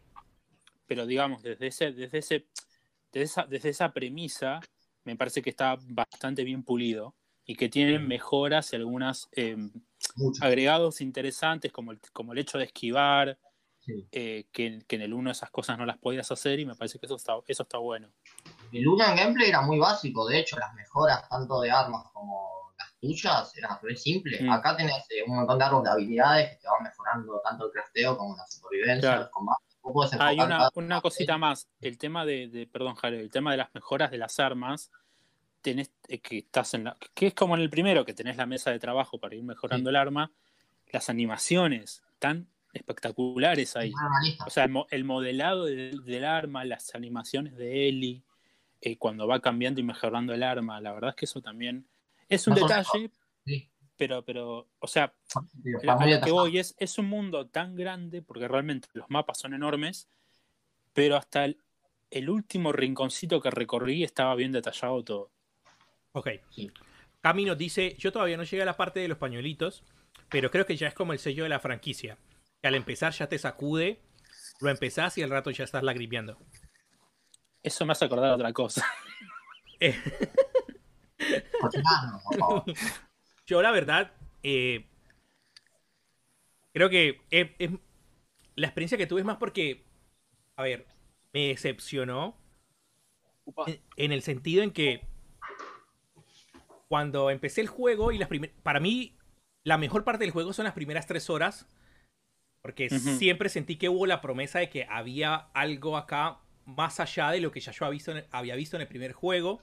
pero 0.86 1.06
digamos, 1.06 1.42
desde 1.42 1.66
ese, 1.66 1.92
desde 1.92 2.18
ese, 2.18 2.46
desde 3.12 3.24
esa, 3.24 3.46
desde 3.46 3.68
esa 3.70 3.92
premisa, 3.92 4.60
me 5.04 5.16
parece 5.16 5.40
que 5.42 5.50
está 5.50 5.76
bastante 5.88 6.44
bien 6.44 6.62
pulido 6.62 7.14
y 7.46 7.56
que 7.56 7.68
tienen 7.68 8.06
mejoras 8.08 8.72
y 8.72 8.76
algunas 8.76 9.28
eh, 9.32 9.56
mucho. 10.16 10.44
agregados 10.44 11.00
interesantes, 11.00 11.72
como 11.72 11.92
el, 11.92 12.00
como 12.12 12.32
el 12.32 12.38
hecho 12.38 12.58
de 12.58 12.64
esquivar, 12.64 13.38
Sí. 13.80 14.08
eh, 14.12 14.46
que, 14.50 14.82
que 14.88 14.96
en 14.96 15.02
el 15.02 15.12
1 15.12 15.30
esas 15.30 15.50
cosas 15.50 15.76
no 15.76 15.84
las 15.84 15.98
podías 15.98 16.30
hacer 16.30 16.58
y 16.58 16.64
me 16.64 16.74
parece 16.74 16.98
que 16.98 17.04
eso 17.04 17.16
está, 17.16 17.34
eso 17.46 17.64
está 17.64 17.76
bueno. 17.76 18.08
El 18.72 18.80
Luna 18.82 19.10
en 19.10 19.16
gameplay 19.16 19.50
era 19.50 19.60
muy 19.60 19.78
básico, 19.78 20.26
de 20.26 20.38
hecho, 20.38 20.58
las 20.58 20.72
mejoras 20.72 21.28
tanto 21.28 21.60
de 21.60 21.70
armas 21.70 22.06
como 22.14 22.72
las 22.78 22.94
tuyas 22.98 23.54
eran 23.58 23.76
re 23.82 23.94
simples. 23.94 24.40
Mm. 24.40 24.48
Acá 24.50 24.74
tenés 24.74 25.04
eh, 25.10 25.22
un 25.26 25.36
montón 25.36 25.58
de 25.58 25.64
árboles 25.66 25.84
de 25.84 25.90
habilidades 25.90 26.50
que 26.52 26.56
te 26.62 26.66
van 26.68 26.82
mejorando 26.82 27.40
tanto 27.44 27.66
el 27.66 27.72
crafteo 27.72 28.16
como 28.16 28.34
la 28.34 28.46
supervivencia, 28.46 29.00
Claro. 29.16 29.30
Vos 29.82 29.92
podés 29.92 30.14
Hay 30.18 30.40
una, 30.40 30.70
una 30.76 31.02
cosita 31.02 31.36
más, 31.36 31.68
el 31.82 31.98
tema 31.98 32.24
de, 32.24 32.48
de- 32.48 32.66
perdón 32.66 32.94
Jared, 32.94 33.20
el 33.20 33.30
tema 33.30 33.50
de 33.50 33.58
las 33.58 33.68
mejoras 33.74 34.10
de 34.10 34.16
las 34.16 34.40
armas, 34.40 34.90
tenés 35.64 35.90
eh, 36.08 36.18
que 36.20 36.38
estás 36.38 36.74
en 36.74 36.84
la, 36.84 36.96
que 37.14 37.28
es 37.28 37.34
como 37.34 37.56
en 37.56 37.62
el 37.62 37.70
primero, 37.70 38.04
que 38.04 38.12
tenés 38.12 38.36
la 38.36 38.44
mesa 38.44 38.70
de 38.70 38.78
trabajo 38.78 39.18
para 39.18 39.34
ir 39.34 39.42
mejorando 39.42 39.88
el 39.88 39.96
arma, 39.96 40.30
las 40.92 41.08
animaciones 41.08 42.02
tan 42.18 42.46
espectaculares 42.74 43.74
ahí. 43.76 43.90
O 44.46 44.50
sea, 44.50 44.64
el, 44.64 44.70
mo- 44.70 44.86
el 44.90 45.04
modelado 45.04 45.64
del, 45.64 46.04
del 46.04 46.24
arma, 46.24 46.64
las 46.66 46.94
animaciones 46.94 47.56
de 47.56 47.88
Ellie, 47.88 48.22
eh, 48.82 48.98
cuando 48.98 49.26
va 49.26 49.40
cambiando 49.40 49.80
y 49.80 49.84
mejorando 49.84 50.34
el 50.34 50.42
arma, 50.42 50.80
la 50.82 50.92
verdad 50.92 51.10
es 51.10 51.16
que 51.16 51.24
eso 51.24 51.40
también 51.40 51.86
Es 52.28 52.46
un 52.46 52.54
detalle, 52.54 53.10
Sí. 53.46 53.68
pero, 53.96 54.22
pero, 54.24 54.68
o 54.78 54.86
sea, 54.86 55.14
Digo, 55.54 55.78
a 55.78 55.80
está 55.80 55.96
muy 55.96 56.12
lo 56.12 56.20
que 56.20 56.30
voy 56.30 56.58
es, 56.58 56.74
es 56.78 56.98
un 56.98 57.06
mundo 57.06 57.46
tan 57.46 57.74
grande, 57.74 58.20
porque 58.22 58.48
realmente 58.48 58.88
los 58.92 59.08
mapas 59.08 59.38
son 59.38 59.54
enormes, 59.54 60.08
pero 60.92 61.16
hasta 61.16 61.44
el, 61.46 61.56
el 62.10 62.28
último 62.28 62.72
rinconcito 62.72 63.40
que 63.40 63.50
recorrí 63.50 64.04
estaba 64.04 64.34
bien 64.34 64.52
detallado 64.52 65.02
todo. 65.02 65.30
Ok. 66.14 66.28
Sí. 66.50 66.70
Cami 67.20 67.44
nos 67.44 67.58
dice, 67.58 67.94
yo 67.98 68.12
todavía 68.12 68.36
no 68.36 68.44
llegué 68.44 68.62
a 68.62 68.66
la 68.66 68.76
parte 68.76 69.00
de 69.00 69.08
los 69.08 69.18
pañuelitos, 69.18 69.82
pero 70.30 70.50
creo 70.50 70.66
que 70.66 70.76
ya 70.76 70.88
es 70.88 70.94
como 70.94 71.12
el 71.12 71.18
sello 71.18 71.42
de 71.44 71.48
la 71.48 71.60
franquicia. 71.60 72.18
Que 72.60 72.68
al 72.68 72.74
empezar 72.74 73.12
ya 73.12 73.28
te 73.28 73.38
sacude, 73.38 74.00
lo 74.60 74.70
empezás 74.70 75.16
y 75.18 75.22
al 75.22 75.30
rato 75.30 75.50
ya 75.50 75.64
estás 75.64 75.82
lagrimeando. 75.82 76.38
Eso 77.62 77.84
me 77.86 77.92
hace 77.92 78.04
acordar 78.04 78.30
a 78.30 78.34
otra 78.34 78.52
cosa. 78.52 78.84
Eh, 79.80 80.00
Continuando, 81.60 82.20
por 82.22 82.38
favor. 82.38 82.64
yo 83.46 83.60
la 83.60 83.72
verdad, 83.72 84.12
eh, 84.44 84.86
creo 86.72 86.88
que 86.88 87.20
es, 87.30 87.50
es- 87.58 87.70
la 88.54 88.68
experiencia 88.68 88.96
que 88.96 89.08
tuve 89.08 89.20
es 89.20 89.26
más 89.26 89.36
porque, 89.38 89.84
a 90.56 90.62
ver, 90.62 90.86
me 91.32 91.48
decepcionó 91.48 92.38
en 93.96 94.12
el 94.12 94.22
sentido 94.22 94.62
en 94.62 94.70
que 94.70 95.04
cuando 96.94 97.28
empecé 97.30 97.60
el 97.60 97.66
juego 97.66 98.12
y 98.12 98.18
las 98.18 98.28
primeras, 98.28 98.54
para 98.62 98.78
mí 98.78 99.16
la 99.64 99.78
mejor 99.78 100.04
parte 100.04 100.22
del 100.22 100.30
juego 100.30 100.52
son 100.52 100.64
las 100.64 100.74
primeras 100.74 101.08
tres 101.08 101.28
horas, 101.28 101.66
porque 102.62 102.88
siempre 102.88 103.48
sentí 103.48 103.74
que 103.74 103.88
hubo 103.88 104.06
la 104.06 104.20
promesa 104.20 104.60
de 104.60 104.70
que 104.70 104.86
había 104.88 105.34
algo 105.54 105.96
acá 105.96 106.38
más 106.66 107.00
allá 107.00 107.32
de 107.32 107.40
lo 107.40 107.50
que 107.50 107.58
ya 107.58 107.72
yo 107.72 107.86
había 107.86 107.94
visto 107.94 108.12
en 108.12 108.18
el, 108.18 108.26
había 108.30 108.54
visto 108.54 108.76
en 108.76 108.82
el 108.82 108.86
primer 108.86 109.10
juego. 109.10 109.60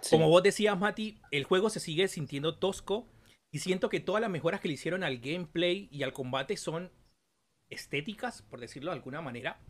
Sí. 0.00 0.16
Como 0.16 0.30
vos 0.30 0.42
decías, 0.42 0.78
Mati, 0.78 1.20
el 1.32 1.44
juego 1.44 1.68
se 1.68 1.80
sigue 1.80 2.08
sintiendo 2.08 2.56
tosco 2.56 3.06
y 3.52 3.58
siento 3.58 3.90
que 3.90 4.00
todas 4.00 4.22
las 4.22 4.30
mejoras 4.30 4.62
que 4.62 4.68
le 4.68 4.74
hicieron 4.74 5.04
al 5.04 5.18
gameplay 5.18 5.90
y 5.92 6.02
al 6.02 6.14
combate 6.14 6.56
son 6.56 6.90
estéticas, 7.68 8.40
por 8.40 8.58
decirlo 8.58 8.90
de 8.90 8.96
alguna 8.96 9.20
manera. 9.20 9.60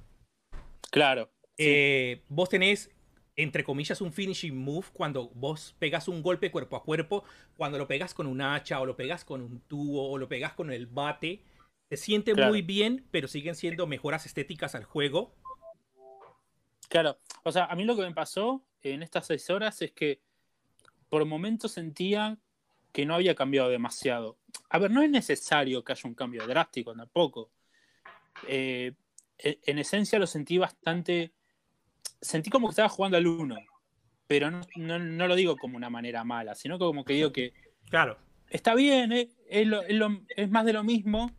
Claro. 0.93 1.29
Eh, 1.57 2.23
vos 2.29 2.49
tenés, 2.49 2.93
entre 3.39 3.63
comillas, 3.63 4.01
un 4.01 4.13
finishing 4.13 4.57
move 4.57 4.87
cuando 4.93 5.29
vos 5.29 5.77
pegas 5.79 6.09
un 6.09 6.23
golpe 6.23 6.51
cuerpo 6.51 6.75
a 6.75 6.83
cuerpo, 6.83 7.23
cuando 7.57 7.79
lo 7.79 7.87
pegas 7.87 8.13
con 8.13 8.27
un 8.27 8.41
hacha 8.41 8.81
o 8.81 8.85
lo 8.85 8.97
pegas 8.97 9.25
con 9.25 9.41
un 9.41 9.61
tubo 9.61 10.11
o 10.11 10.19
lo 10.19 10.29
pegas 10.29 10.55
con 10.55 10.73
el 10.73 10.89
bate. 10.89 11.45
Se 11.89 11.97
siente 11.97 12.33
Claro. 12.33 12.51
muy 12.51 12.63
bien, 12.63 13.07
pero 13.13 13.29
siguen 13.29 13.55
siendo 13.55 13.87
mejoras 13.87 14.27
estéticas 14.27 14.75
al 14.75 14.83
juego. 14.83 15.37
Claro, 16.89 17.21
o 17.45 17.53
sea, 17.53 17.67
a 17.67 17.77
mí 17.77 17.85
lo 17.85 17.95
que 17.95 18.03
me 18.03 18.13
pasó 18.13 18.65
en 18.83 19.05
estas 19.05 19.27
seis 19.27 19.49
horas 19.51 19.81
es 19.83 19.93
que 19.93 20.21
por 21.09 21.25
momentos 21.25 21.71
sentía 21.71 22.39
que 22.93 23.07
no 23.07 23.15
había 23.15 23.37
cambiado 23.37 23.69
demasiado. 23.69 24.37
A 24.69 24.81
ver, 24.81 24.91
no 24.91 25.01
es 25.01 25.11
necesario 25.11 25.85
que 25.85 25.93
haya 25.93 26.09
un 26.09 26.15
cambio 26.15 26.45
drástico 26.45 26.93
tampoco. 26.93 27.53
Eh, 28.49 28.95
en 29.39 29.59
en 29.65 29.79
esencia 29.79 30.19
lo 30.19 30.27
sentí 30.27 30.59
bastante... 30.59 31.33
Sentí 32.21 32.51
como 32.51 32.69
que 32.69 32.73
estaba 32.73 32.89
jugando 32.89 33.17
al 33.17 33.27
uno, 33.27 33.57
pero 34.27 34.51
no, 34.51 34.61
no- 34.77 34.99
no 34.99 35.27
lo 35.29 35.35
digo 35.37 35.57
como 35.57 35.77
una 35.77 35.91
manera 35.91 36.25
mala, 36.25 36.55
sino 36.55 36.79
como 36.79 37.05
que 37.05 37.13
digo 37.15 37.33
que 37.33 37.53
Claro, 37.89 38.19
está 38.51 38.75
bien, 38.75 39.13
eh, 39.13 39.29
es, 39.49 39.67
lo- 39.67 39.83
es 39.83 39.95
lo- 39.95 40.23
es 40.37 40.51
más 40.51 40.65
de 40.67 40.73
lo 40.73 40.85
mismo, 40.85 41.31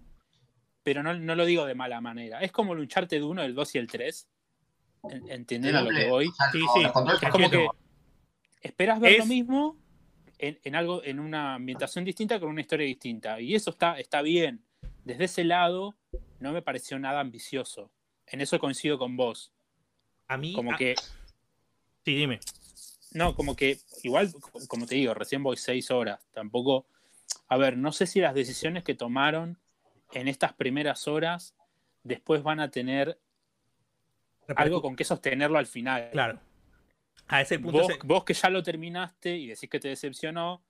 pero 0.84 1.04
no, 1.04 1.14
no 1.14 1.36
lo 1.36 1.46
digo 1.46 1.66
de 1.66 1.76
mala 1.76 2.02
manera. 2.02 2.42
Es 2.42 2.52
como 2.52 2.74
el 2.74 2.80
Uncharted 2.80 3.22
1, 3.22 3.44
el 3.44 3.54
2 3.54 3.76
y 3.76 3.78
el 3.78 3.88
3. 3.88 4.28
En- 5.10 5.30
¿Entienden 5.30 5.76
a 5.76 5.82
lo 5.82 5.92
que 5.92 6.10
voy? 6.10 6.26
Sí, 6.52 6.62
sí. 6.74 6.84
Es 7.22 7.30
como 7.32 7.50
que 7.50 7.68
esperas 8.62 9.00
ver 9.00 9.18
lo 9.18 9.24
Es- 9.24 9.30
mismo 9.30 9.78
en, 10.40 10.60
en 10.64 10.76
algo, 10.76 11.04
en 11.04 11.20
una 11.20 11.56
ambientación 11.56 12.06
distinta 12.06 12.40
con 12.40 12.50
una 12.50 12.62
historia 12.62 12.88
distinta. 12.88 13.40
Y 13.42 13.54
eso 13.56 13.70
está, 13.72 14.00
está 14.00 14.22
bien. 14.22 14.64
Desde 15.04 15.26
ese 15.26 15.44
lado, 15.44 15.96
no 16.40 16.52
me 16.54 16.62
pareció 16.62 16.98
nada 17.00 17.20
ambicioso. 17.20 17.92
En 18.26 18.42
eso 18.42 18.58
coincido 18.60 18.98
con 18.98 19.16
vos. 19.18 19.52
A 20.30 20.38
mí... 20.38 20.54
Como 20.54 20.76
que, 20.78 20.96
Sí, 22.06 22.16
dime. 22.16 22.40
no, 23.14 23.36
como 23.36 23.56
que, 23.56 23.80
igual, 24.04 24.32
como 24.68 24.86
te 24.86 24.96
digo, 24.96 25.14
recién 25.14 25.44
voy 25.44 25.58
seis 25.58 25.92
horas. 25.92 26.20
Tampoco. 26.34 26.86
A 27.50 27.58
ver, 27.58 27.78
no 27.78 27.92
sé 27.92 28.08
si 28.08 28.20
las 28.22 28.34
decisiones 28.34 28.84
que 28.84 28.96
tomaron 28.96 29.58
en 30.14 30.28
estas 30.28 30.54
primeras 30.54 31.08
horas 31.08 31.54
después 32.04 32.42
van 32.42 32.60
a 32.62 32.72
tener 32.72 33.20
algo 34.56 34.82
con 34.82 34.96
que 34.96 35.04
sostenerlo 35.04 35.58
al 35.60 35.68
final. 35.68 36.10
Claro. 36.12 36.40
A 37.28 37.42
ese 37.42 37.60
punto... 37.60 37.80
Vos, 37.80 37.88
se- 37.88 38.00
vos 38.04 38.24
que 38.24 38.34
ya 38.34 38.50
lo 38.50 38.64
terminaste 38.64 39.36
y 39.38 39.48
decís 39.48 39.70
que 39.70 39.80
te 39.80 39.90
decepcionó, 39.90 40.64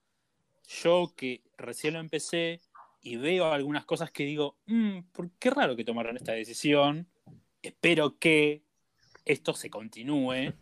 yo 0.82 1.12
que 1.16 1.42
recién 1.56 1.94
lo 1.94 2.00
empecé 2.00 2.60
y 3.02 3.16
veo 3.16 3.50
algunas 3.52 3.86
cosas 3.86 4.10
que 4.10 4.24
digo, 4.24 4.56
"Mm, 4.66 5.00
¿por 5.12 5.30
qué 5.38 5.48
raro 5.50 5.74
que 5.76 5.84
tomaron 5.84 6.16
esta 6.16 6.32
decisión? 6.32 7.06
Espero 7.62 8.18
que 8.18 8.62
esto 9.24 9.54
se 9.54 9.70
continúe. 9.70 10.52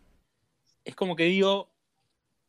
Es 0.85 0.95
como 0.95 1.15
que 1.15 1.23
digo, 1.23 1.71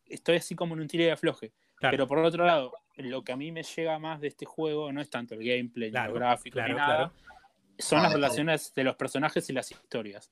estoy 0.07 0.37
así 0.37 0.55
como 0.55 0.75
en 0.75 0.81
un 0.81 0.89
tire 0.89 1.05
de 1.05 1.13
afloje. 1.13 1.53
claro, 1.77 1.93
Pero 1.95 2.07
por 2.07 2.19
otro 2.19 2.45
lado, 2.45 2.73
lo 2.97 3.23
que 3.25 3.33
a 3.33 3.37
mí 3.37 3.53
me 3.53 3.63
llega 3.63 3.99
más 3.99 4.21
de 4.21 4.29
este 4.29 4.45
juego 4.47 4.93
no 4.93 5.01
es 5.01 5.11
tanto 5.11 5.35
el 5.35 5.41
gameplay, 5.45 5.89
ni 5.89 5.93
Claro, 5.93 6.13
lo 6.13 6.19
gráfico, 6.19 6.55
claro, 6.55 6.69
ni 6.73 6.79
nada. 6.79 6.97
claro. 6.97 7.13
Son 7.79 7.99
Ah, 8.01 8.03
las 8.03 8.13
todo. 8.13 8.21
relaciones 8.21 8.75
de 8.75 8.85
los 8.85 8.97
personajes 8.97 9.49
y 9.49 9.53
las 9.53 9.71
historias. 9.71 10.31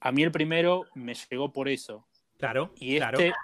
A 0.00 0.12
mí 0.12 0.22
el 0.22 0.30
primero 0.30 0.84
me 0.94 1.14
llegó 1.14 1.52
por 1.52 1.68
eso. 1.68 2.06
claro, 2.38 2.72
Y 2.78 2.96
claro. 2.98 3.18
este, 3.18 3.34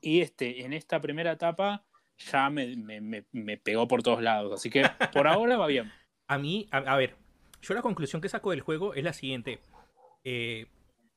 y 0.00 0.20
este, 0.22 0.64
en 0.64 0.72
esta 0.72 1.00
primera 1.00 1.32
etapa, 1.32 1.84
ya 2.18 2.50
me, 2.50 2.74
me- 2.76 3.00
me- 3.00 3.24
me 3.32 3.56
pegó 3.58 3.86
por 3.86 4.02
todos 4.02 4.22
lados. 4.22 4.52
Así 4.54 4.68
que 4.70 4.84
por 5.12 5.28
ahora 5.28 5.56
va 5.56 5.66
bien. 5.66 5.92
A 6.26 6.38
mí, 6.38 6.68
a, 6.70 6.78
a 6.78 6.96
ver, 6.96 7.16
yo 7.60 7.74
la 7.74 7.82
conclusión 7.82 8.22
que 8.22 8.28
saco 8.28 8.50
del 8.52 8.60
juego 8.60 8.94
es 8.94 9.02
la 9.04 9.12
siguiente. 9.12 9.58
Eh, 10.24 10.66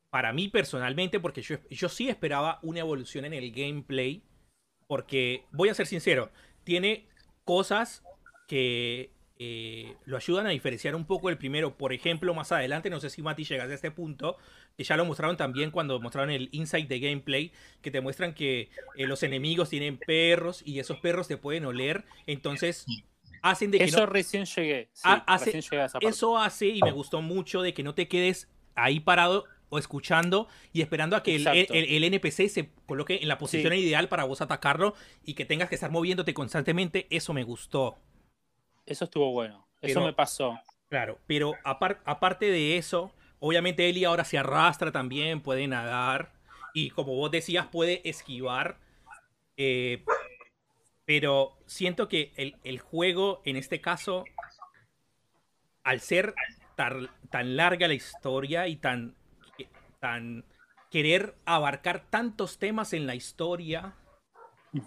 para 0.10 0.32
mí 0.32 0.48
personalmente, 0.48 1.20
porque 1.20 1.42
yo, 1.42 1.58
yo 1.70 1.90
sí 1.90 2.08
esperaba 2.08 2.60
una 2.62 2.80
evolución 2.82 3.26
en 3.26 3.34
el 3.34 3.52
gameplay, 3.52 4.22
porque, 4.88 5.46
voy 5.52 5.70
a 5.70 5.74
ser 5.74 5.88
sincero, 5.88 6.32
tiene 6.64 7.08
cosas 7.46 8.04
que 8.48 9.12
eh, 9.40 9.96
lo 10.06 10.16
ayudan 10.16 10.46
a 10.46 10.52
diferenciar 10.52 10.96
un 10.96 11.06
poco 11.06 11.30
el 11.30 11.38
primero. 11.40 11.76
Por 11.76 11.92
ejemplo, 11.94 12.34
más 12.36 12.52
adelante, 12.52 12.90
no 12.92 13.00
sé 13.00 13.10
si 13.10 13.24
Mati 13.24 13.44
llegas 13.44 13.70
a 13.70 13.74
este 13.74 13.90
punto, 13.90 14.38
que 14.78 14.84
ya 14.84 14.96
lo 14.96 15.04
mostraron 15.06 15.36
también 15.36 15.72
cuando 15.72 16.00
mostraron 16.00 16.30
el 16.30 16.50
insight 16.52 16.88
de 16.88 17.00
gameplay, 17.00 17.52
que 17.82 17.90
te 17.90 18.00
muestran 18.00 18.36
que 18.36 18.70
eh, 18.96 19.08
los 19.08 19.24
enemigos 19.24 19.70
tienen 19.70 19.98
perros 19.98 20.62
y 20.64 20.78
esos 20.80 21.00
perros 21.00 21.28
te 21.28 21.38
pueden 21.38 21.66
oler, 21.66 22.06
entonces 22.28 22.86
hacen 23.42 23.72
de 23.72 23.80
que 23.80 23.86
Eso 23.86 24.02
no- 24.02 24.06
recién 24.06 24.46
llegué. 24.46 24.90
sí, 24.94 25.02
hace- 25.26 25.46
recién 25.46 25.62
llegué 25.64 25.82
a 25.82 25.86
esa 25.88 25.94
parte. 26.00 26.08
eso 26.08 26.38
hace 26.38 26.68
y 26.68 26.82
me 26.82 26.92
gustó 26.92 27.22
mucho 27.24 27.62
de 27.64 27.74
que 27.74 27.82
no 27.84 27.96
te 27.96 28.08
quedes 28.08 28.48
ahí 28.76 29.00
parado 29.00 29.46
o 29.70 29.80
escuchando 29.80 30.48
y 30.72 30.82
esperando 30.82 31.16
a 31.16 31.24
que 31.24 31.36
el, 31.36 31.48
el- 31.48 31.68
el 31.72 32.04
NPC 32.04 32.48
se 32.50 32.70
coloque 32.86 33.20
en 33.22 33.28
la 33.28 33.38
posición 33.40 33.74
Sí. 33.74 33.80
ideal 33.80 34.08
para 34.08 34.24
vos 34.24 34.42
atacarlo 34.42 34.94
y 35.24 35.34
que 35.34 35.46
tengas 35.46 35.70
que 35.70 35.76
estar 35.76 35.90
moviéndote 35.92 36.34
constantemente. 36.34 37.08
Eso 37.10 37.34
me 37.34 37.44
gustó. 37.44 37.98
Eso 38.86 39.06
estuvo 39.06 39.32
bueno. 39.32 39.68
Eso 39.82 40.02
me 40.06 40.14
pasó. 40.14 40.60
Claro, 40.90 41.20
pero 41.26 41.54
apar- 41.64 42.00
aparte 42.06 42.46
de 42.52 42.78
eso, 42.78 43.12
obviamente 43.40 43.90
Eli 43.90 44.06
ahora 44.06 44.24
se 44.26 44.38
arrastra 44.38 44.92
también, 44.92 45.42
puede 45.42 45.68
nadar 45.68 46.32
y 46.76 46.92
como 46.92 47.16
vos 47.16 47.32
decías, 47.32 47.66
puede 47.68 48.08
esquivar. 48.08 48.78
eh, 49.58 50.04
pero 51.06 51.58
siento 51.66 52.08
que 52.08 52.32
el, 52.38 52.56
el 52.64 52.80
juego, 52.80 53.42
en 53.46 53.56
este 53.58 53.82
caso, 53.82 54.24
al 55.84 56.00
ser 56.00 56.34
tan, 56.76 57.10
tan 57.30 57.56
larga 57.56 57.88
la 57.88 57.94
historia 57.94 58.68
y 58.68 58.76
tan, 58.76 59.16
tan 60.00 60.46
querer 60.90 61.36
abarcar 61.46 62.06
tantos 62.10 62.60
temas 62.60 62.94
en 62.94 63.08
la 63.08 63.16
historia, 63.16 63.96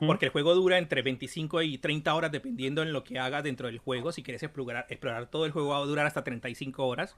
porque 0.07 0.27
el 0.27 0.33
juego 0.33 0.55
dura 0.55 0.79
entre 0.79 1.03
25 1.03 1.63
y 1.63 1.79
30 1.79 2.15
horas 2.15 2.33
dependiendo 2.33 2.83
en 2.83 2.93
lo 2.93 3.05
que 3.05 3.19
hagas 3.19 3.43
dentro 3.43 3.67
del 3.67 3.79
juego. 3.79 4.13
Si 4.13 4.23
quieres 4.23 4.43
explorar, 4.43 4.87
explorar 4.89 5.31
todo 5.31 5.47
el 5.47 5.53
juego 5.53 5.71
va 5.71 5.79
a 5.79 5.87
durar 5.87 6.07
hasta 6.07 6.23
35 6.23 6.87
horas. 6.87 7.17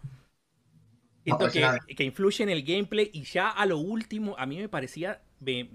Siento 1.25 1.51
que, 1.51 1.59
Impresionante. 1.59 1.95
que 1.95 2.05
influye 2.05 2.43
en 2.43 2.51
el 2.51 2.63
gameplay 2.63 3.11
y 3.13 3.25
ya 3.25 3.51
a 3.51 3.67
lo 3.67 3.79
último 3.79 4.35
a 4.39 4.47
mí 4.47 4.59
me 4.59 4.69
parecía, 4.69 5.21
me, 5.41 5.69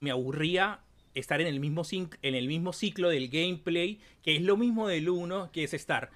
me 0.00 0.10
aburría 0.10 0.80
estar 1.14 1.40
en 1.40 1.46
el, 1.46 1.60
mismo 1.60 1.82
en 1.90 2.34
el 2.34 2.48
mismo 2.48 2.72
ciclo 2.72 3.08
del 3.08 3.28
gameplay, 3.28 4.00
que 4.22 4.36
es 4.36 4.42
lo 4.42 4.56
mismo 4.56 4.88
del 4.88 5.08
1, 5.08 5.50
que 5.52 5.64
es 5.64 5.74
estar 5.74 6.10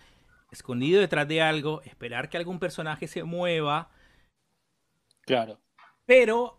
escondido 0.50 1.00
detrás 1.00 1.28
de 1.28 1.42
algo, 1.42 1.82
esperar 1.82 2.28
que 2.28 2.36
algún 2.36 2.58
personaje 2.58 3.06
se 3.08 3.22
mueva, 3.24 3.90
Claro. 5.26 5.60
pero, 6.06 6.58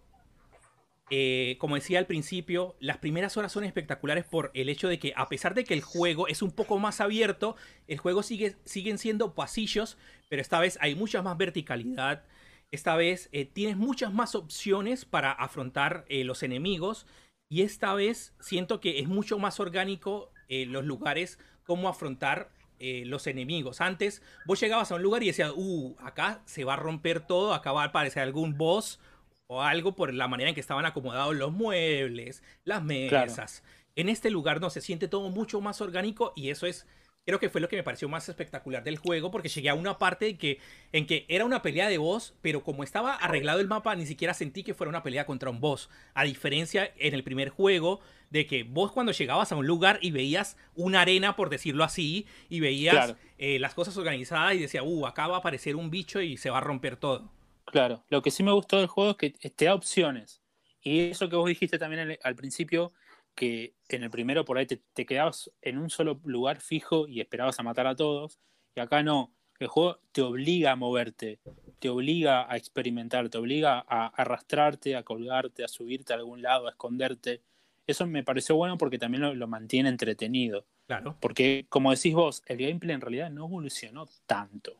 eh, 1.09 1.57
como 1.59 1.75
decía 1.75 1.97
al 1.97 2.05
principio, 2.05 2.75
las 2.79 2.97
primeras 2.97 3.35
horas 3.35 3.51
son 3.51 3.63
espectaculares 3.63 4.25
por 4.25 4.51
el 4.53 4.69
hecho 4.69 4.87
de 4.87 4.99
que, 4.99 5.13
a 5.15 5.27
pesar 5.27 5.55
de 5.55 5.63
que 5.63 5.73
el 5.73 5.81
juego 5.81 6.27
es 6.27 6.41
un 6.43 6.51
poco 6.51 6.77
más 6.77 7.01
abierto, 7.01 7.55
el 7.87 7.97
juego 7.97 8.21
sigue, 8.21 8.57
siguen 8.65 8.99
siendo 8.99 9.33
pasillos, 9.33 9.97
pero 10.29 10.41
esta 10.41 10.59
vez 10.59 10.77
hay 10.81 10.93
mucha 10.93 11.23
más 11.23 11.37
verticalidad. 11.37 12.25
Esta 12.71 12.95
vez 12.95 13.29
eh, 13.31 13.45
tienes 13.45 13.77
muchas 13.77 14.13
más 14.13 14.35
opciones 14.35 15.05
para 15.05 15.31
afrontar 15.31 16.05
eh, 16.07 16.23
los 16.23 16.43
enemigos. 16.43 17.07
Y 17.51 17.63
esta 17.63 17.95
vez 17.95 18.35
siento 18.39 18.79
que 18.79 18.99
es 18.99 19.07
mucho 19.07 19.39
más 19.39 19.59
orgánico 19.59 20.31
los 20.49 20.83
lugares, 20.83 21.39
cómo 21.63 21.89
afrontar 21.89 22.51
eh, 22.79 23.03
los 23.05 23.27
enemigos. 23.27 23.81
Antes 23.81 24.21
vos 24.45 24.59
llegabas 24.59 24.91
a 24.91 24.95
un 24.95 25.03
lugar 25.03 25.21
y 25.23 25.27
decías, 25.27 25.51
uh, 25.55 25.95
acá 25.99 26.41
se 26.45 26.63
va 26.63 26.73
a 26.73 26.77
romper 26.77 27.19
todo, 27.19 27.53
acá 27.53 27.71
va 27.71 27.83
a 27.83 27.87
aparecer 27.87 28.23
algún 28.23 28.57
boss 28.57 28.99
o 29.47 29.61
algo 29.61 29.95
por 29.95 30.13
la 30.13 30.27
manera 30.27 30.49
en 30.49 30.55
que 30.55 30.61
estaban 30.61 30.85
acomodados 30.85 31.35
los 31.35 31.51
muebles, 31.51 32.43
las 32.63 32.83
mesas. 32.83 33.63
En 33.95 34.07
este 34.07 34.29
lugar 34.29 34.61
no 34.61 34.69
se 34.69 34.81
siente 34.81 35.07
todo 35.07 35.29
mucho 35.29 35.59
más 35.59 35.81
orgánico 35.81 36.33
y 36.35 36.51
eso 36.51 36.67
es 36.67 36.87
creo 37.25 37.39
que 37.39 37.49
fue 37.49 37.61
lo 37.61 37.69
que 37.69 37.75
me 37.75 37.83
pareció 37.83 38.09
más 38.09 38.27
espectacular 38.29 38.83
del 38.83 38.97
juego, 38.97 39.29
porque 39.31 39.49
llegué 39.49 39.69
a 39.69 39.75
una 39.75 39.97
parte 39.97 40.29
en 40.29 40.37
que, 40.37 40.59
en 40.91 41.05
que 41.05 41.25
era 41.29 41.45
una 41.45 41.61
pelea 41.61 41.87
de 41.89 41.97
boss, 41.97 42.33
pero 42.41 42.63
como 42.63 42.83
estaba 42.83 43.13
arreglado 43.15 43.59
el 43.59 43.67
mapa, 43.67 43.95
ni 43.95 44.05
siquiera 44.05 44.33
sentí 44.33 44.63
que 44.63 44.73
fuera 44.73 44.89
una 44.89 45.03
pelea 45.03 45.25
contra 45.25 45.49
un 45.49 45.59
boss. 45.59 45.89
A 46.13 46.23
diferencia 46.23 46.91
en 46.97 47.13
el 47.13 47.23
primer 47.23 47.49
juego, 47.49 47.99
de 48.29 48.47
que 48.47 48.63
vos 48.63 48.91
cuando 48.91 49.11
llegabas 49.11 49.51
a 49.51 49.55
un 49.55 49.67
lugar 49.67 49.99
y 50.01 50.11
veías 50.11 50.57
una 50.75 51.01
arena, 51.01 51.35
por 51.35 51.49
decirlo 51.49 51.83
así, 51.83 52.25
y 52.49 52.59
veías 52.61 52.93
Claro. 53.05 53.17
eh, 53.37 53.59
las 53.59 53.73
cosas 53.75 53.95
organizadas 53.97 54.55
y 54.55 54.59
decía, 54.59 54.83
uh, 54.83 55.05
acá 55.07 55.27
va 55.27 55.35
a 55.37 55.39
aparecer 55.39 55.75
un 55.75 55.89
bicho 55.89 56.21
y 56.21 56.37
se 56.37 56.49
va 56.49 56.57
a 56.59 56.61
romper 56.61 56.97
todo. 56.97 57.31
Claro, 57.65 58.03
lo 58.09 58.21
que 58.21 58.31
sí 58.31 58.41
me 58.43 58.51
gustó 58.51 58.77
del 58.77 58.87
juego 58.87 59.11
es 59.11 59.17
que 59.17 59.29
te 59.51 59.65
da 59.65 59.75
opciones. 59.75 60.41
Y 60.81 61.09
eso 61.09 61.29
que 61.29 61.35
vos 61.35 61.47
dijiste 61.47 61.77
también 61.77 62.01
al, 62.11 62.19
al 62.23 62.35
principio, 62.35 62.93
que 63.39 63.73
en 63.87 64.03
el 64.03 64.09
primero 64.09 64.43
por 64.43 64.57
ahí 64.57 64.65
te, 64.65 64.81
te 64.93 65.05
quedabas 65.05 65.49
en 65.61 65.77
un 65.77 65.89
solo 65.89 66.19
lugar 66.25 66.59
fijo 66.59 67.07
y 67.07 67.21
esperabas 67.21 67.57
a 67.57 67.63
matar 67.63 67.87
a 67.87 67.95
todos. 67.95 68.37
Y 68.75 68.81
acá 68.81 69.01
no, 69.01 69.33
el 69.59 69.67
juego 69.67 70.01
te 70.11 70.21
obliga 70.21 70.73
a 70.73 70.75
moverte, 70.75 71.39
te 71.79 71.87
obliga 71.87 72.51
a 72.51 72.57
experimentar, 72.57 73.29
te 73.29 73.37
obliga 73.37 73.85
a 73.87 74.07
arrastrarte, 74.07 74.97
a 74.97 75.03
colgarte, 75.03 75.63
a 75.63 75.69
subirte 75.69 76.11
a 76.11 76.17
algún 76.17 76.41
lado, 76.41 76.67
a 76.67 76.71
esconderte. 76.71 77.41
Eso 77.87 78.05
me 78.07 78.25
pareció 78.25 78.57
bueno 78.57 78.77
porque 78.77 78.99
también 78.99 79.21
lo, 79.21 79.33
lo 79.33 79.47
mantiene 79.47 79.87
entretenido. 79.87 80.65
Claro. 80.85 81.15
Porque, 81.21 81.65
como 81.69 81.91
decís 81.91 82.13
vos, 82.13 82.43
el 82.45 82.57
gameplay 82.57 82.93
en 82.93 82.99
realidad 83.01 83.31
no 83.31 83.45
evolucionó 83.45 84.09
tanto. 84.25 84.75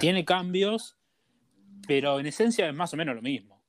Tiene 0.00 0.24
cambios, 0.24 0.96
pero 1.86 2.18
en 2.18 2.24
esencia 2.24 2.66
es 2.66 2.74
más 2.74 2.94
o 2.94 2.96
menos 2.96 3.14
lo 3.14 3.20
mismo. 3.20 3.62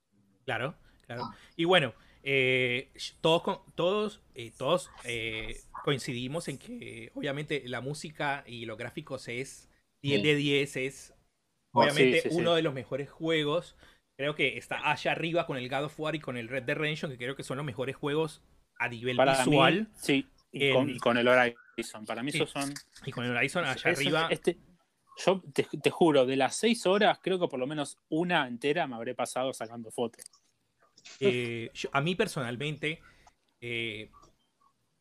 Claro, 0.45 0.75
claro. 1.05 1.31
Y 1.57 1.65
bueno, 1.65 1.93
eh, 2.23 2.91
todos, 3.21 3.59
todos, 3.75 4.21
eh, 4.35 4.51
todos 4.57 4.89
eh, 5.03 5.57
coincidimos 5.83 6.47
en 6.47 6.57
que 6.57 7.11
obviamente 7.15 7.61
la 7.67 7.81
música 7.81 8.43
y 8.47 8.65
los 8.65 8.77
gráficos 8.77 9.27
es 9.27 9.69
10 10.01 10.21
Sí. 10.21 10.27
de 10.27 10.35
10, 10.35 10.75
es 10.77 11.13
Oh, 11.75 11.81
obviamente 11.81 12.21
sí, 12.21 12.29
sí, 12.29 12.35
sí. 12.35 12.39
uno 12.39 12.53
de 12.53 12.61
los 12.61 12.73
mejores 12.73 13.09
juegos. 13.09 13.75
Creo 14.15 14.35
que 14.35 14.57
está 14.59 14.91
allá 14.91 15.11
arriba 15.11 15.47
con 15.47 15.57
el 15.57 15.67
God 15.69 15.85
of 15.85 15.99
War 15.99 16.13
y 16.15 16.19
con 16.19 16.37
el 16.37 16.47
Red 16.47 16.63
Dead 16.63 16.77
Redemption, 16.77 17.09
que 17.11 17.17
creo 17.17 17.35
que 17.35 17.41
son 17.43 17.57
los 17.57 17.65
mejores 17.65 17.95
juegos 17.95 18.43
a 18.77 18.87
nivel 18.89 19.15
Para 19.17 19.37
visual. 19.43 19.81
mí, 19.81 19.87
sí, 19.95 20.27
y 20.51 20.65
El- 20.67 20.73
con, 20.75 20.89
y 20.91 20.99
con 20.99 21.17
el 21.17 21.27
Horizon. 21.27 22.05
Para 22.05 22.21
mí 22.21 22.29
esos 22.31 22.51
son... 22.51 22.71
Y 23.07 23.11
con 23.11 23.25
el 23.25 23.35
Horizon 23.35 23.65
allá 23.65 23.89
arriba. 23.91 24.27
este- 24.29 24.57
yo 25.17 25.41
te, 25.51 25.63
te 25.81 25.89
juro, 25.89 26.25
de 26.27 26.35
las 26.35 26.55
seis 26.55 26.85
horas, 26.85 27.17
creo 27.23 27.39
que 27.39 27.47
por 27.47 27.59
lo 27.59 27.65
menos 27.65 27.97
una 28.09 28.47
entera 28.47 28.85
me 28.85 28.95
habré 28.95 29.15
pasado 29.15 29.51
sacando 29.53 29.89
fotos. 29.91 30.23
Eh, 31.19 31.71
yo- 31.73 31.89
a 31.93 32.01
mí 32.01 32.15
personalmente 32.15 33.01
eh, 33.61 34.09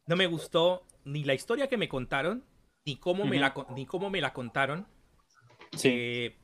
no 0.06 0.16
me 0.16 0.26
gustó 0.26 0.86
ni 1.04 1.24
la 1.24 1.34
historia 1.34 1.68
que 1.68 1.76
me 1.76 1.88
contaron, 1.88 2.44
ni 2.84 2.96
cómo, 2.96 3.24
me, 3.26 3.38
la, 3.38 3.54
ni 3.74 3.86
cómo 3.86 4.10
me 4.10 4.20
la 4.20 4.32
contaron. 4.32 4.86
Sí, 5.76 5.88
eh, 5.92 6.36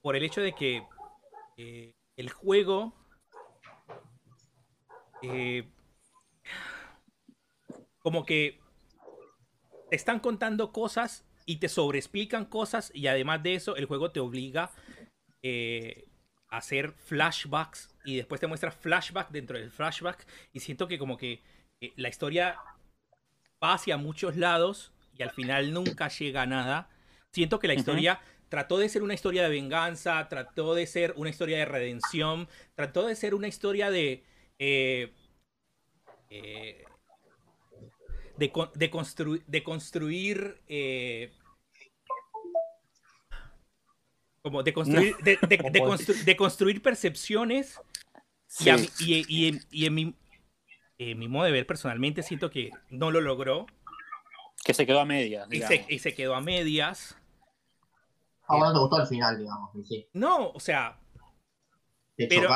por 0.00 0.16
el 0.16 0.24
hecho 0.24 0.40
de 0.40 0.54
que 0.54 0.82
el 2.16 2.30
juego 2.30 2.94
como 8.00 8.24
que 8.26 8.60
te 9.90 9.96
están 9.96 10.20
contando 10.20 10.72
cosas 10.72 11.24
y 11.46 11.56
te 11.56 11.68
sobreexplican 11.68 12.46
cosas 12.46 12.90
y 12.94 13.06
además 13.06 13.42
de 13.42 13.54
eso 13.54 13.76
el 13.76 13.86
juego 13.86 14.10
te 14.10 14.20
obliga 14.20 14.70
eh, 15.42 16.06
hacer 16.52 16.92
flashbacks 16.92 17.88
y 18.04 18.16
después 18.16 18.40
te 18.40 18.46
muestra 18.46 18.70
flashback 18.70 19.30
dentro 19.30 19.58
del 19.58 19.70
flashback 19.70 20.26
y 20.52 20.60
siento 20.60 20.86
que 20.86 20.98
como 20.98 21.16
que 21.16 21.40
eh, 21.80 21.92
la 21.96 22.08
historia 22.08 22.60
va 23.62 23.74
hacia 23.74 23.96
muchos 23.96 24.36
lados 24.36 24.92
y 25.16 25.22
al 25.22 25.30
final 25.30 25.72
nunca 25.72 26.08
llega 26.08 26.42
a 26.42 26.46
nada. 26.46 26.90
Siento 27.32 27.58
que 27.58 27.68
la 27.68 27.74
historia 27.74 28.20
trató 28.50 28.76
de 28.76 28.88
ser 28.90 29.02
una 29.02 29.14
historia 29.14 29.44
de 29.44 29.48
venganza, 29.48 30.28
trató 30.28 30.74
de 30.74 30.86
ser 30.86 31.14
una 31.16 31.30
historia 31.30 31.56
de 31.58 31.64
redención, 31.64 32.48
trató 32.74 33.06
de 33.06 33.16
ser 33.16 33.34
una 33.34 33.48
historia 33.48 33.90
de... 33.90 34.22
eh, 34.58 35.12
eh, 36.28 36.84
de, 38.36 38.52
con- 38.52 38.70
de, 38.74 38.90
constru- 38.90 39.42
de 39.46 39.62
construir... 39.62 40.60
eh, 40.68 41.32
como 44.42 44.62
de 44.62 44.72
construir, 44.72 45.16
de, 45.18 45.38
de- 45.48 45.56
de 45.70 45.78
Como- 45.80 45.92
constru- 45.94 46.24
de 46.24 46.36
construir 46.36 46.82
percepciones 46.82 47.80
y, 48.60 48.64
sí. 48.64 48.90
y- 49.00 49.24
y 49.28 49.48
en- 49.48 49.64
y 49.70 49.86
en 49.86 49.94
mi, 49.94 50.14
en 50.98 51.18
mi 51.18 51.28
modo 51.28 51.44
de 51.44 51.52
ver 51.52 51.66
personalmente 51.66 52.22
siento 52.22 52.50
que 52.50 52.70
no 52.90 53.10
lo 53.10 53.20
logró 53.20 53.66
que 54.64 54.74
se 54.74 54.86
quedó 54.86 55.00
a 55.00 55.04
medias. 55.04 55.48
se, 55.50 55.86
y 55.88 55.98
se 55.98 56.14
quedó 56.14 56.36
a 56.36 56.40
medias. 56.40 57.16
Ah, 58.46 58.56
bueno, 58.56 58.72
te 58.72 58.78
gustó 58.78 59.00
el 59.00 59.06
final, 59.08 59.38
digamos. 59.38 59.70
Sí, 59.88 60.06
No, 60.12 60.50
o 60.50 60.60
sea, 60.60 61.00
te 62.16 62.28
pero 62.28 62.48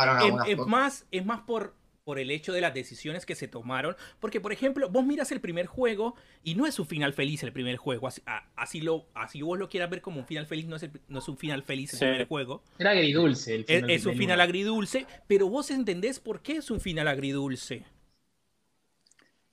es, 0.47 0.59
más, 0.67 1.07
es 1.11 1.27
más 1.27 1.41
por, 1.41 1.75
por 2.07 2.21
el 2.21 2.31
hecho 2.31 2.53
de 2.53 2.61
las 2.61 2.73
decisiones 2.73 3.27
que 3.27 3.35
se 3.35 3.49
tomaron. 3.49 3.97
Porque, 4.21 4.41
por 4.41 4.53
ejemplo, 4.53 4.89
vos 4.89 5.05
miras 5.05 5.33
el 5.33 5.41
primer 5.41 5.67
juego 5.67 6.15
y 6.45 6.55
no 6.55 6.65
es 6.65 6.79
un 6.79 6.87
final 6.87 7.13
feliz 7.13 7.43
el 7.43 7.53
primer 7.53 7.77
juego. 7.79 8.07
Así, 8.07 8.23
a- 8.27 8.49
así, 8.55 8.81
lo, 8.81 9.07
así 9.13 9.43
vos 9.43 9.59
lo 9.59 9.69
quieras 9.69 9.91
ver 9.91 10.01
como 10.01 10.21
un 10.21 10.25
final 10.27 10.47
feliz, 10.47 10.67
no 10.67 10.77
es, 10.77 10.85
el- 10.85 10.93
no 11.09 11.19
es 11.19 11.29
un 11.29 11.37
final 11.37 11.65
feliz 11.65 11.93
el 11.95 11.99
Sí. 11.99 12.05
primer 12.05 12.29
juego. 12.29 12.63
Era 12.79 12.93
agridulce 12.93 13.57
el 13.57 13.61
Es, 13.63 13.67
final. 13.67 13.91
es 13.91 14.07
un 14.07 14.11
del 14.13 14.19
final 14.21 14.41
agridulce, 14.41 15.07
pero 15.27 15.49
vos 15.49 15.69
entendés 15.73 16.21
por 16.21 16.43
qué 16.43 16.53
es 16.59 16.71
un 16.71 16.81
final 16.81 17.09
agridulce. 17.09 17.83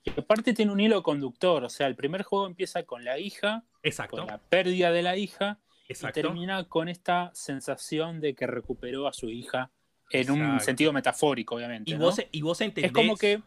Y 0.04 0.12
aparte 0.12 0.54
tiene 0.54 0.72
un 0.72 0.80
hilo 0.80 1.02
conductor, 1.02 1.64
o 1.64 1.70
sea, 1.70 1.88
el 1.88 1.96
primer 1.96 2.22
juego 2.22 2.46
empieza 2.46 2.84
con 2.84 3.04
la 3.04 3.18
hija, 3.18 3.64
Exacto, 3.82 4.18
con 4.18 4.28
la 4.28 4.38
pérdida 4.38 4.92
de 4.92 5.02
la 5.02 5.18
hija, 5.18 5.60
exacto. 5.88 6.20
y 6.20 6.22
termina 6.22 6.66
con 6.70 6.88
esta 6.88 7.32
sensación 7.34 8.22
de 8.22 8.36
que 8.36 8.46
recuperó 8.46 9.08
a 9.08 9.14
su 9.14 9.32
hija 9.32 9.72
en 10.12 10.32
un 10.32 10.60
sentido 10.60 10.94
metafórico, 10.94 11.56
obviamente. 11.56 11.92
Y 11.92 11.96
¿no? 11.96 12.06
vos, 12.06 12.22
y 12.32 12.42
vos 12.42 12.60
entendés. 12.62 12.90
es 12.92 12.94
como 12.94 13.16
que, 13.18 13.42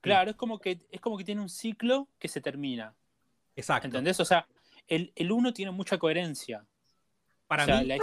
claro, 0.00 0.30
es 0.30 0.36
como 0.36 0.58
que 0.58 0.78
es 0.90 1.00
como 1.00 1.16
que 1.16 1.24
tiene 1.24 1.40
un 1.40 1.48
ciclo 1.48 2.08
que 2.18 2.28
se 2.28 2.40
termina, 2.40 2.94
Exacto. 3.54 3.86
¿entendés? 3.86 4.18
O 4.20 4.24
sea, 4.24 4.46
el, 4.88 5.12
el 5.16 5.32
uno 5.32 5.52
tiene 5.52 5.70
mucha 5.70 5.98
coherencia. 5.98 6.64
Para 7.46 7.62
o 7.62 7.66
sea, 7.66 7.80
mí, 7.80 7.86
la, 7.86 7.98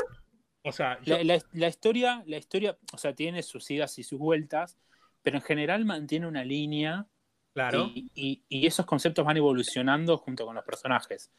o 0.64 0.72
sea, 0.72 1.00
yo- 1.03 1.18
la- 1.18 1.36
la- 1.36 1.44
la 1.53 1.68
historia, 1.68 2.24
la 2.26 2.38
historia, 2.38 2.78
o 2.94 2.98
sea, 2.98 3.14
tiene 3.14 3.44
sus 3.44 3.70
idas 3.70 3.98
y 4.00 4.03
sus 4.03 4.20
vueltas, 4.20 4.78
pero 5.22 5.38
en 5.38 5.44
general 5.44 5.86
mantiene 5.86 6.28
una 6.28 6.44
línea 6.44 7.06
claro. 7.53 7.92
y, 7.94 8.10
y- 8.16 8.44
y 8.50 8.66
esos 8.68 8.86
conceptos 8.86 9.24
van 9.26 9.38
evolucionando 9.38 10.18
junto 10.18 10.45
con 10.45 10.56
los 10.56 10.64
personajes. 10.66 11.32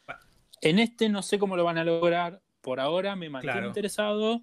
En 0.60 0.78
este 0.78 1.08
no 1.08 1.22
sé 1.22 1.38
cómo 1.38 1.56
lo 1.56 1.64
van 1.64 1.78
a 1.78 1.84
lograr. 1.84 2.40
Por 2.60 2.80
ahora 2.80 3.14
me 3.16 3.28
mantengo 3.28 3.52
Claro. 3.52 3.66
interesado, 3.66 4.42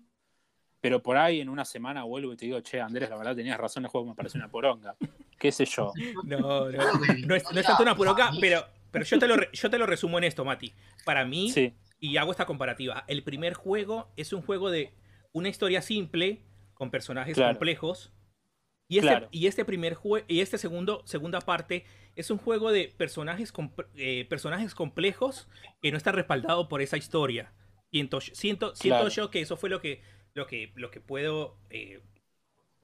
pero 0.82 1.02
por 1.02 1.16
ahí 1.18 1.40
en 1.40 1.50
una 1.50 1.64
semana 1.64 2.04
vuelvo 2.04 2.34
y 2.34 2.38
te 2.38 2.46
digo, 2.46 2.60
che, 2.62 2.82
Andrés, 2.82 3.10
la 3.10 3.16
verdad 3.18 3.36
tenías 3.36 3.58
razón, 3.60 3.84
el 3.86 3.90
juego 3.90 4.08
me 4.08 4.16
parece 4.16 4.38
una 4.38 4.50
poronga. 4.50 4.96
¿Qué 5.40 5.52
sé 5.52 5.66
yo? 5.66 5.94
No, 6.26 6.40
no, 6.40 6.70
no 7.28 7.36
es, 7.36 7.44
no 7.52 7.60
es 7.60 7.66
tanto 7.66 7.84
una 7.84 7.96
puroca, 7.96 8.28
a 8.28 8.32
mí- 8.32 8.40
pero, 8.42 8.66
pero 8.92 9.06
yo, 9.06 9.20
te 9.20 9.28
lo, 9.28 9.38
re- 9.38 9.50
yo 9.54 9.70
te 9.70 9.78
lo 9.78 9.86
resumo 9.86 10.18
en 10.18 10.24
esto, 10.26 10.44
Mati. 10.44 10.74
Para 11.06 11.24
mí, 11.24 11.52
Sí, 11.52 11.74
y 12.00 12.18
hago 12.18 12.32
esta 12.32 12.46
comparativa, 12.46 13.04
el 13.08 13.24
primer 13.24 13.54
juego 13.54 14.12
es 14.18 14.34
un 14.34 14.42
juego 14.42 14.70
de 14.72 14.92
una 15.34 15.50
historia 15.50 15.82
simple, 15.82 16.42
con 16.74 16.90
personajes 16.90 17.36
Claro. 17.36 17.54
complejos. 17.54 18.12
Y 18.90 18.98
este, 18.98 19.08
Claro. 19.10 19.28
y 19.32 19.48
este 19.48 19.64
primer 19.64 19.94
juego, 19.94 20.26
y 20.28 20.42
este 20.42 20.58
segundo, 20.58 21.04
segunda 21.06 21.40
parte, 21.42 21.86
es 22.16 22.30
un 22.32 22.38
juego 22.40 22.72
de 22.72 22.94
personajes, 22.98 23.54
comp- 23.54 23.86
eh, 23.96 24.26
personajes 24.30 24.74
complejos 24.76 25.48
que 25.82 25.92
no 25.92 25.98
está 25.98 26.12
respaldado 26.12 26.68
por 26.68 26.82
esa 26.82 26.98
historia. 26.98 27.54
Siento, 27.92 28.20
siento, 28.20 28.76
siento 28.76 28.98
Claro. 29.00 29.10
yo 29.10 29.30
que 29.32 29.40
eso 29.42 29.56
fue 29.56 29.70
lo 29.70 29.80
que, 29.80 30.02
lo 30.34 30.48
que, 30.48 30.72
lo 30.76 30.92
que 30.92 31.02
puedo 31.02 31.58
eh, 31.70 32.02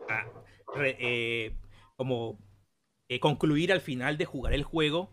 a- 0.10 0.26
re- 0.76 0.98
eh, 1.00 1.54
como 1.96 2.40
eh, 3.10 3.20
concluir 3.20 3.72
al 3.72 3.82
final 3.82 4.18
de 4.18 4.26
jugar 4.26 4.54
el 4.54 4.64
juego 4.64 5.10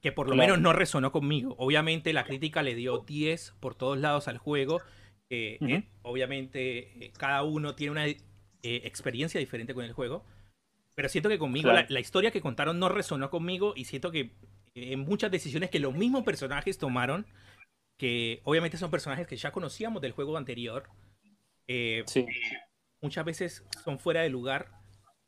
que 0.00 0.10
por 0.12 0.26
lo 0.28 0.34
Claro. 0.34 0.48
menos 0.54 0.60
no 0.62 0.72
resonó 0.72 1.12
conmigo. 1.12 1.54
Obviamente 1.58 2.12
la 2.12 2.24
crítica 2.24 2.62
le 2.62 2.74
dio 2.74 2.98
10 2.98 3.54
por 3.60 3.74
todos 3.74 3.98
lados 3.98 4.28
al 4.28 4.38
juego. 4.38 4.76
Ujú. 4.76 4.84
eh, 5.30 5.88
obviamente 6.02 7.06
eh, 7.06 7.12
cada 7.16 7.42
uno 7.42 7.74
tiene 7.74 7.92
una 7.92 8.06
eh, 8.06 8.18
experiencia 8.62 9.38
diferente 9.40 9.74
con 9.74 9.84
el 9.84 9.92
juego. 9.92 10.24
Pero 10.94 11.08
siento 11.08 11.28
que 11.28 11.38
conmigo 11.38 11.70
Claro. 11.70 11.86
la, 11.88 11.94
la 11.94 12.00
historia 12.00 12.30
que 12.32 12.40
contaron 12.40 12.78
no 12.78 12.88
resonó 12.88 13.30
conmigo 13.30 13.72
y 13.76 13.84
siento 13.84 14.10
que 14.10 14.32
en 14.74 15.00
muchas 15.00 15.30
decisiones 15.30 15.70
que 15.70 15.78
los 15.80 15.94
mismos 15.94 16.22
personajes 16.24 16.78
tomaron, 16.78 17.26
que 17.98 18.40
obviamente 18.44 18.76
son 18.76 18.90
personajes 18.90 19.26
que 19.26 19.36
ya 19.36 19.52
conocíamos 19.52 20.02
del 20.02 20.12
juego 20.12 20.36
anterior, 20.36 20.88
eh, 21.72 22.04
sí. 22.06 22.26
muchas 23.00 23.24
veces 23.24 23.64
son 23.84 23.98
fuera 23.98 24.20
de 24.20 24.28
lugar 24.28 24.68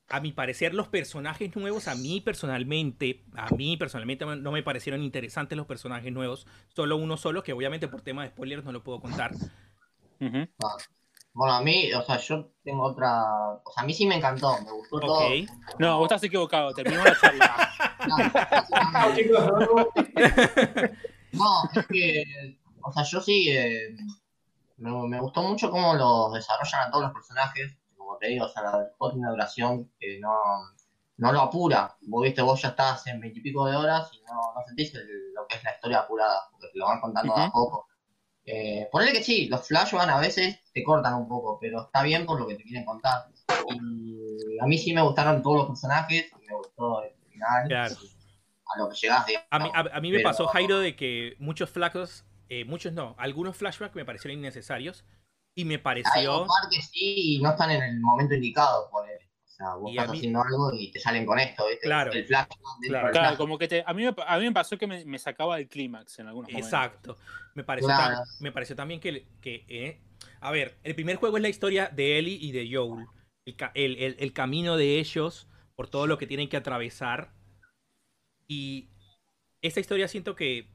a 0.09 0.21
mi 0.21 0.33
parecer, 0.33 0.75
los 0.75 0.89
personajes 0.89 1.57
nuevos, 1.57 1.89
a 1.89 1.95
mí 1.95 2.21
personalmente, 2.21 3.25
a 3.35 3.49
mí 3.55 3.77
personalmente 3.79 4.27
no 4.27 4.53
me 4.53 4.63
parecieron 4.63 5.03
interesantes 5.03 5.57
los 5.57 5.67
personajes 5.67 6.13
nuevos. 6.13 6.47
Solo 6.69 6.97
uno 6.97 7.17
solo, 7.17 7.43
que 7.43 7.55
obviamente 7.55 7.89
por 7.89 8.03
tema 8.03 8.23
de 8.23 8.29
spoilers 8.29 8.65
no 8.65 8.73
lo 8.73 8.85
puedo 8.85 9.01
contar. 9.01 9.33
Ah. 10.21 10.77
Bueno, 11.33 11.55
a 11.55 11.63
mí, 11.63 11.93
o 11.93 12.03
sea, 12.03 12.19
yo 12.19 12.53
tengo 12.63 12.85
otra. 12.85 13.25
O 13.65 13.73
sea, 13.75 13.83
a 13.83 13.87
mí 13.87 13.93
sí 13.93 14.07
me 14.07 14.17
encantó, 14.17 14.57
me 14.63 14.71
gustó 14.71 15.01
todo. 15.01 15.29
No, 15.79 15.99
vos 15.99 16.07
estás 16.07 16.23
equivocado, 16.23 16.73
terminó 16.75 17.03
la 17.03 17.19
charla. 17.19 17.71
No, 21.33 21.69
es 21.75 21.87
que, 21.89 22.59
o 22.81 22.93
sea, 22.93 23.03
yo 23.03 23.21
sí, 23.21 23.49
eh, 23.51 23.97
me, 24.77 24.91
me 25.09 25.21
gustó 25.21 25.43
mucho 25.43 25.71
cómo 25.71 25.95
los 25.95 26.33
desarrollan 26.33 26.89
a 26.89 26.91
todos 26.91 27.05
los 27.05 27.13
personajes. 27.13 27.77
Como 27.97 28.17
te 28.19 28.29
digo, 28.29 28.47
o 28.47 28.49
sea, 28.49 28.63
la 28.63 28.89
tiene 28.99 29.19
una 29.21 29.31
duración 29.31 29.91
que 29.99 30.19
no, 30.21 30.33
no 31.17 31.33
lo 31.33 31.41
apura. 31.41 31.97
Vos 32.03 32.23
viste, 32.23 32.43
vos 32.43 32.61
ya 32.61 32.69
estás 32.69 33.07
en 33.07 33.21
veintipico 33.21 33.67
de 33.67 33.77
horas 33.77 34.11
y 34.13 34.21
no, 34.23 34.35
no 34.55 34.63
sentís 34.67 34.95
el- 34.95 35.33
lo 35.35 35.47
que 35.47 35.57
es 35.57 35.65
la 35.65 35.73
historia 35.75 35.99
apurada, 36.01 36.43
porque 36.51 36.69
te 36.73 36.79
lo 36.79 36.87
van 36.87 37.01
contando 37.01 37.35
de 37.35 37.41
a 37.41 37.45
Ujú. 37.45 37.53
poco. 37.53 37.89
Eh, 38.47 38.89
ponele 38.93 39.13
que 39.13 39.23
sí, 39.25 39.49
los 39.49 39.67
flashbacks 39.67 40.13
a 40.13 40.19
veces 40.21 40.61
te 40.75 40.85
cortan 40.85 41.15
un 41.15 41.27
poco, 41.29 41.59
pero 41.59 41.83
está 41.85 42.03
bien 42.03 42.27
por 42.27 42.39
lo 42.39 42.47
que 42.47 42.57
te 42.57 42.63
quieren 42.63 42.85
contar. 42.85 43.27
Y 43.71 44.59
a 44.61 44.67
mí 44.67 44.77
sí 44.77 44.93
me 44.93 45.01
gustaron 45.03 45.43
todos 45.43 45.57
los 45.59 45.67
personajes, 45.69 46.31
me 46.47 46.55
gustó 46.55 47.03
el 47.03 47.15
final, 47.31 47.69
Claro. 47.69 47.95
a 48.75 48.79
lo 48.79 48.89
que 48.91 48.97
llegás, 48.97 49.27
digamos. 49.27 49.49
A 49.51 49.59
mí, 49.61 49.71
a, 49.73 49.97
a 49.97 50.01
mí 50.01 50.11
me 50.11 50.19
Pero- 50.19 50.29
pasó, 50.29 50.47
Jairo, 50.49 50.79
de 50.79 50.95
que 50.95 51.37
muchos 51.39 51.71
flacos, 51.71 52.25
eh, 52.61 52.65
muchos 52.65 52.93
no, 52.93 53.15
algunos 53.19 53.57
flashbacks 53.57 53.95
me 53.97 54.05
parecieron 54.05 54.39
innecesarios 54.39 55.05
y 55.55 55.65
me 55.65 55.75
Hay 55.75 55.79
pareció... 55.79 56.43
un 56.43 56.49
par 56.49 56.69
que 56.71 56.83
sí 56.83 57.37
y 57.37 57.43
no 57.43 57.51
están 57.51 57.71
en 57.71 57.83
el 57.83 58.01
momento 58.01 58.35
indicado. 58.35 58.89
O 58.93 59.05
sea, 59.57 59.75
vos 59.77 59.91
Y 59.93 59.97
estás 59.97 60.11
mí- 60.11 60.19
haciendo 60.19 60.43
algo 60.43 60.73
y 60.75 60.91
te 60.91 60.99
salen 60.99 61.25
con 61.25 61.39
esto, 61.39 61.67
¿viste? 61.69 61.87
Claro. 61.87 62.13
El 62.13 62.25
flash. 62.27 62.49
dentro 62.49 62.61
Claro. 62.89 63.07
del 63.07 63.13
Claro, 63.13 63.29
flash. 63.29 63.37
como 63.39 63.57
que 63.59 63.69
te, 63.69 63.85
a, 63.87 63.95
mí 63.95 64.03
me, 64.05 64.15
a 64.27 64.39
mí 64.39 64.45
me 64.47 64.53
pasó 64.53 64.77
que 64.77 64.87
me, 64.89 65.05
me 65.05 65.19
sacaba 65.19 65.57
del 65.57 65.69
clímax 65.69 66.19
en 66.19 66.27
algunos 66.27 66.51
momentos. 66.51 66.67
Exacto. 66.73 67.17
Me 67.55 67.63
pareció, 67.63 67.87
Claro. 67.89 68.19
me 68.41 68.51
pareció 68.51 68.75
también 68.75 68.99
que, 69.01 69.27
que 69.41 69.65
eh, 69.69 70.01
a 70.41 70.51
ver, 70.51 70.77
el 70.83 70.95
primer 70.97 71.17
juego 71.17 71.37
es 71.37 71.43
la 71.43 71.49
historia 71.49 71.89
de 71.89 72.19
Ellie 72.19 72.37
y 72.41 72.51
de 72.51 72.69
Joel. 72.75 73.07
El, 73.47 73.57
el- 73.75 73.97
el- 74.03 74.17
el 74.19 74.33
camino 74.33 74.77
de 74.77 74.99
ellos 74.99 75.47
por 75.77 75.89
todo 75.89 76.07
lo 76.09 76.19
que 76.19 76.27
tienen 76.27 76.49
que 76.49 76.57
atravesar. 76.57 77.33
Y 78.49 78.89
esta 79.63 79.81
historia 79.81 80.09
siento 80.09 80.35
que 80.35 80.69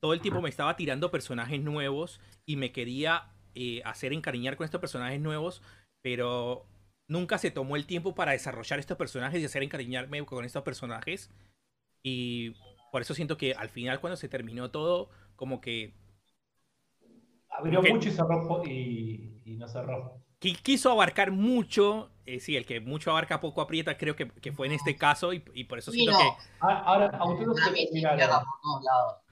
todo 0.00 0.12
el 0.12 0.20
tiempo 0.20 0.40
me 0.42 0.48
estaba 0.48 0.76
tirando 0.76 1.10
personajes 1.10 1.60
nuevos 1.62 2.20
y 2.46 2.56
me 2.56 2.72
quería 2.72 3.30
eh, 3.54 3.82
hacer 3.84 4.12
encariñar 4.12 4.56
con 4.56 4.64
estos 4.64 4.80
personajes 4.80 5.20
nuevos, 5.20 5.62
pero 6.02 6.66
nunca 7.08 7.38
se 7.38 7.50
tomó 7.50 7.76
el 7.76 7.86
tiempo 7.86 8.14
para 8.14 8.32
desarrollar 8.32 8.78
estos 8.78 8.96
personajes 8.98 9.40
y 9.40 9.44
hacer 9.44 9.62
encariñarme 9.62 10.24
con 10.26 10.44
estos 10.44 10.62
personajes. 10.62 11.30
Y 12.02 12.52
por 12.92 13.02
eso 13.02 13.14
siento 13.14 13.36
que 13.38 13.54
al 13.54 13.70
final 13.70 14.00
cuando 14.00 14.16
se 14.16 14.28
terminó 14.28 14.70
todo, 14.70 15.10
como 15.36 15.60
que 15.60 15.94
Abrió 17.50 17.82
mucho 17.82 18.08
y 18.08 18.12
cerró 18.12 18.62
y, 18.64 19.42
y 19.44 19.56
no 19.56 19.68
cerró. 19.68 20.22
qui- 20.40 20.56
quiso 20.62 20.90
abarcar 20.90 21.30
mucho, 21.32 22.10
eh, 22.26 22.40
sí, 22.40 22.56
el 22.56 22.66
que 22.66 22.80
mucho 22.80 23.10
abarca 23.10 23.40
poco 23.40 23.60
aprieta, 23.60 23.96
creo 23.98 24.16
que, 24.16 24.28
que 24.28 24.52
fue 24.52 24.66
en 24.66 24.72
este 24.72 24.96
caso 24.96 25.32
y, 25.32 25.42
y 25.54 25.64
por 25.64 25.78
eso 25.78 25.92
Sí, 25.92 26.04
siento 26.04 26.12
no. 26.12 26.36
Ah, 26.60 26.82
Ahora, 26.84 27.06
a 27.18 27.24
ustedes 27.30 27.60
que 27.64 27.70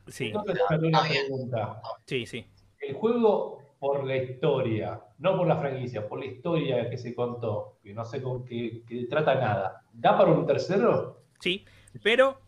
sí 0.09 0.27
Entonces, 0.27 0.61
tengo 0.69 0.87
una 0.89 1.03
pregunta. 1.03 1.83
sí, 2.07 2.27
sí. 2.27 2.47
El 2.81 2.95
juego 2.95 3.63
por 3.79 4.05
la 4.05 4.17
historia, 4.17 5.01
no 5.19 5.37
por 5.37 5.47
la 5.47 5.57
franquicia, 5.57 6.09
por 6.09 6.19
la 6.21 6.27
historia 6.27 6.89
que 6.89 6.97
se 6.99 7.15
contó, 7.15 7.79
que 7.83 7.93
no 7.93 8.05
sé 8.05 8.23
con 8.23 8.45
qué 8.45 8.83
que 8.87 9.07
trata 9.07 9.35
nada, 9.35 9.83
¿da 9.93 10.17
para 10.17 10.31
un 10.33 10.47
tercero? 10.47 11.23
Sí, 11.41 11.65
pero 12.03 12.41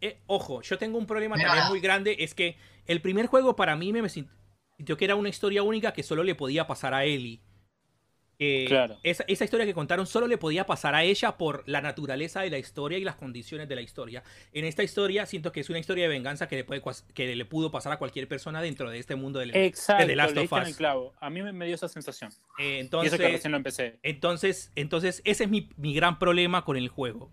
eh, 0.00 0.18
ojo, 0.26 0.60
yo 0.62 0.78
tengo 0.78 0.98
un 0.98 1.06
problema 1.06 1.36
Mira. 1.36 1.48
también 1.48 1.68
muy 1.68 1.80
grande, 1.80 2.16
es 2.20 2.34
que 2.34 2.56
el 2.86 3.00
primer 3.00 3.26
juego 3.26 3.56
para 3.56 3.76
mí 3.76 3.92
me, 3.92 4.02
me 4.02 4.08
sintió 4.08 4.96
que 4.96 5.04
era 5.04 5.16
una 5.16 5.28
historia 5.30 5.62
única 5.62 5.92
que 5.92 6.02
solo 6.02 6.22
le 6.22 6.34
podía 6.34 6.66
pasar 6.66 6.94
a 6.94 7.04
Ellie. 7.04 7.40
Claro. 8.38 8.98
esa, 9.02 9.24
esa 9.28 9.44
historia 9.44 9.64
que 9.64 9.74
contaron 9.74 10.06
solo 10.06 10.26
le 10.26 10.38
podía 10.38 10.66
pasar 10.66 10.94
a 10.94 11.04
ella 11.04 11.36
por 11.36 11.62
la 11.66 11.80
naturaleza 11.80 12.42
de 12.42 12.50
la 12.50 12.58
historia 12.58 12.98
y 12.98 13.04
las 13.04 13.16
condiciones 13.16 13.68
de 13.68 13.74
la 13.74 13.80
historia. 13.80 14.22
En 14.52 14.64
esta 14.64 14.82
historia 14.82 15.26
siento 15.26 15.52
que 15.52 15.60
es 15.60 15.70
una 15.70 15.78
historia 15.78 16.04
de 16.04 16.08
venganza 16.08 16.48
que 16.48 16.56
le, 16.56 16.64
puede, 16.64 16.82
que 17.14 17.34
le 17.34 17.44
pudo 17.44 17.70
pasar 17.70 17.92
a 17.92 17.98
cualquier 17.98 18.28
persona 18.28 18.60
dentro 18.60 18.90
de 18.90 18.98
este 18.98 19.14
mundo 19.14 19.38
del... 19.38 19.54
Exacto, 19.54 20.02
de 20.02 20.06
The 20.06 20.08
le 20.08 20.16
Last 20.16 20.36
of 20.36 20.52
Us. 20.52 20.68
el 20.68 20.76
clavo. 20.76 21.14
A 21.20 21.30
mí 21.30 21.42
me, 21.42 21.66
dio 21.66 21.74
esa 21.74 21.88
sensación. 21.88 22.32
Eh, 22.58 22.76
y 22.76 22.80
entonces, 22.80 23.12
eso 23.12 23.22
que 23.22 23.28
recién 23.28 23.52
lo 23.52 23.56
empecé. 23.56 23.98
entonces, 24.02 24.72
entonces, 24.74 25.22
ese 25.24 25.44
es 25.44 25.50
mi, 25.50 25.68
mi 25.76 25.94
gran 25.94 26.18
problema 26.18 26.64
con 26.64 26.76
el 26.76 26.88
juego. 26.88 27.30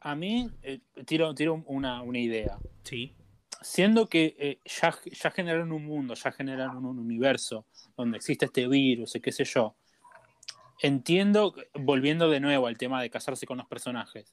A 0.00 0.14
mí, 0.14 0.50
eh, 0.62 0.80
tiro, 1.06 1.34
tiro 1.34 1.62
una, 1.66 2.02
una 2.02 2.18
idea. 2.18 2.58
Sí, 2.84 3.14
Siendo 3.60 4.08
que 4.08 4.36
eh, 4.38 4.60
ya, 4.64 4.96
ya 5.04 5.30
generaron 5.30 5.72
un 5.72 5.84
mundo, 5.84 6.14
ya 6.14 6.30
generaron 6.30 6.84
un 6.84 6.98
universo 6.98 7.66
donde 7.96 8.18
existe 8.18 8.46
este 8.46 8.68
virus 8.68 9.16
y 9.16 9.20
qué 9.20 9.32
sé 9.32 9.44
yo. 9.44 9.74
Entiendo, 10.80 11.54
volviendo 11.74 12.30
de 12.30 12.38
nuevo 12.38 12.68
al 12.68 12.78
tema 12.78 13.02
de 13.02 13.10
casarse 13.10 13.46
con 13.46 13.58
los 13.58 13.66
personajes. 13.66 14.32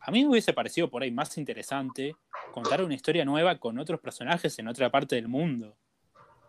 A 0.00 0.10
mí 0.10 0.22
me 0.22 0.30
hubiese 0.30 0.52
parecido 0.52 0.90
por 0.90 1.02
ahí 1.02 1.10
más 1.10 1.38
interesante 1.38 2.16
contar 2.52 2.82
una 2.84 2.94
historia 2.94 3.24
nueva 3.24 3.58
con 3.58 3.78
otros 3.78 4.00
personajes 4.00 4.58
en 4.58 4.68
otra 4.68 4.90
parte 4.90 5.16
del 5.16 5.28
mundo. 5.28 5.76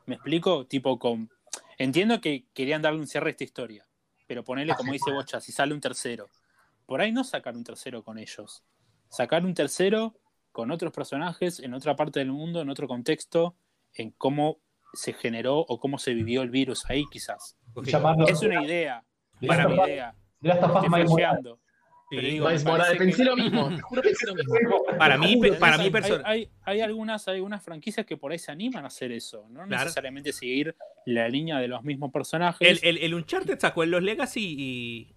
¿Me 0.05 0.15
explico? 0.15 0.65
Tipo 0.65 0.99
con... 0.99 1.29
Entiendo 1.77 2.19
que 2.19 2.45
querían 2.53 2.81
darle 2.81 2.99
un 2.99 3.07
cierre 3.07 3.29
a 3.29 3.31
esta 3.31 3.43
historia, 3.43 3.87
pero 4.27 4.43
ponerle, 4.43 4.75
como 4.75 4.91
dice 4.91 5.11
Bocha, 5.11 5.39
si 5.39 5.51
sale 5.51 5.73
un 5.73 5.79
tercero. 5.79 6.29
Por 6.85 6.99
ahí 6.99 7.11
no 7.11 7.23
sacar 7.23 7.55
un 7.55 7.63
tercero 7.63 8.03
con 8.03 8.17
ellos. 8.17 8.63
Sacar 9.09 9.45
un 9.45 9.53
tercero 9.53 10.15
con 10.53 10.71
otros 10.71 10.93
personajes 10.93 11.59
en 11.59 11.73
otra 11.73 11.97
parte 11.97 12.19
del 12.19 12.31
mundo, 12.31 12.61
en 12.61 12.69
otro 12.69 12.87
contexto, 12.87 13.55
en 13.95 14.11
cómo 14.11 14.59
se 14.93 15.11
generó 15.11 15.57
o 15.57 15.79
cómo 15.79 15.97
se 15.97 16.13
vivió 16.13 16.41
el 16.43 16.49
virus 16.51 16.85
ahí 16.89 17.03
quizás. 17.11 17.57
Llamarlo 17.83 18.27
Es 18.27 18.41
una 18.41 18.63
idea, 18.63 19.03
of 19.41 19.49
Us- 19.49 19.87
idea. 19.87 20.15
Estoy 20.41 20.87
flasheando. 20.87 21.59
Pero 22.11 22.21
digo, 22.27 22.47
Morales, 22.65 22.97
pensé 22.99 23.17
que- 23.17 23.23
lo 23.23 23.35
mismo, 23.35 23.69
te 23.75 23.81
juro 23.81 24.01
que 24.03 24.09
pensé 24.09 24.27
lo 24.27 24.35
mismo. 24.35 24.83
Para 24.99 25.17
mí, 25.17 25.41
para 25.59 25.77
mí 25.79 25.85
hay, 25.85 25.89
perso- 25.89 26.21
hay, 26.23 26.47
hay 26.61 26.81
algunas, 26.81 27.27
hay 27.27 27.35
algunas 27.37 27.63
franquicias 27.63 28.05
que 28.05 28.17
por 28.17 28.31
ahí 28.31 28.37
se 28.37 28.51
animan 28.51 28.83
a 28.83 28.87
hacer 28.87 29.11
eso, 29.11 29.47
no 29.49 29.65
Claro. 29.65 29.85
necesariamente 29.85 30.31
seguir 30.31 30.75
la 31.07 31.27
línea 31.27 31.57
de 31.57 31.67
los 31.67 31.83
mismos 31.83 32.11
personajes. 32.11 32.83
el, 32.83 32.87
el, 32.87 33.03
el 33.03 33.15
Uncharted 33.15 33.57
sacó 33.59 33.83
en 33.83 33.89
los 33.91 34.03
Legacy 34.03 34.55
y... 34.59 35.15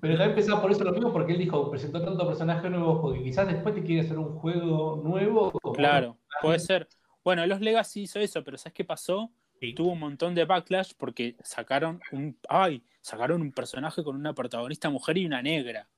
Pero 0.00 0.16
también 0.16 0.34
pensaba 0.34 0.60
por 0.60 0.70
eso 0.70 0.84
lo 0.84 0.92
mismo, 0.92 1.12
porque 1.12 1.32
él 1.32 1.38
dijo, 1.38 1.70
presentó 1.70 2.02
tantos 2.02 2.26
personajes 2.26 2.70
nuevos, 2.70 3.00
porque 3.00 3.22
quizás 3.22 3.46
después 3.46 3.74
te 3.74 3.82
quiere 3.82 4.02
hacer 4.02 4.18
un 4.18 4.38
juego 4.38 5.00
nuevo. 5.04 5.52
Claro, 5.74 6.18
puede 6.42 6.58
ser. 6.58 6.88
Bueno, 7.22 7.46
los 7.46 7.60
Legacy 7.60 8.02
hizo 8.02 8.18
eso, 8.18 8.42
pero 8.42 8.56
¿sabes 8.58 8.74
qué 8.74 8.84
pasó? 8.84 9.30
Sí. 9.60 9.74
Tuvo 9.74 9.92
un 9.92 10.00
montón 10.00 10.34
de 10.34 10.44
backlash 10.44 10.92
porque 10.96 11.36
sacaron 11.44 12.00
un. 12.12 12.36
¡Ay! 12.48 12.82
Sacaron 13.02 13.42
un 13.42 13.52
personaje 13.52 14.02
con 14.02 14.16
una 14.16 14.34
protagonista 14.34 14.88
mujer 14.88 15.18
y 15.18 15.26
una 15.26 15.42
negra. 15.42 15.88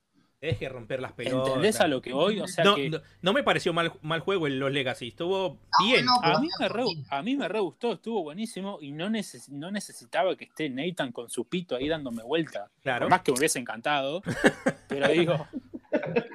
Deje 0.43 0.65
de 0.65 0.69
romper 0.71 1.01
las 1.01 1.13
pelotas. 1.13 1.47
¿Entendés 1.47 1.81
a 1.81 1.87
lo 1.87 2.03
que 2.03 2.13
voy? 2.13 2.41
O 2.41 2.49
sea 2.49 2.65
no, 2.65 2.75
que. 2.75 2.91
no, 2.91 3.01
no 3.23 3.33
me 3.33 3.45
pareció 3.45 3.73
mal, 3.73 3.93
mal 4.03 4.21
juego 4.21 4.49
en 4.49 4.59
los 4.59 4.73
Legacy. 4.73 5.09
Estuvo 5.09 5.61
bien. 5.85 6.05
bueno, 6.05 6.21
A 6.21 6.41
mí, 6.41 6.49
me 6.59 6.69
re, 6.69 6.83
a 7.11 7.23
mí 7.23 7.37
me 7.37 7.47
re 7.49 7.61
gustó, 7.61 7.93
estuvo 7.93 8.23
buenísimo 8.25 8.79
y 8.81 8.91
no, 8.91 9.09
neces- 9.09 9.49
no 9.49 9.71
necesitaba 9.71 10.35
que 10.37 10.47
esté 10.47 10.69
Nathan 10.69 11.13
con 11.13 11.31
su 11.31 11.45
pito 11.47 11.77
ahí 11.77 11.87
dándome 11.89 12.25
vuelta. 12.25 12.71
Claro. 12.83 13.05
Por 13.05 13.11
más 13.11 13.23
que 13.23 13.31
me 13.33 13.39
hubiese 13.39 13.61
encantado. 13.61 14.21
pero 14.89 15.09
digo, 15.09 15.47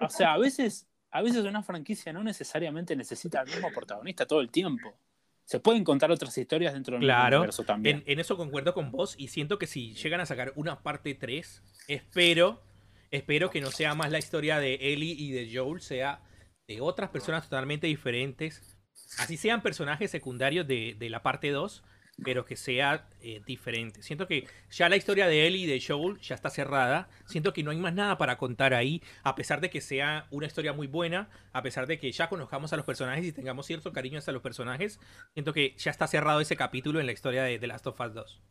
o 0.02 0.10
sea, 0.10 0.34
a 0.34 0.38
veces, 0.38 0.88
a 1.12 1.22
veces 1.22 1.44
una 1.44 1.62
franquicia 1.62 2.14
no 2.14 2.24
necesariamente 2.24 2.96
necesita 2.96 3.42
al 3.42 3.48
mismo 3.48 3.70
protagonista 3.76 4.26
todo 4.26 4.40
el 4.40 4.50
tiempo. 4.50 4.96
Se 5.44 5.60
pueden 5.60 5.84
contar 5.84 6.12
otras 6.12 6.38
historias 6.38 6.74
dentro 6.74 6.94
del 6.96 7.04
Claro. 7.04 7.38
universo 7.40 7.64
también. 7.64 8.04
En, 8.06 8.14
en 8.14 8.20
eso 8.20 8.38
concuerdo 8.38 8.74
con 8.74 8.90
vos 8.92 9.16
y 9.18 9.28
siento 9.28 9.58
que 9.58 9.68
si 9.68 9.94
llegan 9.96 10.22
a 10.22 10.26
sacar 10.26 10.54
una 10.56 10.82
parte 10.82 11.14
3, 11.14 11.62
espero, 11.90 12.62
espero 13.12 13.50
que 13.50 13.62
no 13.62 13.72
sea 13.72 13.96
más 13.96 14.12
la 14.12 14.20
historia 14.20 14.60
de 14.60 14.76
Ellie 14.76 15.16
y 15.18 15.32
de 15.32 15.50
Joel, 15.54 15.82
sea 15.82 16.22
de 16.68 16.82
otras 16.82 17.10
personas 17.10 17.44
totalmente 17.44 17.88
diferentes. 17.88 18.78
Así 19.20 19.38
sean 19.38 19.62
personajes 19.62 20.12
secundarios 20.12 20.68
de, 20.68 20.96
de 20.98 21.10
la 21.10 21.24
parte 21.24 21.52
2, 21.52 21.84
pero 22.24 22.46
que 22.46 22.56
sea 22.56 23.08
eh, 23.22 23.42
diferente. 23.46 24.02
Siento 24.02 24.28
que 24.28 24.48
ya 24.72 24.90
la 24.90 24.98
historia 24.98 25.28
de 25.28 25.48
Ellie 25.48 25.64
y 25.64 25.66
de 25.66 25.82
Joel 25.86 26.20
ya 26.20 26.36
está 26.36 26.50
cerrada. 26.50 27.10
Siento 27.26 27.54
que 27.54 27.64
no 27.64 27.72
hay 27.72 27.78
más 27.78 27.94
nada 27.94 28.18
para 28.18 28.38
contar 28.38 28.74
ahí, 28.74 29.02
a 29.24 29.36
pesar 29.36 29.62
de 29.62 29.70
que 29.70 29.82
sea 29.82 30.28
una 30.32 30.48
historia 30.48 30.74
muy 30.74 30.88
buena, 30.88 31.30
a 31.54 31.62
pesar 31.62 31.88
de 31.88 32.00
que 32.00 32.12
ya 32.12 32.28
conozcamos 32.30 32.74
a 32.74 32.78
los 32.78 32.86
personajes 32.86 33.26
y 33.26 33.32
tengamos 33.32 33.66
cierto 33.68 33.94
cariño 33.94 34.20
hacia 34.20 34.34
los 34.34 34.42
personajes. 34.42 35.00
Siento 35.34 35.54
que 35.54 35.76
ya 35.78 35.92
está 35.92 36.08
cerrado 36.08 36.42
ese 36.42 36.58
capítulo 36.58 37.00
en 37.00 37.06
la 37.06 37.12
historia 37.12 37.44
de 37.44 37.60
The 37.60 37.68
Last 37.68 37.88
of 37.88 38.00
Us 38.00 38.14
2. 38.14 38.42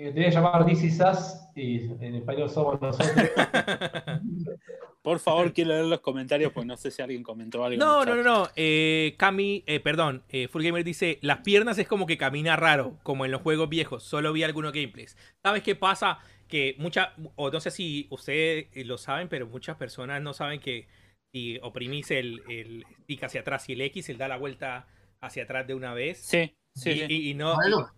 Eh, 0.00 0.12
te 0.12 0.20
voy 0.20 0.24
a 0.26 0.30
llamar 0.30 0.64
This 0.64 0.84
Is 0.84 1.00
Us 1.00 1.34
y 1.56 1.78
en 2.04 2.14
español 2.14 2.48
somos 2.48 2.80
nosotros. 2.80 3.10
Por 5.02 5.18
favor, 5.18 5.52
quiero 5.52 5.70
leer 5.70 5.86
los 5.86 6.00
comentarios 6.00 6.52
porque 6.52 6.66
no 6.68 6.76
sé 6.76 6.92
si 6.92 7.02
alguien 7.02 7.24
comentó 7.24 7.64
algo. 7.64 7.78
No, 7.78 8.04
no, 8.04 8.14
no, 8.14 8.22
no. 8.22 8.48
Eh, 8.54 9.14
Cami, 9.18 9.64
eh, 9.66 9.80
perdón, 9.80 10.22
eh, 10.28 10.46
Full 10.46 10.62
Gamer 10.62 10.84
dice, 10.84 11.18
las 11.22 11.38
piernas 11.38 11.78
es 11.78 11.88
como 11.88 12.06
que 12.06 12.16
camina 12.16 12.54
raro, 12.54 12.96
como 13.02 13.24
en 13.24 13.32
los 13.32 13.42
juegos 13.42 13.68
viejos. 13.68 14.04
Solo 14.04 14.32
vi 14.32 14.44
algunos 14.44 14.72
gameplays. 14.72 15.16
¿Sabes 15.42 15.62
qué 15.62 15.74
pasa? 15.74 16.18
que 16.46 16.76
muchas, 16.78 17.08
o 17.36 17.50
no 17.50 17.60
sé 17.60 17.70
si 17.70 18.06
ustedes 18.08 18.68
lo 18.86 18.96
saben, 18.96 19.28
pero 19.28 19.46
muchas 19.46 19.76
personas 19.76 20.22
no 20.22 20.32
saben 20.32 20.60
que 20.60 20.86
si 21.30 21.58
oprimís 21.60 22.10
el, 22.10 22.40
el 22.48 22.86
stick 23.02 23.22
hacia 23.24 23.42
atrás 23.42 23.68
y 23.68 23.74
el 23.74 23.82
X, 23.82 24.08
él 24.08 24.16
da 24.16 24.28
la 24.28 24.38
vuelta 24.38 24.86
hacia 25.20 25.42
atrás 25.42 25.66
de 25.66 25.74
una 25.74 25.92
vez. 25.92 26.18
Sí, 26.22 26.54
sí, 26.74 26.90
y, 26.90 26.98
sí. 27.00 27.06
y- 27.10 27.30
y 27.32 27.34
no. 27.34 27.54
Bueno, 27.54 27.90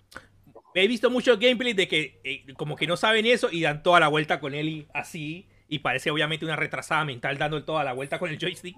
He 0.75 0.87
visto 0.89 1.11
muchos 1.11 1.39
gameplays 1.39 1.77
de 1.77 1.89
que 1.89 2.21
eh, 2.25 2.45
como 2.55 2.77
que 2.77 2.87
no 2.87 2.97
saben 2.97 3.27
eso 3.27 3.49
y 3.51 3.63
dan 3.63 3.83
toda 3.83 4.01
la 4.01 4.09
vuelta 4.09 4.39
con 4.41 4.55
él 4.55 4.69
y- 4.69 4.87
así. 4.95 5.49
Y 5.69 5.79
parece 5.81 6.11
obviamente 6.11 6.45
una 6.45 6.57
retrasada 6.57 7.05
mental 7.05 7.39
dando 7.39 7.63
toda 7.65 7.85
la 7.85 7.93
vuelta 7.93 8.19
con 8.19 8.29
el 8.31 8.39
joystick. 8.39 8.77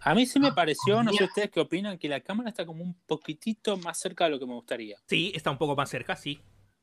A 0.00 0.14
mí 0.14 0.24
sí 0.26 0.38
me 0.40 0.52
pareció, 0.52 1.02
no 1.02 1.12
sé 1.12 1.24
ustedes 1.24 1.50
qué 1.50 1.60
opinan, 1.60 1.98
que 1.98 2.08
la 2.08 2.20
cámara 2.20 2.48
está 2.50 2.64
como 2.66 2.82
un 2.82 2.94
poquitito 3.06 3.76
más 3.78 3.98
cerca 3.98 4.24
de 4.24 4.30
lo 4.30 4.38
que 4.38 4.46
me 4.46 4.54
gustaría. 4.54 4.96
Sí, 5.06 5.32
está 5.34 5.50
un 5.50 5.58
poco 5.58 5.76
más 5.76 5.88
cerca, 5.90 6.16
sí. 6.16 6.40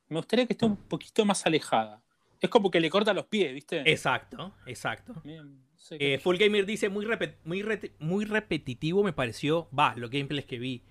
Me 0.10 0.18
gustaría 0.18 0.46
que 0.46 0.54
esté 0.54 0.66
un 0.66 0.76
poquito 0.76 1.26
más 1.26 1.46
alejada. 1.46 2.02
Es 2.40 2.50
como 2.50 2.70
que 2.72 2.80
le 2.80 2.90
corta 2.90 3.14
los 3.14 3.26
pies, 3.26 3.54
¿viste? 3.54 3.82
Exacto, 3.86 4.54
exacto. 4.66 5.14
Bien, 5.24 5.44
no 5.72 5.78
sé 5.80 5.98
qué- 5.98 6.14
Eh, 6.16 6.20
Full 6.20 6.38
Gamer 6.38 6.66
dice 6.66 6.90
muy, 6.90 7.06
repet- 7.06 7.36
muy, 7.44 7.62
rete- 7.64 7.92
muy 8.00 8.26
repetitivo 8.26 9.04
me 9.04 9.14
pareció, 9.14 9.70
va, 9.78 9.94
los 9.96 10.10
gameplays 10.10 10.46
que 10.46 10.58
vi. 10.60 10.84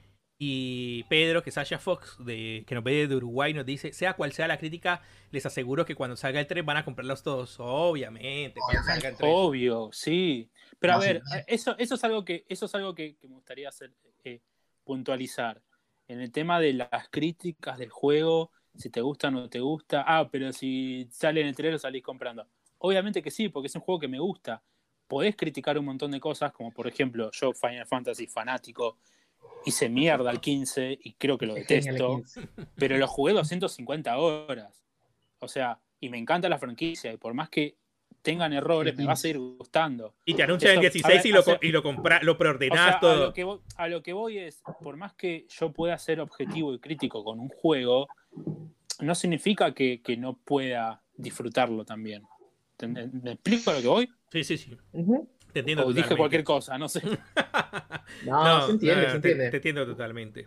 Y 0.43 1.03
Pedro, 1.11 1.43
que 1.43 1.51
Sasha 1.51 1.79
Fox, 1.79 2.17
de, 2.19 2.65
que 2.67 2.75
nos 2.75 2.83
ve 2.83 3.07
de 3.07 3.15
Uruguay, 3.15 3.53
nos 3.53 3.67
dice, 3.67 3.93
sea 3.93 4.15
cual 4.15 4.33
sea 4.33 4.49
la 4.49 4.57
crítica, 4.57 5.03
les 5.33 5.45
aseguro 5.45 5.85
que 5.85 5.95
cuando 5.95 6.17
salga 6.17 6.41
el 6.41 6.47
3 6.47 6.65
van 6.65 6.79
a 6.79 6.85
comprarlos 6.87 7.23
todos. 7.23 7.57
Obviamente, 7.59 8.59
cuando 8.59 8.83
salga 8.83 9.11
el 9.11 9.17
3. 9.17 9.31
Obvio, 9.31 9.91
sí. 9.93 10.49
Pero 10.79 10.95
a 10.95 10.97
No, 10.97 11.03
ver, 11.03 11.21
sí. 11.27 11.39
eso, 11.47 11.77
eso 11.77 11.95
es 11.95 12.05
algo 12.05 12.25
que, 12.25 12.47
eso 12.49 12.65
es 12.65 12.75
algo 12.75 12.95
que, 12.95 13.17
que 13.17 13.29
me 13.29 13.35
gustaría 13.35 13.69
hacer, 13.69 13.93
eh, 14.25 14.41
puntualizar. 14.83 15.61
En 16.09 16.23
el 16.23 16.33
tema 16.33 16.59
de 16.59 16.73
las 16.73 17.11
críticas 17.11 17.77
del 17.77 17.91
juego, 17.91 18.51
si 18.75 18.89
te 18.89 19.03
gusta 19.03 19.29
o 19.29 19.33
no 19.33 19.51
te 19.51 19.61
gusta. 19.61 20.07
Ah, 20.07 20.27
pero 20.33 20.55
si 20.55 21.07
sale 21.13 21.43
en 21.43 21.49
el 21.49 21.55
3 21.55 21.73
lo 21.73 21.79
salís 21.79 22.03
comprando. 22.03 22.49
Obviamente 22.79 23.23
que 23.23 23.31
sí, 23.31 23.51
porque 23.51 23.67
es 23.67 23.75
un 23.75 23.83
juego 23.83 24.01
que 24.01 24.09
me 24.09 24.19
gusta. 24.19 24.63
Podés 25.07 25.37
criticar 25.37 25.79
un 25.79 25.85
montón 25.85 26.13
de 26.13 26.19
cosas, 26.19 26.51
como 26.53 26.73
por 26.73 26.89
ejemplo, 26.89 27.31
yo, 27.31 27.53
Final 27.53 27.87
Fantasy 27.87 28.27
fanático, 28.27 28.97
hice 29.67 29.89
mierda 29.89 30.31
al 30.31 30.41
15 30.41 30.99
y 31.03 31.13
creo 31.15 31.37
que 31.39 31.47
lo 31.47 31.55
detesto 31.55 32.23
pero 32.77 32.97
lo 32.97 33.07
jugué 33.07 33.33
250 33.35 34.17
horas. 34.19 34.85
O 35.39 35.49
sea, 35.49 35.79
y 36.01 36.09
me 36.09 36.19
encanta 36.19 36.49
la 36.49 36.59
franquicia, 36.59 37.13
y 37.13 37.17
por 37.17 37.35
más 37.35 37.49
que 37.51 37.77
tengan 38.23 38.53
errores, 38.53 38.97
me 38.97 39.05
va 39.07 39.13
a 39.13 39.17
seguir 39.17 39.39
gustando. 39.39 40.15
Y 40.25 40.35
te 40.35 40.43
anuncian 40.43 40.73
el 40.79 40.85
Esto- 40.85 40.93
16 40.93 41.05
a 41.05 41.23
ver, 41.23 41.27
y 41.27 41.33
lo, 41.33 41.59
y 41.69 41.73
lo, 41.73 41.83
compra, 41.83 42.23
lo 42.23 42.33
O 42.33 42.39
preordenás 42.39 42.97
a 42.97 43.01
todo. 43.01 43.27
lo, 43.27 43.33
que 43.35 43.45
voy, 43.45 43.61
a 43.77 43.89
lo 43.89 44.03
que 44.03 44.13
voy 44.13 44.39
es, 44.39 44.63
por 44.83 44.97
más 44.97 45.15
que 45.15 45.47
yo 45.49 45.73
pueda 45.73 45.97
ser 45.99 46.21
objetivo 46.21 46.73
y 46.75 46.79
crítico 46.79 47.23
con 47.25 47.39
un 47.41 47.49
juego, 47.49 48.09
no 49.01 49.15
significa 49.15 49.73
que, 49.73 50.03
que 50.03 50.17
no 50.17 50.37
pueda 50.37 51.03
disfrutarlo 51.17 51.85
también. 51.85 52.23
¿Te- 52.77 52.89
¿Me 52.89 53.33
explico 53.33 53.71
a 53.71 53.75
lo 53.75 53.81
que 53.83 53.89
voy? 53.89 54.11
Sí, 54.33 54.45
sí, 54.45 54.59
sí. 54.59 54.77
Te 55.53 55.61
entiendo 55.61 55.85
O 55.85 55.89
dije 55.89 56.03
totalmente. 56.03 56.17
cualquier 56.19 56.45
cosa, 56.45 56.79
no 56.79 56.89
sé. 56.89 57.03
No, 58.25 58.67
se 58.67 58.73
entiende, 58.73 59.03
no, 59.03 59.03
se 59.03 59.09
te- 59.11 59.17
entiende. 59.31 59.51
Te, 59.51 59.57
entiendo 59.57 59.87
totalmente. 59.87 60.43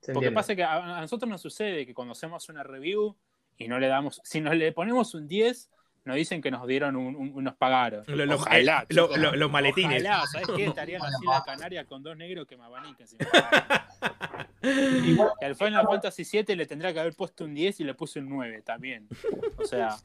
Se 0.00 0.12
Porque 0.12 0.26
entiende. 0.26 0.32
pasa 0.34 0.56
que 0.56 0.64
a, 0.64 0.98
a 0.98 1.00
nosotros 1.00 1.28
nos 1.30 1.40
sucede 1.40 1.86
que 1.86 1.94
cuando 1.94 2.12
hacemos 2.12 2.48
una 2.48 2.62
review 2.64 3.16
y 3.56 3.68
no 3.68 3.78
le 3.78 3.86
damos, 3.86 4.20
si 4.24 4.40
nos 4.40 4.54
le 4.56 4.72
ponemos 4.72 5.14
un 5.14 5.26
10, 5.28 5.70
nos 6.04 6.16
dicen 6.16 6.40
que 6.42 6.50
nos 6.50 6.66
dieron 6.66 6.96
un, 6.96 7.14
un- 7.16 7.32
unos 7.34 7.54
pagaron. 7.56 8.02
Lo- 8.06 8.26
lo- 8.26 8.34
Ojalá, 8.36 8.84
eh, 8.88 8.94
lo- 8.94 9.36
los 9.36 9.50
maletines. 9.50 10.02
Ojalá, 10.02 10.26
¿sabes 10.26 10.48
qué? 10.56 10.64
Estaría 10.66 10.96
en 10.96 11.02
la 11.02 11.42
Canaria 11.44 11.84
con 11.84 12.02
dos 12.02 12.16
negros 12.16 12.46
que 12.46 12.56
me 12.56 12.64
abaniquen. 12.64 13.06
si 13.06 13.16
me 13.16 13.26
pagan. 13.26 13.64
Igual, 15.04 15.30
Y 15.40 15.44
al 15.44 15.54
Final 15.56 15.86
Fantasy 15.86 16.24
7 16.24 16.56
le 16.56 16.66
tendría 16.66 16.92
que 16.92 17.00
haber 17.00 17.14
puesto 17.14 17.44
un 17.44 17.54
10 17.54 17.80
y 17.80 17.84
le 17.84 17.94
puse 17.94 18.18
un 18.18 18.28
9 18.28 18.62
también. 18.62 19.08
O 19.56 19.64
sea, 19.64 19.96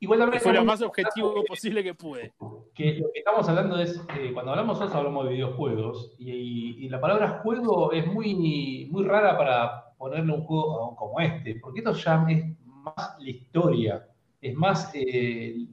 igual 0.00 0.32
fue 0.40 0.52
lo 0.52 0.64
más 0.64 0.82
objetivo 0.82 1.44
posible 1.46 1.82
que 1.82 1.94
pude. 1.94 2.32
que 2.74 2.94
lo 2.94 3.10
que 3.12 3.20
estamos 3.20 3.48
hablando 3.48 3.78
es, 3.78 4.00
eh, 4.18 4.30
cuando 4.32 4.52
hablamos 4.52 4.78
nosotros 4.78 4.96
hablamos 4.96 5.24
de 5.24 5.34
videojuegos, 5.34 6.14
y, 6.18 6.84
y 6.84 6.88
la 6.88 7.00
palabra 7.00 7.40
juego 7.42 7.92
es 7.92 8.06
muy, 8.06 8.88
muy 8.90 9.04
rara 9.04 9.36
para 9.36 9.94
ponerle 9.96 10.32
un 10.32 10.44
juego 10.44 10.94
como 10.96 11.20
este, 11.20 11.56
porque 11.60 11.80
esto 11.80 11.92
ya 11.92 12.26
es 12.28 12.44
más 12.66 13.16
la 13.18 13.30
historia, 13.30 14.08
es 14.40 14.54
más, 14.54 14.90
eh, 14.94 15.66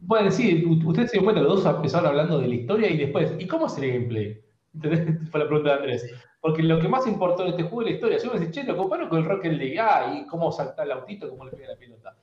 bueno, 0.00 0.26
decir, 0.26 0.66
ustedes 0.66 1.10
se 1.10 1.18
dan 1.18 1.24
cuenta, 1.24 1.42
los 1.42 1.62
dos 1.62 1.74
empezaron 1.74 2.08
hablando 2.08 2.40
de 2.40 2.48
la 2.48 2.54
historia 2.54 2.90
y 2.90 2.96
después, 2.96 3.34
¿y 3.38 3.46
cómo 3.46 3.66
es 3.66 3.78
el 3.78 3.92
gameplay? 3.92 4.40
¿Entendés? 4.74 5.30
Fue 5.30 5.40
la 5.40 5.46
pregunta 5.46 5.70
de 5.70 5.76
Andrés. 5.76 6.14
Porque 6.40 6.62
lo 6.62 6.78
que 6.80 6.88
más 6.88 7.06
importó 7.06 7.42
en 7.42 7.50
este 7.50 7.64
juego 7.64 7.82
es 7.82 7.88
la 7.88 7.94
historia. 7.94 8.18
Si 8.18 8.26
uno 8.26 8.38
dice, 8.38 8.50
che, 8.50 8.64
lo 8.64 8.76
comparo 8.76 9.08
con 9.08 9.18
el 9.18 9.26
Rocket 9.26 9.52
League, 9.52 9.78
ah, 9.78 10.14
y 10.14 10.26
cómo 10.26 10.50
salta 10.50 10.84
el 10.84 10.92
autito, 10.92 11.28
cómo 11.28 11.44
le 11.44 11.50
pega 11.50 11.68
la 11.68 11.76
pelota. 11.76 12.16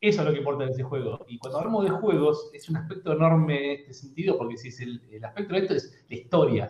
Eso 0.00 0.22
es 0.22 0.26
lo 0.26 0.32
que 0.32 0.38
importa 0.38 0.64
en 0.64 0.70
ese 0.70 0.82
juego. 0.82 1.26
Y 1.28 1.38
cuando 1.38 1.58
hablamos 1.58 1.84
de 1.84 1.90
juegos, 1.90 2.50
es 2.54 2.68
un 2.70 2.76
aspecto 2.76 3.12
enorme 3.12 3.74
en 3.74 3.80
este 3.80 3.92
sentido, 3.92 4.38
porque 4.38 4.56
si 4.56 4.68
es 4.68 4.80
el, 4.80 5.00
el 5.10 5.24
aspecto 5.24 5.54
de 5.54 5.60
esto 5.60 5.74
es 5.74 6.04
la 6.08 6.16
historia. 6.16 6.68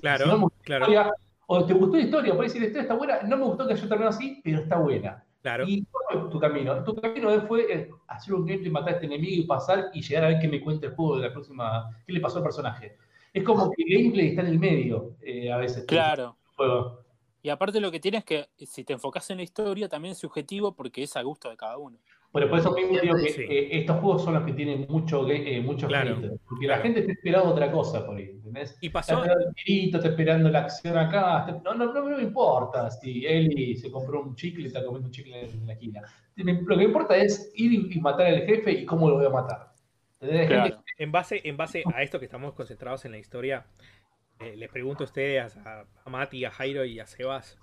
Claro, 0.00 0.24
si 0.24 0.30
no 0.30 0.52
claro. 0.62 0.84
historia, 0.84 1.12
o 1.46 1.66
te 1.66 1.74
gustó 1.74 1.96
la 1.96 2.02
historia, 2.02 2.34
puedes 2.34 2.52
decir, 2.52 2.62
la 2.62 2.66
historia 2.68 2.82
está 2.82 2.94
buena, 2.94 3.22
no 3.22 3.36
me 3.36 3.44
gustó 3.44 3.66
que 3.66 3.74
haya 3.74 3.82
terminado 3.82 4.08
así, 4.08 4.40
pero 4.42 4.60
está 4.60 4.78
buena. 4.78 5.24
Claro. 5.42 5.64
Y 5.66 5.84
¿cuál 5.84 6.22
fue 6.22 6.30
tu 6.30 6.40
camino? 6.40 6.84
Tu 6.84 6.94
camino 6.96 7.40
fue 7.46 7.72
eh, 7.72 7.90
hacer 8.08 8.34
un 8.34 8.46
gameplay, 8.46 8.70
matar 8.70 8.90
a 8.90 8.92
este 8.92 9.06
enemigo 9.06 9.42
y 9.42 9.46
pasar 9.46 9.90
y 9.92 10.02
llegar 10.02 10.24
a 10.24 10.28
ver 10.28 10.38
qué 10.40 10.48
me 10.48 10.60
cuenta 10.60 10.86
el 10.86 10.94
juego 10.94 11.16
de 11.16 11.28
la 11.28 11.32
próxima, 11.32 11.90
qué 12.06 12.12
le 12.12 12.20
pasó 12.20 12.38
al 12.38 12.44
personaje. 12.44 12.96
Es 13.32 13.44
como 13.44 13.70
que 13.70 13.82
el 13.82 13.98
gameplay 13.98 14.28
está 14.28 14.42
en 14.42 14.48
el 14.48 14.58
medio, 14.58 15.16
eh, 15.20 15.52
a 15.52 15.58
veces. 15.58 15.84
Claro. 15.84 16.36
juego. 16.56 17.00
Y 17.42 17.48
aparte 17.48 17.80
lo 17.80 17.90
que 17.90 18.00
tienes 18.00 18.20
es 18.20 18.24
que 18.24 18.66
si 18.66 18.84
te 18.84 18.92
enfocas 18.92 19.28
en 19.30 19.38
la 19.38 19.42
historia 19.42 19.88
también 19.88 20.12
es 20.12 20.18
subjetivo 20.18 20.74
porque 20.74 21.02
es 21.02 21.16
a 21.16 21.22
gusto 21.22 21.48
de 21.48 21.56
cada 21.56 21.78
uno. 21.78 21.98
Pero 22.32 22.48
por 22.48 22.60
eso 22.60 22.70
mismo 22.72 22.96
digo 23.00 23.16
que 23.16 23.28
Sí. 23.30 23.42
eh, 23.42 23.68
estos 23.72 23.98
juegos 23.98 24.22
son 24.22 24.34
los 24.34 24.44
que 24.44 24.52
tienen 24.52 24.86
mucho, 24.88 25.28
eh, 25.28 25.60
mucho 25.60 25.88
Claro. 25.88 26.16
hate, 26.16 26.30
porque 26.48 26.66
Claro. 26.66 26.78
la 26.78 26.82
gente 26.84 27.00
está 27.00 27.12
esperando 27.12 27.48
otra 27.50 27.72
cosa 27.72 28.06
por 28.06 28.16
ahí, 28.16 28.30
¿entendés? 28.30 28.78
Y 28.80 28.86
Está 28.86 28.98
pasó, 29.00 29.14
esperando 29.18 29.48
el 29.48 29.54
tirito, 29.56 29.96
está 29.98 30.08
esperando 30.10 30.48
la 30.48 30.58
acción 30.60 30.96
acá. 30.96 31.40
está- 31.48 31.60
No, 31.64 31.74
no, 31.74 31.92
no, 31.92 32.04
me 32.16 32.22
importa 32.22 32.88
si 32.90 33.26
Eli 33.26 33.74
se 33.76 33.90
compró 33.90 34.22
un 34.22 34.36
chicle 34.36 34.62
y 34.62 34.66
está 34.66 34.84
comiendo 34.84 35.08
un 35.08 35.12
chicle 35.12 35.40
en 35.44 35.66
la 35.66 35.72
esquina. 35.72 36.02
Lo 36.36 36.78
que 36.78 36.84
importa 36.84 37.16
es 37.16 37.52
ir 37.56 37.90
y 37.94 38.00
matar 38.00 38.26
al 38.28 38.42
jefe 38.42 38.70
y 38.72 38.86
cómo 38.86 39.08
lo 39.10 39.16
voy 39.16 39.26
a 39.26 39.30
matar. 39.30 39.72
En 40.98 41.10
base, 41.10 41.40
en 41.44 41.56
base 41.56 41.82
a 41.92 42.02
esto 42.02 42.18
que 42.18 42.26
estamos 42.26 42.52
concentrados 42.54 43.04
en 43.06 43.12
la 43.12 43.18
historia, 43.18 43.66
eh, 44.38 44.54
les 44.56 44.68
pregunto 44.70 45.02
a 45.04 45.06
ustedes, 45.06 45.56
a, 45.56 45.84
a 46.04 46.10
Mati, 46.10 46.44
a 46.44 46.50
Jairo 46.50 46.84
y 46.84 47.00
a 47.00 47.06
Sebas, 47.06 47.58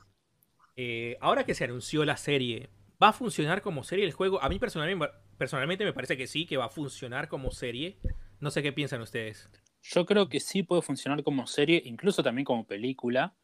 eh, 0.75 1.17
ahora 1.21 1.43
que 1.45 1.53
se 1.53 1.63
anunció 1.63 2.03
la 2.05 2.17
serie, 2.17 2.69
¿va 3.01 3.09
a 3.09 3.13
funcionar 3.13 3.61
como 3.61 3.83
serie 3.83 4.05
el 4.05 4.13
juego? 4.13 4.41
A 4.41 4.49
mí 4.49 4.59
personalmente, 4.59 5.15
personalmente 5.37 5.85
me 5.85 5.93
parece 5.93 6.17
que 6.17 6.27
sí, 6.27 6.45
que 6.45 6.57
va 6.57 6.65
a 6.65 6.69
funcionar 6.69 7.27
como 7.27 7.51
serie. 7.51 7.97
No 8.39 8.51
sé 8.51 8.61
qué 8.61 8.73
piensan 8.73 9.01
ustedes. 9.01 9.49
Yo 9.81 10.05
creo 10.05 10.29
que 10.29 10.39
sí 10.39 10.63
puede 10.63 10.81
funcionar 10.81 11.23
como 11.23 11.47
serie, 11.47 11.81
incluso 11.85 12.23
también 12.23 12.45
como 12.45 12.65
película, 12.65 13.35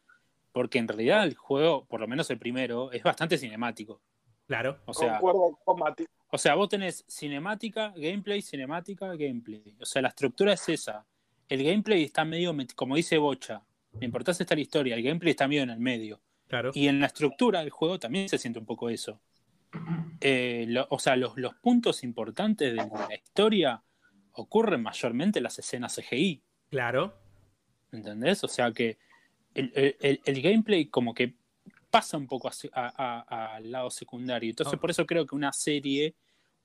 porque 0.52 0.78
en 0.78 0.88
realidad 0.88 1.24
el 1.24 1.34
juego, 1.34 1.86
por 1.86 2.00
lo 2.00 2.06
menos 2.06 2.30
el 2.30 2.38
primero, 2.38 2.92
es 2.92 3.02
bastante 3.02 3.38
cinemático. 3.38 4.00
Claro. 4.46 4.78
O 4.84 4.92
sea, 4.92 5.18
Concuerdo 5.18 5.58
con 5.64 5.78
Mati. 5.78 6.04
o 6.28 6.38
sea, 6.38 6.54
vos 6.54 6.68
tenés 6.68 7.04
cinemática, 7.08 7.94
gameplay, 7.96 8.42
cinemática, 8.42 9.06
gameplay. 9.16 9.76
O 9.80 9.86
sea, 9.86 10.02
la 10.02 10.08
estructura 10.08 10.52
es 10.52 10.68
esa. 10.68 11.06
El 11.48 11.64
gameplay 11.64 12.04
está 12.04 12.24
medio, 12.24 12.54
como 12.74 12.96
dice 12.96 13.16
Bocha, 13.18 13.62
la 13.98 14.04
importancia 14.04 14.42
está 14.42 14.54
la 14.54 14.60
historia, 14.60 14.96
el 14.96 15.02
gameplay 15.02 15.30
está 15.30 15.48
medio 15.48 15.62
en 15.62 15.70
el 15.70 15.80
medio. 15.80 16.20
Claro. 16.48 16.70
Y 16.74 16.88
en 16.88 17.00
la 17.00 17.06
estructura 17.06 17.60
del 17.60 17.70
juego 17.70 17.98
también 17.98 18.28
se 18.28 18.38
siente 18.38 18.58
un 18.58 18.66
poco 18.66 18.90
eso. 18.90 19.20
Eh, 20.20 20.64
lo- 20.68 20.86
o 20.90 20.98
sea, 20.98 21.16
los, 21.16 21.36
los 21.36 21.54
puntos 21.56 22.02
importantes 22.04 22.72
de 22.72 22.76
la 22.76 23.14
historia 23.14 23.82
ocurren 24.32 24.82
mayormente 24.82 25.38
en 25.38 25.42
las 25.44 25.58
escenas 25.58 25.94
CGI. 25.96 26.42
Claro. 26.70 27.14
¿Entendés? 27.92 28.42
O 28.44 28.48
sea 28.48 28.72
que 28.72 28.98
el, 29.54 29.72
el- 29.74 29.96
el- 30.00 30.20
el 30.24 30.42
gameplay 30.42 30.86
como 30.86 31.14
que 31.14 31.34
pasa 31.90 32.16
un 32.16 32.26
poco 32.26 32.50
al 32.72 33.70
lado 33.70 33.90
secundario. 33.90 34.50
Entonces 34.50 34.78
por 34.78 34.90
eso 34.90 35.06
creo 35.06 35.26
que 35.26 35.36
una 35.36 35.52
serie 35.52 36.14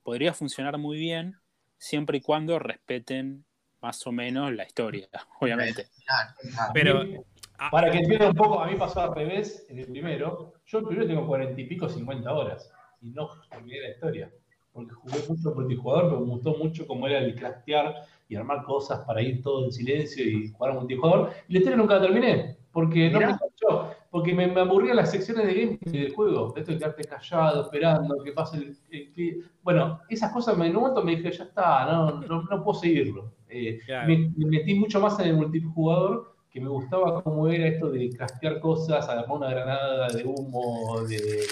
podría 0.02 0.34
funcionar 0.34 0.76
muy 0.78 0.98
bien 0.98 1.36
siempre 1.78 2.18
y 2.18 2.20
cuando 2.20 2.58
respeten 2.58 3.44
más 3.80 4.04
o 4.06 4.12
menos 4.12 4.52
la 4.52 4.64
historia, 4.64 5.08
obviamente. 5.40 5.86
Claro, 6.04 6.30
claro. 6.42 6.70
Pero. 6.74 7.24
ah, 7.58 7.70
Para 7.70 7.90
que 7.92 7.98
entiendan 7.98 8.30
un 8.30 8.34
poco, 8.36 8.60
a 8.60 8.66
mí 8.66 8.74
pasó 8.76 9.00
al 9.02 9.14
revés 9.14 9.64
en 9.68 9.78
el 9.78 9.86
primero. 9.86 10.54
Yo 10.66 10.78
el 10.80 10.86
primero 10.86 11.06
tengo 11.06 11.26
cuarenta 11.26 11.60
y 11.60 11.64
pico, 11.66 11.88
50 11.88 12.32
horas. 12.32 12.70
Y 13.00 13.10
no 13.10 13.28
terminé 13.50 13.80
la 13.80 13.90
historia. 13.90 14.30
Porque 14.72 14.92
jugué 14.94 15.18
mucho 15.28 15.52
multijugador, 15.54 16.04
pero 16.10 16.20
me 16.20 16.26
gustó 16.26 16.54
mucho 16.56 16.86
cómo 16.86 17.06
era 17.08 17.18
el 17.18 17.34
craftear 17.34 17.94
y 18.28 18.36
armar 18.36 18.62
cosas 18.64 19.00
para 19.00 19.20
ir 19.20 19.42
todo 19.42 19.64
en 19.64 19.72
silencio 19.72 20.24
y 20.24 20.48
jugar 20.48 20.72
a 20.72 20.74
multijugador. 20.74 21.30
Y 21.48 21.54
la 21.54 21.58
historia 21.58 21.76
nunca 21.76 21.94
la 21.96 22.02
terminé. 22.02 22.56
Porque 22.72 23.10
no 23.10 23.18
me 23.18 23.24
enganchó. 23.24 23.90
Porque 24.10 24.32
me, 24.32 24.46
me 24.46 24.60
aburrían 24.60 24.96
las 24.96 25.10
secciones 25.10 25.44
de 25.46 25.54
gameplay 25.54 26.02
del 26.04 26.14
juego. 26.14 26.54
Esto 26.56 26.70
de 26.70 26.78
quedarte 26.78 27.04
callado, 27.04 27.62
esperando 27.62 28.22
que 28.22 28.30
pase 28.32 28.58
el, 28.58 28.76
el 28.92 29.10
clip. 29.12 29.44
Bueno, 29.62 30.00
esas 30.08 30.32
cosas 30.32 30.56
me, 30.56 30.66
en 30.68 30.76
un 30.76 30.82
momento 30.82 31.02
me 31.02 31.16
dije, 31.16 31.32
ya 31.32 31.44
está, 31.44 31.86
no, 31.86 32.20
no, 32.20 32.42
no 32.44 32.62
puedo 32.64 32.78
seguirlo. 32.78 33.32
Eh, 33.48 33.80
Claro. 33.84 34.06
me, 34.06 34.32
me 34.36 34.46
metí 34.46 34.74
mucho 34.74 35.00
más 35.00 35.18
en 35.18 35.28
el 35.28 35.36
multijugador 35.36 36.36
que 36.50 36.60
me 36.60 36.68
gustaba 36.68 37.22
cómo 37.22 37.48
era 37.48 37.66
esto 37.68 37.90
de 37.90 38.10
craftear 38.10 38.60
cosas, 38.60 39.08
armar 39.08 39.30
una 39.38 39.50
granada 39.50 40.08
de 40.08 40.24
humo, 40.24 41.00
de, 41.02 41.16
de 41.16 41.46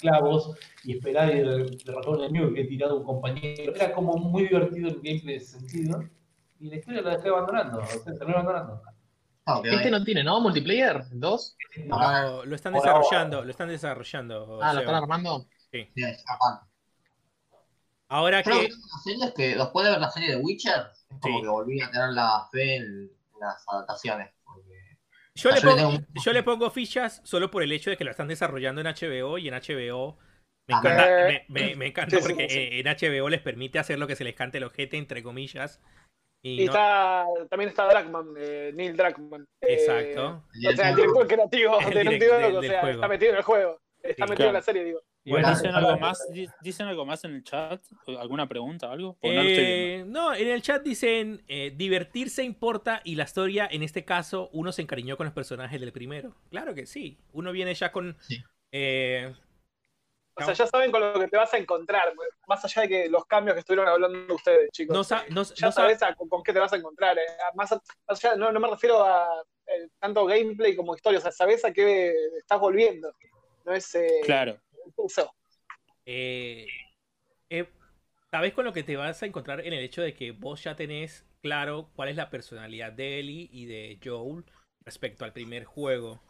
clavos, 0.00 0.56
y 0.84 0.96
esperar 0.96 1.34
y 1.34 1.40
derrotar 1.40 2.06
a 2.06 2.10
un 2.10 2.20
enemigo 2.24 2.52
que 2.54 2.62
he 2.62 2.64
tirado 2.66 2.96
un 2.96 3.04
compañero. 3.04 3.74
Era 3.74 3.92
como 3.92 4.16
muy 4.16 4.44
divertido 4.44 4.88
el 4.88 4.94
gameplay 4.96 5.24
de 5.24 5.36
ese 5.36 5.58
sentido. 5.58 6.02
Y 6.60 6.70
la 6.70 6.76
historia 6.76 7.02
la 7.02 7.16
dejé 7.16 7.28
abandonando, 7.28 7.78
o 7.78 7.86
sea, 7.86 8.02
terminé 8.14 8.32
abandonando. 8.38 8.82
Quedó 9.62 9.76
Este 9.76 9.90
no 9.90 10.04
tiene, 10.04 10.24
¿no? 10.24 10.40
Multiplayer, 10.40 11.04
dos. 11.12 11.56
No, 11.86 12.44
lo 12.44 12.54
están 12.54 12.74
desarrollando, 12.74 13.44
lo 13.44 13.50
están 13.50 13.68
desarrollando. 13.68 14.58
Ah, 14.62 14.74
lo 14.74 14.80
están 14.80 14.94
armando. 14.94 15.46
Sí. 15.72 15.88
Ahora 18.08 18.38
lo 18.38 18.44
que 18.44 18.50
que 18.50 18.56
tengo 18.68 18.68
que 18.68 19.10
decirles 19.10 19.28
es 19.28 19.34
que 19.34 19.56
después 19.56 19.84
de 19.84 19.90
ver 19.92 20.00
la 20.00 20.10
serie 20.10 20.30
de 20.30 20.36
Witcher, 20.42 20.86
es 21.10 21.20
como 21.20 21.36
Sí. 21.36 21.42
que 21.42 21.48
volví 21.48 21.80
a 21.82 21.90
tener 21.90 22.10
la 22.10 22.48
fe 22.50 22.76
en, 22.76 22.84
en 22.84 23.40
las 23.40 23.64
adaptaciones. 23.68 24.30
Yo 25.42 25.50
le, 25.50 25.60
pongo, 25.60 25.76
tengo- 25.76 26.06
yo 26.24 26.32
le 26.32 26.42
pongo 26.42 26.70
fichas 26.70 27.20
solo 27.24 27.50
por 27.50 27.62
el 27.62 27.72
hecho 27.72 27.90
de 27.90 27.96
que 27.96 28.04
lo 28.04 28.10
están 28.10 28.28
desarrollando 28.28 28.80
en 28.80 28.86
HBO 28.86 29.38
y 29.38 29.48
en 29.48 29.54
HBO 29.54 30.18
me 30.68 30.76
encanta, 30.76 31.06
me, 31.28 31.44
me- 31.48 31.76
me 31.76 31.86
encanta 31.86 32.16
sí, 32.20 32.22
porque 32.28 32.48
sí. 32.48 32.68
en 32.72 32.86
HBO 32.86 33.28
les 33.30 33.40
permite 33.40 33.78
hacer 33.78 33.98
lo 33.98 34.06
que 34.06 34.16
se 34.16 34.24
les 34.24 34.34
cante 34.34 34.58
el 34.58 34.64
ojete, 34.64 34.96
entre 34.98 35.22
comillas. 35.22 35.80
Y 36.44 36.62
Y 36.62 36.66
no- 36.66 36.72
está, 36.72 37.24
también 37.50 37.70
está 37.70 37.84
Dragman, 37.86 38.26
eh, 38.38 38.72
Neil 38.74 38.96
Dragman. 38.96 39.44
Eh, 39.62 39.74
Exacto. 39.74 40.44
o 40.68 40.72
sea, 40.76 40.90
el 40.90 40.96
director 40.96 41.26
creativo 41.26 41.78
El 41.80 41.94
de 41.94 42.04
direct- 42.04 42.18
del- 42.18 42.56
o 42.56 42.62
sea, 42.62 42.90
está 42.90 43.08
metido 43.08 43.30
en 43.32 43.36
el 43.38 43.42
juego. 43.42 43.78
Está 44.02 44.26
metido 44.26 44.48
en 44.48 44.54
la 44.54 44.62
serie, 44.62 44.84
digo. 44.84 45.00
Bueno, 45.24 45.50
¿Dicen 45.50 45.74
algo 45.74 45.98
más? 45.98 46.26
Di- 46.32 46.48
¿Dicen 46.62 46.86
algo 46.86 47.04
más 47.04 47.22
en 47.24 47.34
el 47.34 47.44
chat? 47.44 47.82
¿Alguna 48.18 48.48
pregunta 48.48 48.88
o 48.88 48.92
algo? 48.92 49.18
Eh, 49.22 50.02
no, 50.06 50.32
en 50.34 50.48
el 50.48 50.62
chat 50.62 50.82
dicen 50.82 51.42
eh, 51.48 51.72
divertirse 51.76 52.42
importa 52.42 53.02
y 53.04 53.14
la 53.14 53.24
historia, 53.24 53.68
en 53.70 53.82
este 53.82 54.04
caso, 54.06 54.48
uno 54.52 54.72
se 54.72 54.80
encariñó 54.82 55.16
con 55.18 55.26
los 55.26 55.34
personajes 55.34 55.78
del 55.80 55.92
primero. 55.92 56.34
Claro 56.50 56.74
que 56.74 56.86
sí. 56.86 57.18
Uno 57.32 57.52
viene 57.52 57.74
ya 57.74 57.92
con. 57.92 58.16
Sí. 58.20 58.42
eh, 58.72 59.34
O 60.34 60.42
sea, 60.44 60.54
ya 60.54 60.66
saben 60.66 60.90
con 60.90 61.00
lo 61.02 61.20
que 61.20 61.28
te 61.28 61.36
vas 61.36 61.52
a 61.52 61.58
encontrar, 61.58 62.12
más 62.46 62.64
allá 62.64 62.82
de 62.82 62.88
que 62.88 63.08
los 63.10 63.26
cambios 63.26 63.54
que 63.54 63.60
estuvieron 63.60 63.88
hablando 63.88 64.34
ustedes, 64.34 64.70
chicos. 64.70 64.96
no, 64.96 65.04
sa- 65.04 65.24
no- 65.30 65.42
ya 65.42 65.66
no 65.66 65.72
sa- 65.72 65.82
sabes 65.82 66.02
a- 66.02 66.14
con, 66.14 66.28
con 66.28 66.42
qué 66.42 66.52
te 66.54 66.60
vas 66.60 66.72
a 66.72 66.76
encontrar. 66.76 67.18
eh. 67.18 67.22
Más, 67.54 67.70
a- 67.72 67.82
más 68.08 68.24
allá, 68.24 68.36
no, 68.36 68.50
no 68.50 68.60
me 68.60 68.70
refiero 68.70 69.04
a 69.04 69.42
eh, 69.66 69.88
tanto 69.98 70.24
gameplay 70.24 70.74
como 70.74 70.94
historia, 70.94 71.18
o 71.18 71.22
sea, 71.22 71.32
sabes 71.32 71.62
a 71.66 71.72
qué 71.72 72.14
estás 72.38 72.58
volviendo. 72.60 73.12
No 73.66 73.74
es 73.74 73.94
eh, 73.96 74.20
Claro. 74.24 74.58
Eso. 74.96 75.34
eh, 76.06 76.66
eh, 77.50 77.68
sabes 78.30 78.54
con 78.54 78.64
lo 78.64 78.72
que 78.72 78.82
te 78.84 78.96
vas 78.96 79.22
a 79.22 79.26
encontrar 79.26 79.60
en 79.66 79.72
el 79.72 79.80
hecho 79.84 80.02
de 80.02 80.14
que 80.14 80.32
vos 80.32 80.64
ya 80.64 80.76
tenés 80.76 81.26
claro 81.42 81.90
cuál 81.94 82.08
es 82.10 82.16
la 82.16 82.30
personalidad 82.30 82.92
de 82.92 83.20
Ellie 83.20 83.48
y 83.52 83.66
de 83.66 84.00
Joel 84.04 84.44
respecto 84.84 85.24
al 85.24 85.32
primer 85.32 85.64
juego. 85.64 86.20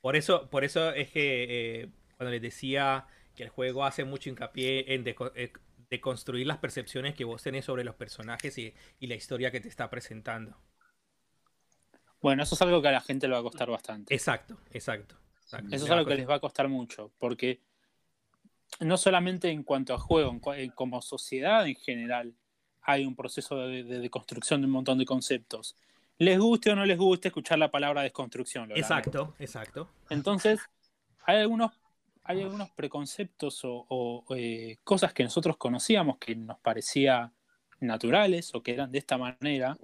Por 0.00 0.16
eso, 0.16 0.48
por 0.50 0.64
eso 0.64 0.90
es 0.92 1.10
que 1.10 1.82
eh, 1.82 1.88
cuando 2.16 2.30
les 2.32 2.42
decía 2.42 3.06
que 3.34 3.42
el 3.42 3.48
juego 3.50 3.84
hace 3.84 4.04
mucho 4.04 4.30
hincapié 4.30 4.94
en 4.94 5.04
deco- 5.04 5.32
eh, 5.34 5.52
deconstruir 5.90 6.46
las 6.46 6.58
percepciones 6.58 7.14
que 7.14 7.24
vos 7.24 7.42
tenés 7.42 7.64
sobre 7.64 7.84
los 7.84 7.94
personajes 7.96 8.56
y, 8.58 8.74
y 9.00 9.06
la 9.08 9.14
historia 9.16 9.50
que 9.50 9.60
te 9.60 9.68
está 9.68 9.90
presentando. 9.90 10.56
Bueno, 12.20 12.42
eso 12.42 12.54
es 12.54 12.62
algo 12.62 12.82
que 12.82 12.88
a 12.88 12.92
la 12.92 13.00
gente 13.00 13.26
le 13.28 13.34
va 13.34 13.40
a 13.40 13.42
costar 13.42 13.70
bastante. 13.70 14.14
Exacto, 14.14 14.58
exacto. 14.72 15.16
Eso 15.72 15.84
es 15.84 15.90
algo 15.90 16.04
que 16.06 16.14
les 16.16 16.28
va 16.28 16.34
a 16.36 16.40
costar 16.40 16.68
mucho, 16.68 17.12
porque 17.18 17.60
no 18.80 18.96
solamente 18.96 19.50
en 19.50 19.62
cuanto 19.62 19.94
a 19.94 19.98
juego, 19.98 20.30
en 20.30 20.40
eh, 20.60 20.70
como 20.74 21.00
sociedad 21.02 21.66
en 21.66 21.76
general, 21.76 22.34
hay 22.82 23.04
un 23.06 23.14
proceso 23.16 23.56
de, 23.66 23.82
de- 23.84 23.98
de 24.00 24.10
construcción 24.10 24.60
de 24.60 24.66
un 24.66 24.72
montón 24.72 24.98
de 24.98 25.04
conceptos. 25.04 25.76
Les 26.18 26.38
guste 26.38 26.70
o 26.70 26.76
no 26.76 26.84
les 26.86 26.98
guste 26.98 27.28
escuchar 27.28 27.58
la 27.58 27.70
palabra 27.70 28.02
desconstrucción. 28.02 28.68
lo. 28.68 28.76
Exacto, 28.76 29.34
exacto. 29.38 29.88
Entonces, 30.10 30.60
hay 31.24 31.38
algunos, 31.38 31.72
hay 32.24 32.42
algunos 32.42 32.70
preconceptos 32.70 33.64
o, 33.64 33.84
o, 33.88 34.24
eh, 34.34 34.78
cosas 34.84 35.12
que 35.12 35.24
nosotros 35.24 35.56
conocíamos 35.56 36.18
que 36.18 36.34
nos 36.36 36.58
parecía 36.60 37.32
naturales 37.80 38.54
o 38.54 38.62
que 38.62 38.72
eran 38.72 38.90
de 38.90 38.98
esta 38.98 39.18
manera, 39.18 39.76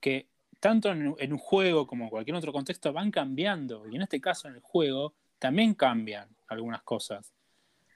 que 0.00 0.26
tanto 0.62 0.90
en, 0.92 1.12
en 1.18 1.32
un 1.32 1.38
juego 1.40 1.88
como 1.88 2.04
en 2.04 2.10
cualquier 2.10 2.36
otro 2.36 2.52
contexto 2.52 2.92
van 2.92 3.10
cambiando. 3.10 3.84
Y 3.90 3.96
en 3.96 4.02
este 4.02 4.20
caso, 4.20 4.46
en 4.46 4.54
el 4.54 4.60
juego, 4.60 5.12
también 5.40 5.74
cambian 5.74 6.28
algunas 6.46 6.82
cosas. 6.82 7.32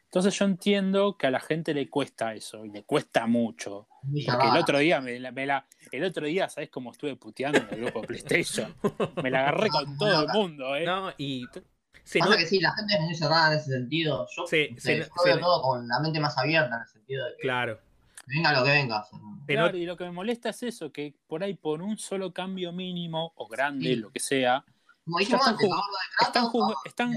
Entonces 0.07 0.37
yo 0.37 0.47
entiendo 0.47 1.17
que 1.17 1.29
a 1.29 1.31
la 1.31 1.39
gente 1.39 1.73
le 1.75 1.89
cuesta 1.89 2.35
eso, 2.35 2.65
y 2.65 2.71
le 2.71 2.83
cuesta 2.83 3.27
mucho. 3.29 3.87
Porque 4.03 4.49
el 4.49 4.57
otro 4.57 4.79
día, 4.79 5.01
me 5.01 5.21
la, 5.21 5.31
me 5.31 5.47
la- 5.47 5.65
el 5.93 6.03
otro 6.03 6.27
día, 6.27 6.49
¿sabes 6.49 6.69
cómo 6.71 6.91
estuve 6.91 7.15
puteando 7.15 7.59
en 7.59 7.69
el 7.71 7.81
grupo 7.83 8.01
de 8.01 8.07
PlayStation? 8.09 8.75
Me 9.23 9.31
la 9.31 9.41
agarré 9.41 9.69
con 9.69 9.97
todo 9.97 10.23
el 10.23 10.29
mundo, 10.29 10.75
¿eh? 10.75 10.85
No, 10.87 11.13
y 11.19 11.47
se 12.03 12.19
Pasa 12.19 12.31
nota- 12.33 12.41
que 12.43 12.47
sí, 12.49 12.59
la 12.61 12.73
gente 12.75 12.95
es 12.95 13.01
muy 13.01 13.15
cerrada 13.15 13.53
en 13.53 13.59
ese 13.61 13.71
sentido. 13.71 14.27
Yo, 14.35 14.43
no 14.43 14.49
se- 14.49 14.69
yo 14.71 14.77
veo 15.25 15.35
se- 15.37 15.41
todo 15.41 15.63
con 15.63 15.87
la 15.87 16.01
mente 16.01 16.19
más 16.19 16.37
abierta 16.37 16.75
en 16.75 16.83
el 16.83 16.89
sentido 16.89 17.25
de 17.27 17.37
que 17.37 17.43
Claro. 17.43 17.79
Venga 18.27 18.53
lo 18.53 18.65
que 18.65 18.71
venga. 18.71 19.01
o 19.01 19.05
sea, 19.05 19.19
Se 19.47 19.53
Claro, 19.55 19.77
y 19.77 19.87
lo 19.87 19.97
que 19.97 20.05
me 20.05 20.11
molesta 20.13 20.51
es 20.51 20.63
eso, 20.65 20.93
que 20.93 21.15
por 21.27 21.43
ahí 21.45 21.55
por 21.55 21.81
un 21.83 21.97
solo 21.99 22.33
cambio 22.33 22.73
mínimo 22.73 23.33
o 23.37 23.47
grande, 23.49 23.87
Sí. 23.87 23.97
lo 23.97 24.11
que 24.11 24.21
sea, 24.21 24.65
Como 25.05 25.21
Ya 25.21 25.25
dijimos 25.27 25.47
están 25.47 25.57
jug- 26.47 26.77
están 26.85 27.13
están- 27.13 27.15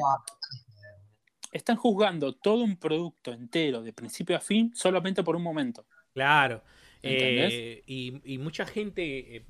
están 1.52 1.76
juzgando 1.78 2.34
todo 2.36 2.64
un 2.64 2.78
producto 2.78 3.32
entero, 3.34 3.82
de 3.82 3.94
principio 3.94 4.36
a 4.38 4.40
fin, 4.40 4.72
solamente 4.76 5.24
por 5.24 5.36
un 5.36 5.42
momento. 5.42 5.86
Claro. 6.14 6.64
Eh, 7.02 7.82
y, 7.88 8.22
y 8.34 8.38
mucha 8.38 8.66
gente, 8.66 9.38
eh, 9.38 9.46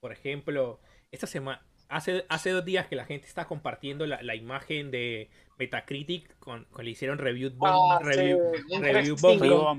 por 0.00 0.12
ejemplo, 0.12 0.80
esta 1.10 1.26
semana, 1.26 1.62
hace, 1.88 2.24
hace 2.30 2.50
dos 2.50 2.64
días 2.64 2.86
que 2.86 2.96
la 2.96 3.04
gente 3.04 3.26
está 3.26 3.46
compartiendo 3.46 4.06
la, 4.06 4.22
la 4.22 4.34
imagen 4.34 4.90
de 4.90 5.28
Metacritic 5.58 6.38
con, 6.38 6.64
con 6.66 6.84
le 6.86 6.92
hicieron 6.92 7.18
review, 7.18 7.50
bomb- 7.50 7.96
Ah, 7.96 7.98
review 8.02 8.38
sí, 8.68 8.78
review 8.78 9.16
cinco. 9.18 9.76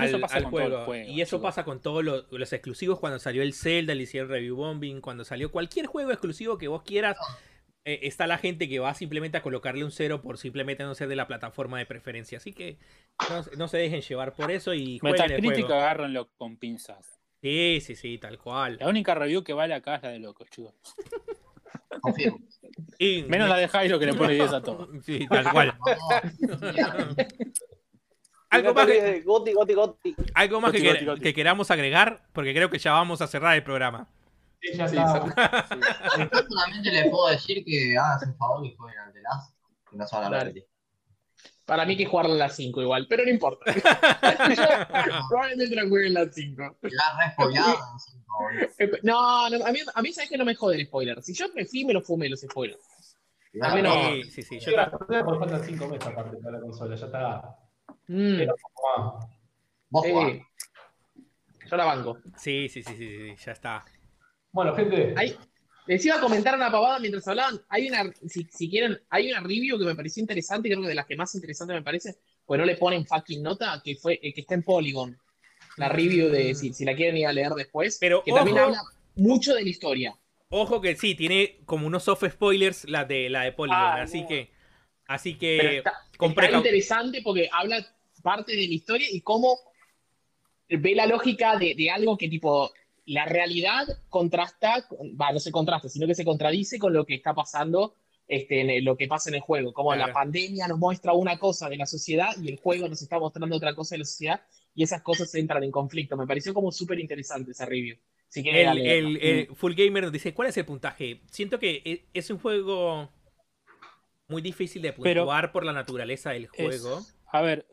Bombing 0.00 0.08
Pero, 0.08 0.08
bombing. 0.08 0.08
Pero 0.08 0.08
al, 0.08 0.08
eso 0.08 0.20
pasa 0.20 0.36
al 0.36 0.42
con 0.44 0.50
todo 0.52 0.60
el 0.62 0.68
juego. 0.70 0.84
juego. 0.84 1.10
Y 1.10 1.20
eso 1.20 1.42
pasa 1.42 1.64
con 1.64 1.82
todos 1.82 2.04
los, 2.04 2.26
los 2.30 2.52
exclusivos. 2.52 3.00
Cuando 3.00 3.18
salió 3.18 3.42
el 3.42 3.52
Zelda, 3.54 3.94
le 3.94 4.02
hicieron 4.04 4.28
review 4.30 4.56
bombing. 4.56 5.00
Cuando 5.00 5.24
salió 5.24 5.50
cualquier 5.50 5.86
juego 5.86 6.10
exclusivo 6.10 6.58
que 6.58 6.68
vos 6.68 6.82
quieras, 6.82 7.16
eh, 7.84 8.00
está 8.02 8.26
la 8.26 8.38
gente 8.38 8.68
que 8.68 8.78
va 8.80 8.92
simplemente 8.94 9.38
a 9.38 9.42
colocarle 9.42 9.84
un 9.84 9.90
cero 9.92 10.20
por 10.22 10.36
simplemente 10.38 10.82
no 10.84 10.94
ser 10.94 11.08
de 11.08 11.16
la 11.16 11.26
plataforma 11.26 11.78
de 11.78 11.86
preferencia. 11.86 12.38
Así 12.38 12.52
que 12.52 12.78
no, 13.30 13.42
se- 13.42 13.56
no 13.56 13.68
se 13.68 13.78
dejen 13.78 14.00
llevar 14.02 14.34
por 14.34 14.50
eso 14.50 14.74
y 14.74 14.98
jueguen 14.98 15.22
el 15.22 15.28
Metacritic 15.30 15.66
juego. 15.66 15.74
agárrenlo 15.80 16.28
con 16.36 16.56
pinzas. 16.58 17.18
Sí, 17.40 17.80
sí, 17.80 17.94
sí, 17.94 18.18
tal 18.18 18.36
cual. 18.38 18.76
La 18.80 18.88
única 18.88 19.14
review 19.14 19.44
que 19.44 19.52
vale 19.52 19.72
acá 19.72 19.96
es 19.96 20.02
la 20.02 20.08
de 20.10 20.18
locos, 20.18 20.50
chicos. 20.50 20.74
confirmo. 22.00 22.40
Menos 23.28 23.48
la 23.48 23.56
de 23.58 23.68
Jairo 23.68 23.98
que 23.98 24.06
le 24.06 24.14
pone 24.14 24.34
10 24.34 24.52
a 24.52 24.62
todo. 24.62 24.88
Sí, 25.02 25.26
tal 25.28 25.50
cual. 25.52 25.74
¿Algo 28.50 28.72
más, 28.74 28.86
que, 28.86 29.20
Goti, 29.22 29.52
Goti, 29.52 29.74
Goti. 29.74 30.16
algo 30.34 30.60
más 30.60 30.72
que, 30.72 30.78
Goti, 30.78 30.88
quer- 30.88 30.94
goti, 30.94 31.04
goti. 31.06 31.20
que 31.20 31.34
queramos 31.34 31.70
agregar? 31.70 32.22
Porque 32.32 32.54
creo 32.54 32.70
que 32.70 32.78
ya 32.78 32.92
vamos 32.92 33.20
a 33.20 33.26
cerrar 33.26 33.54
el 33.56 33.62
programa. 33.62 34.08
Sí, 34.60 34.72
ya 34.76 34.88
Sí, 34.88 34.96
está. 34.96 35.66
Yo 36.32 36.38
solamente 36.48 36.90
le 36.90 37.10
puedo 37.10 37.28
decir 37.28 37.64
que 37.64 37.96
hagas 37.96 38.22
un 38.26 38.36
favor 38.36 38.64
y 38.66 38.74
jueguen 38.74 38.98
al 39.00 39.12
The 39.12 39.20
Last, 39.22 39.54
que 39.90 39.96
no 39.96 40.06
se 40.06 40.16
van 40.16 40.34
a. 40.34 40.52
Para 41.66 41.84
mí 41.84 41.92
hay 41.92 41.98
que 41.98 42.06
jugarla 42.06 42.34
a 42.34 42.38
las 42.38 42.56
5 42.56 42.80
igual, 42.80 43.06
pero 43.08 43.24
no 43.24 43.30
importa. 43.30 43.64
Probablemente 45.28 45.76
la 45.76 45.86
jueguen 45.88 46.16
a 46.16 46.24
las 46.24 46.34
5. 46.34 46.76
Ya 46.82 46.88
re 47.26 47.32
spoileado, 47.32 47.76
sí, 47.98 48.18
favor. 48.26 49.00
No, 49.02 49.50
no, 49.50 49.66
a 49.66 49.70
mí, 49.72 49.78
a 49.94 50.02
mí 50.02 50.12
sabes 50.12 50.30
que 50.30 50.38
no 50.38 50.44
me 50.46 50.54
jode 50.54 50.76
el 50.80 50.86
spoiler. 50.86 51.22
Si 51.22 51.34
yo 51.34 51.46
me 51.54 51.66
fui, 51.66 51.84
me 51.84 51.92
lo 51.92 52.00
fumé 52.00 52.28
los 52.30 52.40
spoilers. 52.40 52.80
Ya, 53.52 53.66
A 53.70 53.74
mí 53.74 53.82
no. 53.82 53.92
Sí, 54.24 54.24
sí, 54.30 54.42
sí. 54.42 54.58
Yo, 54.60 54.72
Ya, 54.72 54.90
ta- 54.90 54.98
porque 54.98 55.18
faltan 55.22 55.62
5 55.64 55.88
meses 55.88 56.06
aparte 56.08 56.36
para 56.38 56.56
la 56.56 56.60
consola, 56.62 56.96
ya 56.96 57.06
está. 57.06 57.56
Mm, 58.08 58.36
Pero, 58.38 58.54
ah, 58.96 59.20
Vos 59.90 60.04
sí. 60.04 60.42
Yo 61.70 61.76
la 61.76 61.84
banco. 61.84 62.18
sí, 62.36 62.68
sí, 62.68 62.82
sí, 62.82 62.94
sí, 62.96 63.06
sí, 63.36 63.44
ya 63.44 63.52
está. 63.52 63.84
Bueno, 64.52 64.74
gente, 64.74 65.14
Hay- 65.16 65.36
les 65.86 66.04
iba 66.04 66.16
a 66.16 66.20
comentar 66.20 66.54
una 66.54 66.70
pavada 66.70 66.98
mientras 66.98 67.26
hablaban. 67.28 67.60
Hay 67.68 67.88
una, 67.88 68.10
si, 68.26 68.44
si 68.44 68.70
quieren, 68.70 68.98
hay 69.10 69.30
una 69.30 69.40
review 69.40 69.78
que 69.78 69.84
me 69.84 69.94
pareció 69.94 70.20
interesante, 70.22 70.68
creo 70.68 70.82
que 70.82 70.88
de 70.88 70.94
las 70.94 71.06
que 71.06 71.16
más 71.16 71.34
interesante 71.34 71.74
me 71.74 71.82
parece, 71.82 72.16
pues 72.46 72.58
no 72.58 72.64
le 72.66 72.76
ponen 72.76 73.06
fucking 73.06 73.42
nota, 73.42 73.80
que 73.84 73.96
fue 73.96 74.18
eh, 74.22 74.32
que 74.32 74.40
está 74.42 74.54
en 74.54 74.62
Polygon. 74.62 75.16
La 75.76 75.88
review 75.88 76.28
de, 76.28 76.54
si, 76.54 76.72
si 76.72 76.84
la 76.84 76.94
quieren 76.94 77.16
ir 77.16 77.26
a 77.26 77.32
leer 77.32 77.52
después, 77.52 77.98
Pero 78.00 78.22
que 78.24 78.32
también 78.32 78.58
habla 78.58 78.82
mucho 79.16 79.54
de 79.54 79.62
la 79.62 79.68
historia. 79.68 80.14
Ojo 80.50 80.80
que 80.80 80.96
sí, 80.96 81.14
tiene 81.14 81.60
como 81.66 81.86
unos 81.86 82.04
soft 82.04 82.24
spoilers 82.32 82.84
la 82.88 83.04
de 83.04 83.28
la 83.28 83.42
de 83.42 83.52
Polygon, 83.52 83.78
Ah, 83.78 84.02
así 84.02 84.22
no. 84.22 84.28
que 84.28 84.50
así 85.06 85.34
Pero 85.34 85.40
que 85.40 85.76
está, 85.78 85.92
con 86.16 86.30
está 86.30 86.42
precau- 86.42 86.56
interesante 86.56 87.20
porque 87.22 87.48
habla 87.52 87.86
parte 88.28 88.52
de 88.52 88.66
la 88.68 88.74
historia 88.74 89.06
y 89.10 89.20
cómo 89.22 89.58
ve 90.68 90.94
la 90.94 91.06
lógica 91.06 91.56
de, 91.56 91.74
de 91.74 91.90
algo 91.90 92.18
que 92.18 92.28
tipo 92.28 92.70
la 93.06 93.24
realidad 93.24 93.86
contrasta, 94.10 94.86
con- 94.86 95.16
va, 95.18 95.32
no 95.32 95.38
se 95.40 95.50
contrasta, 95.50 95.88
sino 95.88 96.06
que 96.06 96.14
se 96.14 96.24
contradice 96.26 96.78
con 96.78 96.92
lo 96.92 97.06
que 97.06 97.14
está 97.14 97.32
pasando, 97.34 97.94
este, 98.26 98.60
en 98.60 98.68
el- 98.68 98.84
lo 98.84 98.96
que 98.98 99.08
pasa 99.08 99.30
en 99.30 99.36
el 99.36 99.40
juego. 99.40 99.72
Como 99.72 99.92
Claro. 99.92 100.08
la 100.08 100.12
pandemia 100.12 100.68
nos 100.68 100.78
muestra 100.78 101.14
una 101.14 101.38
cosa 101.38 101.70
de 101.70 101.76
la 101.78 101.86
sociedad 101.86 102.30
y 102.42 102.50
el 102.50 102.58
juego 102.58 102.86
nos 102.86 103.00
está 103.00 103.18
mostrando 103.18 103.56
otra 103.56 103.74
cosa 103.74 103.94
de 103.94 104.00
la 104.00 104.04
sociedad 104.04 104.42
y 104.74 104.82
esas 104.82 105.00
cosas 105.00 105.34
entran 105.34 105.64
en 105.64 105.70
conflicto. 105.70 106.18
Me 106.18 106.26
pareció 106.26 106.52
como 106.52 106.70
súper 106.70 106.98
interesante 107.00 107.52
esa 107.52 107.64
review. 107.64 107.96
Si 108.28 108.42
quieren, 108.42 108.60
El, 108.60 108.66
dale. 108.66 108.98
el- 108.98 109.16
el 109.16 109.46
Full 109.56 109.72
Gamer 109.74 110.02
nos 110.04 110.12
dice, 110.12 110.34
¿cuál 110.34 110.48
es 110.48 110.56
el 110.58 110.66
puntaje? 110.66 111.22
Siento 111.30 111.58
que 111.58 111.80
e- 111.82 112.04
es 112.12 112.28
un 112.28 112.38
juego 112.38 113.08
muy 114.28 114.42
difícil 114.42 114.82
de 114.82 114.92
Pero- 114.92 115.22
puntuar 115.22 115.50
por 115.50 115.64
la 115.64 115.72
naturaleza 115.72 116.30
del 116.32 116.44
Es- 116.44 116.50
juego. 116.82 117.00
a 117.32 117.40
ver, 117.40 117.66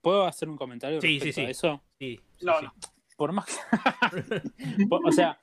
¿puedo 0.00 0.24
hacer 0.26 0.48
un 0.48 0.56
comentario 0.56 1.00
Sí, 1.00 1.18
respecto 1.18 1.26
sí, 1.26 1.32
sí. 1.32 1.46
a 1.46 1.50
eso? 1.50 1.82
Sí, 1.98 2.20
sí, 2.38 2.44
No, 2.46 2.58
sí. 2.58 2.64
no. 2.64 2.72
Por 3.16 3.32
más 3.32 3.46
que... 4.10 4.86
O 4.90 5.12
sea, 5.12 5.40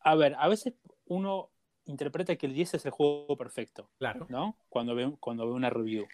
a 0.00 0.14
ver, 0.14 0.34
a 0.38 0.48
veces 0.48 0.74
uno 1.06 1.50
interpreta 1.84 2.34
que 2.36 2.46
el 2.46 2.54
10 2.54 2.74
es 2.74 2.84
el 2.86 2.90
juego 2.90 3.36
perfecto, 3.36 3.90
Claro. 3.98 4.26
¿no? 4.28 4.56
Cuando 4.68 4.94
ve, 4.94 5.12
cuando 5.20 5.46
ve 5.46 5.52
una 5.52 5.70
review. 5.70 6.06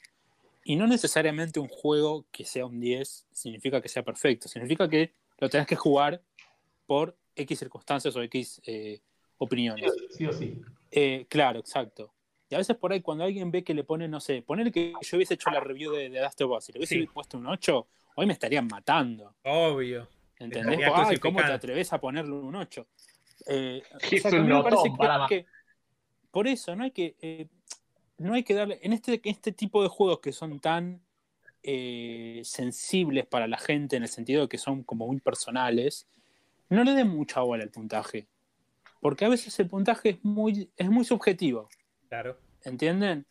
Y 0.64 0.76
no 0.76 0.86
necesariamente 0.86 1.58
un 1.60 1.68
juego 1.68 2.26
que 2.30 2.44
sea 2.44 2.66
un 2.66 2.78
10 2.78 3.26
significa 3.32 3.80
que 3.80 3.88
sea 3.88 4.02
perfecto. 4.02 4.48
Significa 4.48 4.88
que 4.88 5.14
lo 5.38 5.48
tenés 5.48 5.66
que 5.66 5.76
jugar 5.76 6.22
por 6.86 7.16
X 7.34 7.58
circunstancias 7.58 8.14
o 8.14 8.22
X 8.22 8.60
eh, 8.66 9.00
opiniones. 9.38 9.90
sí 10.10 10.26
o 10.26 10.32
sí. 10.32 10.60
Eh, 10.90 11.26
claro, 11.28 11.58
exacto. 11.60 12.12
Y 12.52 12.54
a 12.54 12.58
veces 12.58 12.76
por 12.76 12.92
ahí 12.92 13.00
cuando 13.00 13.24
alguien 13.24 13.50
ve 13.50 13.64
que 13.64 13.72
le 13.72 13.82
pone, 13.82 14.06
no 14.08 14.20
sé, 14.20 14.42
poner 14.42 14.70
que 14.70 14.92
yo 15.00 15.16
hubiese 15.16 15.32
hecho 15.32 15.48
la 15.50 15.58
review 15.60 15.90
de, 15.92 16.10
de 16.10 16.20
Last 16.20 16.38
of 16.42 16.50
Us 16.58 16.68
y 16.68 16.72
le 16.72 16.80
hubiese 16.80 16.96
Sí. 17.00 17.06
puesto 17.06 17.38
un 17.38 17.46
8, 17.46 17.86
hoy 18.16 18.26
me 18.26 18.34
estarían 18.34 18.66
matando. 18.66 19.34
Obvio. 19.44 20.06
¿Entendés? 20.38 20.78
Ay, 20.94 21.16
¿Cómo 21.16 21.38
te 21.38 21.46
atreves 21.50 21.90
a 21.94 21.98
ponerle 21.98 22.32
un 22.34 22.54
8? 22.54 22.86
Eh, 23.46 23.82
o 23.94 23.98
sea, 24.00 24.38
un 24.38 24.46
me 24.48 24.62
parece 24.62 24.90
para 24.98 25.26
que- 25.26 25.46
por 26.30 26.46
eso 26.46 26.76
no 26.76 26.84
hay 26.84 26.90
que 26.90 27.16
eh, 27.22 27.46
no 28.18 28.34
hay 28.34 28.42
que 28.42 28.52
darle 28.52 28.78
en 28.82 28.92
este 28.92 29.18
este 29.24 29.52
tipo 29.52 29.82
de 29.82 29.88
juegos 29.88 30.20
que 30.20 30.32
son 30.32 30.60
tan 30.60 31.00
eh, 31.62 32.42
sensibles 32.44 33.24
para 33.24 33.46
la 33.46 33.56
gente 33.56 33.96
en 33.96 34.02
el 34.02 34.10
sentido 34.10 34.42
de 34.42 34.48
que 34.48 34.58
son 34.58 34.82
como 34.82 35.06
muy 35.06 35.20
personales 35.20 36.06
no 36.68 36.84
le 36.84 36.92
den 36.92 37.08
mucha 37.08 37.40
bola 37.40 37.62
al 37.64 37.70
puntaje 37.70 38.26
porque 39.00 39.24
a 39.24 39.28
veces 39.28 39.58
el 39.58 39.68
puntaje 39.68 40.10
es 40.10 40.24
muy 40.24 40.70
es 40.76 40.90
muy 40.90 41.04
subjetivo 41.06 41.68
Claro. 42.08 42.36
¿Entienden? 42.64 43.26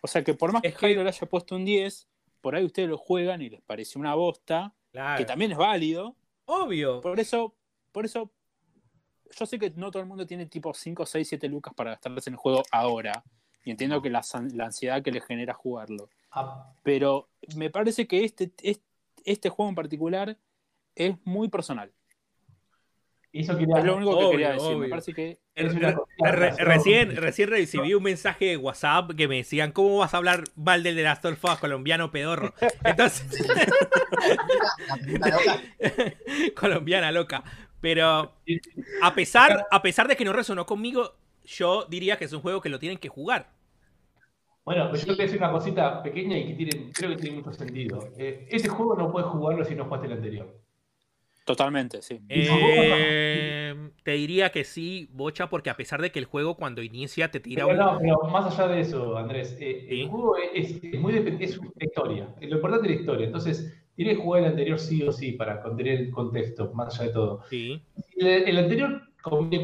o 0.00 0.06
sea 0.08 0.22
que 0.24 0.34
por 0.34 0.52
más 0.52 0.62
Es 0.64 0.72
que 0.74 0.78
Jairo 0.80 1.02
le 1.02 1.08
haya 1.10 1.28
puesto 1.28 1.54
un 1.56 1.64
10 1.64 2.08
por 2.40 2.56
ahí 2.56 2.64
ustedes 2.64 2.88
lo 2.88 2.98
juegan 2.98 3.40
y 3.42 3.50
les 3.50 3.60
pareció 3.62 4.00
una 4.00 4.14
bosta 4.14 4.74
Claro. 4.90 5.18
que 5.18 5.24
también 5.24 5.52
es 5.52 5.58
válido 5.58 6.16
Obvio. 6.44 7.00
por 7.00 7.18
eso, 7.20 7.54
por 7.92 8.04
eso, 8.04 8.30
yo 9.38 9.46
sé 9.46 9.58
que 9.58 9.70
no 9.70 9.90
todo 9.90 10.02
el 10.02 10.08
mundo 10.08 10.26
tiene 10.26 10.46
tipo 10.46 10.74
5, 10.74 11.06
6, 11.06 11.28
7 11.28 11.48
lucas 11.48 11.72
para 11.74 11.90
gastarse 11.92 12.28
en 12.30 12.34
el 12.34 12.38
juego 12.38 12.62
ahora. 12.70 13.24
Y 13.64 13.70
entiendo 13.70 14.02
que 14.02 14.10
la, 14.10 14.22
la 14.54 14.66
ansiedad 14.66 15.02
que 15.02 15.12
le 15.12 15.20
genera 15.20 15.54
jugarlo. 15.54 16.10
Ah, 16.32 16.74
Pero 16.82 17.28
me 17.56 17.70
parece 17.70 18.06
que 18.08 18.24
este, 18.24 18.52
este, 18.62 18.84
este 19.24 19.48
juego 19.48 19.68
en 19.68 19.76
particular 19.76 20.36
es 20.96 21.14
muy 21.24 21.48
personal. 21.48 21.92
Eso 23.40 23.56
quería. 23.56 23.78
Es 23.78 23.84
lo 23.84 23.96
único 23.96 24.18
que 24.18 24.24
Obvio, 24.24 24.30
quería 24.30 24.52
decir. 24.52 24.76
Me 24.76 24.76
obvio. 24.76 24.90
parece 24.90 25.14
que 25.14 25.38
Re- 25.54 25.70
re- 26.18 26.50
recién, 26.58 27.16
recibí 27.16 27.94
un 27.94 28.02
mensaje 28.02 28.46
de 28.46 28.56
WhatsApp 28.56 29.10
que 29.16 29.28
me 29.28 29.36
decían, 29.36 29.72
¿cómo 29.72 29.98
vas 29.98 30.14
a 30.14 30.16
hablar 30.18 30.44
mal 30.56 30.82
del 30.82 30.96
de 30.96 31.02
las 31.02 31.22
Us 31.24 31.58
colombiano 31.60 32.10
pedorro? 32.10 32.54
Entonces, 32.84 33.26
La 34.88 34.96
pregunta 34.96 35.28
loca. 35.30 35.62
colombiana 36.56 37.12
loca. 37.12 37.42
Pero 37.80 38.32
a 39.02 39.14
pesar, 39.14 39.66
a 39.70 39.82
pesar 39.82 40.08
de 40.08 40.16
que 40.16 40.24
no 40.24 40.32
resonó 40.32 40.66
conmigo, 40.66 41.14
yo 41.44 41.84
diría 41.86 42.16
que 42.16 42.26
es 42.26 42.32
un 42.32 42.40
juego 42.40 42.60
que 42.60 42.68
lo 42.68 42.78
tienen 42.78 42.98
que 42.98 43.08
jugar. 43.08 43.50
Bueno, 44.64 44.88
pues 44.90 45.00
yo 45.02 45.06
te 45.08 45.12
voy 45.14 45.20
a 45.22 45.24
decir 45.24 45.38
una 45.38 45.50
cosita 45.50 46.02
pequeña 46.02 46.38
y 46.38 46.46
que 46.46 46.54
tiene, 46.54 46.92
creo 46.92 47.10
que 47.10 47.16
tiene 47.16 47.36
mucho 47.38 47.52
sentido. 47.52 48.12
Eh, 48.16 48.46
este 48.50 48.68
juego 48.68 48.94
no 48.96 49.10
puedes 49.10 49.28
jugarlo 49.28 49.64
si 49.64 49.74
no 49.74 49.84
jugaste 49.86 50.06
el 50.06 50.12
anterior. 50.14 50.61
Totalmente, 51.44 52.02
sí. 52.02 52.20
Eh, 52.28 53.74
te 54.02 54.12
diría 54.12 54.50
que 54.50 54.64
sí, 54.64 55.08
Bocha, 55.12 55.48
porque 55.48 55.70
a 55.70 55.76
pesar 55.76 56.00
de 56.02 56.10
que 56.12 56.18
el 56.18 56.24
juego 56.24 56.56
cuando 56.56 56.82
inicia 56.82 57.30
te 57.30 57.40
tira 57.40 57.66
Pero 57.66 57.78
un... 57.78 57.84
no, 57.84 57.98
pero 58.00 58.30
más 58.30 58.46
allá 58.58 58.68
de 58.72 58.80
eso, 58.80 59.16
Andrés, 59.16 59.56
eh, 59.60 59.86
Sí. 59.88 60.00
el 60.02 60.08
juego 60.08 60.36
es, 60.36 60.82
es 60.82 61.00
muy 61.00 61.14
es 61.40 61.58
una 61.58 61.70
historia. 61.80 62.34
Lo 62.40 62.56
importante 62.56 62.88
es 62.88 62.94
la 62.94 63.00
historia. 63.00 63.26
Entonces, 63.26 63.74
tienes 63.94 64.16
que 64.16 64.22
jugar 64.22 64.42
el 64.42 64.48
anterior 64.50 64.78
sí 64.78 65.02
o 65.02 65.12
sí 65.12 65.32
para 65.32 65.62
contener 65.62 66.00
el 66.00 66.10
contexto, 66.10 66.72
más 66.74 66.98
allá 66.98 67.08
de 67.08 67.12
todo. 67.14 67.42
Sí, 67.48 67.82
El, 68.16 68.26
el 68.48 68.58
anterior, 68.58 69.02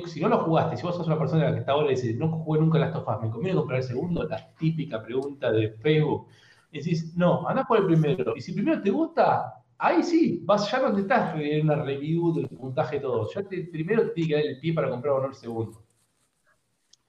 si 0.07 0.21
no 0.21 0.29
lo 0.29 0.39
jugaste, 0.39 0.77
si 0.77 0.83
vos 0.85 0.97
sos 0.97 1.07
una 1.07 1.19
persona 1.19 1.53
que 1.53 1.59
está 1.61 1.73
ahora 1.73 1.89
y 1.93 1.95
dice, 1.97 2.15
no 2.15 2.29
jugué 2.29 2.61
nunca 2.61 2.79
Last 2.79 2.97
of 2.97 3.09
Us, 3.09 3.23
¿me 3.23 3.31
conviene 3.31 3.57
comprar 3.57 3.79
el 3.81 3.85
segundo? 3.87 4.25
La 4.25 4.53
típica 4.59 5.03
pregunta 5.03 5.51
de 5.51 5.71
Facebook. 5.71 6.29
Y 6.71 6.79
decís, 6.79 7.15
no, 7.17 7.49
anda 7.49 7.65
por 7.65 7.79
el 7.79 7.87
primero. 7.87 8.35
Y 8.37 8.41
si 8.43 8.53
primero 8.53 8.81
te 8.83 8.91
gusta, 8.91 9.55
ahí 9.79 10.03
sí, 10.03 10.41
vas, 10.43 10.71
ya 10.71 10.81
no 10.81 10.95
te 10.95 11.03
estás 11.03 11.35
en 11.41 11.63
una 11.65 11.83
review 11.83 12.35
del 12.35 12.49
puntaje 12.49 12.97
y 12.97 13.01
todo. 13.01 13.29
Ya 13.35 13.43
te, 13.43 13.65
primero 13.65 14.03
te 14.03 14.11
tiene 14.11 14.29
que 14.29 14.35
dar 14.35 14.45
el 14.47 14.61
pie 14.61 14.75
para 14.75 14.91
comprar 14.91 15.15
o 15.15 15.23
no 15.23 15.29
el 15.29 15.35
segundo. 15.35 15.83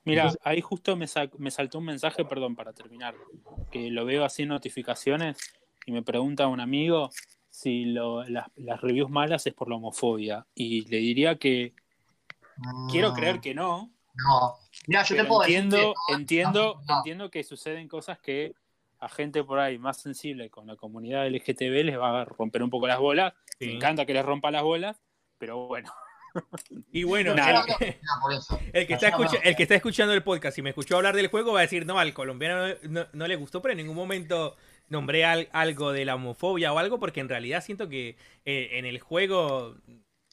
Mira, 0.05 0.23
Entonces- 0.23 0.41
ahí 0.45 0.61
justo 0.61 0.95
me, 0.95 1.07
sa- 1.07 1.29
me 1.37 1.51
saltó 1.51 1.79
un 1.79 1.85
mensaje, 1.85 2.25
perdón, 2.25 2.55
para 2.55 2.73
terminar, 2.73 3.15
que 3.71 3.89
lo 3.91 4.05
veo 4.05 4.23
así 4.23 4.43
en 4.43 4.49
notificaciones 4.49 5.37
y 5.85 5.91
me 5.91 6.01
pregunta 6.03 6.47
un 6.47 6.59
amigo 6.59 7.09
si 7.49 7.85
lo- 7.85 8.23
las, 8.25 8.47
las 8.55 8.79
reviews 8.81 9.09
malas 9.09 9.45
es 9.47 9.53
por 9.53 9.69
la 9.69 9.75
homofobia. 9.75 10.45
Y 10.55 10.85
le 10.89 10.97
diría 10.97 11.37
que 11.37 11.73
quiero 12.89 13.11
Mm, 13.11 13.15
creer 13.15 13.39
que 13.41 13.53
no, 13.53 13.91
No. 14.15 14.55
Mira, 14.87 15.03
yo 15.03 15.15
te 15.15 15.23
puedo 15.23 15.43
entiendo, 15.43 15.77
decir. 15.77 15.93
que 16.07 16.13
no, 16.13 16.19
entiendo, 16.19 16.81
no. 16.87 16.97
entiendo 16.97 17.29
que 17.29 17.43
suceden 17.43 17.87
cosas 17.87 18.19
que 18.19 18.53
a 18.99 19.09
gente 19.09 19.43
por 19.43 19.59
ahí 19.59 19.77
más 19.77 20.01
sensible 20.01 20.49
con 20.49 20.67
la 20.67 20.75
comunidad 20.75 21.27
LGTB 21.27 21.83
les 21.85 21.97
va 21.99 22.21
a 22.21 22.25
romper 22.25 22.63
un 22.63 22.69
poco 22.69 22.87
las 22.87 22.99
bolas. 22.99 23.33
Sí. 23.59 23.67
Me 23.67 23.73
encanta 23.75 24.05
que 24.05 24.13
les 24.13 24.25
rompa 24.25 24.51
las 24.51 24.63
bolas, 24.63 25.01
pero 25.37 25.67
bueno. 25.67 25.91
Y 26.91 27.03
bueno, 27.03 27.33
Nada. 27.33 27.65
el, 27.79 27.95
eso. 28.37 28.59
el 28.71 28.85
que 28.85 28.93
está 28.93 29.07
escucha- 29.09 29.39
el 29.43 29.55
que 29.55 29.63
está 29.63 29.73
escuchando 29.75 30.13
el 30.13 30.21
podcast 30.21 30.57
y 30.59 30.61
me 30.61 30.69
escuchó 30.69 30.95
hablar 30.97 31.15
del 31.15 31.27
juego 31.27 31.53
va 31.53 31.59
a 31.59 31.63
decir, 31.63 31.87
no, 31.87 31.97
al 31.97 32.13
colombiano 32.13 32.67
no, 32.67 32.75
no- 33.01 33.07
no 33.13 33.27
le 33.27 33.35
gustó, 33.35 33.61
pero 33.63 33.71
en 33.71 33.77
ningún 33.79 33.95
momento 33.95 34.55
nombré 34.89 35.25
al- 35.25 35.49
algo 35.53 35.91
de 35.91 36.05
la 36.05 36.13
homofobia 36.15 36.71
o 36.71 36.77
algo, 36.77 36.99
porque 36.99 37.19
en 37.19 37.29
realidad 37.29 37.63
siento 37.63 37.89
que 37.89 38.15
eh, 38.45 38.69
en 38.73 38.85
el 38.85 38.99
juego 38.99 39.75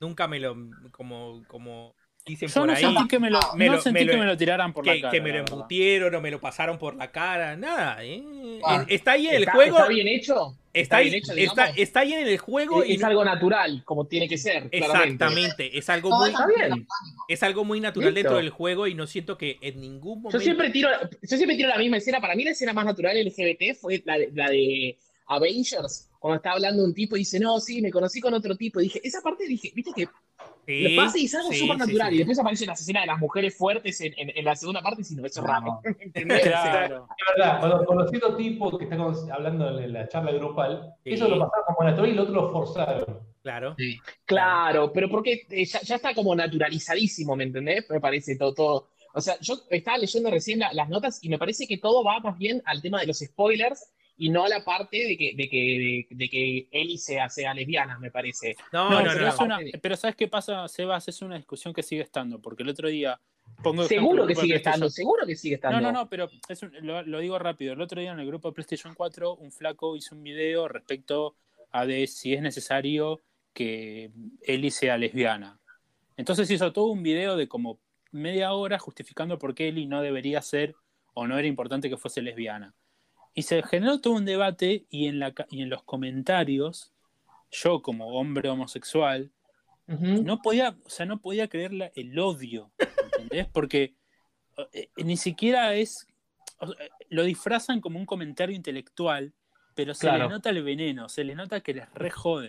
nunca 0.01 0.28
me 0.28 0.39
lo, 0.39 0.55
como, 0.91 1.43
como 1.49 1.95
dicen 2.27 2.49
Yo 2.49 2.55
por 2.55 2.67
no 2.67 2.73
ahí, 2.75 2.83
sentí 2.83 3.09
que 3.09 3.19
me 3.21 3.31
lo, 3.31 3.39
me 3.55 3.67
no 3.67 3.73
lo- 3.75 3.81
sentí 3.81 4.01
me 4.01 4.05
lo- 4.07 4.13
que 4.13 4.19
me 4.19 4.25
lo 4.27 4.37
tiraran 4.37 4.73
por 4.73 4.85
que, 4.85 4.95
la 4.97 5.01
cara. 5.03 5.11
que 5.13 5.21
me 5.21 5.31
lo 5.33 5.39
embutieron 5.39 6.15
o 6.15 6.21
me 6.21 6.31
lo 6.31 6.41
pasaron 6.41 6.77
por 6.79 6.97
la 6.97 7.11
cara, 7.13 7.57
nada. 7.57 8.05
eh. 8.05 8.61
Ah. 8.65 8.85
está 8.89 9.13
ahí 9.13 9.29
en 9.29 9.35
el 9.37 9.43
¿Está, 9.43 9.53
juego, 9.53 9.77
está 9.77 9.89
bien 9.89 10.09
hecho? 10.09 10.57
está, 10.73 10.97
ahí, 10.97 11.05
bien 11.11 11.17
hecho, 11.23 11.33
está, 11.33 11.63
digamos? 11.63 11.79
está 11.79 12.01
ahí 12.01 12.13
en 12.15 12.27
el 12.27 12.39
juego 12.39 12.85
y 12.85 12.93
es 12.95 13.01
no- 13.01 13.07
algo 13.07 13.25
natural, 13.25 13.83
como 13.85 14.07
tiene 14.07 14.29
que 14.29 14.39
ser. 14.39 14.69
claramente. 14.71 14.77
exactamente, 15.25 15.79
es 15.79 15.89
algo 15.89 16.11
No, 16.11 16.19
muy, 16.19 16.31
Está 16.31 16.47
bien. 16.47 16.87
es 17.29 17.43
algo 17.45 17.65
muy 17.65 17.81
natural 17.81 18.13
Listo. 18.13 18.29
dentro 18.31 18.37
del 18.39 18.51
juego 18.51 18.87
y 18.89 18.95
no 18.95 19.07
siento 19.07 19.39
que 19.39 19.59
en 19.61 19.81
ningún 19.81 20.23
momento 20.23 20.39
Yo 20.39 20.43
siempre 20.43 20.71
tiro, 20.71 20.89
yo 21.23 21.37
siempre 21.37 21.57
tiro 21.57 21.69
la 21.69 21.79
misma 21.79 21.99
escena. 21.99 22.21
Para 22.21 22.35
mí 22.35 22.43
la 22.45 22.51
escena 22.51 22.73
más 22.73 22.85
natural 22.85 23.17
LGBT 23.17 23.75
fue 23.81 24.03
la 24.05 24.19
de, 24.19 24.31
la 24.35 24.51
de 24.51 24.97
Avengers, 25.29 26.09
cuando 26.19 26.37
está 26.37 26.53
hablando 26.53 26.83
un 26.85 26.95
tipo 26.95 27.17
y 27.17 27.21
dice, 27.21 27.39
no, 27.41 27.59
sí, 27.61 27.81
me 27.83 27.91
conocí 27.91 28.21
con 28.21 28.35
otro 28.35 28.57
tipo. 28.57 28.81
Y 28.81 28.85
dije, 28.85 29.01
esa 29.05 29.21
parte 29.23 29.47
dije, 29.47 29.71
viste 29.75 29.93
que 29.95 30.09
Sí, 30.67 30.83
lo 30.97 31.03
pasa 31.05 31.19
y 31.19 31.25
es 31.27 31.35
algo 31.35 31.53
súper 31.53 31.77
sí, 31.77 31.78
natural. 31.86 32.09
sí. 32.09 32.15
Y 32.15 32.19
después 32.19 32.39
aparece 32.39 32.67
la 32.67 32.73
escena 32.73 33.01
de 33.03 33.07
las 33.07 33.19
mujeres 33.19 33.57
fuertes 33.57 34.01
en, 34.01 34.12
en- 34.17 34.33
en 34.36 34.45
la 34.45 34.57
segunda 34.57 34.83
parte 34.83 35.03
y 35.03 35.05
si 35.05 35.15
no, 35.15 35.25
eso 35.27 35.41
es 35.41 35.47
raro. 35.47 35.81
¿Entendés? 36.01 36.41
Claro. 36.43 37.09
Es 37.17 37.36
verdad, 37.36 37.61
cuando 37.61 37.85
conociendo 37.85 38.36
tipo 38.36 38.77
que 38.78 38.85
está 38.85 38.97
con- 38.97 39.33
hablando 39.33 39.78
en 39.78 39.93
la 39.93 40.09
charla 40.09 40.33
grupal, 40.33 40.95
Sí. 41.05 41.12
eso 41.15 41.28
lo 41.28 41.39
pasaron 41.39 41.65
como 41.75 41.89
natural 41.89 42.09
y 42.11 42.12
el 42.12 42.19
otro 42.19 42.35
lo 42.35 42.51
forzaron. 42.53 43.20
Claro. 43.43 43.75
Sí. 43.78 43.97
Claro, 44.25 44.93
pero 44.93 45.09
porque 45.09 45.47
eh, 45.51 45.65
ya, 45.65 45.81
ya 45.83 45.95
está 45.97 46.12
como 46.15 46.35
naturalizadísimo, 46.35 47.36
¿me 47.36 47.45
entendés? 47.45 47.89
Me 47.89 48.01
parece 48.01 48.36
todo, 48.36 48.53
todo. 48.55 48.89
O 49.15 49.20
sea, 49.20 49.39
yo 49.41 49.55
estaba 49.70 49.97
leyendo 49.99 50.31
recién 50.31 50.59
la- 50.59 50.73
las 50.73 50.89
notas 50.89 51.20
y 51.23 51.28
me 51.28 51.39
parece 51.39 51.67
que 51.67 51.78
todo 51.78 52.03
va 52.05 52.19
más 52.20 52.36
bien 52.39 52.61
al 52.67 52.83
tema 52.83 53.01
de 53.01 53.07
los 53.07 53.19
spoilers 53.20 53.93
y 54.19 54.31
no 54.31 54.45
a 54.45 54.49
la 54.49 54.65
parte 54.65 54.97
de 54.97 55.17
que, 55.17 55.35
de 55.36 55.49
que, 55.49 55.57
de, 55.57 56.07
de 56.11 56.28
que 56.31 56.69
Ellie 56.70 56.99
sea, 56.99 57.28
sea 57.28 57.53
lesbiana, 57.55 57.99
me 57.99 58.11
parece. 58.11 58.57
No, 58.73 58.89
No, 58.91 59.01
no, 59.03 59.11
pero, 59.12 59.20
no. 59.23 59.28
es 59.28 59.39
una- 59.41 59.57
parte 59.57 59.65
de- 59.73 59.78
pero 59.78 59.97
¿sabes 59.97 60.17
qué 60.17 60.28
pasa, 60.28 60.67
Sebas? 60.69 61.07
Es 61.09 61.20
una 61.23 61.36
discusión 61.36 61.75
que 61.75 61.83
sigue 61.83 62.03
estando, 62.03 62.41
porque 62.41 62.62
el 62.62 62.69
otro 62.70 62.89
día 62.89 63.20
pongo 63.62 63.85
Seguro 63.85 64.27
que 64.27 64.35
sigue 64.35 64.57
estando, 64.57 64.89
seguro 64.91 65.27
que 65.27 65.36
sigue 65.36 65.57
estando. 65.57 65.81
No, 65.81 65.93
no, 65.93 66.01
no, 66.01 66.09
pero 66.09 66.28
es 66.49 66.62
un- 66.62 66.73
lo, 66.81 67.03
lo 67.03 67.19
digo 67.20 67.39
rápido. 67.39 67.75
El 67.75 67.81
otro 67.81 68.01
día 68.01 68.12
en 68.12 68.19
el 68.20 68.27
grupo 68.27 68.49
de 68.49 68.55
PlayStation 68.55 68.95
4, 68.95 69.35
un 69.36 69.53
flaco 69.53 69.97
hizo 69.97 70.15
un 70.15 70.23
video 70.23 70.67
respecto 70.69 71.36
a 71.73 71.85
de 71.85 72.07
si 72.07 72.33
es 72.33 72.41
necesario 72.43 73.20
que 73.53 74.11
Ellie 74.43 74.70
sea 74.70 74.97
lesbiana. 74.99 75.59
Entonces 76.17 76.51
hizo 76.51 76.73
todo 76.73 76.86
un 76.86 77.03
video 77.03 77.36
de 77.36 77.49
como 77.49 77.78
media 78.12 78.53
hora 78.55 78.78
justificando 78.78 79.39
por 79.39 79.55
qué 79.55 79.69
Ellie 79.69 79.86
no 79.86 80.01
debería 80.01 80.41
ser 80.41 80.75
o 81.12 81.27
no 81.27 81.39
era 81.39 81.47
importante 81.49 81.89
que 81.91 81.97
fuese 81.99 82.23
lesbiana. 82.23 82.75
Y 83.36 83.42
se 83.42 83.62
generó 83.62 84.00
todo 84.00 84.15
un 84.15 84.24
debate 84.24 84.86
y 84.90 85.06
en, 85.08 85.18
la, 85.20 85.32
y 85.50 85.60
en 85.62 85.68
los 85.70 85.82
comentarios, 85.84 86.92
yo 87.50 87.82
como 87.82 88.18
hombre 88.18 88.48
homosexual, 88.48 89.31
no 89.86 90.42
podía, 90.42 90.70
o 90.84 90.89
sea, 90.90 91.06
no 91.06 91.20
podía 91.20 91.47
creer 91.47 91.73
la- 91.73 91.92
el 91.94 92.18
odio, 92.18 92.73
¿entendés? 93.12 93.47
Porque 93.52 93.94
eh, 94.73 94.89
ni 94.97 95.16
siquiera 95.16 95.74
es, 95.74 96.08
o 96.58 96.66
sea, 96.66 96.76
lo 97.10 97.23
disfrazan 97.24 97.81
como 97.81 97.98
un 98.00 98.06
comentario 98.06 98.56
intelectual, 98.56 99.32
pero 99.74 99.92
se 99.94 100.06
Claro. 100.08 100.24
le 100.24 100.31
nota 100.31 100.50
el 100.50 100.62
veneno, 100.65 101.08
se 101.10 101.23
le 101.23 101.34
nota 101.34 101.60
que 101.60 101.74
les 101.74 101.92
re 101.94 102.10
jode. 102.10 102.48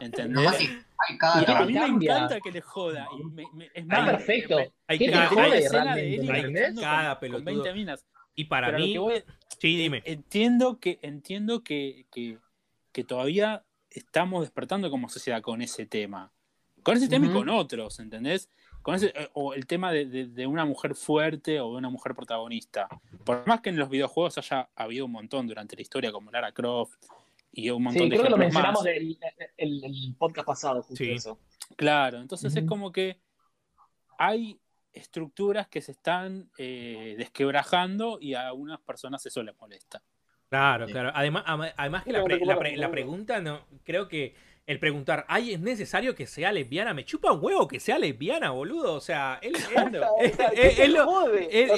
¿Entendés? 0.00 0.46
Hay 0.48 0.66
Y 1.14 1.18
cada. 1.18 1.58
a 1.60 1.64
mí 1.64 1.72
me 1.72 1.86
encanta 1.86 2.40
que 2.40 2.50
le 2.50 2.60
joda. 2.60 3.08
Y 3.18 3.24
me- 3.24 3.46
me- 3.54 3.70
es 3.72 3.86
más, 3.86 4.10
perfecto. 4.10 4.56
me- 4.56 4.72
Hay 4.88 4.98
¿Qué 4.98 5.06
te 5.06 5.12
cada- 5.12 5.42
hay 5.44 5.62
escena 5.62 5.94
de 5.94 6.14
él 6.16 6.26
Cada 6.80 7.10
con, 7.14 7.20
pelotudo. 7.20 7.44
con 7.44 7.62
20 7.62 7.72
minas. 7.72 8.04
Y 8.34 8.44
para 8.44 8.66
Pero 8.66 8.78
mí, 8.80 8.98
voy- 8.98 9.24
sí, 9.58 9.76
dime. 9.76 10.02
entiendo 10.04 10.78
que 10.80 10.98
entiendo 11.02 11.62
que, 11.62 12.06
que, 12.10 12.38
que 12.92 13.04
todavía 13.04 13.64
estamos 13.90 14.42
despertando 14.42 14.90
como 14.90 15.08
sociedad 15.08 15.42
con 15.42 15.62
ese 15.62 15.86
tema. 15.86 16.32
Con 16.82 16.96
ese 16.96 17.08
tema 17.08 17.26
y 17.26 17.30
con 17.32 17.48
otros, 17.48 17.98
¿entendés? 17.98 18.48
Con 18.82 18.94
ese, 18.94 19.06
eh, 19.16 19.28
o 19.32 19.54
el 19.54 19.66
tema 19.66 19.90
de, 19.90 20.06
de- 20.06 20.26
de 20.26 20.46
una 20.46 20.64
mujer 20.64 20.94
fuerte 20.94 21.58
o 21.60 21.72
de 21.72 21.78
una 21.78 21.90
mujer 21.90 22.14
protagonista. 22.14 22.88
Por 23.24 23.44
más 23.46 23.60
que 23.60 23.70
en 23.70 23.76
los 23.78 23.88
videojuegos 23.90 24.38
haya 24.38 24.68
habido 24.76 25.06
un 25.06 25.12
montón 25.12 25.48
durante 25.48 25.74
la 25.74 25.82
historia, 25.82 26.12
como 26.12 26.30
Lara 26.30 26.52
Croft 26.52 26.94
y 27.52 27.70
un 27.70 27.82
montón 27.82 28.04
Sí, 28.04 28.08
de 28.10 28.16
creo 28.16 28.24
que 28.24 28.30
lo 28.30 28.36
mencionamos 28.36 28.80
más. 28.80 28.84
del 28.84 29.18
el, 29.56 29.82
el 29.84 30.14
podcast 30.16 30.46
pasado, 30.46 30.82
justo 30.82 31.02
Sí. 31.02 31.10
eso. 31.10 31.40
Claro, 31.74 32.20
entonces 32.20 32.54
es 32.54 32.64
como 32.64 32.92
que 32.92 33.18
hay 34.18 34.60
estructuras 34.96 35.68
que 35.68 35.80
se 35.80 35.92
están 35.92 36.50
eh, 36.58 37.14
desquebrajando 37.18 38.18
y 38.20 38.34
a 38.34 38.48
algunas 38.48 38.80
personas 38.80 39.24
eso 39.26 39.42
les 39.42 39.56
molesta. 39.58 40.02
Claro, 40.48 40.86
Sí. 40.86 40.92
claro. 40.92 41.10
Además, 41.14 41.44
además 41.76 42.04
que 42.04 42.12
la, 42.12 42.24
pre- 42.24 42.38
la 42.46 42.58
pre- 42.58 42.88
pregunta, 42.88 43.40
no, 43.40 43.66
creo 43.84 44.08
que 44.08 44.34
el 44.66 44.80
preguntar, 44.80 45.24
ay, 45.28 45.54
es 45.54 45.60
necesario 45.60 46.14
que 46.16 46.26
sea 46.26 46.50
lesbiana, 46.50 46.92
me 46.92 47.04
chupa 47.04 47.30
un 47.32 47.38
huevo 47.44 47.68
que 47.68 47.78
sea 47.78 47.98
lesbiana, 48.00 48.50
boludo. 48.50 48.94
O 48.94 49.00
sea, 49.00 49.38
él, 49.40 49.54
él- 49.54 49.96
O 49.96 50.26
sea, 50.26 50.46
es- 50.48 50.50
¿qué 50.52 50.66
es 50.68 50.76
te 50.76 50.88
lo- 50.88 51.04
es- 51.50 51.70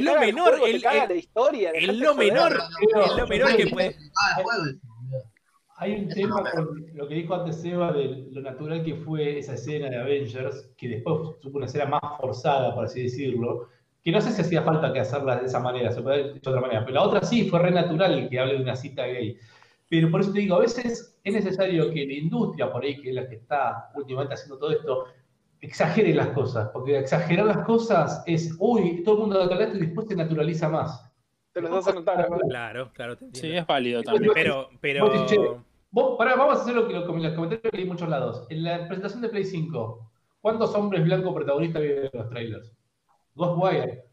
lo 0.00 0.20
menor, 0.20 0.60
es 1.74 1.88
lo 1.98 2.14
menor. 2.14 2.52
es 3.06 3.16
lo 3.16 3.26
menor 3.26 3.56
que 3.56 3.66
puede- 3.68 3.96
Hay 5.80 5.94
un 5.94 6.08
tema 6.08 6.44
con 6.54 6.90
lo 6.92 7.08
que 7.08 7.14
dijo 7.14 7.34
antes 7.34 7.56
Seba 7.56 7.90
de 7.90 8.26
lo 8.32 8.42
natural 8.42 8.84
que 8.84 8.96
fue 8.96 9.38
esa 9.38 9.54
escena 9.54 9.88
de 9.88 9.96
Avengers, 9.96 10.70
que 10.76 10.88
después 10.88 11.40
tuvo 11.40 11.56
una 11.56 11.64
escena 11.64 11.86
más 11.86 12.02
forzada, 12.20 12.74
por 12.74 12.84
así 12.84 13.04
decirlo, 13.04 13.68
que 14.04 14.12
no 14.12 14.20
sé 14.20 14.30
si 14.30 14.42
hacía 14.42 14.60
falta 14.60 14.92
que 14.92 15.00
hacerla 15.00 15.36
de 15.36 15.46
esa 15.46 15.58
manera, 15.58 15.90
se 15.90 16.02
puede 16.02 16.20
haber 16.20 16.36
hecho 16.36 16.50
de 16.50 16.56
otra 16.58 16.60
manera, 16.60 16.84
pero 16.84 16.96
la 16.96 17.02
otra 17.02 17.22
sí, 17.22 17.48
fue 17.48 17.60
re 17.60 17.70
natural 17.70 18.28
que 18.28 18.38
hable 18.38 18.56
de 18.56 18.62
una 18.62 18.76
cita 18.76 19.06
gay. 19.06 19.38
Pero 19.88 20.10
por 20.10 20.20
eso 20.20 20.34
te 20.34 20.40
digo, 20.40 20.56
a 20.56 20.60
veces 20.60 21.18
es 21.24 21.32
necesario 21.32 21.90
que 21.90 22.04
la 22.04 22.12
industria, 22.12 22.70
por 22.70 22.84
ahí, 22.84 23.00
que 23.00 23.08
es 23.08 23.14
la 23.14 23.26
que 23.26 23.36
está 23.36 23.90
últimamente 23.94 24.34
haciendo 24.34 24.58
todo 24.58 24.72
esto, 24.72 25.06
exagere 25.62 26.12
las 26.14 26.28
cosas, 26.28 26.68
porque 26.74 26.98
exagerar 26.98 27.46
las 27.46 27.64
cosas 27.64 28.22
es, 28.26 28.54
uy, 28.58 29.02
todo 29.02 29.14
el 29.14 29.20
mundo 29.22 29.42
acá 29.42 29.64
esto 29.64 29.78
y 29.78 29.80
después 29.80 30.08
se 30.08 30.14
naturaliza 30.14 30.68
más. 30.68 31.10
Te 31.54 31.62
los 31.62 31.70
vas 31.70 31.88
a 31.88 31.92
notar. 31.94 32.30
¿no? 32.30 32.36
Claro, 32.36 32.90
claro, 32.92 33.16
te 33.16 33.26
Sí, 33.32 33.52
es 33.52 33.66
válido 33.66 34.02
también. 34.02 34.30
Pero, 34.34 34.68
pero. 34.82 35.69
Vos, 35.92 36.16
pará, 36.18 36.36
vamos 36.36 36.58
a 36.58 36.62
hacer 36.62 36.74
lo 36.74 36.86
que 36.86 36.94
lo, 36.94 37.00
los 37.00 37.08
comentarios 37.34 37.60
que 37.62 37.70
leí 37.76 37.82
en 37.82 37.88
muchos 37.92 38.08
lados. 38.08 38.46
En 38.48 38.62
la 38.62 38.86
presentación 38.86 39.22
de 39.22 39.28
Play 39.28 39.44
5, 39.44 40.10
¿cuántos 40.40 40.74
hombres 40.74 41.02
blancos 41.04 41.34
protagonistas 41.34 41.82
viven 41.82 42.04
en 42.04 42.10
los 42.12 42.28
trailers? 42.30 42.72
Ghostwire. 43.34 44.04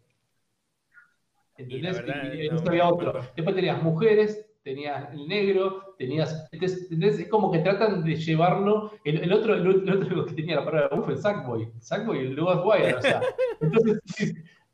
¿Entendés? 1.57 1.95
verdad, 2.05 2.33
Y- 2.33 2.49
no- 2.49 2.59
había 2.67 2.87
otro. 2.87 3.13
Después 3.35 3.55
tenías 3.55 3.81
mujeres, 3.81 4.45
tenías 4.63 5.11
el 5.13 5.27
negro, 5.27 5.95
tenías. 5.97 6.47
¿entendés? 6.51 7.19
Es 7.19 7.29
como 7.29 7.51
que 7.51 7.59
tratan 7.59 8.03
de 8.03 8.15
llevarlo. 8.15 8.91
El, 9.03 9.23
el 9.23 9.33
otro, 9.33 9.55
el, 9.55 9.67
otro 9.89 10.25
que 10.25 10.33
tenía 10.33 10.55
la 10.57 10.65
palabra 10.65 10.97
uf, 10.99 11.09
el 11.09 11.17
Sackboy. 11.17 11.71
Sackboy 11.79 12.17
y 12.19 12.27
el 12.27 12.35
Ghostwire. 12.35 12.95
O 12.95 13.01
sea, 13.01 13.21
entonces, 13.61 13.99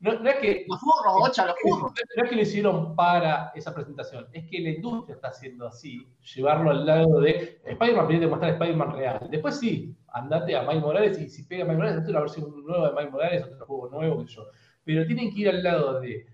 no, 0.00 0.18
no 0.18 0.28
es 0.28 0.36
que 0.36 0.66
Los 0.68 0.80
bocha, 0.80 1.46
los 1.46 1.56
no 1.64 2.24
es 2.24 2.28
que 2.28 2.36
lo 2.36 2.42
hicieron 2.42 2.94
para 2.94 3.52
esa 3.54 3.74
presentación, 3.74 4.26
es 4.32 4.48
que 4.50 4.60
la 4.60 4.70
industria 4.70 5.14
está 5.14 5.28
haciendo 5.28 5.66
así, 5.66 6.06
llevarlo 6.34 6.70
al 6.70 6.84
lado 6.84 7.20
de 7.20 7.60
Spider-Man, 7.64 8.06
primero 8.06 8.26
te 8.26 8.30
mostrar 8.30 8.52
Spider-Man 8.52 8.96
real. 8.96 9.28
Después 9.30 9.58
sí, 9.58 9.96
andate 10.08 10.56
a 10.56 10.62
Miles 10.62 10.82
Morales 10.82 11.18
y 11.20 11.28
si 11.28 11.44
pega 11.44 11.64
Miles 11.64 11.78
Morales, 11.78 12.02
es 12.02 12.08
una 12.08 12.20
versión 12.20 12.64
nueva 12.66 12.88
de 12.88 12.94
Miles 12.94 13.12
Morales, 13.12 13.44
otro 13.44 13.66
juego 13.66 13.88
nuevo, 13.90 14.20
sé 14.26 14.34
yo. 14.34 14.46
Pero 14.84 15.06
tienen 15.06 15.32
que 15.32 15.40
ir 15.40 15.48
al 15.48 15.62
lado 15.62 16.00
de 16.00 16.26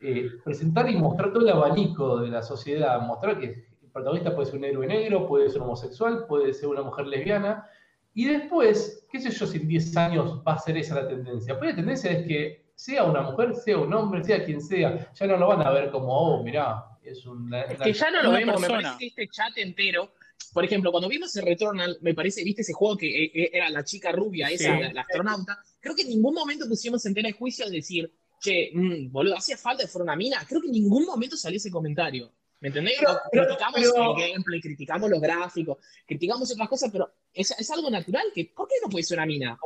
eh, 0.00 0.30
presentar 0.44 0.88
y 0.88 0.96
mostrar 0.96 1.32
todo 1.32 1.42
el 1.42 1.50
abanico 1.50 2.20
de 2.20 2.28
la 2.28 2.42
sociedad, 2.42 3.00
mostrar 3.00 3.38
que 3.38 3.46
el 3.46 3.90
protagonista 3.92 4.34
puede 4.34 4.46
ser 4.46 4.58
un 4.58 4.64
héroe 4.64 4.86
negro, 4.86 5.26
puede 5.26 5.50
ser 5.50 5.60
homosexual, 5.60 6.24
puede 6.26 6.54
ser 6.54 6.68
una 6.68 6.82
mujer 6.82 7.06
lesbiana. 7.06 7.66
Y 8.14 8.26
después, 8.26 9.06
qué 9.10 9.20
sé 9.20 9.30
yo, 9.30 9.46
si 9.46 9.58
en 9.58 9.68
10 9.68 9.96
años 9.96 10.42
va 10.46 10.54
a 10.54 10.58
ser 10.58 10.76
esa 10.78 10.94
la 10.94 11.08
tendencia. 11.08 11.58
Pues 11.58 11.70
la 11.70 11.76
tendencia 11.76 12.10
es 12.10 12.26
que 12.26 12.67
sea 12.78 13.02
una 13.02 13.22
mujer, 13.22 13.56
sea 13.56 13.76
un 13.76 13.92
hombre, 13.92 14.22
sea 14.22 14.44
quien 14.44 14.60
sea, 14.60 15.12
ya 15.12 15.26
no 15.26 15.36
lo 15.36 15.48
van 15.48 15.62
a 15.62 15.70
ver 15.70 15.90
como, 15.90 16.12
oh, 16.16 16.42
mirá, 16.44 16.84
es 17.02 17.26
una... 17.26 17.62
Es 17.62 17.80
que 17.80 17.92
ya 17.92 18.08
no 18.12 18.22
lo 18.22 18.30
vemos, 18.30 18.60
me 18.60 18.68
persona. 18.68 18.90
parece 18.92 18.98
que 18.98 19.06
este 19.22 19.28
chat 19.28 19.58
entero. 19.58 20.12
Por 20.52 20.64
ejemplo, 20.64 20.92
cuando 20.92 21.08
vimos 21.08 21.34
el 21.34 21.44
Returnal, 21.44 21.98
me 22.02 22.14
parece, 22.14 22.44
viste 22.44 22.62
ese 22.62 22.72
juego 22.72 22.96
que 22.96 23.08
eh, 23.24 23.30
eh, 23.34 23.50
era 23.52 23.68
la 23.68 23.82
chica 23.82 24.12
rubia, 24.12 24.48
esa, 24.48 24.76
Sí. 24.76 24.80
la, 24.80 24.92
la 24.92 25.00
astronauta. 25.00 25.58
Creo 25.80 25.96
que 25.96 26.02
en 26.02 26.10
ningún 26.10 26.34
momento 26.34 26.68
pusimos 26.68 27.04
en 27.04 27.14
tela 27.14 27.26
de 27.28 27.32
juicio 27.32 27.64
al 27.64 27.72
decir, 27.72 28.12
che, 28.40 28.70
mm, 28.72 29.10
boludo, 29.10 29.36
hacía 29.36 29.56
falta 29.58 29.82
que 29.82 29.88
fuera 29.88 30.04
una 30.04 30.14
mina. 30.16 30.38
Creo 30.48 30.60
que 30.60 30.68
en 30.68 30.74
ningún 30.74 31.04
momento 31.04 31.36
salió 31.36 31.56
ese 31.56 31.72
comentario. 31.72 32.32
¿Me 32.60 32.68
entendés? 32.68 32.94
Pero- 32.98 33.18
pero- 33.30 33.44
criticamos 33.46 33.80
pero- 33.80 34.16
el 34.16 34.30
gameplay, 34.32 34.60
criticamos 34.60 35.10
los 35.10 35.20
gráficos, 35.20 35.78
criticamos 36.06 36.52
otras 36.52 36.68
cosas, 36.68 36.90
pero 36.90 37.08
es, 37.32 37.50
es 37.52 37.70
algo 37.70 37.88
natural. 37.90 38.24
que 38.34 38.50
¿Por 38.54 38.66
qué 38.66 38.74
no 38.82 38.88
puede 38.88 39.04
ser 39.04 39.18
una 39.18 39.26
mina? 39.26 39.56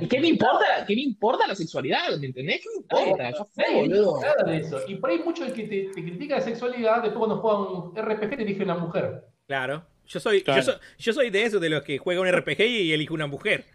¿Y 0.00 0.06
qué 0.08 0.20
me 0.20 0.28
importa? 0.28 0.84
¿Qué 0.86 0.94
me 0.94 1.02
importa 1.02 1.46
la 1.46 1.54
sexualidad? 1.54 2.16
¿Me 2.18 2.26
entendés? 2.26 2.60
¿Qué 2.62 2.68
me 2.74 2.76
importa? 2.82 3.30
Ya 3.30 3.44
fue, 3.44 3.74
boludo. 3.74 4.20
de 4.46 4.56
eso. 4.58 4.80
Y 4.86 4.96
por 4.96 5.10
ahí 5.10 5.18
mucho 5.20 5.44
el 5.44 5.52
que 5.52 5.64
te, 5.64 5.90
te 5.94 6.02
critica 6.02 6.36
la 6.36 6.40
sexualidad, 6.42 7.02
después 7.02 7.18
cuando 7.18 7.38
juega 7.38 7.58
un 7.58 7.96
RPG 7.96 8.36
te 8.36 8.42
elige 8.42 8.62
una 8.62 8.74
mujer. 8.76 9.24
Claro. 9.46 9.84
Yo 10.06 10.20
soy, 10.20 10.42
Claro. 10.42 10.62
yo 10.62 10.72
soy, 10.72 10.80
yo 10.98 11.12
soy 11.12 11.30
de 11.30 11.42
esos 11.44 11.60
de 11.60 11.68
los 11.68 11.82
que 11.82 11.98
juega 11.98 12.20
un 12.20 12.28
RPG 12.28 12.60
y 12.62 12.92
elige 12.92 13.12
una 13.12 13.26
mujer. 13.26 13.66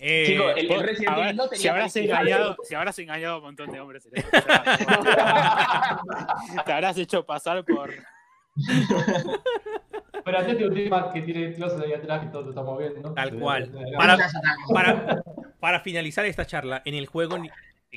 Eh, 0.00 0.24
Chico, 0.26 0.50
el, 0.50 0.58
el 0.58 0.68
Vos, 0.68 0.82
Resident 0.82 1.08
a 1.08 1.14
ver, 1.16 1.24
Evil 1.26 1.36
no 1.36 1.48
tenía 1.48 1.62
si, 1.62 1.68
habrás 1.68 1.96
engañado, 1.96 2.56
si 2.64 2.74
habrás 2.74 2.98
engañado 2.98 3.34
a 3.34 3.36
un 3.38 3.44
montón 3.44 3.70
de 3.70 3.80
hombres, 3.80 4.08
te 6.66 6.72
habrás 6.72 6.98
hecho 6.98 7.24
pasar 7.24 7.64
por. 7.64 7.90
Pero 10.24 10.38
antes 10.38 10.56
tiene 10.56 10.72
un 10.72 10.74
tema 10.74 11.12
que 11.12 11.22
tiene 11.22 11.54
closet 11.54 11.80
ahí 11.84 11.92
atrás 11.92 12.20
que 12.22 12.26
todos 12.28 12.46
lo 12.46 12.50
estamos 12.50 12.78
viendo. 12.78 13.12
Tal 13.14 13.38
cual. 13.38 13.70
Para- 13.96 14.18
para, 14.72 15.22
para 15.60 15.80
finalizar 15.80 16.24
esta 16.24 16.46
charla, 16.46 16.82
en 16.84 16.94
el 16.94 17.06
juego 17.06 17.38
ni- 17.38 17.50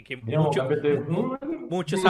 que 0.04 0.18
mucho- 0.18 0.68
muchos, 1.70 2.02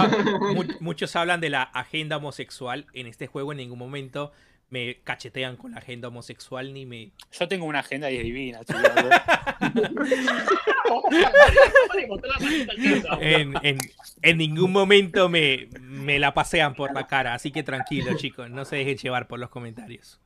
muchos 0.81 1.15
hablan 1.15 1.39
de 1.39 1.49
la 1.49 1.63
agenda 1.63 2.17
homosexual. 2.17 2.85
En 2.93 3.07
este 3.07 3.27
juego 3.27 3.51
en 3.53 3.59
ningún 3.59 3.79
momento 3.79 4.31
me 4.69 4.99
cachetean 5.03 5.55
con 5.55 5.71
la 5.71 5.77
agenda 5.77 6.09
homosexual 6.09 6.73
ni 6.73 6.85
me... 6.85 7.11
Yo 7.31 7.47
tengo 7.47 7.65
una 7.65 7.79
agenda 7.79 8.11
y 8.11 8.17
es 8.17 8.23
divina, 8.23 8.59
chicos. 8.65 8.81
En, 13.21 13.53
en- 13.63 13.79
en 14.21 14.37
ningún 14.37 14.71
momento 14.71 15.29
me, 15.29 15.69
me 15.79 16.19
la 16.19 16.33
pasean 16.33 16.75
por 16.75 16.93
la 16.93 17.07
cara. 17.07 17.33
Así 17.33 17.51
que 17.51 17.63
tranquilo, 17.63 18.15
chicos. 18.17 18.49
No 18.49 18.65
se 18.65 18.77
dejen 18.77 18.97
llevar 18.97 19.27
por 19.27 19.39
los 19.39 19.49
comentarios. 19.49 20.19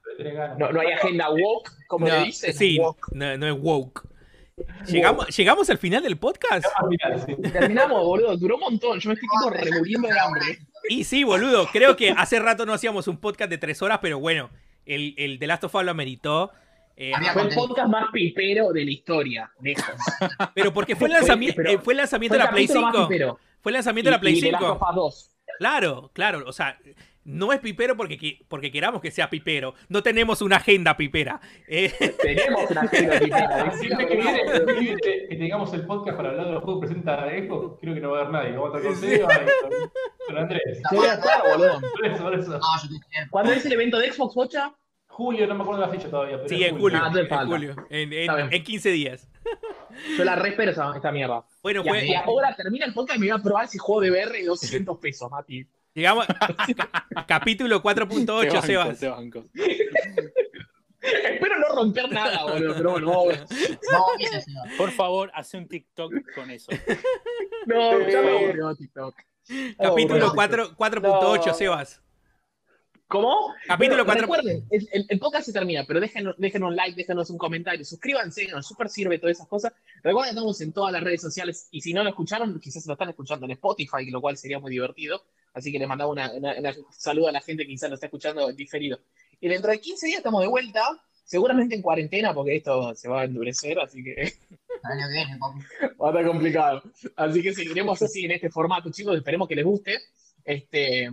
No, 0.57 0.71
no 0.71 0.79
hay 0.81 0.91
agenda 0.93 1.29
woke, 1.29 1.71
como 1.87 2.07
No, 2.07 2.19
le 2.19 2.25
dicen. 2.25 2.53
sí, 2.53 2.77
woke. 2.79 3.07
no, 3.13 3.37
no 3.37 3.47
es 3.47 3.55
woke. 3.59 4.07
¿Llegamos, 4.87 5.35
¿Llegamos 5.35 5.69
al 5.71 5.77
final 5.79 6.03
del 6.03 6.17
podcast? 6.17 6.65
Terminamos, 7.51 8.03
boludo. 8.03 8.37
Duró 8.37 8.55
un 8.55 8.61
montón. 8.61 8.99
Yo 8.99 9.09
me 9.09 9.15
estoy 9.15 9.27
tipo 9.29 9.49
remuriendo 9.49 10.07
de 10.07 10.19
hambre. 10.19 10.59
Y 10.89 11.03
sí, 11.03 11.23
boludo. 11.23 11.67
Creo 11.71 11.95
que 11.95 12.11
hace 12.11 12.39
rato 12.39 12.65
no 12.65 12.73
hacíamos 12.73 13.07
un 13.07 13.17
podcast 13.17 13.49
de 13.49 13.57
tres 13.57 13.81
horas, 13.81 13.99
pero 14.01 14.19
bueno, 14.19 14.49
el, 14.85 15.13
el 15.17 15.39
The 15.39 15.47
Last 15.47 15.63
of 15.65 15.75
Us 15.75 15.83
lo 15.83 15.91
ameritó. 15.91 16.51
Eh, 16.97 17.13
Había 17.15 17.33
Fue 17.33 17.43
el 17.43 17.55
podcast 17.55 17.87
más 17.89 18.05
pipero 18.11 18.71
de 18.71 18.85
la 18.85 18.91
historia. 18.91 19.51
Lejos. 19.61 19.85
pero 20.53 20.73
porque 20.73 20.95
fue 20.95 21.07
el 21.07 21.13
lanzamiento, 21.13 21.61
eh, 21.61 21.79
fue 21.79 21.93
el 21.93 21.97
lanzamiento 21.97 22.35
Fue 22.35 22.37
de 22.37 22.43
el 22.43 22.47
la 22.47 22.51
Play 22.51 22.67
capítulo 22.67 22.85
más 22.87 22.95
5. 22.95 23.07
pipero. 23.07 23.39
Fue 23.61 23.69
el 23.71 23.73
lanzamiento 23.75 24.09
de 24.09 24.15
la 24.17 24.19
Play 24.21 24.33
y, 24.33 24.37
y 24.37 24.41
de 24.41 24.51
Last 24.51 24.63
5. 24.63 24.73
of 24.73 24.81
Us 24.89 24.95
2. 24.95 25.31
Claro, 25.59 26.11
claro. 26.13 26.43
O 26.47 26.51
sea, 26.53 26.77
no 27.23 27.53
es 27.53 27.59
pipero 27.59 27.95
porque, 27.95 28.39
porque 28.47 28.71
queramos 28.71 29.01
que 29.01 29.11
sea 29.11 29.29
pipero. 29.29 29.75
No 29.89 30.01
tenemos 30.01 30.41
una 30.41 30.57
agenda 30.57 30.97
pipera. 30.97 31.39
Eh, 31.67 31.91
Tenemos 32.21 32.69
una 32.71 32.81
agenda 32.81 33.19
pipera. 33.19 33.71
Siempre 33.79 34.07
que 34.07 34.15
viene, 34.15 34.97
que 35.29 35.35
tengamos 35.37 35.73
el 35.73 35.85
podcast 35.85 36.17
para 36.17 36.29
hablar 36.29 36.47
de 36.47 36.51
los 36.53 36.63
juegos 36.63 36.81
que 36.81 36.87
presenta 36.87 37.29
Xbox, 37.29 37.79
creo 37.81 37.93
que 37.93 37.99
no 37.99 38.11
va 38.11 38.17
a 38.17 38.21
haber 38.21 38.33
nadie. 38.33 38.51
Vamos 38.57 38.73
a 38.73 38.77
estar 38.77 38.91
con. 38.91 39.01
Seba 39.01 39.33
y 39.35 39.61
con, 39.61 39.91
con 40.27 40.37
Andrés. 40.37 40.81
Yo 40.91 40.97
voy 40.97 41.07
a 41.07 41.13
estar, 41.13 41.41
boludo. 41.43 41.81
Por 41.91 42.05
eso, 42.05 42.23
por 42.23 42.33
eso. 42.39 42.53
Entiendo. 42.55 43.29
¿Cuándo 43.29 43.53
es 43.53 43.65
el 43.65 43.73
evento 43.73 43.99
de 43.99 44.11
Xbox, 44.11 44.35
Bocha? 44.35 44.73
Julio, 45.07 45.45
no 45.45 45.55
me 45.55 45.61
acuerdo 45.63 45.81
la 45.81 45.89
fecha 45.89 46.09
todavía. 46.09 46.37
Pero 46.37 46.49
sí, 46.49 46.63
en 46.63 46.79
julio. 46.79 46.99
Ah, 47.01 47.11
en, 47.13 47.27
falta. 47.27 47.45
julio 47.45 47.75
en, 47.89 48.13
en- 48.13 48.19
Está 48.21 48.35
bien. 48.37 48.47
en 48.53 48.63
15 48.63 48.89
días. 48.91 49.27
Yo 50.17 50.23
la 50.23 50.35
respero 50.37 50.71
esa, 50.71 50.95
esta 50.95 51.11
mierda. 51.11 51.43
Bueno, 51.61 51.83
Y, 51.85 52.13
ahora 52.15 52.55
termina 52.55 52.85
el 52.85 52.93
podcast 52.93 53.17
y 53.17 53.19
me 53.19 53.27
voy 53.31 53.39
a 53.39 53.43
probar 53.43 53.65
ese 53.65 53.77
juego 53.77 54.01
de 54.01 54.09
VR 54.11 54.31
de 54.31 54.45
200 54.45 54.97
pesos, 54.99 55.29
Mati. 55.29 55.67
Llegamos 55.93 56.25
a 56.29 57.25
capítulo 57.27 57.81
4.8, 57.81 58.61
Sebas. 58.61 58.99
Te 58.99 59.07
banco. 59.09 59.45
Espero 61.01 61.57
no 61.59 61.75
romper 61.75 62.11
nada, 62.11 62.43
boludo. 62.43 62.75
Pero 62.75 62.91
bueno, 62.91 63.07
vamos 63.09 63.33
a 63.33 63.37
ver. 63.39 63.47
No. 64.47 64.77
Por 64.77 64.91
favor, 64.91 65.31
hace 65.33 65.57
un 65.57 65.67
TikTok 65.67 66.13
con 66.35 66.51
eso. 66.51 66.71
No, 67.65 68.07
ya 68.07 68.21
me 68.21 68.29
aburrió 68.45 68.75
TikTok. 68.75 69.15
Capítulo 69.77 70.27
Oh, 70.27 70.33
4 70.35 70.75
4.8, 70.77 71.45
No. 71.47 71.53
Sebas. 71.53 72.01
¿Cómo? 73.07 73.53
Capítulo 73.67 74.05
Bueno, 74.05 74.25
4. 74.27 74.41
Recuerden, 74.43 74.67
el, 74.71 74.87
el- 74.93 75.05
el 75.09 75.19
podcast 75.19 75.45
se 75.47 75.51
termina, 75.51 75.83
pero 75.85 75.99
déjenos, 75.99 76.35
déjenos 76.37 76.69
un 76.69 76.75
like, 76.77 76.95
déjenos 76.95 77.29
un 77.29 77.37
comentario, 77.37 77.83
suscríbanse, 77.83 78.47
nos 78.47 78.65
super 78.67 78.87
sirve 78.87 79.17
todas 79.19 79.35
esas 79.35 79.47
cosas. 79.49 79.73
Recuerden 80.03 80.33
que 80.33 80.37
estamos 80.39 80.61
en 80.61 80.71
todas 80.71 80.93
las 80.93 81.03
redes 81.03 81.19
sociales 81.19 81.67
y 81.71 81.81
si 81.81 81.93
no 81.93 82.03
lo 82.03 82.09
escucharon, 82.09 82.57
quizás 82.59 82.85
lo 82.85 82.93
están 82.93 83.09
escuchando 83.09 83.45
en 83.47 83.51
Spotify, 83.53 84.09
lo 84.09 84.21
cual 84.21 84.37
sería 84.37 84.59
muy 84.59 84.71
divertido. 84.71 85.25
Así 85.53 85.71
que 85.71 85.79
les 85.79 85.87
mandamos 85.87 86.13
una, 86.13 86.31
una- 86.33 86.57
una- 86.59 86.69
un 86.69 86.85
saludo 86.91 87.27
a 87.27 87.31
la 87.31 87.41
gente 87.41 87.63
que 87.63 87.69
quizás 87.69 87.89
lo 87.89 87.95
está 87.95 88.07
escuchando 88.07 88.49
en 88.49 88.55
diferido. 88.55 88.99
Y 89.39 89.47
dentro 89.49 89.71
de 89.71 89.79
15 89.79 90.05
días 90.07 90.17
estamos 90.19 90.41
de 90.41 90.47
vuelta, 90.47 90.81
seguramente 91.23 91.75
en 91.75 91.81
cuarentena, 91.81 92.33
porque 92.33 92.55
esto 92.57 92.93
se 92.95 93.09
va 93.09 93.21
a 93.21 93.25
endurecer, 93.25 93.79
así 93.79 94.03
que 94.03 94.13
El 94.13 94.91
año 94.91 95.07
que 95.07 95.13
viene, 95.13 95.37
papi. 95.37 95.59
va 96.01 96.07
a 96.07 96.09
estar 96.11 96.25
complicado. 96.25 96.83
Así 97.15 97.41
que 97.41 97.53
seguiremos 97.53 98.01
así 98.01 98.25
en 98.25 98.31
este 98.31 98.49
formato, 98.49 98.89
chicos. 98.91 99.15
Esperemos 99.17 99.47
que 99.47 99.55
les 99.55 99.65
guste. 99.65 99.97
Este, 100.43 101.09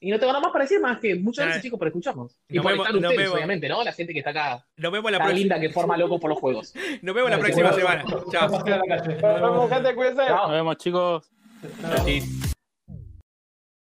y 0.00 0.10
no 0.10 0.18
tengo 0.18 0.32
nada 0.32 0.42
más 0.42 0.50
para 0.52 0.64
decir 0.64 0.80
más 0.80 0.98
que 0.98 1.14
muchas 1.14 1.44
gracias, 1.44 1.48
Nada. 1.58 1.62
chicos, 1.62 1.78
por 1.78 1.86
escucharnos. 1.88 2.36
Y 2.48 2.54
Nos 2.56 2.62
por 2.64 2.72
vemos- 2.72 2.86
estar 2.86 2.96
ustedes, 2.96 3.16
vemos. 3.18 3.34
obviamente, 3.34 3.68
¿no? 3.68 3.84
La 3.84 3.92
gente 3.92 4.12
que 4.12 4.18
está 4.18 4.30
acá, 4.30 4.66
Nos 4.76 4.90
vemos 4.92 5.12
la 5.12 5.18
tan 5.18 5.26
próxima. 5.28 5.38
linda 5.40 5.60
que 5.60 5.70
forma 5.72 5.96
loco 5.96 6.18
por 6.18 6.30
los 6.30 6.38
juegos. 6.40 6.74
Nos 7.02 7.14
vemos 7.14 7.30
la 7.30 7.38
próxima 7.38 7.70
chicos. 7.70 7.82
semana. 7.82 8.04
Chao. 8.32 8.48
Nos 8.48 8.64
vemos, 8.64 9.70
gente, 9.70 9.94
cuídense. 9.94 10.26
Chao. 10.26 10.42
Nos 10.48 10.50
vemos, 10.50 10.76
chicos. 10.78 11.30